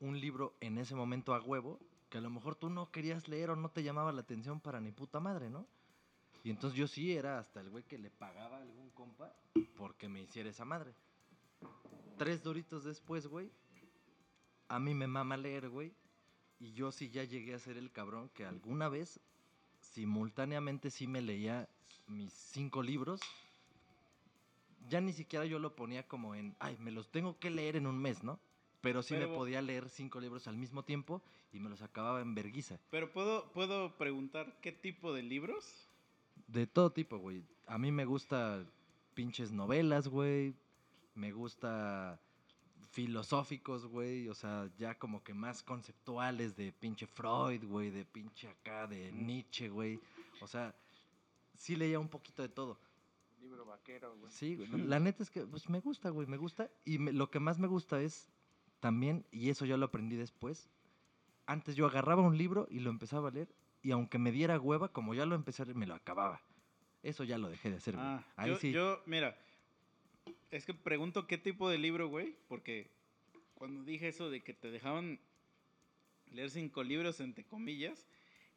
un 0.00 0.18
libro 0.20 0.54
en 0.60 0.78
ese 0.78 0.94
momento 0.94 1.34
a 1.34 1.40
huevo 1.40 1.78
que 2.08 2.18
a 2.18 2.20
lo 2.20 2.30
mejor 2.30 2.56
tú 2.56 2.68
no 2.68 2.90
querías 2.90 3.28
leer 3.28 3.50
o 3.50 3.56
no 3.56 3.70
te 3.70 3.82
llamaba 3.82 4.12
la 4.12 4.20
atención 4.20 4.60
para 4.60 4.80
ni 4.80 4.90
puta 4.92 5.20
madre, 5.20 5.48
¿no? 5.48 5.66
Y 6.44 6.50
entonces 6.50 6.78
yo 6.78 6.86
sí 6.86 7.12
era 7.16 7.38
hasta 7.38 7.60
el 7.60 7.70
güey 7.70 7.84
que 7.84 7.98
le 7.98 8.10
pagaba 8.10 8.58
a 8.58 8.62
algún 8.62 8.90
compa 8.90 9.32
porque 9.76 10.08
me 10.08 10.20
hiciera 10.20 10.50
esa 10.50 10.64
madre. 10.64 10.94
Tres 12.18 12.42
doritos 12.42 12.84
después, 12.84 13.26
güey, 13.26 13.50
a 14.68 14.78
mí 14.78 14.94
me 14.94 15.06
mama 15.06 15.36
leer, 15.36 15.68
güey. 15.68 15.94
Y 16.58 16.72
yo 16.72 16.92
sí 16.92 17.10
ya 17.10 17.24
llegué 17.24 17.54
a 17.54 17.58
ser 17.58 17.76
el 17.76 17.90
cabrón 17.90 18.28
que 18.30 18.44
alguna 18.44 18.88
vez, 18.88 19.20
simultáneamente 19.92 20.90
sí 20.90 21.06
me 21.06 21.20
leía 21.20 21.68
mis 22.06 22.32
cinco 22.32 22.82
libros. 22.82 23.20
Ya 24.88 25.00
ni 25.00 25.12
siquiera 25.12 25.44
yo 25.44 25.58
lo 25.58 25.76
ponía 25.76 26.06
como 26.08 26.34
en, 26.34 26.54
ay, 26.58 26.76
me 26.80 26.90
los 26.90 27.10
tengo 27.10 27.38
que 27.38 27.50
leer 27.50 27.76
en 27.76 27.86
un 27.86 27.98
mes, 27.98 28.24
¿no? 28.24 28.38
Pero 28.80 29.02
sí 29.02 29.14
me 29.14 29.28
podía 29.28 29.62
leer 29.62 29.88
cinco 29.88 30.20
libros 30.20 30.48
al 30.48 30.56
mismo 30.56 30.82
tiempo 30.82 31.22
y 31.52 31.60
me 31.60 31.70
los 31.70 31.82
acababa 31.82 32.20
en 32.20 32.34
verguiza. 32.34 32.78
Pero 32.90 33.12
puedo, 33.12 33.52
puedo 33.52 33.96
preguntar 33.96 34.58
qué 34.60 34.72
tipo 34.72 35.12
de 35.12 35.22
libros. 35.22 35.88
De 36.48 36.66
todo 36.66 36.90
tipo, 36.90 37.18
güey. 37.18 37.44
A 37.66 37.78
mí 37.78 37.92
me 37.92 38.04
gusta 38.04 38.66
pinches 39.14 39.52
novelas, 39.52 40.08
güey. 40.08 40.54
Me 41.14 41.30
gusta 41.30 42.18
filosóficos, 42.92 43.86
güey. 43.86 44.28
O 44.28 44.34
sea, 44.34 44.70
ya 44.78 44.94
como 44.98 45.22
que 45.24 45.34
más 45.34 45.62
conceptuales 45.62 46.56
de 46.56 46.72
pinche 46.72 47.06
Freud, 47.06 47.64
güey. 47.64 47.90
De 47.90 48.04
pinche 48.04 48.48
acá, 48.48 48.86
de 48.86 49.10
Nietzsche, 49.12 49.68
güey. 49.68 49.98
O 50.40 50.46
sea, 50.46 50.74
sí 51.56 51.74
leía 51.74 51.98
un 51.98 52.08
poquito 52.08 52.42
de 52.42 52.48
todo. 52.48 52.78
Libro 53.40 53.64
vaquero, 53.66 54.14
güey. 54.18 54.30
Sí, 54.30 54.54
güey. 54.56 54.68
La 54.86 55.00
neta 55.00 55.22
es 55.22 55.30
que 55.30 55.42
pues, 55.46 55.68
me 55.68 55.80
gusta, 55.80 56.10
güey. 56.10 56.26
Me 56.28 56.36
gusta. 56.36 56.70
Y 56.84 56.98
me- 56.98 57.12
lo 57.12 57.30
que 57.30 57.40
más 57.40 57.58
me 57.58 57.66
gusta 57.66 58.00
es 58.00 58.28
también, 58.80 59.26
y 59.32 59.50
eso 59.50 59.64
ya 59.64 59.76
lo 59.76 59.86
aprendí 59.86 60.16
después. 60.16 60.68
Antes 61.46 61.74
yo 61.74 61.86
agarraba 61.86 62.22
un 62.22 62.38
libro 62.38 62.68
y 62.70 62.80
lo 62.80 62.90
empezaba 62.90 63.28
a 63.28 63.32
leer. 63.32 63.48
Y 63.82 63.90
aunque 63.90 64.18
me 64.18 64.30
diera 64.30 64.60
hueva, 64.60 64.92
como 64.92 65.12
ya 65.14 65.26
lo 65.26 65.34
empecé 65.34 65.62
a 65.62 65.64
leer, 65.64 65.76
me 65.76 65.86
lo 65.86 65.94
acababa. 65.94 66.40
Eso 67.02 67.24
ya 67.24 67.36
lo 67.36 67.48
dejé 67.48 67.70
de 67.70 67.76
hacer, 67.78 67.94
güey. 67.96 68.06
Ah, 68.06 68.24
Ahí 68.36 68.50
yo, 68.50 68.56
sí. 68.58 68.70
yo, 68.70 69.02
mira, 69.06 69.36
es 70.52 70.64
que 70.64 70.74
pregunto 70.74 71.26
qué 71.26 71.38
tipo 71.38 71.68
de 71.68 71.78
libro, 71.78 72.08
güey, 72.08 72.36
porque 72.48 72.88
cuando 73.54 73.82
dije 73.82 74.08
eso 74.08 74.30
de 74.30 74.42
que 74.42 74.54
te 74.54 74.70
dejaban 74.70 75.18
leer 76.30 76.50
cinco 76.50 76.82
libros, 76.82 77.20
entre 77.20 77.44
comillas, 77.44 78.06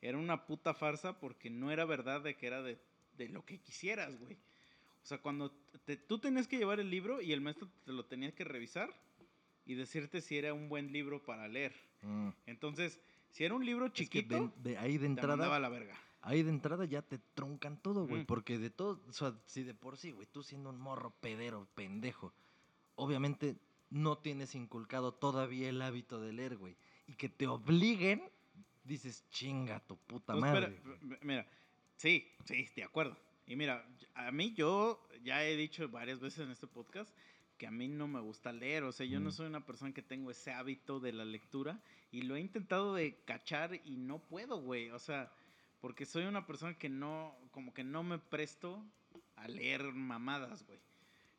era 0.02 0.18
una 0.18 0.46
puta 0.46 0.74
farsa 0.74 1.20
porque 1.20 1.50
no 1.50 1.72
era 1.72 1.86
verdad 1.86 2.22
de 2.22 2.36
que 2.36 2.48
era 2.48 2.62
de, 2.62 2.78
de 3.18 3.30
lo 3.30 3.44
que 3.46 3.60
quisieras, 3.60 4.18
güey. 4.20 4.36
O 5.04 5.08
sea, 5.08 5.20
cuando 5.20 5.52
te- 5.86 5.98
tú 5.98 6.20
tenías 6.20 6.48
que 6.48 6.58
llevar 6.58 6.80
el 6.80 6.90
libro 6.90 7.22
y 7.22 7.32
el 7.32 7.42
maestro 7.42 7.70
te 7.86 7.92
lo 7.92 8.06
tenía 8.06 8.34
que 8.34 8.44
revisar 8.44 8.90
y 9.66 9.76
decirte 9.76 10.22
si 10.22 10.38
era 10.38 10.54
un 10.54 10.70
buen 10.70 10.92
libro 10.92 11.24
para 11.24 11.48
leer. 11.48 11.74
Mm. 12.02 12.30
Entonces, 12.46 13.00
si 13.32 13.44
era 13.46 13.56
un 13.56 13.66
libro 13.66 13.86
Es 13.88 13.92
que 13.94 14.04
chiquito, 14.06 14.54
de, 14.58 14.72
de 14.72 14.78
ahí 14.78 14.94
de 14.98 15.00
te 15.00 15.08
mandaba 15.10 15.34
entrada, 15.34 15.56
a 15.56 15.60
la 15.60 15.70
verga. 15.70 15.96
Ahí 16.26 16.44
de 16.44 16.50
entrada 16.50 16.86
ya 16.86 17.02
te 17.02 17.20
truncan 17.34 17.78
todo, 17.82 18.06
güey. 18.08 18.24
Mm. 18.24 18.26
Porque 18.26 18.58
de 18.60 18.70
todo, 18.70 19.02
o 19.08 19.14
sea, 19.14 19.34
si 19.46 19.64
de 19.64 19.74
por 19.74 19.98
sí, 19.98 20.12
güey, 20.12 20.28
tú 20.32 20.44
siendo 20.44 20.70
un 20.70 20.80
morro 20.80 21.12
pedero, 21.22 21.68
pendejo, 21.76 22.34
obviamente 22.96 23.56
no 23.90 24.18
tienes 24.18 24.56
inculcado 24.56 25.14
todavía 25.14 25.70
el 25.70 25.82
hábito 25.82 26.20
de 26.20 26.34
leer, 26.34 26.58
güey. 26.58 26.76
Y 27.08 27.14
que 27.14 27.30
te 27.30 27.48
obliguen, 27.48 28.22
dices, 28.84 29.24
chinga 29.30 29.80
tu 29.82 29.98
puta 29.98 30.34
Pues, 30.34 30.42
madre. 30.42 30.82
m- 31.02 31.18
mira, 31.22 31.48
sí, 31.96 32.28
sí, 32.46 32.68
de 32.76 32.84
acuerdo. 32.84 33.16
Y 33.48 33.56
mira, 33.56 33.88
a 34.16 34.32
mí 34.32 34.54
yo 34.54 35.08
ya 35.24 35.44
he 35.46 35.56
dicho 35.56 35.88
varias 35.90 36.20
veces 36.20 36.40
en 36.40 36.52
este 36.52 36.66
podcast 36.68 37.16
que 37.60 37.68
a 37.68 37.72
mí 37.72 37.88
no 37.88 38.08
me 38.08 38.20
gusta 38.20 38.52
leer, 38.52 38.84
o 38.84 38.92
sea, 38.92 39.06
yo 39.06 39.20
no 39.20 39.30
Mm. 39.30 39.34
soy 39.34 39.48
una 39.48 39.66
persona 39.66 39.94
que 39.94 40.02
tengo 40.02 40.30
ese 40.32 40.52
hábito 40.52 41.00
de 41.00 41.14
la 41.14 41.24
lectura 41.24 41.80
y 42.12 42.24
lo 42.24 42.36
he 42.36 42.42
intentado 42.42 42.96
de 42.96 43.16
cachar 43.26 43.80
y 43.86 43.96
no 43.98 44.20
puedo, 44.20 44.60
güey, 44.60 44.90
o 44.90 45.00
sea, 45.00 45.32
porque 45.86 46.08
soy 46.08 46.24
una 46.24 46.48
persona 46.48 46.76
que 46.76 46.90
no, 46.90 47.38
como 47.52 47.72
que 47.72 47.84
no 47.84 48.02
me 48.02 48.18
presto 48.18 48.84
a 49.36 49.48
leer 49.48 49.84
mamadas, 49.94 50.66
güey. 50.66 50.80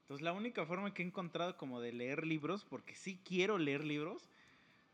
Entonces 0.03 0.23
la 0.23 0.33
única 0.33 0.65
forma 0.65 0.95
que 0.95 1.03
he 1.03 1.05
encontrado 1.05 1.57
como 1.57 1.81
de 1.81 1.93
leer 1.93 2.25
libros, 2.25 2.65
porque 2.65 2.95
sí 2.95 3.21
quiero 3.25 3.59
leer 3.59 3.83
libros, 3.83 4.31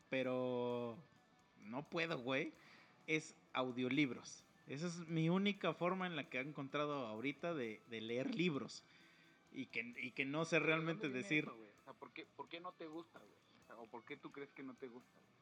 pero 0.09 0.97
no 1.59 1.87
puedo, 1.87 2.17
güey, 2.17 2.51
es 3.05 3.35
audiolibros. 3.53 4.43
Esa 4.65 4.87
es 4.87 5.07
mi 5.07 5.29
única 5.29 5.75
forma 5.75 6.07
en 6.07 6.15
la 6.15 6.27
que 6.27 6.39
he 6.39 6.41
encontrado 6.41 7.05
ahorita 7.05 7.53
de, 7.53 7.79
de 7.91 8.01
leer 8.01 8.33
libros. 8.33 8.83
Y 9.51 9.67
que, 9.67 9.93
y 10.01 10.13
que 10.13 10.25
no 10.25 10.45
sé 10.45 10.55
Pero 10.55 10.65
¿de 10.65 10.67
realmente 10.71 11.09
decir... 11.09 11.43
eso, 11.43 11.53
o 11.53 11.83
sea, 11.83 11.93
¿por 11.93 12.11
qué, 12.11 12.25
¿por 12.35 12.49
qué 12.49 12.59
no 12.59 12.71
te 12.71 12.87
gusta, 12.87 13.19
güey? 13.19 13.37
O 13.61 13.65
sea, 13.67 13.77
¿o 13.77 13.85
por 13.85 14.03
qué 14.03 14.17
tú 14.17 14.31
crees 14.31 14.51
que 14.51 14.63
no 14.63 14.73
te 14.73 14.87
gusta? 14.87 15.13
güey? 15.13 15.32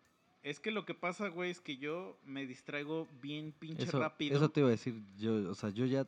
Es 0.44 0.60
que 0.60 0.72
lo 0.72 0.86
que 0.86 0.94
pasa, 0.96 1.28
güey, 1.30 1.52
es 1.52 1.60
que 1.62 1.78
yo 1.78 2.18
me 2.26 2.46
distraigo 2.48 3.08
bien 3.22 3.52
pinche 3.52 3.86
Eso, 3.86 4.00
rápido. 4.00 4.38
eso 4.38 4.50
te 4.50 4.62
iba 4.62 4.70
a 4.70 4.72
decir, 4.72 5.02
yo, 5.18 5.50
o 5.50 5.56
sea, 5.56 5.70
yo 5.70 5.86
ya 5.86 6.08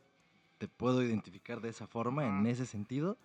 te 0.58 0.68
puedo 0.68 1.04
identificar 1.04 1.62
de 1.62 1.70
esa 1.70 1.88
forma, 1.88 2.26
en 2.26 2.46
ese 2.48 2.66
sentido. 2.66 3.18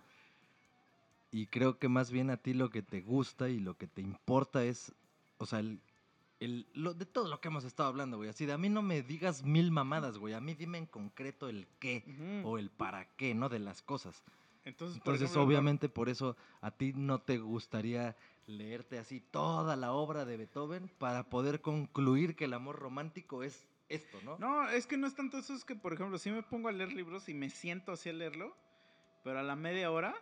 Y 1.31 1.45
creo 1.47 1.77
que 1.77 1.89
más 1.89 2.11
bien 2.11 2.29
a 2.29 2.37
ti 2.37 2.53
lo 2.53 2.69
que 2.69 2.81
te 2.81 3.01
gusta 3.01 3.49
y 3.49 3.59
lo 3.59 3.77
que 3.77 3.87
te 3.87 4.01
importa 4.01 4.63
es, 4.63 4.93
o 5.37 5.45
sea, 5.45 5.59
el, 5.59 5.79
el- 6.39 6.65
lo, 6.73 6.93
de 6.93 7.05
todo 7.05 7.27
lo 7.27 7.39
que 7.39 7.49
hemos 7.49 7.63
estado 7.65 7.89
hablando, 7.89 8.17
güey. 8.17 8.29
Así 8.29 8.45
de 8.45 8.53
a 8.53 8.57
mí 8.57 8.69
no 8.69 8.81
me 8.81 9.01
digas 9.01 9.43
mil 9.43 9.71
mamadas, 9.71 10.17
güey. 10.17 10.33
A 10.33 10.41
mí 10.41 10.53
dime 10.55 10.77
en 10.79 10.85
concreto 10.87 11.49
el 11.49 11.67
qué 11.79 12.03
Ujú. 12.07 12.49
o 12.49 12.57
el 12.57 12.69
para 12.69 13.05
qué, 13.15 13.35
¿no? 13.35 13.49
De 13.49 13.59
las 13.59 13.81
cosas. 13.81 14.23
Entonces, 14.65 14.97
por 14.99 15.13
Entonces, 15.13 15.29
ejemplo, 15.29 15.43
obviamente, 15.45 15.89
por 15.89 16.09
eso 16.09 16.35
a 16.61 16.71
ti 16.71 16.93
no 16.95 17.19
te 17.21 17.37
gustaría 17.37 18.15
leerte 18.49 18.97
así 18.97 19.19
toda 19.19 19.75
la 19.75 19.93
obra 19.93 20.25
de 20.25 20.37
Beethoven 20.37 20.89
para 20.97 21.29
poder 21.29 21.61
concluir 21.61 22.35
que 22.35 22.45
el 22.45 22.53
amor 22.53 22.77
romántico 22.77 23.43
es 23.43 23.67
esto, 23.87 24.19
¿no? 24.23 24.37
No, 24.37 24.69
es 24.69 24.87
que 24.87 24.97
no 24.97 25.07
es 25.07 25.15
tanto 25.15 25.37
eso, 25.37 25.53
es 25.53 25.63
que, 25.63 25.75
por 25.75 25.93
ejemplo, 25.93 26.17
si 26.17 26.31
me 26.31 26.43
pongo 26.43 26.67
a 26.67 26.71
leer 26.71 26.91
libros 26.91 27.29
y 27.29 27.33
me 27.33 27.49
siento 27.49 27.91
así 27.91 28.09
a 28.09 28.13
leerlo, 28.13 28.55
pero 29.23 29.39
a 29.39 29.43
la 29.43 29.55
media 29.55 29.91
hora 29.91 30.15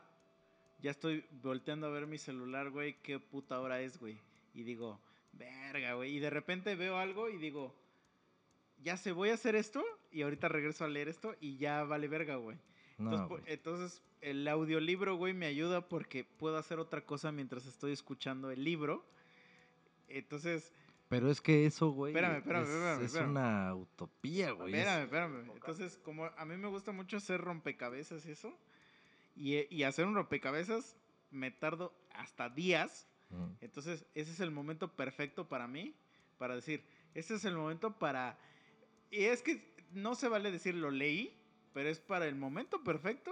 ya 0.80 0.92
estoy 0.92 1.26
volteando 1.42 1.88
a 1.88 1.92
ver 1.92 2.08
mi 2.08 2.18
celular, 2.18 2.70
güey, 2.70 3.02
qué 3.02 3.20
puta 3.20 3.60
hora 3.60 3.82
es, 3.82 4.00
güey. 4.00 4.20
Y 4.54 4.64
digo, 4.64 5.00
verga, 5.34 5.94
güey. 5.94 6.16
Y 6.16 6.20
de 6.20 6.30
repente 6.30 6.76
veo 6.76 6.98
algo 6.98 7.30
y 7.30 7.38
digo, 7.38 7.76
ya 8.84 8.98
sé, 8.98 9.12
voy 9.12 9.30
a 9.30 9.36
hacer 9.36 9.56
esto 9.56 9.84
y 10.12 10.22
ahorita 10.22 10.48
regreso 10.48 10.86
a 10.86 10.90
leer 10.90 11.08
esto 11.10 11.36
y 11.40 11.58
ya 11.58 11.84
vale 11.84 12.08
verga, 12.08 12.36
güey. 12.36 12.58
No, 12.98 13.14
Entonces, 13.14 13.48
entonces, 13.48 14.02
el 14.22 14.48
audiolibro, 14.48 15.16
güey, 15.16 15.34
me 15.34 15.46
ayuda 15.46 15.88
porque 15.88 16.24
puedo 16.24 16.58
hacer 16.58 16.80
otra 16.80 17.06
cosa 17.06 17.32
mientras 17.32 17.66
estoy 17.68 17.92
escuchando 17.92 18.50
el 18.52 18.64
libro. 18.64 19.06
Entonces, 20.08 20.72
Pero 21.10 21.30
es 21.30 21.42
que 21.42 21.66
eso, 21.66 21.90
güey, 21.92 22.12
Espérame, 22.14 22.38
espérame, 22.38 22.64
es, 22.64 22.70
espérame, 22.70 23.04
es 23.06 23.16
una 23.30 23.76
utopía, 23.76 24.52
güey. 24.52 24.74
es- 24.74 24.80
espérame, 24.80 25.04
espérame. 25.04 25.52
Entonces, 25.56 25.98
como 26.04 26.26
a 26.26 26.46
mí 26.46 26.58
me 26.58 26.68
gusta 26.68 26.92
mucho 26.92 27.18
hacer 27.18 27.42
rompecabezas 27.42 28.26
y 28.26 28.32
eso, 28.32 28.58
y, 29.36 29.74
y 29.74 29.84
hacer 29.84 30.06
un 30.06 30.16
rompecabezas 30.16 30.98
me 31.32 31.52
tardo 31.52 31.94
hasta 32.16 32.50
días. 32.50 33.08
Mm. 33.30 33.52
Entonces, 33.62 34.06
ese 34.16 34.32
es 34.32 34.40
el 34.40 34.52
momento 34.52 34.96
perfecto 34.96 35.48
para 35.48 35.68
mí, 35.68 35.94
para 36.38 36.56
decir, 36.56 36.84
este 37.14 37.36
es 37.36 37.46
el 37.46 37.56
momento 37.56 37.98
para... 38.00 38.38
Y 39.12 39.26
es 39.26 39.42
que 39.42 39.74
no 39.92 40.16
se 40.16 40.28
vale 40.30 40.52
decir 40.52 40.76
lo 40.76 40.92
leí, 40.92 41.37
pero 41.78 41.92
es 41.92 42.00
para 42.00 42.26
el 42.26 42.34
momento 42.34 42.84
perfecto, 42.84 43.32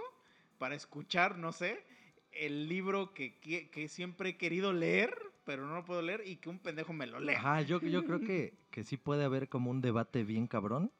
para 0.56 0.76
escuchar, 0.76 1.36
no 1.36 1.50
sé, 1.50 1.82
el 2.30 2.68
libro 2.68 3.12
que, 3.12 3.40
que, 3.40 3.70
que 3.70 3.88
siempre 3.88 4.28
he 4.28 4.36
querido 4.36 4.72
leer, 4.72 5.18
pero 5.44 5.66
no 5.66 5.74
lo 5.74 5.84
puedo 5.84 6.00
leer 6.00 6.22
y 6.24 6.36
que 6.36 6.48
un 6.48 6.60
pendejo 6.60 6.92
me 6.92 7.08
lo 7.08 7.18
lea. 7.18 7.40
Ajá, 7.40 7.62
yo, 7.62 7.80
yo 7.80 8.04
creo 8.04 8.20
que, 8.20 8.54
que 8.70 8.84
sí 8.84 8.98
puede 8.98 9.24
haber 9.24 9.48
como 9.48 9.72
un 9.72 9.80
debate 9.80 10.22
bien 10.22 10.46
cabrón 10.46 10.92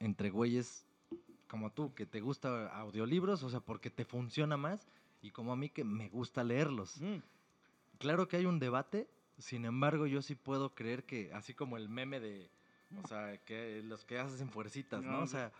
entre 0.00 0.28
güeyes 0.28 0.86
como 1.48 1.72
tú, 1.72 1.94
que 1.94 2.04
te 2.04 2.20
gusta 2.20 2.68
audiolibros, 2.78 3.42
o 3.42 3.48
sea, 3.48 3.60
porque 3.60 3.88
te 3.88 4.04
funciona 4.04 4.58
más, 4.58 4.86
y 5.22 5.30
como 5.30 5.54
a 5.54 5.56
mí 5.56 5.70
que 5.70 5.82
me 5.82 6.10
gusta 6.10 6.44
leerlos. 6.44 7.00
Mm. 7.00 7.22
Claro 7.96 8.28
que 8.28 8.36
hay 8.36 8.44
un 8.44 8.58
debate, 8.58 9.08
sin 9.38 9.64
embargo, 9.64 10.06
yo 10.06 10.20
sí 10.20 10.34
puedo 10.34 10.74
creer 10.74 11.04
que, 11.04 11.32
así 11.32 11.54
como 11.54 11.78
el 11.78 11.88
meme 11.88 12.20
de, 12.20 12.50
o 13.02 13.08
sea, 13.08 13.38
que 13.46 13.82
los 13.82 14.04
que 14.04 14.18
hacen 14.18 14.50
fuercitas, 14.50 15.02
¿no? 15.02 15.20
O 15.22 15.26
sea, 15.26 15.52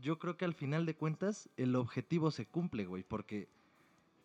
yo 0.00 0.18
creo 0.18 0.36
que 0.36 0.44
al 0.44 0.54
final 0.54 0.86
de 0.86 0.94
cuentas 0.94 1.48
el 1.56 1.76
objetivo 1.76 2.30
se 2.30 2.46
cumple, 2.46 2.86
güey, 2.86 3.02
porque 3.02 3.48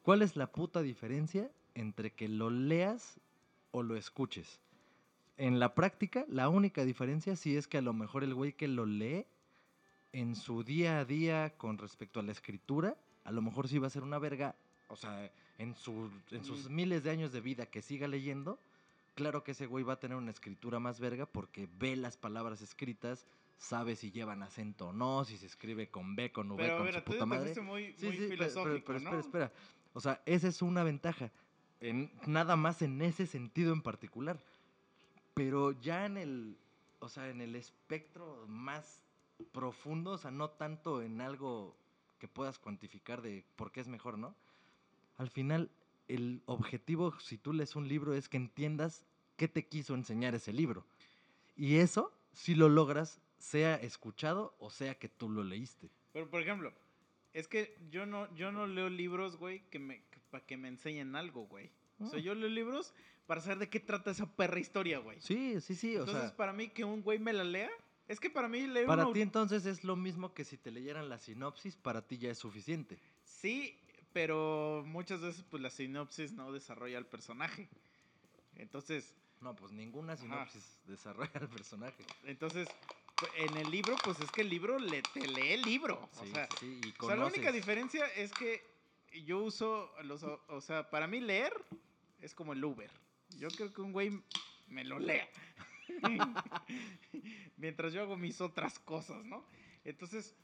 ¿cuál 0.04 0.22
es 0.22 0.36
la 0.36 0.48
puta 0.52 0.82
diferencia 0.82 1.50
entre 1.76 2.12
que 2.12 2.28
lo 2.28 2.50
leas 2.50 3.20
o 3.72 3.84
lo 3.84 3.96
escuches? 3.96 4.60
En 5.38 5.60
la 5.60 5.76
práctica, 5.76 6.26
la 6.30 6.50
única 6.50 6.84
diferencia 6.84 7.36
sí 7.36 7.56
es 7.56 7.68
que 7.68 7.78
a 7.78 7.82
lo 7.82 7.94
mejor 7.94 8.24
el 8.24 8.34
güey 8.34 8.54
que 8.54 8.68
lo 8.68 8.86
lee 8.86 9.26
en 10.14 10.36
su 10.36 10.64
día 10.64 11.00
a 11.00 11.06
día 11.06 11.54
con 11.58 11.78
respecto 11.78 12.20
a 12.20 12.24
la 12.24 12.32
escritura, 12.32 12.96
a 13.24 13.32
lo 13.32 13.42
mejor 13.42 13.68
sí 13.68 13.78
va 13.78 13.88
a 13.88 13.92
ser 13.92 14.04
una 14.04 14.18
verga, 14.18 14.56
o 14.88 14.96
sea, 14.96 15.30
en, 15.60 15.76
su- 15.76 16.10
en 16.32 16.44
sus 16.44 16.70
miles 16.70 17.04
de 17.04 17.12
años 17.12 17.32
de 17.34 17.42
vida 17.42 17.66
que 17.68 17.82
siga 17.84 18.08
leyendo, 18.08 18.58
claro 19.14 19.44
que 19.44 19.52
ese 19.52 19.68
güey 19.68 19.84
va 19.84 19.94
a 19.94 20.00
tener 20.00 20.18
una 20.18 20.32
escritura 20.32 20.80
más 20.80 21.00
verga 21.00 21.26
porque 21.28 21.68
ve 21.78 21.96
las 21.98 22.18
palabras 22.18 22.62
escritas, 22.62 23.28
sabe 23.58 23.96
si 23.96 24.12
llevan 24.12 24.44
acento 24.44 24.90
o 24.90 24.94
no, 24.94 25.26
si 25.26 25.38
se 25.38 25.46
escribe 25.48 25.90
con 25.90 26.16
B, 26.16 26.32
con 26.32 26.52
V, 26.52 26.58
Pero 26.64 26.78
con 26.78 26.86
ver, 26.86 26.96
su 26.96 27.04
puta 27.04 27.26
madre. 27.26 27.62
muy, 27.62 27.94
Sí, 27.98 28.06
muy 28.06 28.16
sí, 28.18 28.26
pero- 28.30 28.38
pero, 28.38 28.50
filosófico, 28.52 28.86
pero 28.86 28.98
espera, 29.00 29.16
¿no? 29.16 29.20
espera. 29.20 29.52
O 29.94 30.00
sea, 30.00 30.22
esa 30.26 30.48
es 30.48 30.62
una 30.62 30.84
ventaja. 30.84 31.32
En, 31.80 32.12
nada 32.26 32.56
más 32.56 32.82
en 32.82 33.02
ese 33.02 33.26
sentido 33.26 33.74
en 33.74 33.82
particular. 33.82 34.40
Pero 35.34 35.72
ya 35.82 36.06
en 36.06 36.18
el, 36.18 36.58
o 37.00 37.10
sea, 37.10 37.30
en 37.30 37.42
el 37.42 37.56
espectro 37.56 38.46
más 38.48 39.02
profundo, 39.52 40.12
o 40.12 40.18
sea, 40.18 40.32
no 40.32 40.50
tanto 40.50 41.02
en 41.02 41.22
algo 41.22 41.76
que 42.20 42.28
puedas 42.28 42.58
cuantificar 42.58 43.22
de 43.22 43.46
por 43.56 43.72
qué 43.72 43.82
es 43.82 43.88
mejor, 43.88 44.18
¿no? 44.18 44.36
Al 45.18 45.30
final, 45.30 45.70
el 46.08 46.42
objetivo, 46.46 47.20
si 47.20 47.38
tú 47.38 47.54
lees 47.54 47.76
un 47.76 47.88
libro, 47.88 48.14
es 48.14 48.30
que 48.30 48.38
entiendas 48.38 49.04
qué 49.36 49.48
te 49.48 49.68
quiso 49.68 49.94
enseñar 49.94 50.34
ese 50.34 50.54
libro. 50.54 50.84
Y 51.56 51.76
eso, 51.76 52.12
si 52.34 52.56
lo 52.56 52.70
logras, 52.70 53.20
sea 53.38 53.76
escuchado 53.76 54.56
o 54.60 54.70
sea 54.70 54.96
que 54.96 55.10
tú 55.10 55.30
lo 55.30 55.44
leíste. 55.44 55.90
Pero, 56.14 56.30
por 56.30 56.42
ejemplo, 56.42 56.74
es 57.34 57.48
que 57.48 57.76
yo 57.92 58.06
no, 58.06 58.34
yo 58.36 58.52
no 58.52 58.66
leo 58.68 58.90
libros, 58.90 59.38
güey, 59.38 59.62
que 59.70 59.80
me, 59.80 60.02
para 60.32 60.46
que 60.46 60.58
me 60.58 60.68
enseñen 60.68 61.16
algo, 61.16 61.46
güey. 61.48 61.70
O 62.00 62.08
sea, 62.08 62.20
Ah. 62.20 62.22
yo 62.22 62.36
leo 62.36 62.50
libros 62.50 62.94
para 63.26 63.42
saber 63.42 63.60
de 63.60 63.70
qué 63.70 63.80
trata 63.80 64.12
esa 64.12 64.26
perra 64.26 64.60
historia, 64.60 65.00
güey. 65.00 65.20
Sí, 65.22 65.60
sí, 65.62 65.76
sí, 65.76 65.96
o 65.96 66.00
Entonces, 66.02 66.24
sea... 66.30 66.36
para 66.38 66.54
mí, 66.54 66.70
que 66.70 66.84
un 66.84 67.02
güey 67.02 67.20
me 67.20 67.34
la 67.34 67.44
lea, 67.44 67.70
es 68.08 68.20
que 68.20 68.30
para 68.30 68.48
mí 68.48 68.66
leer 68.68 68.86
Para 68.88 69.12
ti 69.12 69.22
entonces 69.22 69.66
es 69.66 69.84
lo 69.84 69.96
mismo 69.96 70.34
que 70.34 70.46
si 70.46 70.58
te 70.58 70.72
leyeran 70.72 71.10
la 71.10 71.20
sinopsis, 71.20 71.76
para 71.76 72.02
ti 72.08 72.18
ya 72.18 72.32
es 72.32 72.38
suficiente. 72.38 72.98
Sí, 73.26 73.78
pero 74.14 74.84
muchas 74.88 75.22
veces, 75.22 75.44
pues, 75.50 75.62
la 75.62 75.70
sinopsis 75.70 76.32
no 76.32 76.52
desarrolla 76.52 76.98
al 76.98 77.06
personaje. 77.06 77.68
Entonces, 78.56 79.14
No, 79.42 79.56
pues 79.56 79.72
ninguna 79.72 80.14
Ajá. 80.14 80.22
sinopsis 80.24 80.80
desarrolla 80.88 81.32
el 81.40 81.48
personaje. 81.50 82.04
entonces, 82.26 82.68
en 83.36 83.58
el 83.58 83.72
libro, 83.72 83.96
pues, 84.04 84.20
es 84.20 84.32
que 84.32 84.42
el 84.42 84.50
libro 84.50 84.80
le, 84.80 85.02
te 85.02 85.28
lee 85.28 85.54
el 85.54 85.64
libro. 85.64 86.10
Sí, 86.14 86.30
o 86.30 86.34
sea, 86.34 86.48
sí, 86.60 86.82
y 86.84 86.94
O 87.00 87.08
sea, 87.08 87.16
la 87.16 87.26
única 87.26 87.52
diferencia 87.52 88.06
es 88.16 88.32
que 88.34 88.64
yo 89.26 89.40
uso 89.40 89.92
los, 90.04 90.24
o 90.24 90.62
sea, 90.62 90.90
para 90.90 91.08
mí 91.08 91.20
leer 91.20 91.54
es 92.22 92.34
como 92.34 92.54
el 92.54 92.64
Uber. 92.64 92.92
Yo 93.38 93.50
creo 93.50 93.74
que 93.74 93.82
un 93.82 93.92
güey 93.92 94.22
me 94.68 94.84
lo 94.84 95.00
lea. 95.00 95.28
Mientras 97.58 97.94
yo 97.94 98.02
hago 98.02 98.18
mis 98.18 98.42
otras 98.42 98.80
cosas, 98.80 99.24
¿no? 99.26 99.46
Entonces, 99.84 100.36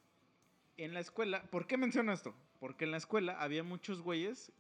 en 0.77 0.93
la 0.93 0.99
escuela, 0.99 1.43
¿por 1.51 1.67
qué 1.67 1.77
menciono 1.77 2.13
esto? 2.13 2.33
Porque 2.59 2.85
en 2.85 2.91
la 2.91 2.97
escuela 2.97 3.39
había 3.41 3.63
muchos 3.63 4.01
güeyes, 4.01 4.51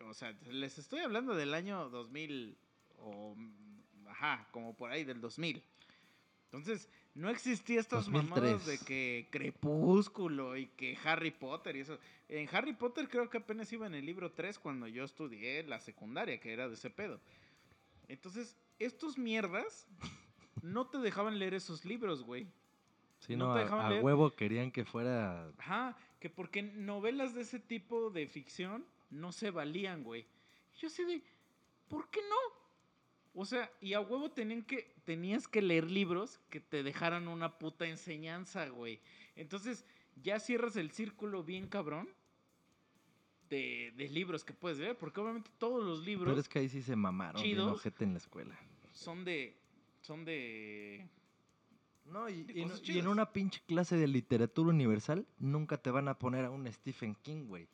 o 0.00 0.14
sea, 0.14 0.32
les 0.50 0.78
estoy 0.78 1.00
hablando 1.00 1.34
del 1.34 1.54
año 1.54 1.88
2000 1.88 2.58
o 2.98 3.36
ajá, 4.08 4.48
como 4.50 4.74
por 4.74 4.90
ahí 4.90 5.04
del 5.04 5.20
2000. 5.20 5.62
Entonces, 6.44 6.88
no 7.14 7.28
existía 7.28 7.80
estas 7.80 8.06
2003. 8.06 8.30
mamadas 8.30 8.66
de 8.66 8.78
que 8.78 9.26
Crepúsculo 9.30 10.56
y 10.56 10.66
que 10.68 10.98
Harry 11.04 11.30
Potter 11.30 11.76
y 11.76 11.80
eso. 11.80 11.98
En 12.28 12.48
Harry 12.52 12.72
Potter 12.72 13.08
creo 13.08 13.28
que 13.28 13.38
apenas 13.38 13.72
iba 13.72 13.86
en 13.86 13.94
el 13.94 14.06
libro 14.06 14.32
3 14.32 14.58
cuando 14.58 14.88
yo 14.88 15.04
estudié 15.04 15.62
la 15.64 15.80
secundaria, 15.80 16.40
que 16.40 16.52
era 16.52 16.68
de 16.68 16.74
ese 16.74 16.88
pedo. 16.88 17.20
Entonces, 18.08 18.56
estos 18.78 19.18
mierdas 19.18 19.86
no 20.62 20.86
te 20.86 20.98
dejaban 20.98 21.38
leer 21.38 21.54
esos 21.54 21.84
libros, 21.84 22.22
güy. 22.22 22.46
Sí, 23.18 23.36
no 23.36 23.48
no, 23.48 23.54
te 23.54 23.70
a, 23.70 23.88
a 23.88 24.00
huevo 24.00 24.34
querían 24.34 24.70
que 24.70 24.84
fuera... 24.84 25.48
Ajá, 25.58 25.96
que 26.18 26.30
porque 26.30 26.62
novelas 26.62 27.34
de 27.34 27.42
ese 27.42 27.60
tipo 27.60 28.10
de 28.10 28.26
ficción 28.26 28.84
no 29.10 29.32
se 29.32 29.50
valían, 29.50 30.02
güey. 30.02 30.26
Yo 30.78 30.88
así 30.88 31.04
de, 31.04 31.22
¿por 31.88 32.08
qué 32.08 32.20
no? 32.28 32.61
O 33.34 33.44
sea, 33.46 33.70
y 33.80 33.94
a 33.94 34.00
huevo 34.00 34.30
tenían 34.30 34.62
que, 34.62 34.94
tenías 35.04 35.48
que 35.48 35.62
leer 35.62 35.90
libros 35.90 36.38
que 36.50 36.60
te 36.60 36.82
dejaran 36.82 37.28
una 37.28 37.58
puta 37.58 37.86
enseñanza, 37.86 38.68
güey. 38.68 39.00
Entonces, 39.36 39.86
ya 40.22 40.38
cierras 40.38 40.76
el 40.76 40.90
círculo 40.90 41.42
bien 41.42 41.66
cabrón 41.66 42.08
de, 43.48 43.92
de 43.96 44.08
libros 44.08 44.44
que 44.44 44.52
puedes 44.52 44.78
leer, 44.78 44.96
porque 44.98 45.20
obviamente 45.20 45.50
todos 45.58 45.84
los 45.84 46.04
libros 46.04 46.28
Pero 46.30 46.40
es 46.40 46.48
que 46.48 46.58
ahí 46.58 46.68
sí 46.68 46.82
se 46.82 46.96
mamaron 46.96 47.42
chidos. 47.42 47.84
en 48.00 48.12
la 48.12 48.18
escuela. 48.18 48.58
son 48.92 49.24
de, 49.24 49.56
son 50.02 50.24
de... 50.24 51.06
No, 52.04 52.28
y, 52.28 52.46
y 52.52 52.62
en- 52.62 52.70
y 52.82 52.98
una 53.06 53.32
pinche 53.32 53.62
clase 53.66 53.96
de 53.96 54.08
literatura 54.08 54.70
universal 54.70 55.26
nunca 55.38 55.78
te 55.78 55.90
van 55.90 56.08
a 56.08 56.18
poner 56.18 56.44
a 56.44 56.50
un 56.50 56.70
Stephen 56.72 57.14
King, 57.22 57.46
güey. 57.46 57.68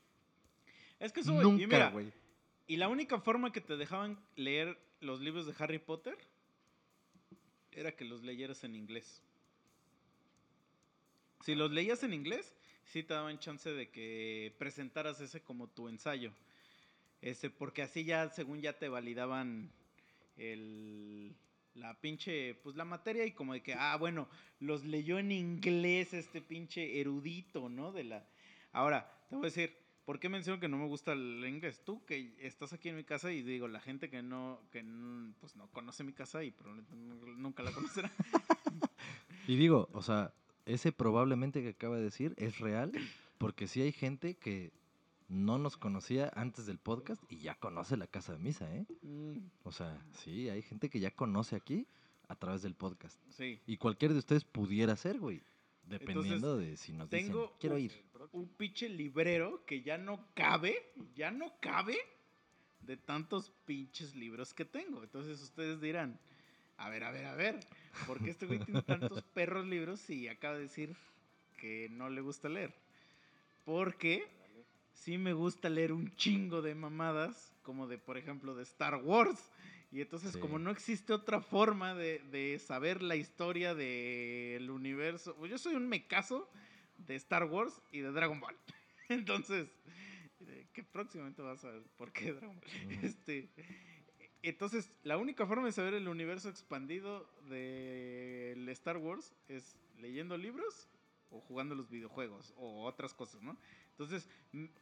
Es 1.01 1.13
que 1.13 1.21
eso, 1.21 1.33
Nunca, 1.43 1.91
güey. 1.91 2.13
Y 2.67 2.77
la 2.77 2.89
única 2.89 3.19
forma 3.21 3.53
que 3.53 3.61
te 3.61 3.77
dejaban 3.77 4.21
leer 4.37 4.79
los 5.01 5.21
libros 5.21 5.47
de 5.47 5.55
Harry 5.59 5.79
Potter 5.79 6.17
era 7.73 7.95
que 7.95 8.05
los 8.05 8.23
leyeras 8.23 8.65
en 8.65 8.75
inglés. 8.75 9.23
Si 11.45 11.55
los 11.55 11.71
leías 11.71 12.03
en 12.03 12.13
inglés, 12.13 12.55
sí 12.85 13.03
te 13.03 13.15
daban 13.15 13.39
chance 13.39 13.71
de 13.71 13.91
que 13.91 14.55
presentaras 14.59 15.21
ese 15.21 15.41
como 15.41 15.69
tu 15.69 15.89
ensayo. 15.89 16.33
Ese, 17.21 17.51
porque 17.51 17.83
así 17.83 18.05
ya, 18.05 18.29
según 18.31 18.61
ya 18.61 18.79
te 18.79 18.89
validaban 18.89 19.73
el, 20.37 21.35
la 21.75 21.99
pinche, 22.01 22.55
pues 22.63 22.77
la 22.77 22.85
materia 22.85 23.25
y 23.25 23.33
como 23.33 23.55
de 23.55 23.63
que, 23.63 23.75
ah, 23.75 23.97
bueno, 23.97 24.29
los 24.61 24.85
leyó 24.85 25.19
en 25.19 25.33
inglés 25.33 26.15
este 26.15 26.41
pinche 26.41 27.01
erudito, 27.01 27.69
¿no? 27.69 27.93
De 27.93 28.05
la... 28.05 28.27
Ahora, 28.73 29.11
te 29.29 29.37
voy 29.37 29.47
a 29.47 29.49
decir, 29.49 29.77
¿por 30.09 30.19
qué 30.21 30.31
menciono 30.31 30.59
que 30.59 30.69
no 30.69 30.79
me 30.79 30.87
gusta 30.87 31.13
el 31.13 31.45
inglés? 31.47 31.83
Tú 31.85 32.03
que 32.07 32.33
estás 32.39 32.73
aquí 32.73 32.89
en 32.89 32.97
mi 32.97 33.05
casa 33.05 33.31
y 33.31 33.43
digo, 33.43 33.69
la 33.69 33.79
gente 33.79 34.09
que 34.09 34.23
no, 34.23 34.59
que 34.73 34.79
n- 34.79 35.35
pues 35.39 35.55
no 35.55 35.67
conoce 35.69 36.03
mi 36.03 36.15
casa 36.15 36.43
y 36.43 36.51
probablemente 36.51 36.97
nu- 36.97 37.37
nunca 37.37 37.63
la 37.63 37.73
conocerá. 37.73 38.11
Y 39.47 39.57
digo, 39.57 39.89
o 39.93 40.03
sea, 40.03 40.33
ese 40.67 40.93
probablemente 40.93 41.63
que 41.63 41.71
acaba 41.71 41.97
de 41.97 42.03
decir 42.05 42.35
es 42.39 42.59
real, 42.59 42.93
porque 43.39 43.67
sí 43.67 43.81
hay 43.83 43.93
gente 43.93 44.35
que 44.35 44.73
no 45.29 45.59
nos 45.59 45.77
conocía 45.77 46.31
antes 46.35 46.65
del 46.67 46.79
podcast 46.79 47.23
y 47.31 47.39
ya 47.39 47.55
conoce 47.55 47.97
la 47.99 48.07
casa 48.07 48.33
de 48.33 48.39
misa, 48.39 48.75
¿eh? 48.75 48.87
Mm, 49.03 49.39
O 49.65 49.73
sea, 49.73 50.03
sí, 50.23 50.49
hay 50.49 50.63
gente 50.63 50.89
que 50.91 51.01
ya 51.01 51.11
conoce 51.11 51.55
aquí 51.57 51.87
a 52.29 52.35
través 52.35 52.63
del 52.63 52.75
podcast. 52.75 53.19
sí. 53.31 53.59
Y 53.67 53.77
cualquiera 53.79 54.13
de 54.15 54.19
ustedes 54.21 54.45
pudiera 54.45 54.97
ser, 54.97 55.19
güey. 55.19 55.41
Dependiendo 55.89 56.57
de 56.59 56.77
si 56.77 56.93
nos 56.93 57.09
tengo 57.09 57.43
dicen, 57.43 57.57
quiero 57.61 57.77
un- 57.77 57.81
ir. 57.83 58.05
Un 58.33 58.49
pinche 58.49 58.89
librero 58.89 59.65
que 59.65 59.83
ya 59.83 59.97
no 59.99 60.27
cabe, 60.35 60.93
ya 61.15 61.31
no 61.31 61.53
cabe 61.61 61.97
de 62.81 62.97
tantos 62.97 63.51
pinches 63.65 64.15
libros 64.15 64.53
que 64.55 64.65
tengo. 64.65 65.03
Entonces 65.03 65.41
ustedes 65.43 65.81
dirán, 65.81 66.19
a 66.77 66.89
ver, 66.91 67.05
a 67.05 67.11
ver, 67.11 67.25
a 67.27 67.35
ver, 67.35 67.61
¿por 68.07 68.23
qué 68.23 68.31
este 68.31 68.47
güey 68.47 68.59
tiene 68.61 68.83
tantos 68.83 69.23
perros 69.35 69.67
libros 69.67 70.09
y 70.11 70.29
acaba 70.29 70.57
de 70.57 70.63
decir 70.63 70.95
que 71.59 71.89
no 71.91 72.09
le 72.11 72.21
gusta 72.21 72.49
leer? 72.49 72.75
Porque 73.65 74.27
sí 74.93 75.19
me 75.19 75.33
gusta 75.33 75.69
leer 75.69 75.93
un 75.93 76.15
chingo 76.17 76.63
de 76.63 76.75
mamadas, 76.75 77.53
como 77.63 77.87
de, 77.87 77.99
por 77.99 78.17
ejemplo, 78.17 78.55
de 78.55 78.63
Star 78.63 78.97
Wars. 78.97 79.51
Y 79.91 80.01
entonces, 80.03 80.33
Sí. 80.33 80.41
como 80.41 80.59
no 80.59 80.71
existe 80.71 81.13
otra 81.13 81.41
forma 81.41 81.95
de, 81.95 82.19
de 82.31 82.59
saber 82.59 83.03
la 83.03 83.17
historia 83.17 83.75
del 83.75 84.71
universo, 84.71 85.35
pues 85.37 85.51
yo 85.51 85.59
soy 85.59 85.75
un 85.75 85.89
mecazo 85.89 86.49
de 86.99 87.15
Star 87.17 87.45
Wars 87.45 87.81
y 87.93 88.01
de 88.01 88.11
Dragon 88.13 88.39
Ball. 88.41 88.57
Entonces, 89.09 89.69
eh, 90.47 90.67
que 90.73 90.83
próximamente 90.85 91.41
vas 91.43 91.65
a 91.65 91.71
ver 91.71 91.83
por 91.97 92.13
qué 92.13 92.33
Dragon 92.33 92.61
Ball. 92.61 92.71
Mm. 92.99 93.05
Este, 93.05 93.49
entonces, 94.43 94.91
la 95.03 95.17
única 95.17 95.47
forma 95.47 95.67
de 95.67 95.73
saber 95.73 95.95
el 95.95 96.07
universo 96.07 96.49
expandido 96.49 97.29
del 97.49 98.69
Star 98.69 98.99
Wars 98.99 99.35
es 99.49 99.77
leyendo 99.99 100.37
libros 100.37 100.89
o 101.31 101.41
jugando 101.41 101.75
los 101.75 101.91
videojuegos 101.91 102.55
o 102.57 102.85
otras 102.85 103.15
cosas, 103.15 103.43
¿no? 103.43 103.57
Entonces, 103.91 104.29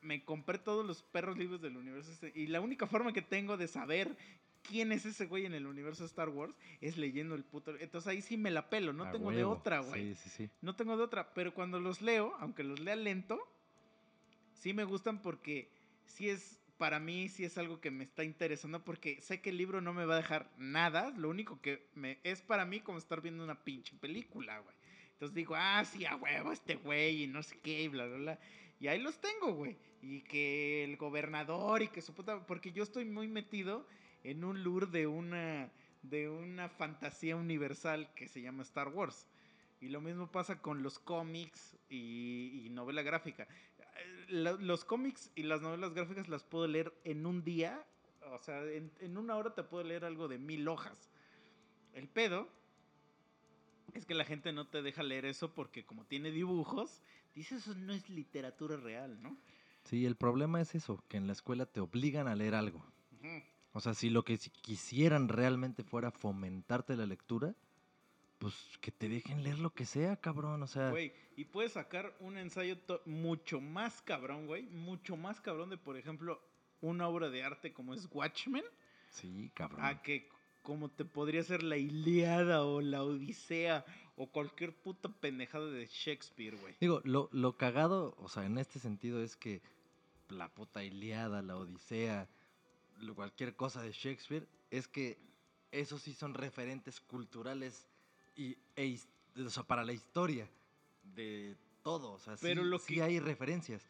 me 0.02 0.24
compré 0.24 0.58
todos 0.58 0.84
los 0.86 1.02
perros 1.02 1.38
libros 1.38 1.60
del 1.62 1.76
universo 1.76 2.12
este, 2.12 2.32
y 2.34 2.48
la 2.48 2.60
única 2.60 2.86
forma 2.86 3.12
que 3.12 3.22
tengo 3.22 3.56
de 3.56 3.66
saber 3.66 4.16
quién 4.68 4.92
es 4.92 5.06
ese 5.06 5.26
güey 5.26 5.46
en 5.46 5.54
el 5.54 5.66
universo 5.66 6.02
de 6.02 6.08
Star 6.08 6.28
Wars 6.28 6.54
es 6.80 6.96
leyendo 6.96 7.34
el 7.34 7.44
puto. 7.44 7.76
Entonces 7.78 8.08
ahí 8.08 8.22
sí 8.22 8.36
me 8.36 8.50
la 8.50 8.68
pelo, 8.68 8.92
no 8.92 9.04
A 9.04 9.10
tengo 9.10 9.30
de 9.30 9.38
huevo. 9.38 9.52
otra, 9.52 9.80
güey. 9.80 10.14
Sí, 10.14 10.20
sí, 10.24 10.30
sí. 10.30 10.50
No 10.60 10.76
tengo 10.76 10.96
de 10.96 11.02
otra, 11.02 11.32
pero 11.34 11.54
cuando 11.54 11.80
los 11.80 12.02
leo, 12.02 12.34
aunque 12.40 12.64
los 12.64 12.80
lea 12.80 12.96
lento, 12.96 13.40
sí 14.54 14.72
me 14.72 14.84
gustan 14.84 15.22
porque 15.22 15.70
sí 16.04 16.28
es, 16.28 16.60
para 16.78 16.98
mí, 16.98 17.28
sí 17.28 17.44
es 17.44 17.56
algo 17.58 17.80
que 17.80 17.90
me 17.90 18.04
está 18.04 18.24
interesando 18.24 18.84
porque 18.84 19.20
sé 19.20 19.40
que 19.40 19.50
el 19.50 19.56
libro 19.56 19.80
no 19.80 19.94
me 19.94 20.04
va 20.04 20.14
a 20.14 20.18
dejar 20.18 20.50
nada, 20.58 21.10
lo 21.10 21.30
único 21.30 21.60
que 21.60 21.86
me, 21.94 22.18
es 22.22 22.42
para 22.42 22.64
mí 22.64 22.80
como 22.80 22.98
estar 22.98 23.20
viendo 23.22 23.44
una 23.44 23.64
pinche 23.64 23.96
película, 23.96 24.58
güey. 24.58 24.76
Entonces 25.12 25.34
digo, 25.34 25.54
ah, 25.56 25.82
sí, 25.84 26.04
a 26.04 26.16
huevo, 26.16 26.52
este 26.52 26.74
güey, 26.74 27.22
y 27.22 27.26
no 27.26 27.42
sé 27.42 27.58
qué, 27.62 27.84
y 27.84 27.88
bla, 27.88 28.06
bla, 28.06 28.16
bla. 28.18 28.38
Y 28.78 28.88
ahí 28.88 29.00
los 29.00 29.18
tengo, 29.18 29.54
güey. 29.54 29.78
Y 30.02 30.20
que 30.20 30.84
el 30.84 30.98
gobernador 30.98 31.80
y 31.82 31.88
que 31.88 32.02
su 32.02 32.12
puta... 32.12 32.46
Porque 32.46 32.70
yo 32.72 32.82
estoy 32.82 33.06
muy 33.06 33.26
metido 33.26 33.86
en 34.30 34.44
un 34.44 34.62
lure 34.62 34.86
de 34.86 35.06
una, 35.06 35.70
de 36.02 36.28
una 36.28 36.68
fantasía 36.68 37.36
universal 37.36 38.12
que 38.14 38.28
se 38.28 38.42
llama 38.42 38.62
Star 38.62 38.88
Wars. 38.88 39.26
Y 39.80 39.88
lo 39.88 40.00
mismo 40.00 40.30
pasa 40.30 40.60
con 40.62 40.82
los 40.82 40.98
cómics 40.98 41.76
y, 41.90 42.62
y 42.64 42.70
novela 42.70 43.02
gráfica. 43.02 43.46
Eh, 43.78 44.24
lo- 44.28 44.56
Los 44.58 44.84
cómics 44.84 45.30
y 45.34 45.42
las 45.42 45.60
novelas 45.62 45.92
gráficas 45.94 46.28
las 46.28 46.42
puedo 46.44 46.66
leer 46.66 46.92
en 47.04 47.26
un 47.26 47.44
día. 47.44 47.84
O 48.32 48.38
sea, 48.38 48.62
en, 48.64 48.90
en 49.00 49.16
una 49.18 49.36
hora 49.36 49.54
te 49.54 49.62
puedo 49.62 49.84
leer 49.84 50.04
algo 50.04 50.28
de 50.28 50.38
mil 50.38 50.66
hojas. 50.66 51.10
El 51.92 52.08
pedo 52.08 52.48
es 53.94 54.04
que 54.04 54.14
la 54.14 54.24
gente 54.24 54.52
no 54.52 54.66
te 54.66 54.82
deja 54.82 55.02
leer 55.02 55.24
eso 55.24 55.54
porque 55.54 55.84
como 55.86 56.04
tiene 56.04 56.30
dibujos, 56.30 57.00
dice 57.34 57.56
eso 57.56 57.74
no 57.74 57.92
es 57.92 58.08
literatura 58.10 58.76
real, 58.76 59.22
¿no? 59.22 59.36
Sí, 59.84 60.04
el 60.04 60.16
problema 60.16 60.60
es 60.60 60.74
eso, 60.74 61.02
que 61.08 61.16
en 61.16 61.26
la 61.26 61.32
escuela 61.32 61.64
te 61.66 61.80
obligan 61.80 62.26
a 62.28 62.34
leer 62.34 62.54
algo. 62.54 62.84
Ujú. 63.12 63.42
O 63.76 63.80
sea, 63.80 63.92
si 63.92 64.08
lo 64.08 64.24
que 64.24 64.38
si 64.38 64.48
quisieran 64.48 65.28
realmente 65.28 65.84
fuera 65.84 66.10
fomentarte 66.10 66.96
la 66.96 67.04
lectura, 67.04 67.54
pues 68.38 68.54
que 68.80 68.90
te 68.90 69.06
dejen 69.06 69.44
leer 69.44 69.58
lo 69.58 69.74
que 69.74 69.84
sea, 69.84 70.16
cabrón. 70.16 70.62
O 70.62 70.66
sea, 70.66 70.88
Güey, 70.88 71.12
y 71.36 71.44
puedes 71.44 71.72
sacar 71.72 72.16
un 72.20 72.38
ensayo 72.38 72.78
mucho 73.04 73.60
más 73.60 74.00
cabrón, 74.00 74.46
güey. 74.46 74.62
Mucho 74.62 75.18
más 75.18 75.42
cabrón 75.42 75.68
de, 75.68 75.76
por 75.76 75.98
ejemplo, 75.98 76.40
una 76.80 77.06
obra 77.06 77.28
de 77.28 77.42
arte 77.42 77.74
como 77.74 77.92
es 77.92 78.08
Watchmen. 78.10 78.64
sí, 79.10 79.50
cabrón. 79.52 79.84
A 79.84 80.00
que 80.00 80.26
como 80.62 80.90
te 80.90 81.04
podría 81.04 81.42
ser 81.42 81.62
la 81.62 81.76
Iliada 81.76 82.64
o 82.64 82.80
la 82.80 83.04
Odisea 83.04 83.84
o 84.16 84.26
cualquier 84.28 84.74
puta 84.74 85.10
pendejada 85.10 85.66
de 85.66 85.84
Shakespeare, 85.84 86.56
güey. 86.56 86.74
Digo, 86.80 87.02
lo, 87.04 87.28
lo 87.30 87.58
cagado, 87.58 88.16
o 88.20 88.30
sea, 88.30 88.46
en 88.46 88.56
este 88.56 88.78
sentido 88.78 89.22
es 89.22 89.36
que 89.36 89.60
la 90.30 90.48
puta 90.48 90.82
Iliada, 90.82 91.42
la 91.42 91.58
Odisea, 91.58 92.26
cualquier 93.14 93.54
cosa 93.56 93.82
de 93.82 93.92
Shakespeare, 93.92 94.46
es 94.70 94.88
que 94.88 95.18
esos 95.72 96.02
sí 96.02 96.14
son 96.14 96.34
referentes 96.34 97.00
culturales 97.00 97.86
y, 98.36 98.56
e 98.76 98.98
o 99.44 99.50
sea, 99.50 99.62
para 99.62 99.84
la 99.84 99.92
historia 99.92 100.48
de 101.14 101.56
todo. 101.82 102.12
O 102.12 102.18
sea, 102.18 102.36
Pero 102.40 102.62
sí, 102.62 102.68
lo 102.68 102.78
sí 102.78 102.94
que- 102.94 103.02
hay 103.02 103.20
referencias. 103.20 103.82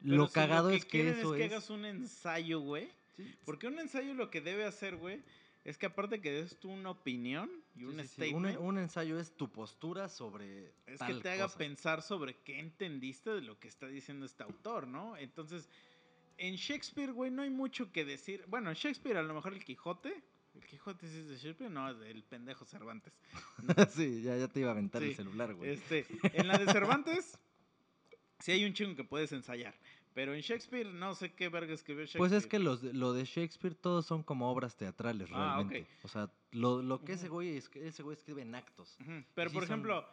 Lo 0.00 0.26
si 0.26 0.32
cagado 0.34 0.70
es 0.70 0.84
que 0.84 1.10
eso 1.10 1.32
que 1.32 1.44
es... 1.44 1.52
hagas 1.52 1.70
un 1.70 1.84
ensayo, 1.84 2.60
güey. 2.60 2.90
Sí, 3.16 3.34
Porque 3.44 3.66
un 3.68 3.78
ensayo 3.78 4.14
lo 4.14 4.30
que 4.30 4.40
debe 4.40 4.64
hacer, 4.64 4.96
güey, 4.96 5.22
es 5.64 5.78
que 5.78 5.86
aparte 5.86 6.20
que 6.20 6.32
des 6.32 6.56
tú 6.58 6.70
una 6.70 6.90
opinión 6.90 7.48
y 7.76 7.84
un 7.84 7.92
sí, 7.94 8.00
Un, 8.00 8.08
statement, 8.08 8.58
un 8.58 8.78
ensayo 8.78 9.20
es 9.20 9.36
tu 9.36 9.48
postura 9.52 10.08
sobre 10.08 10.68
es 10.86 10.92
que 10.92 10.96
tal 10.98 11.22
te 11.22 11.30
haga 11.30 11.44
cosa. 11.44 11.58
pensar 11.58 12.02
sobre 12.02 12.34
qué 12.38 12.58
entendiste 12.58 13.30
de 13.30 13.42
lo 13.42 13.60
que 13.60 13.68
está 13.68 13.86
diciendo 13.86 14.26
este 14.26 14.42
autor, 14.42 14.88
¿no? 14.88 15.16
Entonces, 15.16 15.68
en 16.38 16.56
Shakespeare, 16.56 17.12
güey, 17.12 17.30
no 17.30 17.42
hay 17.42 17.50
mucho 17.50 17.92
que 17.92 18.04
decir. 18.04 18.44
Bueno, 18.48 18.70
en 18.70 18.76
Shakespeare 18.76 19.16
a 19.18 19.22
lo 19.22 19.34
mejor 19.34 19.52
el 19.54 19.64
Quijote. 19.64 20.22
¿El 20.54 20.66
Quijote 20.66 21.06
sí 21.08 21.18
es 21.18 21.28
de 21.28 21.36
Shakespeare? 21.36 21.70
No, 21.70 21.90
es 21.90 21.98
del 21.98 22.22
pendejo 22.24 22.64
Cervantes. 22.64 23.12
sí, 23.94 24.22
ya, 24.22 24.36
ya 24.36 24.48
te 24.48 24.60
iba 24.60 24.68
a 24.68 24.72
aventar 24.72 25.02
Sí, 25.02 25.08
el 25.08 25.14
celular, 25.16 25.54
güey. 25.54 25.70
Este, 25.70 26.06
en 26.34 26.46
la 26.46 26.58
de 26.58 26.70
Cervantes, 26.70 27.38
sí 28.40 28.52
hay 28.52 28.64
un 28.64 28.74
chingo 28.74 28.94
que 28.94 29.04
puedes 29.04 29.32
ensayar. 29.32 29.74
Pero 30.14 30.34
en 30.34 30.42
Shakespeare, 30.42 30.86
no 30.92 31.14
sé 31.14 31.32
qué 31.32 31.48
verga 31.48 31.72
escribió 31.72 32.02
Shakespeare. 32.04 32.18
Pues 32.18 32.32
es 32.32 32.46
que 32.46 32.58
los 32.58 32.82
lo 32.82 33.14
de 33.14 33.24
Shakespeare 33.24 33.74
todos 33.74 34.04
son 34.04 34.22
como 34.22 34.50
obras 34.50 34.76
teatrales 34.76 35.30
Ah, 35.32 35.56
realmente. 35.56 35.90
O 36.02 36.08
sea, 36.08 36.30
lo, 36.50 36.82
lo 36.82 37.02
que 37.02 37.14
ese 37.14 37.28
güey, 37.28 37.56
es, 37.56 37.70
ese 37.76 38.02
güey 38.02 38.16
escribe 38.18 38.42
en 38.42 38.54
actos. 38.54 38.98
Pero 39.34 39.48
sí 39.48 39.54
por 39.54 39.64
ejemplo, 39.64 40.06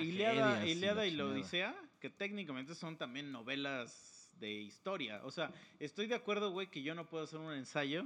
Iliada, 0.00 0.66
y 0.66 0.72
Iliada 0.72 1.06
y 1.06 1.12
la. 1.12 1.26
Odisea, 1.26 1.74
que 2.00 2.10
técnicamente 2.10 2.74
son 2.74 2.96
también 2.96 3.30
novelas 3.30 4.17
de 4.38 4.50
historia. 4.50 5.20
O 5.24 5.30
sea, 5.30 5.52
estoy 5.78 6.06
de 6.06 6.14
acuerdo, 6.14 6.50
güey, 6.50 6.68
que 6.68 6.82
yo 6.82 6.94
no 6.94 7.06
puedo 7.06 7.24
hacer 7.24 7.38
un 7.38 7.52
ensayo 7.52 8.04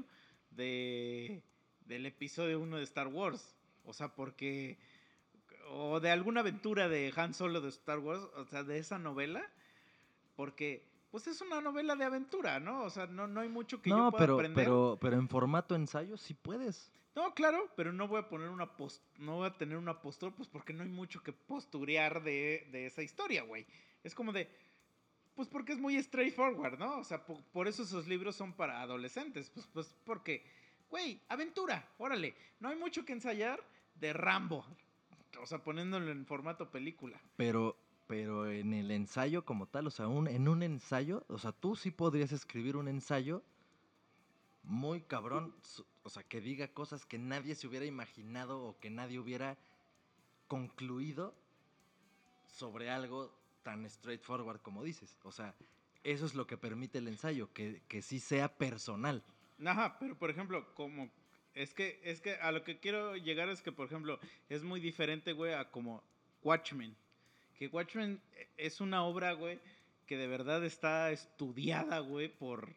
de 0.51 1.43
del 1.86 2.07
episodio 2.07 2.61
1 2.61 2.77
de 2.77 2.83
Star 2.85 3.09
Wars. 3.09 3.55
O 3.85 3.93
sea, 3.93 4.15
porque. 4.15 4.78
O 5.70 6.01
de 6.01 6.11
alguna 6.11 6.41
aventura 6.41 6.89
de 6.89 7.12
Han 7.17 7.35
Solo 7.35 7.61
de 7.61 7.69
Star 7.69 7.99
Wars. 7.99 8.23
O 8.36 8.44
sea, 8.44 8.62
de 8.62 8.78
esa 8.78 8.99
novela. 8.99 9.43
Porque, 10.36 10.89
pues 11.11 11.27
es 11.27 11.41
una 11.41 11.61
novela 11.61 11.94
de 11.94 12.05
aventura, 12.05 12.59
¿no? 12.59 12.83
O 12.85 12.91
sea, 12.91 13.07
no, 13.07 13.27
no 13.27 13.41
hay 13.41 13.49
mucho 13.49 13.83
que 13.83 13.91
yo 13.91 13.97
no, 13.97 14.11
pueda 14.11 14.23
pero, 14.23 14.35
aprender. 14.35 14.65
pero, 14.65 14.99
pero 15.01 15.17
en 15.17 15.28
formato 15.28 15.75
ensayo 15.75 16.17
sí 16.17 16.35
puedes. 16.35 16.91
No, 17.15 17.35
claro, 17.35 17.70
pero 17.77 17.93
no 17.93 18.09
voy 18.09 18.20
a 18.20 18.28
poner 18.28 18.49
una 18.49 18.75
post 18.75 19.02
no 19.19 19.36
voy 19.36 19.47
a 19.47 19.59
tener 19.59 19.77
una 19.77 20.01
postura, 20.01 20.35
pues 20.35 20.49
porque 20.49 20.73
no 20.73 20.83
hay 20.83 20.89
mucho 20.89 21.23
que 21.23 21.35
posturear 21.35 22.23
de, 22.23 22.67
de 22.73 22.86
esa 22.86 23.02
historia, 23.02 23.43
güey. 23.43 23.67
Es 24.02 24.15
como 24.15 24.33
de, 24.33 24.49
pues 25.35 25.49
porque 25.49 25.73
es 25.73 25.78
muy 25.78 26.01
straightforward, 26.02 26.78
¿no? 26.78 26.99
O 26.99 27.05
sea, 27.05 27.25
po- 27.25 27.43
por, 27.52 27.69
eso 27.69 27.83
esos 27.83 28.07
libros 28.07 28.36
son 28.36 28.52
para 28.52 28.83
adolescentes, 28.83 29.51
pues, 29.51 29.67
pues 29.73 29.94
porque, 30.05 30.44
güey, 30.91 31.20
aventura, 31.28 31.89
órale, 31.99 32.35
no 32.61 32.69
hay 32.69 32.77
mucho 32.77 33.05
que 33.05 33.12
ensayar 33.12 33.62
de 33.94 34.12
Rambo, 34.12 34.65
o 35.41 35.47
sea, 35.47 35.62
poniéndolo 35.62 36.11
en 36.11 36.27
formato 36.27 36.70
película. 36.70 37.20
Pero, 37.36 37.77
pero 38.07 38.51
en 38.51 38.75
el 38.75 38.91
ensayo 38.91 39.44
como 39.44 39.67
tal, 39.67 39.86
o 39.86 39.91
sea, 39.91 40.09
un, 40.09 40.28
en 40.28 40.49
un 40.49 40.62
ensayo, 40.62 41.25
o 41.28 41.39
sea, 41.39 41.52
tú 41.52 41.77
sí 41.77 41.91
podrías 41.91 42.33
escribir 42.33 42.77
un 42.77 42.89
ensayo 42.89 43.43
muy 44.65 45.01
cabrón, 45.01 45.55
o 46.02 46.11
sea, 46.11 46.23
que 46.23 46.41
diga 46.41 46.69
cosas 46.69 47.05
que 47.07 47.19
nadie 47.19 47.55
se 47.55 47.67
hubiera 47.67 47.86
imaginado 47.86 48.62
o 48.62 48.78
que 48.78 48.91
nadie 48.91 49.19
hubiera 49.19 49.57
concluido 50.47 51.35
sobre 52.47 52.91
algo 52.91 53.33
tan 53.62 53.89
straightforward 53.89 54.60
como 54.60 54.82
dices. 54.82 55.18
O 55.23 55.32
sea, 55.32 55.55
eso 56.05 56.26
es 56.26 56.34
lo 56.34 56.47
que 56.47 56.57
permite 56.57 56.99
el 56.99 57.08
ensayo, 57.08 57.52
que, 57.52 57.82
que 57.89 58.02
sí 58.02 58.20
sea 58.20 58.49
personal. 58.57 59.23
Ajá, 59.65 59.97
pero 59.99 60.18
por 60.18 60.31
ejemplo, 60.31 60.74
como 60.74 61.10
Es 61.55 61.74
que, 61.74 62.00
es 62.02 62.20
que 62.20 62.34
a 62.36 62.50
lo 62.50 62.65
que 62.65 62.78
quiero 62.78 63.16
llegar 63.16 63.49
es 63.49 63.62
que, 63.62 63.73
por 63.73 63.86
ejemplo, 63.86 64.18
es 64.49 64.62
muy 64.62 64.81
diferente, 64.81 65.32
güey, 65.32 65.52
a 65.52 65.70
como 65.70 66.02
Watchmen. 66.42 66.97
Que 67.58 67.68
Watchmen 67.68 68.20
es 68.57 68.81
una 68.81 69.05
obra, 69.05 69.32
güey, 69.32 69.60
que 70.07 70.16
de 70.16 70.26
verdad 70.26 70.65
está 70.65 71.10
estudiada, 71.12 72.00
güey, 72.00 72.28
por, 72.28 72.74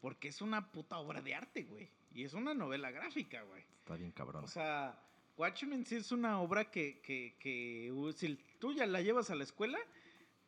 porque 0.00 0.28
es 0.28 0.42
una 0.42 0.70
puta 0.72 0.98
obra 0.98 1.22
de 1.22 1.34
arte, 1.34 1.62
güey. 1.62 1.88
Y 2.12 2.24
es 2.24 2.34
una 2.34 2.52
novela 2.52 2.90
gráfica, 2.90 3.42
güey. 3.42 3.62
Está 3.78 3.96
bien 3.96 4.10
cabrón. 4.10 4.44
O 4.44 4.48
sea, 4.48 4.98
Watchmen 5.36 5.84
sí 5.86 5.96
es 5.96 6.12
una 6.12 6.40
obra 6.40 6.70
que, 6.70 7.00
que, 7.00 7.36
que 7.38 7.92
si 8.16 8.36
tú 8.58 8.72
ya 8.72 8.86
la 8.86 9.00
llevas 9.00 9.30
a 9.30 9.34
la 9.34 9.44
escuela, 9.44 9.78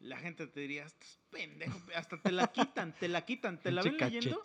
la 0.01 0.17
gente 0.19 0.47
te 0.47 0.61
diría, 0.61 0.85
estás 0.85 1.19
pendejo, 1.31 1.79
hasta 1.95 2.21
te 2.21 2.33
la 2.33 2.47
quitan, 2.49 2.95
te 2.99 3.09
la 3.09 3.25
quitan, 3.25 3.61
te 3.61 3.71
la 3.73 3.83
ven 3.83 3.97
leyendo 3.99 4.43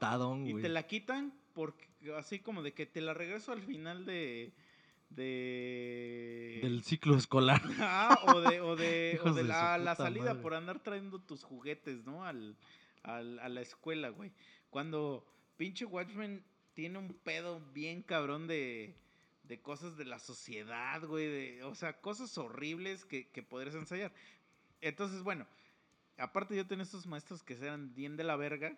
y 0.48 0.62
te 0.62 0.70
la 0.70 0.84
quitan 0.88 1.34
porque 1.54 1.88
así 2.18 2.40
como 2.40 2.64
de 2.64 2.74
que 2.74 2.86
te 2.86 3.02
la 3.02 3.14
regreso 3.14 3.52
al 3.52 3.62
final 3.62 4.06
de 4.06 4.54
de 5.10 6.60
Del 6.62 6.84
ciclo 6.84 7.16
escolar. 7.16 7.62
Ah, 7.80 8.18
o 8.34 8.42
de, 8.42 8.62
o 8.62 8.76
de, 8.76 9.12
o 9.14 9.16
Hijos 9.16 9.36
de 9.36 9.44
de 9.44 9.48
la, 9.48 9.96
salida 9.96 10.26
madre. 10.32 10.42
por 10.42 10.54
andar 10.56 10.80
trayendo 10.82 11.20
tus 11.22 11.44
juguetes, 11.44 12.04
¿no? 12.04 12.26
Al, 12.26 12.58
al- 13.04 13.40
a 13.40 13.50
la 13.50 13.62
escuela, 13.62 14.10
güey. 14.10 14.32
Cuando 14.70 15.26
pinche 15.58 15.86
Watchmen 15.86 16.44
tiene 16.74 16.98
un 16.98 17.14
pedo 17.14 17.60
bien 17.74 18.02
cabrón 18.02 18.48
de, 18.48 18.96
de 19.44 19.62
cosas 19.62 19.98
de 19.98 20.06
la 20.06 20.20
sociedad, 20.20 21.04
güey. 21.06 21.28
de- 21.28 21.64
o 21.64 21.76
sea, 21.76 22.00
cosas 22.02 22.36
horribles 22.38 23.06
que, 23.06 23.28
que 23.30 23.44
podrías 23.44 23.76
ensayar. 23.76 24.12
Entonces, 24.84 25.24
bueno, 25.24 25.48
aparte 26.18 26.56
yo 26.56 26.68
tenía 26.68 26.84
estos 26.84 27.08
maestros 27.08 27.42
que 27.42 27.54
eran 27.54 27.96
bien 27.96 28.18
de 28.18 28.24
la 28.24 28.36
verga 28.36 28.78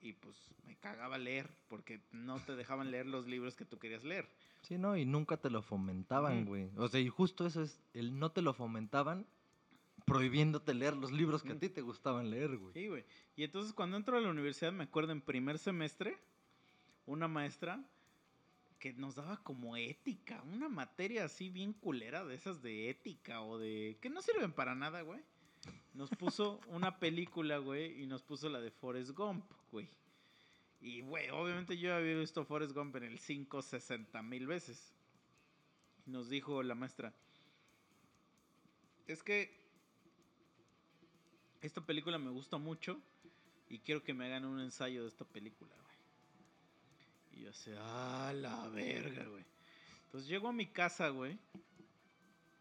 y 0.00 0.14
pues 0.14 0.34
me 0.66 0.76
cagaba 0.76 1.18
leer 1.18 1.50
porque 1.68 2.00
no 2.10 2.40
te 2.40 2.56
dejaban 2.56 2.90
leer 2.90 3.06
los 3.06 3.26
libros 3.26 3.54
que 3.54 3.64
tú 3.64 3.78
querías 3.78 4.02
leer. 4.02 4.28
Sí, 4.62 4.78
no, 4.78 4.96
y 4.96 5.04
nunca 5.04 5.36
te 5.36 5.50
lo 5.50 5.62
fomentaban, 5.62 6.46
güey. 6.46 6.70
O 6.76 6.88
sea, 6.88 7.00
y 7.00 7.08
justo 7.08 7.46
eso 7.46 7.62
es, 7.62 7.80
el 7.92 8.18
no 8.18 8.32
te 8.32 8.42
lo 8.42 8.54
fomentaban 8.54 9.26
prohibiéndote 10.06 10.74
leer 10.74 10.96
los 10.96 11.12
libros 11.12 11.42
que 11.42 11.52
a 11.52 11.58
ti 11.58 11.68
te 11.68 11.82
gustaban 11.82 12.30
leer, 12.30 12.56
güey. 12.56 12.72
Sí, 12.72 12.88
güey. 12.88 13.04
Y 13.36 13.44
entonces 13.44 13.72
cuando 13.72 13.96
entro 13.96 14.16
a 14.16 14.20
la 14.20 14.30
universidad, 14.30 14.72
me 14.72 14.84
acuerdo 14.84 15.12
en 15.12 15.20
primer 15.20 15.58
semestre, 15.58 16.16
una 17.06 17.28
maestra 17.28 17.84
que 18.78 18.92
nos 18.94 19.14
daba 19.14 19.36
como 19.44 19.76
ética, 19.76 20.42
una 20.42 20.68
materia 20.68 21.24
así 21.24 21.50
bien 21.50 21.72
culera 21.72 22.24
de 22.24 22.34
esas 22.34 22.62
de 22.62 22.90
ética 22.90 23.40
o 23.42 23.58
de... 23.58 23.96
que 24.00 24.10
no 24.10 24.22
sirven 24.22 24.52
para 24.52 24.74
nada, 24.74 25.02
güey. 25.02 25.20
Nos 25.94 26.10
puso 26.10 26.60
una 26.68 26.98
película, 26.98 27.58
güey, 27.58 28.02
y 28.02 28.06
nos 28.06 28.22
puso 28.22 28.48
la 28.48 28.60
de 28.60 28.70
Forrest 28.70 29.10
Gump, 29.10 29.44
güey. 29.70 29.88
Y, 30.80 31.02
güey, 31.02 31.30
obviamente 31.30 31.78
yo 31.78 31.94
había 31.94 32.16
visto 32.16 32.44
Forrest 32.44 32.74
Gump 32.74 32.96
en 32.96 33.04
el 33.04 33.18
5 33.18 33.62
60 33.62 34.22
mil 34.22 34.46
veces. 34.46 34.92
Nos 36.06 36.28
dijo 36.28 36.62
la 36.62 36.74
maestra, 36.74 37.14
es 39.06 39.22
que 39.22 39.62
esta 41.60 41.80
película 41.80 42.18
me 42.18 42.30
gusta 42.30 42.56
mucho 42.56 43.00
y 43.68 43.78
quiero 43.78 44.02
que 44.02 44.14
me 44.14 44.26
hagan 44.26 44.44
un 44.44 44.60
ensayo 44.60 45.02
de 45.02 45.08
esta 45.08 45.24
película, 45.24 45.72
güey. 45.82 45.96
Y 47.32 47.44
yo 47.44 47.50
así, 47.50 47.70
ah, 47.78 48.32
la 48.34 48.68
verga, 48.68 49.24
güey. 49.26 49.44
Entonces 50.04 50.28
llego 50.28 50.48
a 50.48 50.52
mi 50.52 50.66
casa, 50.66 51.08
güey, 51.10 51.38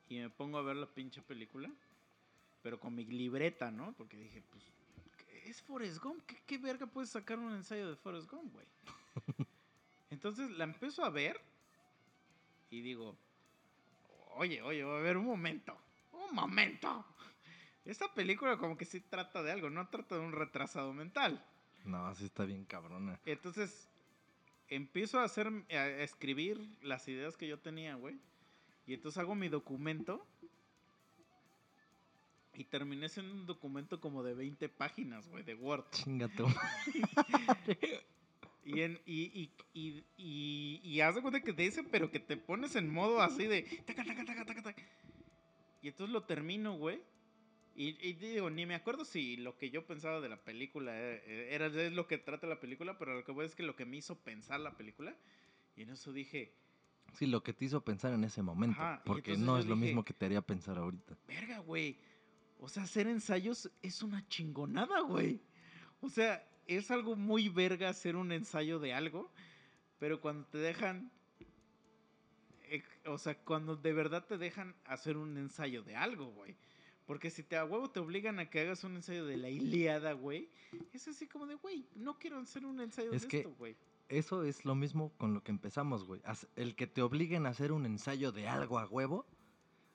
y 0.08 0.20
me 0.20 0.30
pongo 0.30 0.58
a 0.58 0.62
ver 0.62 0.76
la 0.76 0.86
pinche 0.86 1.22
película, 1.22 1.72
pero 2.62 2.80
con 2.80 2.96
mi 2.96 3.06
libreta, 3.06 3.72
¿no? 3.72 3.94
Porque 3.94 4.18
dije, 4.18 4.44
pues, 4.50 4.64
¿qué 5.18 5.50
es 5.50 5.62
Forrest 5.62 6.02
Gump? 6.02 6.24
¿Qué, 6.26 6.42
qué 6.46 6.58
verga 6.58 6.86
puedes 6.86 7.10
sacar 7.10 7.40
un 7.40 7.54
ensayo 7.54 7.90
de 7.90 7.96
Forrest 7.96 8.30
Gump, 8.30 8.54
güey? 8.54 8.68
Entonces 10.10 10.50
la 10.52 10.66
empiezo 10.66 11.04
a 11.04 11.10
ver 11.10 11.40
y 12.70 12.82
digo, 12.82 13.18
oye, 14.36 14.62
oye, 14.62 14.84
a 14.84 15.02
ver, 15.02 15.18
un 15.18 15.26
momento, 15.26 15.78
un 16.12 16.36
momento. 16.36 17.06
Esta 17.86 18.14
película 18.14 18.58
como 18.58 18.78
que 18.78 18.86
sí 18.86 19.02
trata 19.02 19.42
de 19.42 19.52
algo, 19.52 19.70
no 19.70 19.88
trata 19.90 20.16
de 20.16 20.22
un 20.22 20.32
retrasado 20.34 20.94
mental. 20.94 21.44
No, 21.86 22.08
así 22.08 22.26
está 22.26 22.46
bien 22.46 22.66
cabrona. 22.66 23.20
Entonces 23.26 23.90
empiezo 24.68 25.20
a 25.20 25.24
hacer, 25.24 25.52
a 25.70 25.88
escribir 26.04 26.60
las 26.82 27.08
ideas 27.08 27.36
que 27.38 27.48
yo 27.48 27.60
tenía, 27.60 27.96
güey. 27.96 28.20
Y 28.86 28.94
entonces 28.94 29.18
hago 29.20 29.36
mi 29.36 29.50
documento. 29.50 30.26
Y 32.62 32.66
terminé 32.66 33.10
siendo 33.10 33.34
un 33.34 33.48
documento 33.48 34.00
como 34.00 34.22
de 34.22 34.36
20 34.36 34.70
páginas, 34.70 35.28
güey, 35.28 35.44
de 35.44 35.56
Word. 35.56 35.84
Chingate. 35.90 36.44
Y, 38.64 38.82
en, 38.82 39.02
y, 39.08 39.24
y, 39.24 39.52
y, 39.74 40.04
y, 40.16 40.82
y 40.84 41.02
haz 41.02 41.16
de 41.16 41.24
cuenta 41.24 41.42
que 41.42 41.52
te 41.52 41.64
dice, 41.64 41.84
pero 41.84 42.12
que 42.12 42.20
te 42.20 42.38
pones 42.38 42.76
en 42.76 42.94
modo 42.94 43.20
así 43.20 43.48
de... 43.48 43.64
taca, 43.88 44.06
taca, 44.06 44.24
taca, 44.24 44.46
taca, 44.46 44.62
taca. 44.62 44.84
Y 45.82 45.88
entonces 45.88 46.14
lo 46.14 46.26
termino, 46.26 46.78
güey. 46.78 47.02
Y, 47.76 47.98
y 48.08 48.14
digo, 48.14 48.52
ni 48.52 48.68
me 48.68 48.76
acuerdo 48.76 49.04
si 49.04 49.36
lo 49.38 49.58
que 49.58 49.72
yo 49.72 49.88
pensaba 49.88 50.22
de 50.22 50.30
la 50.30 50.44
película 50.44 50.92
eh, 50.96 51.48
era, 51.50 51.66
es 51.66 51.92
lo 51.92 52.06
que 52.06 52.20
trata 52.20 52.46
la 52.46 52.60
película, 52.60 53.00
pero 53.00 53.16
lo 53.16 53.24
que 53.24 53.32
voy 53.32 53.48
es 53.48 53.56
que 53.56 53.64
lo 53.64 53.76
que 53.76 53.88
me 53.88 53.98
hizo 53.98 54.20
pensar 54.20 54.60
la 54.60 54.78
película. 54.78 55.16
Y 55.76 55.82
en 55.82 55.90
eso 55.90 56.14
dije, 56.14 56.54
Sí, 57.14 57.26
lo 57.26 57.42
que 57.42 57.54
te 57.54 57.66
hizo 57.66 57.84
pensar 57.84 58.14
en 58.14 58.24
ese 58.24 58.44
momento. 58.44 58.80
Ajá, 58.80 59.02
porque 59.04 59.38
no 59.38 59.58
es 59.58 59.66
lo 59.66 59.76
mismo 59.76 60.06
que 60.06 60.14
te 60.14 60.28
haría 60.28 60.42
pensar 60.42 60.78
ahorita. 60.78 61.18
verga, 61.28 61.58
güey. 61.60 61.98
O 62.64 62.70
sea, 62.70 62.84
hacer 62.84 63.08
ensayos 63.08 63.70
es 63.82 64.02
una 64.04 64.26
chingonada, 64.28 65.02
güey. 65.02 65.42
O 66.00 66.10
sea, 66.10 66.48
es 66.68 66.92
algo 66.92 67.16
muy 67.16 67.50
verga 67.50 67.90
hacer 67.90 68.16
un 68.16 68.32
ensayo 68.32 68.80
de 68.80 68.94
algo, 68.94 69.32
pero 70.00 70.22
cuando 70.22 70.46
te 70.46 70.60
dejan, 70.60 71.12
eh, 72.70 72.84
o 73.06 73.18
sea, 73.18 73.36
cuando 73.44 73.76
de 73.76 73.94
verdad 73.94 74.26
te 74.26 74.38
dejan 74.38 74.76
hacer 74.86 75.18
un 75.18 75.38
ensayo 75.38 75.84
de 75.84 75.96
algo, 75.96 76.28
güey. 76.28 76.56
Porque 77.08 77.30
si 77.32 77.44
te 77.44 77.58
a 77.58 77.66
huevo 77.66 77.90
te 77.90 78.00
obligan 78.00 78.40
a 78.40 78.50
que 78.50 78.62
hagas 78.62 78.84
un 78.84 78.96
ensayo 78.96 79.26
de 79.26 79.38
la 79.38 79.50
Iliada, 79.50 80.14
güey, 80.14 80.50
es 80.94 81.08
así 81.08 81.28
como 81.28 81.48
de, 81.48 81.56
güey, 81.56 81.86
no 81.96 82.18
quiero 82.20 82.38
hacer 82.40 82.66
un 82.66 82.80
ensayo 82.80 83.12
Es 83.12 83.24
de 83.24 83.28
que- 83.28 83.38
esto, 83.40 83.52
güey. 83.58 83.76
Eso 84.08 84.44
es 84.44 84.66
lo 84.66 84.76
mismo 84.76 85.14
con 85.18 85.34
lo 85.34 85.42
que 85.42 85.52
empezamos, 85.52 86.04
güey. 86.04 86.22
El 86.58 86.76
que 86.76 86.86
te 86.86 87.02
obliguen 87.02 87.46
a 87.46 87.50
hacer 87.50 87.72
un 87.72 87.86
ensayo 87.86 88.34
de 88.34 88.46
algo 88.48 88.78
a 88.78 88.86
huevo 88.86 89.26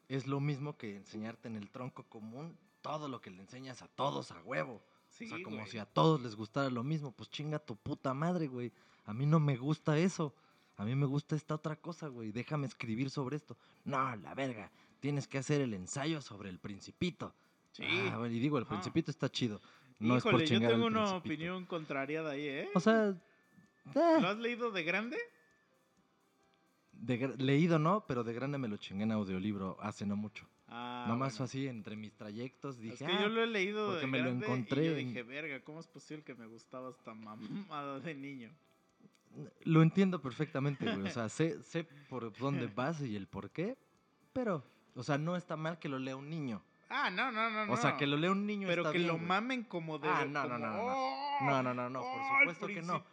es 0.08 0.26
lo 0.26 0.40
mismo 0.40 0.76
que 0.76 0.96
enseñarte 0.96 1.48
en 1.48 1.56
el 1.56 1.70
tronco 1.70 2.04
común 2.04 2.56
todo 2.82 3.08
lo 3.08 3.20
que 3.20 3.30
le 3.30 3.42
enseñas 3.42 3.82
a 3.82 3.88
todos 3.88 4.30
a 4.30 4.40
huevo. 4.42 4.80
Sí, 5.10 5.26
o 5.26 5.28
sea, 5.28 5.42
como 5.42 5.56
güey. 5.56 5.68
si 5.68 5.78
a 5.78 5.86
todos 5.86 6.20
les 6.22 6.36
gustara 6.36 6.70
lo 6.70 6.84
mismo. 6.84 7.10
Pues 7.12 7.30
chinga 7.30 7.58
tu 7.58 7.74
puta 7.76 8.14
madre, 8.14 8.46
güey. 8.48 8.72
A 9.06 9.12
mí 9.14 9.26
no 9.26 9.40
me 9.40 9.56
gusta 9.56 9.98
eso. 9.98 10.34
A 10.76 10.84
mí 10.84 10.94
me 10.94 11.06
gusta 11.06 11.34
esta 11.36 11.54
otra 11.54 11.74
cosa, 11.76 12.08
güey. 12.08 12.32
Déjame 12.32 12.66
escribir 12.66 13.08
sobre 13.10 13.36
esto. 13.36 13.56
No, 13.84 14.14
la 14.16 14.34
verga. 14.34 14.70
Tienes 15.00 15.26
que 15.26 15.38
hacer 15.38 15.60
el 15.62 15.74
ensayo 15.74 16.20
sobre 16.20 16.50
el 16.50 16.58
principito. 16.58 17.34
Sí. 17.72 17.84
Ah, 18.12 18.18
bueno, 18.18 18.34
y 18.34 18.38
digo, 18.38 18.58
el 18.58 18.64
Ajá. 18.64 18.74
principito 18.74 19.10
está 19.10 19.30
chido. 19.30 19.60
No 19.98 20.16
es 20.16 20.22
por 20.22 20.42
yo 20.44 20.60
tengo 20.60 20.86
una 20.86 21.00
Principito. 21.04 21.16
opinión 21.16 21.64
contraria 21.66 22.22
de 22.22 22.30
ahí, 22.30 22.46
¿eh? 22.48 22.70
O 22.74 22.80
sea, 22.80 23.08
eh, 23.08 23.14
¿Lo 23.94 24.28
has 24.28 24.36
leído 24.38 24.70
de 24.70 24.82
grande? 24.82 25.16
De 27.00 27.28
leído 27.38 27.78
no, 27.78 28.04
pero 28.06 28.24
de 28.24 28.32
grande 28.32 28.58
me 28.58 28.68
lo 28.68 28.76
chingué 28.76 29.04
en 29.04 29.12
audiolibro 29.12 29.76
hace 29.80 30.06
no 30.06 30.16
mucho. 30.16 30.46
Ah, 30.68 31.04
Nomás 31.08 31.34
bueno. 31.34 31.44
así 31.44 31.68
entre 31.68 31.94
mis 31.96 32.12
trayectos 32.16 32.78
dije, 32.80 32.94
Es 32.94 32.98
que 33.00 33.06
"Ah, 33.16 33.22
yo 33.22 33.28
lo 33.28 33.42
he 33.42 33.46
leído 33.46 33.86
porque 33.86 34.00
de 34.00 34.06
me 34.08 34.18
lo 34.18 34.30
encontré 34.30 34.82
y 34.84 34.86
yo 34.88 34.94
dije, 34.96 35.22
verga, 35.22 35.62
¿cómo 35.62 35.78
es 35.80 35.86
posible 35.86 36.24
que 36.24 36.34
me 36.34 36.46
gustaba 36.46 36.90
esta 36.90 37.14
mamada 37.14 38.00
de 38.00 38.14
niño? 38.14 38.50
lo 39.64 39.82
entiendo 39.82 40.20
perfectamente, 40.22 40.86
güey. 40.86 41.06
O 41.06 41.10
sea, 41.10 41.28
sé, 41.28 41.62
sé 41.62 41.84
por 42.08 42.32
dónde 42.38 42.66
vas 42.74 43.00
y 43.02 43.14
el 43.16 43.26
por 43.26 43.50
qué, 43.50 43.76
pero, 44.32 44.64
o 44.94 45.02
sea, 45.02 45.18
no 45.18 45.36
está 45.36 45.56
mal 45.56 45.78
que 45.78 45.88
lo 45.88 45.98
lea 45.98 46.16
un 46.16 46.30
niño. 46.30 46.62
Ah, 46.88 47.10
no, 47.10 47.30
no, 47.32 47.50
no, 47.50 47.66
no. 47.66 47.72
O 47.72 47.76
sea, 47.76 47.96
que 47.96 48.06
lo 48.06 48.16
lea 48.16 48.30
un 48.30 48.46
niño 48.46 48.66
Pero 48.68 48.82
está 48.82 48.92
que 48.92 48.98
bien, 48.98 49.08
lo 49.08 49.14
güey. 49.16 49.26
mamen 49.26 49.64
como 49.64 49.98
de... 49.98 50.08
Ah, 50.08 50.24
no, 50.24 50.44
no, 50.44 50.48
como, 50.54 50.58
no, 50.58 50.68
no, 50.68 50.76
no. 50.76 50.84
"Oh, 50.86 51.38
No, 51.44 51.62
no, 51.62 51.74
no, 51.74 51.90
no, 51.90 52.00
por 52.00 52.08
oh, 52.08 52.16
el 52.22 52.38
supuesto 52.54 52.66
que 52.68 52.82
no. 52.82 53.04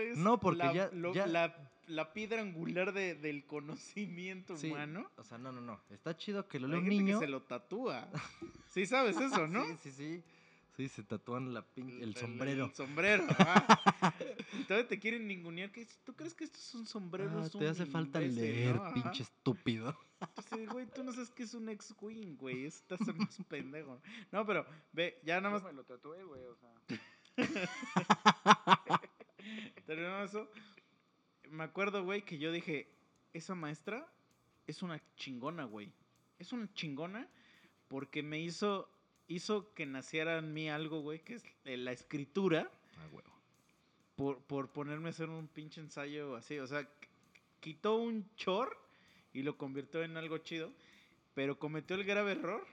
Es 0.00 0.18
No, 0.18 0.38
porque 0.40 0.58
la, 0.58 0.72
ya- 0.72 0.90
lo- 0.92 1.14
ya- 1.14 1.26
La, 1.26 1.56
la 1.90 2.12
piedra 2.12 2.40
angular 2.40 2.92
de- 2.92 3.14
del 3.14 3.44
conocimiento 3.46 4.56
Sí, 4.56 4.68
humano. 4.70 5.10
O 5.16 5.24
sea, 5.24 5.38
no, 5.38 5.52
no, 5.52 5.60
no. 5.60 5.80
Está 5.90 6.16
chido 6.16 6.46
que 6.48 6.58
lo 6.60 6.68
lea 6.68 6.78
un 6.78 6.88
niño. 6.88 7.18
que 7.20 7.26
se 7.26 7.30
lo 7.30 7.42
tatúa. 7.42 8.08
Sí 8.68 8.86
sabes 8.86 9.16
eso, 9.20 9.46
¿no? 9.46 9.64
Sí, 9.66 9.76
sí, 9.82 9.92
sí. 9.92 10.22
Sí, 10.76 10.88
se 10.88 11.02
tatúan 11.02 11.52
la 11.52 11.62
pin- 11.74 11.90
el 11.98 12.02
El- 12.10 12.16
sombrero. 12.16 12.64
El, 12.66 12.74
sombrero. 12.74 13.24
ajá. 13.38 14.14
Y 14.58 14.64
todavía 14.64 14.88
te 14.88 14.98
quieren 14.98 15.26
ningunear. 15.26 15.70
que 15.72 15.86
¿Tú 16.04 16.14
crees 16.14 16.32
que 16.34 16.44
esto 16.44 16.58
es 16.58 16.74
un 16.74 16.86
sombrero? 16.86 17.30
Ah, 17.40 17.44
Es 17.46 17.54
un 17.54 17.60
te 17.60 17.68
hace 17.68 17.84
falta 17.86 18.22
imbécil, 18.22 18.42
leer, 18.42 18.76
¿no? 18.76 18.94
Pinche 18.94 19.24
estúpido. 19.24 19.98
Entonces, 20.20 20.68
güey, 20.70 20.86
tú 20.86 21.02
no 21.04 21.12
sabes 21.12 21.30
que 21.30 21.42
es 21.42 21.52
un 21.54 21.68
ex-wing, 21.68 22.36
güey. 22.36 22.64
Estás 22.64 23.00
más 23.14 23.36
pendejo. 23.48 24.00
No, 24.32 24.46
pero 24.46 24.64
ve, 24.92 25.18
ya 25.24 25.40
nada 25.40 25.56
Yo 25.58 25.62
más 25.64 25.70
me 25.70 25.76
lo 25.76 25.84
tatué, 25.84 26.22
güey, 26.24 26.42
o 26.46 26.56
sea. 26.56 26.72
terminando 29.86 30.24
eso. 30.24 30.50
Me 31.50 31.64
acuerdo, 31.64 32.04
güey, 32.04 32.22
que 32.22 32.38
yo 32.38 32.52
dije, 32.52 32.88
esa 33.32 33.54
maestra 33.54 34.06
es 34.66 34.82
una 34.82 35.02
chingona, 35.16 35.64
güey. 35.64 35.92
Es 36.38 36.52
una 36.52 36.72
chingona 36.74 37.28
porque 37.88 38.22
me 38.22 38.40
hizo, 38.40 38.88
hizo 39.26 39.74
que 39.74 39.84
naciera 39.84 40.38
en 40.38 40.52
mí 40.52 40.70
algo, 40.70 41.00
güey, 41.00 41.20
que 41.24 41.34
es 41.34 41.44
eh, 41.64 41.76
la 41.76 41.92
escritura. 41.92 42.70
Ah, 42.98 43.08
huevo. 43.12 43.30
por, 44.16 44.42
por 44.44 44.72
ponerme 44.72 45.08
a 45.08 45.10
hacer 45.10 45.28
un 45.28 45.48
pinche 45.48 45.80
ensayo 45.80 46.36
así. 46.36 46.58
O 46.58 46.66
sea, 46.66 46.88
quitó 47.60 47.96
un 47.96 48.28
chor 48.36 48.76
y 49.32 49.42
lo 49.42 49.56
convirtió 49.56 50.02
en 50.02 50.16
algo 50.16 50.38
chido, 50.38 50.72
pero 51.34 51.58
cometió 51.58 51.96
el 51.96 52.04
grave 52.04 52.32
error 52.32 52.66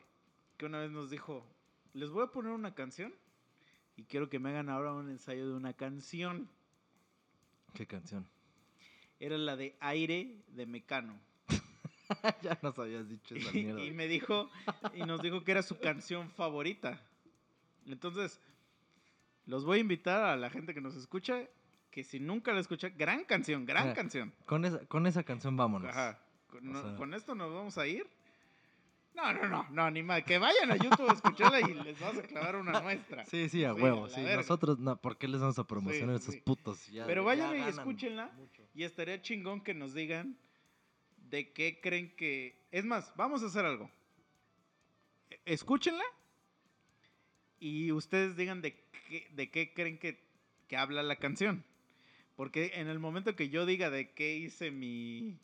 que 0.58 0.66
una 0.66 0.80
vez 0.80 0.92
nos 0.92 1.10
dijo, 1.10 1.46
les 1.94 2.10
voy 2.10 2.24
a 2.24 2.32
poner 2.32 2.52
una 2.52 2.74
canción 2.74 3.14
y 3.96 4.04
quiero 4.04 4.30
que 4.30 4.40
me 4.40 4.50
hagan 4.50 4.70
ahora 4.70 4.94
un 4.94 5.10
ensayo 5.10 5.48
de 5.48 5.56
una 5.56 5.74
canción. 5.74 6.50
¿Qué 7.74 7.86
canción? 7.86 8.28
Era 9.20 9.38
la 9.38 9.56
de 9.56 9.76
Aire 9.80 10.44
de 10.50 10.66
Mecano. 10.66 11.20
ya 12.42 12.58
nos 12.62 12.78
habías 12.80 13.10
dicho 13.10 13.36
esa 13.36 13.50
Y, 13.58 13.64
mierda. 13.64 13.84
y 13.84 13.92
me 13.92 14.08
dijo, 14.08 14.50
y 14.96 15.02
nos 15.02 15.22
dijo 15.22 15.44
que 15.44 15.52
era 15.52 15.62
su 15.64 15.80
canción 15.80 16.30
favorita. 16.32 17.02
Entonces, 17.86 18.40
los 19.46 19.66
voy 19.66 19.78
a 19.80 19.82
invitar 19.82 20.24
a 20.24 20.36
la 20.36 20.50
gente 20.50 20.74
que 20.74 20.82
nos 20.82 20.96
escucha, 20.96 21.42
que 21.92 22.04
si 22.04 22.20
nunca 22.20 22.54
la 22.54 22.60
escucha, 22.60 22.90
gran 22.90 23.24
canción, 23.26 23.66
gran 23.66 23.94
canción. 23.94 24.34
Con 24.46 24.66
esa, 24.66 24.86
con 24.86 25.08
esa 25.08 25.24
canción 25.24 25.56
vámonos. 25.58 25.90
Ajá. 25.90 26.20
Con, 26.48 26.68
O 26.70 26.72
no- 26.74 26.82
sea- 26.82 26.96
con 26.96 27.14
esto 27.14 27.34
nos 27.36 27.54
vamos 27.54 27.78
a 27.78 27.88
ir. 27.88 28.08
No, 29.18 29.34
no, 29.34 29.48
no, 29.50 29.68
no, 29.72 29.90
ni 29.92 30.04
más. 30.04 30.24
Que 30.24 30.38
vayan 30.38 30.70
a 30.72 30.76
YouTube 30.76 31.10
a 31.10 31.14
escucharla 31.14 31.60
y 31.62 31.74
les 31.74 32.00
vas 32.00 32.16
a 32.18 32.22
clavar 32.22 32.56
una 32.56 32.80
nuestra. 32.82 33.26
Sí, 33.26 33.50
sí, 33.50 33.64
a 33.64 33.74
Sí, 33.74 33.82
huevo. 33.82 34.06
a 34.06 34.10
sí, 34.10 34.22
verga. 34.22 34.38
nosotros, 34.38 34.78
no, 34.78 34.96
¿por 35.02 35.18
qué 35.18 35.28
les 35.28 35.42
vamos 35.42 35.58
a 35.58 35.66
promocionar 35.66 36.20
Sí, 36.20 36.30
esos 36.30 36.36
putos? 36.44 36.86
Ya- 36.88 37.06
Pero 37.08 37.24
ya 37.24 37.26
vayan 37.26 37.58
y 37.58 37.70
escúchenla. 37.70 38.28
mucho. 38.38 38.62
Y 38.76 38.84
estaría 38.84 39.20
chingón 39.22 39.62
que 39.62 39.74
nos 39.74 39.94
digan 39.96 40.38
de 41.18 41.52
qué 41.52 41.80
creen 41.82 42.16
que... 42.16 42.64
Es 42.72 42.86
más, 42.86 43.12
vamos 43.16 43.42
a 43.42 43.48
hacer 43.48 43.66
algo. 43.66 43.90
E- 45.32 45.40
Escúchenla 45.46 46.04
y 47.60 47.92
ustedes 47.92 48.38
digan 48.38 48.62
de 48.62 48.76
qué, 49.10 49.28
de 49.32 49.50
qué 49.50 49.74
creen 49.74 49.98
que, 49.98 50.24
que 50.68 50.78
habla 50.78 51.02
la 51.02 51.16
canción. 51.16 51.64
Porque 52.36 52.74
en 52.76 52.88
el 52.88 53.00
momento 53.00 53.36
que 53.36 53.50
yo 53.50 53.66
diga 53.66 53.90
de 53.90 54.12
qué 54.12 54.36
hice 54.38 54.70
mi, 54.70 55.40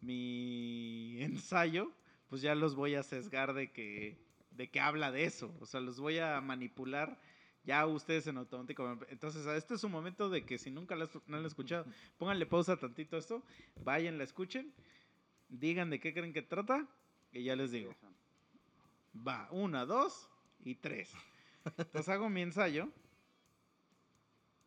mi 0.00 1.22
ensayo, 1.22 1.92
pues 2.30 2.42
ya 2.42 2.54
los 2.54 2.76
voy 2.76 2.94
a 2.94 3.02
sesgar 3.02 3.52
de 3.52 3.72
que, 3.72 4.16
de 4.52 4.70
que 4.70 4.80
habla 4.80 5.10
de 5.10 5.24
eso. 5.24 5.52
O 5.60 5.66
sea, 5.66 5.80
los 5.80 5.98
voy 5.98 6.18
a 6.18 6.40
manipular 6.40 7.18
ya 7.64 7.84
ustedes 7.86 8.28
en 8.28 8.38
automático. 8.38 8.98
Entonces, 9.08 9.44
este 9.46 9.74
es 9.74 9.84
un 9.84 9.90
momento 9.90 10.30
de 10.30 10.46
que 10.46 10.56
si 10.56 10.70
nunca 10.70 10.94
la, 10.94 11.10
no 11.26 11.36
han 11.36 11.44
escuchado, 11.44 11.84
pónganle 12.18 12.46
pausa 12.46 12.76
tantito 12.76 13.16
a 13.16 13.18
esto, 13.18 13.42
vayan, 13.82 14.16
la 14.16 14.24
escuchen, 14.24 14.72
digan 15.48 15.90
de 15.90 15.98
qué 15.98 16.14
creen 16.14 16.32
que 16.32 16.42
trata 16.42 16.86
y 17.32 17.42
ya 17.42 17.56
les 17.56 17.72
digo. 17.72 17.94
Va, 19.26 19.48
una, 19.50 19.84
dos 19.84 20.30
y 20.64 20.76
tres. 20.76 21.12
Entonces 21.64 22.08
hago 22.08 22.30
mi 22.30 22.42
ensayo 22.42 22.88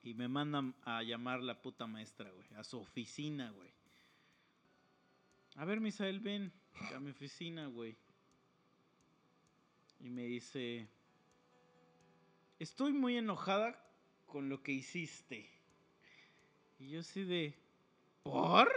y 0.04 0.14
me 0.16 0.28
mandan 0.28 0.76
a 0.84 1.02
llamar 1.02 1.42
la 1.42 1.62
puta 1.62 1.88
maestra, 1.88 2.30
güey, 2.30 2.48
a 2.58 2.64
su 2.66 2.78
oficina, 2.78 3.52
güey. 3.52 3.72
A 5.56 5.64
ver, 5.64 5.80
Misael, 5.80 6.20
ven 6.20 6.52
a 6.96 7.00
mi 7.00 7.12
oficina, 7.12 7.68
güey. 7.68 7.96
Y 10.00 10.10
me 10.10 10.24
dice, 10.24 10.88
estoy 12.60 12.94
muy 12.94 13.18
enojada 13.18 13.80
con 14.26 14.50
lo 14.50 14.62
que 14.62 14.72
hiciste. 14.72 15.50
Y 16.80 16.90
yo 16.90 17.00
así 17.00 17.24
de, 17.24 17.54
¿por? 18.24 18.70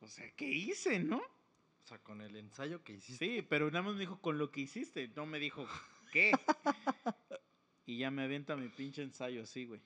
O 0.00 0.08
sea, 0.08 0.30
¿qué 0.34 0.48
hice, 0.48 0.98
no? 0.98 1.18
O 1.18 1.86
sea, 1.86 1.98
con 1.98 2.20
el 2.20 2.36
ensayo 2.36 2.82
que 2.82 2.94
hiciste. 2.94 3.24
Sí, 3.24 3.42
pero 3.42 3.70
nada 3.70 3.82
más 3.82 3.94
me 3.94 4.00
dijo 4.00 4.20
con 4.20 4.38
lo 4.38 4.50
que 4.50 4.62
hiciste, 4.62 5.08
no 5.14 5.26
me 5.26 5.38
dijo 5.38 5.68
qué. 6.12 6.32
y 7.86 7.98
ya 7.98 8.10
me 8.10 8.22
avienta 8.22 8.56
mi 8.56 8.68
pinche 8.68 9.02
ensayo 9.02 9.42
así, 9.42 9.66
güey. 9.66 9.80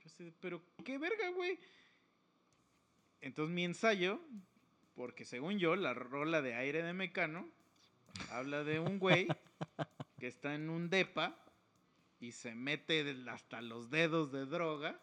Yo 0.00 0.06
así 0.06 0.24
de, 0.24 0.32
pero 0.40 0.62
qué 0.84 0.98
verga, 0.98 1.28
güey. 1.30 1.58
Entonces 3.20 3.54
mi 3.54 3.64
ensayo, 3.64 4.20
porque 4.94 5.24
según 5.24 5.58
yo, 5.58 5.76
la 5.76 5.94
rola 5.94 6.42
de 6.42 6.54
aire 6.54 6.82
de 6.82 6.92
mecano 6.92 7.48
habla 8.30 8.64
de 8.64 8.80
un 8.80 8.98
güey 8.98 9.26
que 10.18 10.26
está 10.26 10.54
en 10.54 10.70
un 10.70 10.88
depa 10.88 11.36
y 12.20 12.32
se 12.32 12.54
mete 12.54 13.04
hasta 13.28 13.60
los 13.60 13.90
dedos 13.90 14.32
de 14.32 14.46
droga 14.46 14.98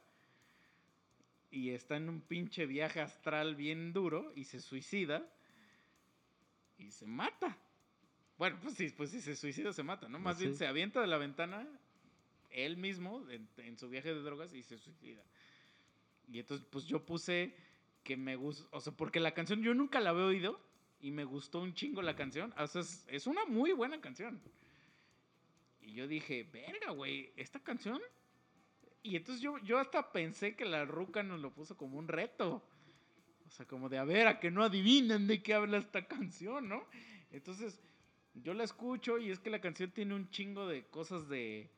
y 1.52 1.72
está 1.72 1.98
en 1.98 2.10
un 2.10 2.22
pinche 2.22 2.66
viaje 2.66 3.02
astral 3.02 3.56
bien 3.56 3.92
duro 3.94 4.32
y 4.36 4.46
se 4.46 4.62
suicida 4.62 5.28
y 6.78 6.92
se 6.92 7.06
mata. 7.06 7.58
Bueno, 8.38 8.58
pues 8.64 8.76
sí, 8.76 8.90
pues 8.96 9.12
si 9.12 9.22
se 9.22 9.36
suicida 9.36 9.74
se 9.74 9.84
mata, 9.84 10.08
¿no? 10.08 10.18
Más 10.18 10.38
Pues 10.38 10.46
bien 10.48 10.58
se 10.58 10.66
avienta 10.66 11.02
de 11.02 11.08
la 11.08 11.18
ventana 11.18 11.68
él 12.50 12.78
mismo 12.78 13.30
en, 13.30 13.48
en 13.58 13.78
su 13.78 13.90
viaje 13.90 14.14
de 14.14 14.22
drogas 14.22 14.54
y 14.54 14.64
se 14.64 14.78
suicida. 14.78 15.22
Y 16.28 16.40
entonces, 16.40 16.66
pues 16.72 16.86
yo 16.86 17.06
puse 17.06 17.54
que 18.04 18.18
me 18.18 18.36
gusta, 18.36 18.68
o 18.72 18.82
sea, 18.82 18.94
porque 18.94 19.20
la 19.20 19.34
canción 19.34 19.62
yo 19.62 19.74
nunca 19.74 20.00
la 20.00 20.12
había 20.12 20.26
oído 20.26 20.60
y 21.00 21.12
me 21.12 21.24
gustó 21.24 21.62
un 21.62 21.74
chingo 21.74 22.02
la 22.02 22.16
canción. 22.16 22.54
O 22.58 22.68
sea, 22.68 22.82
es, 23.08 23.28
una 23.28 23.46
muy 23.46 23.72
buena 23.74 24.00
canción. 24.02 24.42
Y 25.82 25.94
yo 25.94 26.08
dije, 26.08 26.48
verga, 26.52 26.92
güey, 26.92 27.32
esta 27.36 27.60
canción. 27.60 28.00
Y 29.04 29.16
entonces 29.16 29.42
yo, 29.42 29.58
yo 29.60 29.80
hasta 29.80 30.12
pensé 30.12 30.56
que 30.56 30.66
la 30.66 30.86
ruca 30.86 31.24
nos 31.24 31.40
lo 31.40 31.54
puso 31.54 31.76
como 31.76 31.98
un 31.98 32.08
reto. 32.08 32.64
O 33.48 33.50
sea, 33.50 33.66
como 33.66 33.90
de 33.90 33.98
a 33.98 34.04
ver, 34.04 34.28
a 34.28 34.40
que 34.40 34.52
no 34.52 34.64
adivinen 34.64 35.28
de 35.28 35.42
qué 35.42 35.54
habla 35.54 35.78
esta 35.78 36.08
canción, 36.08 36.70
¿no? 36.70 36.86
Entonces, 37.32 37.82
yo 38.36 38.54
la 38.54 38.64
escucho 38.64 39.18
y 39.18 39.32
es 39.32 39.40
que 39.40 39.50
la 39.50 39.60
canción 39.60 39.92
tiene 39.92 40.14
un 40.16 40.30
chingo 40.30 40.68
de 40.68 40.86
cosas 40.86 41.28
de, 41.28 41.70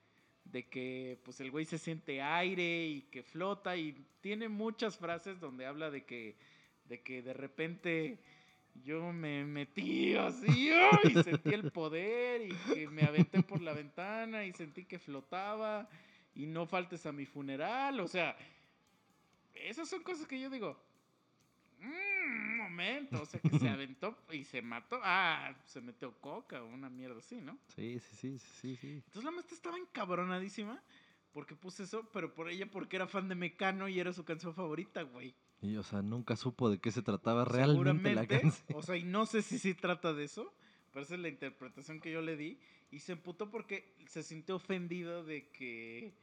de 0.46 0.68
que 0.68 1.20
pues 1.24 1.40
el 1.40 1.52
güey 1.52 1.66
se 1.66 1.78
siente 1.78 2.22
aire 2.22 2.86
y 2.86 3.02
que 3.04 3.24
flota 3.24 3.76
y 3.76 4.06
tiene 4.22 4.50
muchas 4.50 4.98
frases 4.98 5.40
donde 5.40 5.66
habla 5.66 5.90
de 5.90 6.04
que 6.04 6.36
de 6.86 7.02
que 7.02 7.22
de 7.22 7.34
repente 7.34 8.20
yo 8.84 9.14
me 9.14 9.46
metí 9.46 10.16
así 10.16 10.72
y 11.04 11.24
sentí 11.24 11.54
el 11.54 11.72
poder 11.72 12.42
y 12.42 12.56
que 12.74 12.88
me 12.88 13.04
aventé 13.04 13.42
por 13.44 13.62
la 13.62 13.74
ventana 13.74 14.46
y 14.46 14.54
sentí 14.54 14.86
que 14.86 15.00
flotaba 15.00 15.88
y 16.36 16.46
no 16.48 16.66
faltes 16.66 17.06
a 17.06 17.12
mi 17.12 17.26
funeral, 17.26 18.00
o 18.00 18.08
sea, 18.08 18.36
esas 19.54 19.88
son 19.88 20.02
cosas 20.02 20.26
que 20.26 20.40
yo 20.40 20.50
digo, 20.50 20.78
"Mm, 21.84 22.52
un 22.52 22.58
momento, 22.58 23.22
o 23.22 23.26
sea, 23.26 23.40
que 23.40 23.50
se 23.60 23.70
aventó 23.70 24.18
y 24.32 24.44
se 24.46 24.62
mató, 24.62 25.00
ah, 25.04 25.54
se 25.66 25.82
metió 25.82 26.14
coca 26.20 26.64
o 26.64 26.68
una 26.68 26.90
mierda 26.90 27.20
así, 27.20 27.42
¿no? 27.42 27.58
Sí, 27.76 28.00
sí, 28.00 28.16
sí, 28.16 28.40
sí, 28.62 28.76
sí. 28.76 28.92
Entonces 28.94 29.24
la 29.24 29.32
maestra 29.32 29.56
estaba 29.56 29.78
encabronadísima 29.78 30.82
porque 31.34 31.56
puse 31.56 31.84
eso, 31.84 32.08
pero 32.14 32.34
por 32.34 32.50
ella 32.50 32.70
porque 32.70 32.96
era 32.96 33.08
fan 33.08 33.28
de 33.28 33.36
Mecano 33.36 33.88
y 33.88 34.00
era 34.00 34.14
su 34.14 34.24
canción 34.24 34.54
favorita, 34.54 35.02
güey. 35.02 35.36
Y, 35.62 35.78
o 35.78 35.84
sea, 35.84 36.02
nunca 36.02 36.36
supo 36.36 36.70
de 36.70 36.80
qué 36.80 36.92
se 36.92 37.02
trataba 37.02 37.46
realmente 37.46 38.14
la 38.14 38.28
canción. 38.28 38.78
O 38.78 38.82
sea, 38.84 38.98
y 38.98 39.04
no 39.04 39.26
sé 39.26 39.42
si 39.42 39.58
sí 39.60 39.74
trata 39.74 40.14
de 40.14 40.26
eso, 40.26 40.54
pero 40.92 41.06
esa 41.06 41.16
es 41.16 41.22
la 41.22 41.30
interpretación 41.30 42.00
que 42.02 42.12
yo 42.12 42.22
le 42.22 42.36
di. 42.36 42.60
Y 42.92 43.00
se 43.00 43.14
emputó 43.14 43.50
porque 43.50 43.96
se 44.08 44.24
sintió 44.24 44.58
ofendido 44.58 45.24
de 45.24 45.50
que. 45.50 46.14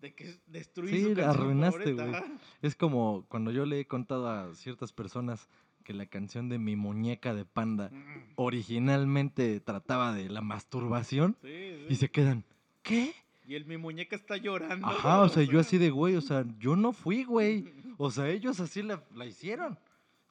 De 0.00 0.14
que 0.14 0.34
destruí 0.46 0.90
Sí, 0.90 1.02
su 1.02 1.14
canción 1.14 1.28
arruinaste, 1.30 1.92
güey. 1.92 2.12
Es 2.62 2.74
como 2.76 3.24
cuando 3.28 3.50
yo 3.50 3.66
le 3.66 3.80
he 3.80 3.86
contado 3.86 4.28
a 4.28 4.54
ciertas 4.54 4.92
personas 4.92 5.48
que 5.84 5.92
la 5.94 6.06
canción 6.06 6.48
de 6.48 6.58
mi 6.58 6.76
muñeca 6.76 7.34
de 7.34 7.44
panda 7.44 7.90
Mm, 7.90 8.32
originalmente 8.36 9.60
trataba 9.60 10.12
de 10.12 10.28
la 10.28 10.40
masturbación 10.40 11.36
Sí, 11.42 11.48
sí. 11.48 11.86
y 11.88 11.94
se 11.96 12.10
quedan, 12.10 12.44
¿qué? 12.82 13.14
Y 13.46 13.54
el, 13.54 13.64
mi 13.64 13.78
muñeca 13.78 14.14
está 14.14 14.36
llorando. 14.36 14.86
Ajá, 14.86 15.22
o 15.22 15.28
sea, 15.30 15.42
yo 15.42 15.58
así 15.58 15.78
de 15.78 15.88
güey, 15.90 16.16
o 16.16 16.20
sea, 16.20 16.44
yo 16.58 16.76
no 16.76 16.92
fui, 16.92 17.24
güey. 17.24 17.64
O 18.00 18.12
sea, 18.12 18.28
ellos 18.28 18.60
así 18.60 18.80
la, 18.82 19.02
la 19.16 19.26
hicieron. 19.26 19.76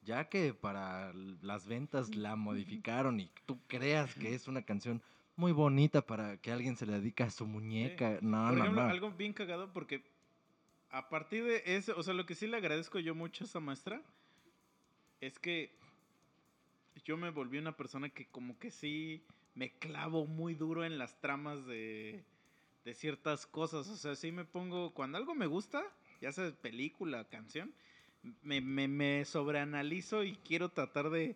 Ya 0.06 0.30
que 0.30 0.54
para 0.54 1.12
las 1.42 1.68
ventas 1.68 2.16
la 2.16 2.38
modificaron 2.38 3.20
y 3.20 3.30
tú 3.46 3.60
creas 3.68 4.16
que 4.16 4.34
es 4.34 4.48
una 4.48 4.62
canción 4.62 5.02
muy 5.38 5.52
bonita 5.54 6.02
para 6.06 6.38
que 6.38 6.52
alguien 6.52 6.76
se 6.76 6.86
le 6.86 6.94
dedique 6.94 7.24
a 7.24 7.30
su 7.30 7.46
muñeca. 7.48 8.20
No, 8.22 8.48
Por 8.48 8.58
no, 8.58 8.64
ejemplo, 8.64 8.84
no. 8.84 8.90
algo 8.90 9.12
bien 9.12 9.34
cagado 9.34 9.72
porque 9.74 10.04
a 10.90 11.10
partir 11.10 11.44
de 11.46 11.64
eso, 11.66 11.94
o 11.98 12.04
sea, 12.04 12.14
lo 12.14 12.26
que 12.26 12.36
sí 12.36 12.48
le 12.48 12.58
agradezco 12.58 13.00
yo 13.00 13.16
mucho 13.16 13.44
a 13.44 13.48
esa 13.48 13.60
maestra 13.60 14.02
es 15.22 15.40
que 15.40 15.72
yo 17.06 17.18
me 17.18 17.30
volví 17.30 17.58
una 17.58 17.78
persona 17.78 18.10
que 18.10 18.28
como 18.28 18.58
que 18.60 18.72
sí 18.72 19.24
me 19.56 19.72
clavo 19.78 20.26
muy 20.26 20.56
duro 20.56 20.84
en 20.86 20.98
las 20.98 21.20
tramas 21.20 21.66
de, 21.66 22.24
de 22.86 22.94
ciertas 22.94 23.46
cosas. 23.48 23.88
O 23.90 23.98
sea, 23.98 24.16
sí 24.16 24.32
me 24.32 24.46
pongo, 24.46 24.94
cuando 24.94 25.18
algo 25.18 25.36
me 25.36 25.48
gusta, 25.48 25.84
ya 26.22 26.32
sea 26.32 26.52
película, 26.62 27.26
canción, 27.26 27.74
me, 28.42 28.62
me, 28.62 28.88
me 28.88 29.26
sobreanalizo 29.26 30.24
y 30.24 30.36
quiero 30.38 30.70
tratar 30.70 31.10
de, 31.10 31.36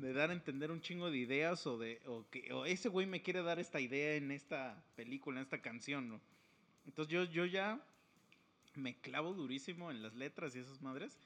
de 0.00 0.12
dar 0.12 0.30
a 0.30 0.32
entender 0.32 0.70
un 0.70 0.80
chingo 0.80 1.10
de 1.10 1.18
ideas 1.18 1.66
o 1.66 1.78
de 1.78 2.00
o 2.06 2.24
que 2.30 2.52
o 2.52 2.64
ese 2.64 2.88
güey 2.88 3.06
me 3.06 3.22
quiere 3.22 3.42
dar 3.42 3.58
esta 3.58 3.80
idea 3.80 4.14
en 4.14 4.30
esta 4.30 4.82
película, 4.96 5.38
en 5.38 5.44
esta 5.44 5.60
canción, 5.60 6.08
¿no? 6.08 6.20
Entonces 6.86 7.12
yo, 7.12 7.24
yo 7.24 7.44
ya 7.44 7.80
me 8.74 8.96
clavo 8.96 9.34
durísimo 9.34 9.90
en 9.90 10.02
las 10.02 10.14
letras 10.14 10.54
y 10.54 10.60
esas 10.60 10.80
madres. 10.80 11.18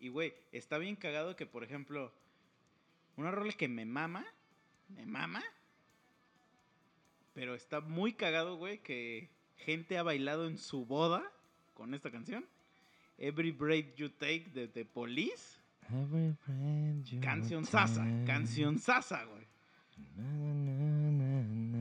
Y 0.00 0.08
güey, 0.08 0.34
está 0.50 0.78
bien 0.78 0.96
cagado 0.96 1.36
que, 1.36 1.46
por 1.46 1.64
ejemplo, 1.64 2.12
una 3.16 3.30
rola 3.30 3.52
que 3.52 3.68
me 3.68 3.86
mama, 3.86 4.26
me 4.88 5.06
mama, 5.06 5.42
pero 7.34 7.54
está 7.54 7.80
muy 7.80 8.12
cagado, 8.12 8.56
güey, 8.56 8.78
que 8.78 9.30
gente 9.58 9.96
ha 9.96 10.02
bailado 10.02 10.46
en 10.46 10.58
su 10.58 10.84
boda 10.84 11.30
con 11.74 11.94
esta 11.94 12.10
canción. 12.10 12.44
Every 13.18 13.52
Breath 13.52 13.94
You 13.94 14.10
Take 14.10 14.50
de 14.52 14.68
The 14.68 14.84
Police. 14.84 15.61
Canción 17.20 17.64
sasa, 17.64 18.06
canción 18.26 18.78
sasa, 18.78 19.24
güey. 19.24 19.46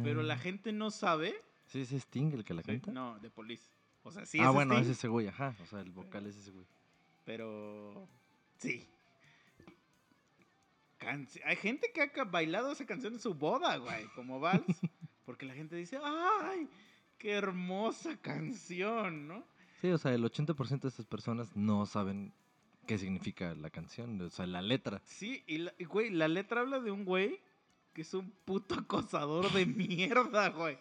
Pero 0.04 0.24
la 0.24 0.38
gente 0.38 0.72
no 0.72 0.92
sabe. 0.92 1.36
Sí, 1.68 1.82
es 1.82 1.92
Sting 1.92 2.34
el 2.34 2.44
que 2.44 2.54
la 2.54 2.64
canta. 2.64 2.92
No, 2.92 3.18
The 3.22 3.30
Police. 3.30 3.70
O 4.04 4.12
sea, 4.12 4.26
sí 4.26 4.40
ah, 4.40 4.48
es 4.48 4.54
bueno, 4.54 4.74
Sting, 4.74 4.84
es 4.84 4.98
ese 4.98 5.08
güey, 5.08 5.28
ajá. 5.28 5.56
O 5.62 5.66
sea, 5.66 5.80
el 5.80 5.92
vocal 5.92 6.26
es 6.28 6.36
ese 6.36 6.52
güey. 6.52 6.66
pero 7.24 8.08
sí. 8.58 8.88
Hay 11.46 11.56
gente 11.56 11.92
que 11.94 12.02
ha 12.02 12.24
bailado 12.26 12.72
esa 12.72 12.86
canción 12.86 13.14
en 13.14 13.20
su 13.20 13.34
boda, 13.34 13.78
güey, 13.78 14.06
como 14.16 14.40
vals, 14.40 14.64
porque 15.26 15.46
la 15.46 15.54
gente 15.54 15.76
dice, 15.76 16.00
¡ay! 16.04 16.70
¡Qué 17.18 17.32
hermosa 17.32 18.18
canción! 18.18 19.28
¿no? 19.28 19.44
Sí, 19.82 19.90
o 19.90 19.98
sea, 19.98 20.14
el 20.14 20.24
80% 20.24 20.82
de 20.82 20.88
estas 20.90 21.08
personas 21.08 21.56
no 21.56 21.88
saben 21.88 22.34
qué 22.86 22.98
significa 22.98 23.54
la 23.56 23.70
canción, 23.70 24.20
o 24.22 24.30
sea, 24.30 24.46
la 24.48 24.62
letra. 24.62 25.02
Sí, 25.06 25.44
y, 25.48 25.60
la- 25.60 25.74
y, 25.78 25.86
güey, 25.86 26.10
la 26.10 26.28
letra 26.28 26.62
habla 26.62 26.80
de 26.80 26.92
un 26.92 27.06
güey 27.06 27.40
que 27.94 28.02
es 28.04 28.14
un 28.14 28.32
puto 28.46 28.76
acosador 28.76 29.52
de 29.52 29.66
mierda, 29.66 30.50
güey. 30.50 30.78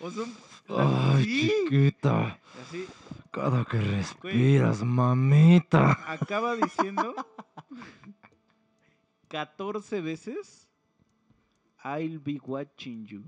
O 0.00 0.10
sea, 0.10 0.22
un- 0.24 0.36
Ay, 0.78 1.24
sí, 1.24 1.52
chiquita, 1.68 2.38
así, 2.62 2.86
cada 3.30 3.64
que 3.64 3.80
respiras, 3.80 4.82
mamita. 4.84 5.98
acaba 6.12 6.54
diciendo 6.56 7.14
14 9.28 10.00
veces 10.00 10.68
I'll 11.84 12.18
be 12.18 12.38
watching 12.44 13.06
you. 13.06 13.22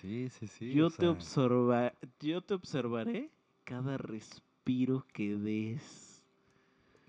Sí, 0.00 0.28
sí, 0.30 0.46
sí. 0.46 0.72
yo, 0.72 0.90
te 0.90 0.96
sea, 0.98 1.10
observa, 1.10 1.92
yo 2.20 2.40
te 2.42 2.54
observaré 2.54 3.30
cada 3.64 3.98
respiro 3.98 5.04
que 5.12 5.34
des. 5.36 6.07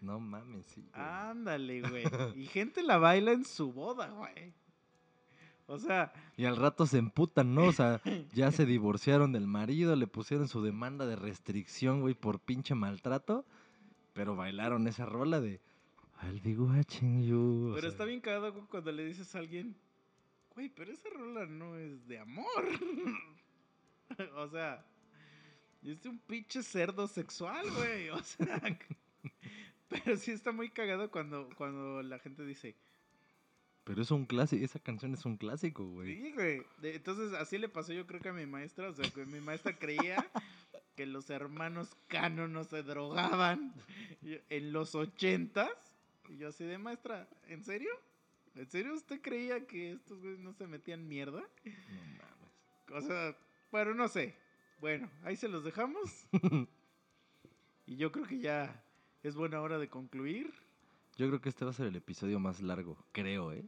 No 0.02 0.19
mames, 0.19 0.66
sí. 0.68 0.82
güey. 0.82 1.06
Ándale, 1.06 1.82
güey. 1.82 2.06
Y 2.36 2.45
gente 2.45 2.84
la 2.84 2.98
baila 2.98 3.32
en 3.32 3.45
su 3.45 3.72
boda, 3.72 4.08
güey. 4.10 4.53
O 5.68 5.78
sea, 5.78 6.11
Y 6.36 6.45
al 6.45 6.58
rato 6.58 6.88
se 6.88 6.98
emputan, 6.98 7.53
¿no? 7.53 7.66
O 7.66 7.72
sea, 7.72 8.02
ya 8.34 8.52
se 8.52 8.66
divorciaron 8.66 9.32
del 9.32 9.45
marido, 9.45 9.95
le 9.95 10.08
pusieron 10.08 10.48
su 10.48 10.64
demanda 10.64 11.06
de 11.06 11.16
restricción, 11.16 12.02
güey, 12.02 12.16
por 12.16 12.40
pinche 12.40 12.74
maltrato. 12.74 13.45
Pero 14.14 14.36
bailaron 14.36 14.88
esa 14.88 15.06
rola 15.06 15.40
de 15.40 15.61
I'll 16.24 16.42
be 16.42 16.58
watching 16.58 17.24
you. 17.24 17.72
pero 17.76 17.82
sea, 17.82 17.90
está 17.90 18.06
bien 18.06 18.19
cagado 18.19 18.52
güey, 18.52 18.66
cuando 18.66 18.92
le 18.92 19.06
dices 19.06 19.36
a 19.36 19.40
alguien, 19.40 19.78
güey, 20.56 20.69
pero 20.69 20.92
esa 20.92 21.10
rola 21.10 21.45
no 21.45 21.78
es 21.78 22.08
de 22.08 22.19
amor. 22.19 22.66
o 24.36 24.50
sea, 24.50 24.84
es 25.84 26.06
un 26.06 26.19
pinche 26.19 26.64
cerdo 26.64 27.08
sexual, 27.08 27.66
güey. 27.72 28.10
O 28.10 28.22
sea, 28.24 28.60
pero 29.90 30.18
sí 30.18 30.32
está 30.32 30.51
muy 30.51 30.69
cagado 30.69 31.09
cuando, 31.11 31.50
cuando 31.58 32.01
la 32.03 32.19
gente 32.19 32.45
dice, 32.45 32.76
Pero 33.84 34.01
es 34.01 34.11
un 34.11 34.26
clásico, 34.26 34.64
esa 34.64 34.80
canción 34.80 35.14
es 35.14 35.26
un 35.26 35.38
clásico, 35.38 35.85
güey. 35.85 36.16
Sí, 36.16 36.32
güey. 36.34 36.64
Entonces, 36.84 37.34
así 37.34 37.58
le 37.58 37.69
pasó 37.69 37.92
yo 37.93 38.06
creo 38.06 38.22
que 38.22 38.30
a 38.30 38.34
mi 38.34 38.45
maestra. 38.45 38.90
O 38.90 38.93
sea, 38.93 39.09
que 39.09 39.26
mi 39.26 39.40
maestra 39.40 39.77
creía 39.77 40.26
que 40.95 41.06
los 41.06 41.30
hermanos 41.30 41.95
Cano 42.08 42.48
no 42.48 42.64
se 42.64 42.84
drogaban 42.84 43.74
en 44.22 44.74
los 44.74 44.95
ochentas. 44.95 45.72
Y 46.30 46.38
yo 46.38 46.50
así 46.50 46.64
de 46.64 46.77
maestra, 46.77 47.27
¿en 47.48 47.64
serio? 47.64 47.90
¿En 48.56 48.69
serio 48.69 48.93
usted 48.93 49.19
creía 49.22 49.66
que 49.66 49.93
estos 49.93 50.19
güeyes 50.22 50.40
no 50.40 50.53
se 50.53 50.68
metían 50.68 51.08
mierda? 51.08 51.42
No 51.66 52.01
mames. 52.18 52.92
O 52.92 53.01
sea, 53.01 53.35
bueno, 53.72 53.95
no 53.95 54.08
sé. 54.08 54.35
Bueno, 54.80 55.09
ahí 55.24 55.35
se 55.35 55.48
los 55.48 55.64
dejamos. 55.64 56.27
Y 57.90 57.95
yo 57.95 58.11
creo 58.11 58.27
que 58.27 58.38
ya 58.38 58.84
es 59.24 59.36
buena 59.36 59.62
hora 59.62 59.78
de 59.78 59.90
concluir. 59.90 60.54
Yo 61.18 61.28
creo 61.28 61.42
que 61.42 61.50
este 61.50 61.66
va 61.66 61.72
a 61.72 61.74
ser 61.74 61.88
el 61.88 61.96
episodio 61.96 62.40
más 62.40 62.62
largo, 62.62 62.98
creo, 63.12 63.52
¿eh? 63.52 63.68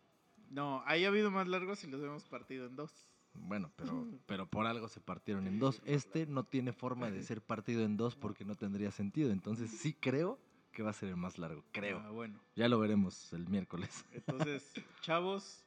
No, 0.50 0.84
ahí 0.86 1.06
ha 1.06 1.10
habido 1.10 1.32
más 1.32 1.48
largos 1.48 1.84
y 1.84 1.88
los 1.88 2.02
hemos 2.02 2.24
partido 2.26 2.66
en 2.66 2.76
dos. 2.76 2.92
Bueno, 3.34 3.72
pero, 3.76 4.08
pero 4.26 4.46
por 4.48 4.66
algo 4.68 4.88
se 4.88 5.00
partieron 5.00 5.48
en 5.48 5.60
dos. 5.60 5.82
Este 5.86 6.26
no 6.26 6.44
tiene 6.44 6.74
forma 6.74 7.10
de 7.10 7.22
ser 7.24 7.42
partido 7.42 7.84
en 7.84 7.98
dos 7.98 8.16
porque 8.16 8.46
no 8.46 8.56
tendría 8.56 8.92
sentido. 8.92 9.32
Entonces 9.32 9.72
sí 9.72 9.94
creo 9.94 10.40
que 10.72 10.84
va 10.84 10.92
a 10.92 10.94
ser 10.94 11.10
el 11.10 11.18
más 11.18 11.38
largo. 11.38 11.64
Creo. 11.72 12.00
Ah, 12.00 12.10
bueno. 12.12 12.40
Ya 12.56 12.68
lo 12.68 12.80
veremos 12.80 13.32
el 13.34 13.48
miércoles. 13.48 14.06
Entonces, 14.14 14.74
chavos, 15.02 15.64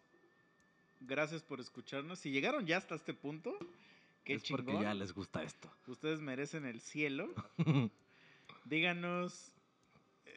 gracias 1.00 1.42
por 1.42 1.60
escucharnos. 1.60 2.18
Si 2.18 2.30
llegaron 2.30 2.66
ya 2.66 2.78
hasta 2.78 2.94
este 2.94 3.14
punto, 3.14 3.56
qué 4.24 4.34
es 4.34 4.42
chingón. 4.42 4.66
porque 4.66 4.82
ya 4.82 4.94
les 4.94 5.12
gusta 5.12 5.42
esto. 5.42 5.70
Ustedes 5.86 6.20
merecen 6.20 6.64
el 6.66 6.80
cielo. 6.80 7.28
Díganos 8.64 9.53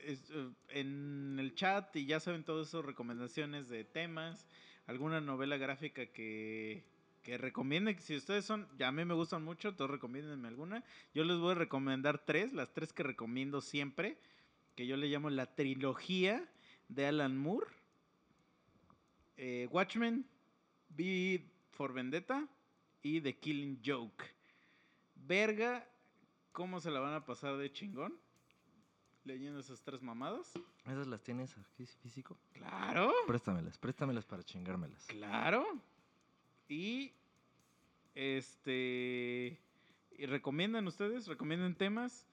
eh, 0.08 0.50
en 0.70 1.38
el 1.40 1.54
chat 1.54 1.96
y 1.96 2.06
ya 2.06 2.20
saben 2.20 2.44
todas 2.44 2.70
esas 2.70 2.86
recomendaciones 2.86 3.68
de 3.68 3.84
temas, 3.84 4.48
alguna 4.86 5.20
novela 5.20 5.58
gráfica 5.58 6.06
que, 6.06 6.86
que 7.24 7.38
recomienden. 7.38 8.00
Si 8.00 8.16
ustedes 8.16 8.46
son, 8.46 8.68
a 8.80 8.92
mí 8.92 9.04
me 9.04 9.14
gustan 9.14 9.44
mucho, 9.44 9.76
todos 9.76 9.92
recomiéndenme 9.92 10.48
alguna. 10.48 10.84
Yo 11.14 11.26
les 11.26 11.38
voy 11.38 11.52
a 11.52 11.56
recomendar 11.56 12.24
tres, 12.26 12.54
las 12.54 12.74
tres 12.74 12.94
que 12.94 13.04
recomiendo 13.04 13.60
siempre, 13.60 14.18
que 14.76 14.88
yo 14.88 14.96
le 14.96 15.08
llamo 15.08 15.30
la 15.30 15.54
trilogía 15.56 16.48
de 16.88 17.06
Alan 17.08 17.38
Moore. 17.38 17.68
Eh, 19.36 19.68
Watchmen, 19.72 20.26
V 20.98 21.44
for 21.72 21.94
Vendetta 21.94 22.48
y 23.04 23.20
The 23.22 23.38
Killing 23.38 23.82
Joke. 23.86 24.24
Verga, 25.16 25.86
¿cómo 26.54 26.80
se 26.80 26.92
la 26.92 27.02
van 27.02 27.14
a 27.14 27.26
pasar 27.26 27.58
de 27.58 27.72
chingón? 27.72 28.18
Leyendo 29.28 29.60
esas 29.60 29.82
tres 29.82 30.02
mamadas. 30.02 30.54
¿Esas 30.86 31.06
las 31.06 31.22
tienes 31.22 31.54
aquí 31.58 31.86
físico? 32.02 32.38
Claro, 32.54 33.12
Préstamelas, 33.28 33.78
préstamelas 33.78 34.26
para 34.26 34.42
chingármelas. 34.44 35.06
claro. 35.08 35.66
Y 36.70 37.12
este 38.16 39.60
y 40.18 40.26
recomiendan 40.26 40.88
ustedes, 40.88 41.28
recomienden 41.28 41.76
temas. 41.76 42.26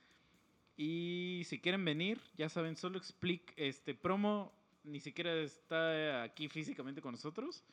Y 0.77 1.43
si 1.47 1.61
quieren 1.61 1.85
venir, 1.85 2.21
ya 2.37 2.49
saben, 2.49 2.77
solo 2.77 2.97
explic 2.99 3.53
este 3.57 3.95
promo 3.95 4.53
ni 4.85 5.01
siquiera 5.01 5.35
está 5.35 6.23
aquí 6.23 6.49
físicamente 6.49 7.01
con 7.01 7.13
nosotros, 7.13 7.65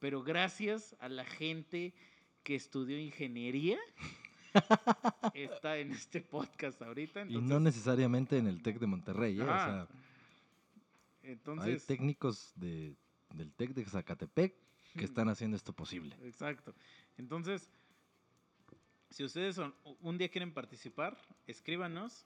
pero 0.00 0.22
gracias 0.24 0.96
a 1.00 1.08
la 1.08 1.24
gente 1.24 1.94
que 2.42 2.54
estudió 2.56 2.98
ingeniería 2.98 3.78
está 5.34 5.78
en 5.78 5.92
este 5.92 6.20
podcast 6.20 6.80
ahorita. 6.82 7.24
Y 7.28 7.40
no 7.40 7.60
necesariamente 7.60 8.38
en 8.38 8.46
el 8.46 8.62
TEC 8.62 8.78
de 8.78 8.86
Monterrey, 8.86 9.38
¿eh? 9.38 9.42
O 9.42 9.46
sea, 9.46 9.88
hay 11.60 11.78
técnicos 11.80 12.52
de, 12.56 12.94
del 13.34 13.52
TEC 13.52 13.70
de 13.74 13.84
Zacatepec 13.84 14.54
que 14.96 15.04
están 15.04 15.28
haciendo 15.28 15.56
esto 15.56 15.72
posible. 15.72 16.16
Exacto. 16.24 16.74
Entonces, 17.18 17.68
si 19.10 19.24
ustedes 19.24 19.56
son- 19.56 19.74
un 20.00 20.18
día 20.18 20.28
quieren 20.30 20.52
participar, 20.52 21.16
escríbanos, 21.46 22.24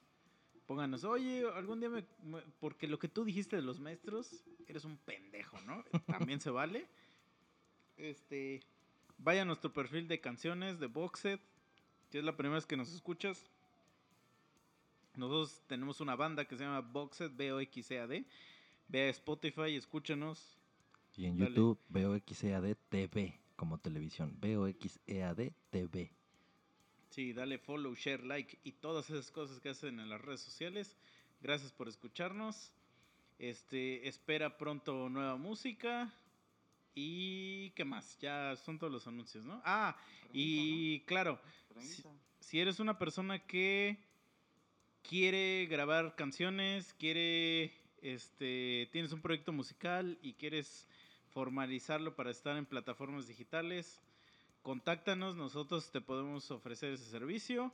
pónganos, 0.66 1.02
oye, 1.04 1.44
algún 1.56 1.80
día 1.80 1.88
me, 1.88 2.04
me- 2.22 2.42
Porque 2.60 2.86
lo 2.86 2.98
que 2.98 3.08
tú 3.08 3.24
dijiste 3.24 3.56
de 3.56 3.62
los 3.62 3.80
maestros, 3.80 4.44
eres 4.68 4.84
un 4.84 4.96
pendejo, 4.98 5.60
¿no? 5.62 5.82
También 6.30 6.40
se 6.40 6.50
vale. 6.50 6.86
Este, 7.96 8.62
vaya 9.18 9.42
a 9.42 9.44
nuestro 9.44 9.72
perfil 9.72 10.06
de 10.08 10.20
canciones, 10.20 10.78
de 10.78 10.86
Boxet, 10.86 11.40
si 12.10 12.18
es 12.18 12.24
la 12.24 12.36
primera 12.36 12.56
vez 12.56 12.66
que 12.66 12.76
nos 12.76 12.92
escuchas. 12.92 13.48
Nosotros 15.16 15.62
tenemos 15.66 16.00
una 16.00 16.16
banda 16.16 16.44
que 16.44 16.56
se 16.56 16.64
llama 16.64 16.80
Boxet, 16.80 17.36
B-O-X-E-A-D. 17.36 18.24
Ve 18.88 19.06
a 19.06 19.10
Spotify, 19.10 19.76
escúchanos. 19.76 20.58
Y 21.16 21.26
en 21.26 21.38
Dale. 21.38 21.50
YouTube 21.50 21.78
veo 21.88 22.18
XEAD 22.18 22.76
TV 22.88 23.38
como 23.56 23.78
televisión. 23.78 24.36
Veo 24.40 24.66
XEAD 24.66 25.52
TV. 25.70 26.10
Sí, 27.10 27.32
dale 27.32 27.58
follow, 27.58 27.94
share, 27.94 28.24
like 28.24 28.58
y 28.62 28.72
todas 28.72 29.10
esas 29.10 29.30
cosas 29.30 29.60
que 29.60 29.68
hacen 29.68 30.00
en 30.00 30.08
las 30.08 30.20
redes 30.20 30.40
sociales. 30.40 30.96
Gracias 31.42 31.72
por 31.72 31.88
escucharnos. 31.88 32.72
Este, 33.38 34.08
espera 34.08 34.56
pronto 34.56 35.08
nueva 35.08 35.36
música. 35.36 36.12
Y 36.94 37.70
qué 37.70 37.84
más, 37.84 38.18
ya 38.18 38.56
son 38.56 38.78
todos 38.78 38.92
los 38.92 39.06
anuncios, 39.06 39.44
¿no? 39.44 39.60
Ah, 39.64 39.96
y 40.32 41.00
claro, 41.00 41.40
si, 41.80 42.02
si 42.40 42.60
eres 42.60 42.80
una 42.80 42.98
persona 42.98 43.38
que 43.38 43.98
quiere 45.02 45.66
grabar 45.66 46.14
canciones, 46.16 46.94
quiere, 46.94 47.72
este, 48.02 48.88
tienes 48.92 49.12
un 49.12 49.20
proyecto 49.22 49.52
musical 49.52 50.18
y 50.22 50.34
quieres 50.34 50.86
formalizarlo 51.30 52.16
para 52.16 52.30
estar 52.30 52.56
en 52.56 52.66
plataformas 52.66 53.26
digitales, 53.28 54.00
contáctanos, 54.62 55.36
nosotros 55.36 55.90
te 55.90 56.00
podemos 56.00 56.50
ofrecer 56.50 56.92
ese 56.92 57.04
servicio. 57.08 57.72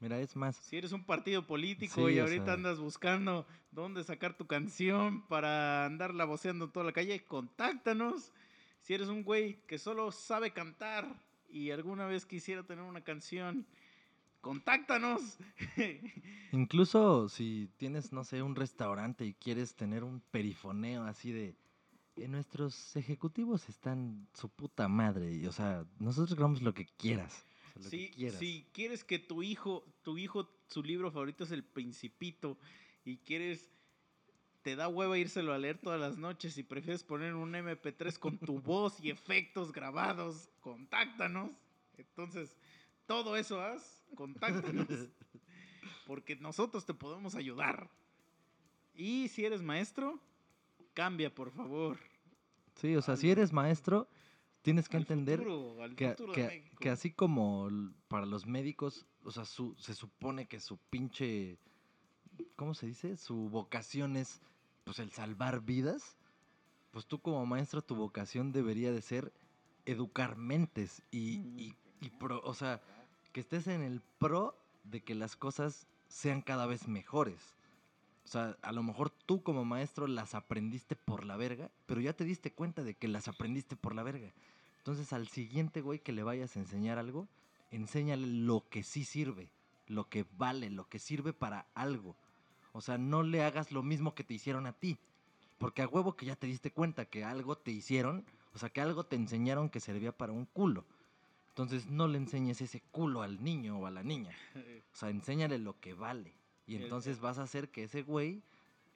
Mira, 0.00 0.20
es 0.20 0.36
más, 0.36 0.56
Si 0.56 0.76
eres 0.76 0.92
un 0.92 1.04
partido 1.04 1.44
político 1.46 2.06
Sí, 2.08 2.14
y 2.14 2.18
ahorita 2.20 2.44
sea- 2.44 2.54
andas 2.54 2.78
buscando 2.78 3.46
dónde 3.72 4.04
sacar 4.04 4.36
tu 4.36 4.46
canción 4.46 5.26
para 5.26 5.84
andarla 5.86 6.24
voceando 6.24 6.66
en 6.66 6.70
toda 6.70 6.86
la 6.86 6.92
calle, 6.92 7.24
contáctanos. 7.24 8.32
Si 8.80 8.94
eres 8.94 9.08
un 9.08 9.22
güey 9.22 9.60
que 9.66 9.78
solo 9.78 10.10
sabe 10.12 10.52
cantar 10.52 11.22
y 11.48 11.70
alguna 11.70 12.06
vez 12.06 12.24
quisiera 12.26 12.62
tener 12.62 12.84
una 12.84 13.02
canción 13.02 13.66
contáctanos. 14.40 15.38
Incluso 16.52 17.28
si 17.28 17.68
tienes, 17.76 18.12
no 18.12 18.24
sé, 18.24 18.42
un 18.42 18.54
restaurante 18.56 19.24
y 19.26 19.34
quieres 19.34 19.74
tener 19.74 20.04
un 20.04 20.20
perifoneo 20.30 21.04
así 21.04 21.32
de... 21.32 21.54
"Eh, 22.16 22.28
nuestros 22.28 22.96
ejecutivos 22.96 23.68
están 23.68 24.26
su 24.34 24.48
puta 24.48 24.88
madre. 24.88 25.34
Y, 25.34 25.46
o 25.46 25.52
sea, 25.52 25.84
nosotros 25.98 26.34
grabamos 26.34 26.62
lo 26.62 26.72
que 26.74 26.86
quieras. 26.96 27.46
o 27.76 27.80
sea, 27.80 27.82
lo 27.84 27.90
Si, 27.90 28.08
que 28.08 28.10
quieras. 28.14 28.38
si 28.38 28.66
quieres 28.72 29.04
que 29.04 29.18
tu 29.18 29.42
hijo, 29.42 29.84
tu 30.02 30.18
hijo, 30.18 30.50
su 30.68 30.82
libro 30.82 31.10
favorito 31.12 31.44
es 31.44 31.50
El 31.52 31.64
Principito 31.64 32.58
y 33.04 33.18
quieres, 33.18 33.70
te 34.68 34.76
da 34.76 34.86
hueva 34.86 35.16
írselo 35.16 35.54
a 35.54 35.58
leer 35.58 35.78
todas 35.78 35.98
las 35.98 36.18
noches 36.18 36.58
y 36.58 36.62
prefieres 36.62 37.02
poner 37.02 37.34
un 37.34 37.54
MP3 37.54 38.18
con 38.18 38.36
tu 38.36 38.60
voz 38.60 39.00
y 39.02 39.08
efectos 39.08 39.72
grabados, 39.72 40.50
contáctanos. 40.60 41.52
Entonces, 41.96 42.54
todo 43.06 43.34
eso 43.38 43.62
haz, 43.62 44.04
contáctanos. 44.14 44.86
Porque 46.06 46.36
nosotros 46.36 46.84
te 46.84 46.92
podemos 46.92 47.34
ayudar. 47.34 47.88
Y 48.94 49.28
si 49.28 49.46
eres 49.46 49.62
maestro, 49.62 50.20
cambia, 50.92 51.34
por 51.34 51.50
favor. 51.50 51.96
Sí, 52.74 52.94
o 52.94 53.00
sea, 53.00 53.14
al- 53.14 53.20
si 53.20 53.30
eres 53.30 53.50
maestro, 53.54 54.06
tienes 54.60 54.86
que 54.86 54.98
entender 54.98 55.38
futuro, 55.38 55.86
que, 55.96 56.14
que- 56.34 56.70
que 56.78 56.90
así 56.90 57.10
como 57.10 57.70
para 58.08 58.26
los 58.26 58.44
médicos, 58.46 59.06
o 59.24 59.30
sea, 59.30 59.46
su, 59.46 59.74
se 59.78 59.94
supone 59.94 60.46
que 60.46 60.60
su 60.60 60.76
pinche, 60.90 61.56
¿cómo 62.54 62.74
se 62.74 62.86
dice? 62.86 63.16
Su 63.16 63.48
vocación 63.48 64.18
es, 64.18 64.42
pues, 64.88 64.98
el 65.00 65.12
salvar 65.12 65.60
vidas. 65.60 66.16
Pues 66.92 67.04
tú 67.06 67.18
como 67.20 67.44
maestro, 67.44 67.82
tu 67.82 67.94
vocación 67.94 68.52
debería 68.52 68.90
de 68.90 69.02
ser 69.02 69.32
educar 69.84 70.36
mentes 70.36 71.02
y, 71.10 71.40
y, 71.58 71.74
y 72.00 72.08
pro- 72.10 72.40
o 72.42 72.54
sea, 72.54 72.80
que 73.32 73.40
estés 73.40 73.66
en 73.66 73.82
el 73.82 74.00
pro 74.18 74.56
de 74.84 75.02
que 75.02 75.14
las 75.14 75.36
cosas 75.36 75.86
sean 76.08 76.40
cada 76.40 76.64
vez 76.66 76.88
mejores. 76.88 77.54
O 78.24 78.28
sea, 78.28 78.56
a 78.62 78.72
lo 78.72 78.82
mejor 78.82 79.10
tú 79.10 79.42
como 79.42 79.66
maestro 79.66 80.06
las 80.06 80.34
aprendiste 80.34 80.96
por 80.96 81.24
la 81.26 81.36
verga, 81.36 81.70
pero 81.86 82.00
ya 82.00 82.14
te 82.14 82.24
diste 82.24 82.52
cuenta 82.52 82.82
de 82.82 82.94
que 82.94 83.08
las 83.08 83.28
aprendiste 83.28 83.76
por 83.76 83.94
la 83.94 84.02
verga. 84.02 84.32
Entonces 84.78 85.12
al 85.12 85.28
siguiente 85.28 85.82
güey 85.82 85.98
que 85.98 86.12
le 86.12 86.22
vayas 86.22 86.56
a 86.56 86.60
enseñar 86.60 86.98
algo, 86.98 87.28
enséñale 87.70 88.26
lo 88.26 88.66
que 88.70 88.82
sí 88.82 89.04
sirve, 89.04 89.50
lo 89.86 90.08
que 90.08 90.24
vale, 90.38 90.70
lo 90.70 90.88
que 90.88 90.98
sirve 90.98 91.34
para 91.34 91.66
algo. 91.74 92.16
O 92.72 92.80
sea, 92.80 92.98
no 92.98 93.22
le 93.22 93.42
hagas 93.42 93.72
lo 93.72 93.82
mismo 93.82 94.14
que 94.14 94.24
te 94.24 94.34
hicieron 94.34 94.66
a 94.66 94.72
ti. 94.72 94.98
Porque 95.58 95.82
a 95.82 95.88
huevo 95.88 96.14
que 96.14 96.26
ya 96.26 96.36
te 96.36 96.46
diste 96.46 96.70
cuenta 96.70 97.04
que 97.04 97.24
algo 97.24 97.56
te 97.56 97.70
hicieron, 97.70 98.24
o 98.54 98.58
sea, 98.58 98.70
que 98.70 98.80
algo 98.80 99.04
te 99.04 99.16
enseñaron 99.16 99.68
que 99.68 99.80
servía 99.80 100.12
para 100.12 100.32
un 100.32 100.44
culo. 100.46 100.84
Entonces 101.50 101.86
no 101.86 102.06
le 102.06 102.18
enseñes 102.18 102.60
ese 102.60 102.80
culo 102.92 103.22
al 103.22 103.42
niño 103.42 103.78
o 103.78 103.86
a 103.86 103.90
la 103.90 104.04
niña. 104.04 104.30
O 104.92 104.96
sea, 104.96 105.10
enséñale 105.10 105.58
lo 105.58 105.78
que 105.80 105.94
vale. 105.94 106.32
Y 106.68 106.76
entonces 106.76 107.18
vas 107.18 107.38
a 107.38 107.42
hacer 107.42 107.70
que 107.70 107.84
ese 107.84 108.02
güey 108.02 108.42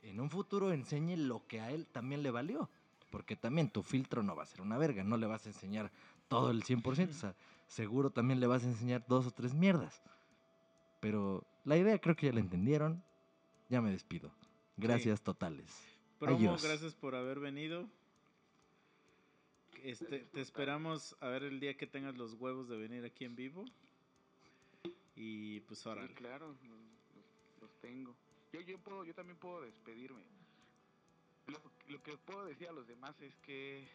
en 0.02 0.20
un 0.20 0.30
futuro 0.30 0.72
enseñe 0.72 1.16
lo 1.16 1.46
que 1.48 1.60
a 1.60 1.70
él 1.70 1.86
también 1.86 2.22
le 2.22 2.30
valió. 2.30 2.68
Porque 3.10 3.34
también 3.34 3.68
tu 3.68 3.82
filtro 3.82 4.22
no 4.22 4.36
va 4.36 4.44
a 4.44 4.46
ser 4.46 4.60
una 4.60 4.78
verga, 4.78 5.02
no 5.02 5.16
le 5.16 5.26
vas 5.26 5.44
a 5.46 5.48
enseñar 5.48 5.90
todo 6.28 6.50
el 6.50 6.62
100%. 6.62 7.10
O 7.10 7.12
sea, 7.12 7.34
seguro 7.66 8.10
también 8.10 8.40
le 8.40 8.46
vas 8.46 8.62
a 8.64 8.68
enseñar 8.68 9.04
dos 9.08 9.26
o 9.26 9.32
tres 9.32 9.54
mierdas. 9.54 10.00
Pero 11.00 11.44
la 11.64 11.76
idea 11.76 11.98
creo 11.98 12.14
que 12.14 12.26
ya 12.26 12.32
la 12.32 12.40
entendieron. 12.40 13.02
Ya 13.72 13.80
me 13.80 13.90
despido. 13.90 14.30
Gracias 14.76 15.22
totales. 15.22 15.72
Promo, 16.18 16.36
Adiós. 16.36 16.62
gracias 16.62 16.92
por 16.94 17.14
haber 17.14 17.40
venido. 17.40 17.88
Este, 19.82 20.18
te 20.18 20.42
esperamos 20.42 21.16
a 21.20 21.28
ver 21.28 21.44
el 21.44 21.58
día 21.58 21.74
que 21.78 21.86
tengas 21.86 22.18
los 22.18 22.34
huevos 22.34 22.68
de 22.68 22.76
venir 22.76 23.02
aquí 23.06 23.24
en 23.24 23.34
vivo. 23.34 23.64
Y 25.16 25.60
pues 25.60 25.78
Sí, 25.80 25.88
órale. 25.88 26.12
claro, 26.12 26.54
los 27.62 27.74
tengo. 27.80 28.14
Yo, 28.52 28.60
yo, 28.60 28.78
puedo, 28.78 29.06
yo 29.06 29.14
también 29.14 29.38
puedo 29.38 29.62
despedirme. 29.62 30.20
Lo, 31.46 31.58
lo 31.88 32.02
que 32.02 32.18
puedo 32.18 32.44
decir 32.44 32.68
a 32.68 32.72
los 32.72 32.86
demás 32.86 33.18
es 33.22 33.34
que 33.38 33.88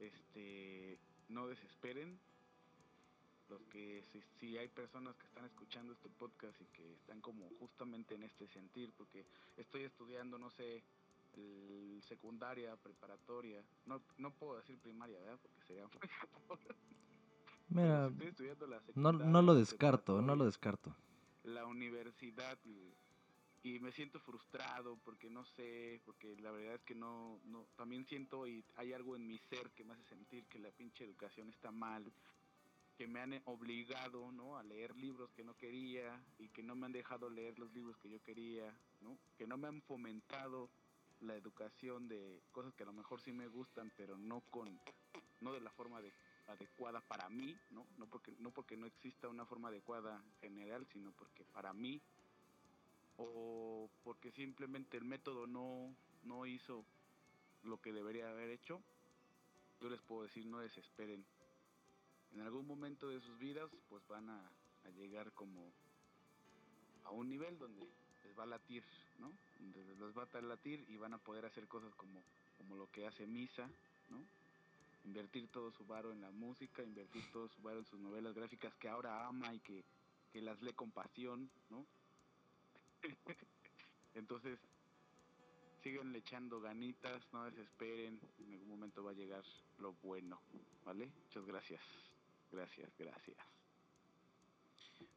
este 0.00 0.98
no 1.28 1.46
desesperen. 1.46 2.18
Los 3.48 3.62
que 3.66 4.02
si, 4.12 4.22
si 4.38 4.58
hay 4.58 4.68
personas 4.68 5.16
que 5.16 5.26
están 5.26 5.44
escuchando 5.46 5.92
este 5.92 6.08
podcast 6.10 6.60
y 6.60 6.66
que 6.66 6.94
están 6.94 7.20
como 7.20 7.50
justamente 7.58 8.14
en 8.14 8.24
este 8.24 8.46
sentir, 8.48 8.92
porque 8.96 9.26
estoy 9.56 9.82
estudiando, 9.84 10.38
no 10.38 10.50
sé, 10.50 10.84
el 11.34 12.02
secundaria, 12.06 12.76
preparatoria, 12.76 13.64
no, 13.86 14.02
no 14.18 14.32
puedo 14.34 14.56
decir 14.58 14.78
primaria, 14.80 15.18
¿verdad? 15.20 15.38
Porque 15.42 15.62
sería 15.66 15.86
muy. 15.88 16.02
Mira, 17.68 18.10
Estoy 18.10 18.26
estudiando 18.28 18.66
la 18.66 18.80
no, 18.94 19.12
secundaria, 19.12 19.24
no 19.24 19.42
lo 19.42 19.54
descarto, 19.54 20.20
no 20.22 20.36
lo 20.36 20.44
descarto. 20.44 20.94
la 21.44 21.66
universidad 21.66 22.58
y, 22.64 22.94
y 23.62 23.80
me 23.80 23.92
siento 23.92 24.20
frustrado 24.20 24.98
porque 25.04 25.30
no 25.30 25.44
sé, 25.44 26.00
porque 26.04 26.36
la 26.38 26.50
verdad 26.52 26.76
es 26.76 26.82
que 26.84 26.94
no, 26.94 27.40
no, 27.44 27.66
también 27.76 28.06
siento 28.06 28.46
y 28.46 28.64
hay 28.76 28.92
algo 28.92 29.16
en 29.16 29.26
mi 29.26 29.38
ser 29.38 29.70
que 29.72 29.84
me 29.84 29.94
hace 29.94 30.04
sentir 30.04 30.46
que 30.46 30.58
la 30.58 30.70
pinche 30.72 31.04
educación 31.04 31.48
está 31.50 31.70
mal, 31.70 32.12
que 32.98 33.06
me 33.06 33.20
han 33.20 33.40
obligado, 33.44 34.32
¿no? 34.32 34.58
A 34.58 34.64
leer 34.64 34.96
libros 34.96 35.30
que 35.36 35.44
no 35.44 35.56
quería 35.56 36.20
y 36.40 36.48
que 36.48 36.64
no 36.64 36.74
me 36.74 36.86
han 36.86 36.92
dejado 36.92 37.30
leer 37.30 37.56
los 37.56 37.72
libros 37.72 37.96
que 37.98 38.10
yo 38.10 38.20
quería, 38.24 38.76
¿no? 39.00 39.16
Que 39.38 39.46
no 39.46 39.56
me 39.56 39.68
han 39.68 39.80
fomentado 39.82 40.68
la 41.20 41.36
educación 41.36 42.08
de 42.08 42.40
cosas 42.50 42.74
que 42.74 42.82
a 42.82 42.86
lo 42.86 42.92
mejor 42.92 43.20
sí 43.20 43.32
me 43.32 43.46
gustan, 43.46 43.92
pero 43.96 44.18
no 44.18 44.40
con, 44.50 44.80
no 45.40 45.52
de 45.52 45.60
la 45.60 45.70
forma 45.70 46.02
de 46.02 46.12
adecuada 46.48 47.00
para 47.00 47.28
mí, 47.28 47.56
¿no? 47.70 47.86
No 47.98 48.06
porque, 48.06 48.32
no 48.40 48.50
porque 48.50 48.76
no 48.76 48.86
exista 48.86 49.28
una 49.28 49.46
forma 49.46 49.68
adecuada 49.68 50.20
general, 50.40 50.84
sino 50.92 51.12
porque 51.12 51.44
para 51.44 51.72
mí, 51.72 52.00
o 53.16 53.88
porque 54.02 54.32
simplemente 54.32 54.96
el 54.96 55.04
método 55.04 55.46
no, 55.46 55.94
no 56.24 56.46
hizo 56.46 56.84
lo 57.62 57.80
que 57.80 57.92
debería 57.92 58.28
haber 58.28 58.50
hecho, 58.50 58.80
yo 59.80 59.88
les 59.88 60.00
puedo 60.00 60.24
decir, 60.24 60.44
no 60.46 60.58
desesperen. 60.58 61.24
En 62.34 62.42
algún 62.42 62.66
momento 62.66 63.08
de 63.08 63.20
sus 63.20 63.38
vidas, 63.38 63.70
pues 63.88 64.06
van 64.08 64.28
a, 64.30 64.50
llegar 64.96 65.30
como 65.32 65.70
a 67.04 67.10
un 67.10 67.28
nivel 67.28 67.58
donde 67.58 67.86
les 68.24 68.38
va 68.38 68.44
a 68.44 68.46
latir, 68.46 68.82
¿no? 69.18 69.30
Donde 69.60 69.84
les 69.84 70.16
va 70.16 70.26
a 70.32 70.40
latir 70.40 70.84
y 70.88 70.96
van 70.96 71.12
a 71.12 71.18
poder 71.18 71.44
hacer 71.44 71.68
cosas 71.68 71.94
como, 71.94 72.22
como 72.56 72.74
lo 72.74 72.90
que 72.90 73.06
hace 73.06 73.26
Misa, 73.26 73.68
¿no? 74.08 74.18
invertir 75.04 75.48
todo 75.48 75.70
su 75.72 75.86
varo 75.86 76.12
en 76.12 76.20
la 76.20 76.30
música, 76.30 76.82
invertir 76.82 77.24
todo 77.32 77.48
su 77.48 77.62
varo 77.62 77.78
en 77.78 77.86
sus 77.86 77.98
novelas 77.98 78.34
gráficas 78.34 78.74
que 78.74 78.88
ahora 78.88 79.26
ama 79.26 79.54
y 79.54 79.58
que, 79.60 79.84
que 80.32 80.42
las 80.42 80.60
lee 80.62 80.74
con 80.74 80.90
pasión, 80.90 81.50
¿no? 81.70 81.86
Entonces, 84.14 84.58
siguen 85.82 86.14
echando 86.14 86.60
ganitas, 86.60 87.22
no 87.32 87.44
desesperen, 87.44 88.20
en 88.38 88.52
algún 88.52 88.68
momento 88.68 89.02
va 89.02 89.12
a 89.12 89.14
llegar 89.14 89.42
lo 89.78 89.94
bueno, 90.02 90.40
¿vale? 90.84 91.10
Muchas 91.24 91.46
gracias, 91.46 91.80
gracias, 92.50 92.90
gracias. 92.98 93.36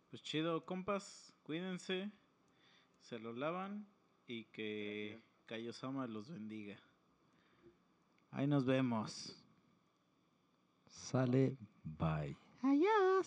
Pues 0.10 0.22
chido, 0.24 0.66
compas, 0.66 1.34
cuídense, 1.44 2.12
se 3.00 3.20
lo 3.20 3.34
lavan 3.34 3.88
y 4.28 4.46
que. 4.46 5.22
Kaiosama 5.46 6.08
los 6.08 6.30
bendiga. 6.30 6.78
Ahí 8.32 8.48
nos 8.48 8.66
vemos. 8.66 9.36
Sale, 10.88 11.58
bye. 11.84 12.38
Ah, 12.64 13.22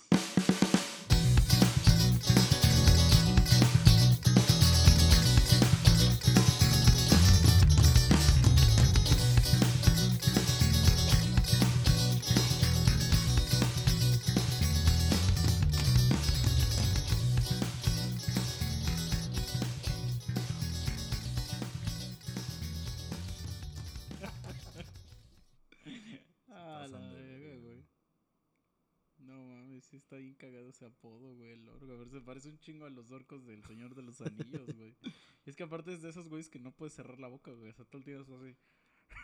apodo, 31.09 31.35
güey, 31.35 31.51
el 31.53 31.69
orco. 31.69 31.85
A 31.93 31.97
ver, 31.97 32.09
se 32.11 32.21
parece 32.21 32.49
un 32.49 32.59
chingo 32.59 32.87
a 32.87 32.91
los 32.91 33.11
orcos 33.11 33.45
del 33.47 33.63
Señor 33.65 33.95
de 33.95 34.03
los 34.03 34.21
Anillos, 34.21 34.67
güey. 34.75 34.95
Es 35.47 35.57
que 35.57 35.63
aparte 35.65 35.93
es 35.93 36.01
de 36.01 36.09
esos 36.09 36.29
güeyes 36.29 36.49
que 36.49 36.59
no 36.59 36.73
puedes 36.73 36.95
cerrar 36.95 37.21
la 37.21 37.29
boca, 37.29 37.53
güey. 37.53 37.69
O 37.69 37.73
sea, 37.75 37.85
todo 37.85 37.99
el 37.99 38.05
tiempo 38.05 38.23
es 38.23 38.41
así. 38.41 38.57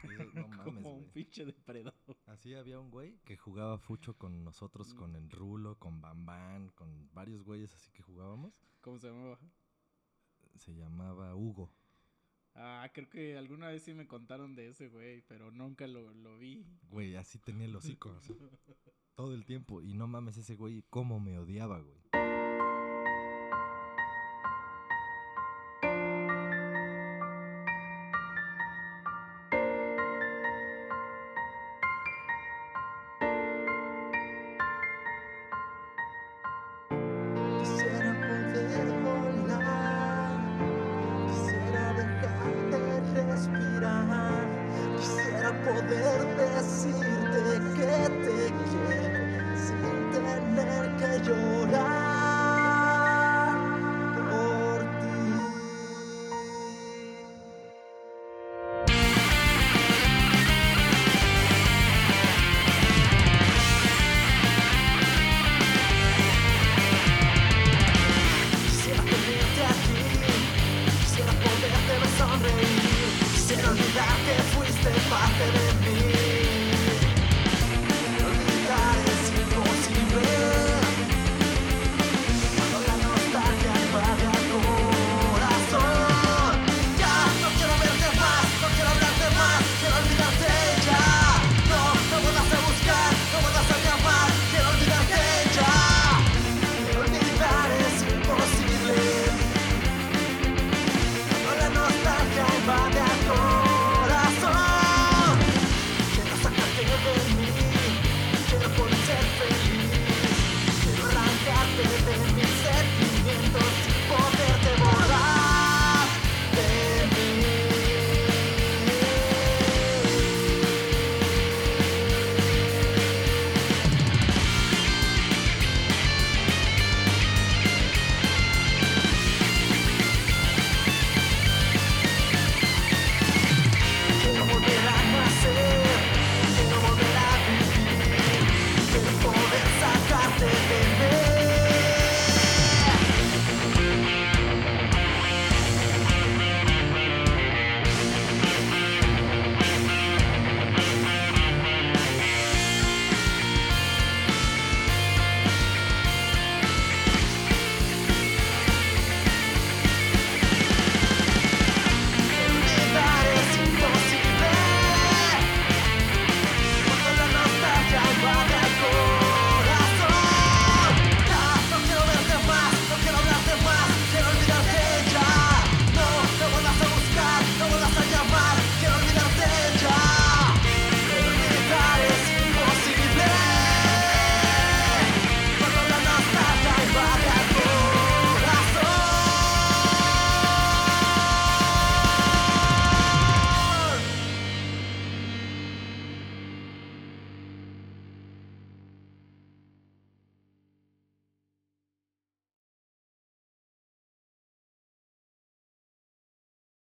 Eso- 0.04 0.24
no 0.34 0.48
mames, 0.48 0.64
como 0.64 0.92
un 0.94 1.00
güey. 1.00 1.12
pinche 1.12 1.46
depredador. 1.46 2.16
Así 2.26 2.54
había 2.54 2.78
un 2.78 2.90
güey 2.90 3.18
que 3.24 3.38
jugaba 3.38 3.78
fucho 3.78 4.18
con 4.18 4.44
nosotros, 4.44 4.92
Mm. 4.94 4.96
con 4.98 5.16
el 5.16 5.30
Rulo, 5.30 5.78
con 5.78 6.00
Bambán, 6.02 6.68
con 6.74 7.08
varios 7.14 7.42
güeyes 7.42 7.74
así 7.74 7.90
que 7.90 8.02
jugábamos. 8.02 8.52
¿Cómo 8.82 8.98
se 8.98 9.08
llamaba? 9.08 9.38
Se 10.56 10.74
llamaba 10.74 11.34
Hugo. 11.34 11.72
Ah, 12.54 12.90
creo 12.92 13.08
que 13.08 13.38
alguna 13.38 13.68
vez 13.68 13.82
sí 13.84 13.94
me 13.94 14.06
contaron 14.06 14.54
de 14.54 14.68
ese 14.68 14.88
güey, 14.88 15.22
pero 15.22 15.50
nunca 15.50 15.86
lo, 15.86 16.12
lo 16.12 16.36
vi. 16.36 16.66
Güey, 16.90 17.16
así 17.16 17.38
tenía 17.38 17.64
el 17.66 17.76
hocico, 17.76 18.10
todo 19.20 19.34
el 19.34 19.44
tiempo. 19.44 19.82
Y 19.82 19.92
no 19.92 20.06
mames, 20.06 20.38
ese 20.38 20.56
güey, 20.56 20.82
cómo 20.88 21.20
me 21.20 21.38
odiaba, 21.38 21.78
güey. 21.78 21.99